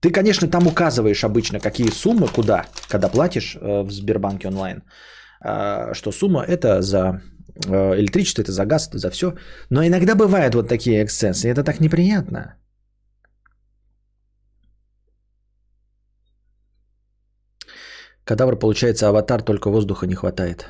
Ты, 0.00 0.10
конечно, 0.10 0.48
там 0.48 0.66
указываешь 0.66 1.24
обычно, 1.24 1.60
какие 1.60 1.90
суммы, 1.90 2.28
куда, 2.28 2.66
когда 2.88 3.08
платишь 3.08 3.56
э, 3.56 3.82
в 3.82 3.90
Сбербанке 3.90 4.48
онлайн, 4.48 4.82
а, 5.40 5.94
что 5.94 6.12
сумма 6.12 6.42
это 6.42 6.82
за 6.82 7.22
э, 7.66 7.98
электричество, 8.00 8.42
это 8.42 8.52
за 8.52 8.66
газ, 8.66 8.88
это 8.88 8.98
за 8.98 9.10
все. 9.10 9.34
Но 9.70 9.82
иногда 9.82 10.14
бывают 10.14 10.54
вот 10.54 10.68
такие 10.68 11.02
эксцессы, 11.02 11.48
и 11.48 11.50
это 11.50 11.64
так 11.64 11.80
неприятно. 11.80 12.54
Кадавр 18.24 18.58
получается 18.58 19.08
аватар, 19.08 19.42
только 19.42 19.70
воздуха 19.70 20.06
не 20.06 20.14
хватает. 20.14 20.66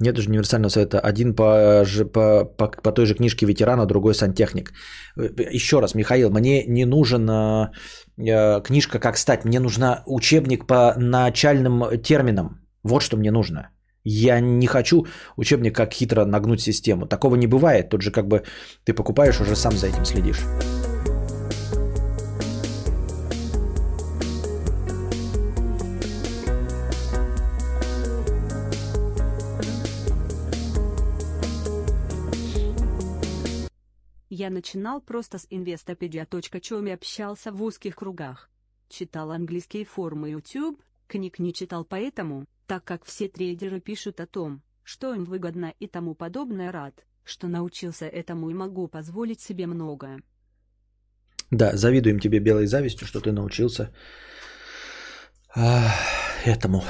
Нет 0.00 0.18
уже 0.18 0.28
универсального 0.28 0.70
совета. 0.70 0.98
Один 0.98 1.34
по, 1.34 1.84
по, 2.12 2.44
по, 2.44 2.66
по 2.66 2.92
той 2.92 3.06
же 3.06 3.14
книжке 3.14 3.46
ветерана, 3.46 3.86
другой 3.86 4.14
сантехник. 4.14 4.72
Еще 5.16 5.80
раз, 5.80 5.94
Михаил, 5.94 6.30
мне 6.30 6.64
не 6.66 6.84
нужна 6.84 7.70
э, 8.18 8.60
книжка 8.62 8.98
«Как 8.98 9.16
стать». 9.16 9.44
Мне 9.44 9.60
нужна 9.60 10.02
учебник 10.06 10.66
по 10.66 10.94
начальным 10.96 12.02
терминам. 12.02 12.60
Вот 12.82 13.02
что 13.02 13.16
мне 13.16 13.30
нужно. 13.30 13.70
Я 14.02 14.40
не 14.40 14.66
хочу 14.66 15.06
учебник 15.36 15.76
«Как 15.76 15.92
хитро 15.92 16.24
нагнуть 16.24 16.60
систему». 16.60 17.06
Такого 17.06 17.36
не 17.36 17.46
бывает. 17.46 17.88
Тут 17.88 18.02
же 18.02 18.10
как 18.10 18.26
бы 18.26 18.42
ты 18.84 18.94
покупаешь, 18.94 19.40
уже 19.40 19.54
сам 19.54 19.72
за 19.72 19.86
этим 19.86 20.04
следишь. 20.04 20.44
Начинал 34.64 35.02
просто 35.02 35.36
с 35.36 35.46
investopedia.com 35.50 36.86
и 36.86 36.90
общался 36.90 37.52
в 37.52 37.62
узких 37.62 37.96
кругах. 37.96 38.48
Читал 38.88 39.30
английские 39.30 39.84
форумы 39.84 40.30
YouTube, 40.30 40.82
книг 41.06 41.38
не 41.38 41.52
читал 41.52 41.84
поэтому, 41.84 42.46
так 42.66 42.82
как 42.82 43.04
все 43.04 43.28
трейдеры 43.28 43.80
пишут 43.80 44.20
о 44.20 44.26
том, 44.26 44.62
что 44.82 45.12
им 45.12 45.26
выгодно 45.26 45.74
и 45.80 45.86
тому 45.86 46.14
подобное 46.14 46.72
рад, 46.72 47.04
что 47.24 47.46
научился 47.46 48.06
этому 48.06 48.48
и 48.48 48.54
могу 48.54 48.88
позволить 48.88 49.42
себе 49.42 49.66
многое. 49.66 50.22
Да, 51.50 51.76
завидуем 51.76 52.18
тебе 52.18 52.38
белой 52.38 52.66
завистью, 52.66 53.06
что 53.06 53.20
ты 53.20 53.32
научился 53.32 53.92
а, 55.54 55.90
этому. 56.46 56.84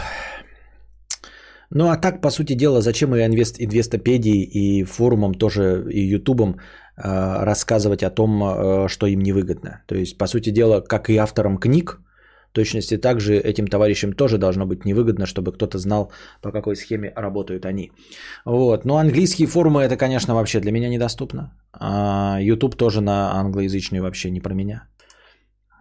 Ну 1.74 1.90
а 1.90 1.96
так, 1.96 2.22
по 2.22 2.30
сути 2.30 2.54
дела, 2.54 2.80
зачем 2.80 3.14
и 3.14 3.24
инвест, 3.24 3.56
инвестопедии, 3.58 4.42
и 4.42 4.84
форумам 4.84 5.34
тоже, 5.34 5.86
и 5.90 6.00
ютубам 6.00 6.56
Э, 6.96 7.44
рассказывать 7.44 8.04
о 8.04 8.10
том, 8.10 8.42
э, 8.42 8.88
что 8.88 9.06
им 9.06 9.20
невыгодно. 9.20 9.82
То 9.86 9.96
есть, 9.96 10.16
по 10.16 10.28
сути 10.28 10.50
дела, 10.50 10.80
как 10.80 11.10
и 11.10 11.16
авторам 11.16 11.58
книг, 11.58 12.00
точности 12.52 12.96
также 12.96 13.34
этим 13.34 13.66
товарищам 13.66 14.12
тоже 14.12 14.38
должно 14.38 14.64
быть 14.64 14.84
невыгодно, 14.84 15.26
чтобы 15.26 15.52
кто-то 15.52 15.78
знал, 15.78 16.12
по 16.40 16.52
какой 16.52 16.76
схеме 16.76 17.12
работают 17.16 17.66
они. 17.66 17.90
Вот. 18.44 18.84
Но 18.84 18.98
английские 18.98 19.48
форумы 19.48 19.82
это, 19.82 19.96
конечно, 19.96 20.34
вообще 20.34 20.60
для 20.60 20.70
меня 20.70 20.88
недоступно. 20.88 21.52
А 21.72 22.38
YouTube 22.40 22.76
тоже 22.76 23.00
на 23.00 23.40
англоязычный 23.40 24.00
вообще 24.00 24.30
не 24.30 24.40
про 24.40 24.54
меня. 24.54 24.86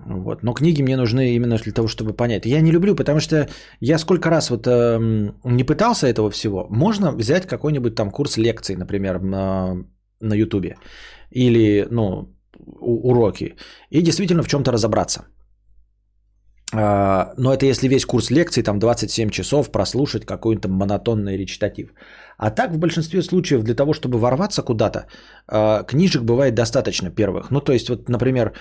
Вот. 0.06 0.44
Но 0.44 0.54
книги 0.54 0.82
мне 0.84 0.98
нужны 0.98 1.36
именно 1.36 1.58
для 1.58 1.72
того, 1.72 1.88
чтобы 1.88 2.14
понять. 2.14 2.46
Я 2.46 2.62
не 2.62 2.72
люблю, 2.72 2.96
потому 2.96 3.20
что 3.20 3.48
я 3.80 3.98
сколько 3.98 4.30
раз 4.30 4.50
вот 4.50 4.68
э, 4.68 5.00
не 5.44 5.64
пытался 5.64 6.08
этого 6.08 6.30
всего. 6.30 6.68
Можно 6.70 7.12
взять 7.12 7.48
какой-нибудь 7.48 7.96
там 7.96 8.12
курс 8.12 8.38
лекций, 8.38 8.76
например, 8.76 9.22
на 9.22 9.86
Ютубе 10.36 10.78
или 11.32 11.88
ну, 11.90 12.34
уроки 12.80 13.56
и 13.90 14.02
действительно 14.02 14.44
в 14.44 14.48
чем-то 14.48 14.72
разобраться. 14.72 15.26
А, 16.76 17.34
но 17.38 17.54
это 17.54 17.66
если 17.66 17.88
весь 17.88 18.06
курс 18.06 18.32
лекций, 18.32 18.64
там 18.64 18.80
27 18.80 19.30
часов 19.30 19.72
прослушать 19.72 20.26
какой-то 20.26 20.68
монотонный 20.68 21.38
речитатив. 21.38 21.90
А 22.38 22.50
так 22.50 22.72
в 22.72 22.78
большинстве 22.78 23.22
случаев 23.22 23.64
для 23.64 23.76
того, 23.76 23.94
чтобы 23.94 24.18
ворваться 24.18 24.64
куда-то, 24.64 25.06
а, 25.48 25.84
книжек 25.84 26.24
бывает 26.24 26.56
достаточно 26.56 27.12
первых. 27.12 27.52
Ну 27.52 27.62
то 27.62 27.74
есть 27.74 27.90
вот, 27.90 28.10
например, 28.10 28.54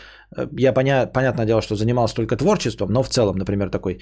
я 0.59 0.73
поня- 0.73 1.07
понятное 1.13 1.47
дело, 1.47 1.63
что 1.63 1.77
занимался 1.77 2.17
только 2.17 2.37
творчеством, 2.37 2.93
но 2.93 3.03
в 3.03 3.09
целом, 3.09 3.37
например, 3.37 3.71
такой 3.71 4.01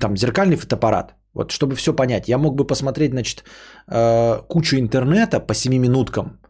там 0.00 0.16
зеркальный 0.16 0.56
фотоаппарат. 0.56 1.14
Вот 1.34 1.52
чтобы 1.52 1.76
все 1.76 1.92
понять, 1.92 2.28
я 2.28 2.38
мог 2.38 2.56
бы 2.56 2.66
посмотреть, 2.66 3.12
значит, 3.12 3.44
а, 3.86 4.42
кучу 4.48 4.76
интернета 4.76 5.38
по 5.38 5.54
7 5.54 5.78
минуткам, 5.78 6.40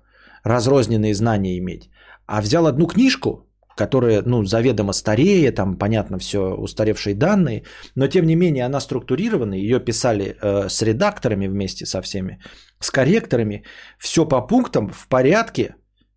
разрозненные 0.43 1.15
знания 1.15 1.59
иметь. 1.59 1.91
А 2.27 2.41
взял 2.41 2.67
одну 2.67 2.87
книжку, 2.87 3.44
которая, 3.77 4.23
ну, 4.27 4.45
заведомо 4.45 4.93
старее, 4.93 5.53
там, 5.53 5.77
понятно, 5.77 6.19
все 6.19 6.39
устаревшие 6.39 7.15
данные, 7.15 7.63
но, 7.97 8.09
тем 8.09 8.27
не 8.27 8.37
менее, 8.37 8.67
она 8.67 8.81
структурирована, 8.81 9.55
ее 9.55 9.81
писали 9.81 10.37
э, 10.41 10.69
с 10.69 10.83
редакторами 10.83 11.49
вместе 11.49 11.87
со 11.87 12.03
всеми, 12.03 12.39
с 12.81 12.91
корректорами, 12.91 13.65
все 13.99 14.29
по 14.29 14.47
пунктам, 14.47 14.89
в 14.89 15.09
порядке, 15.09 15.75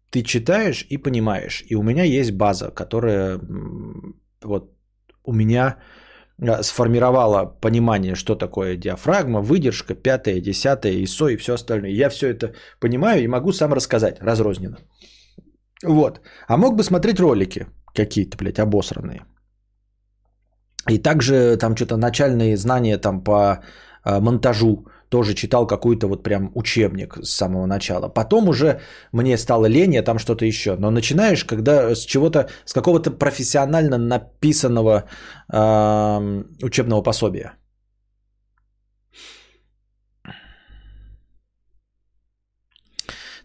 ты 0.09 0.23
читаешь 0.23 0.85
и 0.89 0.97
понимаешь. 0.97 1.63
И 1.69 1.75
у 1.75 1.83
меня 1.83 2.03
есть 2.03 2.31
база, 2.31 2.71
которая 2.71 3.39
вот 4.41 4.71
у 5.23 5.33
меня 5.33 5.77
Э, 6.39 6.63
сформировала 6.63 7.45
понимание, 7.45 8.15
что 8.15 8.35
такое 8.35 8.77
диафрагма, 8.77 9.41
выдержка, 9.41 9.95
пятое, 9.95 10.39
десятое, 10.39 11.03
ISO 11.03 11.33
и 11.33 11.37
все 11.37 11.53
остальное. 11.53 11.89
Я 11.89 12.09
все 12.09 12.27
это 12.27 12.53
понимаю 12.79 13.23
и 13.23 13.27
могу 13.27 13.51
сам 13.51 13.73
рассказать 13.73 14.17
разрозненно. 14.21 14.77
Вот. 15.83 16.21
А 16.47 16.57
мог 16.57 16.75
бы 16.75 16.83
смотреть 16.83 17.19
ролики 17.19 17.67
какие-то, 17.93 18.37
блядь, 18.37 18.59
обосранные. 18.59 19.21
И 20.89 20.97
также 20.99 21.57
там 21.57 21.75
что-то 21.75 21.97
начальные 21.97 22.57
знания 22.57 22.97
там 22.97 23.23
по 23.23 23.59
э, 24.05 24.19
монтажу 24.19 24.87
тоже 25.09 25.33
читал 25.33 25.67
какой-то 25.67 26.07
вот 26.07 26.23
прям 26.23 26.51
учебник 26.55 27.17
с 27.23 27.35
самого 27.35 27.65
начала. 27.65 28.09
Потом 28.09 28.49
уже 28.49 28.79
мне 29.11 29.37
стало 29.37 29.65
лень, 29.67 29.93
я 29.93 30.03
там 30.03 30.19
что-то 30.19 30.45
еще. 30.45 30.75
Но 30.79 30.91
начинаешь, 30.91 31.43
когда 31.45 31.95
с 31.95 32.05
чего-то, 32.05 32.49
с 32.65 32.73
какого-то 32.73 33.11
профессионально 33.11 33.97
написанного 33.97 35.03
э, 35.51 36.43
учебного 36.63 37.01
пособия. 37.01 37.53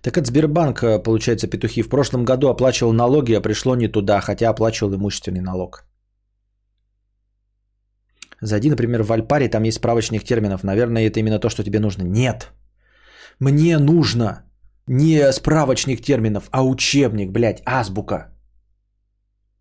Так 0.02 0.18
это 0.18 0.26
Сбербанк, 0.26 0.82
э, 0.82 0.98
получается, 1.02 1.46
петухи. 1.46 1.82
В 1.82 1.88
прошлом 1.88 2.24
году 2.24 2.48
оплачивал 2.48 2.92
налоги, 2.92 3.34
а 3.34 3.40
пришло 3.40 3.76
не 3.76 3.88
туда, 3.88 4.20
хотя 4.20 4.50
оплачивал 4.50 4.94
имущественный 4.94 5.40
налог. 5.40 5.84
Зайди, 8.40 8.68
например, 8.68 9.02
в 9.02 9.12
Альпари, 9.12 9.48
там 9.48 9.62
есть 9.62 9.76
справочник 9.76 10.24
терминов. 10.24 10.64
Наверное, 10.64 11.06
это 11.06 11.20
именно 11.20 11.38
то, 11.38 11.48
что 11.48 11.62
тебе 11.62 11.78
нужно. 11.78 12.02
Нет. 12.02 12.50
Мне 13.38 13.78
нужно 13.78 14.42
не 14.88 15.32
справочник 15.32 16.02
терминов, 16.02 16.48
а 16.50 16.64
учебник, 16.64 17.30
блядь, 17.30 17.62
азбука. 17.64 18.31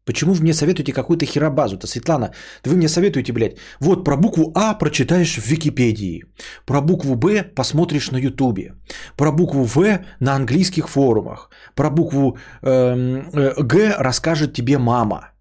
Почему 0.06 0.34
вы 0.34 0.42
мне 0.42 0.54
советуете 0.54 0.94
какую-то 0.94 1.26
херобазу-то, 1.26 1.88
Светлана? 1.88 2.32
Вы 2.66 2.76
мне 2.76 2.88
советуете, 2.88 3.34
блядь, 3.34 3.58
вот 3.80 4.04
про 4.04 4.18
букву 4.18 4.52
А 4.56 4.74
прочитаешь 4.74 5.38
в 5.38 5.46
Википедии, 5.46 6.24
про 6.66 6.82
букву 6.82 7.16
Б 7.16 7.44
посмотришь 7.44 8.12
на 8.12 8.18
Ютубе, 8.18 8.74
про 9.16 9.32
букву 9.32 9.64
В 9.64 10.00
на 10.20 10.36
английских 10.36 10.90
форумах, 10.90 11.50
про 11.76 11.90
букву 11.90 12.38
эм, 12.64 13.30
э, 13.34 13.54
Г 13.62 13.96
расскажет 14.00 14.54
тебе 14.54 14.78
мама. 14.78 15.32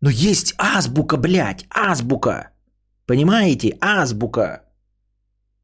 Но 0.00 0.10
есть 0.10 0.54
азбука, 0.58 1.16
блядь, 1.16 1.66
азбука. 1.70 2.50
Понимаете? 3.06 3.76
Азбука. 3.80 4.62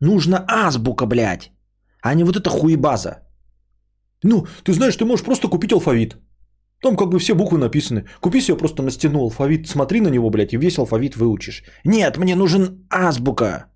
Нужна 0.00 0.44
азбука, 0.48 1.06
блядь. 1.06 1.52
А 2.02 2.14
не 2.14 2.24
вот 2.24 2.36
эта 2.36 2.48
хуебаза. 2.48 3.18
Ну, 4.22 4.46
ты 4.64 4.72
знаешь, 4.72 4.96
ты 4.96 5.04
можешь 5.04 5.24
просто 5.24 5.48
купить 5.48 5.72
алфавит. 5.72 6.16
Там 6.82 6.96
как 6.96 7.08
бы 7.08 7.18
все 7.18 7.34
буквы 7.34 7.58
написаны. 7.58 8.04
Купи 8.20 8.40
себе 8.40 8.56
просто 8.56 8.82
на 8.82 8.90
стену 8.90 9.20
алфавит, 9.20 9.68
смотри 9.68 10.00
на 10.00 10.08
него, 10.08 10.30
блядь, 10.30 10.52
и 10.52 10.58
весь 10.58 10.78
алфавит 10.78 11.16
выучишь. 11.16 11.62
Нет, 11.84 12.16
мне 12.16 12.34
нужен 12.34 12.86
азбука. 12.90 13.66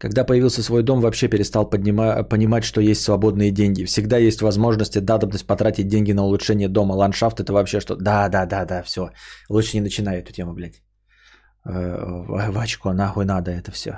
Когда 0.00 0.24
появился 0.24 0.62
свой 0.62 0.82
дом, 0.82 1.00
вообще 1.00 1.28
перестал 1.28 1.68
поднима- 1.68 2.24
понимать, 2.24 2.64
что 2.64 2.80
есть 2.80 3.02
свободные 3.02 3.50
деньги. 3.50 3.84
Всегда 3.84 4.16
есть 4.16 4.40
возможность 4.40 4.96
и 4.96 5.00
надобность 5.00 5.46
потратить 5.46 5.88
деньги 5.88 6.12
на 6.12 6.24
улучшение 6.24 6.68
дома. 6.68 6.94
Ландшафт 6.94 7.38
это 7.38 7.52
вообще 7.52 7.80
что? 7.80 7.96
Да, 7.96 8.28
да, 8.30 8.46
да, 8.46 8.64
да, 8.64 8.82
все. 8.82 9.10
Лучше 9.50 9.76
не 9.76 9.82
начинай 9.82 10.20
эту 10.20 10.32
тему, 10.32 10.54
блядь. 10.54 10.82
Э, 11.66 11.98
в 12.28 12.58
очко, 12.58 12.94
нахуй 12.94 13.26
надо 13.26 13.50
это 13.50 13.70
все. 13.72 13.90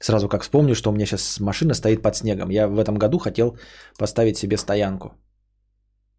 Сразу 0.00 0.28
как 0.28 0.42
вспомню, 0.42 0.74
что 0.74 0.90
у 0.90 0.92
меня 0.92 1.06
сейчас 1.06 1.40
машина 1.40 1.74
стоит 1.74 2.02
под 2.02 2.16
снегом. 2.16 2.50
Я 2.50 2.68
в 2.68 2.78
этом 2.78 2.96
году 2.96 3.18
хотел 3.18 3.56
поставить 3.98 4.36
себе 4.36 4.56
стоянку. 4.56 5.14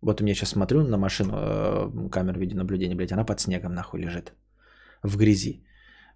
Вот 0.01 0.21
у 0.21 0.23
меня 0.23 0.35
сейчас 0.35 0.49
смотрю 0.49 0.83
на 0.83 0.97
машину, 0.97 1.33
э, 1.33 2.09
камеру 2.11 2.39
видеонаблюдения, 2.39 2.95
блядь, 2.95 3.11
она 3.11 3.25
под 3.25 3.39
снегом 3.39 3.73
нахуй 3.73 3.99
лежит. 3.99 4.33
В 5.03 5.17
грязи. 5.17 5.63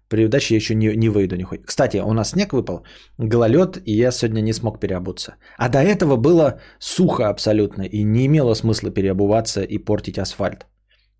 При 0.08 0.24
удаче 0.24 0.54
я 0.54 0.56
еще 0.56 0.74
не, 0.74 0.96
не 0.96 1.08
выйду 1.08 1.36
нихуй. 1.36 1.58
Кстати, 1.58 1.98
у 1.98 2.12
нас 2.12 2.30
снег 2.30 2.52
выпал, 2.52 2.84
гололед, 3.18 3.78
и 3.86 3.92
я 3.92 4.10
сегодня 4.10 4.40
не 4.42 4.52
смог 4.52 4.80
переобуться. 4.80 5.36
А 5.56 5.68
до 5.68 5.78
этого 5.78 6.16
было 6.16 6.60
сухо 6.80 7.28
абсолютно, 7.28 7.82
и 7.82 8.04
не 8.04 8.26
имело 8.26 8.54
смысла 8.54 8.90
переобуваться 8.90 9.62
и 9.62 9.78
портить 9.78 10.18
асфальт. 10.18 10.66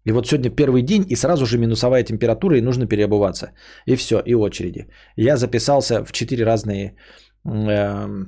И 0.07 0.13
вот 0.13 0.27
сегодня 0.27 0.51
первый 0.51 0.83
день, 0.83 1.05
и 1.09 1.17
сразу 1.17 1.47
же 1.47 1.59
минусовая 1.59 2.05
температура, 2.05 2.57
и 2.57 2.63
нужно 2.63 2.87
переобуваться. 2.87 3.53
И 3.87 3.97
все, 3.97 4.23
и 4.27 4.35
очереди. 4.35 4.87
Я 5.17 5.37
записался 5.37 6.05
в 6.05 6.13
четыре 6.13 6.45
разные 6.45 6.97
э, 7.45 8.27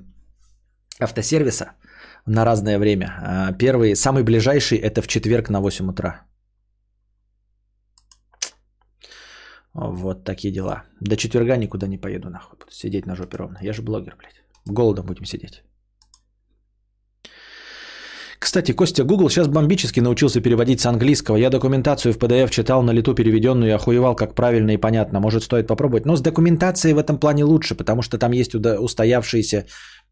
автосервиса 1.00 1.72
на 2.26 2.44
разное 2.44 2.78
время. 2.78 3.06
А 3.22 3.52
первый, 3.52 3.94
самый 3.96 4.22
ближайший, 4.22 4.78
это 4.78 5.02
в 5.02 5.06
четверг 5.06 5.50
на 5.50 5.60
8 5.60 5.90
утра. 5.90 6.26
Вот 9.74 10.24
такие 10.24 10.52
дела. 10.52 10.84
До 11.00 11.16
четверга 11.16 11.56
никуда 11.56 11.86
не 11.86 11.98
поеду 11.98 12.28
нахуй. 12.28 12.58
Буду 12.58 12.72
сидеть 12.72 13.06
на 13.06 13.16
жопе 13.16 13.38
ровно. 13.38 13.58
Я 13.62 13.72
же 13.72 13.82
блогер, 13.82 14.16
блядь. 14.16 14.44
Голодом 14.66 15.06
будем 15.06 15.24
сидеть. 15.24 15.64
Кстати, 18.42 18.72
Костя, 18.72 19.04
Google 19.04 19.30
сейчас 19.30 19.46
бомбически 19.46 20.00
научился 20.00 20.40
переводить 20.40 20.80
с 20.80 20.86
английского. 20.86 21.36
Я 21.36 21.48
документацию 21.48 22.12
в 22.12 22.16
PDF 22.18 22.50
читал 22.50 22.82
на 22.82 22.90
лету 22.90 23.14
переведенную 23.14 23.70
и 23.70 23.74
охуевал, 23.74 24.16
как 24.16 24.34
правильно 24.34 24.72
и 24.72 24.76
понятно. 24.76 25.20
Может, 25.20 25.44
стоит 25.44 25.68
попробовать. 25.68 26.06
Но 26.06 26.16
с 26.16 26.20
документацией 26.20 26.94
в 26.94 26.98
этом 26.98 27.18
плане 27.18 27.44
лучше, 27.44 27.76
потому 27.76 28.02
что 28.02 28.18
там 28.18 28.32
есть 28.32 28.56
устоявшиеся 28.56 29.66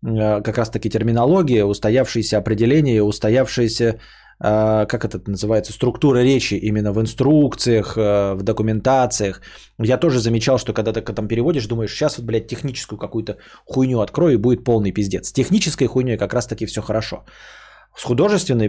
э, 0.07 0.43
как 0.43 0.59
раз-таки 0.59 0.89
терминология, 0.89 1.65
устоявшиеся 1.65 2.39
определения, 2.39 3.03
устоявшиеся, 3.03 3.85
э, 4.45 4.87
как 4.87 5.05
это 5.05 5.21
называется, 5.27 5.73
структура 5.73 6.23
речи 6.23 6.55
именно 6.55 6.93
в 6.93 7.01
инструкциях, 7.01 7.99
э, 7.99 8.35
в 8.35 8.43
документациях. 8.45 9.41
Я 9.81 9.97
тоже 9.97 10.21
замечал, 10.21 10.57
что 10.59 10.73
когда 10.73 10.93
ты 10.93 11.01
там 11.01 11.27
переводишь, 11.27 11.67
думаешь, 11.67 11.93
сейчас 11.93 12.19
вот, 12.19 12.27
блядь, 12.27 12.47
техническую 12.47 12.97
какую-то 12.97 13.39
хуйню 13.67 13.99
открою 13.99 14.35
и 14.35 14.37
будет 14.37 14.63
полный 14.63 14.93
пиздец. 14.93 15.27
С 15.27 15.33
технической 15.33 15.89
хуйней 15.89 16.17
как 16.17 16.33
раз-таки 16.33 16.67
все 16.67 16.81
хорошо. 16.81 17.25
С 17.97 18.05
художественной 18.05 18.69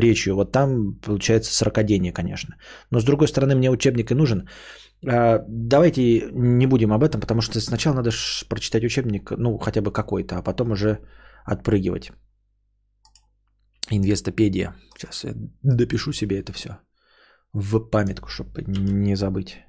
речью, 0.00 0.34
вот 0.34 0.52
там 0.52 0.94
получается 0.94 1.54
сорокодение, 1.54 2.12
конечно. 2.12 2.56
Но 2.90 3.00
с 3.00 3.04
другой 3.04 3.28
стороны, 3.28 3.54
мне 3.54 3.70
учебник 3.70 4.10
и 4.10 4.14
нужен. 4.14 4.48
А, 5.08 5.44
давайте 5.48 6.30
не 6.32 6.66
будем 6.66 6.92
об 6.92 7.02
этом, 7.02 7.20
потому 7.20 7.40
что 7.40 7.60
сначала 7.60 7.94
надо 7.94 8.10
прочитать 8.48 8.84
учебник, 8.84 9.30
ну, 9.30 9.58
хотя 9.58 9.80
бы 9.80 9.92
какой-то, 9.92 10.36
а 10.36 10.42
потом 10.42 10.72
уже 10.72 10.98
отпрыгивать. 11.44 12.10
Инвестопедия. 13.90 14.74
Сейчас 14.96 15.24
я 15.24 15.34
допишу 15.62 16.12
себе 16.12 16.40
это 16.40 16.52
все 16.52 16.78
в 17.56 17.90
памятку, 17.90 18.28
чтобы 18.28 18.62
не 18.66 19.16
забыть. 19.16 19.65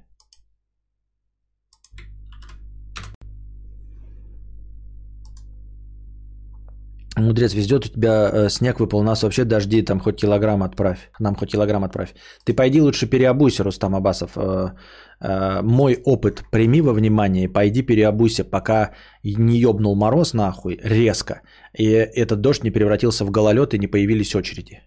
Мудрец, 7.19 7.53
везет 7.53 7.85
у 7.85 7.89
тебя 7.89 8.29
э, 8.31 8.49
снег 8.49 8.79
выпал, 8.79 8.99
у 8.99 9.03
нас 9.03 9.23
вообще 9.23 9.43
дожди, 9.43 9.81
там 9.81 9.99
хоть 9.99 10.19
килограмм 10.21 10.61
отправь. 10.61 11.09
Нам 11.19 11.35
хоть 11.35 11.51
килограмм 11.51 11.83
отправь. 11.83 12.13
Ты 12.45 12.53
пойди 12.53 12.81
лучше 12.81 13.09
переобуйся, 13.09 13.63
Рустам 13.63 13.95
Абасов. 13.95 14.37
Э, 14.37 14.73
э, 15.21 15.61
мой 15.63 15.97
опыт 16.05 16.43
прими 16.51 16.81
во 16.81 16.93
внимание 16.93 17.49
пойди 17.49 17.81
переобуйся, 17.81 18.43
пока 18.43 18.93
не 19.23 19.57
ёбнул 19.57 19.95
мороз 19.95 20.33
нахуй 20.33 20.79
резко. 20.83 21.41
И 21.73 21.85
этот 21.85 22.41
дождь 22.41 22.63
не 22.63 22.71
превратился 22.71 23.25
в 23.25 23.31
гололед 23.31 23.73
и 23.73 23.79
не 23.79 23.87
появились 23.87 24.35
очереди. 24.35 24.83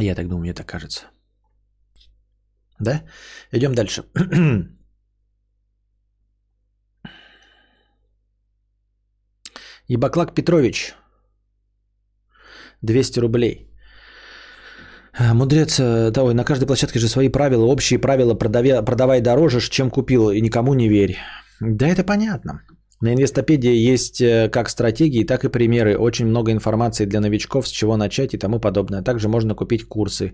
Я 0.00 0.14
так 0.14 0.28
думаю, 0.28 0.40
мне 0.40 0.54
так 0.54 0.66
кажется. 0.66 1.06
Да? 2.82 3.02
Идем 3.52 3.74
дальше. 3.74 4.02
Ебаклак 9.88 10.34
Петрович. 10.34 10.94
200 12.82 13.20
рублей. 13.20 13.68
А, 15.18 15.34
мудрец, 15.34 15.78
да, 15.78 16.22
ой, 16.22 16.34
на 16.34 16.44
каждой 16.44 16.66
площадке 16.66 16.98
же 16.98 17.08
свои 17.08 17.28
правила, 17.28 17.64
общие 17.64 17.98
правила, 17.98 18.34
продавай, 18.34 18.82
продавай 18.82 19.20
дороже, 19.20 19.60
чем 19.60 19.90
купил, 19.90 20.30
и 20.30 20.40
никому 20.40 20.74
не 20.74 20.88
верь. 20.88 21.16
Да 21.60 21.86
это 21.86 22.02
понятно. 22.04 22.62
На 23.02 23.12
инвестопедии 23.12 23.92
есть 23.92 24.20
э, 24.20 24.48
как 24.48 24.70
стратегии, 24.70 25.26
так 25.26 25.44
и 25.44 25.48
примеры. 25.48 25.96
Очень 25.98 26.26
много 26.26 26.50
информации 26.50 27.06
для 27.06 27.20
новичков, 27.20 27.68
с 27.68 27.70
чего 27.70 27.96
начать 27.96 28.34
и 28.34 28.38
тому 28.38 28.60
подобное. 28.60 29.02
Также 29.02 29.28
можно 29.28 29.54
купить 29.54 29.84
курсы. 29.88 30.32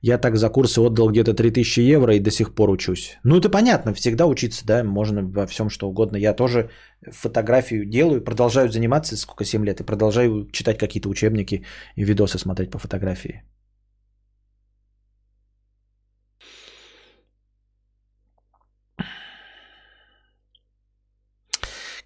Я 0.00 0.18
так 0.18 0.36
за 0.36 0.48
курсы 0.48 0.80
отдал 0.80 1.10
где-то 1.10 1.34
3000 1.34 1.80
евро 1.80 2.14
и 2.14 2.20
до 2.20 2.30
сих 2.30 2.54
пор 2.54 2.70
учусь. 2.70 3.18
Ну, 3.24 3.36
это 3.36 3.50
понятно, 3.50 3.92
всегда 3.94 4.26
учиться, 4.26 4.64
да, 4.64 4.84
можно 4.84 5.22
во 5.22 5.46
всем, 5.46 5.70
что 5.70 5.88
угодно. 5.88 6.16
Я 6.16 6.34
тоже 6.34 6.70
фотографию 7.10 7.84
делаю, 7.84 8.24
продолжаю 8.24 8.68
заниматься, 8.68 9.16
сколько, 9.16 9.44
7 9.44 9.64
лет, 9.64 9.80
и 9.80 9.84
продолжаю 9.84 10.48
читать 10.52 10.78
какие-то 10.78 11.08
учебники 11.08 11.64
и 11.96 12.04
видосы 12.04 12.38
смотреть 12.38 12.70
по 12.70 12.78
фотографии. 12.78 13.42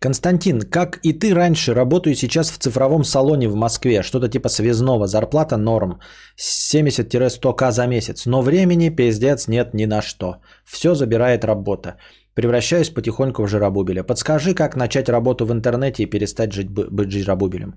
Константин, 0.02 0.62
как 0.62 0.98
и 1.04 1.12
ты 1.12 1.32
раньше, 1.34 1.74
работаю 1.74 2.14
сейчас 2.14 2.50
в 2.50 2.58
цифровом 2.58 3.04
салоне 3.04 3.48
в 3.48 3.54
Москве, 3.54 4.02
что-то 4.02 4.28
типа 4.28 4.48
связного, 4.48 5.06
зарплата 5.06 5.56
норм, 5.56 6.00
70-100к 6.36 7.70
за 7.70 7.86
месяц, 7.86 8.26
но 8.26 8.42
времени 8.42 8.90
пиздец 8.90 9.48
нет 9.48 9.74
ни 9.74 9.86
на 9.86 10.02
что, 10.02 10.36
все 10.64 10.94
забирает 10.94 11.44
работа. 11.44 11.96
Превращаюсь 12.34 12.90
потихоньку 12.90 13.42
в 13.42 13.48
жиробубеля. 13.48 14.02
Подскажи, 14.02 14.54
как 14.54 14.76
начать 14.76 15.08
работу 15.08 15.44
в 15.46 15.52
интернете 15.52 16.02
и 16.02 16.10
перестать 16.10 16.52
жить, 16.52 16.70
быть 16.70 17.12
жиробубелем. 17.12 17.74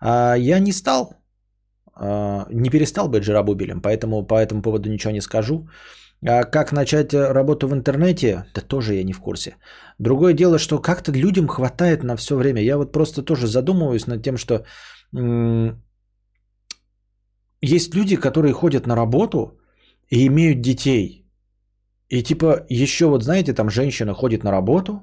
А, 0.00 0.34
я 0.34 0.58
не 0.58 0.72
стал, 0.72 1.14
а, 1.94 2.46
не 2.50 2.70
перестал 2.70 3.08
быть 3.08 3.22
жиробубелем, 3.22 3.80
поэтому 3.82 4.26
по 4.26 4.34
этому 4.34 4.62
поводу 4.62 4.90
ничего 4.90 5.12
не 5.12 5.20
скажу. 5.20 5.68
А 6.26 6.44
как 6.44 6.72
начать 6.72 7.12
э, 7.14 7.32
работу 7.32 7.68
в 7.68 7.72
интернете? 7.72 8.44
Да 8.54 8.60
тоже 8.60 8.94
я 8.94 9.04
не 9.04 9.12
в 9.12 9.20
курсе. 9.20 9.56
Другое 9.98 10.34
дело, 10.34 10.58
что 10.58 10.78
как-то 10.78 11.12
людям 11.12 11.48
хватает 11.48 12.04
на 12.04 12.16
все 12.16 12.36
время. 12.36 12.62
Я 12.62 12.76
вот 12.78 12.92
просто 12.92 13.22
тоже 13.22 13.46
задумываюсь 13.46 14.06
над 14.06 14.22
тем, 14.22 14.36
что 14.36 14.64
м- 15.14 15.82
есть 17.60 17.94
люди, 17.94 18.16
которые 18.16 18.52
ходят 18.52 18.86
на 18.86 18.96
работу 18.96 19.58
и 20.10 20.26
имеют 20.26 20.60
детей. 20.60 21.24
И 22.10 22.22
типа 22.22 22.66
еще 22.70 23.06
вот 23.06 23.22
знаете, 23.22 23.54
там 23.54 23.70
женщина 23.70 24.14
ходит 24.14 24.44
на 24.44 24.50
работу, 24.52 25.02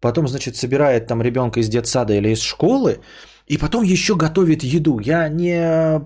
потом, 0.00 0.28
значит, 0.28 0.56
собирает 0.56 1.06
там 1.06 1.22
ребенка 1.22 1.60
из 1.60 1.68
детсада 1.68 2.14
или 2.14 2.30
из 2.30 2.40
школы, 2.42 3.00
и 3.46 3.58
потом 3.58 3.84
еще 3.84 4.16
готовит 4.16 4.62
еду. 4.62 5.00
Я 5.00 5.28
не, 5.28 6.00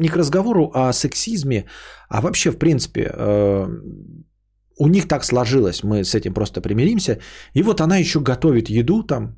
не 0.00 0.08
к 0.08 0.16
разговору 0.16 0.70
о 0.74 0.92
сексизме, 0.92 1.64
а 2.08 2.20
вообще, 2.20 2.50
в 2.50 2.58
принципе, 2.58 3.10
э, 3.12 3.68
у 4.78 4.88
них 4.88 5.08
так 5.08 5.24
сложилось. 5.24 5.84
Мы 5.84 6.04
с 6.04 6.14
этим 6.14 6.34
просто 6.34 6.60
примиримся. 6.60 7.18
И 7.54 7.62
вот 7.62 7.80
она 7.80 7.98
еще 7.98 8.20
готовит 8.20 8.68
еду 8.68 9.02
там, 9.02 9.36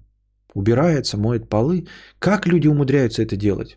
убирается, 0.54 1.16
моет 1.16 1.48
полы. 1.48 1.86
Как 2.18 2.46
люди 2.46 2.68
умудряются 2.68 3.22
это 3.22 3.36
делать? 3.36 3.76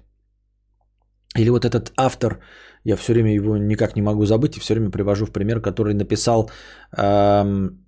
Или 1.38 1.50
вот 1.50 1.66
этот 1.66 1.92
автор, 1.98 2.40
я 2.84 2.96
все 2.96 3.14
время 3.14 3.34
его 3.34 3.58
никак 3.58 3.96
не 3.96 4.02
могу 4.02 4.26
забыть 4.26 4.58
и 4.58 4.60
все 4.60 4.74
время 4.74 4.92
привожу 4.92 5.26
в 5.26 5.32
пример, 5.32 5.62
который 5.62 5.94
написал 5.94 6.50
эм, 6.98 7.81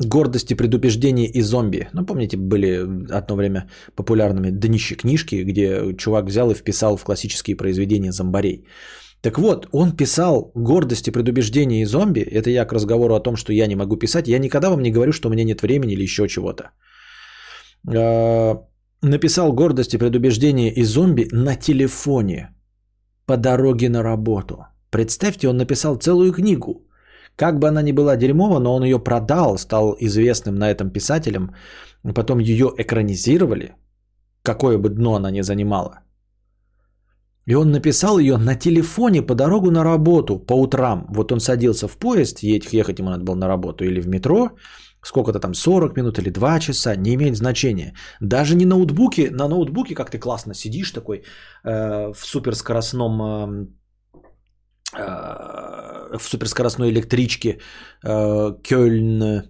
Гордость 0.00 0.50
и 0.50 0.56
и 1.26 1.42
зомби. 1.42 1.88
Ну, 1.92 2.04
помните, 2.04 2.36
были 2.36 2.80
одно 3.12 3.36
время 3.36 3.68
популярными 3.94 4.50
днищи 4.50 4.96
книжки, 4.96 5.44
где 5.44 5.94
чувак 5.96 6.26
взял 6.26 6.50
и 6.50 6.54
вписал 6.54 6.96
в 6.96 7.04
классические 7.04 7.56
произведения 7.56 8.12
зомбарей. 8.12 8.64
Так 9.20 9.38
вот, 9.38 9.68
он 9.72 9.96
писал 9.96 10.50
гордость 10.54 11.08
и 11.08 11.12
и 11.82 11.86
зомби. 11.86 12.20
Это 12.20 12.50
я 12.50 12.66
к 12.66 12.72
разговору 12.72 13.14
о 13.14 13.20
том, 13.20 13.36
что 13.36 13.52
я 13.52 13.66
не 13.66 13.76
могу 13.76 13.96
писать. 13.96 14.28
Я 14.28 14.38
никогда 14.38 14.68
вам 14.70 14.82
не 14.82 14.90
говорю, 14.90 15.12
что 15.12 15.28
у 15.28 15.32
меня 15.32 15.44
нет 15.44 15.62
времени 15.62 15.92
или 15.92 16.02
еще 16.02 16.28
чего-то. 16.28 16.70
А, 17.86 18.66
написал 19.00 19.52
гордость 19.52 19.94
и 19.94 19.98
и 20.70 20.82
зомби 20.84 21.28
на 21.32 21.56
телефоне 21.56 22.50
по 23.26 23.36
дороге 23.36 23.88
на 23.88 24.02
работу. 24.02 24.66
Представьте, 24.90 25.48
он 25.48 25.56
написал 25.56 25.96
целую 25.96 26.32
книгу 26.32 26.83
как 27.36 27.58
бы 27.58 27.68
она 27.68 27.82
ни 27.82 27.92
была 27.92 28.16
дерьмова, 28.16 28.60
но 28.60 28.74
он 28.74 28.84
ее 28.84 28.98
продал, 28.98 29.58
стал 29.58 29.96
известным 30.00 30.54
на 30.54 30.70
этом 30.70 30.90
писателем. 30.90 31.54
Потом 32.14 32.38
ее 32.38 32.72
экранизировали, 32.76 33.74
какое 34.42 34.78
бы 34.78 34.88
дно 34.88 35.14
она 35.14 35.30
ни 35.30 35.42
занимала. 35.42 36.00
И 37.46 37.54
он 37.54 37.70
написал 37.70 38.18
ее 38.18 38.36
на 38.36 38.54
телефоне 38.54 39.22
по 39.22 39.34
дорогу 39.34 39.70
на 39.70 39.84
работу 39.84 40.38
по 40.38 40.54
утрам. 40.54 41.06
Вот 41.08 41.32
он 41.32 41.40
садился 41.40 41.88
в 41.88 41.98
поезд, 41.98 42.42
ехать, 42.42 42.98
ему 42.98 43.10
надо 43.10 43.24
было 43.24 43.34
на 43.36 43.48
работу 43.48 43.84
или 43.84 44.00
в 44.00 44.08
метро, 44.08 44.50
сколько-то 45.02 45.40
там 45.40 45.54
40 45.54 45.96
минут 45.96 46.18
или 46.18 46.30
2 46.30 46.60
часа, 46.60 46.96
не 46.96 47.14
имеет 47.14 47.36
значения. 47.36 47.94
Даже 48.20 48.56
не 48.56 48.64
ноутбуке, 48.66 49.30
на 49.30 49.48
ноутбуке 49.48 49.94
как 49.94 50.10
ты 50.10 50.18
классно 50.18 50.54
сидишь 50.54 50.92
такой 50.92 51.22
э, 51.64 52.12
в 52.12 52.24
суперскоростном 52.24 53.22
э, 53.22 53.66
э, 54.98 55.93
в 56.18 56.28
суперскоростной 56.28 56.90
электричке 56.90 57.58
э, 58.04 58.54
Кёльн 58.62 59.22
э, 59.22 59.42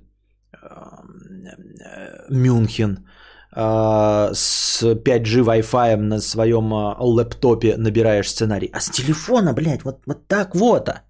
э, 3.57 4.31
с 4.35 4.83
5G 4.83 5.45
Wi-Fi 5.45 5.97
на 5.97 6.21
своем 6.21 6.73
лэптопе 6.99 7.77
набираешь 7.77 8.31
сценарий. 8.31 8.71
А 8.73 8.81
с 8.81 8.91
телефона, 8.91 9.53
блядь, 9.53 9.85
вот, 9.85 10.03
вот 10.07 10.29
так 10.29 10.55
вот. 10.55 10.89
а. 10.89 11.03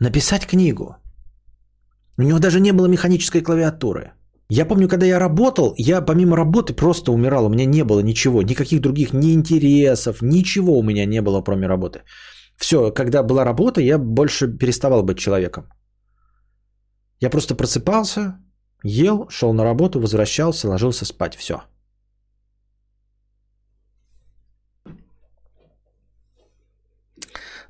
Написать 0.00 0.46
книгу. 0.46 0.96
У 2.18 2.22
него 2.22 2.38
даже 2.38 2.60
не 2.60 2.72
было 2.72 2.86
механической 2.86 3.40
клавиатуры. 3.42 4.12
Я 4.50 4.66
помню, 4.66 4.88
когда 4.88 5.06
я 5.06 5.20
работал, 5.20 5.74
я 5.78 6.00
помимо 6.00 6.36
работы 6.36 6.74
просто 6.74 7.12
умирал. 7.12 7.46
У 7.46 7.48
меня 7.48 7.66
не 7.66 7.84
было 7.84 8.00
ничего, 8.00 8.42
никаких 8.42 8.80
других 8.80 9.12
ни 9.12 9.32
интересов, 9.32 10.22
ничего 10.22 10.78
у 10.78 10.82
меня 10.82 11.06
не 11.06 11.22
было, 11.22 11.42
кроме 11.42 11.68
работы. 11.68 12.00
Все, 12.60 12.92
когда 12.92 13.22
была 13.22 13.44
работа, 13.44 13.80
я 13.80 13.98
больше 13.98 14.58
переставал 14.58 15.02
быть 15.02 15.18
человеком. 15.18 15.64
Я 17.20 17.30
просто 17.30 17.54
просыпался, 17.54 18.34
ел, 18.84 19.28
шел 19.30 19.52
на 19.54 19.64
работу, 19.64 20.00
возвращался, 20.00 20.68
ложился 20.68 21.06
спать. 21.06 21.34
Все. 21.36 21.62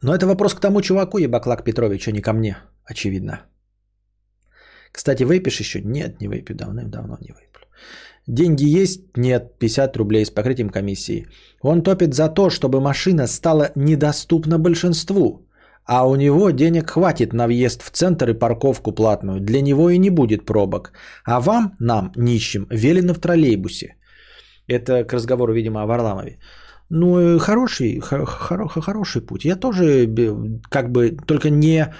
Но 0.03 0.15
это 0.15 0.27
вопрос 0.27 0.55
к 0.55 0.61
тому 0.61 0.81
чуваку, 0.83 1.19
Ебаклак 1.19 1.65
Петрович, 1.65 2.09
а 2.09 2.13
не 2.13 2.23
ко 2.23 2.33
мне, 2.33 2.57
очевидно. 2.85 3.47
Кстати, 4.93 5.23
выпишь 5.23 5.61
еще? 5.61 5.83
Нет, 5.83 6.21
не 6.21 6.29
выпью, 6.29 6.57
давным-давно 6.57 7.17
не 7.21 7.33
выпью. 7.33 7.69
Деньги 8.35 8.83
есть? 8.83 9.01
Нет, 9.17 9.59
50 9.59 9.97
рублей 9.97 10.25
с 10.25 10.31
покрытием 10.31 10.71
комиссии. 10.71 11.27
Он 11.63 11.83
топит 11.83 12.15
за 12.15 12.29
то, 12.29 12.51
чтобы 12.51 12.81
машина 12.81 13.27
стала 13.27 13.71
недоступна 13.75 14.59
большинству. 14.59 15.49
А 15.85 16.07
у 16.07 16.15
него 16.15 16.51
денег 16.51 16.91
хватит 16.91 17.33
на 17.33 17.47
въезд 17.47 17.83
в 17.83 17.91
центр 17.91 18.31
и 18.31 18.39
парковку 18.39 18.93
платную. 18.93 19.41
Для 19.41 19.63
него 19.63 19.91
и 19.91 19.99
не 19.99 20.11
будет 20.11 20.47
пробок. 20.47 20.93
А 21.25 21.41
вам, 21.41 21.73
нам, 21.81 22.13
нищим, 22.17 22.67
велено 22.71 23.15
в 23.15 23.19
троллейбусе. 23.19 23.97
Это 24.69 25.05
к 25.05 25.13
разговору, 25.13 25.53
видимо, 25.53 25.83
о 25.83 25.87
Варламове. 25.87 26.39
Ну, 26.91 27.19
э, 27.19 27.39
хороший, 27.39 27.99
хор- 27.99 28.27
хор- 28.27 28.81
хороший 28.81 29.23
путь. 29.23 29.45
Я 29.45 29.57
тоже 29.57 30.07
как 30.71 30.93
бы 30.93 31.17
только 31.27 31.51
не... 31.51 31.93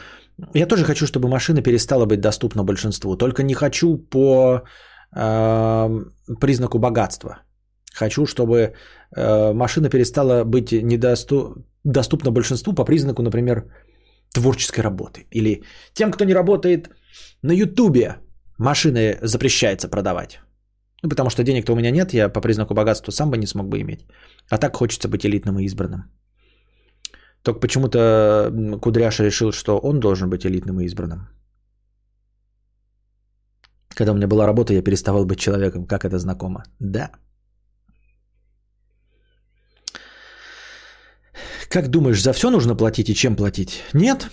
Я 0.55 0.67
тоже 0.67 0.85
хочу, 0.85 1.07
чтобы 1.07 1.29
машина 1.29 1.63
перестала 1.63 2.07
быть 2.07 2.21
доступна 2.21 2.63
большинству. 2.65 3.17
Только 3.17 3.43
не 3.43 3.55
хочу 3.55 3.99
по 3.99 4.63
признаку 5.13 6.79
богатства. 6.79 7.43
Хочу, 7.93 8.27
чтобы 8.27 8.57
э, 9.17 9.53
машина 9.53 9.89
перестала 9.89 10.45
быть 10.45 10.73
недосту- 10.73 11.65
доступна 11.85 12.31
большинству 12.31 12.73
по 12.73 12.85
признаку, 12.85 13.23
например, 13.23 13.65
творческой 14.33 14.83
работы. 14.83 15.27
Или 15.31 15.65
тем, 15.93 16.13
кто 16.13 16.25
не 16.25 16.35
работает 16.35 16.91
на 17.43 17.53
Ютубе, 17.53 18.17
машины 18.59 19.19
запрещается 19.23 19.89
продавать. 19.89 20.41
Ну, 21.03 21.09
потому 21.09 21.31
что 21.31 21.43
денег-то 21.43 21.73
у 21.73 21.77
меня 21.77 21.91
нет, 21.91 22.13
я 22.15 22.29
по 22.29 22.41
признаку 22.41 22.75
богатства 22.75 23.13
сам 23.13 23.31
бы 23.31 23.39
не 23.39 23.47
смог 23.47 23.69
бы 23.69 23.81
иметь. 23.81 24.07
А 24.51 24.59
так 24.59 24.77
хочется 24.77 25.09
быть 25.09 25.25
элитным 25.25 25.59
и 25.59 25.65
избранным. 25.65 26.05
Только 27.43 27.61
почему-то 27.61 28.53
Кудряша 28.83 29.25
решил, 29.25 29.53
что 29.53 29.79
он 29.79 29.99
должен 30.01 30.29
быть 30.29 30.45
элитным 30.45 30.81
и 30.81 30.85
избранным. 30.85 31.29
Когда 34.01 34.13
у 34.13 34.17
меня 34.17 34.27
была 34.27 34.47
работа, 34.47 34.73
я 34.73 34.83
переставал 34.83 35.27
быть 35.27 35.39
человеком. 35.39 35.87
Как 35.87 36.05
это 36.05 36.19
знакомо? 36.19 36.65
Да. 36.79 37.11
Как 41.69 41.89
думаешь, 41.89 42.23
за 42.23 42.33
все 42.33 42.51
нужно 42.51 42.75
платить 42.75 43.11
и 43.11 43.15
чем 43.15 43.37
платить? 43.37 43.83
Нет. 43.93 44.31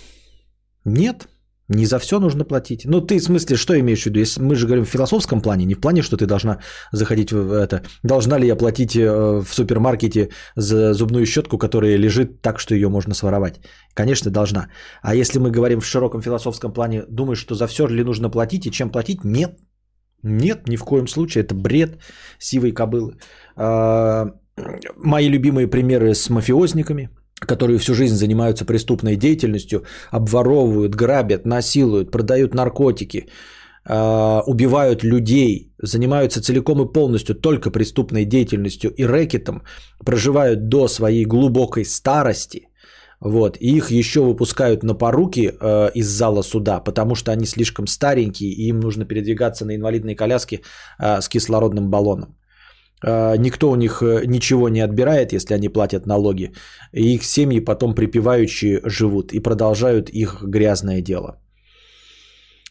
Нет. 0.85 1.27
Не 1.69 1.85
за 1.85 1.99
все 1.99 2.19
нужно 2.19 2.45
платить. 2.45 2.85
Ну, 2.85 3.01
ты 3.01 3.17
в 3.17 3.23
смысле, 3.23 3.55
что 3.57 3.73
имеешь 3.73 4.03
в 4.03 4.05
виду? 4.05 4.19
Если 4.19 4.41
мы 4.41 4.55
же 4.55 4.65
говорим 4.65 4.85
в 4.85 4.89
философском 4.89 5.41
плане, 5.41 5.65
не 5.65 5.75
в 5.75 5.81
плане, 5.81 6.01
что 6.01 6.15
ты 6.17 6.25
должна 6.25 6.59
заходить 6.93 7.31
в 7.31 7.51
это. 7.51 7.81
Должна 8.03 8.39
ли 8.39 8.47
я 8.47 8.55
платить 8.55 8.95
э, 8.95 9.41
в 9.41 9.53
супермаркете 9.53 10.29
за 10.55 10.93
зубную 10.93 11.25
щетку, 11.25 11.57
которая 11.57 11.97
лежит 11.97 12.41
так, 12.41 12.59
что 12.59 12.73
ее 12.73 12.87
можно 12.87 13.13
своровать? 13.13 13.59
Конечно, 13.93 14.31
должна. 14.31 14.69
А 15.01 15.15
если 15.15 15.39
мы 15.39 15.51
говорим 15.51 15.81
в 15.81 15.85
широком 15.85 16.21
философском 16.21 16.73
плане, 16.73 17.03
думаешь, 17.09 17.39
что 17.39 17.55
за 17.55 17.67
все 17.67 17.87
ли 17.87 18.03
нужно 18.03 18.29
платить 18.29 18.65
и 18.65 18.71
чем 18.71 18.89
платить? 18.89 19.23
Нет. 19.23 19.59
Нет, 20.23 20.67
ни 20.67 20.77
в 20.77 20.83
коем 20.83 21.07
случае. 21.07 21.43
Это 21.43 21.53
бред 21.53 21.99
сивой 22.39 22.71
кобылы. 22.71 23.17
А, 23.55 24.31
Мои 24.95 25.29
любимые 25.29 25.67
примеры 25.67 26.15
с 26.15 26.29
мафиозниками, 26.29 27.09
которые 27.39 27.77
всю 27.77 27.93
жизнь 27.93 28.15
занимаются 28.15 28.65
преступной 28.65 29.15
деятельностью, 29.15 29.83
обворовывают, 30.11 30.95
грабят, 30.95 31.45
насилуют, 31.45 32.11
продают 32.11 32.53
наркотики, 32.53 33.27
а, 33.85 34.43
убивают 34.47 35.03
людей, 35.03 35.71
занимаются 35.81 36.41
целиком 36.41 36.81
и 36.81 36.91
полностью 36.93 37.35
только 37.35 37.71
преступной 37.71 38.25
деятельностью 38.25 38.91
и 38.91 39.05
рэкетом, 39.05 39.61
проживают 40.05 40.67
до 40.69 40.87
своей 40.87 41.25
глубокой 41.25 41.85
старости, 41.85 42.69
вот, 43.19 43.57
и 43.59 43.77
их 43.77 43.91
еще 43.91 44.19
выпускают 44.19 44.83
на 44.83 44.93
поруки 44.93 45.51
э, 45.59 45.91
из 45.95 46.07
зала 46.07 46.43
суда, 46.43 46.79
потому 46.79 47.15
что 47.15 47.31
они 47.31 47.45
слишком 47.45 47.87
старенькие, 47.87 48.51
и 48.51 48.67
им 48.69 48.79
нужно 48.79 49.05
передвигаться 49.05 49.65
на 49.65 49.75
инвалидной 49.75 50.15
коляске 50.15 50.61
э, 50.99 51.21
с 51.21 51.27
кислородным 51.27 51.89
баллоном. 51.89 52.35
Э, 53.05 53.37
Никто 53.37 53.71
у 53.71 53.75
них 53.75 54.01
э, 54.01 54.25
ничего 54.25 54.69
не 54.69 54.81
отбирает, 54.81 55.33
если 55.33 55.53
они 55.55 55.69
платят 55.69 56.05
налоги. 56.05 56.53
И 56.93 57.15
их 57.15 57.23
семьи 57.23 57.59
потом 57.59 57.95
припеваючи 57.95 58.81
живут 58.85 59.33
и 59.33 59.39
продолжают 59.39 60.09
их 60.09 60.43
грязное 60.43 61.01
дело. 61.01 61.39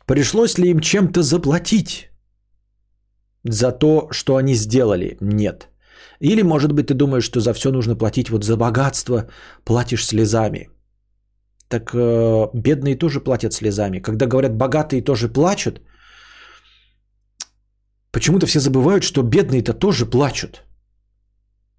Пришлось 0.06 0.58
ли 0.58 0.70
им 0.70 0.80
чем-то 0.80 1.22
заплатить 1.22 2.10
за 3.44 3.72
то, 3.72 4.08
что 4.12 4.36
они 4.36 4.54
сделали? 4.54 5.16
Нет. 5.20 5.68
Или, 6.20 6.42
может 6.42 6.72
быть, 6.72 6.86
ты 6.86 6.94
думаешь, 6.94 7.24
что 7.24 7.40
за 7.40 7.52
все 7.52 7.70
нужно 7.70 7.96
платить 7.96 8.30
вот 8.30 8.44
за 8.44 8.56
богатство, 8.56 9.28
платишь 9.64 10.06
слезами. 10.06 10.68
Так 11.68 11.90
э, 11.94 12.48
бедные 12.54 12.96
тоже 12.96 13.20
платят 13.20 13.52
слезами. 13.52 14.00
Когда 14.00 14.26
говорят, 14.26 14.56
богатые 14.56 15.02
тоже 15.02 15.28
плачут, 15.28 15.80
почему-то 18.16 18.46
все 18.46 18.60
забывают, 18.60 19.04
что 19.04 19.22
бедные-то 19.22 19.74
тоже 19.74 20.06
плачут. 20.06 20.62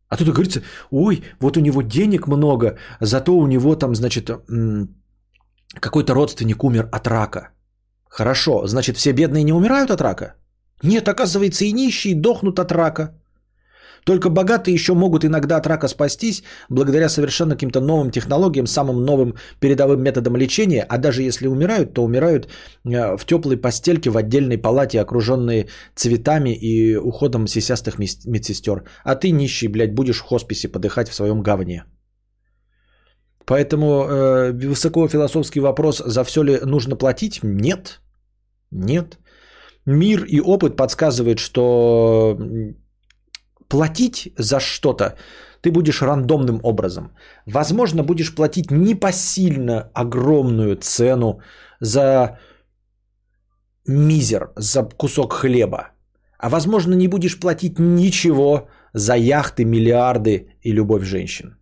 А 0.07 0.17
тут 0.17 0.27
говорится, 0.27 0.61
ой, 0.91 1.23
вот 1.39 1.57
у 1.57 1.59
него 1.59 1.81
денег 1.81 2.27
много, 2.27 2.77
зато 3.01 3.31
у 3.31 3.47
него 3.47 3.75
там, 3.75 3.95
значит, 3.95 4.29
какой-то 5.79 6.13
родственник 6.13 6.63
умер 6.63 6.89
от 6.91 7.07
рака. 7.07 7.49
Хорошо, 8.09 8.67
значит, 8.67 8.97
все 8.97 9.13
бедные 9.13 9.43
не 9.43 9.53
умирают 9.53 9.89
от 9.89 10.01
рака? 10.01 10.35
Нет, 10.83 11.07
оказывается, 11.07 11.65
и 11.65 11.73
нищие 11.73 12.15
дохнут 12.15 12.59
от 12.59 12.71
рака. 12.71 13.19
Только 14.07 14.29
богатые 14.29 14.73
еще 14.73 14.93
могут 14.93 15.25
иногда 15.25 15.57
от 15.57 15.67
рака 15.67 15.89
спастись 15.89 16.43
благодаря 16.69 17.09
совершенно 17.09 17.55
каким-то 17.55 17.81
новым 17.81 18.09
технологиям, 18.09 18.67
самым 18.67 19.05
новым 19.05 19.33
передовым 19.59 20.01
методам 20.01 20.37
лечения, 20.37 20.85
а 20.89 20.97
даже 20.97 21.23
если 21.23 21.47
умирают, 21.47 21.93
то 21.93 22.03
умирают 22.03 22.47
э, 22.85 23.17
в 23.17 23.25
теплой 23.25 23.57
постельке 23.57 24.09
в 24.09 24.15
отдельной 24.15 24.57
палате, 24.57 25.01
окруженные 25.01 25.67
цветами 25.95 26.55
и 26.55 26.95
уходом 26.95 27.47
сисястых 27.47 27.99
медсестер. 27.99 28.83
А 29.03 29.15
ты, 29.15 29.31
нищий, 29.31 29.67
блядь, 29.67 29.93
будешь 29.93 30.19
в 30.19 30.25
хосписе 30.25 30.69
подыхать 30.69 31.09
в 31.09 31.13
своем 31.13 31.41
говне. 31.41 31.83
Поэтому 33.45 33.85
э, 33.85 34.53
высокофилософский 34.53 35.59
вопрос, 35.59 36.01
за 36.05 36.23
все 36.23 36.43
ли 36.43 36.59
нужно 36.65 36.95
платить? 36.95 37.39
Нет. 37.43 37.99
Нет. 38.71 39.17
Мир 39.85 40.23
и 40.23 40.39
опыт 40.39 40.77
подсказывает, 40.77 41.39
что 41.39 42.37
платить 43.67 44.33
за 44.37 44.59
что-то 44.59 45.15
ты 45.61 45.71
будешь 45.71 46.01
рандомным 46.01 46.59
образом. 46.63 47.11
Возможно, 47.45 48.03
будешь 48.03 48.35
платить 48.35 48.71
непосильно 48.71 49.89
огромную 49.93 50.75
цену 50.75 51.41
за 51.81 52.39
мизер, 53.87 54.51
за 54.55 54.83
кусок 54.83 55.33
хлеба. 55.33 55.91
А 56.39 56.49
возможно, 56.49 56.95
не 56.95 57.07
будешь 57.07 57.39
платить 57.39 57.79
ничего 57.79 58.69
за 58.93 59.15
яхты, 59.15 59.65
миллиарды 59.65 60.49
и 60.61 60.73
любовь 60.73 61.03
женщин. 61.03 61.57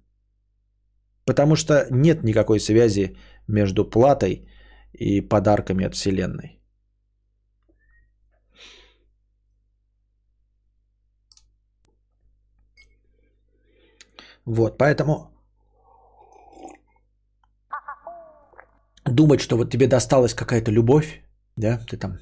Потому 1.25 1.56
что 1.56 1.88
нет 1.90 2.24
никакой 2.24 2.59
связи 2.59 3.16
между 3.48 3.90
платой 3.90 4.48
и 4.93 5.22
подарками 5.22 5.85
от 5.85 5.95
Вселенной. 5.95 6.59
Вот, 14.45 14.77
поэтому 14.77 15.32
думать, 19.06 19.41
что 19.41 19.57
вот 19.57 19.72
тебе 19.72 19.88
досталась 19.88 20.33
какая-то 20.33 20.72
любовь, 20.72 21.22
да, 21.57 21.80
ты 21.90 21.98
там, 21.98 22.19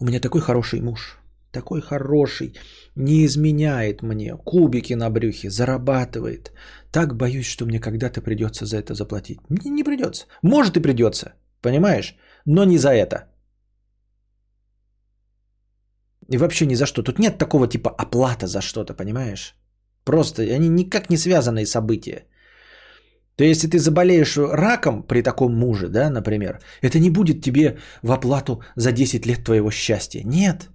у 0.00 0.04
меня 0.04 0.20
такой 0.20 0.40
хороший 0.40 0.80
муж, 0.80 1.18
такой 1.52 1.80
хороший, 1.80 2.54
не 2.94 3.24
изменяет 3.24 4.02
мне, 4.02 4.36
кубики 4.36 4.94
на 4.94 5.10
брюхе, 5.10 5.50
зарабатывает. 5.50 6.52
Так 6.92 7.16
боюсь, 7.16 7.46
что 7.46 7.66
мне 7.66 7.80
когда-то 7.80 8.22
придется 8.22 8.64
за 8.64 8.76
это 8.78 8.94
заплатить. 8.94 9.38
Мне 9.48 9.70
не 9.70 9.84
придется. 9.84 10.26
Может 10.42 10.76
и 10.76 10.80
придется, 10.80 11.34
понимаешь? 11.60 12.16
Но 12.46 12.64
не 12.64 12.78
за 12.78 12.90
это. 12.90 13.28
И 16.32 16.38
вообще 16.38 16.66
ни 16.66 16.74
за 16.74 16.86
что. 16.86 17.02
Тут 17.02 17.18
нет 17.18 17.38
такого 17.38 17.66
типа 17.66 17.90
оплата 17.90 18.46
за 18.46 18.60
что-то, 18.60 18.94
понимаешь? 18.94 19.57
Просто 20.08 20.42
они 20.42 20.68
никак 20.68 21.10
не 21.10 21.18
связанные 21.18 21.66
события. 21.66 22.24
То 23.36 23.44
есть, 23.44 23.64
если 23.64 23.68
ты 23.68 23.78
заболеешь 23.78 24.38
раком 24.38 25.02
при 25.02 25.22
таком 25.22 25.52
муже, 25.52 25.88
да, 25.88 26.10
например, 26.10 26.60
это 26.82 26.98
не 26.98 27.10
будет 27.10 27.42
тебе 27.42 27.76
в 28.02 28.10
оплату 28.10 28.62
за 28.76 28.92
10 28.92 29.26
лет 29.26 29.44
твоего 29.44 29.70
счастья. 29.70 30.22
Нет. 30.24 30.70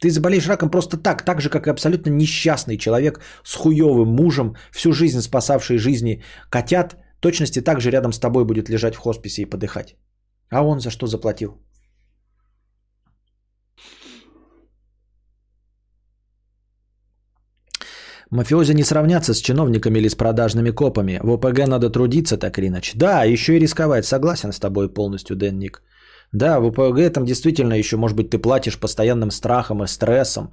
Ты 0.00 0.10
заболеешь 0.10 0.48
раком 0.48 0.70
просто 0.70 0.96
так, 0.96 1.22
так 1.22 1.40
же, 1.40 1.50
как 1.50 1.66
и 1.66 1.70
абсолютно 1.70 2.10
несчастный 2.10 2.78
человек 2.78 3.20
с 3.44 3.56
хуевым 3.56 4.08
мужем, 4.08 4.56
всю 4.72 4.92
жизнь 4.92 5.20
спасавший 5.20 5.76
жизни 5.76 6.22
котят, 6.50 6.96
точности 7.20 7.60
так 7.60 7.80
же 7.80 7.90
рядом 7.90 8.12
с 8.12 8.18
тобой 8.18 8.44
будет 8.44 8.70
лежать 8.70 8.94
в 8.94 9.00
хосписе 9.00 9.42
и 9.42 9.50
подыхать. 9.50 9.96
А 10.48 10.62
он 10.62 10.80
за 10.80 10.90
что 10.90 11.06
заплатил? 11.06 11.58
Мафиози 18.30 18.74
не 18.74 18.84
сравнятся 18.84 19.34
с 19.34 19.40
чиновниками 19.40 19.98
или 19.98 20.08
с 20.08 20.14
продажными 20.14 20.70
копами. 20.70 21.20
В 21.22 21.30
ОПГ 21.30 21.66
надо 21.66 21.90
трудиться 21.90 22.36
так 22.36 22.58
или 22.58 22.68
иначе. 22.68 22.92
Да, 22.98 23.24
еще 23.24 23.56
и 23.56 23.60
рисковать. 23.60 24.04
Согласен 24.04 24.52
с 24.52 24.58
тобой 24.58 24.88
полностью, 24.88 25.36
Дэн 25.36 25.58
Ник. 25.58 25.82
Да, 26.32 26.58
в 26.60 26.66
ОПГ 26.66 27.12
там 27.12 27.24
действительно 27.24 27.74
еще, 27.74 27.96
может 27.96 28.16
быть, 28.16 28.30
ты 28.30 28.38
платишь 28.38 28.78
постоянным 28.78 29.30
страхом 29.30 29.82
и 29.82 29.86
стрессом, 29.86 30.52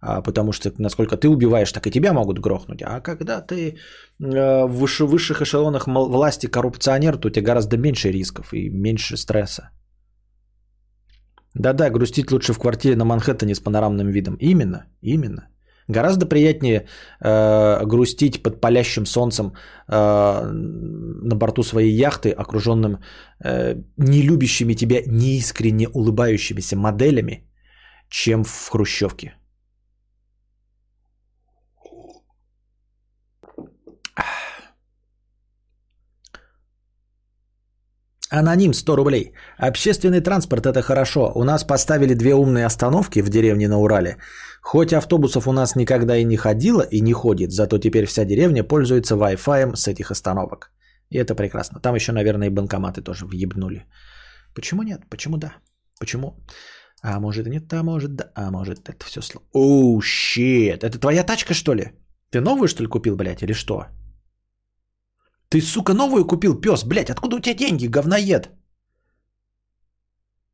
а, 0.00 0.22
потому 0.22 0.52
что 0.52 0.72
насколько 0.78 1.16
ты 1.16 1.28
убиваешь, 1.28 1.72
так 1.72 1.86
и 1.86 1.90
тебя 1.90 2.12
могут 2.12 2.38
грохнуть. 2.38 2.82
А 2.82 3.00
когда 3.00 3.40
ты 3.40 3.76
э, 4.20 4.64
в 4.64 4.68
выше, 4.68 5.04
высших 5.04 5.42
эшелонах 5.42 5.86
власти 5.86 6.46
коррупционер, 6.46 7.18
то 7.18 7.28
у 7.28 7.30
тебя 7.30 7.46
гораздо 7.46 7.76
меньше 7.76 8.10
рисков 8.10 8.52
и 8.52 8.70
меньше 8.70 9.16
стресса. 9.16 9.70
Да-да, 11.54 11.90
грустить 11.90 12.30
лучше 12.30 12.52
в 12.52 12.58
квартире 12.58 12.96
на 12.96 13.04
Манхэттене 13.04 13.54
с 13.54 13.60
панорамным 13.60 14.08
видом. 14.08 14.36
Именно, 14.40 14.86
именно. 15.02 15.48
Гораздо 15.88 16.26
приятнее 16.26 16.86
э, 17.20 17.86
грустить 17.86 18.42
под 18.42 18.60
палящим 18.60 19.06
солнцем 19.06 19.52
э, 19.88 20.50
на 20.52 21.34
борту 21.34 21.62
своей 21.62 21.92
яхты, 21.92 22.30
окруженным 22.30 22.98
э, 23.42 23.76
нелюбящими 23.96 24.74
тебя, 24.74 25.00
неискренне 25.06 25.88
улыбающимися 25.88 26.76
моделями, 26.76 27.48
чем 28.10 28.44
в 28.44 28.68
хрущевке. 28.70 29.34
Аноним 38.30 38.74
100 38.74 38.96
рублей. 38.96 39.32
Общественный 39.56 40.20
транспорт 40.20 40.66
это 40.66 40.82
хорошо. 40.82 41.32
У 41.34 41.44
нас 41.44 41.64
поставили 41.64 42.14
две 42.14 42.34
умные 42.34 42.66
остановки 42.66 43.22
в 43.22 43.30
деревне 43.30 43.68
на 43.68 43.78
Урале. 43.78 44.16
Хоть 44.60 44.92
автобусов 44.92 45.46
у 45.46 45.52
нас 45.52 45.76
никогда 45.76 46.16
и 46.16 46.24
не 46.24 46.36
ходило 46.36 46.82
и 46.82 47.00
не 47.00 47.12
ходит, 47.12 47.52
зато 47.52 47.78
теперь 47.78 48.04
вся 48.04 48.24
деревня 48.24 48.64
пользуется 48.64 49.14
Wi-Fi 49.14 49.76
с 49.76 49.88
этих 49.88 50.10
остановок. 50.10 50.70
И 51.10 51.16
это 51.16 51.34
прекрасно. 51.34 51.80
Там 51.80 51.94
еще, 51.94 52.12
наверное, 52.12 52.48
и 52.48 52.50
банкоматы 52.50 53.00
тоже 53.00 53.24
въебнули. 53.24 53.86
Почему 54.54 54.82
нет? 54.82 55.00
Почему 55.08 55.36
да? 55.38 55.54
Почему? 55.98 56.36
А 57.02 57.20
может 57.20 57.46
нет, 57.46 57.72
а 57.72 57.82
может 57.82 58.14
да, 58.14 58.30
а 58.34 58.50
может 58.50 58.88
это 58.88 59.04
все 59.04 59.22
слово. 59.22 59.46
Оу, 59.52 60.02
щит. 60.02 60.84
Это 60.84 60.98
твоя 60.98 61.24
тачка, 61.24 61.54
что 61.54 61.74
ли? 61.74 61.92
Ты 62.30 62.40
новую, 62.40 62.68
что 62.68 62.82
ли, 62.82 62.88
купил, 62.88 63.16
блядь, 63.16 63.42
или 63.42 63.54
что? 63.54 63.86
Ты, 65.50 65.62
сука, 65.62 65.94
новую 65.94 66.26
купил, 66.26 66.60
пес, 66.60 66.84
блядь, 66.84 67.10
откуда 67.10 67.36
у 67.36 67.40
тебя 67.40 67.54
деньги, 67.54 67.86
говноед? 67.86 68.50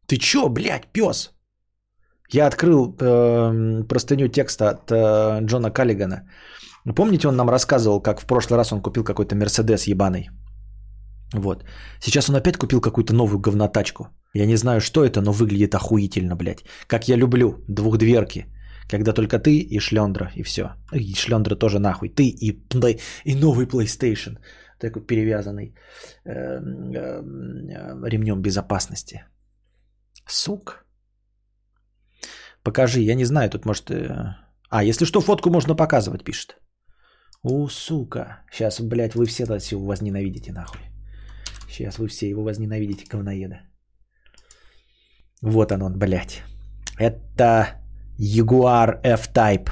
Ты 0.06 0.16
чё, 0.18 0.48
блядь, 0.48 0.92
пес? 0.92 1.30
Я 2.30 2.46
открыл 2.46 2.96
э, 3.00 3.84
простыню 3.88 4.28
текста 4.28 4.70
от 4.70 4.90
э, 4.90 5.44
Джона 5.46 5.70
Каллигана. 5.70 6.28
Помните, 6.94 7.28
он 7.28 7.36
нам 7.36 7.50
рассказывал, 7.50 8.00
как 8.00 8.20
в 8.20 8.26
прошлый 8.26 8.56
раз 8.56 8.72
он 8.72 8.82
купил 8.82 9.04
какой-то 9.04 9.34
Мерседес 9.34 9.86
ебаный. 9.86 10.28
Вот. 11.32 11.64
Сейчас 12.00 12.28
он 12.28 12.36
опять 12.36 12.56
купил 12.56 12.80
какую-то 12.80 13.14
новую 13.14 13.40
говнотачку. 13.40 14.08
Я 14.34 14.46
не 14.46 14.56
знаю, 14.56 14.80
что 14.80 15.04
это, 15.04 15.20
но 15.20 15.32
выглядит 15.32 15.74
охуительно, 15.74 16.36
блядь. 16.36 16.64
Как 16.86 17.08
я 17.08 17.16
люблю 17.16 17.64
двухдверки. 17.68 18.46
Когда 18.88 19.12
только 19.12 19.38
ты 19.38 19.58
и 19.58 19.80
шлендра, 19.80 20.30
и 20.36 20.42
все. 20.42 20.62
И 20.92 21.14
шлендра 21.14 21.56
тоже 21.56 21.78
нахуй. 21.78 22.10
Ты 22.10 22.28
и, 22.28 22.62
и 23.24 23.34
новый 23.34 23.66
PlayStation 23.66 24.38
такой 24.78 25.02
перевязанный 25.02 25.74
эм, 26.24 26.92
эм, 26.94 28.06
ремнем 28.06 28.42
безопасности. 28.42 29.24
Сук. 30.26 30.84
Покажи, 32.62 33.00
я 33.00 33.14
не 33.14 33.24
знаю, 33.24 33.50
тут 33.50 33.66
может... 33.66 33.90
Э, 33.90 34.36
а, 34.70 34.82
если 34.82 35.04
что, 35.04 35.20
фотку 35.20 35.50
можно 35.50 35.76
показывать, 35.76 36.24
пишет. 36.24 36.56
У, 37.42 37.68
сука. 37.68 38.42
Сейчас, 38.50 38.80
блядь, 38.80 39.14
вы 39.14 39.26
все 39.26 39.44
его 39.44 39.86
возненавидите, 39.86 40.52
нахуй. 40.52 40.80
Сейчас 41.68 41.98
вы 41.98 42.08
все 42.08 42.28
его 42.28 42.42
возненавидите, 42.42 43.04
говноеда. 43.10 43.60
Вот 45.42 45.72
он, 45.72 45.82
он, 45.82 45.98
блядь. 45.98 46.42
Это 46.98 47.82
Jaguar 48.18 49.00
F-Type. 49.02 49.70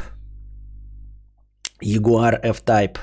Jaguar 1.83 2.35
F-Type. 2.43 2.99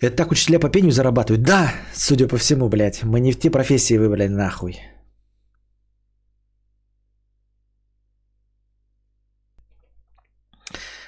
Это 0.00 0.16
так 0.16 0.30
учителя 0.30 0.58
по 0.58 0.70
пению 0.70 0.92
зарабатывают? 0.92 1.42
Да, 1.42 1.72
судя 1.94 2.26
по 2.26 2.38
всему, 2.38 2.68
блядь. 2.68 3.02
Мы 3.02 3.20
не 3.20 3.32
в 3.32 3.38
те 3.38 3.50
профессии 3.50 3.98
выбрали, 3.98 4.28
нахуй. 4.28 4.78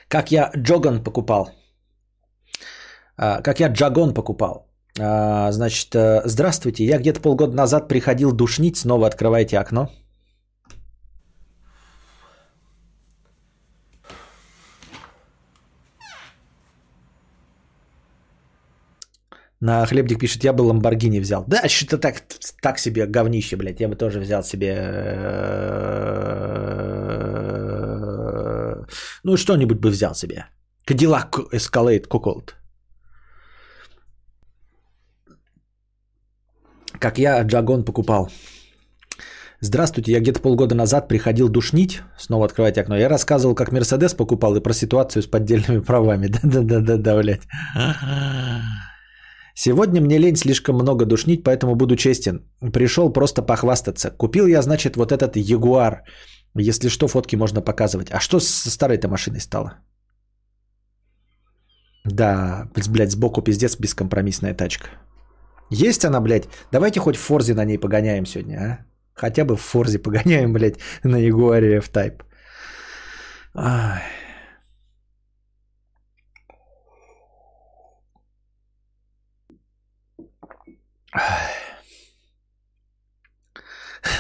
Как 0.09 0.31
я 0.31 0.51
Джоган 0.57 1.03
покупал. 1.03 1.51
А, 3.17 3.41
как 3.41 3.61
я 3.61 3.69
Джагон 3.69 4.13
покупал. 4.13 4.67
А, 5.01 5.51
значит, 5.53 5.95
э, 5.95 6.21
здравствуйте. 6.27 6.85
Я 6.85 6.99
где-то 6.99 7.21
полгода 7.23 7.57
назад 7.57 7.89
приходил 7.89 8.33
душнить. 8.33 8.77
Снова 8.77 9.07
открывайте 9.07 9.59
окно. 9.59 9.89
На 19.63 19.87
хлебник 19.87 20.19
пишет, 20.19 20.45
я 20.45 20.53
бы 20.53 20.63
Ламборгини 20.63 21.21
взял. 21.21 21.45
Да, 21.47 21.69
что-то 21.69 21.99
так, 21.99 22.23
так 22.61 22.79
себе 22.79 23.07
говнище, 23.07 23.57
блядь. 23.57 23.81
Я 23.81 23.89
бы 23.89 23.95
тоже 23.95 24.19
взял 24.19 24.43
себе... 24.43 24.67
Э, 24.67 24.73
ну, 29.23 29.37
что-нибудь 29.37 29.79
бы 29.79 29.91
взял 29.91 30.15
себе. 30.15 30.47
Cadillac 30.89 31.53
Escalade 31.53 32.09
Cuckold. 32.09 32.55
Как 36.99 37.19
я 37.19 37.43
Джагон 37.43 37.85
покупал. 37.85 38.31
Здравствуйте, 39.61 40.11
я 40.11 40.21
где-то 40.21 40.41
полгода 40.41 40.75
назад 40.75 41.07
приходил 41.07 41.49
душнить, 41.49 42.03
снова 42.19 42.47
открывайте 42.47 42.81
окно. 42.81 42.97
Я 42.97 43.09
рассказывал, 43.09 43.55
как 43.55 43.71
Мерседес 43.71 44.15
покупал 44.15 44.57
и 44.57 44.61
про 44.61 44.73
ситуацию 44.73 45.23
с 45.23 45.27
поддельными 45.27 45.79
правами. 45.79 46.27
Да-да-да-да, 46.43 47.17
блядь. 47.17 47.47
Сегодня 49.55 50.01
мне 50.01 50.19
лень 50.19 50.37
слишком 50.37 50.75
много 50.77 51.05
душнить, 51.05 51.45
поэтому 51.45 51.75
буду 51.75 51.97
честен. 51.97 52.41
Пришел 52.73 53.13
просто 53.13 53.43
похвастаться. 53.43 54.11
Купил 54.11 54.47
я, 54.47 54.63
значит, 54.63 54.97
вот 54.97 55.13
этот 55.13 55.37
Ягуар. 55.37 56.03
Если 56.55 56.89
что, 56.89 57.09
фотки 57.09 57.37
можно 57.37 57.61
показывать. 57.63 58.11
А 58.11 58.21
что 58.21 58.41
со 58.41 58.71
старой-то 58.71 59.09
машиной 59.09 59.41
стало? 59.41 59.75
Да, 62.05 62.69
блядь, 62.89 63.13
сбоку 63.13 63.43
пиздец 63.43 63.79
бескомпромиссная 63.79 64.55
тачка. 64.55 64.89
Есть 65.71 66.05
она, 66.05 66.21
блядь? 66.21 66.49
Давайте 66.73 67.01
хоть 67.01 67.17
в 67.17 67.21
Форзе 67.21 67.55
на 67.55 67.65
ней 67.65 67.79
погоняем 67.79 68.27
сегодня, 68.27 68.57
а? 68.59 68.79
Хотя 69.15 69.45
бы 69.45 69.57
в 69.57 69.61
Форзе 69.61 69.99
погоняем, 69.99 70.53
блядь, 70.53 70.79
на 71.05 71.17
Ягуаре 71.17 71.77
F-Type. 71.79 72.23
Ай. 73.55 74.03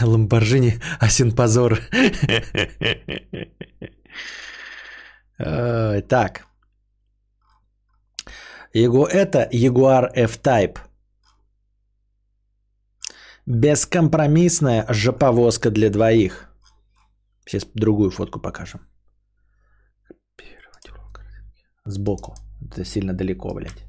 Ламборджини 0.00 0.80
Асинпозор. 1.00 1.80
Так. 5.38 6.46
Его, 8.74 9.06
это 9.06 9.48
Jaguar 9.52 10.10
F-Type. 10.14 10.78
Бескомпромиссная 13.46 14.86
жоповозка 14.88 15.70
для 15.70 15.90
двоих. 15.90 16.48
Сейчас 17.44 17.66
другую 17.74 18.10
фотку 18.10 18.40
покажем. 18.40 18.80
Сбоку. 21.84 22.34
Это 22.70 22.84
сильно 22.84 23.12
далеко, 23.12 23.52
блядь. 23.54 23.84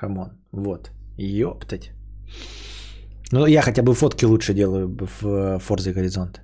Come 0.00 0.17
on. 0.17 0.30
Вот. 0.52 0.90
Ёптать. 1.16 1.90
Ну, 3.32 3.46
я 3.46 3.62
хотя 3.62 3.82
бы 3.82 3.94
фотки 3.94 4.26
лучше 4.26 4.54
делаю 4.54 4.96
в 5.20 5.58
Forza 5.58 5.92
Horizon, 5.92 6.42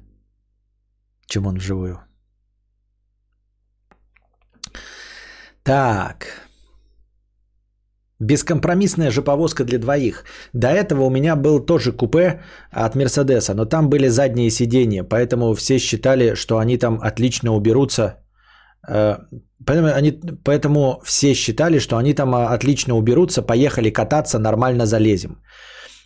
чем 1.26 1.46
он 1.46 1.58
вживую. 1.58 2.00
Так. 5.62 6.26
Бескомпромиссная 8.18 9.10
же 9.10 9.22
повозка 9.22 9.64
для 9.64 9.78
двоих. 9.78 10.24
До 10.52 10.68
этого 10.68 11.04
у 11.04 11.10
меня 11.10 11.36
был 11.36 11.60
тоже 11.60 11.92
купе 11.92 12.40
от 12.70 12.96
Мерседеса, 12.96 13.54
но 13.54 13.66
там 13.66 13.90
были 13.90 14.08
задние 14.08 14.50
сиденья, 14.50 15.04
поэтому 15.04 15.54
все 15.54 15.78
считали, 15.78 16.34
что 16.34 16.58
они 16.58 16.78
там 16.78 17.00
отлично 17.02 17.52
уберутся. 17.52 18.21
Э, 18.88 19.18
поэтому, 19.66 19.88
они, 19.88 20.20
поэтому 20.44 21.00
все 21.04 21.34
считали, 21.34 21.78
что 21.78 21.96
они 21.96 22.14
там 22.14 22.34
а, 22.34 22.48
отлично 22.54 22.96
уберутся, 22.96 23.42
поехали 23.42 23.90
кататься, 23.90 24.38
нормально 24.38 24.86
залезем. 24.86 25.36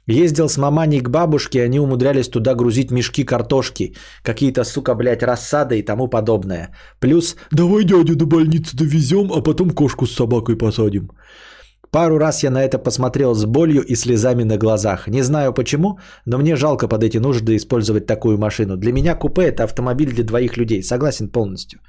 Ездил 0.09 0.49
с 0.49 0.57
маманей 0.57 1.01
к 1.01 1.11
бабушке, 1.11 1.65
они 1.65 1.81
умудрялись 1.81 2.29
туда 2.29 2.55
грузить 2.55 2.93
мешки 2.93 3.25
картошки, 3.25 3.97
какие-то, 4.23 4.65
сука, 4.65 4.95
блядь, 4.95 5.23
рассады 5.23 5.79
и 5.79 5.83
тому 5.83 6.09
подобное. 6.09 6.71
Плюс 7.01 7.37
Давай 7.51 7.85
дядю 7.85 8.15
до 8.15 8.27
больницы 8.27 8.77
довезем, 8.77 9.33
а 9.33 9.43
потом 9.43 9.71
кошку 9.71 10.07
с 10.07 10.15
собакой 10.15 10.57
посадим. 10.57 11.11
Пару 11.91 12.19
раз 12.19 12.43
я 12.45 12.51
на 12.51 12.63
это 12.63 12.79
посмотрел 12.79 13.35
с 13.35 13.45
болью 13.45 13.83
и 13.83 13.97
слезами 13.97 14.45
на 14.45 14.59
глазах. 14.59 15.09
Не 15.09 15.23
знаю 15.23 15.53
почему, 15.53 15.99
но 16.27 16.39
мне 16.39 16.57
жалко 16.57 16.89
под 16.89 17.03
эти 17.03 17.19
нужды 17.19 17.57
использовать 17.57 18.07
такую 18.07 18.39
машину. 18.39 18.77
Для 18.77 18.93
меня 18.93 19.15
купе– 19.15 19.43
это 19.47 19.65
автомобиль 19.65 20.13
для 20.13 20.25
двоих 20.25 20.57
людей. 20.57 20.83
Согласен 20.83 21.31
полностью. 21.31 21.81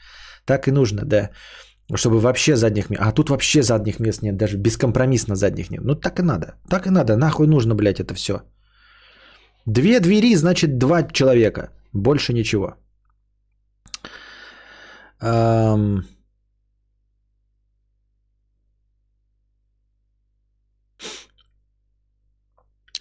Так 0.47 0.67
и 0.67 0.71
нужно, 0.71 1.05
да. 1.05 1.29
Чтобы 1.95 2.19
вообще 2.19 2.55
задних 2.55 2.89
мест. 2.89 3.01
А 3.05 3.11
тут 3.11 3.29
вообще 3.29 3.61
задних 3.61 3.99
мест 3.99 4.23
нет, 4.23 4.37
даже 4.37 4.57
бескомпромиссно 4.57 5.35
задних 5.35 5.69
нет. 5.69 5.81
Ну 5.83 5.95
так 5.95 6.19
и 6.19 6.23
надо. 6.23 6.45
Так 6.69 6.87
и 6.87 6.89
надо. 6.89 7.17
Нахуй 7.17 7.47
нужно, 7.47 7.75
блядь, 7.75 7.99
это 7.99 8.13
все. 8.13 8.41
Две 9.65 9.99
двери, 9.99 10.35
значит, 10.35 10.77
два 10.77 11.03
человека. 11.03 11.69
Больше 11.93 12.33
ничего. 12.33 12.75
Эм... 15.21 16.03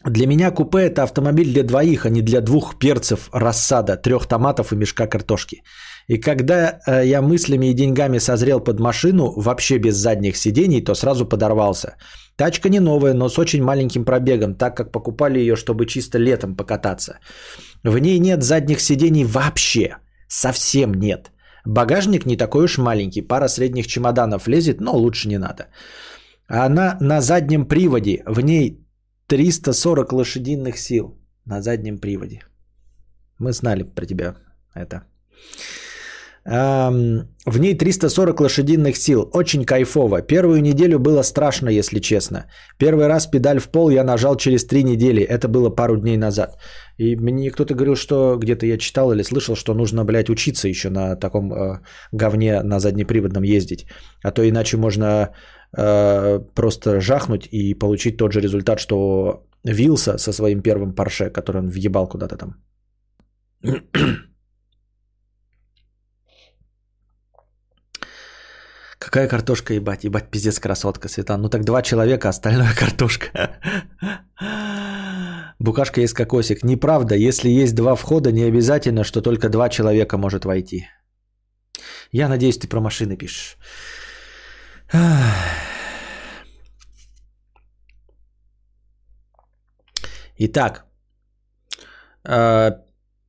Для 0.05 0.27
меня 0.27 0.53
купе 0.53 0.79
это 0.79 1.03
автомобиль 1.03 1.53
для 1.53 1.65
двоих, 1.65 2.07
а 2.07 2.11
не 2.11 2.23
для 2.23 2.41
двух 2.41 2.79
перцев 2.79 3.29
рассада, 3.33 3.97
трех 3.97 4.27
томатов 4.27 4.73
и 4.73 4.77
мешка 4.77 5.07
картошки. 5.09 5.63
И 6.09 6.19
когда 6.19 6.79
э, 6.87 7.07
я 7.07 7.21
мыслями 7.23 7.67
и 7.67 7.75
деньгами 7.75 8.19
созрел 8.19 8.61
под 8.61 8.81
машину, 8.81 9.33
вообще 9.37 9.79
без 9.79 9.97
задних 9.97 10.37
сидений, 10.37 10.85
то 10.85 10.95
сразу 10.95 11.27
подорвался. 11.27 11.97
Тачка 12.37 12.69
не 12.69 12.81
новая, 12.81 13.15
но 13.15 13.29
с 13.29 13.39
очень 13.39 13.63
маленьким 13.63 14.05
пробегом, 14.05 14.55
так 14.55 14.77
как 14.77 14.93
покупали 14.93 15.39
ее, 15.39 15.57
чтобы 15.57 15.87
чисто 15.87 16.19
летом 16.19 16.57
покататься. 16.57 17.19
В 17.83 17.99
ней 17.99 18.19
нет 18.21 18.43
задних 18.43 18.81
сидений 18.81 19.25
вообще. 19.25 19.97
Совсем 20.29 20.95
нет. 20.95 21.33
Багажник 21.65 22.27
не 22.27 22.37
такой 22.37 22.65
уж 22.65 22.79
маленький, 22.79 23.23
пара 23.23 23.49
средних 23.49 23.87
чемоданов 23.87 24.49
лезет, 24.49 24.81
но 24.81 24.93
лучше 24.93 25.29
не 25.29 25.39
надо. 25.39 25.67
Она 26.49 26.97
на 27.01 27.21
заднем 27.21 27.67
приводе, 27.67 28.23
в 28.27 28.41
ней 28.41 28.87
340 29.27 30.13
лошадиных 30.13 30.79
сил 30.79 31.19
на 31.45 31.61
заднем 31.61 31.99
приводе. 31.99 32.41
Мы 33.39 33.53
знали 33.53 33.83
про 33.83 34.07
тебя 34.07 34.37
это. 34.75 35.03
В 36.47 37.59
ней 37.59 37.75
340 37.77 38.41
лошадиных 38.41 38.97
сил. 38.97 39.29
Очень 39.33 39.65
кайфово. 39.65 40.23
Первую 40.23 40.63
неделю 40.63 40.99
было 40.99 41.23
страшно, 41.23 41.69
если 41.69 41.99
честно. 41.99 42.47
Первый 42.79 43.09
раз 43.09 43.27
педаль 43.27 43.59
в 43.59 43.69
пол 43.69 43.91
я 43.91 44.05
нажал 44.05 44.37
через 44.37 44.65
три 44.67 44.85
недели. 44.85 45.23
Это 45.23 45.49
было 45.49 45.71
пару 45.71 45.97
дней 45.97 46.17
назад. 46.17 46.57
И 46.99 47.17
мне 47.17 47.51
кто-то 47.51 47.75
говорил, 47.75 47.97
что 47.97 48.37
где-то 48.39 48.67
я 48.67 48.79
читал 48.79 49.13
или 49.13 49.23
слышал, 49.23 49.57
что 49.57 49.75
нужно, 49.75 50.05
блядь, 50.05 50.31
учиться 50.31 50.69
еще 50.69 50.89
на 50.89 51.17
таком 51.17 51.53
э, 51.53 51.81
говне 52.13 52.63
на 52.63 52.79
заднеприводном 52.79 53.43
ездить. 53.43 53.87
А 54.23 54.31
то 54.31 54.49
иначе 54.49 54.77
можно 54.77 55.35
э, 55.77 56.41
просто 56.55 57.01
жахнуть 57.01 57.49
и 57.51 57.75
получить 57.75 58.17
тот 58.17 58.33
же 58.33 58.41
результат, 58.41 58.79
что 58.79 59.47
Вилса 59.65 60.19
со 60.19 60.33
своим 60.33 60.63
первым 60.63 60.95
Порше, 60.95 61.31
который 61.31 61.59
он 61.59 61.71
въебал 61.71 62.09
куда-то 62.09 62.37
там. 62.37 62.55
Какая 69.07 69.29
картошка, 69.29 69.73
ебать, 69.75 70.03
ебать, 70.03 70.31
пиздец, 70.31 70.59
красотка, 70.59 71.09
Светлана. 71.09 71.43
Ну 71.45 71.49
так 71.49 71.65
два 71.65 71.81
человека, 71.81 72.29
остальное 72.29 72.75
картошка. 72.79 73.29
Букашка 75.61 76.01
есть 76.01 76.15
кокосик. 76.15 76.65
Неправда, 76.65 77.15
если 77.15 77.49
есть 77.49 77.77
два 77.77 77.95
входа, 77.95 78.33
не 78.33 78.43
обязательно, 78.43 79.05
что 79.05 79.23
только 79.23 79.49
два 79.49 79.69
человека 79.69 80.19
может 80.19 80.45
войти. 80.45 80.89
Я 82.11 82.29
надеюсь, 82.29 82.59
ты 82.59 82.67
про 82.67 82.81
машины 82.81 83.17
пишешь. 83.17 83.59
Итак, 90.39 90.85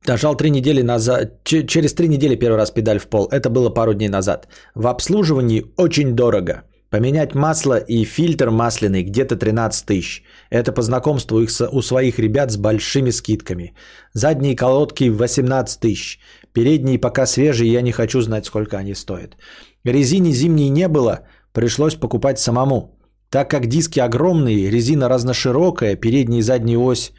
Дожал 0.08 0.36
три 0.36 0.50
недели 0.50 0.80
назад, 0.80 1.44
через 1.44 1.92
три 1.92 2.08
недели 2.08 2.34
первый 2.34 2.56
раз 2.56 2.70
педаль 2.70 2.98
в 2.98 3.08
пол. 3.08 3.28
Это 3.30 3.50
было 3.50 3.68
пару 3.68 3.92
дней 3.92 4.08
назад. 4.08 4.48
В 4.74 4.86
обслуживании 4.86 5.66
очень 5.76 6.14
дорого. 6.16 6.62
Поменять 6.88 7.34
масло 7.34 7.76
и 7.76 8.04
фильтр 8.04 8.50
масляный 8.50 9.02
где-то 9.02 9.36
13 9.36 9.84
тысяч. 9.84 10.22
Это 10.48 10.72
по 10.72 10.80
знакомству 10.80 11.42
их 11.42 11.50
у 11.72 11.82
своих 11.82 12.18
ребят 12.18 12.50
с 12.50 12.56
большими 12.56 13.10
скидками. 13.10 13.74
Задние 14.14 14.56
колодки 14.56 15.10
18 15.10 15.78
тысяч. 15.78 16.20
Передние 16.54 16.98
пока 16.98 17.26
свежие, 17.26 17.70
я 17.70 17.82
не 17.82 17.92
хочу 17.92 18.22
знать, 18.22 18.46
сколько 18.46 18.78
они 18.78 18.94
стоят. 18.94 19.36
Резины 19.84 20.32
зимней 20.32 20.70
не 20.70 20.88
было, 20.88 21.20
пришлось 21.52 21.96
покупать 21.96 22.38
самому. 22.38 22.98
Так 23.28 23.50
как 23.50 23.66
диски 23.66 24.00
огромные, 24.00 24.70
резина 24.70 25.10
разноширокая, 25.10 25.96
передняя 25.96 26.40
и 26.40 26.42
задняя 26.42 26.78
ось 26.78 27.12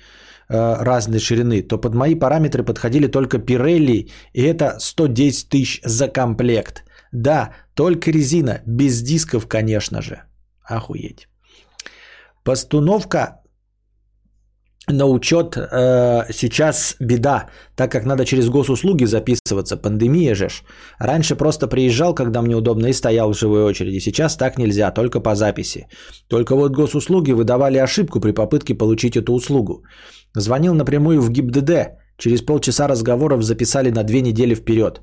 разной 0.49 1.19
ширины, 1.19 1.61
то 1.61 1.77
под 1.77 1.93
мои 1.93 2.15
параметры 2.15 2.63
подходили 2.63 3.07
только 3.07 3.37
Pirelli, 3.37 4.09
и 4.33 4.41
это 4.41 4.77
110 4.79 5.49
тысяч 5.49 5.81
за 5.85 6.07
комплект. 6.07 6.83
Да, 7.11 7.53
только 7.73 8.11
резина, 8.11 8.61
без 8.65 9.01
дисков, 9.01 9.47
конечно 9.47 10.01
же. 10.01 10.23
Охуеть. 10.63 11.27
Постановка 12.43 13.38
на 14.87 15.05
учет 15.05 15.55
э, 15.57 16.31
сейчас 16.31 16.95
беда, 16.99 17.49
так 17.75 17.91
как 17.91 18.05
надо 18.05 18.25
через 18.25 18.49
госуслуги 18.49 19.05
записываться, 19.05 19.77
пандемия 19.77 20.35
же. 20.35 20.49
Раньше 20.99 21.35
просто 21.35 21.67
приезжал, 21.67 22.15
когда 22.15 22.41
мне 22.41 22.55
удобно, 22.55 22.87
и 22.87 22.93
стоял 22.93 23.33
в 23.33 23.37
живой 23.37 23.63
очереди. 23.63 23.99
Сейчас 23.99 24.37
так 24.37 24.57
нельзя, 24.57 24.91
только 24.91 25.19
по 25.19 25.35
записи. 25.35 25.87
Только 26.27 26.55
вот 26.55 26.75
госуслуги 26.75 27.31
выдавали 27.31 27.77
ошибку 27.77 28.19
при 28.19 28.31
попытке 28.31 28.73
получить 28.73 29.15
эту 29.15 29.33
услугу. 29.33 29.83
Звонил 30.35 30.73
напрямую 30.73 31.21
в 31.21 31.29
ГИБДД, 31.29 31.71
через 32.17 32.41
полчаса 32.41 32.87
разговоров 32.87 33.43
записали 33.43 33.91
на 33.91 34.03
две 34.03 34.21
недели 34.21 34.55
вперед. 34.55 35.01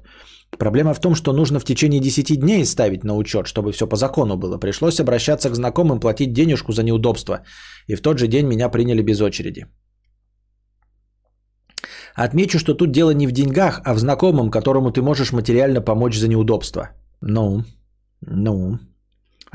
Проблема 0.58 0.94
в 0.94 1.00
том, 1.00 1.14
что 1.14 1.32
нужно 1.32 1.58
в 1.60 1.64
течение 1.64 2.00
10 2.00 2.40
дней 2.40 2.64
ставить 2.64 3.04
на 3.04 3.16
учет, 3.16 3.46
чтобы 3.46 3.72
все 3.72 3.86
по 3.86 3.96
закону 3.96 4.36
было. 4.36 4.58
Пришлось 4.58 5.00
обращаться 5.00 5.50
к 5.50 5.54
знакомым, 5.54 6.00
платить 6.00 6.32
денежку 6.32 6.72
за 6.72 6.82
неудобство. 6.82 7.42
И 7.88 7.96
в 7.96 8.00
тот 8.00 8.18
же 8.18 8.28
день 8.28 8.46
меня 8.46 8.68
приняли 8.68 9.02
без 9.02 9.20
очереди. 9.20 9.66
Отмечу, 12.14 12.58
что 12.58 12.74
тут 12.74 12.92
дело 12.92 13.10
не 13.10 13.26
в 13.26 13.32
деньгах, 13.32 13.80
а 13.84 13.94
в 13.94 13.98
знакомом, 13.98 14.50
которому 14.50 14.90
ты 14.90 15.02
можешь 15.02 15.32
материально 15.32 15.82
помочь 15.82 16.16
за 16.16 16.28
неудобство. 16.28 16.88
Ну, 17.20 17.64
ну. 18.22 18.78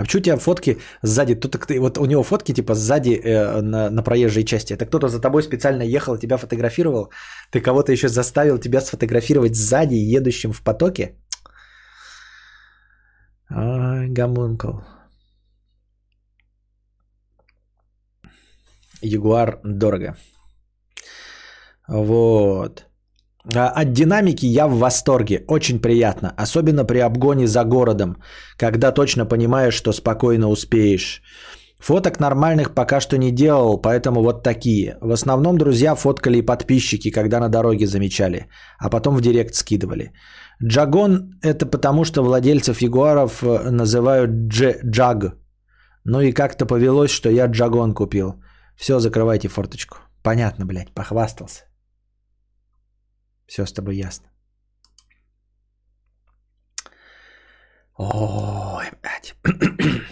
А 0.02 0.04
почему 0.04 0.20
у 0.20 0.24
тебя 0.24 0.38
фотки 0.38 0.80
сзади? 1.04 1.36
Тут, 1.36 1.56
вот 1.70 1.98
у 1.98 2.06
него 2.06 2.24
фотки 2.24 2.54
типа 2.54 2.74
сзади 2.74 3.22
э, 3.24 3.62
на, 3.62 3.90
на 3.92 4.04
проезжей 4.04 4.44
части. 4.44 4.74
Это 4.74 4.88
кто-то 4.88 5.08
за 5.08 5.22
тобой 5.22 5.44
специально 5.44 5.84
ехал, 5.84 6.18
тебя 6.18 6.38
фотографировал. 6.38 7.12
Ты 7.52 7.62
кого-то 7.62 7.92
еще 7.92 8.08
заставил 8.10 8.58
тебя 8.58 8.82
сфотографировать 8.82 9.56
сзади, 9.56 10.18
едущим 10.18 10.54
в 10.54 10.64
потоке. 10.64 11.16
Ай, 13.52 14.08
гомункул. 14.10 14.82
Ягуар 19.04 19.60
дорого. 19.64 20.16
Вот. 21.88 22.86
А, 23.56 23.70
От 23.70 23.94
динамики 23.94 24.46
я 24.46 24.68
в 24.68 24.78
восторге. 24.78 25.44
Очень 25.48 25.80
приятно. 25.80 26.34
Особенно 26.38 26.86
при 26.86 27.00
обгоне 27.00 27.48
за 27.48 27.64
городом, 27.64 28.18
когда 28.58 28.92
точно 28.92 29.26
понимаешь, 29.26 29.74
что 29.74 29.94
спокойно 29.94 30.50
успеешь. 30.50 31.22
Фоток 31.80 32.20
нормальных 32.20 32.76
пока 32.76 33.00
что 33.02 33.18
не 33.18 33.32
делал, 33.32 33.82
поэтому 33.82 34.22
вот 34.22 34.44
такие. 34.44 34.98
В 35.02 35.12
основном 35.12 35.58
друзья 35.58 35.96
фоткали 35.96 36.38
и 36.38 36.46
подписчики, 36.46 37.10
когда 37.12 37.40
на 37.40 37.50
дороге 37.50 37.88
замечали, 37.88 38.48
а 38.78 38.90
потом 38.90 39.16
в 39.16 39.22
директ 39.22 39.56
скидывали. 39.56 40.12
Джагон– 40.64 41.40
это 41.42 41.66
потому, 41.66 42.06
что 42.06 42.24
владельцев 42.24 42.82
ягуаров 42.82 43.44
э, 43.44 43.72
называют 43.72 44.30
дж- 44.30 44.80
джаг. 44.86 45.38
Ну 46.04 46.22
и 46.22 46.34
как-то 46.34 46.68
повелось, 46.68 47.10
что 47.10 47.30
я 47.30 47.48
джагон 47.48 47.96
купил. 47.96 48.36
Все, 48.76 49.00
закрывайте 49.00 49.48
форточку. 49.48 49.98
Понятно, 50.22 50.66
блядь, 50.68 50.94
похвастался. 50.94 51.64
Все 53.52 53.66
с 53.66 53.74
тобой 53.74 53.98
ясно. 53.98 54.28
Ой, 57.98 58.86
блядь. 59.02 59.36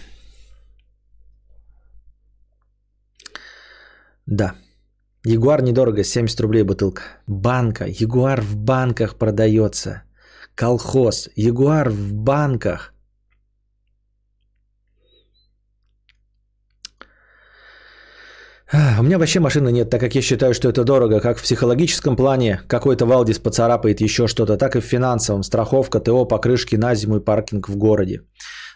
Да. 4.26 4.56
Ягуар 5.24 5.61
недорого, 5.64 6.03
70 6.03 6.40
рублей 6.42 6.64
бутылка. 6.64 7.01
Банка. 7.27 7.85
Ягуар 7.88 8.42
в 8.42 8.58
банках 8.58 9.18
продается. 9.18 10.03
Колхоз. 10.53 11.30
Ягуар 11.35 11.90
в 11.90 12.14
банках. 12.14 12.93
У 18.72 19.04
меня 19.04 19.18
вообще 19.18 19.40
машины 19.40 19.72
нет, 19.72 19.90
так 19.90 20.00
как 20.00 20.14
я 20.16 20.22
считаю, 20.22 20.54
что 20.54 20.70
это 20.70 20.84
дорого. 20.84 21.20
Как 21.20 21.40
в 21.40 21.42
психологическом 21.42 22.16
плане 22.16 22.62
какой-то 22.68 23.06
Валдис 23.06 23.40
поцарапает 23.40 24.02
еще 24.02 24.28
что-то, 24.28 24.58
так 24.58 24.76
и 24.76 24.80
в 24.80 24.86
финансовом. 24.86 25.44
Страховка, 25.44 26.00
ТО, 26.00 26.26
покрышки 26.26 26.76
на 26.76 26.96
зиму 26.96 27.18
и 27.18 27.24
паркинг 27.24 27.68
в 27.68 27.78
городе. 27.78 28.22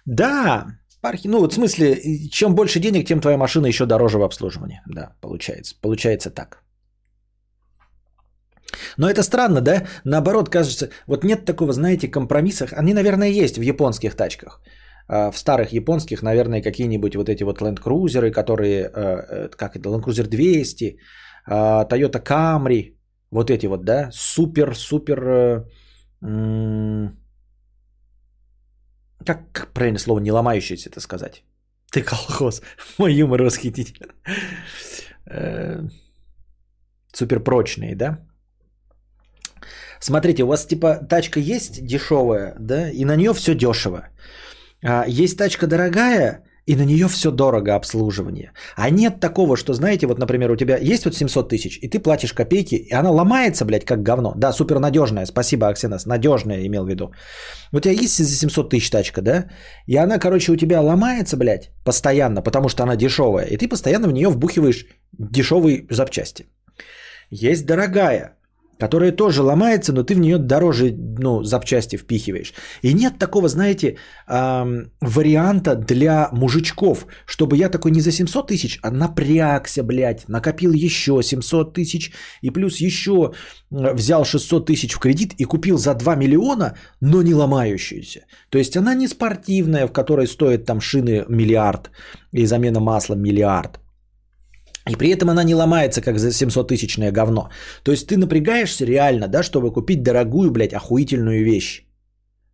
Да, 0.06 0.66
парки, 1.02 1.28
ну 1.28 1.40
вот 1.40 1.52
в 1.52 1.56
смысле, 1.56 1.96
чем 2.32 2.56
больше 2.56 2.80
денег, 2.80 3.08
тем 3.08 3.22
твоя 3.22 3.38
машина 3.38 3.68
еще 3.68 3.86
дороже 3.86 4.18
в 4.18 4.24
обслуживании. 4.24 4.82
Да, 4.88 5.16
получается. 5.22 5.76
Получается 5.82 6.32
так. 6.32 6.64
Но 8.98 9.08
это 9.08 9.22
странно, 9.22 9.62
да? 9.62 9.84
Наоборот, 10.04 10.50
кажется, 10.50 10.90
вот 11.08 11.24
нет 11.24 11.46
такого, 11.46 11.72
знаете, 11.72 12.08
компромисса. 12.08 12.68
Они, 12.72 12.94
наверное, 12.94 13.30
есть 13.30 13.58
в 13.58 13.62
японских 13.62 14.16
тачках. 14.16 14.60
А, 15.07 15.32
В 15.32 15.38
старых 15.38 15.73
японских, 15.73 16.23
наверное, 16.23 16.61
какие-нибудь 16.61 17.15
вот 17.15 17.30
эти 17.30 17.43
вот 17.43 17.61
Land 17.61 17.80
Cruiser, 17.83 18.32
которые, 18.32 18.83
э, 18.83 18.90
э, 18.93 19.49
как 19.49 19.75
это, 19.75 19.90
Land 19.90 20.03
Cruiser 20.03 20.27
200, 20.27 20.98
а, 21.45 21.85
Toyota 21.85 22.22
Camry, 22.23 22.95
вот 23.32 23.49
эти 23.49 23.67
вот, 23.67 23.83
да, 23.83 24.09
супер-супер, 24.11 25.65
э, 26.22 27.09
как, 29.25 29.51
как 29.51 29.73
правильное 29.73 29.99
слово, 29.99 30.19
не 30.19 30.32
ломающиеся 30.32 30.90
это 30.90 30.99
сказать? 30.99 31.43
Ты 31.91 32.01
колхоз, 32.01 32.61
мой 32.98 33.14
юмор 33.14 33.43
восхитителен. 33.43 34.11
Суперпрочные, 37.14 37.95
да? 37.95 38.19
Смотрите, 39.99 40.43
у 40.43 40.48
вас 40.48 40.65
типа 40.65 40.99
тачка 41.09 41.40
есть 41.40 41.85
дешевая, 41.85 42.56
да, 42.59 42.90
и 42.90 43.06
на 43.06 43.15
нее 43.15 43.33
все 43.33 43.56
дешево. 43.56 44.09
А 44.84 45.06
есть 45.08 45.38
тачка 45.38 45.68
дорогая, 45.68 46.44
и 46.66 46.76
на 46.76 46.86
нее 46.86 47.08
все 47.08 47.32
дорого 47.32 47.76
обслуживание. 47.76 48.52
А 48.76 48.90
нет 48.90 49.20
такого, 49.20 49.58
что, 49.58 49.74
знаете, 49.74 50.08
вот, 50.08 50.20
например, 50.20 50.52
у 50.52 50.56
тебя 50.56 50.78
есть 50.78 51.06
вот 51.06 51.16
700 51.16 51.50
тысяч, 51.50 51.80
и 51.82 51.90
ты 51.90 52.00
платишь 52.00 52.34
копейки, 52.34 52.76
и 52.76 52.94
она 52.94 53.12
ломается, 53.12 53.66
блядь, 53.66 53.86
как 53.86 54.03
говно. 54.03 54.34
Да, 54.36 54.53
супер 54.53 54.80
надежная, 54.80 55.26
спасибо, 55.26 55.68
Аксенас, 55.68 56.06
надежная 56.06 56.66
имел 56.66 56.86
в 56.86 56.90
виду. 56.90 57.12
У 57.74 57.80
тебя 57.80 57.94
есть 57.94 58.18
за 58.18 58.36
700 58.36 58.70
тысяч 58.70 58.90
тачка, 58.90 59.22
да? 59.22 59.45
И 59.88 59.98
она, 59.98 60.20
короче, 60.20 60.52
у 60.52 60.56
тебя 60.56 60.82
ломается, 60.82 61.38
блядь, 61.38 61.72
постоянно, 61.84 62.42
потому 62.42 62.70
что 62.70 62.84
она 62.84 62.95
дешевая, 62.95 63.45
и 63.45 63.58
ты 63.58 63.68
постоянно 63.68 64.08
в 64.08 64.14
нее 64.14 64.30
вбухиваешь 64.30 64.86
дешевые 65.12 65.86
запчасти. 65.90 66.45
Есть 67.30 67.66
дорогая, 67.66 68.38
которая 68.84 69.14
тоже 69.14 69.42
ломается, 69.42 69.94
но 69.94 70.03
ты 70.03 70.14
в 70.14 70.20
нее 70.20 70.38
дороже 70.38 70.92
ну, 71.20 71.44
запчасти 71.44 71.98
впихиваешь. 71.98 72.53
И 72.84 72.94
нет 72.94 73.18
такого, 73.18 73.48
знаете, 73.48 73.95
эм, 74.28 74.92
варианта 75.02 75.76
для 75.76 76.28
мужичков, 76.34 77.08
чтобы 77.26 77.56
я 77.56 77.70
такой 77.70 77.92
не 77.92 78.02
за 78.02 78.12
700 78.12 78.48
тысяч, 78.48 78.80
а 78.84 78.92
напрягся, 78.92 79.84
блядь, 79.84 80.28
накопил 80.28 80.74
еще 80.74 81.24
700 81.24 81.74
тысяч 81.74 82.12
и 82.42 82.52
плюс 82.52 82.82
еще 82.82 83.32
взял 83.72 84.26
600 84.26 84.66
тысяч 84.66 84.94
в 84.95 85.00
кредит 85.00 85.34
и 85.38 85.45
купил 85.45 85.78
за 85.78 85.94
2 85.94 86.16
миллиона, 86.16 86.74
но 87.02 87.22
не 87.22 87.34
ломающуюся. 87.34 88.26
То 88.50 88.58
есть 88.58 88.76
она 88.76 88.95
не 88.95 89.08
спортивная, 89.08 89.88
в 89.88 89.94
которой 89.94 90.28
стоит 90.28 90.66
там 90.66 90.82
шины 90.82 91.24
миллиард 91.30 91.90
и 92.34 92.45
замена 92.45 92.82
масла 92.82 93.16
миллиард. 93.16 93.80
И 94.90 94.95
при 94.95 95.10
этом 95.10 95.30
она 95.30 95.44
не 95.44 95.56
ломается, 95.56 96.02
как 96.02 96.20
за 96.20 96.30
700-тысячное 96.30 97.12
говно. 97.12 97.50
То 97.84 97.92
есть 97.92 98.08
ты 98.08 98.18
напрягаешься 98.18 98.86
реально, 98.86 99.28
да, 99.28 99.44
чтобы 99.44 99.72
купить 99.72 100.03
дорогую, 100.03 100.52
блядь, 100.52 100.74
охуительную 100.74 101.44
вещь. 101.44 101.86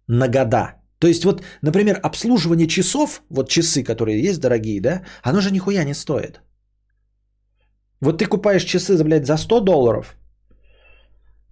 На 0.08 0.28
года. 0.28 0.76
То 1.00 1.08
есть 1.08 1.26
вот, 1.26 1.44
например, 1.62 2.00
обслуживание 2.04 2.68
часов, 2.68 3.24
вот 3.30 3.50
часы, 3.50 3.84
которые 3.84 4.22
есть 4.22 4.40
дорогие, 4.40 4.82
да, 4.82 5.04
оно 5.24 5.42
же 5.42 5.52
нихуя 5.52 5.84
не 5.84 5.94
стоит. 5.94 6.42
Вот 8.02 8.18
ты 8.18 8.26
купаешь 8.26 8.64
часы, 8.64 9.04
блядь, 9.04 9.26
за 9.26 9.38
100 9.38 9.60
долларов, 9.62 10.16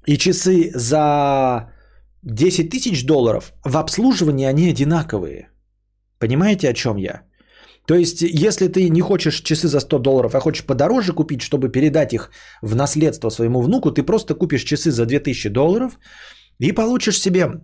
и 0.08 0.18
часы 0.18 0.72
за 0.74 1.70
10 2.24 2.70
тысяч 2.70 3.06
долларов, 3.06 3.54
в 3.66 3.78
обслуживании 3.78 4.48
они 4.48 4.70
одинаковые. 4.70 5.50
Понимаете, 6.20 6.70
о 6.70 6.74
чем 6.74 6.98
я? 6.98 7.27
То 7.88 7.96
есть, 7.96 8.22
если 8.22 8.68
ты 8.68 8.90
не 8.90 9.02
хочешь 9.02 9.42
часы 9.42 9.68
за 9.68 9.80
100 9.80 10.00
долларов, 10.00 10.36
а 10.36 10.40
хочешь 10.40 10.66
подороже 10.66 11.14
купить, 11.14 11.42
чтобы 11.42 11.70
передать 11.70 12.14
их 12.14 12.32
в 12.62 12.76
наследство 12.76 13.30
своему 13.30 13.62
внуку, 13.62 13.92
ты 13.92 14.04
просто 14.04 14.36
купишь 14.36 14.64
часы 14.64 14.92
за 14.92 15.06
2000 15.06 15.50
долларов 15.50 15.98
и 16.60 16.74
получишь 16.74 17.20
себе 17.20 17.62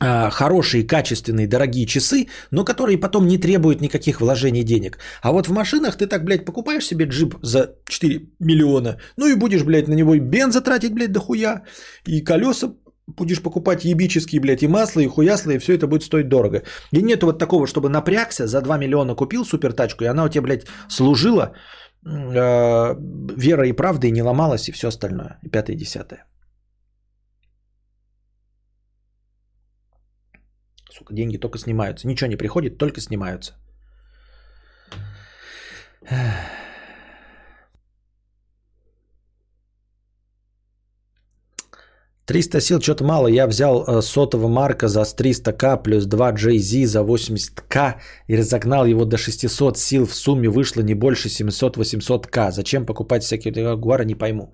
а, 0.00 0.30
хорошие, 0.30 0.86
качественные, 0.86 1.46
дорогие 1.46 1.86
часы, 1.86 2.26
но 2.50 2.64
которые 2.64 2.98
потом 2.98 3.26
не 3.26 3.38
требуют 3.38 3.80
никаких 3.80 4.20
вложений 4.20 4.64
денег. 4.64 4.98
А 5.22 5.30
вот 5.30 5.46
в 5.46 5.52
машинах 5.52 5.96
ты 5.96 6.06
так, 6.06 6.24
блядь, 6.24 6.46
покупаешь 6.46 6.86
себе 6.86 7.04
джип 7.04 7.34
за 7.42 7.74
4 7.88 8.20
миллиона, 8.40 8.98
ну 9.18 9.26
и 9.26 9.36
будешь, 9.36 9.62
блядь, 9.62 9.88
на 9.88 9.94
него 9.94 10.14
и 10.14 10.20
бенза 10.20 10.62
тратить, 10.62 10.94
блядь, 10.94 11.12
дохуя, 11.12 11.62
и 12.06 12.24
колеса 12.24 12.74
будешь 13.06 13.42
покупать 13.42 13.84
ебические, 13.84 14.40
блядь, 14.40 14.62
и 14.62 14.68
масло, 14.68 15.00
и 15.00 15.06
хуясло, 15.06 15.52
и 15.52 15.58
все 15.58 15.74
это 15.74 15.86
будет 15.86 16.02
стоить 16.02 16.28
дорого. 16.28 16.62
И 16.92 17.02
нету 17.02 17.26
вот 17.26 17.38
такого, 17.38 17.66
чтобы 17.66 17.88
напрягся, 17.88 18.46
за 18.46 18.60
2 18.60 18.78
миллиона 18.78 19.14
купил 19.14 19.44
супер 19.44 19.72
тачку, 19.72 20.04
и 20.04 20.08
она 20.08 20.24
у 20.24 20.28
тебя, 20.28 20.42
блядь, 20.42 20.66
служила 20.88 21.52
э, 22.04 22.94
верой 23.36 23.68
и 23.68 23.76
правдой, 23.76 24.10
и 24.10 24.12
не 24.12 24.22
ломалась, 24.22 24.68
и 24.68 24.72
все 24.72 24.88
остальное. 24.88 25.38
И 25.42 25.48
пятое, 25.48 25.76
и 25.76 25.78
десятое. 25.78 26.26
Сука, 30.90 31.14
деньги 31.14 31.38
только 31.38 31.58
снимаются. 31.58 32.06
Ничего 32.06 32.30
не 32.30 32.36
приходит, 32.36 32.78
только 32.78 33.00
снимаются. 33.00 33.54
300 42.32 42.60
сил 42.60 42.80
что-то 42.80 43.04
мало. 43.04 43.28
Я 43.28 43.46
взял 43.46 43.84
э, 43.84 44.02
сотого 44.02 44.48
марка 44.48 44.88
за 44.88 45.02
300к 45.02 45.82
плюс 45.82 46.06
2 46.06 46.32
JZ 46.32 46.86
за 46.86 47.00
80к 47.00 47.94
и 48.28 48.36
разогнал 48.38 48.86
его 48.86 49.04
до 49.04 49.18
600 49.18 49.76
сил. 49.76 50.06
В 50.06 50.14
сумме 50.14 50.48
вышло 50.48 50.82
не 50.82 50.94
больше 50.94 51.28
700-800к. 51.28 52.50
Зачем 52.50 52.86
покупать 52.86 53.22
всякие 53.22 53.52
Ягуары, 53.52 54.06
не 54.06 54.14
пойму. 54.14 54.52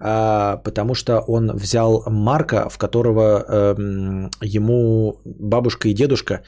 А, 0.00 0.58
потому 0.58 0.94
что 0.94 1.18
он 1.26 1.50
взял 1.56 2.04
марка, 2.06 2.68
в 2.70 2.78
которого 2.78 3.44
эм, 3.48 4.30
ему 4.40 5.20
бабушка 5.24 5.88
и 5.88 5.94
дедушка 5.94 6.42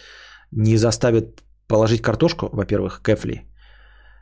не 0.53 0.77
заставят 0.77 1.43
положить 1.67 2.03
картошку, 2.03 2.49
во-первых, 2.53 3.03
кэфли. 3.03 3.50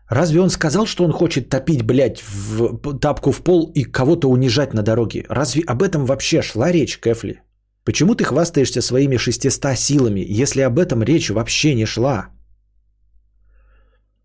Разве 0.08 0.40
он 0.40 0.50
сказал, 0.50 0.86
что 0.86 1.04
он 1.04 1.12
хочет 1.12 1.48
топить, 1.50 1.82
блядь, 1.82 2.22
в 2.22 2.98
тапку 2.98 3.30
в 3.30 3.42
пол 3.42 3.70
и 3.74 3.84
кого-то 3.84 4.30
унижать 4.30 4.74
на 4.74 4.82
дороге? 4.82 5.24
Разве 5.28 5.62
об 5.66 5.82
этом 5.82 6.06
вообще 6.06 6.42
шла 6.42 6.72
речь, 6.72 6.98
Кэфли? 6.98 7.42
Почему 7.84 8.14
ты 8.14 8.24
хвастаешься 8.24 8.80
своими 8.80 9.18
600 9.18 9.76
силами, 9.76 10.24
если 10.42 10.62
об 10.62 10.78
этом 10.78 11.02
речь 11.02 11.30
вообще 11.30 11.74
не 11.74 11.86
шла? 11.86 12.28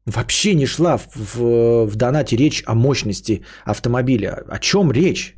Вообще 0.05 0.53
не 0.53 0.65
шла 0.65 0.97
в, 0.97 1.07
в, 1.15 1.85
в 1.85 1.95
донате 1.95 2.37
речь 2.37 2.63
о 2.65 2.75
мощности 2.75 3.43
автомобиля. 3.65 4.43
О 4.49 4.59
чем 4.59 4.91
речь? 4.91 5.37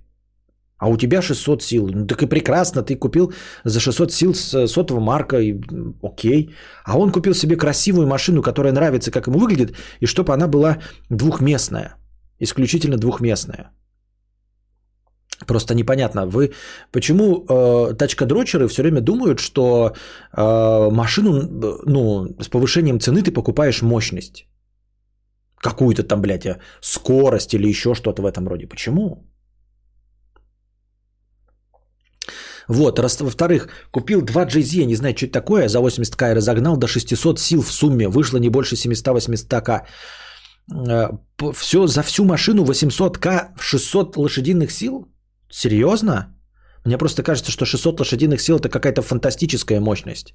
А 0.77 0.89
у 0.89 0.97
тебя 0.97 1.21
600 1.21 1.63
сил. 1.63 1.89
Ну 1.93 2.05
так 2.05 2.21
и 2.21 2.27
прекрасно, 2.27 2.81
ты 2.83 2.95
купил 2.95 3.33
за 3.63 3.79
600 3.79 4.11
сил 4.11 4.33
с 4.33 4.67
сотого 4.67 4.99
марка, 4.99 5.39
и 5.39 5.55
окей. 6.03 6.53
А 6.85 6.97
он 6.97 7.11
купил 7.11 7.33
себе 7.33 7.55
красивую 7.55 8.07
машину, 8.07 8.41
которая 8.41 8.73
нравится, 8.73 9.11
как 9.11 9.27
ему 9.27 9.39
выглядит, 9.39 9.75
и 10.01 10.05
чтобы 10.05 10.33
она 10.33 10.47
была 10.47 10.77
двухместная. 11.09 11.95
Исключительно 12.39 12.97
двухместная. 12.97 13.71
Просто 15.47 15.75
непонятно, 15.75 16.25
вы 16.25 16.53
почему 16.91 17.45
э, 17.49 17.93
тачкодрочеры 17.97 18.67
все 18.67 18.81
время 18.81 19.01
думают, 19.01 19.39
что 19.39 19.93
э, 20.37 20.89
машину 20.91 21.41
э, 21.41 21.79
ну, 21.85 22.35
с 22.41 22.47
повышением 22.47 22.99
цены 22.99 23.21
ты 23.21 23.31
покупаешь 23.31 23.81
мощность. 23.81 24.47
Какую-то 25.57 26.03
там, 26.03 26.21
блядь, 26.21 26.45
э, 26.45 26.59
скорость 26.81 27.53
или 27.53 27.67
еще 27.67 27.93
что-то 27.93 28.21
в 28.21 28.25
этом 28.25 28.47
роде. 28.47 28.67
Почему? 28.67 29.25
Вот, 32.67 32.99
раз, 32.99 33.21
во-вторых, 33.21 33.69
купил 33.91 34.21
2 34.21 34.45
GZ, 34.45 34.85
не 34.85 34.95
знаю, 34.95 35.15
что 35.15 35.25
это 35.25 35.33
такое, 35.33 35.67
за 35.67 35.79
80к 35.79 36.31
и 36.31 36.35
разогнал 36.35 36.77
до 36.77 36.87
600 36.87 37.39
сил 37.39 37.61
в 37.61 37.71
сумме, 37.71 38.07
вышло 38.07 38.39
не 38.39 38.49
больше 38.49 38.75
700-800к. 38.75 39.85
Все, 41.53 41.87
за 41.87 42.03
всю 42.03 42.25
машину 42.25 42.63
800к, 42.63 43.49
600 43.59 44.17
лошадиных 44.17 44.71
сил? 44.71 45.07
Серьезно? 45.51 46.35
Мне 46.85 46.97
просто 46.97 47.23
кажется, 47.23 47.51
что 47.51 47.65
600 47.65 47.99
лошадиных 47.99 48.41
сил 48.41 48.57
это 48.57 48.69
какая-то 48.69 49.01
фантастическая 49.01 49.79
мощность. 49.79 50.33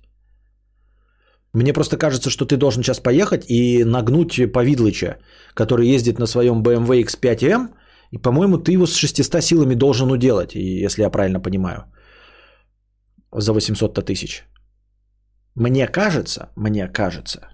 Мне 1.52 1.72
просто 1.72 1.96
кажется, 1.96 2.30
что 2.30 2.44
ты 2.44 2.56
должен 2.56 2.82
сейчас 2.82 3.00
поехать 3.00 3.44
и 3.48 3.84
нагнуть 3.84 4.52
Повидлыча, 4.52 5.16
который 5.54 5.88
ездит 5.88 6.18
на 6.18 6.26
своем 6.26 6.62
BMW 6.62 7.04
X5M, 7.04 7.68
и, 8.12 8.18
по-моему, 8.18 8.58
ты 8.58 8.72
его 8.72 8.86
с 8.86 8.94
600 8.94 9.42
силами 9.42 9.74
должен 9.74 10.10
уделать, 10.10 10.54
если 10.54 11.02
я 11.02 11.10
правильно 11.10 11.40
понимаю, 11.40 11.84
за 13.32 13.52
800 13.52 14.04
тысяч. 14.04 14.44
Мне 15.54 15.86
кажется, 15.88 16.50
мне 16.56 16.88
кажется. 16.88 17.48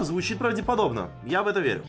Звучит 0.00 0.38
правдеподобно. 0.38 1.10
Я 1.26 1.42
в 1.42 1.48
это 1.48 1.60
верю. 1.60 1.84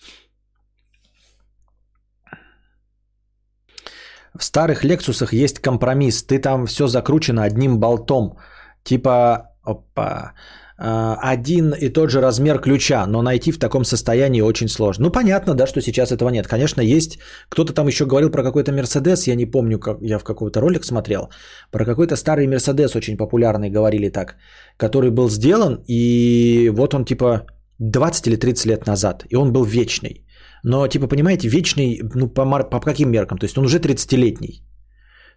В 4.34 4.44
старых 4.44 4.84
Лексусах 4.84 5.34
есть 5.34 5.60
компромисс. 5.60 6.24
Ты 6.24 6.40
там 6.40 6.66
все 6.68 6.88
закручено 6.88 7.44
одним 7.44 7.80
болтом. 7.80 8.38
Типа, 8.84 9.56
опа, 9.64 10.34
один 10.78 11.74
и 11.74 11.90
тот 11.90 12.10
же 12.10 12.22
размер 12.22 12.60
ключа, 12.60 13.08
но 13.08 13.22
найти 13.22 13.52
в 13.52 13.60
таком 13.60 13.84
состоянии 13.84 14.42
очень 14.42 14.68
сложно. 14.68 15.06
Ну, 15.06 15.12
понятно, 15.12 15.56
да, 15.56 15.68
что 15.68 15.82
сейчас 15.82 16.12
этого 16.12 16.30
нет. 16.30 16.48
Конечно, 16.48 16.82
есть. 16.82 17.20
Кто-то 17.50 17.74
там 17.74 17.88
еще 17.88 18.06
говорил 18.06 18.30
про 18.30 18.44
какой-то 18.44 18.72
Мерседес, 18.72 19.28
я 19.28 19.36
не 19.36 19.46
помню, 19.46 19.80
как 19.80 19.98
я 20.02 20.20
в 20.20 20.24
какой-то 20.24 20.62
ролик 20.62 20.86
смотрел. 20.86 21.30
Про 21.72 21.86
какой-то 21.86 22.16
старый 22.16 22.48
Мерседес 22.48 22.96
очень 22.96 23.18
популярный, 23.18 23.72
говорили 23.72 24.10
так, 24.10 24.36
который 24.78 25.10
был 25.10 25.30
сделан, 25.30 25.84
и 25.88 26.72
вот 26.76 26.94
он 26.94 27.06
типа 27.06 27.48
20 27.80 28.28
или 28.28 28.36
30 28.36 28.66
лет 28.66 28.88
назад, 28.88 29.26
и 29.30 29.36
он 29.36 29.52
был 29.52 29.64
вечный. 29.64 30.24
Но, 30.64 30.88
типа, 30.88 31.08
понимаете, 31.08 31.48
вечный, 31.48 32.02
ну, 32.16 32.28
по, 32.28 32.46
по 32.64 32.80
каким 32.80 33.10
меркам? 33.12 33.38
То 33.38 33.46
есть 33.46 33.58
он 33.58 33.66
уже 33.66 33.80
30-летний. 33.80 34.64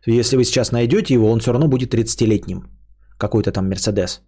Если 0.07 0.37
вы 0.37 0.45
сейчас 0.45 0.73
найдете 0.73 1.15
его, 1.15 1.31
он 1.31 1.41
все 1.41 1.53
равно 1.53 1.69
будет 1.69 1.95
30-летним. 1.95 2.63
Какой-то 3.19 3.53
там 3.53 3.69
Мерседес. 3.69 4.23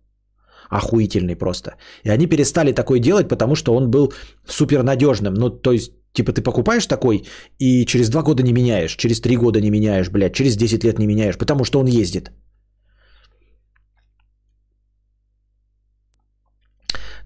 Охуительный 0.72 1.36
просто. 1.36 1.74
И 2.04 2.10
они 2.10 2.26
перестали 2.26 2.72
такой 2.72 2.98
делать, 2.98 3.28
потому 3.28 3.54
что 3.56 3.74
он 3.74 3.90
был 3.90 4.12
супер 4.48 4.82
надежным. 4.82 5.34
Ну, 5.34 5.50
то 5.50 5.72
есть, 5.72 5.92
типа, 6.14 6.32
ты 6.32 6.40
покупаешь 6.42 6.86
такой 6.86 7.26
и 7.58 7.84
через 7.84 8.08
2 8.08 8.22
года 8.22 8.42
не 8.42 8.52
меняешь, 8.52 8.96
через 8.96 9.20
3 9.20 9.36
года 9.36 9.60
не 9.60 9.70
меняешь, 9.70 10.08
блядь, 10.08 10.32
через 10.34 10.56
10 10.56 10.84
лет 10.84 10.98
не 10.98 11.06
меняешь, 11.06 11.36
потому 11.36 11.64
что 11.64 11.78
он 11.78 11.86
ездит. 11.86 12.30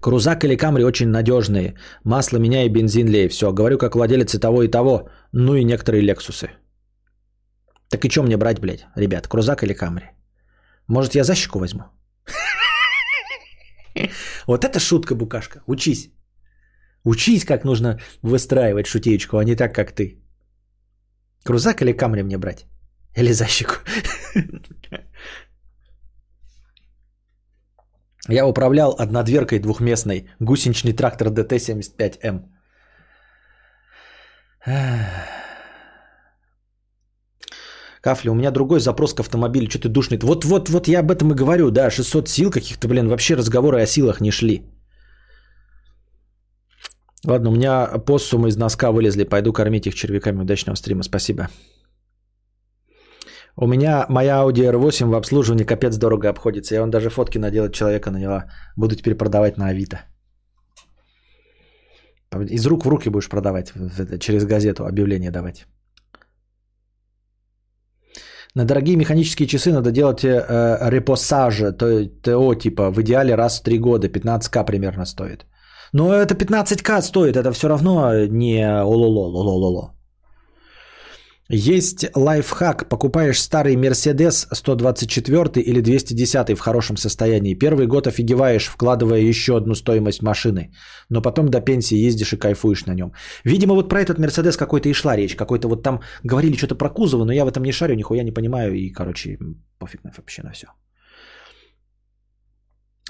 Крузак 0.01 0.43
или 0.43 0.57
Камри 0.57 0.83
очень 0.83 1.09
надежные. 1.09 1.75
Масло 2.03 2.37
меняй, 2.37 2.69
бензин 2.69 3.07
лей. 3.07 3.29
Все, 3.29 3.53
говорю 3.53 3.77
как 3.77 3.95
владелец 3.95 4.35
и 4.35 4.39
того, 4.39 4.63
и 4.63 4.67
того. 4.67 5.09
Ну 5.31 5.55
и 5.55 5.63
некоторые 5.63 6.03
Лексусы. 6.03 6.49
Так 7.89 8.03
и 8.03 8.09
что 8.09 8.23
мне 8.23 8.37
брать, 8.37 8.59
блядь, 8.59 8.85
ребят, 8.97 9.27
Крузак 9.27 9.63
или 9.63 9.73
Камри? 9.73 10.05
Может, 10.87 11.15
я 11.15 11.23
защику 11.23 11.59
возьму? 11.59 11.83
Вот 14.47 14.63
это 14.63 14.79
шутка, 14.79 15.15
Букашка. 15.15 15.61
Учись. 15.67 16.11
Учись, 17.03 17.45
как 17.45 17.63
нужно 17.63 17.99
выстраивать 18.21 18.87
шутеечку, 18.87 19.37
а 19.37 19.43
не 19.43 19.55
так, 19.55 19.73
как 19.73 19.91
ты. 19.91 20.19
Крузак 21.43 21.81
или 21.81 21.93
Камри 21.93 22.23
мне 22.23 22.37
брать? 22.37 22.65
Или 23.17 23.33
защику? 23.33 23.73
Я 28.29 28.45
управлял 28.45 28.95
однодверкой 28.99 29.59
двухместной 29.59 30.29
гусеничный 30.39 30.93
трактор 30.93 31.27
ДТ-75М. 31.29 32.41
Кафли, 38.07 38.29
у 38.29 38.35
меня 38.35 38.51
другой 38.51 38.79
запрос 38.79 39.13
к 39.13 39.19
автомобилю, 39.19 39.69
что 39.69 39.79
ты 39.79 39.89
душный. 39.89 40.17
Вот-вот, 40.17 40.69
вот 40.69 40.87
я 40.87 40.99
об 40.99 41.11
этом 41.11 41.31
и 41.31 41.35
говорю, 41.35 41.71
да, 41.71 41.91
600 41.91 42.29
сил 42.29 42.51
каких-то, 42.51 42.87
блин, 42.87 43.07
вообще 43.09 43.35
разговоры 43.35 43.81
о 43.81 43.85
силах 43.85 44.21
не 44.21 44.31
шли. 44.31 44.61
Ладно, 47.25 47.49
у 47.49 47.53
меня 47.53 47.87
постсумы 48.05 48.47
из 48.47 48.57
носка 48.57 48.91
вылезли, 48.91 49.25
пойду 49.25 49.51
кормить 49.51 49.87
их 49.87 49.95
червяками. 49.95 50.41
Удачного 50.41 50.77
стрима, 50.77 51.03
спасибо. 51.03 51.49
У 53.57 53.67
меня 53.67 54.05
моя 54.09 54.37
Audi 54.37 54.71
R8 54.71 55.09
в 55.09 55.15
обслуживании 55.15 55.65
капец 55.65 55.97
дорого 55.97 56.29
обходится. 56.29 56.75
Я 56.75 56.81
вон 56.81 56.91
даже 56.91 57.09
фотки 57.09 57.39
наделать 57.39 57.73
человека 57.73 58.11
наняла. 58.11 58.45
Буду 58.77 58.95
теперь 58.95 59.15
продавать 59.15 59.57
на 59.57 59.67
Авито. 59.67 59.97
Из 62.49 62.65
рук 62.65 62.85
в 62.85 62.89
руки 62.89 63.09
будешь 63.09 63.29
продавать, 63.29 63.73
через 64.19 64.45
газету 64.45 64.85
объявление 64.85 65.31
давать. 65.31 65.65
На 68.57 68.65
дорогие 68.65 68.97
механические 68.97 69.47
часы 69.47 69.71
надо 69.71 69.91
делать 69.91 70.23
э, 70.23 70.89
репосажи, 70.89 71.71
то 71.71 71.85
ТО 72.23 72.55
типа 72.55 72.89
в 72.89 72.99
идеале 73.01 73.35
раз 73.35 73.59
в 73.59 73.63
3 73.63 73.77
года, 73.77 74.07
15к 74.07 74.65
примерно 74.65 75.05
стоит. 75.05 75.45
Но 75.93 76.11
это 76.11 76.33
15к 76.33 77.01
стоит, 77.01 77.37
это 77.37 77.51
все 77.51 77.67
равно 77.67 78.25
не 78.25 78.63
ололо, 78.63 79.27
лололо. 79.43 79.93
Есть 81.49 82.05
лайфхак. 82.15 82.89
Покупаешь 82.89 83.41
старый 83.41 83.75
Мерседес 83.77 84.47
124 84.51 85.61
или 85.61 85.81
210 85.81 86.57
в 86.57 86.59
хорошем 86.59 86.97
состоянии. 86.97 87.53
Первый 87.53 87.87
год 87.87 88.07
офигеваешь, 88.07 88.67
вкладывая 88.67 89.19
еще 89.19 89.55
одну 89.55 89.75
стоимость 89.75 90.21
машины. 90.21 90.71
Но 91.09 91.21
потом 91.21 91.49
до 91.49 91.61
пенсии 91.61 92.07
ездишь 92.07 92.33
и 92.33 92.37
кайфуешь 92.37 92.85
на 92.85 92.93
нем. 92.93 93.13
Видимо, 93.45 93.75
вот 93.75 93.89
про 93.89 94.01
этот 94.01 94.19
Мерседес 94.19 94.57
какой-то 94.57 94.89
и 94.89 94.93
шла 94.93 95.15
речь. 95.15 95.35
Какой-то 95.35 95.69
вот 95.69 95.83
там 95.83 96.01
говорили 96.23 96.57
что-то 96.57 96.75
про 96.75 96.89
кузовы, 96.89 97.25
но 97.25 97.31
я 97.31 97.45
в 97.45 97.47
этом 97.47 97.63
не 97.63 97.71
шарю, 97.71 97.95
нихуя 97.95 98.23
не 98.23 98.31
понимаю. 98.31 98.73
И, 98.73 98.89
короче, 98.89 99.37
пофиг 99.79 100.01
вообще 100.03 100.43
на 100.43 100.51
все. 100.51 100.67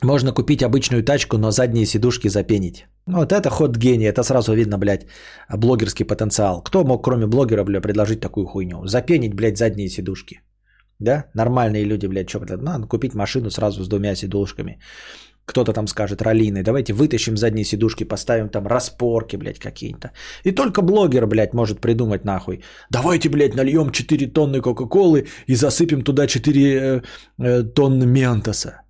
Можно 0.04 0.32
купить 0.32 0.62
обычную 0.62 1.04
тачку, 1.04 1.38
но 1.38 1.52
задние 1.52 1.86
сидушки 1.86 2.30
запенить. 2.30 2.86
Ну, 3.08 3.18
вот 3.18 3.32
это 3.32 3.50
ход 3.50 3.78
гения, 3.78 4.10
это 4.10 4.24
сразу 4.24 4.54
видно, 4.54 4.78
блядь, 4.78 5.08
блогерский 5.50 6.06
потенциал. 6.06 6.62
Кто 6.62 6.84
мог, 6.84 7.04
кроме 7.04 7.26
блогера, 7.26 7.64
блядь, 7.64 7.82
предложить 7.82 8.20
такую 8.20 8.46
хуйню? 8.46 8.86
Запенить, 8.86 9.34
блядь, 9.34 9.58
задние 9.58 9.90
сидушки. 9.90 10.42
Да? 11.00 11.26
Нормальные 11.34 11.84
люди, 11.86 12.08
блядь, 12.08 12.30
что, 12.30 12.40
блядь, 12.40 12.62
надо 12.62 12.88
купить 12.88 13.16
машину 13.16 13.50
сразу 13.50 13.84
с 13.84 13.88
двумя 13.88 14.16
сидушками. 14.16 14.80
Кто-то 15.46 15.74
там 15.74 15.88
скажет, 15.88 16.22
раллийный, 16.22 16.62
давайте 16.62 16.94
вытащим 16.94 17.38
задние 17.38 17.66
сидушки, 17.66 18.04
поставим 18.04 18.50
там 18.50 18.68
распорки, 18.68 19.38
блядь, 19.38 19.60
какие-то. 19.60 20.12
И 20.44 20.52
только 20.52 20.82
блогер, 20.82 21.26
блядь, 21.26 21.54
может 21.54 21.82
придумать 21.82 22.26
нахуй. 22.26 22.64
Давайте, 22.92 23.30
блядь, 23.30 23.56
нальем 23.56 23.92
4 23.92 24.28
тонны 24.28 24.62
Кока-Колы 24.62 25.28
и 25.48 25.56
засыпем 25.56 26.04
туда 26.04 26.28
4 26.28 26.62
э, 26.62 27.02
э, 27.40 27.64
тонны 27.64 28.06
Ментоса. 28.06 28.82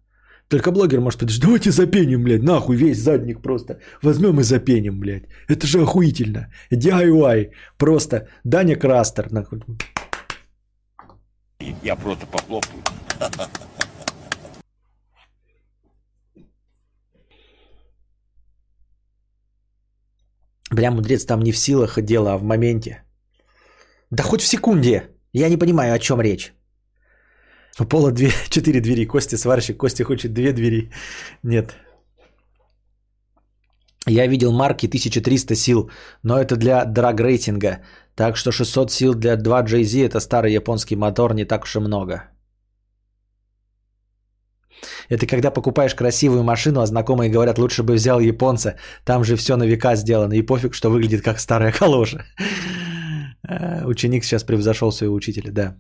Только 0.49 0.71
блогер 0.71 1.01
может 1.01 1.19
подожди, 1.19 1.41
давайте 1.41 1.71
запеним, 1.71 2.23
блядь, 2.23 2.43
нахуй 2.43 2.77
весь 2.77 2.99
задник 2.99 3.41
просто. 3.41 3.79
Возьмем 4.01 4.39
и 4.39 4.43
запеним, 4.43 4.99
блядь. 4.99 5.23
Это 5.49 5.67
же 5.67 5.81
охуительно. 5.81 6.47
DIY. 6.71 7.51
Просто 7.77 8.27
Даня 8.43 8.75
Крастер. 8.77 9.31
Нахуй. 9.31 9.61
Я 11.83 11.95
просто 11.95 12.25
похлопаю. 12.27 12.83
Бля, 20.71 20.91
мудрец, 20.91 21.25
там 21.25 21.41
не 21.41 21.51
в 21.51 21.57
силах 21.57 22.01
дело, 22.01 22.33
а 22.33 22.37
в 22.37 22.43
моменте. 22.43 23.03
Да 24.11 24.23
хоть 24.23 24.41
в 24.41 24.47
секунде. 24.47 25.09
Я 25.33 25.49
не 25.49 25.57
понимаю, 25.57 25.93
о 25.93 25.99
чем 25.99 26.21
речь. 26.21 26.53
У 27.79 27.85
пола 27.85 28.11
две, 28.11 28.31
четыре 28.49 28.81
двери. 28.81 29.05
Костя 29.05 29.37
сварщик. 29.37 29.77
Костя 29.77 30.03
хочет 30.03 30.33
две 30.33 30.53
двери. 30.53 30.91
Нет. 31.43 31.75
Я 34.07 34.27
видел 34.27 34.51
марки 34.51 34.87
1300 34.87 35.55
сил, 35.55 35.89
но 36.23 36.39
это 36.39 36.55
для 36.55 36.85
драг-рейтинга. 36.85 37.79
Так 38.15 38.37
что 38.37 38.51
600 38.51 38.91
сил 38.91 39.13
для 39.13 39.35
2JZ 39.35 40.05
это 40.05 40.19
старый 40.19 40.53
японский 40.53 40.95
мотор, 40.95 41.33
не 41.33 41.45
так 41.45 41.63
уж 41.63 41.75
и 41.75 41.79
много. 41.79 42.23
Это 45.09 45.25
когда 45.25 45.51
покупаешь 45.51 45.95
красивую 45.95 46.43
машину, 46.43 46.81
а 46.81 46.85
знакомые 46.85 47.29
говорят, 47.29 47.57
лучше 47.59 47.83
бы 47.83 47.93
взял 47.93 48.19
японца, 48.19 48.75
там 49.05 49.23
же 49.23 49.35
все 49.35 49.55
на 49.57 49.65
века 49.67 49.95
сделано, 49.95 50.33
и 50.33 50.41
пофиг, 50.41 50.73
что 50.73 50.89
выглядит 50.89 51.21
как 51.21 51.39
старая 51.39 51.71
калоша. 51.79 52.25
Э, 53.47 53.85
Ученик 53.85 54.23
сейчас 54.23 54.43
превзошел 54.43 54.91
своего 54.91 55.15
учителя, 55.15 55.51
да. 55.51 55.75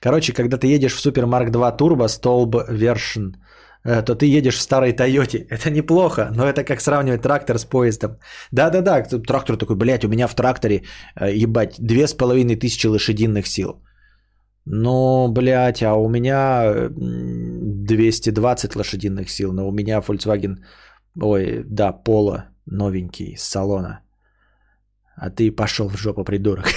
Короче, 0.00 0.32
когда 0.32 0.56
ты 0.56 0.66
едешь 0.66 0.94
в 0.94 1.06
Mark 1.06 1.50
2 1.50 1.76
Turbo 1.76 2.06
Stolb 2.06 2.68
Version, 2.70 3.36
э, 3.84 4.02
то 4.02 4.14
ты 4.14 4.26
едешь 4.26 4.56
в 4.56 4.60
старой 4.60 4.92
Тойоте. 4.92 5.38
Это 5.50 5.70
неплохо, 5.70 6.30
но 6.34 6.46
это 6.46 6.64
как 6.64 6.80
сравнивать 6.80 7.22
трактор 7.22 7.58
с 7.58 7.64
поездом. 7.64 8.18
Да-да-да, 8.52 9.02
трактор 9.02 9.56
такой, 9.56 9.76
блядь, 9.76 10.04
у 10.04 10.08
меня 10.08 10.28
в 10.28 10.34
тракторе, 10.34 10.82
э, 11.20 11.34
ебать, 11.34 11.76
две 11.78 12.06
с 12.06 12.14
половиной 12.14 12.56
тысячи 12.56 12.86
лошадиных 12.86 13.46
сил. 13.46 13.82
Ну, 14.64 15.28
блядь, 15.28 15.82
а 15.82 15.94
у 15.94 16.08
меня 16.08 16.64
м, 16.64 17.84
220 17.84 18.76
лошадиных 18.76 19.30
сил, 19.30 19.52
но 19.52 19.68
у 19.68 19.72
меня 19.72 20.00
Volkswagen, 20.00 20.58
ой, 21.20 21.64
да, 21.64 21.92
Поло 21.92 22.44
новенький 22.66 23.36
с 23.36 23.42
салона. 23.42 24.00
А 25.16 25.30
ты 25.30 25.50
пошел 25.50 25.88
в 25.88 25.96
жопу, 25.96 26.24
придурок. 26.24 26.68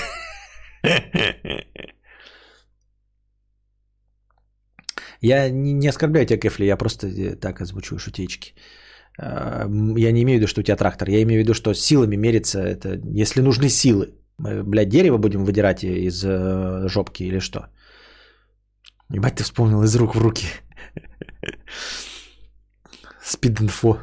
Я 5.26 5.50
не, 5.50 5.74
не 5.74 5.90
оскорбляю 5.90 6.26
тебя, 6.26 6.40
Кефли, 6.40 6.66
я 6.66 6.78
просто 6.78 7.08
э, 7.08 7.36
так 7.36 7.62
озвучиваю 7.62 8.00
шутечки. 8.00 8.54
А, 9.20 9.68
Я 9.98 10.12
не 10.12 10.22
имею 10.22 10.38
в 10.38 10.42
виду, 10.42 10.48
что 10.48 10.62
у 10.62 10.64
тебя 10.64 10.78
трактор. 10.78 11.10
Я 11.10 11.22
имею 11.24 11.40
в 11.40 11.44
виду, 11.44 11.54
что 11.54 11.74
силами 11.74 12.18
мерится 12.18 12.60
это, 12.60 13.00
если 13.22 13.42
нужны 13.42 13.70
силы. 13.70 14.14
Мы, 14.38 14.64
блядь, 14.64 14.90
дерево 14.90 15.18
будем 15.18 15.46
выдирать 15.46 15.84
из 15.84 16.24
э, 16.24 16.88
жопки 16.88 17.24
или 17.24 17.40
что? 17.40 17.60
Ебать, 19.14 19.36
ты 19.36 19.44
вспомнил 19.44 19.84
из 19.84 19.96
рук 19.96 20.16
в 20.16 20.22
руки. 20.22 20.48
Спид-инфо. 23.24 23.98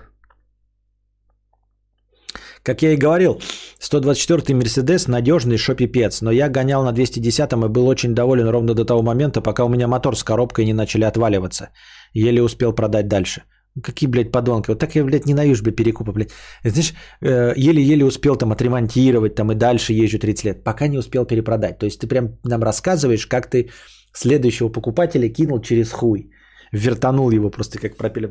Как 2.62 2.82
я 2.82 2.92
и 2.92 2.97
говорил, 2.97 3.41
124-й 3.81 4.55
Мерседес 4.55 5.08
надежный, 5.08 5.57
шо 5.57 5.74
пипец, 5.74 6.23
но 6.23 6.31
я 6.31 6.49
гонял 6.49 6.84
на 6.84 6.92
210-м 6.92 7.65
и 7.65 7.68
был 7.68 7.89
очень 7.89 8.15
доволен 8.15 8.49
ровно 8.49 8.74
до 8.74 8.84
того 8.84 9.02
момента, 9.02 9.41
пока 9.41 9.65
у 9.65 9.68
меня 9.68 9.89
мотор 9.89 10.16
с 10.16 10.23
коробкой 10.23 10.65
не 10.65 10.73
начали 10.73 11.05
отваливаться. 11.05 11.70
Еле 12.15 12.42
успел 12.42 12.73
продать 12.73 13.08
дальше. 13.08 13.42
Какие, 13.82 14.10
блядь, 14.10 14.31
подонки. 14.31 14.70
Вот 14.70 14.78
так 14.78 14.94
я, 14.94 15.05
блядь, 15.05 15.26
ненавижу, 15.26 15.62
блядь, 15.65 15.76
перекупы, 15.76 16.12
блядь. 16.12 16.31
Знаешь, 16.65 16.92
э, 17.23 17.55
еле-еле 17.57 18.05
успел 18.05 18.36
там 18.36 18.52
отремонтировать, 18.52 19.34
там 19.34 19.50
и 19.50 19.55
дальше 19.55 19.92
езжу 19.94 20.18
30 20.18 20.44
лет, 20.44 20.65
пока 20.65 20.89
не 20.89 20.99
успел 20.99 21.24
перепродать. 21.24 21.78
То 21.78 21.86
есть 21.86 22.00
ты 22.00 22.07
прям 22.07 22.39
нам 22.44 22.62
рассказываешь, 22.62 23.26
как 23.26 23.49
ты 23.50 23.70
следующего 24.12 24.68
покупателя 24.68 25.28
кинул 25.28 25.60
через 25.62 25.91
хуй. 25.91 26.31
Вертанул 26.73 27.31
его 27.31 27.50
просто 27.50 27.78
как 27.78 27.97
пропеллер. 27.97 28.31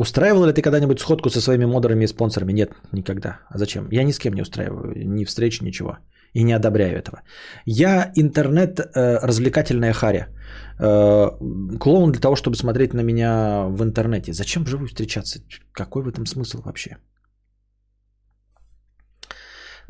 Устраивал 0.00 0.46
ли 0.46 0.52
ты 0.52 0.62
когда-нибудь 0.62 1.00
сходку 1.00 1.30
со 1.30 1.40
своими 1.40 1.66
модерами 1.66 2.04
и 2.04 2.08
спонсорами? 2.08 2.52
Нет, 2.52 2.70
никогда. 2.92 3.40
А 3.50 3.58
зачем? 3.58 3.88
Я 3.92 4.04
ни 4.04 4.12
с 4.12 4.18
кем 4.18 4.34
не 4.34 4.42
устраиваю, 4.42 4.94
ни 4.96 5.24
встреч, 5.24 5.60
ничего. 5.60 5.98
И 6.32 6.44
не 6.44 6.56
одобряю 6.56 6.96
этого. 6.96 7.22
Я 7.66 8.10
интернет 8.16 8.80
э, 8.80 9.92
харя. 9.92 10.28
Э, 10.78 11.30
клоун 11.78 12.12
для 12.12 12.20
того, 12.20 12.36
чтобы 12.36 12.56
смотреть 12.56 12.94
на 12.94 13.02
меня 13.02 13.66
в 13.68 13.82
интернете. 13.82 14.32
Зачем 14.32 14.66
живу 14.66 14.86
встречаться? 14.86 15.40
Какой 15.72 16.02
в 16.02 16.08
этом 16.08 16.24
смысл 16.24 16.62
вообще? 16.62 16.96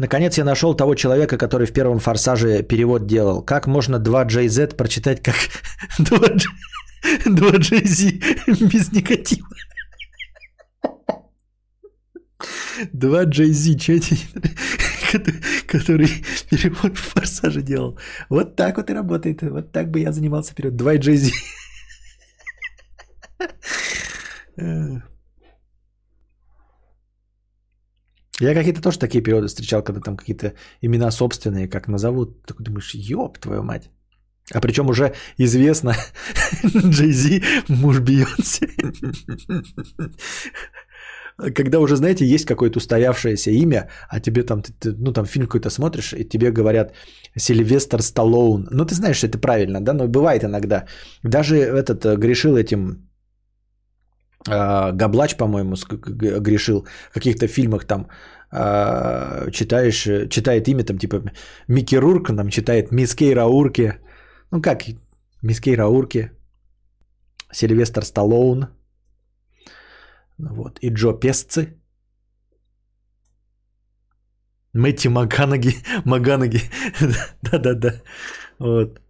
Наконец 0.00 0.38
я 0.38 0.44
нашел 0.44 0.74
того 0.74 0.94
человека, 0.94 1.36
который 1.36 1.66
в 1.66 1.74
первом 1.74 1.98
форсаже 1.98 2.62
перевод 2.62 3.06
делал. 3.06 3.42
Как 3.42 3.66
можно 3.66 3.96
2JZ 3.96 4.74
прочитать 4.74 5.22
как 5.22 5.36
2J, 5.98 6.46
2JZ 7.26 8.70
без 8.72 8.92
негатива? 8.92 9.46
2JZ, 12.94 13.78
что 13.78 13.92
эти, 13.92 14.16
который 15.66 16.08
перевод 16.48 16.96
в 16.96 17.00
форсаже 17.00 17.60
делал. 17.60 17.98
Вот 18.30 18.56
так 18.56 18.78
вот 18.78 18.88
и 18.88 18.94
работает. 18.94 19.42
Вот 19.42 19.70
так 19.70 19.90
бы 19.90 20.00
я 20.00 20.12
занимался 20.12 20.54
перевод. 20.54 20.80
2JZ. 20.80 21.30
Я 28.40 28.54
какие-то 28.54 28.80
тоже 28.82 28.98
такие 28.98 29.22
периоды 29.22 29.46
встречал, 29.48 29.82
когда 29.82 30.00
там 30.00 30.16
какие-то 30.16 30.52
имена 30.82 31.10
собственные, 31.10 31.68
как 31.68 31.88
назовут. 31.88 32.42
Такой 32.46 32.64
думаешь, 32.64 32.94
ёб 32.94 33.38
твою 33.38 33.62
мать. 33.62 33.90
А 34.54 34.60
причем 34.60 34.88
уже 34.88 35.12
известно, 35.38 35.94
Джей 36.64 37.12
Зи, 37.12 37.42
муж 37.68 38.00
Бейонсе. 38.00 38.68
Когда 41.54 41.78
уже, 41.78 41.96
знаете, 41.96 42.26
есть 42.26 42.44
какое-то 42.44 42.78
устоявшееся 42.78 43.50
имя, 43.50 43.88
а 44.08 44.20
тебе 44.20 44.42
там, 44.42 44.62
ты- 44.62 44.72
ты, 44.72 44.92
ну 44.98 45.12
там 45.12 45.24
фильм 45.24 45.46
какой-то 45.46 45.70
смотришь, 45.70 46.12
и 46.12 46.24
тебе 46.28 46.50
говорят 46.50 46.92
Сильвестр 47.36 48.02
Сталлоун. 48.02 48.68
Ну 48.70 48.84
ты 48.84 48.94
знаешь, 48.94 49.16
что 49.16 49.26
это 49.26 49.38
правильно, 49.38 49.80
да, 49.80 49.92
но 49.94 50.08
бывает 50.08 50.44
иногда. 50.44 50.86
Даже 51.22 51.56
этот 51.56 52.04
э, 52.04 52.16
грешил 52.16 52.56
этим 52.56 53.09
Габлач, 54.46 55.36
по-моему, 55.36 55.76
грешил 56.40 56.86
в 57.10 57.14
каких-то 57.14 57.46
фильмах 57.46 57.84
там 57.84 58.08
а, 58.52 59.50
читаешь, 59.50 60.06
э, 60.06 60.28
читает 60.28 60.68
имя 60.68 60.84
там 60.84 60.98
типа 60.98 61.22
Микки 61.68 61.94
Рурк, 61.96 62.26
там 62.26 62.48
читает 62.48 62.90
Мискей 62.90 63.34
Раурки. 63.34 64.00
Ну 64.50 64.60
как, 64.60 64.82
Мискей 65.42 65.76
Раурки, 65.76 66.30
Сильвестр 67.52 68.04
Сталлоун, 68.04 68.68
ну 70.38 70.54
вот, 70.54 70.78
и 70.82 70.90
Джо 70.90 71.12
Песцы. 71.12 71.76
Мэтти 74.72 75.08
Маганаги, 75.08 75.74
Маганаги, 76.04 76.60
да-да-да, 77.42 78.02
вот. 78.58 79.00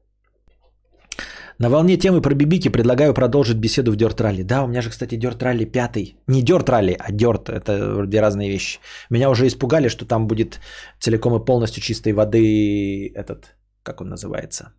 На 1.61 1.69
волне 1.69 1.99
темы 1.99 2.23
про 2.23 2.35
бибики 2.35 2.71
предлагаю 2.71 3.13
продолжить 3.13 3.59
беседу 3.59 3.93
в 3.93 3.97
Дёрт 3.97 4.19
Ралли. 4.21 4.43
Да, 4.43 4.63
у 4.63 4.67
меня 4.67 4.81
же, 4.81 4.89
кстати, 4.91 5.17
Дёрт 5.17 5.43
Ралли 5.43 5.67
пятый. 5.67 6.17
Не 6.27 6.43
Дёрт 6.43 6.71
Ралли, 6.71 6.97
а 6.99 7.13
Дёрт. 7.13 7.51
Это 7.51 7.95
вроде 7.97 8.21
разные 8.21 8.49
вещи. 8.49 8.79
Меня 9.11 9.29
уже 9.29 9.47
испугали, 9.47 9.89
что 9.89 10.07
там 10.07 10.27
будет 10.27 10.59
целиком 11.01 11.35
и 11.35 11.45
полностью 11.45 11.83
чистой 11.83 12.15
воды 12.15 13.13
этот, 13.15 13.55
как 13.83 14.01
он 14.01 14.09
называется? 14.09 14.73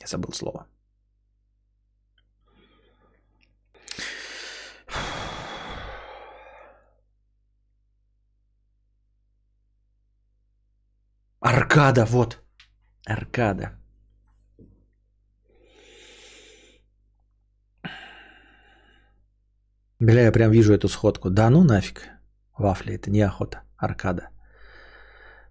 Я 0.00 0.06
забыл 0.06 0.32
слово. 0.32 0.66
Аркада, 11.40 12.04
вот. 12.04 12.38
Аркада. 13.04 13.77
Бля, 20.00 20.22
я 20.22 20.32
прям 20.32 20.50
вижу 20.50 20.74
эту 20.74 20.88
сходку. 20.88 21.30
Да 21.30 21.50
ну 21.50 21.64
нафиг. 21.64 22.02
Вафли, 22.58 22.94
это 22.94 23.10
не 23.10 23.20
охота. 23.20 23.62
Аркада. 23.76 24.30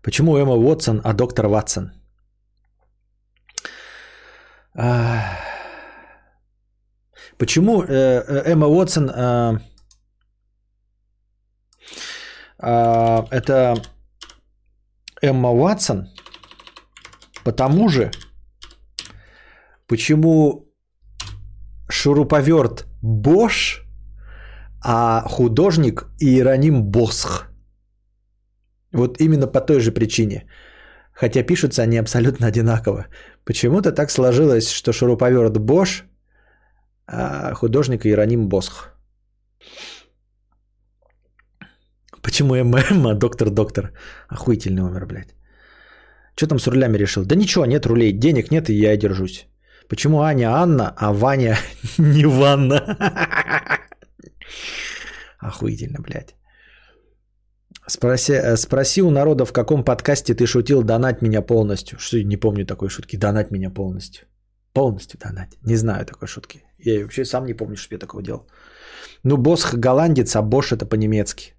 Почему 0.02 0.38
Эмма 0.38 0.56
Уотсон, 0.56 1.02
а 1.04 1.14
доктор 1.14 1.48
Ватсон? 1.48 1.92
А, 4.74 5.38
Почему 7.38 7.84
э, 7.84 7.88
э, 7.88 8.52
Эмма 8.52 8.68
Уотсон 8.68 9.10
э, 9.10 9.60
а, 12.60 13.26
это 13.30 13.76
Эмма 15.22 15.50
Уатсон? 15.50 16.08
Потому 17.44 17.90
же, 17.90 18.12
почему 19.88 20.66
шуруповерт 21.90 22.86
Бош, 23.02 23.87
а 24.82 25.24
художник 25.28 26.06
Иероним 26.20 26.84
Босх? 26.84 27.48
Вот 28.94 29.20
именно 29.20 29.48
по 29.48 29.62
той 29.62 29.80
же 29.80 29.92
причине. 29.92 30.46
Хотя 31.14 31.44
пишутся 31.44 31.84
они 31.84 31.98
абсолютно 31.98 32.48
одинаково. 32.48 33.08
Почему-то 33.44 33.92
так 33.92 34.12
сложилось, 34.12 34.72
что 34.72 34.94
шуруповерт 34.94 35.58
Бош, 35.58 36.04
а 37.08 37.54
художник 37.54 38.06
Иероним 38.06 38.48
Босх. 38.50 38.94
Почему 42.22 42.56
ММ, 42.56 43.08
а 43.08 43.16
доктор-доктор? 43.16 43.92
Охуительный 44.28 44.84
умер, 44.84 45.06
блядь. 45.06 45.34
Что 46.36 46.48
там 46.48 46.60
с 46.60 46.68
рулями 46.68 46.98
решил? 46.98 47.26
Да 47.26 47.36
ничего, 47.36 47.66
нет 47.66 47.86
рулей, 47.86 48.12
денег 48.12 48.52
нет, 48.52 48.70
и 48.70 48.74
я 48.74 48.98
держусь. 48.98 49.48
Почему 49.90 50.22
Аня 50.22 50.52
Анна, 50.52 50.94
а 50.98 51.14
Ваня 51.14 51.58
не 51.98 52.26
Ванна? 52.26 52.98
Охуительно, 55.40 56.00
блядь. 56.02 56.36
Спроси, 57.88 58.34
э, 58.34 58.58
спроси 58.58 59.02
у 59.02 59.10
народа, 59.10 59.46
в 59.46 59.54
каком 59.54 59.84
подкасте 59.84 60.34
ты 60.34 60.46
шутил 60.46 60.84
«Донать 60.84 61.22
меня 61.22 61.42
полностью». 61.42 61.98
Что, 62.00 62.24
не 62.24 62.38
помню 62.38 62.66
такой 62.66 62.90
шутки. 62.90 63.18
«Донать 63.18 63.52
меня 63.52 63.70
полностью». 63.70 64.28
Полностью 64.74 65.20
донать. 65.20 65.58
Не 65.64 65.76
знаю 65.76 66.06
такой 66.06 66.28
шутки. 66.28 66.64
Я 66.80 67.02
вообще 67.02 67.26
сам 67.26 67.46
не 67.46 67.54
помню, 67.54 67.76
что 67.76 67.96
я 67.96 68.00
такого 68.00 68.22
делал. 68.24 68.48
Ну, 69.24 69.38
Босх 69.38 69.74
голландец, 69.74 70.36
а 70.36 70.42
Бош 70.42 70.72
это 70.72 70.86
по-немецки. 70.86 71.54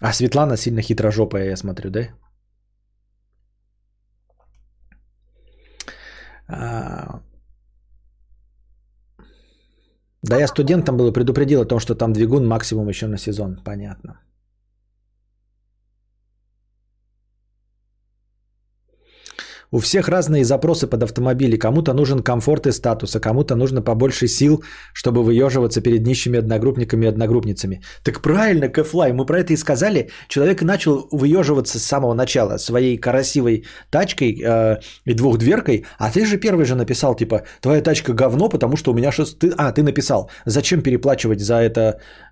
А 0.00 0.12
Светлана 0.12 0.56
сильно 0.56 0.82
хитрожопая, 0.82 1.50
я 1.50 1.56
смотрю, 1.56 1.90
да? 1.90 2.08
А... 6.48 7.20
Да, 10.24 10.38
я 10.38 10.46
студентом 10.46 10.96
был 10.96 11.08
и 11.08 11.12
предупредил 11.12 11.60
о 11.60 11.66
том, 11.66 11.80
что 11.80 11.94
там 11.94 12.12
двигун 12.12 12.46
максимум 12.46 12.88
еще 12.88 13.06
на 13.06 13.18
сезон. 13.18 13.60
Понятно. 13.64 14.20
У 19.74 19.80
всех 19.80 20.08
разные 20.08 20.44
запросы 20.44 20.86
под 20.86 21.02
автомобили. 21.02 21.56
Кому-то 21.56 21.94
нужен 21.94 22.22
комфорт 22.22 22.66
и 22.66 22.72
статус, 22.72 23.16
а 23.16 23.20
кому-то 23.20 23.56
нужно 23.56 23.82
побольше 23.82 24.28
сил, 24.28 24.62
чтобы 24.92 25.24
выеживаться 25.24 25.80
перед 25.80 26.06
нищими 26.06 26.38
одногруппниками 26.38 27.06
и 27.06 27.08
одногруппницами. 27.08 27.80
Так 28.04 28.22
правильно, 28.22 28.68
Кэфлай, 28.68 29.12
мы 29.12 29.26
про 29.26 29.40
это 29.40 29.52
и 29.52 29.56
сказали. 29.56 30.10
Человек 30.28 30.62
начал 30.62 31.08
выеживаться 31.10 31.78
с 31.78 31.82
самого 31.82 32.14
начала 32.14 32.58
своей 32.58 32.98
красивой 32.98 33.64
тачкой 33.90 34.40
э, 34.40 34.78
и 35.06 35.14
двухдверкой, 35.14 35.84
а 35.98 36.12
ты 36.12 36.24
же 36.24 36.38
первый 36.38 36.66
же 36.66 36.76
написал, 36.76 37.16
типа, 37.16 37.42
твоя 37.60 37.82
тачка 37.82 38.12
говно, 38.12 38.48
потому 38.48 38.76
что 38.76 38.92
у 38.92 38.94
меня 38.94 39.10
6... 39.10 39.38
Ты... 39.40 39.52
А, 39.58 39.72
ты 39.72 39.82
написал, 39.82 40.30
зачем 40.46 40.82
переплачивать 40.82 41.40
за 41.40 41.54
это 41.54 41.80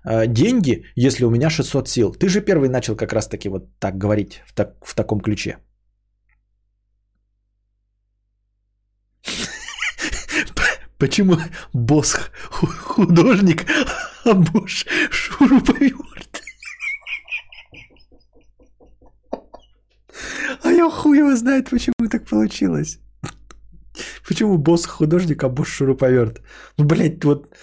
э, 0.05 0.27
деньги, 0.27 0.85
если 0.95 1.25
у 1.25 1.29
меня 1.29 1.49
600 1.49 1.89
сил? 1.89 2.15
Ты 2.15 2.29
же 2.29 2.39
первый 2.39 2.69
начал 2.69 2.95
как 2.95 3.11
раз 3.11 3.27
таки 3.27 3.49
вот 3.49 3.65
так 3.79 3.97
говорить 3.97 4.41
в, 4.47 4.53
так... 4.53 4.75
в 4.81 4.95
таком 4.95 5.19
ключе. 5.19 5.57
Почему 11.03 11.37
босс 11.73 12.17
художник, 12.49 13.65
а 14.23 14.33
Бош 14.33 14.85
шуруповерт? 15.11 16.41
А 20.63 20.69
я 20.71 20.89
хуй 20.89 21.17
его 21.17 21.35
знает, 21.35 21.69
почему 21.69 22.07
так 22.09 22.25
получилось. 22.25 22.99
Почему 24.25 24.57
босс 24.57 24.85
художник, 24.85 25.43
а 25.43 25.49
Бош 25.49 25.67
шуруповерт? 25.67 26.41
Ну, 26.77 26.85
блядь, 26.85 27.25
вот 27.25 27.53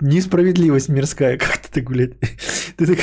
несправедливость 0.00 0.88
мирская. 0.88 1.38
Как 1.38 1.58
ты 1.58 1.68
так, 1.80 1.88
блядь? 1.88 2.18
Ты 2.76 2.86
так... 2.86 2.98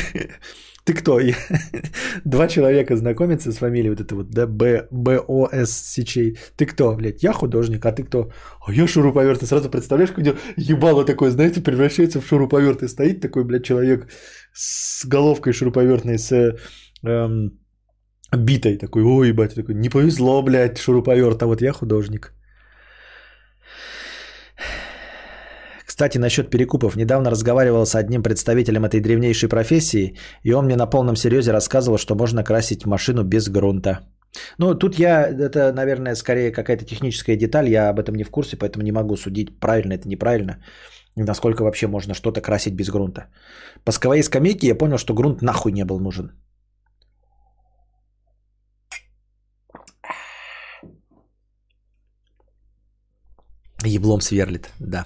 Ты 0.85 0.93
кто? 0.93 1.19
Я... 1.19 1.35
Два 2.25 2.48
человека 2.48 2.95
знакомятся 2.98 3.51
с 3.51 3.58
фамилией 3.58 3.90
вот 3.90 4.01
это 4.01 4.16
вот, 4.16 4.30
да, 4.30 4.48
Б. 4.48 4.88
Ты 6.56 6.66
кто, 6.66 6.95
блядь? 6.95 7.24
Я 7.24 7.33
художник, 7.33 7.85
а 7.85 7.91
ты 7.91 8.03
кто? 8.03 8.32
А 8.66 8.72
я 8.72 8.88
шуруповерт. 8.88 9.40
Ты 9.40 9.45
сразу 9.45 9.69
представляешь, 9.69 10.11
как 10.11 10.25
ебало 10.58 11.06
такое, 11.06 11.32
знаете, 11.32 11.61
превращается 11.61 12.22
в 12.22 12.27
шуруповерт. 12.27 12.83
И 12.83 12.88
стоит 12.88 13.22
такой, 13.22 13.43
блядь, 13.43 13.66
человек 13.66 14.08
с 14.53 15.06
головкой 15.06 15.53
шуруповертной, 15.53 16.17
с 16.17 16.56
эм, 17.03 17.59
битой. 18.32 18.77
Такой, 18.77 19.03
ой, 19.03 19.30
ебать, 19.30 19.56
такой, 19.56 19.75
не 19.75 19.90
повезло, 19.90 20.41
блядь, 20.41 20.77
шуруповерт, 20.77 21.43
а 21.43 21.45
вот 21.45 21.61
я 21.61 21.74
художник. 21.74 22.33
Кстати, 25.99 26.17
насчет 26.17 26.49
перекупов. 26.49 26.95
Недавно 26.95 27.29
разговаривал 27.29 27.85
с 27.85 27.93
одним 27.93 28.23
представителем 28.23 28.85
этой 28.85 29.01
древнейшей 29.01 29.49
профессии, 29.49 30.15
и 30.43 30.53
он 30.53 30.65
мне 30.65 30.77
на 30.77 30.87
полном 30.89 31.17
серьезе 31.17 31.51
рассказывал, 31.51 31.97
что 31.97 32.15
можно 32.15 32.41
красить 32.41 32.85
машину 32.85 33.23
без 33.23 33.49
грунта. 33.49 33.99
Ну, 34.57 34.75
тут 34.75 34.95
я, 34.95 35.27
это, 35.27 35.73
наверное, 35.73 36.15
скорее 36.15 36.53
какая-то 36.53 36.85
техническая 36.85 37.35
деталь, 37.35 37.67
я 37.67 37.89
об 37.89 37.99
этом 37.99 38.15
не 38.15 38.23
в 38.23 38.29
курсе, 38.29 38.55
поэтому 38.55 38.85
не 38.85 38.93
могу 38.93 39.17
судить, 39.17 39.59
правильно 39.59 39.91
это, 39.91 40.07
неправильно, 40.07 40.63
насколько 41.17 41.63
вообще 41.63 41.87
можно 41.87 42.13
что-то 42.13 42.39
красить 42.39 42.75
без 42.75 42.89
грунта. 42.89 43.25
По 43.83 43.91
сковой 43.91 44.23
скамейке 44.23 44.67
я 44.67 44.75
понял, 44.75 44.97
что 44.97 45.13
грунт 45.13 45.41
нахуй 45.41 45.73
не 45.73 45.83
был 45.83 45.99
нужен. 45.99 46.31
Еблом 53.83 54.21
сверлит, 54.21 54.69
да. 54.79 55.05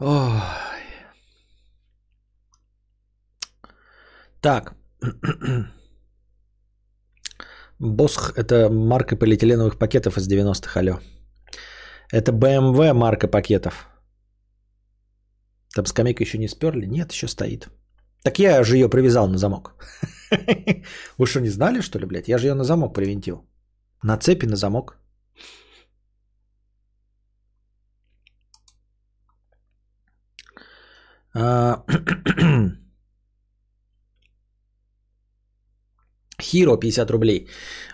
Ой. 0.00 0.40
Так. 4.40 4.74
Босх– 7.78 8.32
это 8.36 8.70
марка 8.70 9.16
полиэтиленовых 9.16 9.78
пакетов 9.78 10.16
из 10.16 10.28
90-х, 10.28 10.80
алло. 10.80 11.00
Это 12.12 12.32
BMW 12.32 12.92
марка 12.94 13.28
пакетов. 13.28 13.88
Там 15.74 15.86
скамейка 15.86 16.24
еще 16.24 16.38
не 16.38 16.48
сперли? 16.48 16.86
Нет, 16.86 17.12
еще 17.12 17.28
стоит. 17.28 17.68
Так 18.24 18.38
я 18.38 18.64
же 18.64 18.76
ее 18.76 18.88
привязал 18.88 19.28
на 19.28 19.38
замок. 19.38 19.74
Вы 21.18 21.26
что, 21.26 21.40
не 21.40 21.50
знали, 21.50 21.80
что 21.82 21.98
ли, 21.98 22.06
блядь? 22.06 22.28
Я 22.28 22.38
же 22.38 22.46
ее 22.46 22.54
на 22.54 22.64
замок 22.64 22.94
привинтил. 22.94 23.44
На 24.02 24.16
цепи 24.16 24.46
на 24.46 24.56
замок. 24.56 24.99
Хиро 36.42 36.76
50 36.76 37.10
рублей 37.10 37.48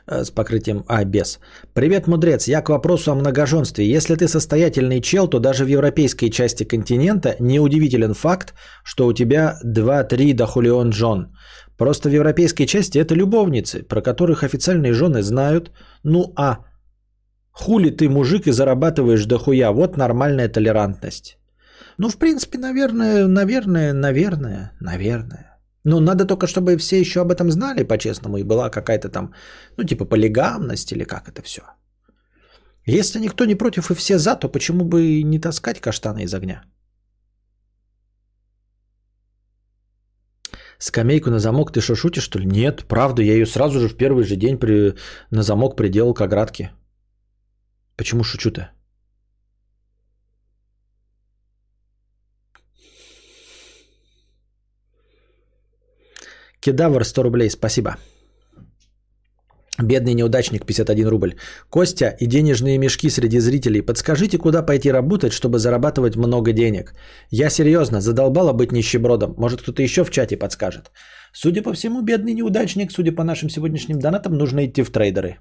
э, 0.06 0.24
с 0.24 0.30
покрытием 0.30 0.84
А 0.88 1.04
без. 1.04 1.38
Привет, 1.74 2.06
мудрец. 2.06 2.48
Я 2.48 2.62
к 2.62 2.70
вопросу 2.70 3.12
о 3.12 3.14
многоженстве. 3.14 3.84
Если 3.84 4.16
ты 4.16 4.26
состоятельный 4.28 5.00
чел, 5.00 5.28
то 5.28 5.38
даже 5.38 5.64
в 5.64 5.68
европейской 5.68 6.30
части 6.30 6.64
континента 6.64 7.36
неудивителен 7.40 8.14
факт, 8.14 8.54
что 8.84 9.06
у 9.06 9.12
тебя 9.12 9.58
2-3 9.64 10.32
дохулион 10.34 10.92
жен. 10.92 11.26
Просто 11.76 12.08
в 12.08 12.12
европейской 12.12 12.66
части 12.66 12.98
это 12.98 13.14
любовницы, 13.14 13.82
про 13.82 14.00
которых 14.00 14.44
официальные 14.44 14.94
жены 14.94 15.22
знают. 15.22 15.70
Ну 16.04 16.32
а 16.36 16.64
хули 17.52 17.90
ты 17.90 18.08
мужик 18.08 18.46
и 18.46 18.52
зарабатываешь 18.52 19.26
дохуя. 19.26 19.72
Вот 19.72 19.96
нормальная 19.96 20.48
толерантность. 20.48 21.38
Ну, 21.98 22.08
в 22.08 22.18
принципе, 22.18 22.58
наверное, 22.58 23.26
наверное, 23.26 23.92
наверное, 23.92 24.72
наверное. 24.80 25.58
Но 25.84 26.00
надо 26.00 26.26
только, 26.26 26.46
чтобы 26.46 26.76
все 26.76 27.00
еще 27.00 27.20
об 27.20 27.30
этом 27.30 27.50
знали 27.50 27.84
по-честному, 27.84 28.38
и 28.38 28.44
была 28.44 28.70
какая-то 28.70 29.08
там, 29.08 29.32
ну, 29.76 29.84
типа 29.84 30.04
полигамность 30.04 30.92
или 30.92 31.04
как 31.04 31.28
это 31.28 31.42
все. 31.42 31.62
Если 32.86 33.20
никто 33.20 33.44
не 33.44 33.54
против 33.54 33.90
и 33.90 33.94
все 33.94 34.18
за, 34.18 34.36
то 34.36 34.48
почему 34.48 34.84
бы 34.84 35.22
не 35.22 35.40
таскать 35.40 35.80
каштаны 35.80 36.24
из 36.24 36.34
огня? 36.34 36.62
Скамейку 40.78 41.30
на 41.30 41.38
замок 41.38 41.72
ты 41.72 41.80
что, 41.80 41.94
шутишь, 41.94 42.24
что 42.24 42.38
ли? 42.38 42.46
Нет, 42.46 42.84
правда, 42.88 43.22
я 43.22 43.32
ее 43.32 43.46
сразу 43.46 43.80
же 43.80 43.88
в 43.88 43.96
первый 43.96 44.24
же 44.24 44.36
день 44.36 44.58
при... 44.58 44.94
на 45.30 45.42
замок 45.42 45.76
приделал 45.76 46.14
к 46.14 46.20
оградке. 46.20 46.70
Почему 47.96 48.24
шучу-то? 48.24 48.75
Кедавр 56.66 57.04
100 57.04 57.22
рублей, 57.22 57.48
спасибо. 57.50 57.96
Бедный 59.78 60.14
неудачник 60.14 60.66
51 60.66 61.08
рубль. 61.08 61.34
Костя 61.70 62.16
и 62.20 62.26
денежные 62.26 62.78
мешки 62.78 63.10
среди 63.10 63.38
зрителей. 63.40 63.82
Подскажите, 63.82 64.38
куда 64.38 64.66
пойти 64.66 64.90
работать, 64.90 65.32
чтобы 65.32 65.58
зарабатывать 65.58 66.16
много 66.16 66.52
денег? 66.52 66.94
Я 67.30 67.50
серьезно, 67.50 68.00
задолбала 68.00 68.52
быть 68.52 68.72
нищебродом. 68.72 69.34
Может, 69.36 69.62
кто-то 69.62 69.82
еще 69.82 70.02
в 70.04 70.10
чате 70.10 70.36
подскажет. 70.36 70.90
Судя 71.32 71.62
по 71.62 71.72
всему, 71.72 72.02
бедный 72.02 72.34
неудачник, 72.34 72.90
судя 72.90 73.12
по 73.12 73.22
нашим 73.22 73.48
сегодняшним 73.48 74.00
донатам, 74.00 74.34
нужно 74.36 74.66
идти 74.66 74.82
в 74.82 74.90
трейдеры. 74.90 75.36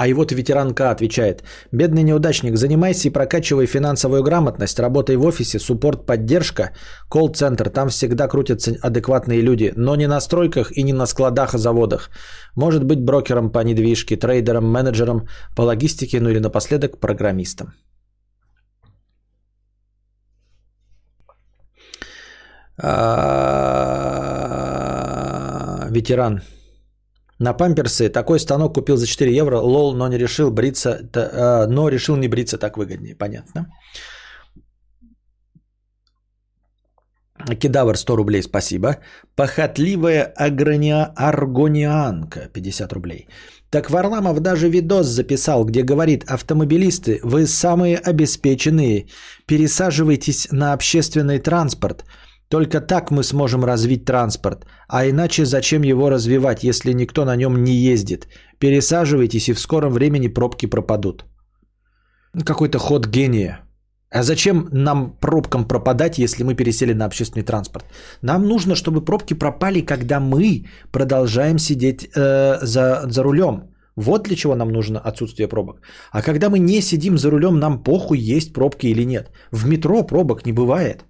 А 0.00 0.06
его 0.06 0.20
вот 0.20 0.32
ветеранка 0.32 0.90
отвечает. 0.90 1.44
Бедный 1.72 2.02
неудачник, 2.02 2.56
занимайся 2.56 3.08
и 3.08 3.12
прокачивай 3.12 3.66
финансовую 3.66 4.22
грамотность, 4.22 4.78
работай 4.80 5.16
в 5.16 5.24
офисе, 5.26 5.58
суппорт, 5.58 6.06
поддержка, 6.06 6.70
колл-центр, 7.10 7.68
там 7.68 7.88
всегда 7.90 8.26
крутятся 8.28 8.76
адекватные 8.80 9.42
люди, 9.42 9.74
но 9.76 9.96
не 9.96 10.06
на 10.06 10.20
стройках 10.20 10.72
и 10.72 10.82
не 10.84 10.94
на 10.94 11.06
складах 11.06 11.54
и 11.54 11.58
заводах. 11.58 12.10
Может 12.56 12.84
быть 12.84 13.04
брокером 13.04 13.52
по 13.52 13.58
недвижке, 13.58 14.16
трейдером, 14.16 14.64
менеджером 14.72 15.28
по 15.54 15.62
логистике, 15.62 16.20
ну 16.20 16.30
или 16.30 16.38
напоследок 16.38 16.98
программистом. 16.98 17.74
А, 22.78 23.10
ветеран. 25.90 26.40
На 27.40 27.54
памперсы 27.54 28.10
такой 28.10 28.38
станок 28.38 28.74
купил 28.74 28.96
за 28.96 29.06
4 29.06 29.34
евро, 29.34 29.58
лол, 29.58 29.94
но 29.96 30.08
не 30.08 30.18
решил 30.18 30.50
бриться, 30.50 31.00
а, 31.14 31.66
но 31.66 31.88
решил 31.88 32.16
не 32.16 32.28
бриться, 32.28 32.58
так 32.58 32.76
выгоднее, 32.76 33.16
понятно. 33.16 33.66
Кедавр 37.58 37.96
100 37.96 38.16
рублей, 38.16 38.42
спасибо. 38.42 38.98
Похотливая 39.36 40.32
агрония... 40.36 41.12
аргонианка 41.16 42.50
50 42.52 42.92
рублей. 42.92 43.26
Так 43.70 43.90
Варламов 43.90 44.40
даже 44.40 44.68
видос 44.68 45.06
записал, 45.06 45.64
где 45.64 45.82
говорит, 45.82 46.24
автомобилисты, 46.24 47.20
вы 47.22 47.46
самые 47.46 47.96
обеспеченные, 47.96 49.06
пересаживайтесь 49.46 50.48
на 50.52 50.74
общественный 50.74 51.38
транспорт. 51.38 52.04
Только 52.50 52.80
так 52.80 53.10
мы 53.10 53.22
сможем 53.22 53.64
развить 53.64 54.04
транспорт. 54.04 54.66
А 54.88 55.08
иначе 55.08 55.44
зачем 55.44 55.82
его 55.82 56.10
развивать, 56.10 56.64
если 56.64 56.92
никто 56.92 57.24
на 57.24 57.36
нем 57.36 57.62
не 57.62 57.72
ездит? 57.72 58.26
Пересаживайтесь, 58.58 59.48
и 59.48 59.54
в 59.54 59.60
скором 59.60 59.92
времени 59.92 60.28
пробки 60.28 60.66
пропадут. 60.66 61.24
Какой-то 62.44 62.78
ход 62.78 63.06
гения. 63.06 63.60
А 64.12 64.22
зачем 64.22 64.68
нам 64.72 65.16
пробкам 65.20 65.68
пропадать, 65.68 66.18
если 66.18 66.42
мы 66.42 66.56
пересели 66.56 66.92
на 66.92 67.04
общественный 67.04 67.44
транспорт? 67.44 67.84
Нам 68.22 68.48
нужно, 68.48 68.74
чтобы 68.74 69.04
пробки 69.04 69.34
пропали, 69.34 69.80
когда 69.86 70.18
мы 70.18 70.66
продолжаем 70.90 71.58
сидеть 71.58 72.08
э, 72.16 72.58
за, 72.62 73.02
за 73.06 73.22
рулем. 73.22 73.70
Вот 73.94 74.24
для 74.24 74.34
чего 74.36 74.56
нам 74.56 74.72
нужно 74.72 74.98
отсутствие 74.98 75.46
пробок. 75.46 75.80
А 76.10 76.22
когда 76.22 76.50
мы 76.50 76.58
не 76.58 76.82
сидим 76.82 77.16
за 77.16 77.30
рулем, 77.30 77.60
нам 77.60 77.84
похуй, 77.84 78.18
есть 78.18 78.52
пробки 78.52 78.86
или 78.88 79.04
нет. 79.04 79.30
В 79.52 79.68
метро 79.68 80.02
пробок 80.02 80.44
не 80.44 80.52
бывает. 80.52 81.04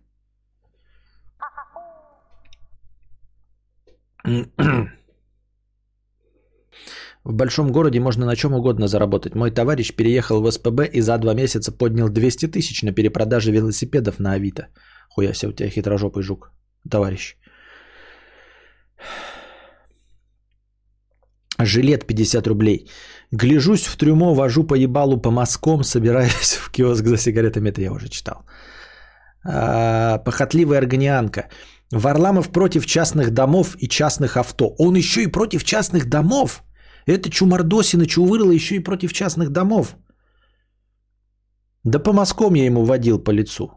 В 7.25 7.35
большом 7.35 7.71
городе 7.71 8.01
можно 8.01 8.27
на 8.27 8.37
чем 8.37 8.55
угодно 8.55 8.89
заработать. 8.89 9.35
Мой 9.35 9.51
товарищ 9.51 9.95
переехал 9.95 10.41
в 10.43 10.51
СПБ 10.51 10.89
и 10.93 11.01
за 11.01 11.19
два 11.19 11.35
месяца 11.35 11.73
поднял 11.73 12.09
200 12.09 12.47
тысяч 12.49 12.83
на 12.83 12.93
перепродаже 12.93 13.53
велосипедов 13.53 14.19
на 14.19 14.33
Авито. 14.33 14.69
Хуя 15.11 15.35
себе 15.35 15.51
у 15.51 15.53
тебя 15.53 15.69
хитрожопый 15.69 16.23
жук, 16.23 16.53
товарищ. 16.91 17.37
Жилет 21.59 22.07
50 22.07 22.47
рублей. 22.47 22.89
Гляжусь 23.33 23.87
в 23.87 23.97
трюмо, 23.97 24.35
вожу 24.35 24.65
по 24.65 24.75
ебалу 24.75 25.21
по 25.21 25.31
мазкам, 25.31 25.85
собираюсь 25.85 26.57
в 26.61 26.71
киоск 26.71 27.05
за 27.07 27.17
сигаретами. 27.19 27.69
Это 27.69 27.83
я 27.83 27.93
уже 27.93 28.09
читал. 28.09 28.47
А, 29.45 30.19
похотливая 30.19 30.79
органианка. 30.79 31.49
Варламов 31.93 32.51
против 32.51 32.87
частных 32.87 33.31
домов 33.31 33.77
и 33.79 33.89
частных 33.89 34.37
авто. 34.37 34.75
Он 34.79 34.97
еще 34.97 35.23
и 35.23 35.33
против 35.33 35.65
частных 35.65 36.09
домов. 36.09 36.63
Это 37.07 37.31
чумардосина 37.31 38.07
чувырла 38.07 38.53
еще 38.53 38.77
и 38.77 38.85
против 38.85 39.13
частных 39.13 39.51
домов. 39.51 39.97
Да 41.85 41.99
по 41.99 42.13
мазкам 42.13 42.55
я 42.55 42.67
ему 42.67 42.85
водил 42.85 43.19
по 43.19 43.33
лицу. 43.33 43.71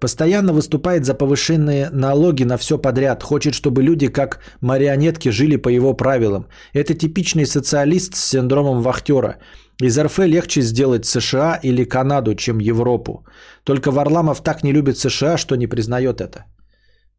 Постоянно 0.00 0.52
выступает 0.52 1.04
за 1.04 1.14
повышенные 1.14 1.88
налоги 1.90 2.44
на 2.44 2.58
все 2.58 2.76
подряд. 2.76 3.22
Хочет, 3.22 3.54
чтобы 3.54 3.82
люди 3.82 4.08
как 4.08 4.40
марионетки 4.60 5.30
жили 5.30 5.56
по 5.56 5.70
его 5.70 5.94
правилам. 5.94 6.46
Это 6.74 6.94
типичный 6.94 7.46
социалист 7.46 8.14
с 8.14 8.24
синдромом 8.24 8.82
вахтера. 8.82 9.38
Из 9.80 9.98
РФ 9.98 10.18
легче 10.18 10.60
сделать 10.62 11.06
США 11.06 11.58
или 11.62 11.84
Канаду, 11.84 12.34
чем 12.34 12.58
Европу. 12.58 13.24
Только 13.64 13.90
Варламов 13.90 14.42
так 14.42 14.62
не 14.62 14.72
любит 14.72 14.98
США, 14.98 15.38
что 15.38 15.56
не 15.56 15.66
признает 15.66 16.20
это. 16.20 16.44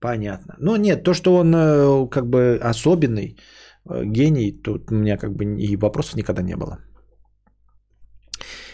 Понятно. 0.05 0.55
Ну 0.59 0.75
нет, 0.75 1.03
то, 1.03 1.13
что 1.13 1.35
он 1.35 1.55
э, 1.55 2.07
как 2.11 2.27
бы 2.27 2.59
особенный, 2.61 3.35
э, 3.89 4.05
гений, 4.05 4.51
тут 4.51 4.91
у 4.91 4.95
меня 4.95 5.17
как 5.17 5.33
бы 5.33 5.43
и 5.43 5.75
вопросов 5.77 6.15
никогда 6.15 6.43
не 6.43 6.55
было. 6.55 6.77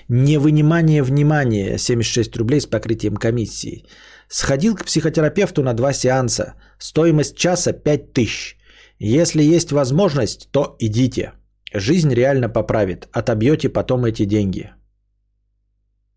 Невынимание 0.10 1.04
внимания 1.04 1.78
76 1.78 2.36
рублей 2.38 2.60
с 2.60 2.68
покрытием 2.68 3.16
комиссии. 3.16 3.86
Сходил 4.28 4.76
к 4.76 4.84
психотерапевту 4.84 5.64
на 5.64 5.74
два 5.74 5.94
сеанса. 5.94 6.56
Стоимость 6.80 7.38
часа 7.38 7.72
5000. 7.72 8.58
Если 9.00 9.56
есть 9.56 9.72
возможность, 9.72 10.50
то 10.52 10.76
идите. 10.80 11.32
Жизнь 11.74 12.14
реально 12.14 12.50
поправит. 12.50 13.08
Отобьете 13.14 13.70
потом 13.70 14.04
эти 14.04 14.26
деньги. 14.26 14.72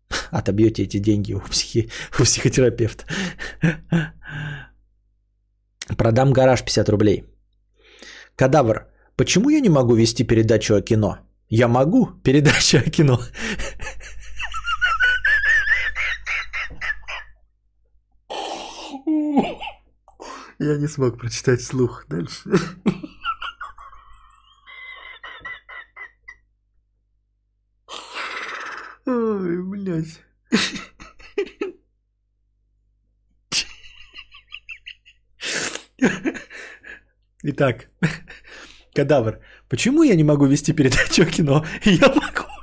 Отобьете 0.31 0.83
эти 0.83 0.99
деньги 0.99 1.33
у, 1.33 1.39
психи... 1.39 1.89
у 2.19 2.23
психотерапевта. 2.23 3.05
Продам 5.97 6.33
гараж 6.33 6.63
50 6.63 6.89
рублей. 6.89 7.25
Кадавр, 8.35 8.87
почему 9.15 9.49
я 9.49 9.59
не 9.59 9.69
могу 9.69 9.95
вести 9.95 10.23
передачу 10.23 10.75
о 10.75 10.81
кино? 10.81 11.19
Я 11.49 11.67
могу 11.67 12.07
передачу 12.23 12.77
о 12.77 12.89
кино. 12.89 13.19
Я 20.57 20.77
не 20.77 20.87
смог 20.87 21.17
прочитать 21.19 21.61
слух 21.61 22.05
дальше. 22.07 22.49
Ой, 29.05 29.63
блядь. 29.63 30.21
Итак, 37.43 37.87
кадавр. 38.95 39.39
Почему 39.69 40.03
я 40.03 40.15
не 40.15 40.23
могу 40.23 40.45
вести 40.45 40.73
передачу 40.73 41.23
о 41.23 41.25
кино? 41.25 41.65
Я 41.85 42.07
могу. 42.07 42.54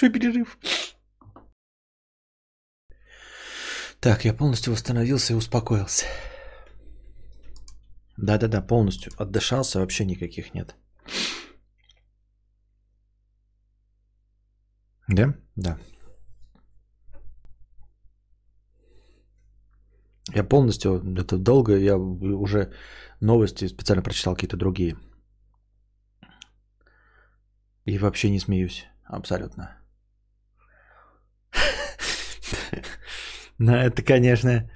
Небольшой 0.00 0.10
перерыв. 0.10 0.58
Так, 4.00 4.24
я 4.24 4.34
полностью 4.34 4.72
восстановился 4.72 5.32
и 5.32 5.36
успокоился. 5.36 6.06
Да-да-да, 8.16 8.62
полностью 8.62 9.12
отдышался, 9.18 9.80
вообще 9.80 10.04
никаких 10.04 10.54
нет. 10.54 10.74
Да? 15.08 15.34
Да. 15.56 15.78
Я 20.34 20.44
полностью, 20.44 21.02
это 21.18 21.38
долго, 21.38 21.76
я 21.76 21.96
уже 21.96 22.72
новости 23.20 23.68
специально 23.68 24.02
прочитал 24.02 24.34
какие-то 24.34 24.56
другие. 24.56 24.96
И 27.86 27.98
вообще 27.98 28.30
не 28.30 28.38
смеюсь, 28.38 28.86
абсолютно. 29.04 29.79
Ну, 33.62 33.72
это, 33.72 34.02
конечно, 34.02 34.70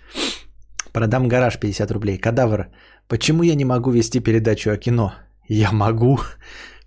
продам 0.93 1.27
гараж 1.27 1.59
50 1.59 1.91
рублей. 1.91 2.19
Кадавр, 2.19 2.67
почему 3.09 3.43
я 3.43 3.55
не 3.55 3.65
могу 3.65 3.91
вести 3.91 4.21
передачу 4.21 4.71
о 4.71 4.77
кино? 4.77 5.15
Я 5.49 5.73
могу. 5.73 6.19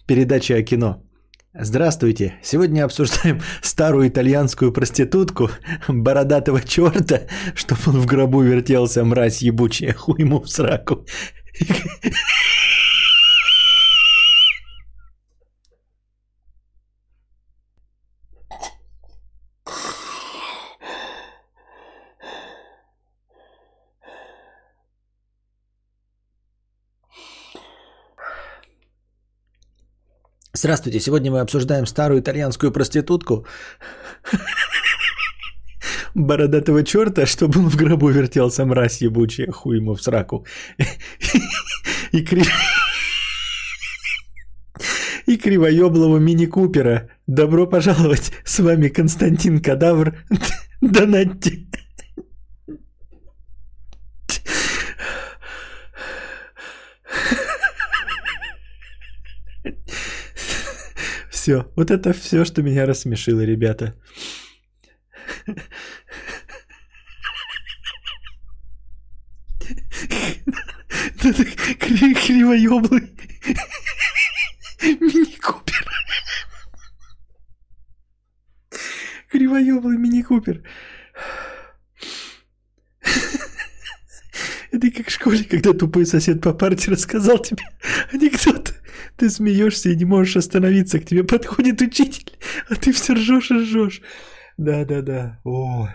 Передача 0.06 0.58
о 0.58 0.61
кино. 0.61 1.03
Здравствуйте. 1.59 2.35
Сегодня 2.43 2.85
обсуждаем 2.85 3.42
старую 3.64 4.09
итальянскую 4.09 4.72
проститутку, 4.72 5.50
бородатого 5.88 6.61
черта, 6.61 7.22
чтобы 7.56 7.82
он 7.88 8.00
в 8.01 8.06
гробу 8.06 8.43
вертелся, 8.43 9.03
мразь 9.03 9.42
ебучая, 9.42 9.93
хуй 9.93 10.22
ему 10.22 10.40
в 10.40 10.50
сраку. 10.50 11.03
Здравствуйте, 30.58 31.00
сегодня 31.00 31.32
мы 31.32 31.40
обсуждаем 31.40 31.86
старую 31.86 32.19
итальянскую 32.19 32.72
проститутку 32.72 33.45
бородатого 36.16 36.84
черта, 36.84 37.27
чтобы 37.27 37.60
он 37.60 37.69
в 37.69 37.76
гробу 37.76 38.10
вертелся, 38.10 38.66
мразь 38.66 39.02
ебучая, 39.02 39.52
хуй 39.52 39.77
ему 39.77 39.94
в 39.94 40.02
сраку. 40.02 40.48
И, 42.11 42.26
кри... 42.26 42.44
и 45.27 45.38
кривоеблого 45.38 46.18
мини-купера. 46.18 47.08
Добро 47.27 47.68
пожаловать, 47.68 48.32
с 48.44 48.58
вами 48.60 48.88
Константин 48.88 49.61
Кадавр. 49.61 50.16
Донатьте. 50.82 51.68
Все, 61.48 61.72
вот 61.77 61.92
это 61.92 62.11
все, 62.11 62.43
что 62.43 62.61
меня 62.61 62.85
рассмешило, 62.85 63.40
ребята. 63.40 63.93
Кривоеблый 71.22 73.09
мини-купер. 74.84 75.88
Кривоеблый 79.32 79.98
мини-купер. 79.98 80.64
Это 84.72 84.92
как 84.92 85.08
в 85.08 85.12
школе, 85.12 85.44
когда 85.44 85.74
тупой 85.74 86.06
сосед 86.06 86.42
по 86.42 86.54
парте 86.54 86.92
рассказал 86.92 87.40
тебе 87.40 87.64
анекдот. 88.12 88.74
Ты 89.16 89.30
смеешься 89.30 89.90
и 89.90 89.96
не 89.96 90.06
можешь 90.06 90.38
остановиться. 90.38 91.00
К 91.00 91.06
тебе 91.06 91.24
подходит 91.24 91.82
учитель, 91.82 92.38
а 92.70 92.76
ты 92.76 92.92
все 92.92 93.14
ржешь 93.14 93.52
и 93.52 93.56
ржешь. 93.56 94.02
Да-да-да. 94.58 95.40
Ой. 95.44 95.90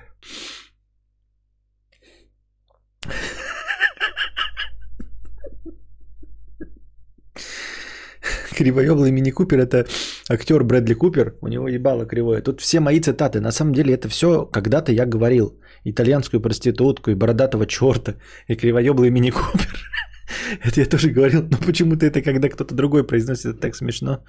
Кривоеблый 8.56 9.10
мини-купер 9.10 9.58
это 9.58 9.86
актер 10.28 10.62
Брэдли 10.62 10.94
Купер, 10.94 11.34
у 11.40 11.48
него 11.48 11.68
ебало 11.68 12.06
кривое. 12.06 12.42
Тут 12.42 12.60
все 12.60 12.80
мои 12.80 13.00
цитаты. 13.00 13.40
На 13.40 13.50
самом 13.50 13.74
деле 13.74 13.94
это 13.94 14.08
все 14.08 14.44
когда-то 14.44 14.92
я 14.92 15.06
говорил. 15.06 15.58
Итальянскую 15.84 16.40
проститутку 16.40 17.10
и 17.10 17.14
бородатого 17.14 17.66
черта 17.66 18.14
и 18.48 18.54
кривоеблый 18.54 19.10
мини-купер. 19.10 19.78
Это 20.64 20.80
я 20.80 20.86
тоже 20.86 21.10
говорил, 21.10 21.42
но 21.42 21.58
почему-то 21.58 22.06
это 22.06 22.22
когда 22.22 22.48
кто-то 22.48 22.74
другой 22.74 23.06
произносит, 23.06 23.46
это 23.46 23.60
так 23.60 23.74
смешно. 23.74 24.24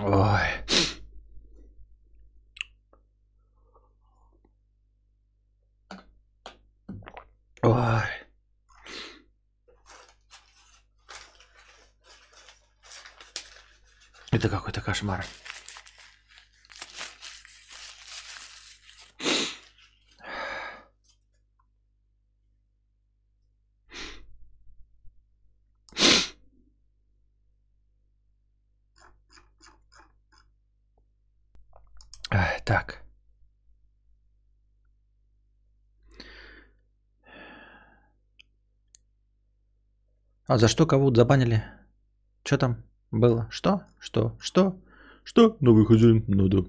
Ой. 0.00 0.40
Ой. 7.62 8.13
Это 14.34 14.48
какой-то 14.48 14.80
кошмар. 14.80 15.24
Так. 32.64 33.04
А 40.46 40.58
за 40.58 40.66
что 40.66 40.86
кого 40.86 41.14
забанили? 41.14 41.62
Что 42.42 42.58
там 42.58 42.93
было? 43.14 43.46
Что? 43.50 43.82
Что? 43.98 44.36
Что? 44.40 44.76
Что? 45.24 45.56
Новый 45.60 45.86
хозяин 45.86 46.24
надо. 46.28 46.66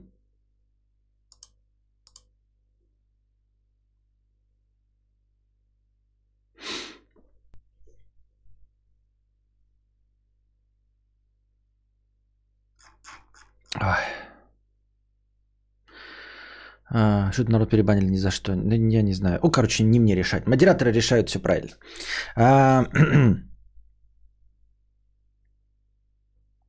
Ой. 13.81 14.15
А, 16.87 17.31
что-то 17.31 17.51
народ 17.51 17.69
перебанили 17.69 18.05
ни 18.05 18.17
за 18.17 18.31
что. 18.31 18.55
Да 18.55 18.75
Я 18.75 19.01
не 19.01 19.13
знаю. 19.13 19.39
О, 19.41 19.49
короче, 19.49 19.83
не 19.83 19.99
мне 19.99 20.15
решать. 20.15 20.47
Модераторы 20.47 20.91
решают 20.91 21.29
все 21.29 21.39
правильно. 21.39 21.71
А, 22.35 22.85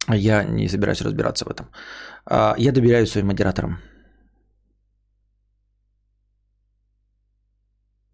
Я 0.09 0.45
не 0.45 0.69
собираюсь 0.69 1.03
разбираться 1.03 1.45
в 1.45 1.49
этом. 1.49 1.67
А, 2.25 2.55
Я 2.59 2.73
доверяю 2.73 3.07
своим 3.07 3.27
модераторам. 3.27 3.79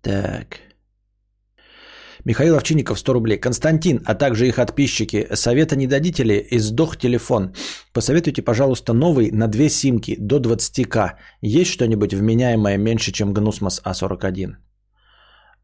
Так. 0.03 0.73
Михаил 2.25 2.55
Овчинников, 2.57 2.99
100 2.99 3.13
рублей. 3.13 3.41
Константин, 3.41 4.01
а 4.07 4.15
также 4.15 4.47
их 4.47 4.57
подписчики, 4.57 5.27
совета 5.35 5.77
не 5.77 5.87
дадите 5.87 6.25
ли? 6.25 6.47
Издох 6.53 6.97
телефон. 6.97 7.53
Посоветуйте, 7.93 8.43
пожалуйста, 8.43 8.93
новый 8.93 9.31
на 9.33 9.49
две 9.49 9.69
симки 9.69 10.17
до 10.19 10.39
20к. 10.39 11.17
Есть 11.41 11.73
что-нибудь 11.73 12.15
вменяемое 12.15 12.79
меньше, 12.79 13.13
чем 13.13 13.35
Гнусмос 13.35 13.83
А41? 13.85 14.57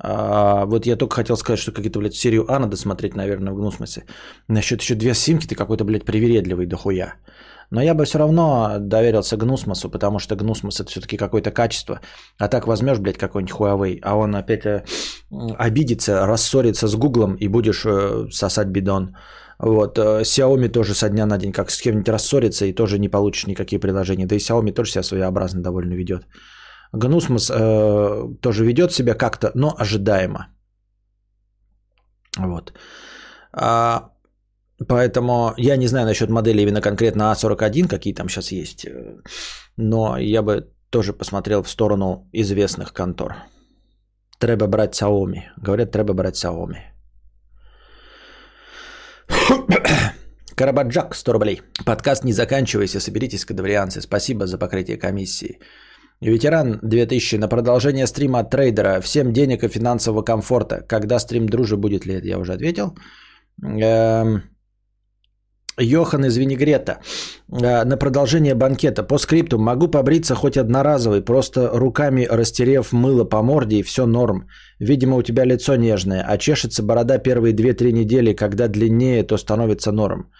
А, 0.01 0.65
вот 0.67 0.87
я 0.87 0.97
только 0.97 1.17
хотел 1.17 1.37
сказать, 1.37 1.61
что 1.61 1.73
какие-то, 1.73 1.99
блядь, 1.99 2.15
серию 2.15 2.45
А 2.49 2.59
надо 2.59 2.77
смотреть, 2.77 3.17
наверное, 3.17 3.53
в 3.53 3.57
Гнусмосе. 3.57 4.05
Насчет 4.49 4.81
еще 4.81 4.95
две 4.95 5.15
симки, 5.15 5.47
ты 5.47 5.55
какой-то, 5.55 5.85
блядь, 5.85 6.05
привередливый 6.05 6.67
дохуя. 6.67 7.15
Но 7.71 7.83
я 7.83 7.95
бы 7.95 8.05
все 8.05 8.19
равно 8.19 8.77
доверился 8.81 9.37
Гнусмосу, 9.37 9.91
потому 9.91 10.19
что 10.19 10.37
Гнусмос 10.37 10.81
это 10.81 10.91
все-таки 10.91 11.17
какое-то 11.17 11.51
качество. 11.51 12.01
А 12.39 12.49
так 12.49 12.67
возьмешь, 12.67 12.99
блядь, 12.99 13.19
какой-нибудь 13.19 13.55
Huawei, 13.55 13.99
а 14.03 14.17
он 14.17 14.37
опять 14.37 14.65
э, 14.65 14.85
обидится, 15.59 16.27
рассорится 16.27 16.89
с 16.89 16.95
Гуглом 16.95 17.35
и 17.35 17.49
будешь 17.49 17.85
э, 17.85 18.29
сосать 18.31 18.69
бидон. 18.69 19.17
Вот, 19.59 19.99
э, 19.99 20.23
Xiaomi 20.23 20.69
тоже 20.69 20.95
со 20.95 21.11
дня 21.11 21.27
на 21.27 21.37
день 21.37 21.53
как 21.53 21.71
с 21.71 21.81
кем-нибудь 21.81 22.09
рассорится 22.09 22.65
и 22.65 22.73
тоже 22.73 22.99
не 22.99 23.09
получишь 23.09 23.47
никакие 23.47 23.81
приложения. 23.81 24.27
Да 24.27 24.35
и 24.35 24.39
Xiaomi 24.39 24.73
тоже 24.73 24.93
себя 24.93 25.03
своеобразно 25.03 25.63
довольно 25.63 25.95
ведет. 25.95 26.23
Гнусмос 26.93 27.51
э, 27.51 28.29
тоже 28.41 28.65
ведет 28.65 28.93
себя 28.93 29.15
как-то, 29.15 29.51
но 29.55 29.75
ожидаемо. 29.79 30.49
Вот. 32.39 32.73
А, 33.53 34.11
поэтому 34.89 35.55
я 35.57 35.77
не 35.77 35.89
знаю 35.89 36.07
насчет 36.07 36.31
модели 36.31 36.63
именно 36.63 36.81
конкретно 36.81 37.33
А41, 37.33 37.89
какие 37.89 38.15
там 38.15 38.29
сейчас 38.29 38.53
есть. 38.53 38.85
э, 38.85 39.21
Но 39.77 40.17
я 40.19 40.43
бы 40.43 40.69
тоже 40.91 41.13
посмотрел 41.13 41.63
в 41.63 41.69
сторону 41.69 42.29
известных 42.33 42.93
контор. 42.93 43.35
Треба 44.39 44.67
брать 44.67 44.95
Xiaomi. 44.95 45.43
Говорят, 45.57 45.91
треба 45.93 46.15
брать 46.15 46.37
Xiaomi. 46.37 46.79
Карабаджак, 50.55 51.15
100 51.15 51.33
рублей. 51.33 51.63
Подкаст 51.85 52.25
не 52.25 52.33
заканчивайся, 52.33 53.01
соберитесь, 53.01 53.45
кадаврианцы. 53.45 54.01
Спасибо 54.01 54.47
за 54.47 54.59
покрытие 54.59 54.97
комиссии. 54.97 55.59
Ветеран 56.21 56.81
2000 56.83 57.37
на 57.37 57.49
продолжение 57.49 58.07
стрима 58.07 58.41
от 58.41 58.51
трейдера. 58.51 59.01
Всем 59.01 59.33
денег 59.33 59.63
и 59.63 59.69
финансового 59.69 60.23
комфорта. 60.23 60.83
Когда 60.89 61.19
стрим 61.19 61.49
дружи 61.49 61.77
будет 61.77 62.07
ли? 62.07 62.21
Я 62.25 62.39
уже 62.39 62.55
ответил. 62.55 62.97
Эм, 63.63 64.43
Йохан 65.79 66.25
из 66.25 66.37
Винегрета. 66.37 66.99
Э, 67.53 67.85
На 67.85 67.97
продолжение 67.97 68.55
банкета. 68.55 69.05
По 69.05 69.19
скрипту 69.19 69.59
могу 69.59 69.89
побриться 69.89 70.35
хоть 70.35 70.57
одноразовый, 70.57 71.25
просто 71.25 71.71
руками 71.73 72.27
растерев 72.29 72.93
мыло 72.93 73.25
по 73.25 73.43
морде 73.43 73.77
и 73.77 73.83
все 73.83 74.07
норм. 74.07 74.49
Видимо, 74.81 75.17
у 75.17 75.23
тебя 75.23 75.45
лицо 75.45 75.77
нежное, 75.77 76.25
а 76.29 76.37
чешется 76.39 76.83
борода 76.83 77.19
первые 77.19 77.55
2-3 77.55 77.93
недели, 77.93 78.33
когда 78.33 78.69
длиннее, 78.69 79.23
то 79.23 79.37
становится 79.37 79.93
норм. 79.93 80.31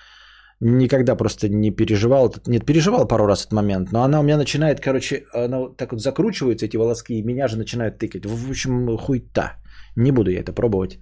Никогда 0.61 1.15
просто 1.15 1.49
не 1.49 1.71
переживал. 1.71 2.35
Нет, 2.47 2.67
переживал 2.67 3.07
пару 3.07 3.27
раз 3.27 3.41
этот 3.41 3.53
момент, 3.53 3.93
но 3.93 4.03
она 4.03 4.21
у 4.21 4.23
меня 4.23 4.37
начинает, 4.37 4.81
короче, 4.81 5.25
она 5.33 5.59
вот 5.59 5.77
так 5.77 5.93
вот 5.93 6.01
закручивается, 6.01 6.67
эти 6.67 6.77
волоски, 6.77 7.15
и 7.15 7.23
меня 7.23 7.49
же 7.49 7.57
начинают 7.57 7.99
тыкать. 7.99 8.27
В 8.27 8.51
общем, 8.51 8.97
хуйта. 8.99 9.53
Не 9.97 10.13
буду 10.13 10.31
я 10.31 10.41
это 10.41 10.53
пробовать. 10.53 10.99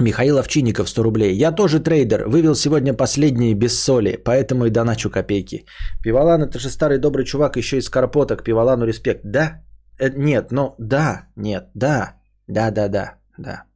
Михаил 0.00 0.38
Овчинников, 0.38 0.88
100 0.88 1.02
рублей. 1.02 1.36
Я 1.36 1.52
тоже 1.52 1.80
трейдер. 1.80 2.28
Вывел 2.28 2.54
сегодня 2.54 2.94
последние 2.94 3.54
без 3.54 3.80
соли, 3.80 4.16
поэтому 4.24 4.66
и 4.66 4.70
доначу 4.70 5.10
копейки. 5.10 5.64
Пивалан 6.02 6.42
это 6.42 6.58
же 6.58 6.70
старый 6.70 6.98
добрый 6.98 7.24
чувак, 7.24 7.56
еще 7.56 7.78
из 7.78 7.88
Карпоток. 7.88 8.44
Пивалану 8.44 8.86
респект. 8.86 9.22
Да? 9.24 9.62
Э, 9.98 10.10
нет, 10.16 10.52
ну 10.52 10.74
да, 10.78 11.28
нет, 11.36 11.70
да. 11.74 12.14
Да, 12.46 12.70
да, 12.70 12.88
да, 12.88 13.14
да. 13.38 13.67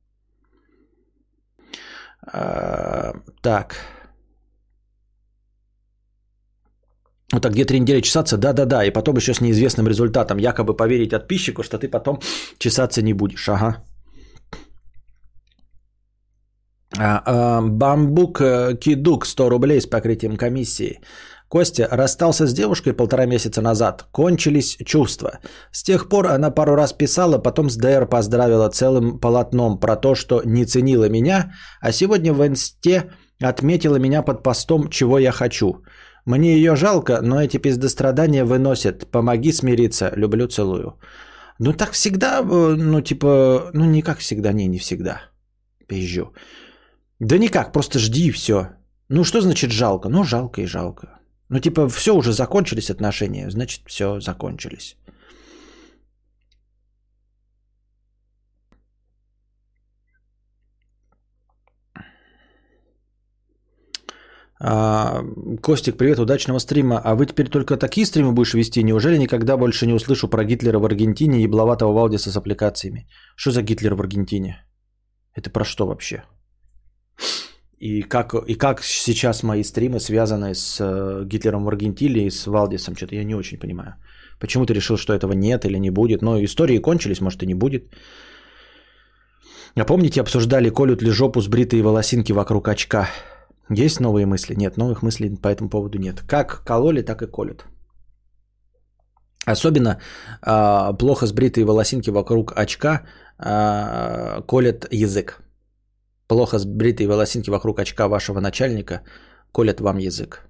А, 2.27 3.13
так. 3.41 3.77
Вот 7.33 7.43
так 7.43 7.53
где 7.53 7.65
три 7.65 7.81
недели 7.81 8.03
чесаться, 8.03 8.37
да-да-да, 8.37 8.85
и 8.85 8.91
потом 8.91 9.17
еще 9.17 9.33
с 9.33 9.41
неизвестным 9.41 9.87
результатом, 9.89 10.39
якобы 10.39 10.77
поверить 10.77 11.11
подписчику, 11.11 11.63
что 11.63 11.79
ты 11.79 11.89
потом 11.89 12.21
чесаться 12.59 13.03
не 13.03 13.15
будешь, 13.15 13.49
ага. 13.49 13.85
А, 16.99 17.23
а, 17.25 17.63
бамбук 17.63 18.41
э, 18.41 18.77
Кидук 18.81 19.25
100 19.25 19.49
рублей 19.49 19.81
с 19.81 19.87
покрытием 19.87 20.37
комиссии. 20.37 21.01
Костя 21.53 21.87
расстался 21.91 22.47
с 22.47 22.55
девушкой 22.55 22.95
полтора 22.95 23.27
месяца 23.27 23.61
назад. 23.61 24.07
Кончились 24.11 24.79
чувства. 24.87 25.31
С 25.71 25.83
тех 25.83 26.09
пор 26.09 26.27
она 26.27 26.51
пару 26.51 26.77
раз 26.77 26.95
писала, 26.95 27.43
потом 27.43 27.69
с 27.69 27.77
ДР 27.77 28.07
поздравила 28.07 28.71
целым 28.71 29.21
полотном 29.21 29.79
про 29.79 29.97
то, 29.97 30.15
что 30.15 30.41
не 30.47 30.65
ценила 30.65 31.11
меня, 31.11 31.53
а 31.83 31.93
сегодня 31.93 32.33
в 32.33 32.41
инсте 32.47 33.11
отметила 33.43 33.99
меня 33.99 34.23
под 34.23 34.43
постом 34.43 34.89
«Чего 34.89 35.19
я 35.19 35.31
хочу». 35.31 35.85
Мне 36.25 36.55
ее 36.55 36.75
жалко, 36.75 37.21
но 37.23 37.39
эти 37.39 37.59
пиздострадания 37.59 38.47
выносят. 38.47 39.11
Помоги 39.11 39.53
смириться. 39.53 40.11
Люблю, 40.17 40.49
целую. 40.49 40.99
Ну 41.59 41.73
так 41.75 41.93
всегда, 41.93 42.41
э, 42.41 42.77
ну 42.79 43.03
типа, 43.03 43.71
ну 43.75 43.85
не 43.85 44.01
как 44.01 44.19
всегда, 44.19 44.53
не, 44.53 44.69
не 44.69 44.79
всегда. 44.79 45.21
Пизжу. 45.87 46.33
Да 47.21 47.37
никак, 47.37 47.73
просто 47.73 47.99
жди 47.99 48.29
и 48.29 48.31
все. 48.31 48.69
Ну 49.11 49.25
что 49.25 49.43
значит 49.43 49.71
жалко? 49.71 50.09
Ну 50.09 50.25
жалко 50.25 50.63
и 50.63 50.67
жалко. 50.67 51.19
Ну 51.53 51.61
типа 51.61 51.87
все 51.89 52.15
уже 52.15 52.33
закончились 52.33 52.91
отношения, 52.91 53.51
значит 53.51 53.81
все 53.87 54.21
закончились. 54.21 54.97
А, 64.61 65.23
Костик, 65.61 65.99
привет, 65.99 66.19
удачного 66.19 66.59
стрима. 66.61 66.99
А 67.05 67.15
вы 67.15 67.27
теперь 67.27 67.51
только 67.51 67.77
такие 67.77 68.07
стримы 68.07 68.33
будешь 68.33 68.55
вести? 68.55 68.83
Неужели 68.83 69.19
никогда 69.19 69.59
больше 69.59 69.87
не 69.87 69.93
услышу 69.93 70.29
про 70.29 70.45
Гитлера 70.45 70.79
в 70.79 70.85
Аргентине 70.87 71.41
и 71.41 71.43
ебловатого 71.43 71.93
Валдиса 71.93 72.31
с 72.31 72.37
аппликациями? 72.37 73.07
Что 73.37 73.51
за 73.51 73.63
Гитлер 73.63 73.95
в 73.95 74.01
Аргентине? 74.01 74.65
Это 75.35 75.51
про 75.51 75.65
что 75.65 75.87
вообще? 75.87 76.25
И 77.83 78.03
как, 78.03 78.35
и 78.47 78.55
как 78.55 78.85
сейчас 78.85 79.43
мои 79.43 79.65
стримы 79.65 79.99
связаны 79.99 80.55
с 80.55 80.79
э, 80.81 81.25
Гитлером 81.25 81.65
в 81.65 81.69
Аргентине 81.69 82.27
и 82.27 82.31
с 82.31 82.47
Валдисом? 82.47 82.95
Что-то 82.95 83.17
я 83.17 83.25
не 83.25 83.35
очень 83.35 83.59
понимаю. 83.59 83.95
Почему 84.39 84.67
ты 84.67 84.75
решил, 84.75 84.97
что 84.97 85.13
этого 85.13 85.33
нет 85.33 85.65
или 85.65 85.79
не 85.79 85.91
будет? 85.91 86.23
Но 86.23 86.39
истории 86.45 86.79
кончились, 86.79 87.21
может 87.21 87.43
и 87.43 87.47
не 87.47 87.55
будет. 87.55 87.83
А 89.75 89.85
помните, 89.85 90.21
обсуждали, 90.21 90.71
колют 90.71 91.03
ли 91.03 91.11
жопу 91.11 91.41
с 91.41 91.49
бритой 91.49 91.83
волосинки 91.83 92.33
вокруг 92.33 92.69
очка? 92.69 93.09
Есть 93.69 94.01
новые 94.01 94.27
мысли? 94.27 94.55
Нет, 94.55 94.77
новых 94.77 95.03
мыслей 95.03 95.35
по 95.43 95.49
этому 95.49 95.69
поводу 95.69 95.99
нет. 95.99 96.23
Как 96.29 96.63
кололи, 96.65 97.03
так 97.03 97.23
и 97.23 97.27
колют. 97.27 97.65
Особенно 99.45 99.99
э, 100.47 100.97
плохо 100.99 101.27
сбритые 101.27 101.65
волосинки 101.65 102.11
вокруг 102.11 102.53
очка 102.57 103.03
э, 103.39 104.43
колят 104.47 104.87
язык. 104.93 105.43
Плохо 106.33 106.59
сбритые 106.59 107.09
волосинки 107.09 107.51
вокруг 107.51 107.79
очка 107.79 108.09
вашего 108.09 108.41
начальника 108.41 109.03
колят 109.53 109.81
вам 109.81 109.99
язык. 109.99 110.47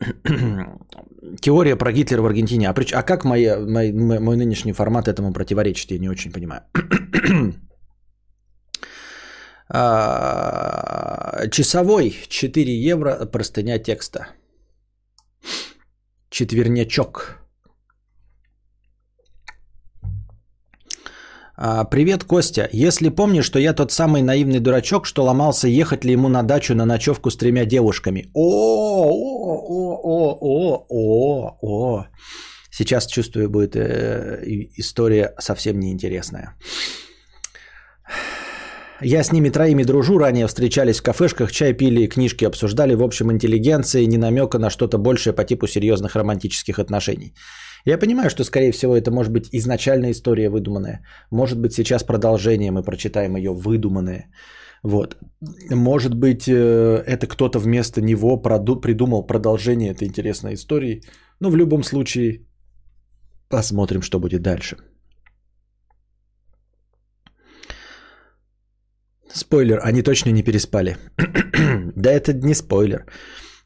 Теория 1.42 1.76
про 1.76 1.92
Гитлера 1.92 2.22
в 2.22 2.26
Аргентине. 2.26 2.70
А, 2.70 2.72
прич... 2.72 2.94
а 2.94 3.02
как 3.02 3.24
мои, 3.24 3.46
мой, 3.54 3.92
мой 3.92 4.36
нынешний 4.36 4.72
формат 4.72 5.08
этому 5.08 5.34
противоречит, 5.34 5.90
я 5.90 5.98
не 5.98 6.08
очень 6.08 6.32
понимаю. 6.32 6.62
А, 9.72 11.46
часовой 11.50 12.16
4 12.28 12.90
евро 12.90 13.26
простыня 13.26 13.78
текста. 13.78 14.26
Четвернячок. 16.28 17.39
Привет, 21.60 22.24
Костя. 22.24 22.70
Если 22.72 23.10
помнишь, 23.10 23.44
что 23.44 23.58
я 23.58 23.74
тот 23.74 23.92
самый 23.92 24.22
наивный 24.22 24.60
дурачок, 24.60 25.04
что 25.04 25.24
ломался, 25.24 25.68
ехать 25.68 26.04
ли 26.06 26.12
ему 26.12 26.28
на 26.28 26.42
дачу 26.42 26.74
на 26.74 26.86
ночевку 26.86 27.30
с 27.30 27.36
тремя 27.36 27.66
девушками. 27.66 28.30
О, 28.32 29.04
о, 29.04 29.98
о, 30.02 30.38
о, 30.40 30.86
о, 30.88 31.58
о. 31.60 32.06
Сейчас 32.70 33.06
чувствую, 33.06 33.50
будет 33.50 33.76
э, 33.76 34.42
история 34.78 35.34
совсем 35.38 35.78
неинтересная. 35.80 36.54
Я 39.02 39.22
с 39.22 39.30
ними 39.30 39.50
троими 39.50 39.84
дружу, 39.84 40.18
ранее 40.18 40.46
встречались 40.46 41.00
в 41.00 41.02
кафешках, 41.02 41.52
чай 41.52 41.74
пили, 41.74 42.06
книжки 42.06 42.46
обсуждали, 42.46 42.94
в 42.94 43.02
общем, 43.02 43.30
интеллигенции, 43.30 44.06
не 44.06 44.16
намека 44.16 44.58
на 44.58 44.70
что-то 44.70 44.96
большее 44.96 45.34
по 45.34 45.44
типу 45.44 45.66
серьезных 45.66 46.16
романтических 46.16 46.78
отношений. 46.78 47.34
Я 47.86 47.98
понимаю, 47.98 48.30
что, 48.30 48.44
скорее 48.44 48.72
всего, 48.72 48.96
это 48.96 49.10
может 49.10 49.32
быть 49.32 49.48
изначально 49.52 50.10
история 50.10 50.50
выдуманная. 50.50 51.04
Может 51.30 51.58
быть, 51.58 51.72
сейчас 51.72 52.04
продолжение, 52.04 52.70
мы 52.70 52.82
прочитаем 52.82 53.36
ее 53.36 53.52
выдуманное. 53.52 54.30
Вот. 54.82 55.16
Может 55.70 56.14
быть, 56.14 56.48
э, 56.48 57.02
это 57.06 57.26
кто-то 57.26 57.58
вместо 57.58 58.00
него 58.00 58.36
придумал 58.36 59.26
продолжение 59.26 59.90
этой 59.92 60.08
интересной 60.08 60.54
истории. 60.54 61.02
Но 61.40 61.50
в 61.50 61.56
любом 61.56 61.82
случае, 61.82 62.46
посмотрим, 63.48 64.02
что 64.02 64.18
будет 64.20 64.42
дальше. 64.42 64.76
Спойлер, 69.32 69.80
они 69.82 70.02
точно 70.02 70.30
не 70.30 70.42
переспали. 70.42 70.96
да 71.96 72.10
это 72.10 72.32
не 72.32 72.54
спойлер. 72.54 73.06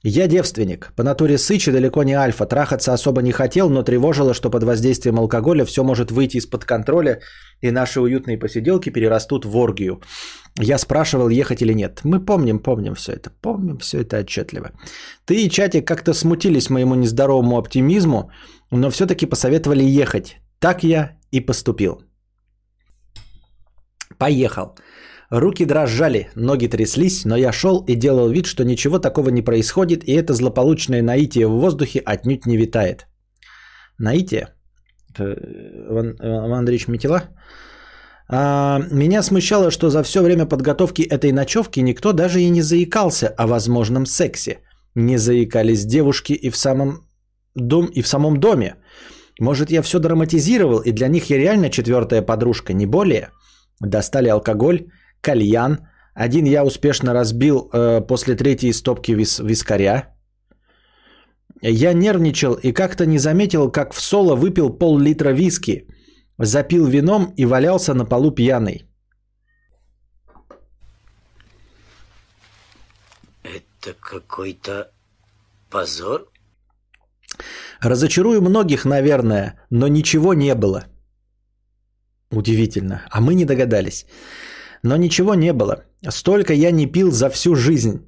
Я 0.06 0.26
девственник. 0.28 0.92
По 0.96 1.02
натуре 1.02 1.38
сычи 1.38 1.72
далеко 1.72 2.02
не 2.02 2.12
альфа. 2.12 2.44
Трахаться 2.44 2.92
особо 2.92 3.22
не 3.22 3.32
хотел, 3.32 3.70
но 3.70 3.82
тревожило, 3.82 4.34
что 4.34 4.50
под 4.50 4.62
воздействием 4.62 5.18
алкоголя 5.18 5.64
все 5.64 5.82
может 5.82 6.10
выйти 6.10 6.36
из-под 6.36 6.66
контроля, 6.66 7.20
и 7.62 7.70
наши 7.70 8.00
уютные 8.00 8.36
посиделки 8.36 8.90
перерастут 8.90 9.46
в 9.46 9.56
оргию. 9.56 10.02
Я 10.60 10.76
спрашивал, 10.76 11.30
ехать 11.30 11.62
или 11.62 11.72
нет. 11.72 12.00
Мы 12.04 12.20
помним, 12.20 12.58
помним 12.58 12.94
все 12.94 13.12
это. 13.12 13.30
Помним 13.40 13.78
все 13.78 14.02
это 14.02 14.18
отчетливо. 14.18 14.72
Ты 15.24 15.42
и 15.42 15.48
чатик 15.48 15.86
как-то 15.86 16.12
смутились 16.12 16.68
моему 16.68 16.94
нездоровому 16.94 17.56
оптимизму, 17.56 18.30
но 18.70 18.90
все-таки 18.90 19.24
посоветовали 19.24 19.84
ехать. 19.84 20.36
Так 20.58 20.84
я 20.84 21.16
и 21.30 21.40
поступил. 21.40 22.02
Поехал. 24.18 24.76
Руки 25.30 25.64
дрожали, 25.64 26.28
ноги 26.34 26.68
тряслись, 26.68 27.24
но 27.24 27.36
я 27.36 27.52
шел 27.52 27.84
и 27.88 27.94
делал 27.94 28.28
вид, 28.28 28.46
что 28.46 28.64
ничего 28.64 28.98
такого 28.98 29.30
не 29.30 29.42
происходит, 29.42 30.04
и 30.08 30.12
это 30.12 30.34
злополучное 30.34 31.02
наитие 31.02 31.46
в 31.46 31.60
воздухе 31.60 32.00
отнюдь 32.00 32.46
не 32.46 32.56
витает. 32.56 33.06
Наитие? 33.98 34.48
Это 35.10 35.24
Иван, 35.90 36.16
Иван 36.20 36.52
Андреевич 36.52 36.88
Метила? 36.88 37.22
А, 38.28 38.80
меня 38.90 39.22
смущало, 39.22 39.70
что 39.70 39.90
за 39.90 40.02
все 40.02 40.22
время 40.22 40.46
подготовки 40.46 41.02
этой 41.02 41.32
ночевки 41.32 41.80
никто 41.80 42.12
даже 42.12 42.40
и 42.40 42.50
не 42.50 42.62
заикался 42.62 43.28
о 43.28 43.46
возможном 43.46 44.06
сексе. 44.06 44.60
Не 44.94 45.18
заикались 45.18 45.84
девушки 45.84 46.32
и 46.32 46.50
в 46.50 46.56
самом, 46.56 47.06
дом, 47.54 47.86
и 47.86 48.02
в 48.02 48.06
самом 48.06 48.40
доме. 48.40 48.76
Может, 49.40 49.70
я 49.70 49.82
все 49.82 49.98
драматизировал, 49.98 50.80
и 50.80 50.92
для 50.92 51.08
них 51.08 51.30
я 51.30 51.38
реально 51.38 51.70
четвертая 51.70 52.22
подружка, 52.22 52.72
не 52.72 52.86
более? 52.86 53.30
Достали 53.80 54.28
алкоголь, 54.28 54.86
кальян. 55.24 55.78
Один 56.14 56.46
я 56.46 56.64
успешно 56.64 57.14
разбил 57.14 57.56
э, 57.72 58.06
после 58.06 58.36
третьей 58.36 58.72
стопки 58.72 59.12
вис- 59.12 59.42
вискаря. 59.42 60.14
Я 61.62 61.92
нервничал 61.94 62.54
и 62.62 62.72
как-то 62.72 63.06
не 63.06 63.18
заметил, 63.18 63.72
как 63.72 63.94
в 63.94 64.00
соло 64.00 64.36
выпил 64.36 64.78
пол-литра 64.78 65.32
виски, 65.32 65.86
запил 66.38 66.86
вином 66.86 67.32
и 67.36 67.46
валялся 67.46 67.94
на 67.94 68.04
полу 68.04 68.30
пьяный. 68.30 68.84
Это 73.42 73.94
какой-то 74.00 74.90
позор? 75.70 76.30
Разочарую 77.80 78.40
многих, 78.40 78.84
наверное, 78.84 79.54
но 79.70 79.88
ничего 79.88 80.34
не 80.34 80.54
было. 80.54 80.84
Удивительно. 82.30 83.02
А 83.10 83.20
мы 83.20 83.34
не 83.34 83.44
догадались. 83.44 84.06
Но 84.84 84.96
ничего 84.96 85.34
не 85.34 85.52
было. 85.52 85.84
Столько 86.10 86.52
я 86.52 86.70
не 86.70 86.86
пил 86.86 87.10
за 87.10 87.30
всю 87.30 87.54
жизнь. 87.54 88.06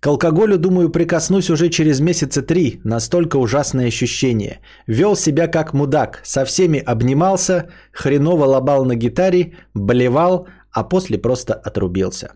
К 0.00 0.08
алкоголю, 0.08 0.58
думаю, 0.58 0.90
прикоснусь 0.90 1.50
уже 1.50 1.68
через 1.68 2.00
месяца 2.00 2.42
три. 2.42 2.80
Настолько 2.84 3.38
ужасное 3.38 3.86
ощущение. 3.86 4.58
Вел 4.88 5.14
себя 5.16 5.46
как 5.46 5.74
мудак. 5.74 6.20
Со 6.24 6.44
всеми 6.44 6.80
обнимался, 6.80 7.68
хреново 7.92 8.46
лобал 8.46 8.84
на 8.84 8.96
гитаре, 8.96 9.52
блевал, 9.74 10.48
а 10.72 10.82
после 10.82 11.18
просто 11.18 11.54
отрубился. 11.54 12.32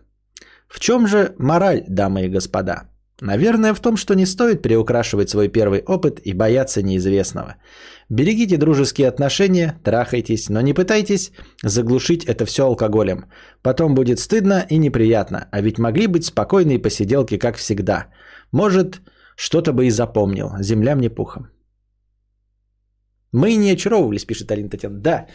В 0.68 0.78
чем 0.78 1.08
же 1.08 1.34
мораль, 1.38 1.84
дамы 1.88 2.26
и 2.26 2.28
господа? 2.28 2.84
Наверное, 3.20 3.72
в 3.74 3.80
том, 3.80 3.96
что 3.96 4.14
не 4.14 4.26
стоит 4.26 4.62
приукрашивать 4.62 5.30
свой 5.30 5.48
первый 5.48 5.80
опыт 5.80 6.20
и 6.24 6.34
бояться 6.34 6.82
неизвестного. 6.82 7.56
Берегите 8.10 8.58
дружеские 8.58 9.08
отношения, 9.08 9.80
трахайтесь, 9.82 10.50
но 10.50 10.60
не 10.60 10.74
пытайтесь 10.74 11.32
заглушить 11.64 12.24
это 12.24 12.44
все 12.44 12.62
алкоголем. 12.62 13.24
Потом 13.62 13.94
будет 13.94 14.18
стыдно 14.18 14.66
и 14.68 14.78
неприятно, 14.78 15.48
а 15.50 15.62
ведь 15.62 15.78
могли 15.78 16.06
быть 16.06 16.24
спокойные 16.24 16.78
посиделки, 16.78 17.38
как 17.38 17.56
всегда. 17.56 18.08
Может, 18.52 19.00
что-то 19.36 19.72
бы 19.72 19.86
и 19.86 19.90
запомнил. 19.90 20.50
Земля 20.60 20.94
мне 20.94 21.08
пухом. 21.08 21.48
Мы 23.32 23.56
не 23.56 23.72
очаровывались, 23.72 24.24
пишет 24.24 24.50
Алина 24.50 24.68
Татьяна. 24.68 24.98
Да, 25.00 25.26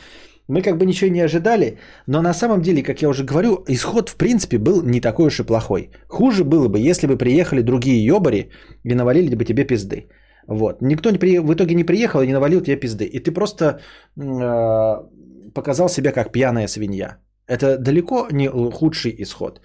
мы 0.47 0.61
как 0.61 0.77
бы 0.77 0.85
ничего 0.85 1.11
не 1.11 1.21
ожидали, 1.21 1.77
но 2.07 2.21
на 2.21 2.33
самом 2.33 2.61
деле, 2.61 2.83
как 2.83 3.01
я 3.01 3.09
уже 3.09 3.23
говорю, 3.23 3.63
исход 3.67 4.09
в 4.09 4.15
принципе 4.15 4.57
был 4.57 4.81
не 4.83 4.99
такой 5.01 5.27
уж 5.27 5.39
и 5.39 5.43
плохой. 5.43 5.89
Хуже 6.07 6.43
было 6.43 6.67
бы, 6.67 6.79
если 6.79 7.07
бы 7.07 7.17
приехали 7.17 7.61
другие 7.61 8.05
ёбари 8.05 8.49
и 8.83 8.95
навалили 8.95 9.35
бы 9.35 9.45
тебе 9.45 9.63
пизды. 9.63 10.07
Вот. 10.47 10.81
Никто 10.81 11.11
не 11.11 11.17
при... 11.17 11.39
в 11.39 11.53
итоге 11.53 11.75
не 11.75 11.83
приехал 11.83 12.21
и 12.21 12.27
не 12.27 12.33
навалил 12.33 12.61
тебе 12.61 12.75
пизды. 12.75 13.05
И 13.05 13.19
ты 13.19 13.31
просто 13.31 13.79
э, 14.17 14.97
показал 15.53 15.89
себя 15.89 16.11
как 16.11 16.31
пьяная 16.31 16.67
свинья. 16.67 17.17
Это 17.47 17.77
далеко 17.77 18.27
не 18.31 18.47
худший 18.47 19.15
исход. 19.19 19.61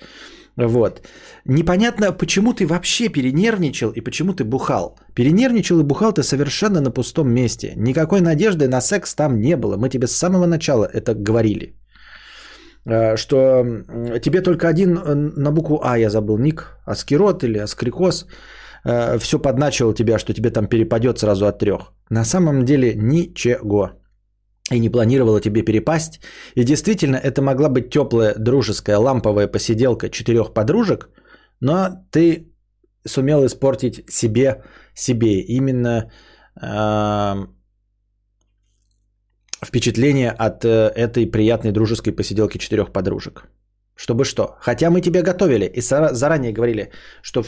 Вот. 0.57 1.07
Непонятно, 1.45 2.13
почему 2.13 2.55
ты 2.55 2.67
вообще 2.67 3.09
перенервничал 3.09 3.91
и 3.91 4.01
почему 4.01 4.33
ты 4.33 4.45
бухал. 4.45 4.99
Перенервничал 5.15 5.81
и 5.81 5.85
бухал 5.85 6.13
ты 6.13 6.23
совершенно 6.23 6.81
на 6.81 6.91
пустом 6.91 7.29
месте. 7.29 7.75
Никакой 7.77 8.21
надежды 8.21 8.69
на 8.69 8.81
секс 8.81 9.15
там 9.15 9.41
не 9.41 9.57
было. 9.57 9.77
Мы 9.77 9.89
тебе 9.89 10.07
с 10.07 10.17
самого 10.17 10.47
начала 10.47 10.89
это 10.93 11.15
говорили. 11.15 11.75
Э, 12.87 13.17
что 13.17 13.65
тебе 14.23 14.41
только 14.41 14.69
один 14.69 14.97
э, 14.97 15.15
на 15.15 15.51
букву 15.51 15.81
А 15.83 15.99
я 15.99 16.11
забыл 16.11 16.39
ник, 16.39 16.79
аскерот 16.87 17.45
или 17.45 17.59
аскрикоз, 17.59 18.27
э, 18.85 19.19
все 19.19 19.39
подначивал 19.39 19.93
тебя, 19.93 20.19
что 20.19 20.33
тебе 20.33 20.51
там 20.51 20.69
перепадет 20.69 21.19
сразу 21.19 21.47
от 21.47 21.59
трех. 21.59 21.93
На 22.11 22.25
самом 22.25 22.65
деле 22.65 22.95
ничего 22.95 23.91
и 24.71 24.81
не 24.81 24.91
планировала 24.91 25.41
тебе 25.41 25.63
перепасть. 25.63 26.21
И 26.55 26.65
действительно, 26.65 27.17
это 27.17 27.43
могла 27.43 27.69
быть 27.69 27.91
теплая, 27.91 28.35
дружеская, 28.39 28.99
ламповая 28.99 29.47
посиделка 29.47 30.11
четырех 30.11 30.53
подружек, 30.55 31.09
но 31.61 31.89
ты 32.11 32.53
сумел 33.07 33.45
испортить 33.45 34.05
себе, 34.11 34.63
себе 34.95 35.41
именно 35.41 36.11
э, 36.61 37.47
впечатление 39.65 40.31
от 40.31 40.65
э, 40.65 40.91
этой 40.97 41.31
приятной 41.31 41.73
дружеской 41.73 42.13
посиделки 42.13 42.59
четырех 42.59 42.93
подружек. 42.93 43.49
Чтобы 43.95 44.25
что? 44.25 44.57
Хотя 44.61 44.91
мы 44.91 45.01
тебе 45.01 45.23
готовили 45.23 45.65
и 45.65 45.81
заранее 45.81 46.53
говорили, 46.53 46.91
что 47.23 47.45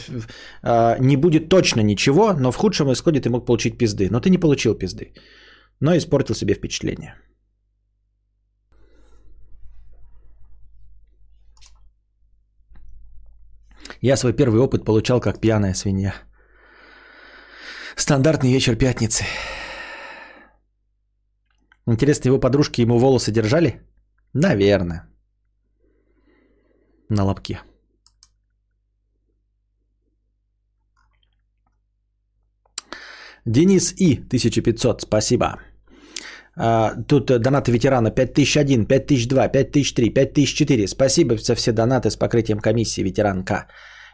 э, 0.63 0.95
не 0.99 1.17
будет 1.17 1.49
точно 1.49 1.81
ничего, 1.81 2.33
но 2.33 2.51
в 2.51 2.55
худшем 2.55 2.91
исходе 2.91 3.19
ты 3.19 3.29
мог 3.29 3.45
получить 3.45 3.77
пизды. 3.77 4.07
Но 4.09 4.19
ты 4.19 4.29
не 4.29 4.37
получил 4.37 4.73
пизды 4.73 5.13
но 5.79 5.95
испортил 5.95 6.35
себе 6.35 6.53
впечатление. 6.53 7.15
Я 14.01 14.17
свой 14.17 14.33
первый 14.33 14.61
опыт 14.61 14.85
получал 14.85 15.19
как 15.19 15.41
пьяная 15.41 15.73
свинья. 15.73 16.13
Стандартный 17.95 18.53
вечер 18.53 18.75
пятницы. 18.77 19.25
Интересно, 21.85 22.29
его 22.29 22.39
подружки 22.39 22.81
ему 22.81 22.99
волосы 22.99 23.31
держали? 23.31 23.81
Наверное. 24.33 25.09
На 27.09 27.23
лобке. 27.25 27.61
Денис 33.45 33.93
И, 33.97 34.15
1500, 34.15 35.01
спасибо. 35.01 35.59
А, 36.61 36.93
тут 37.07 37.25
донаты 37.41 37.71
ветерана 37.71 38.11
5001, 38.11 38.85
5002, 38.85 39.47
5003, 39.47 40.13
5004. 40.13 40.87
Спасибо 40.87 41.37
за 41.37 41.55
все 41.55 41.71
донаты 41.71 42.09
с 42.09 42.17
покрытием 42.17 42.59
комиссии 42.59 43.03
ветеранка. 43.03 43.67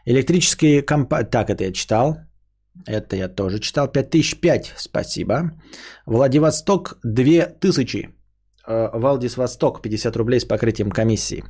Электрические 0.06 0.84
компании... 0.84 1.30
Так, 1.30 1.50
это 1.50 1.64
я 1.64 1.74
читал. 1.74 2.18
Это 2.86 3.16
я 3.16 3.30
тоже 3.30 3.60
читал. 3.60 3.88
5005, 3.88 4.74
спасибо. 4.78 5.52
Владивосток 6.06 7.00
2000. 7.04 8.10
А, 8.68 8.92
Валдис 8.94 9.38
Восток 9.38 9.82
50 9.82 10.16
рублей 10.16 10.40
с 10.40 10.46
покрытием 10.46 10.92
комиссии. 10.92 11.44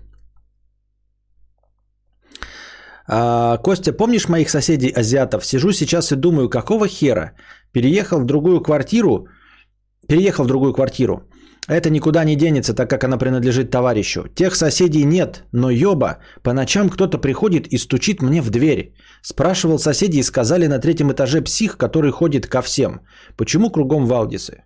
А, 3.07 3.57
Костя, 3.57 3.91
помнишь 3.91 4.30
моих 4.30 4.49
соседей 4.49 4.93
азиатов? 4.95 5.45
Сижу 5.45 5.74
сейчас 5.74 6.11
и 6.11 6.15
думаю, 6.15 6.49
какого 6.49 6.88
хера 6.88 7.33
переехал 7.74 8.22
в 8.22 8.25
другую 8.25 8.61
квартиру, 8.61 9.27
переехал 10.08 10.43
в 10.43 10.48
другую 10.48 10.74
квартиру. 10.74 11.22
Это 11.67 11.90
никуда 11.90 12.24
не 12.24 12.35
денется, 12.35 12.75
так 12.75 12.90
как 12.90 13.03
она 13.03 13.17
принадлежит 13.17 13.72
товарищу. 13.72 14.27
Тех 14.35 14.56
соседей 14.56 15.03
нет, 15.03 15.43
но 15.51 15.72
ёба, 15.72 16.17
по 16.43 16.53
ночам 16.53 16.90
кто-то 16.90 17.17
приходит 17.17 17.67
и 17.67 17.77
стучит 17.77 18.22
мне 18.22 18.42
в 18.42 18.50
дверь. 18.50 18.93
Спрашивал 19.24 19.80
соседей 19.80 20.19
и 20.19 20.24
сказали 20.24 20.67
на 20.67 20.80
третьем 20.80 21.11
этаже 21.11 21.42
псих, 21.42 21.77
который 21.77 22.11
ходит 22.11 22.48
ко 22.48 22.61
всем. 22.61 23.01
Почему 23.35 23.72
кругом 23.72 24.06
Валдисы? 24.06 24.64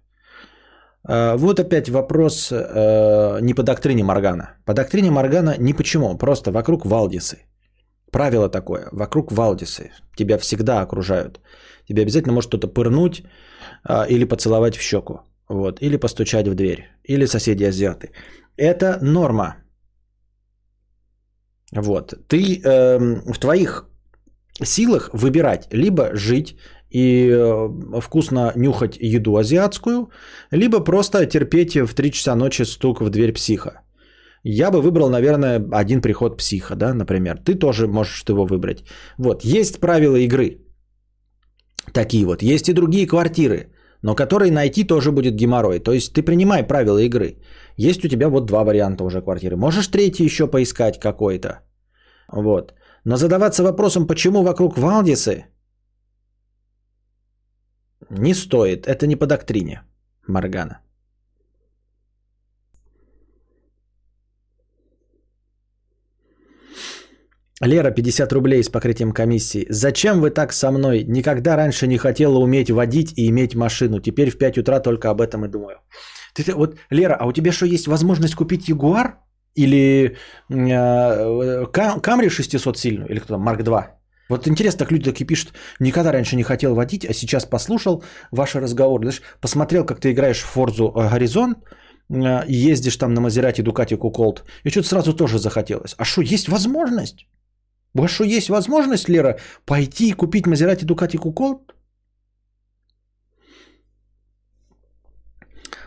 А, 1.07 1.37
вот 1.37 1.59
опять 1.59 1.89
вопрос 1.89 2.51
э, 2.51 3.39
не 3.41 3.53
по 3.53 3.63
доктрине 3.63 4.03
Моргана. 4.03 4.57
По 4.65 4.73
доктрине 4.73 5.09
Моргана 5.09 5.55
ни 5.57 5.73
почему, 5.73 6.17
просто 6.17 6.51
вокруг 6.51 6.85
Валдисы. 6.85 7.37
Правило 8.11 8.49
такое, 8.49 8.89
вокруг 8.91 9.31
Валдисы. 9.31 9.91
Тебя 10.17 10.37
всегда 10.37 10.81
окружают. 10.81 11.39
Тебе 11.87 12.01
обязательно 12.01 12.33
может 12.33 12.49
кто-то 12.49 12.67
пырнуть 12.67 13.23
а, 13.83 14.05
или 14.09 14.25
поцеловать 14.25 14.77
в 14.77 14.81
щеку. 14.81 15.21
Вот, 15.49 15.81
или 15.81 15.97
постучать 15.97 16.47
в 16.47 16.55
дверь. 16.55 16.87
Или 17.03 17.25
соседи 17.25 17.63
азиаты. 17.63 18.11
Это 18.57 18.99
норма. 19.01 19.55
Вот. 21.71 22.13
Ты 22.27 22.61
э, 22.63 22.99
в 23.33 23.39
твоих 23.39 23.89
силах 24.63 25.09
выбирать 25.13 25.67
либо 25.71 26.15
жить 26.15 26.57
и 26.91 27.29
э, 27.29 28.01
вкусно 28.01 28.51
нюхать 28.55 28.97
еду 28.97 29.37
азиатскую, 29.37 30.09
либо 30.51 30.83
просто 30.83 31.25
терпеть 31.25 31.75
в 31.75 31.93
3 31.93 32.11
часа 32.11 32.35
ночи 32.35 32.65
стук 32.65 33.01
в 33.01 33.09
дверь 33.09 33.33
психа. 33.33 33.81
Я 34.43 34.71
бы 34.71 34.81
выбрал, 34.81 35.09
наверное, 35.09 35.61
один 35.71 36.01
приход 36.01 36.37
психа, 36.37 36.75
да, 36.75 36.93
например. 36.93 37.37
Ты 37.45 37.55
тоже 37.55 37.87
можешь 37.87 38.23
его 38.29 38.45
выбрать. 38.45 38.83
Вот, 39.17 39.43
есть 39.43 39.79
правила 39.79 40.15
игры. 40.15 40.61
Такие 41.93 42.25
вот. 42.25 42.43
Есть 42.43 42.69
и 42.69 42.73
другие 42.73 43.07
квартиры, 43.07 43.71
но 44.01 44.15
которые 44.15 44.51
найти 44.51 44.87
тоже 44.87 45.11
будет 45.11 45.35
геморрой. 45.35 45.79
То 45.79 45.91
есть 45.91 46.13
ты 46.13 46.23
принимай 46.23 46.63
правила 46.63 46.97
игры. 46.97 47.37
Есть 47.77 48.05
у 48.05 48.07
тебя 48.07 48.29
вот 48.29 48.45
два 48.45 48.63
варианта 48.63 49.03
уже 49.03 49.21
квартиры. 49.21 49.55
Можешь 49.55 49.87
третий 49.87 50.25
еще 50.25 50.47
поискать 50.47 50.99
какой-то. 50.99 51.61
Вот. 52.31 52.73
Но 53.05 53.17
задаваться 53.17 53.63
вопросом, 53.63 54.07
почему 54.07 54.43
вокруг 54.43 54.77
Валдисы, 54.77 55.45
не 58.09 58.33
стоит. 58.33 58.87
Это 58.87 59.07
не 59.07 59.15
по 59.15 59.25
доктрине 59.25 59.81
Маргана. 60.27 60.79
Лера, 67.61 67.91
50 67.91 68.33
рублей 68.33 68.63
с 68.63 68.69
покрытием 68.69 69.11
комиссии. 69.11 69.65
Зачем 69.69 70.21
вы 70.21 70.29
так 70.29 70.53
со 70.53 70.71
мной? 70.71 71.03
Никогда 71.03 71.57
раньше 71.57 71.87
не 71.87 71.97
хотела 71.97 72.37
уметь 72.37 72.71
водить 72.71 73.13
и 73.17 73.27
иметь 73.29 73.55
машину. 73.55 73.99
Теперь 73.99 74.29
в 74.29 74.37
5 74.37 74.57
утра 74.59 74.79
только 74.79 75.09
об 75.09 75.19
этом 75.19 75.45
и 75.45 75.49
думаю. 75.49 75.77
Ты, 76.33 76.53
вот, 76.53 76.77
Лера, 76.89 77.17
а 77.19 77.25
у 77.25 77.33
тебя 77.33 77.51
что, 77.51 77.65
есть 77.65 77.87
возможность 77.87 78.35
купить 78.35 78.69
Ягуар? 78.69 79.17
Или 79.55 80.15
э, 80.49 81.65
Камри 82.01 82.29
600 82.29 82.77
сильную? 82.77 83.09
Или 83.09 83.19
кто 83.19 83.33
там, 83.33 83.41
Марк 83.41 83.63
2? 83.63 83.99
Вот 84.29 84.47
интересно, 84.47 84.79
так 84.79 84.91
люди 84.91 85.05
такие 85.05 85.25
пишут, 85.25 85.53
никогда 85.79 86.11
раньше 86.11 86.35
не 86.35 86.43
хотел 86.43 86.75
водить, 86.75 87.03
а 87.03 87.13
сейчас 87.13 87.45
послушал 87.45 88.03
ваши 88.31 88.59
разговоры, 88.59 89.03
знаешь, 89.05 89.21
посмотрел, 89.41 89.85
как 89.85 89.99
ты 89.99 90.11
играешь 90.11 90.43
в 90.43 90.45
Форзу 90.45 90.91
Горизонт, 90.91 91.57
э, 92.09 92.43
ездишь 92.47 92.95
там 92.97 93.13
на 93.13 93.21
Мазерати 93.21 93.63
Дукати 93.63 93.95
Куколт, 93.95 94.43
и 94.63 94.69
что-то 94.69 94.87
сразу 94.87 95.13
тоже 95.13 95.39
захотелось. 95.39 95.95
А 95.97 96.05
что, 96.05 96.21
есть 96.21 96.47
возможность? 96.47 97.25
У 97.95 98.01
вас 98.01 98.11
что, 98.11 98.23
есть 98.23 98.49
возможность, 98.49 99.09
Лера, 99.09 99.39
пойти 99.65 100.09
и 100.09 100.13
купить 100.13 100.47
Мазерати 100.47 100.85
Дукати 100.85 101.17
Кукол? 101.17 101.65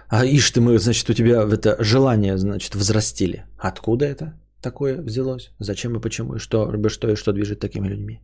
А 0.09 0.27
ишь 0.27 0.51
ты, 0.51 0.61
мы, 0.61 0.79
значит, 0.79 1.09
у 1.09 1.15
тебя 1.15 1.43
это 1.43 1.77
желание, 1.83 2.37
значит, 2.37 2.75
возрастили. 2.75 3.47
Откуда 3.59 4.05
это 4.05 4.35
такое 4.61 5.01
взялось? 5.01 5.51
Зачем 5.59 5.97
и 5.97 6.01
почему? 6.01 6.35
И 6.35 6.39
что, 6.39 6.89
что 6.89 7.11
и 7.11 7.17
что 7.17 7.33
движет 7.33 7.61
такими 7.61 7.89
людьми? 7.89 8.21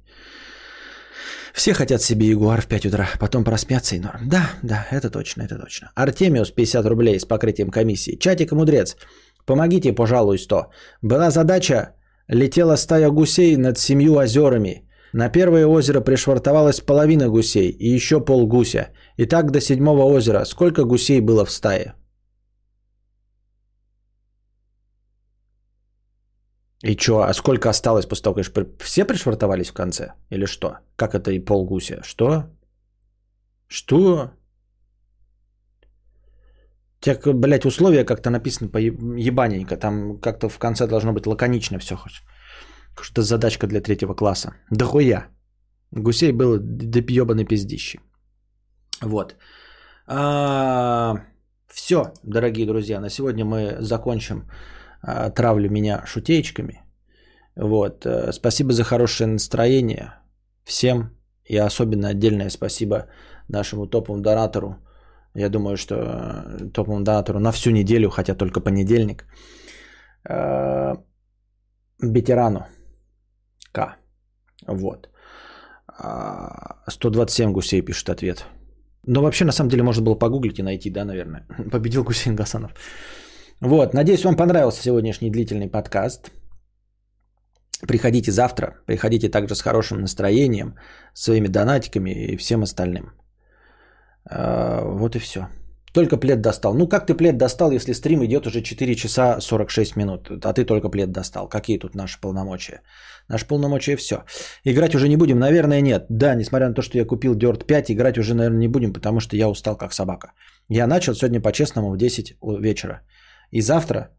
Все 1.55 1.73
хотят 1.73 2.03
себе 2.03 2.27
ягуар 2.27 2.61
в 2.61 2.67
5 2.67 2.87
утра, 2.87 3.09
потом 3.19 3.45
проспятся 3.45 3.97
и 3.97 4.01
норм. 4.01 4.29
Да, 4.29 4.51
да, 4.63 4.87
это 4.91 5.11
точно, 5.11 5.43
это 5.43 5.59
точно. 5.59 5.91
Артемиус 5.95 6.51
50 6.51 6.87
рублей 6.87 7.19
с 7.19 7.25
покрытием 7.25 7.71
комиссии. 7.71 8.19
Чатик 8.19 8.53
мудрец. 8.53 8.97
Помогите, 9.47 9.95
пожалуй, 9.95 10.39
100. 10.39 10.71
Была 11.03 11.31
задача 11.31 11.95
Летела 12.29 12.77
стая 12.77 13.11
гусей 13.11 13.57
над 13.57 13.79
семью 13.79 14.17
озерами. 14.17 14.89
На 15.15 15.31
первое 15.31 15.67
озеро 15.67 16.03
пришвартовалась 16.03 16.81
половина 16.81 17.29
гусей 17.29 17.71
и 17.71 17.89
еще 17.89 18.21
полгуся. 18.21 18.89
И 19.17 19.27
так 19.27 19.51
до 19.51 19.61
седьмого 19.61 20.03
озера. 20.05 20.45
Сколько 20.45 20.85
гусей 20.85 21.21
было 21.21 21.45
в 21.47 21.51
стае? 21.51 21.95
И 26.85 26.97
что, 26.97 27.23
а 27.23 27.35
сколько 27.35 27.71
осталось 27.71 28.07
после 28.07 28.23
того, 28.23 28.35
как 28.37 28.83
все 28.83 29.05
пришвартовались 29.05 29.71
в 29.71 29.73
конце? 29.73 30.13
Или 30.31 30.47
что? 30.47 30.79
Как 30.97 31.15
это 31.15 31.33
и 31.33 31.41
полгуся? 31.41 32.03
Что? 32.05 32.45
Что? 33.69 34.31
Тебя, 37.01 37.33
блядь, 37.33 37.65
условия 37.65 38.05
как-то 38.05 38.31
написаны 38.31 38.71
по 38.71 38.79
ебаненько. 38.79 39.77
Там 39.77 40.19
как-то 40.21 40.49
в 40.49 40.59
конце 40.59 40.87
должно 40.87 41.13
быть 41.13 41.27
лаконично 41.27 41.79
все 41.79 41.97
хоть. 41.97 42.23
Что 43.01 43.23
задачка 43.23 43.67
для 43.67 43.81
третьего 43.81 44.15
класса. 44.15 44.53
Да 44.71 44.85
хуя. 44.85 45.29
Гусей 45.93 46.33
было 46.33 46.59
до 46.59 46.99
ебаной 46.99 47.45
пиздищи. 47.45 48.01
Вот. 49.01 49.37
все, 51.69 52.13
дорогие 52.25 52.67
друзья, 52.67 53.01
на 53.01 53.11
сегодня 53.11 53.45
мы 53.45 53.77
закончим 53.81 54.51
а, 55.03 55.31
травлю 55.31 55.71
меня 55.71 56.05
шутеечками. 56.07 56.83
Вот. 57.57 58.07
э, 58.07 58.33
Спасибо 58.33 58.73
за 58.73 58.85
хорошее 58.85 59.29
настроение 59.29 60.15
всем. 60.65 61.11
И 61.45 61.57
особенно 61.57 62.09
отдельное 62.09 62.51
спасибо 62.51 63.07
нашему 63.49 63.87
топовому 63.87 64.23
донатору. 64.23 64.77
Я 65.35 65.49
думаю, 65.49 65.77
что 65.77 65.95
э, 65.95 66.71
топовому 66.73 67.05
донатору 67.05 67.41
на 67.41 67.53
всю 67.53 67.71
неделю, 67.71 68.11
хотя 68.11 68.35
только 68.35 68.61
понедельник. 68.61 69.25
Э, 70.29 70.97
Ветерану 72.03 72.67
К. 73.73 73.97
Вот. 74.67 75.09
А, 75.89 76.85
127 76.89 77.53
гусей 77.53 77.83
пишет 77.83 78.09
ответ. 78.09 78.47
Но 79.07 79.23
вообще, 79.23 79.45
на 79.45 79.53
самом 79.53 79.71
деле, 79.71 79.83
можно 79.83 80.05
было 80.05 80.15
погуглить 80.15 80.59
и 80.59 80.63
найти, 80.63 80.91
да, 80.91 81.05
наверное. 81.05 81.47
Победил 81.73 82.05
Гусейн 82.05 82.37
Гасанов. 82.37 82.73
Вот, 83.61 83.95
надеюсь, 83.95 84.25
вам 84.25 84.37
понравился 84.37 84.83
сегодняшний 84.83 85.31
длительный 85.31 85.69
подкаст. 85.69 86.31
Приходите 87.87 88.31
завтра, 88.31 88.75
приходите 88.87 89.29
также 89.29 89.55
с 89.55 89.63
хорошим 89.63 90.01
настроением, 90.01 90.75
своими 91.15 91.49
донатиками 91.49 92.11
и 92.11 92.37
всем 92.37 92.63
остальным. 92.63 93.13
А, 94.31 94.85
Вот 94.85 95.17
и 95.17 95.19
все. 95.19 95.49
Только 95.93 96.17
плед 96.17 96.41
достал. 96.41 96.75
Ну, 96.75 96.89
как 96.89 97.07
ты 97.07 97.15
плед 97.15 97.39
достал, 97.39 97.71
если 97.71 97.95
стрим 97.95 98.25
идет 98.25 98.47
уже 98.47 98.63
4 98.63 98.95
часа 98.95 99.41
46 99.41 99.97
минут, 99.97 100.31
а 100.45 100.53
ты 100.53 100.65
только 100.65 100.91
плед 100.91 101.11
достал? 101.13 101.49
Какие 101.49 101.79
тут 101.79 101.95
наши 101.95 102.21
полномочия? 102.21 102.83
Наши 103.29 103.47
полномочия 103.47 103.97
все. 103.97 104.25
Играть 104.65 104.95
уже 104.95 105.09
не 105.09 105.17
будем? 105.17 105.39
Наверное, 105.39 105.81
нет. 105.81 106.07
Да, 106.11 106.35
несмотря 106.35 106.69
на 106.69 106.75
то, 106.75 106.83
что 106.83 106.99
я 106.99 107.05
купил 107.07 107.35
Dirt 107.35 107.65
5, 107.65 107.91
играть 107.91 108.19
уже, 108.19 108.35
наверное, 108.35 108.61
не 108.61 108.69
будем, 108.69 108.93
потому 108.93 109.21
что 109.21 109.37
я 109.37 109.49
устал 109.49 109.77
как 109.77 109.93
собака. 109.93 110.33
Я 110.69 110.87
начал 110.87 111.15
сегодня 111.15 111.41
по-честному 111.41 111.91
в 111.91 111.97
10 111.97 112.37
вечера. 112.61 113.01
И 113.51 113.61
завтра 113.63 114.11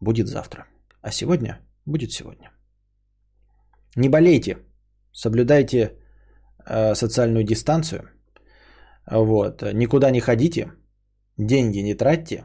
будет 0.00 0.28
завтра. 0.28 0.66
А 1.02 1.10
сегодня 1.10 1.58
будет 1.86 2.12
сегодня. 2.12 2.50
Не 3.96 4.08
болейте. 4.08 4.58
Соблюдайте 5.12 5.92
э, 6.66 6.94
социальную 6.94 7.44
дистанцию. 7.44 8.17
Вот. 9.10 9.62
Никуда 9.72 10.10
не 10.10 10.20
ходите. 10.20 10.72
Деньги 11.36 11.78
не 11.78 11.94
тратьте. 11.94 12.44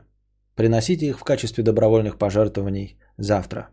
Приносите 0.55 1.07
их 1.07 1.19
в 1.19 1.23
качестве 1.23 1.63
добровольных 1.63 2.17
пожертвований 2.17 2.97
завтра. 3.17 3.69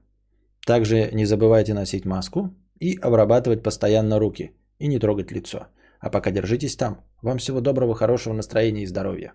Также 0.67 1.11
не 1.13 1.27
забывайте 1.27 1.75
носить 1.75 2.05
маску 2.05 2.55
и 2.81 2.97
обрабатывать 2.97 3.63
постоянно 3.63 4.19
руки. 4.19 4.53
И 4.79 4.89
не 4.89 4.99
трогать 4.99 5.31
лицо. 5.31 5.67
А 6.01 6.11
пока 6.11 6.31
держитесь 6.31 6.77
там. 6.77 7.05
Вам 7.23 7.39
всего 7.39 7.61
доброго, 7.61 7.95
хорошего 7.95 8.35
настроения 8.35 8.83
и 8.83 8.87
здоровья. 8.87 9.35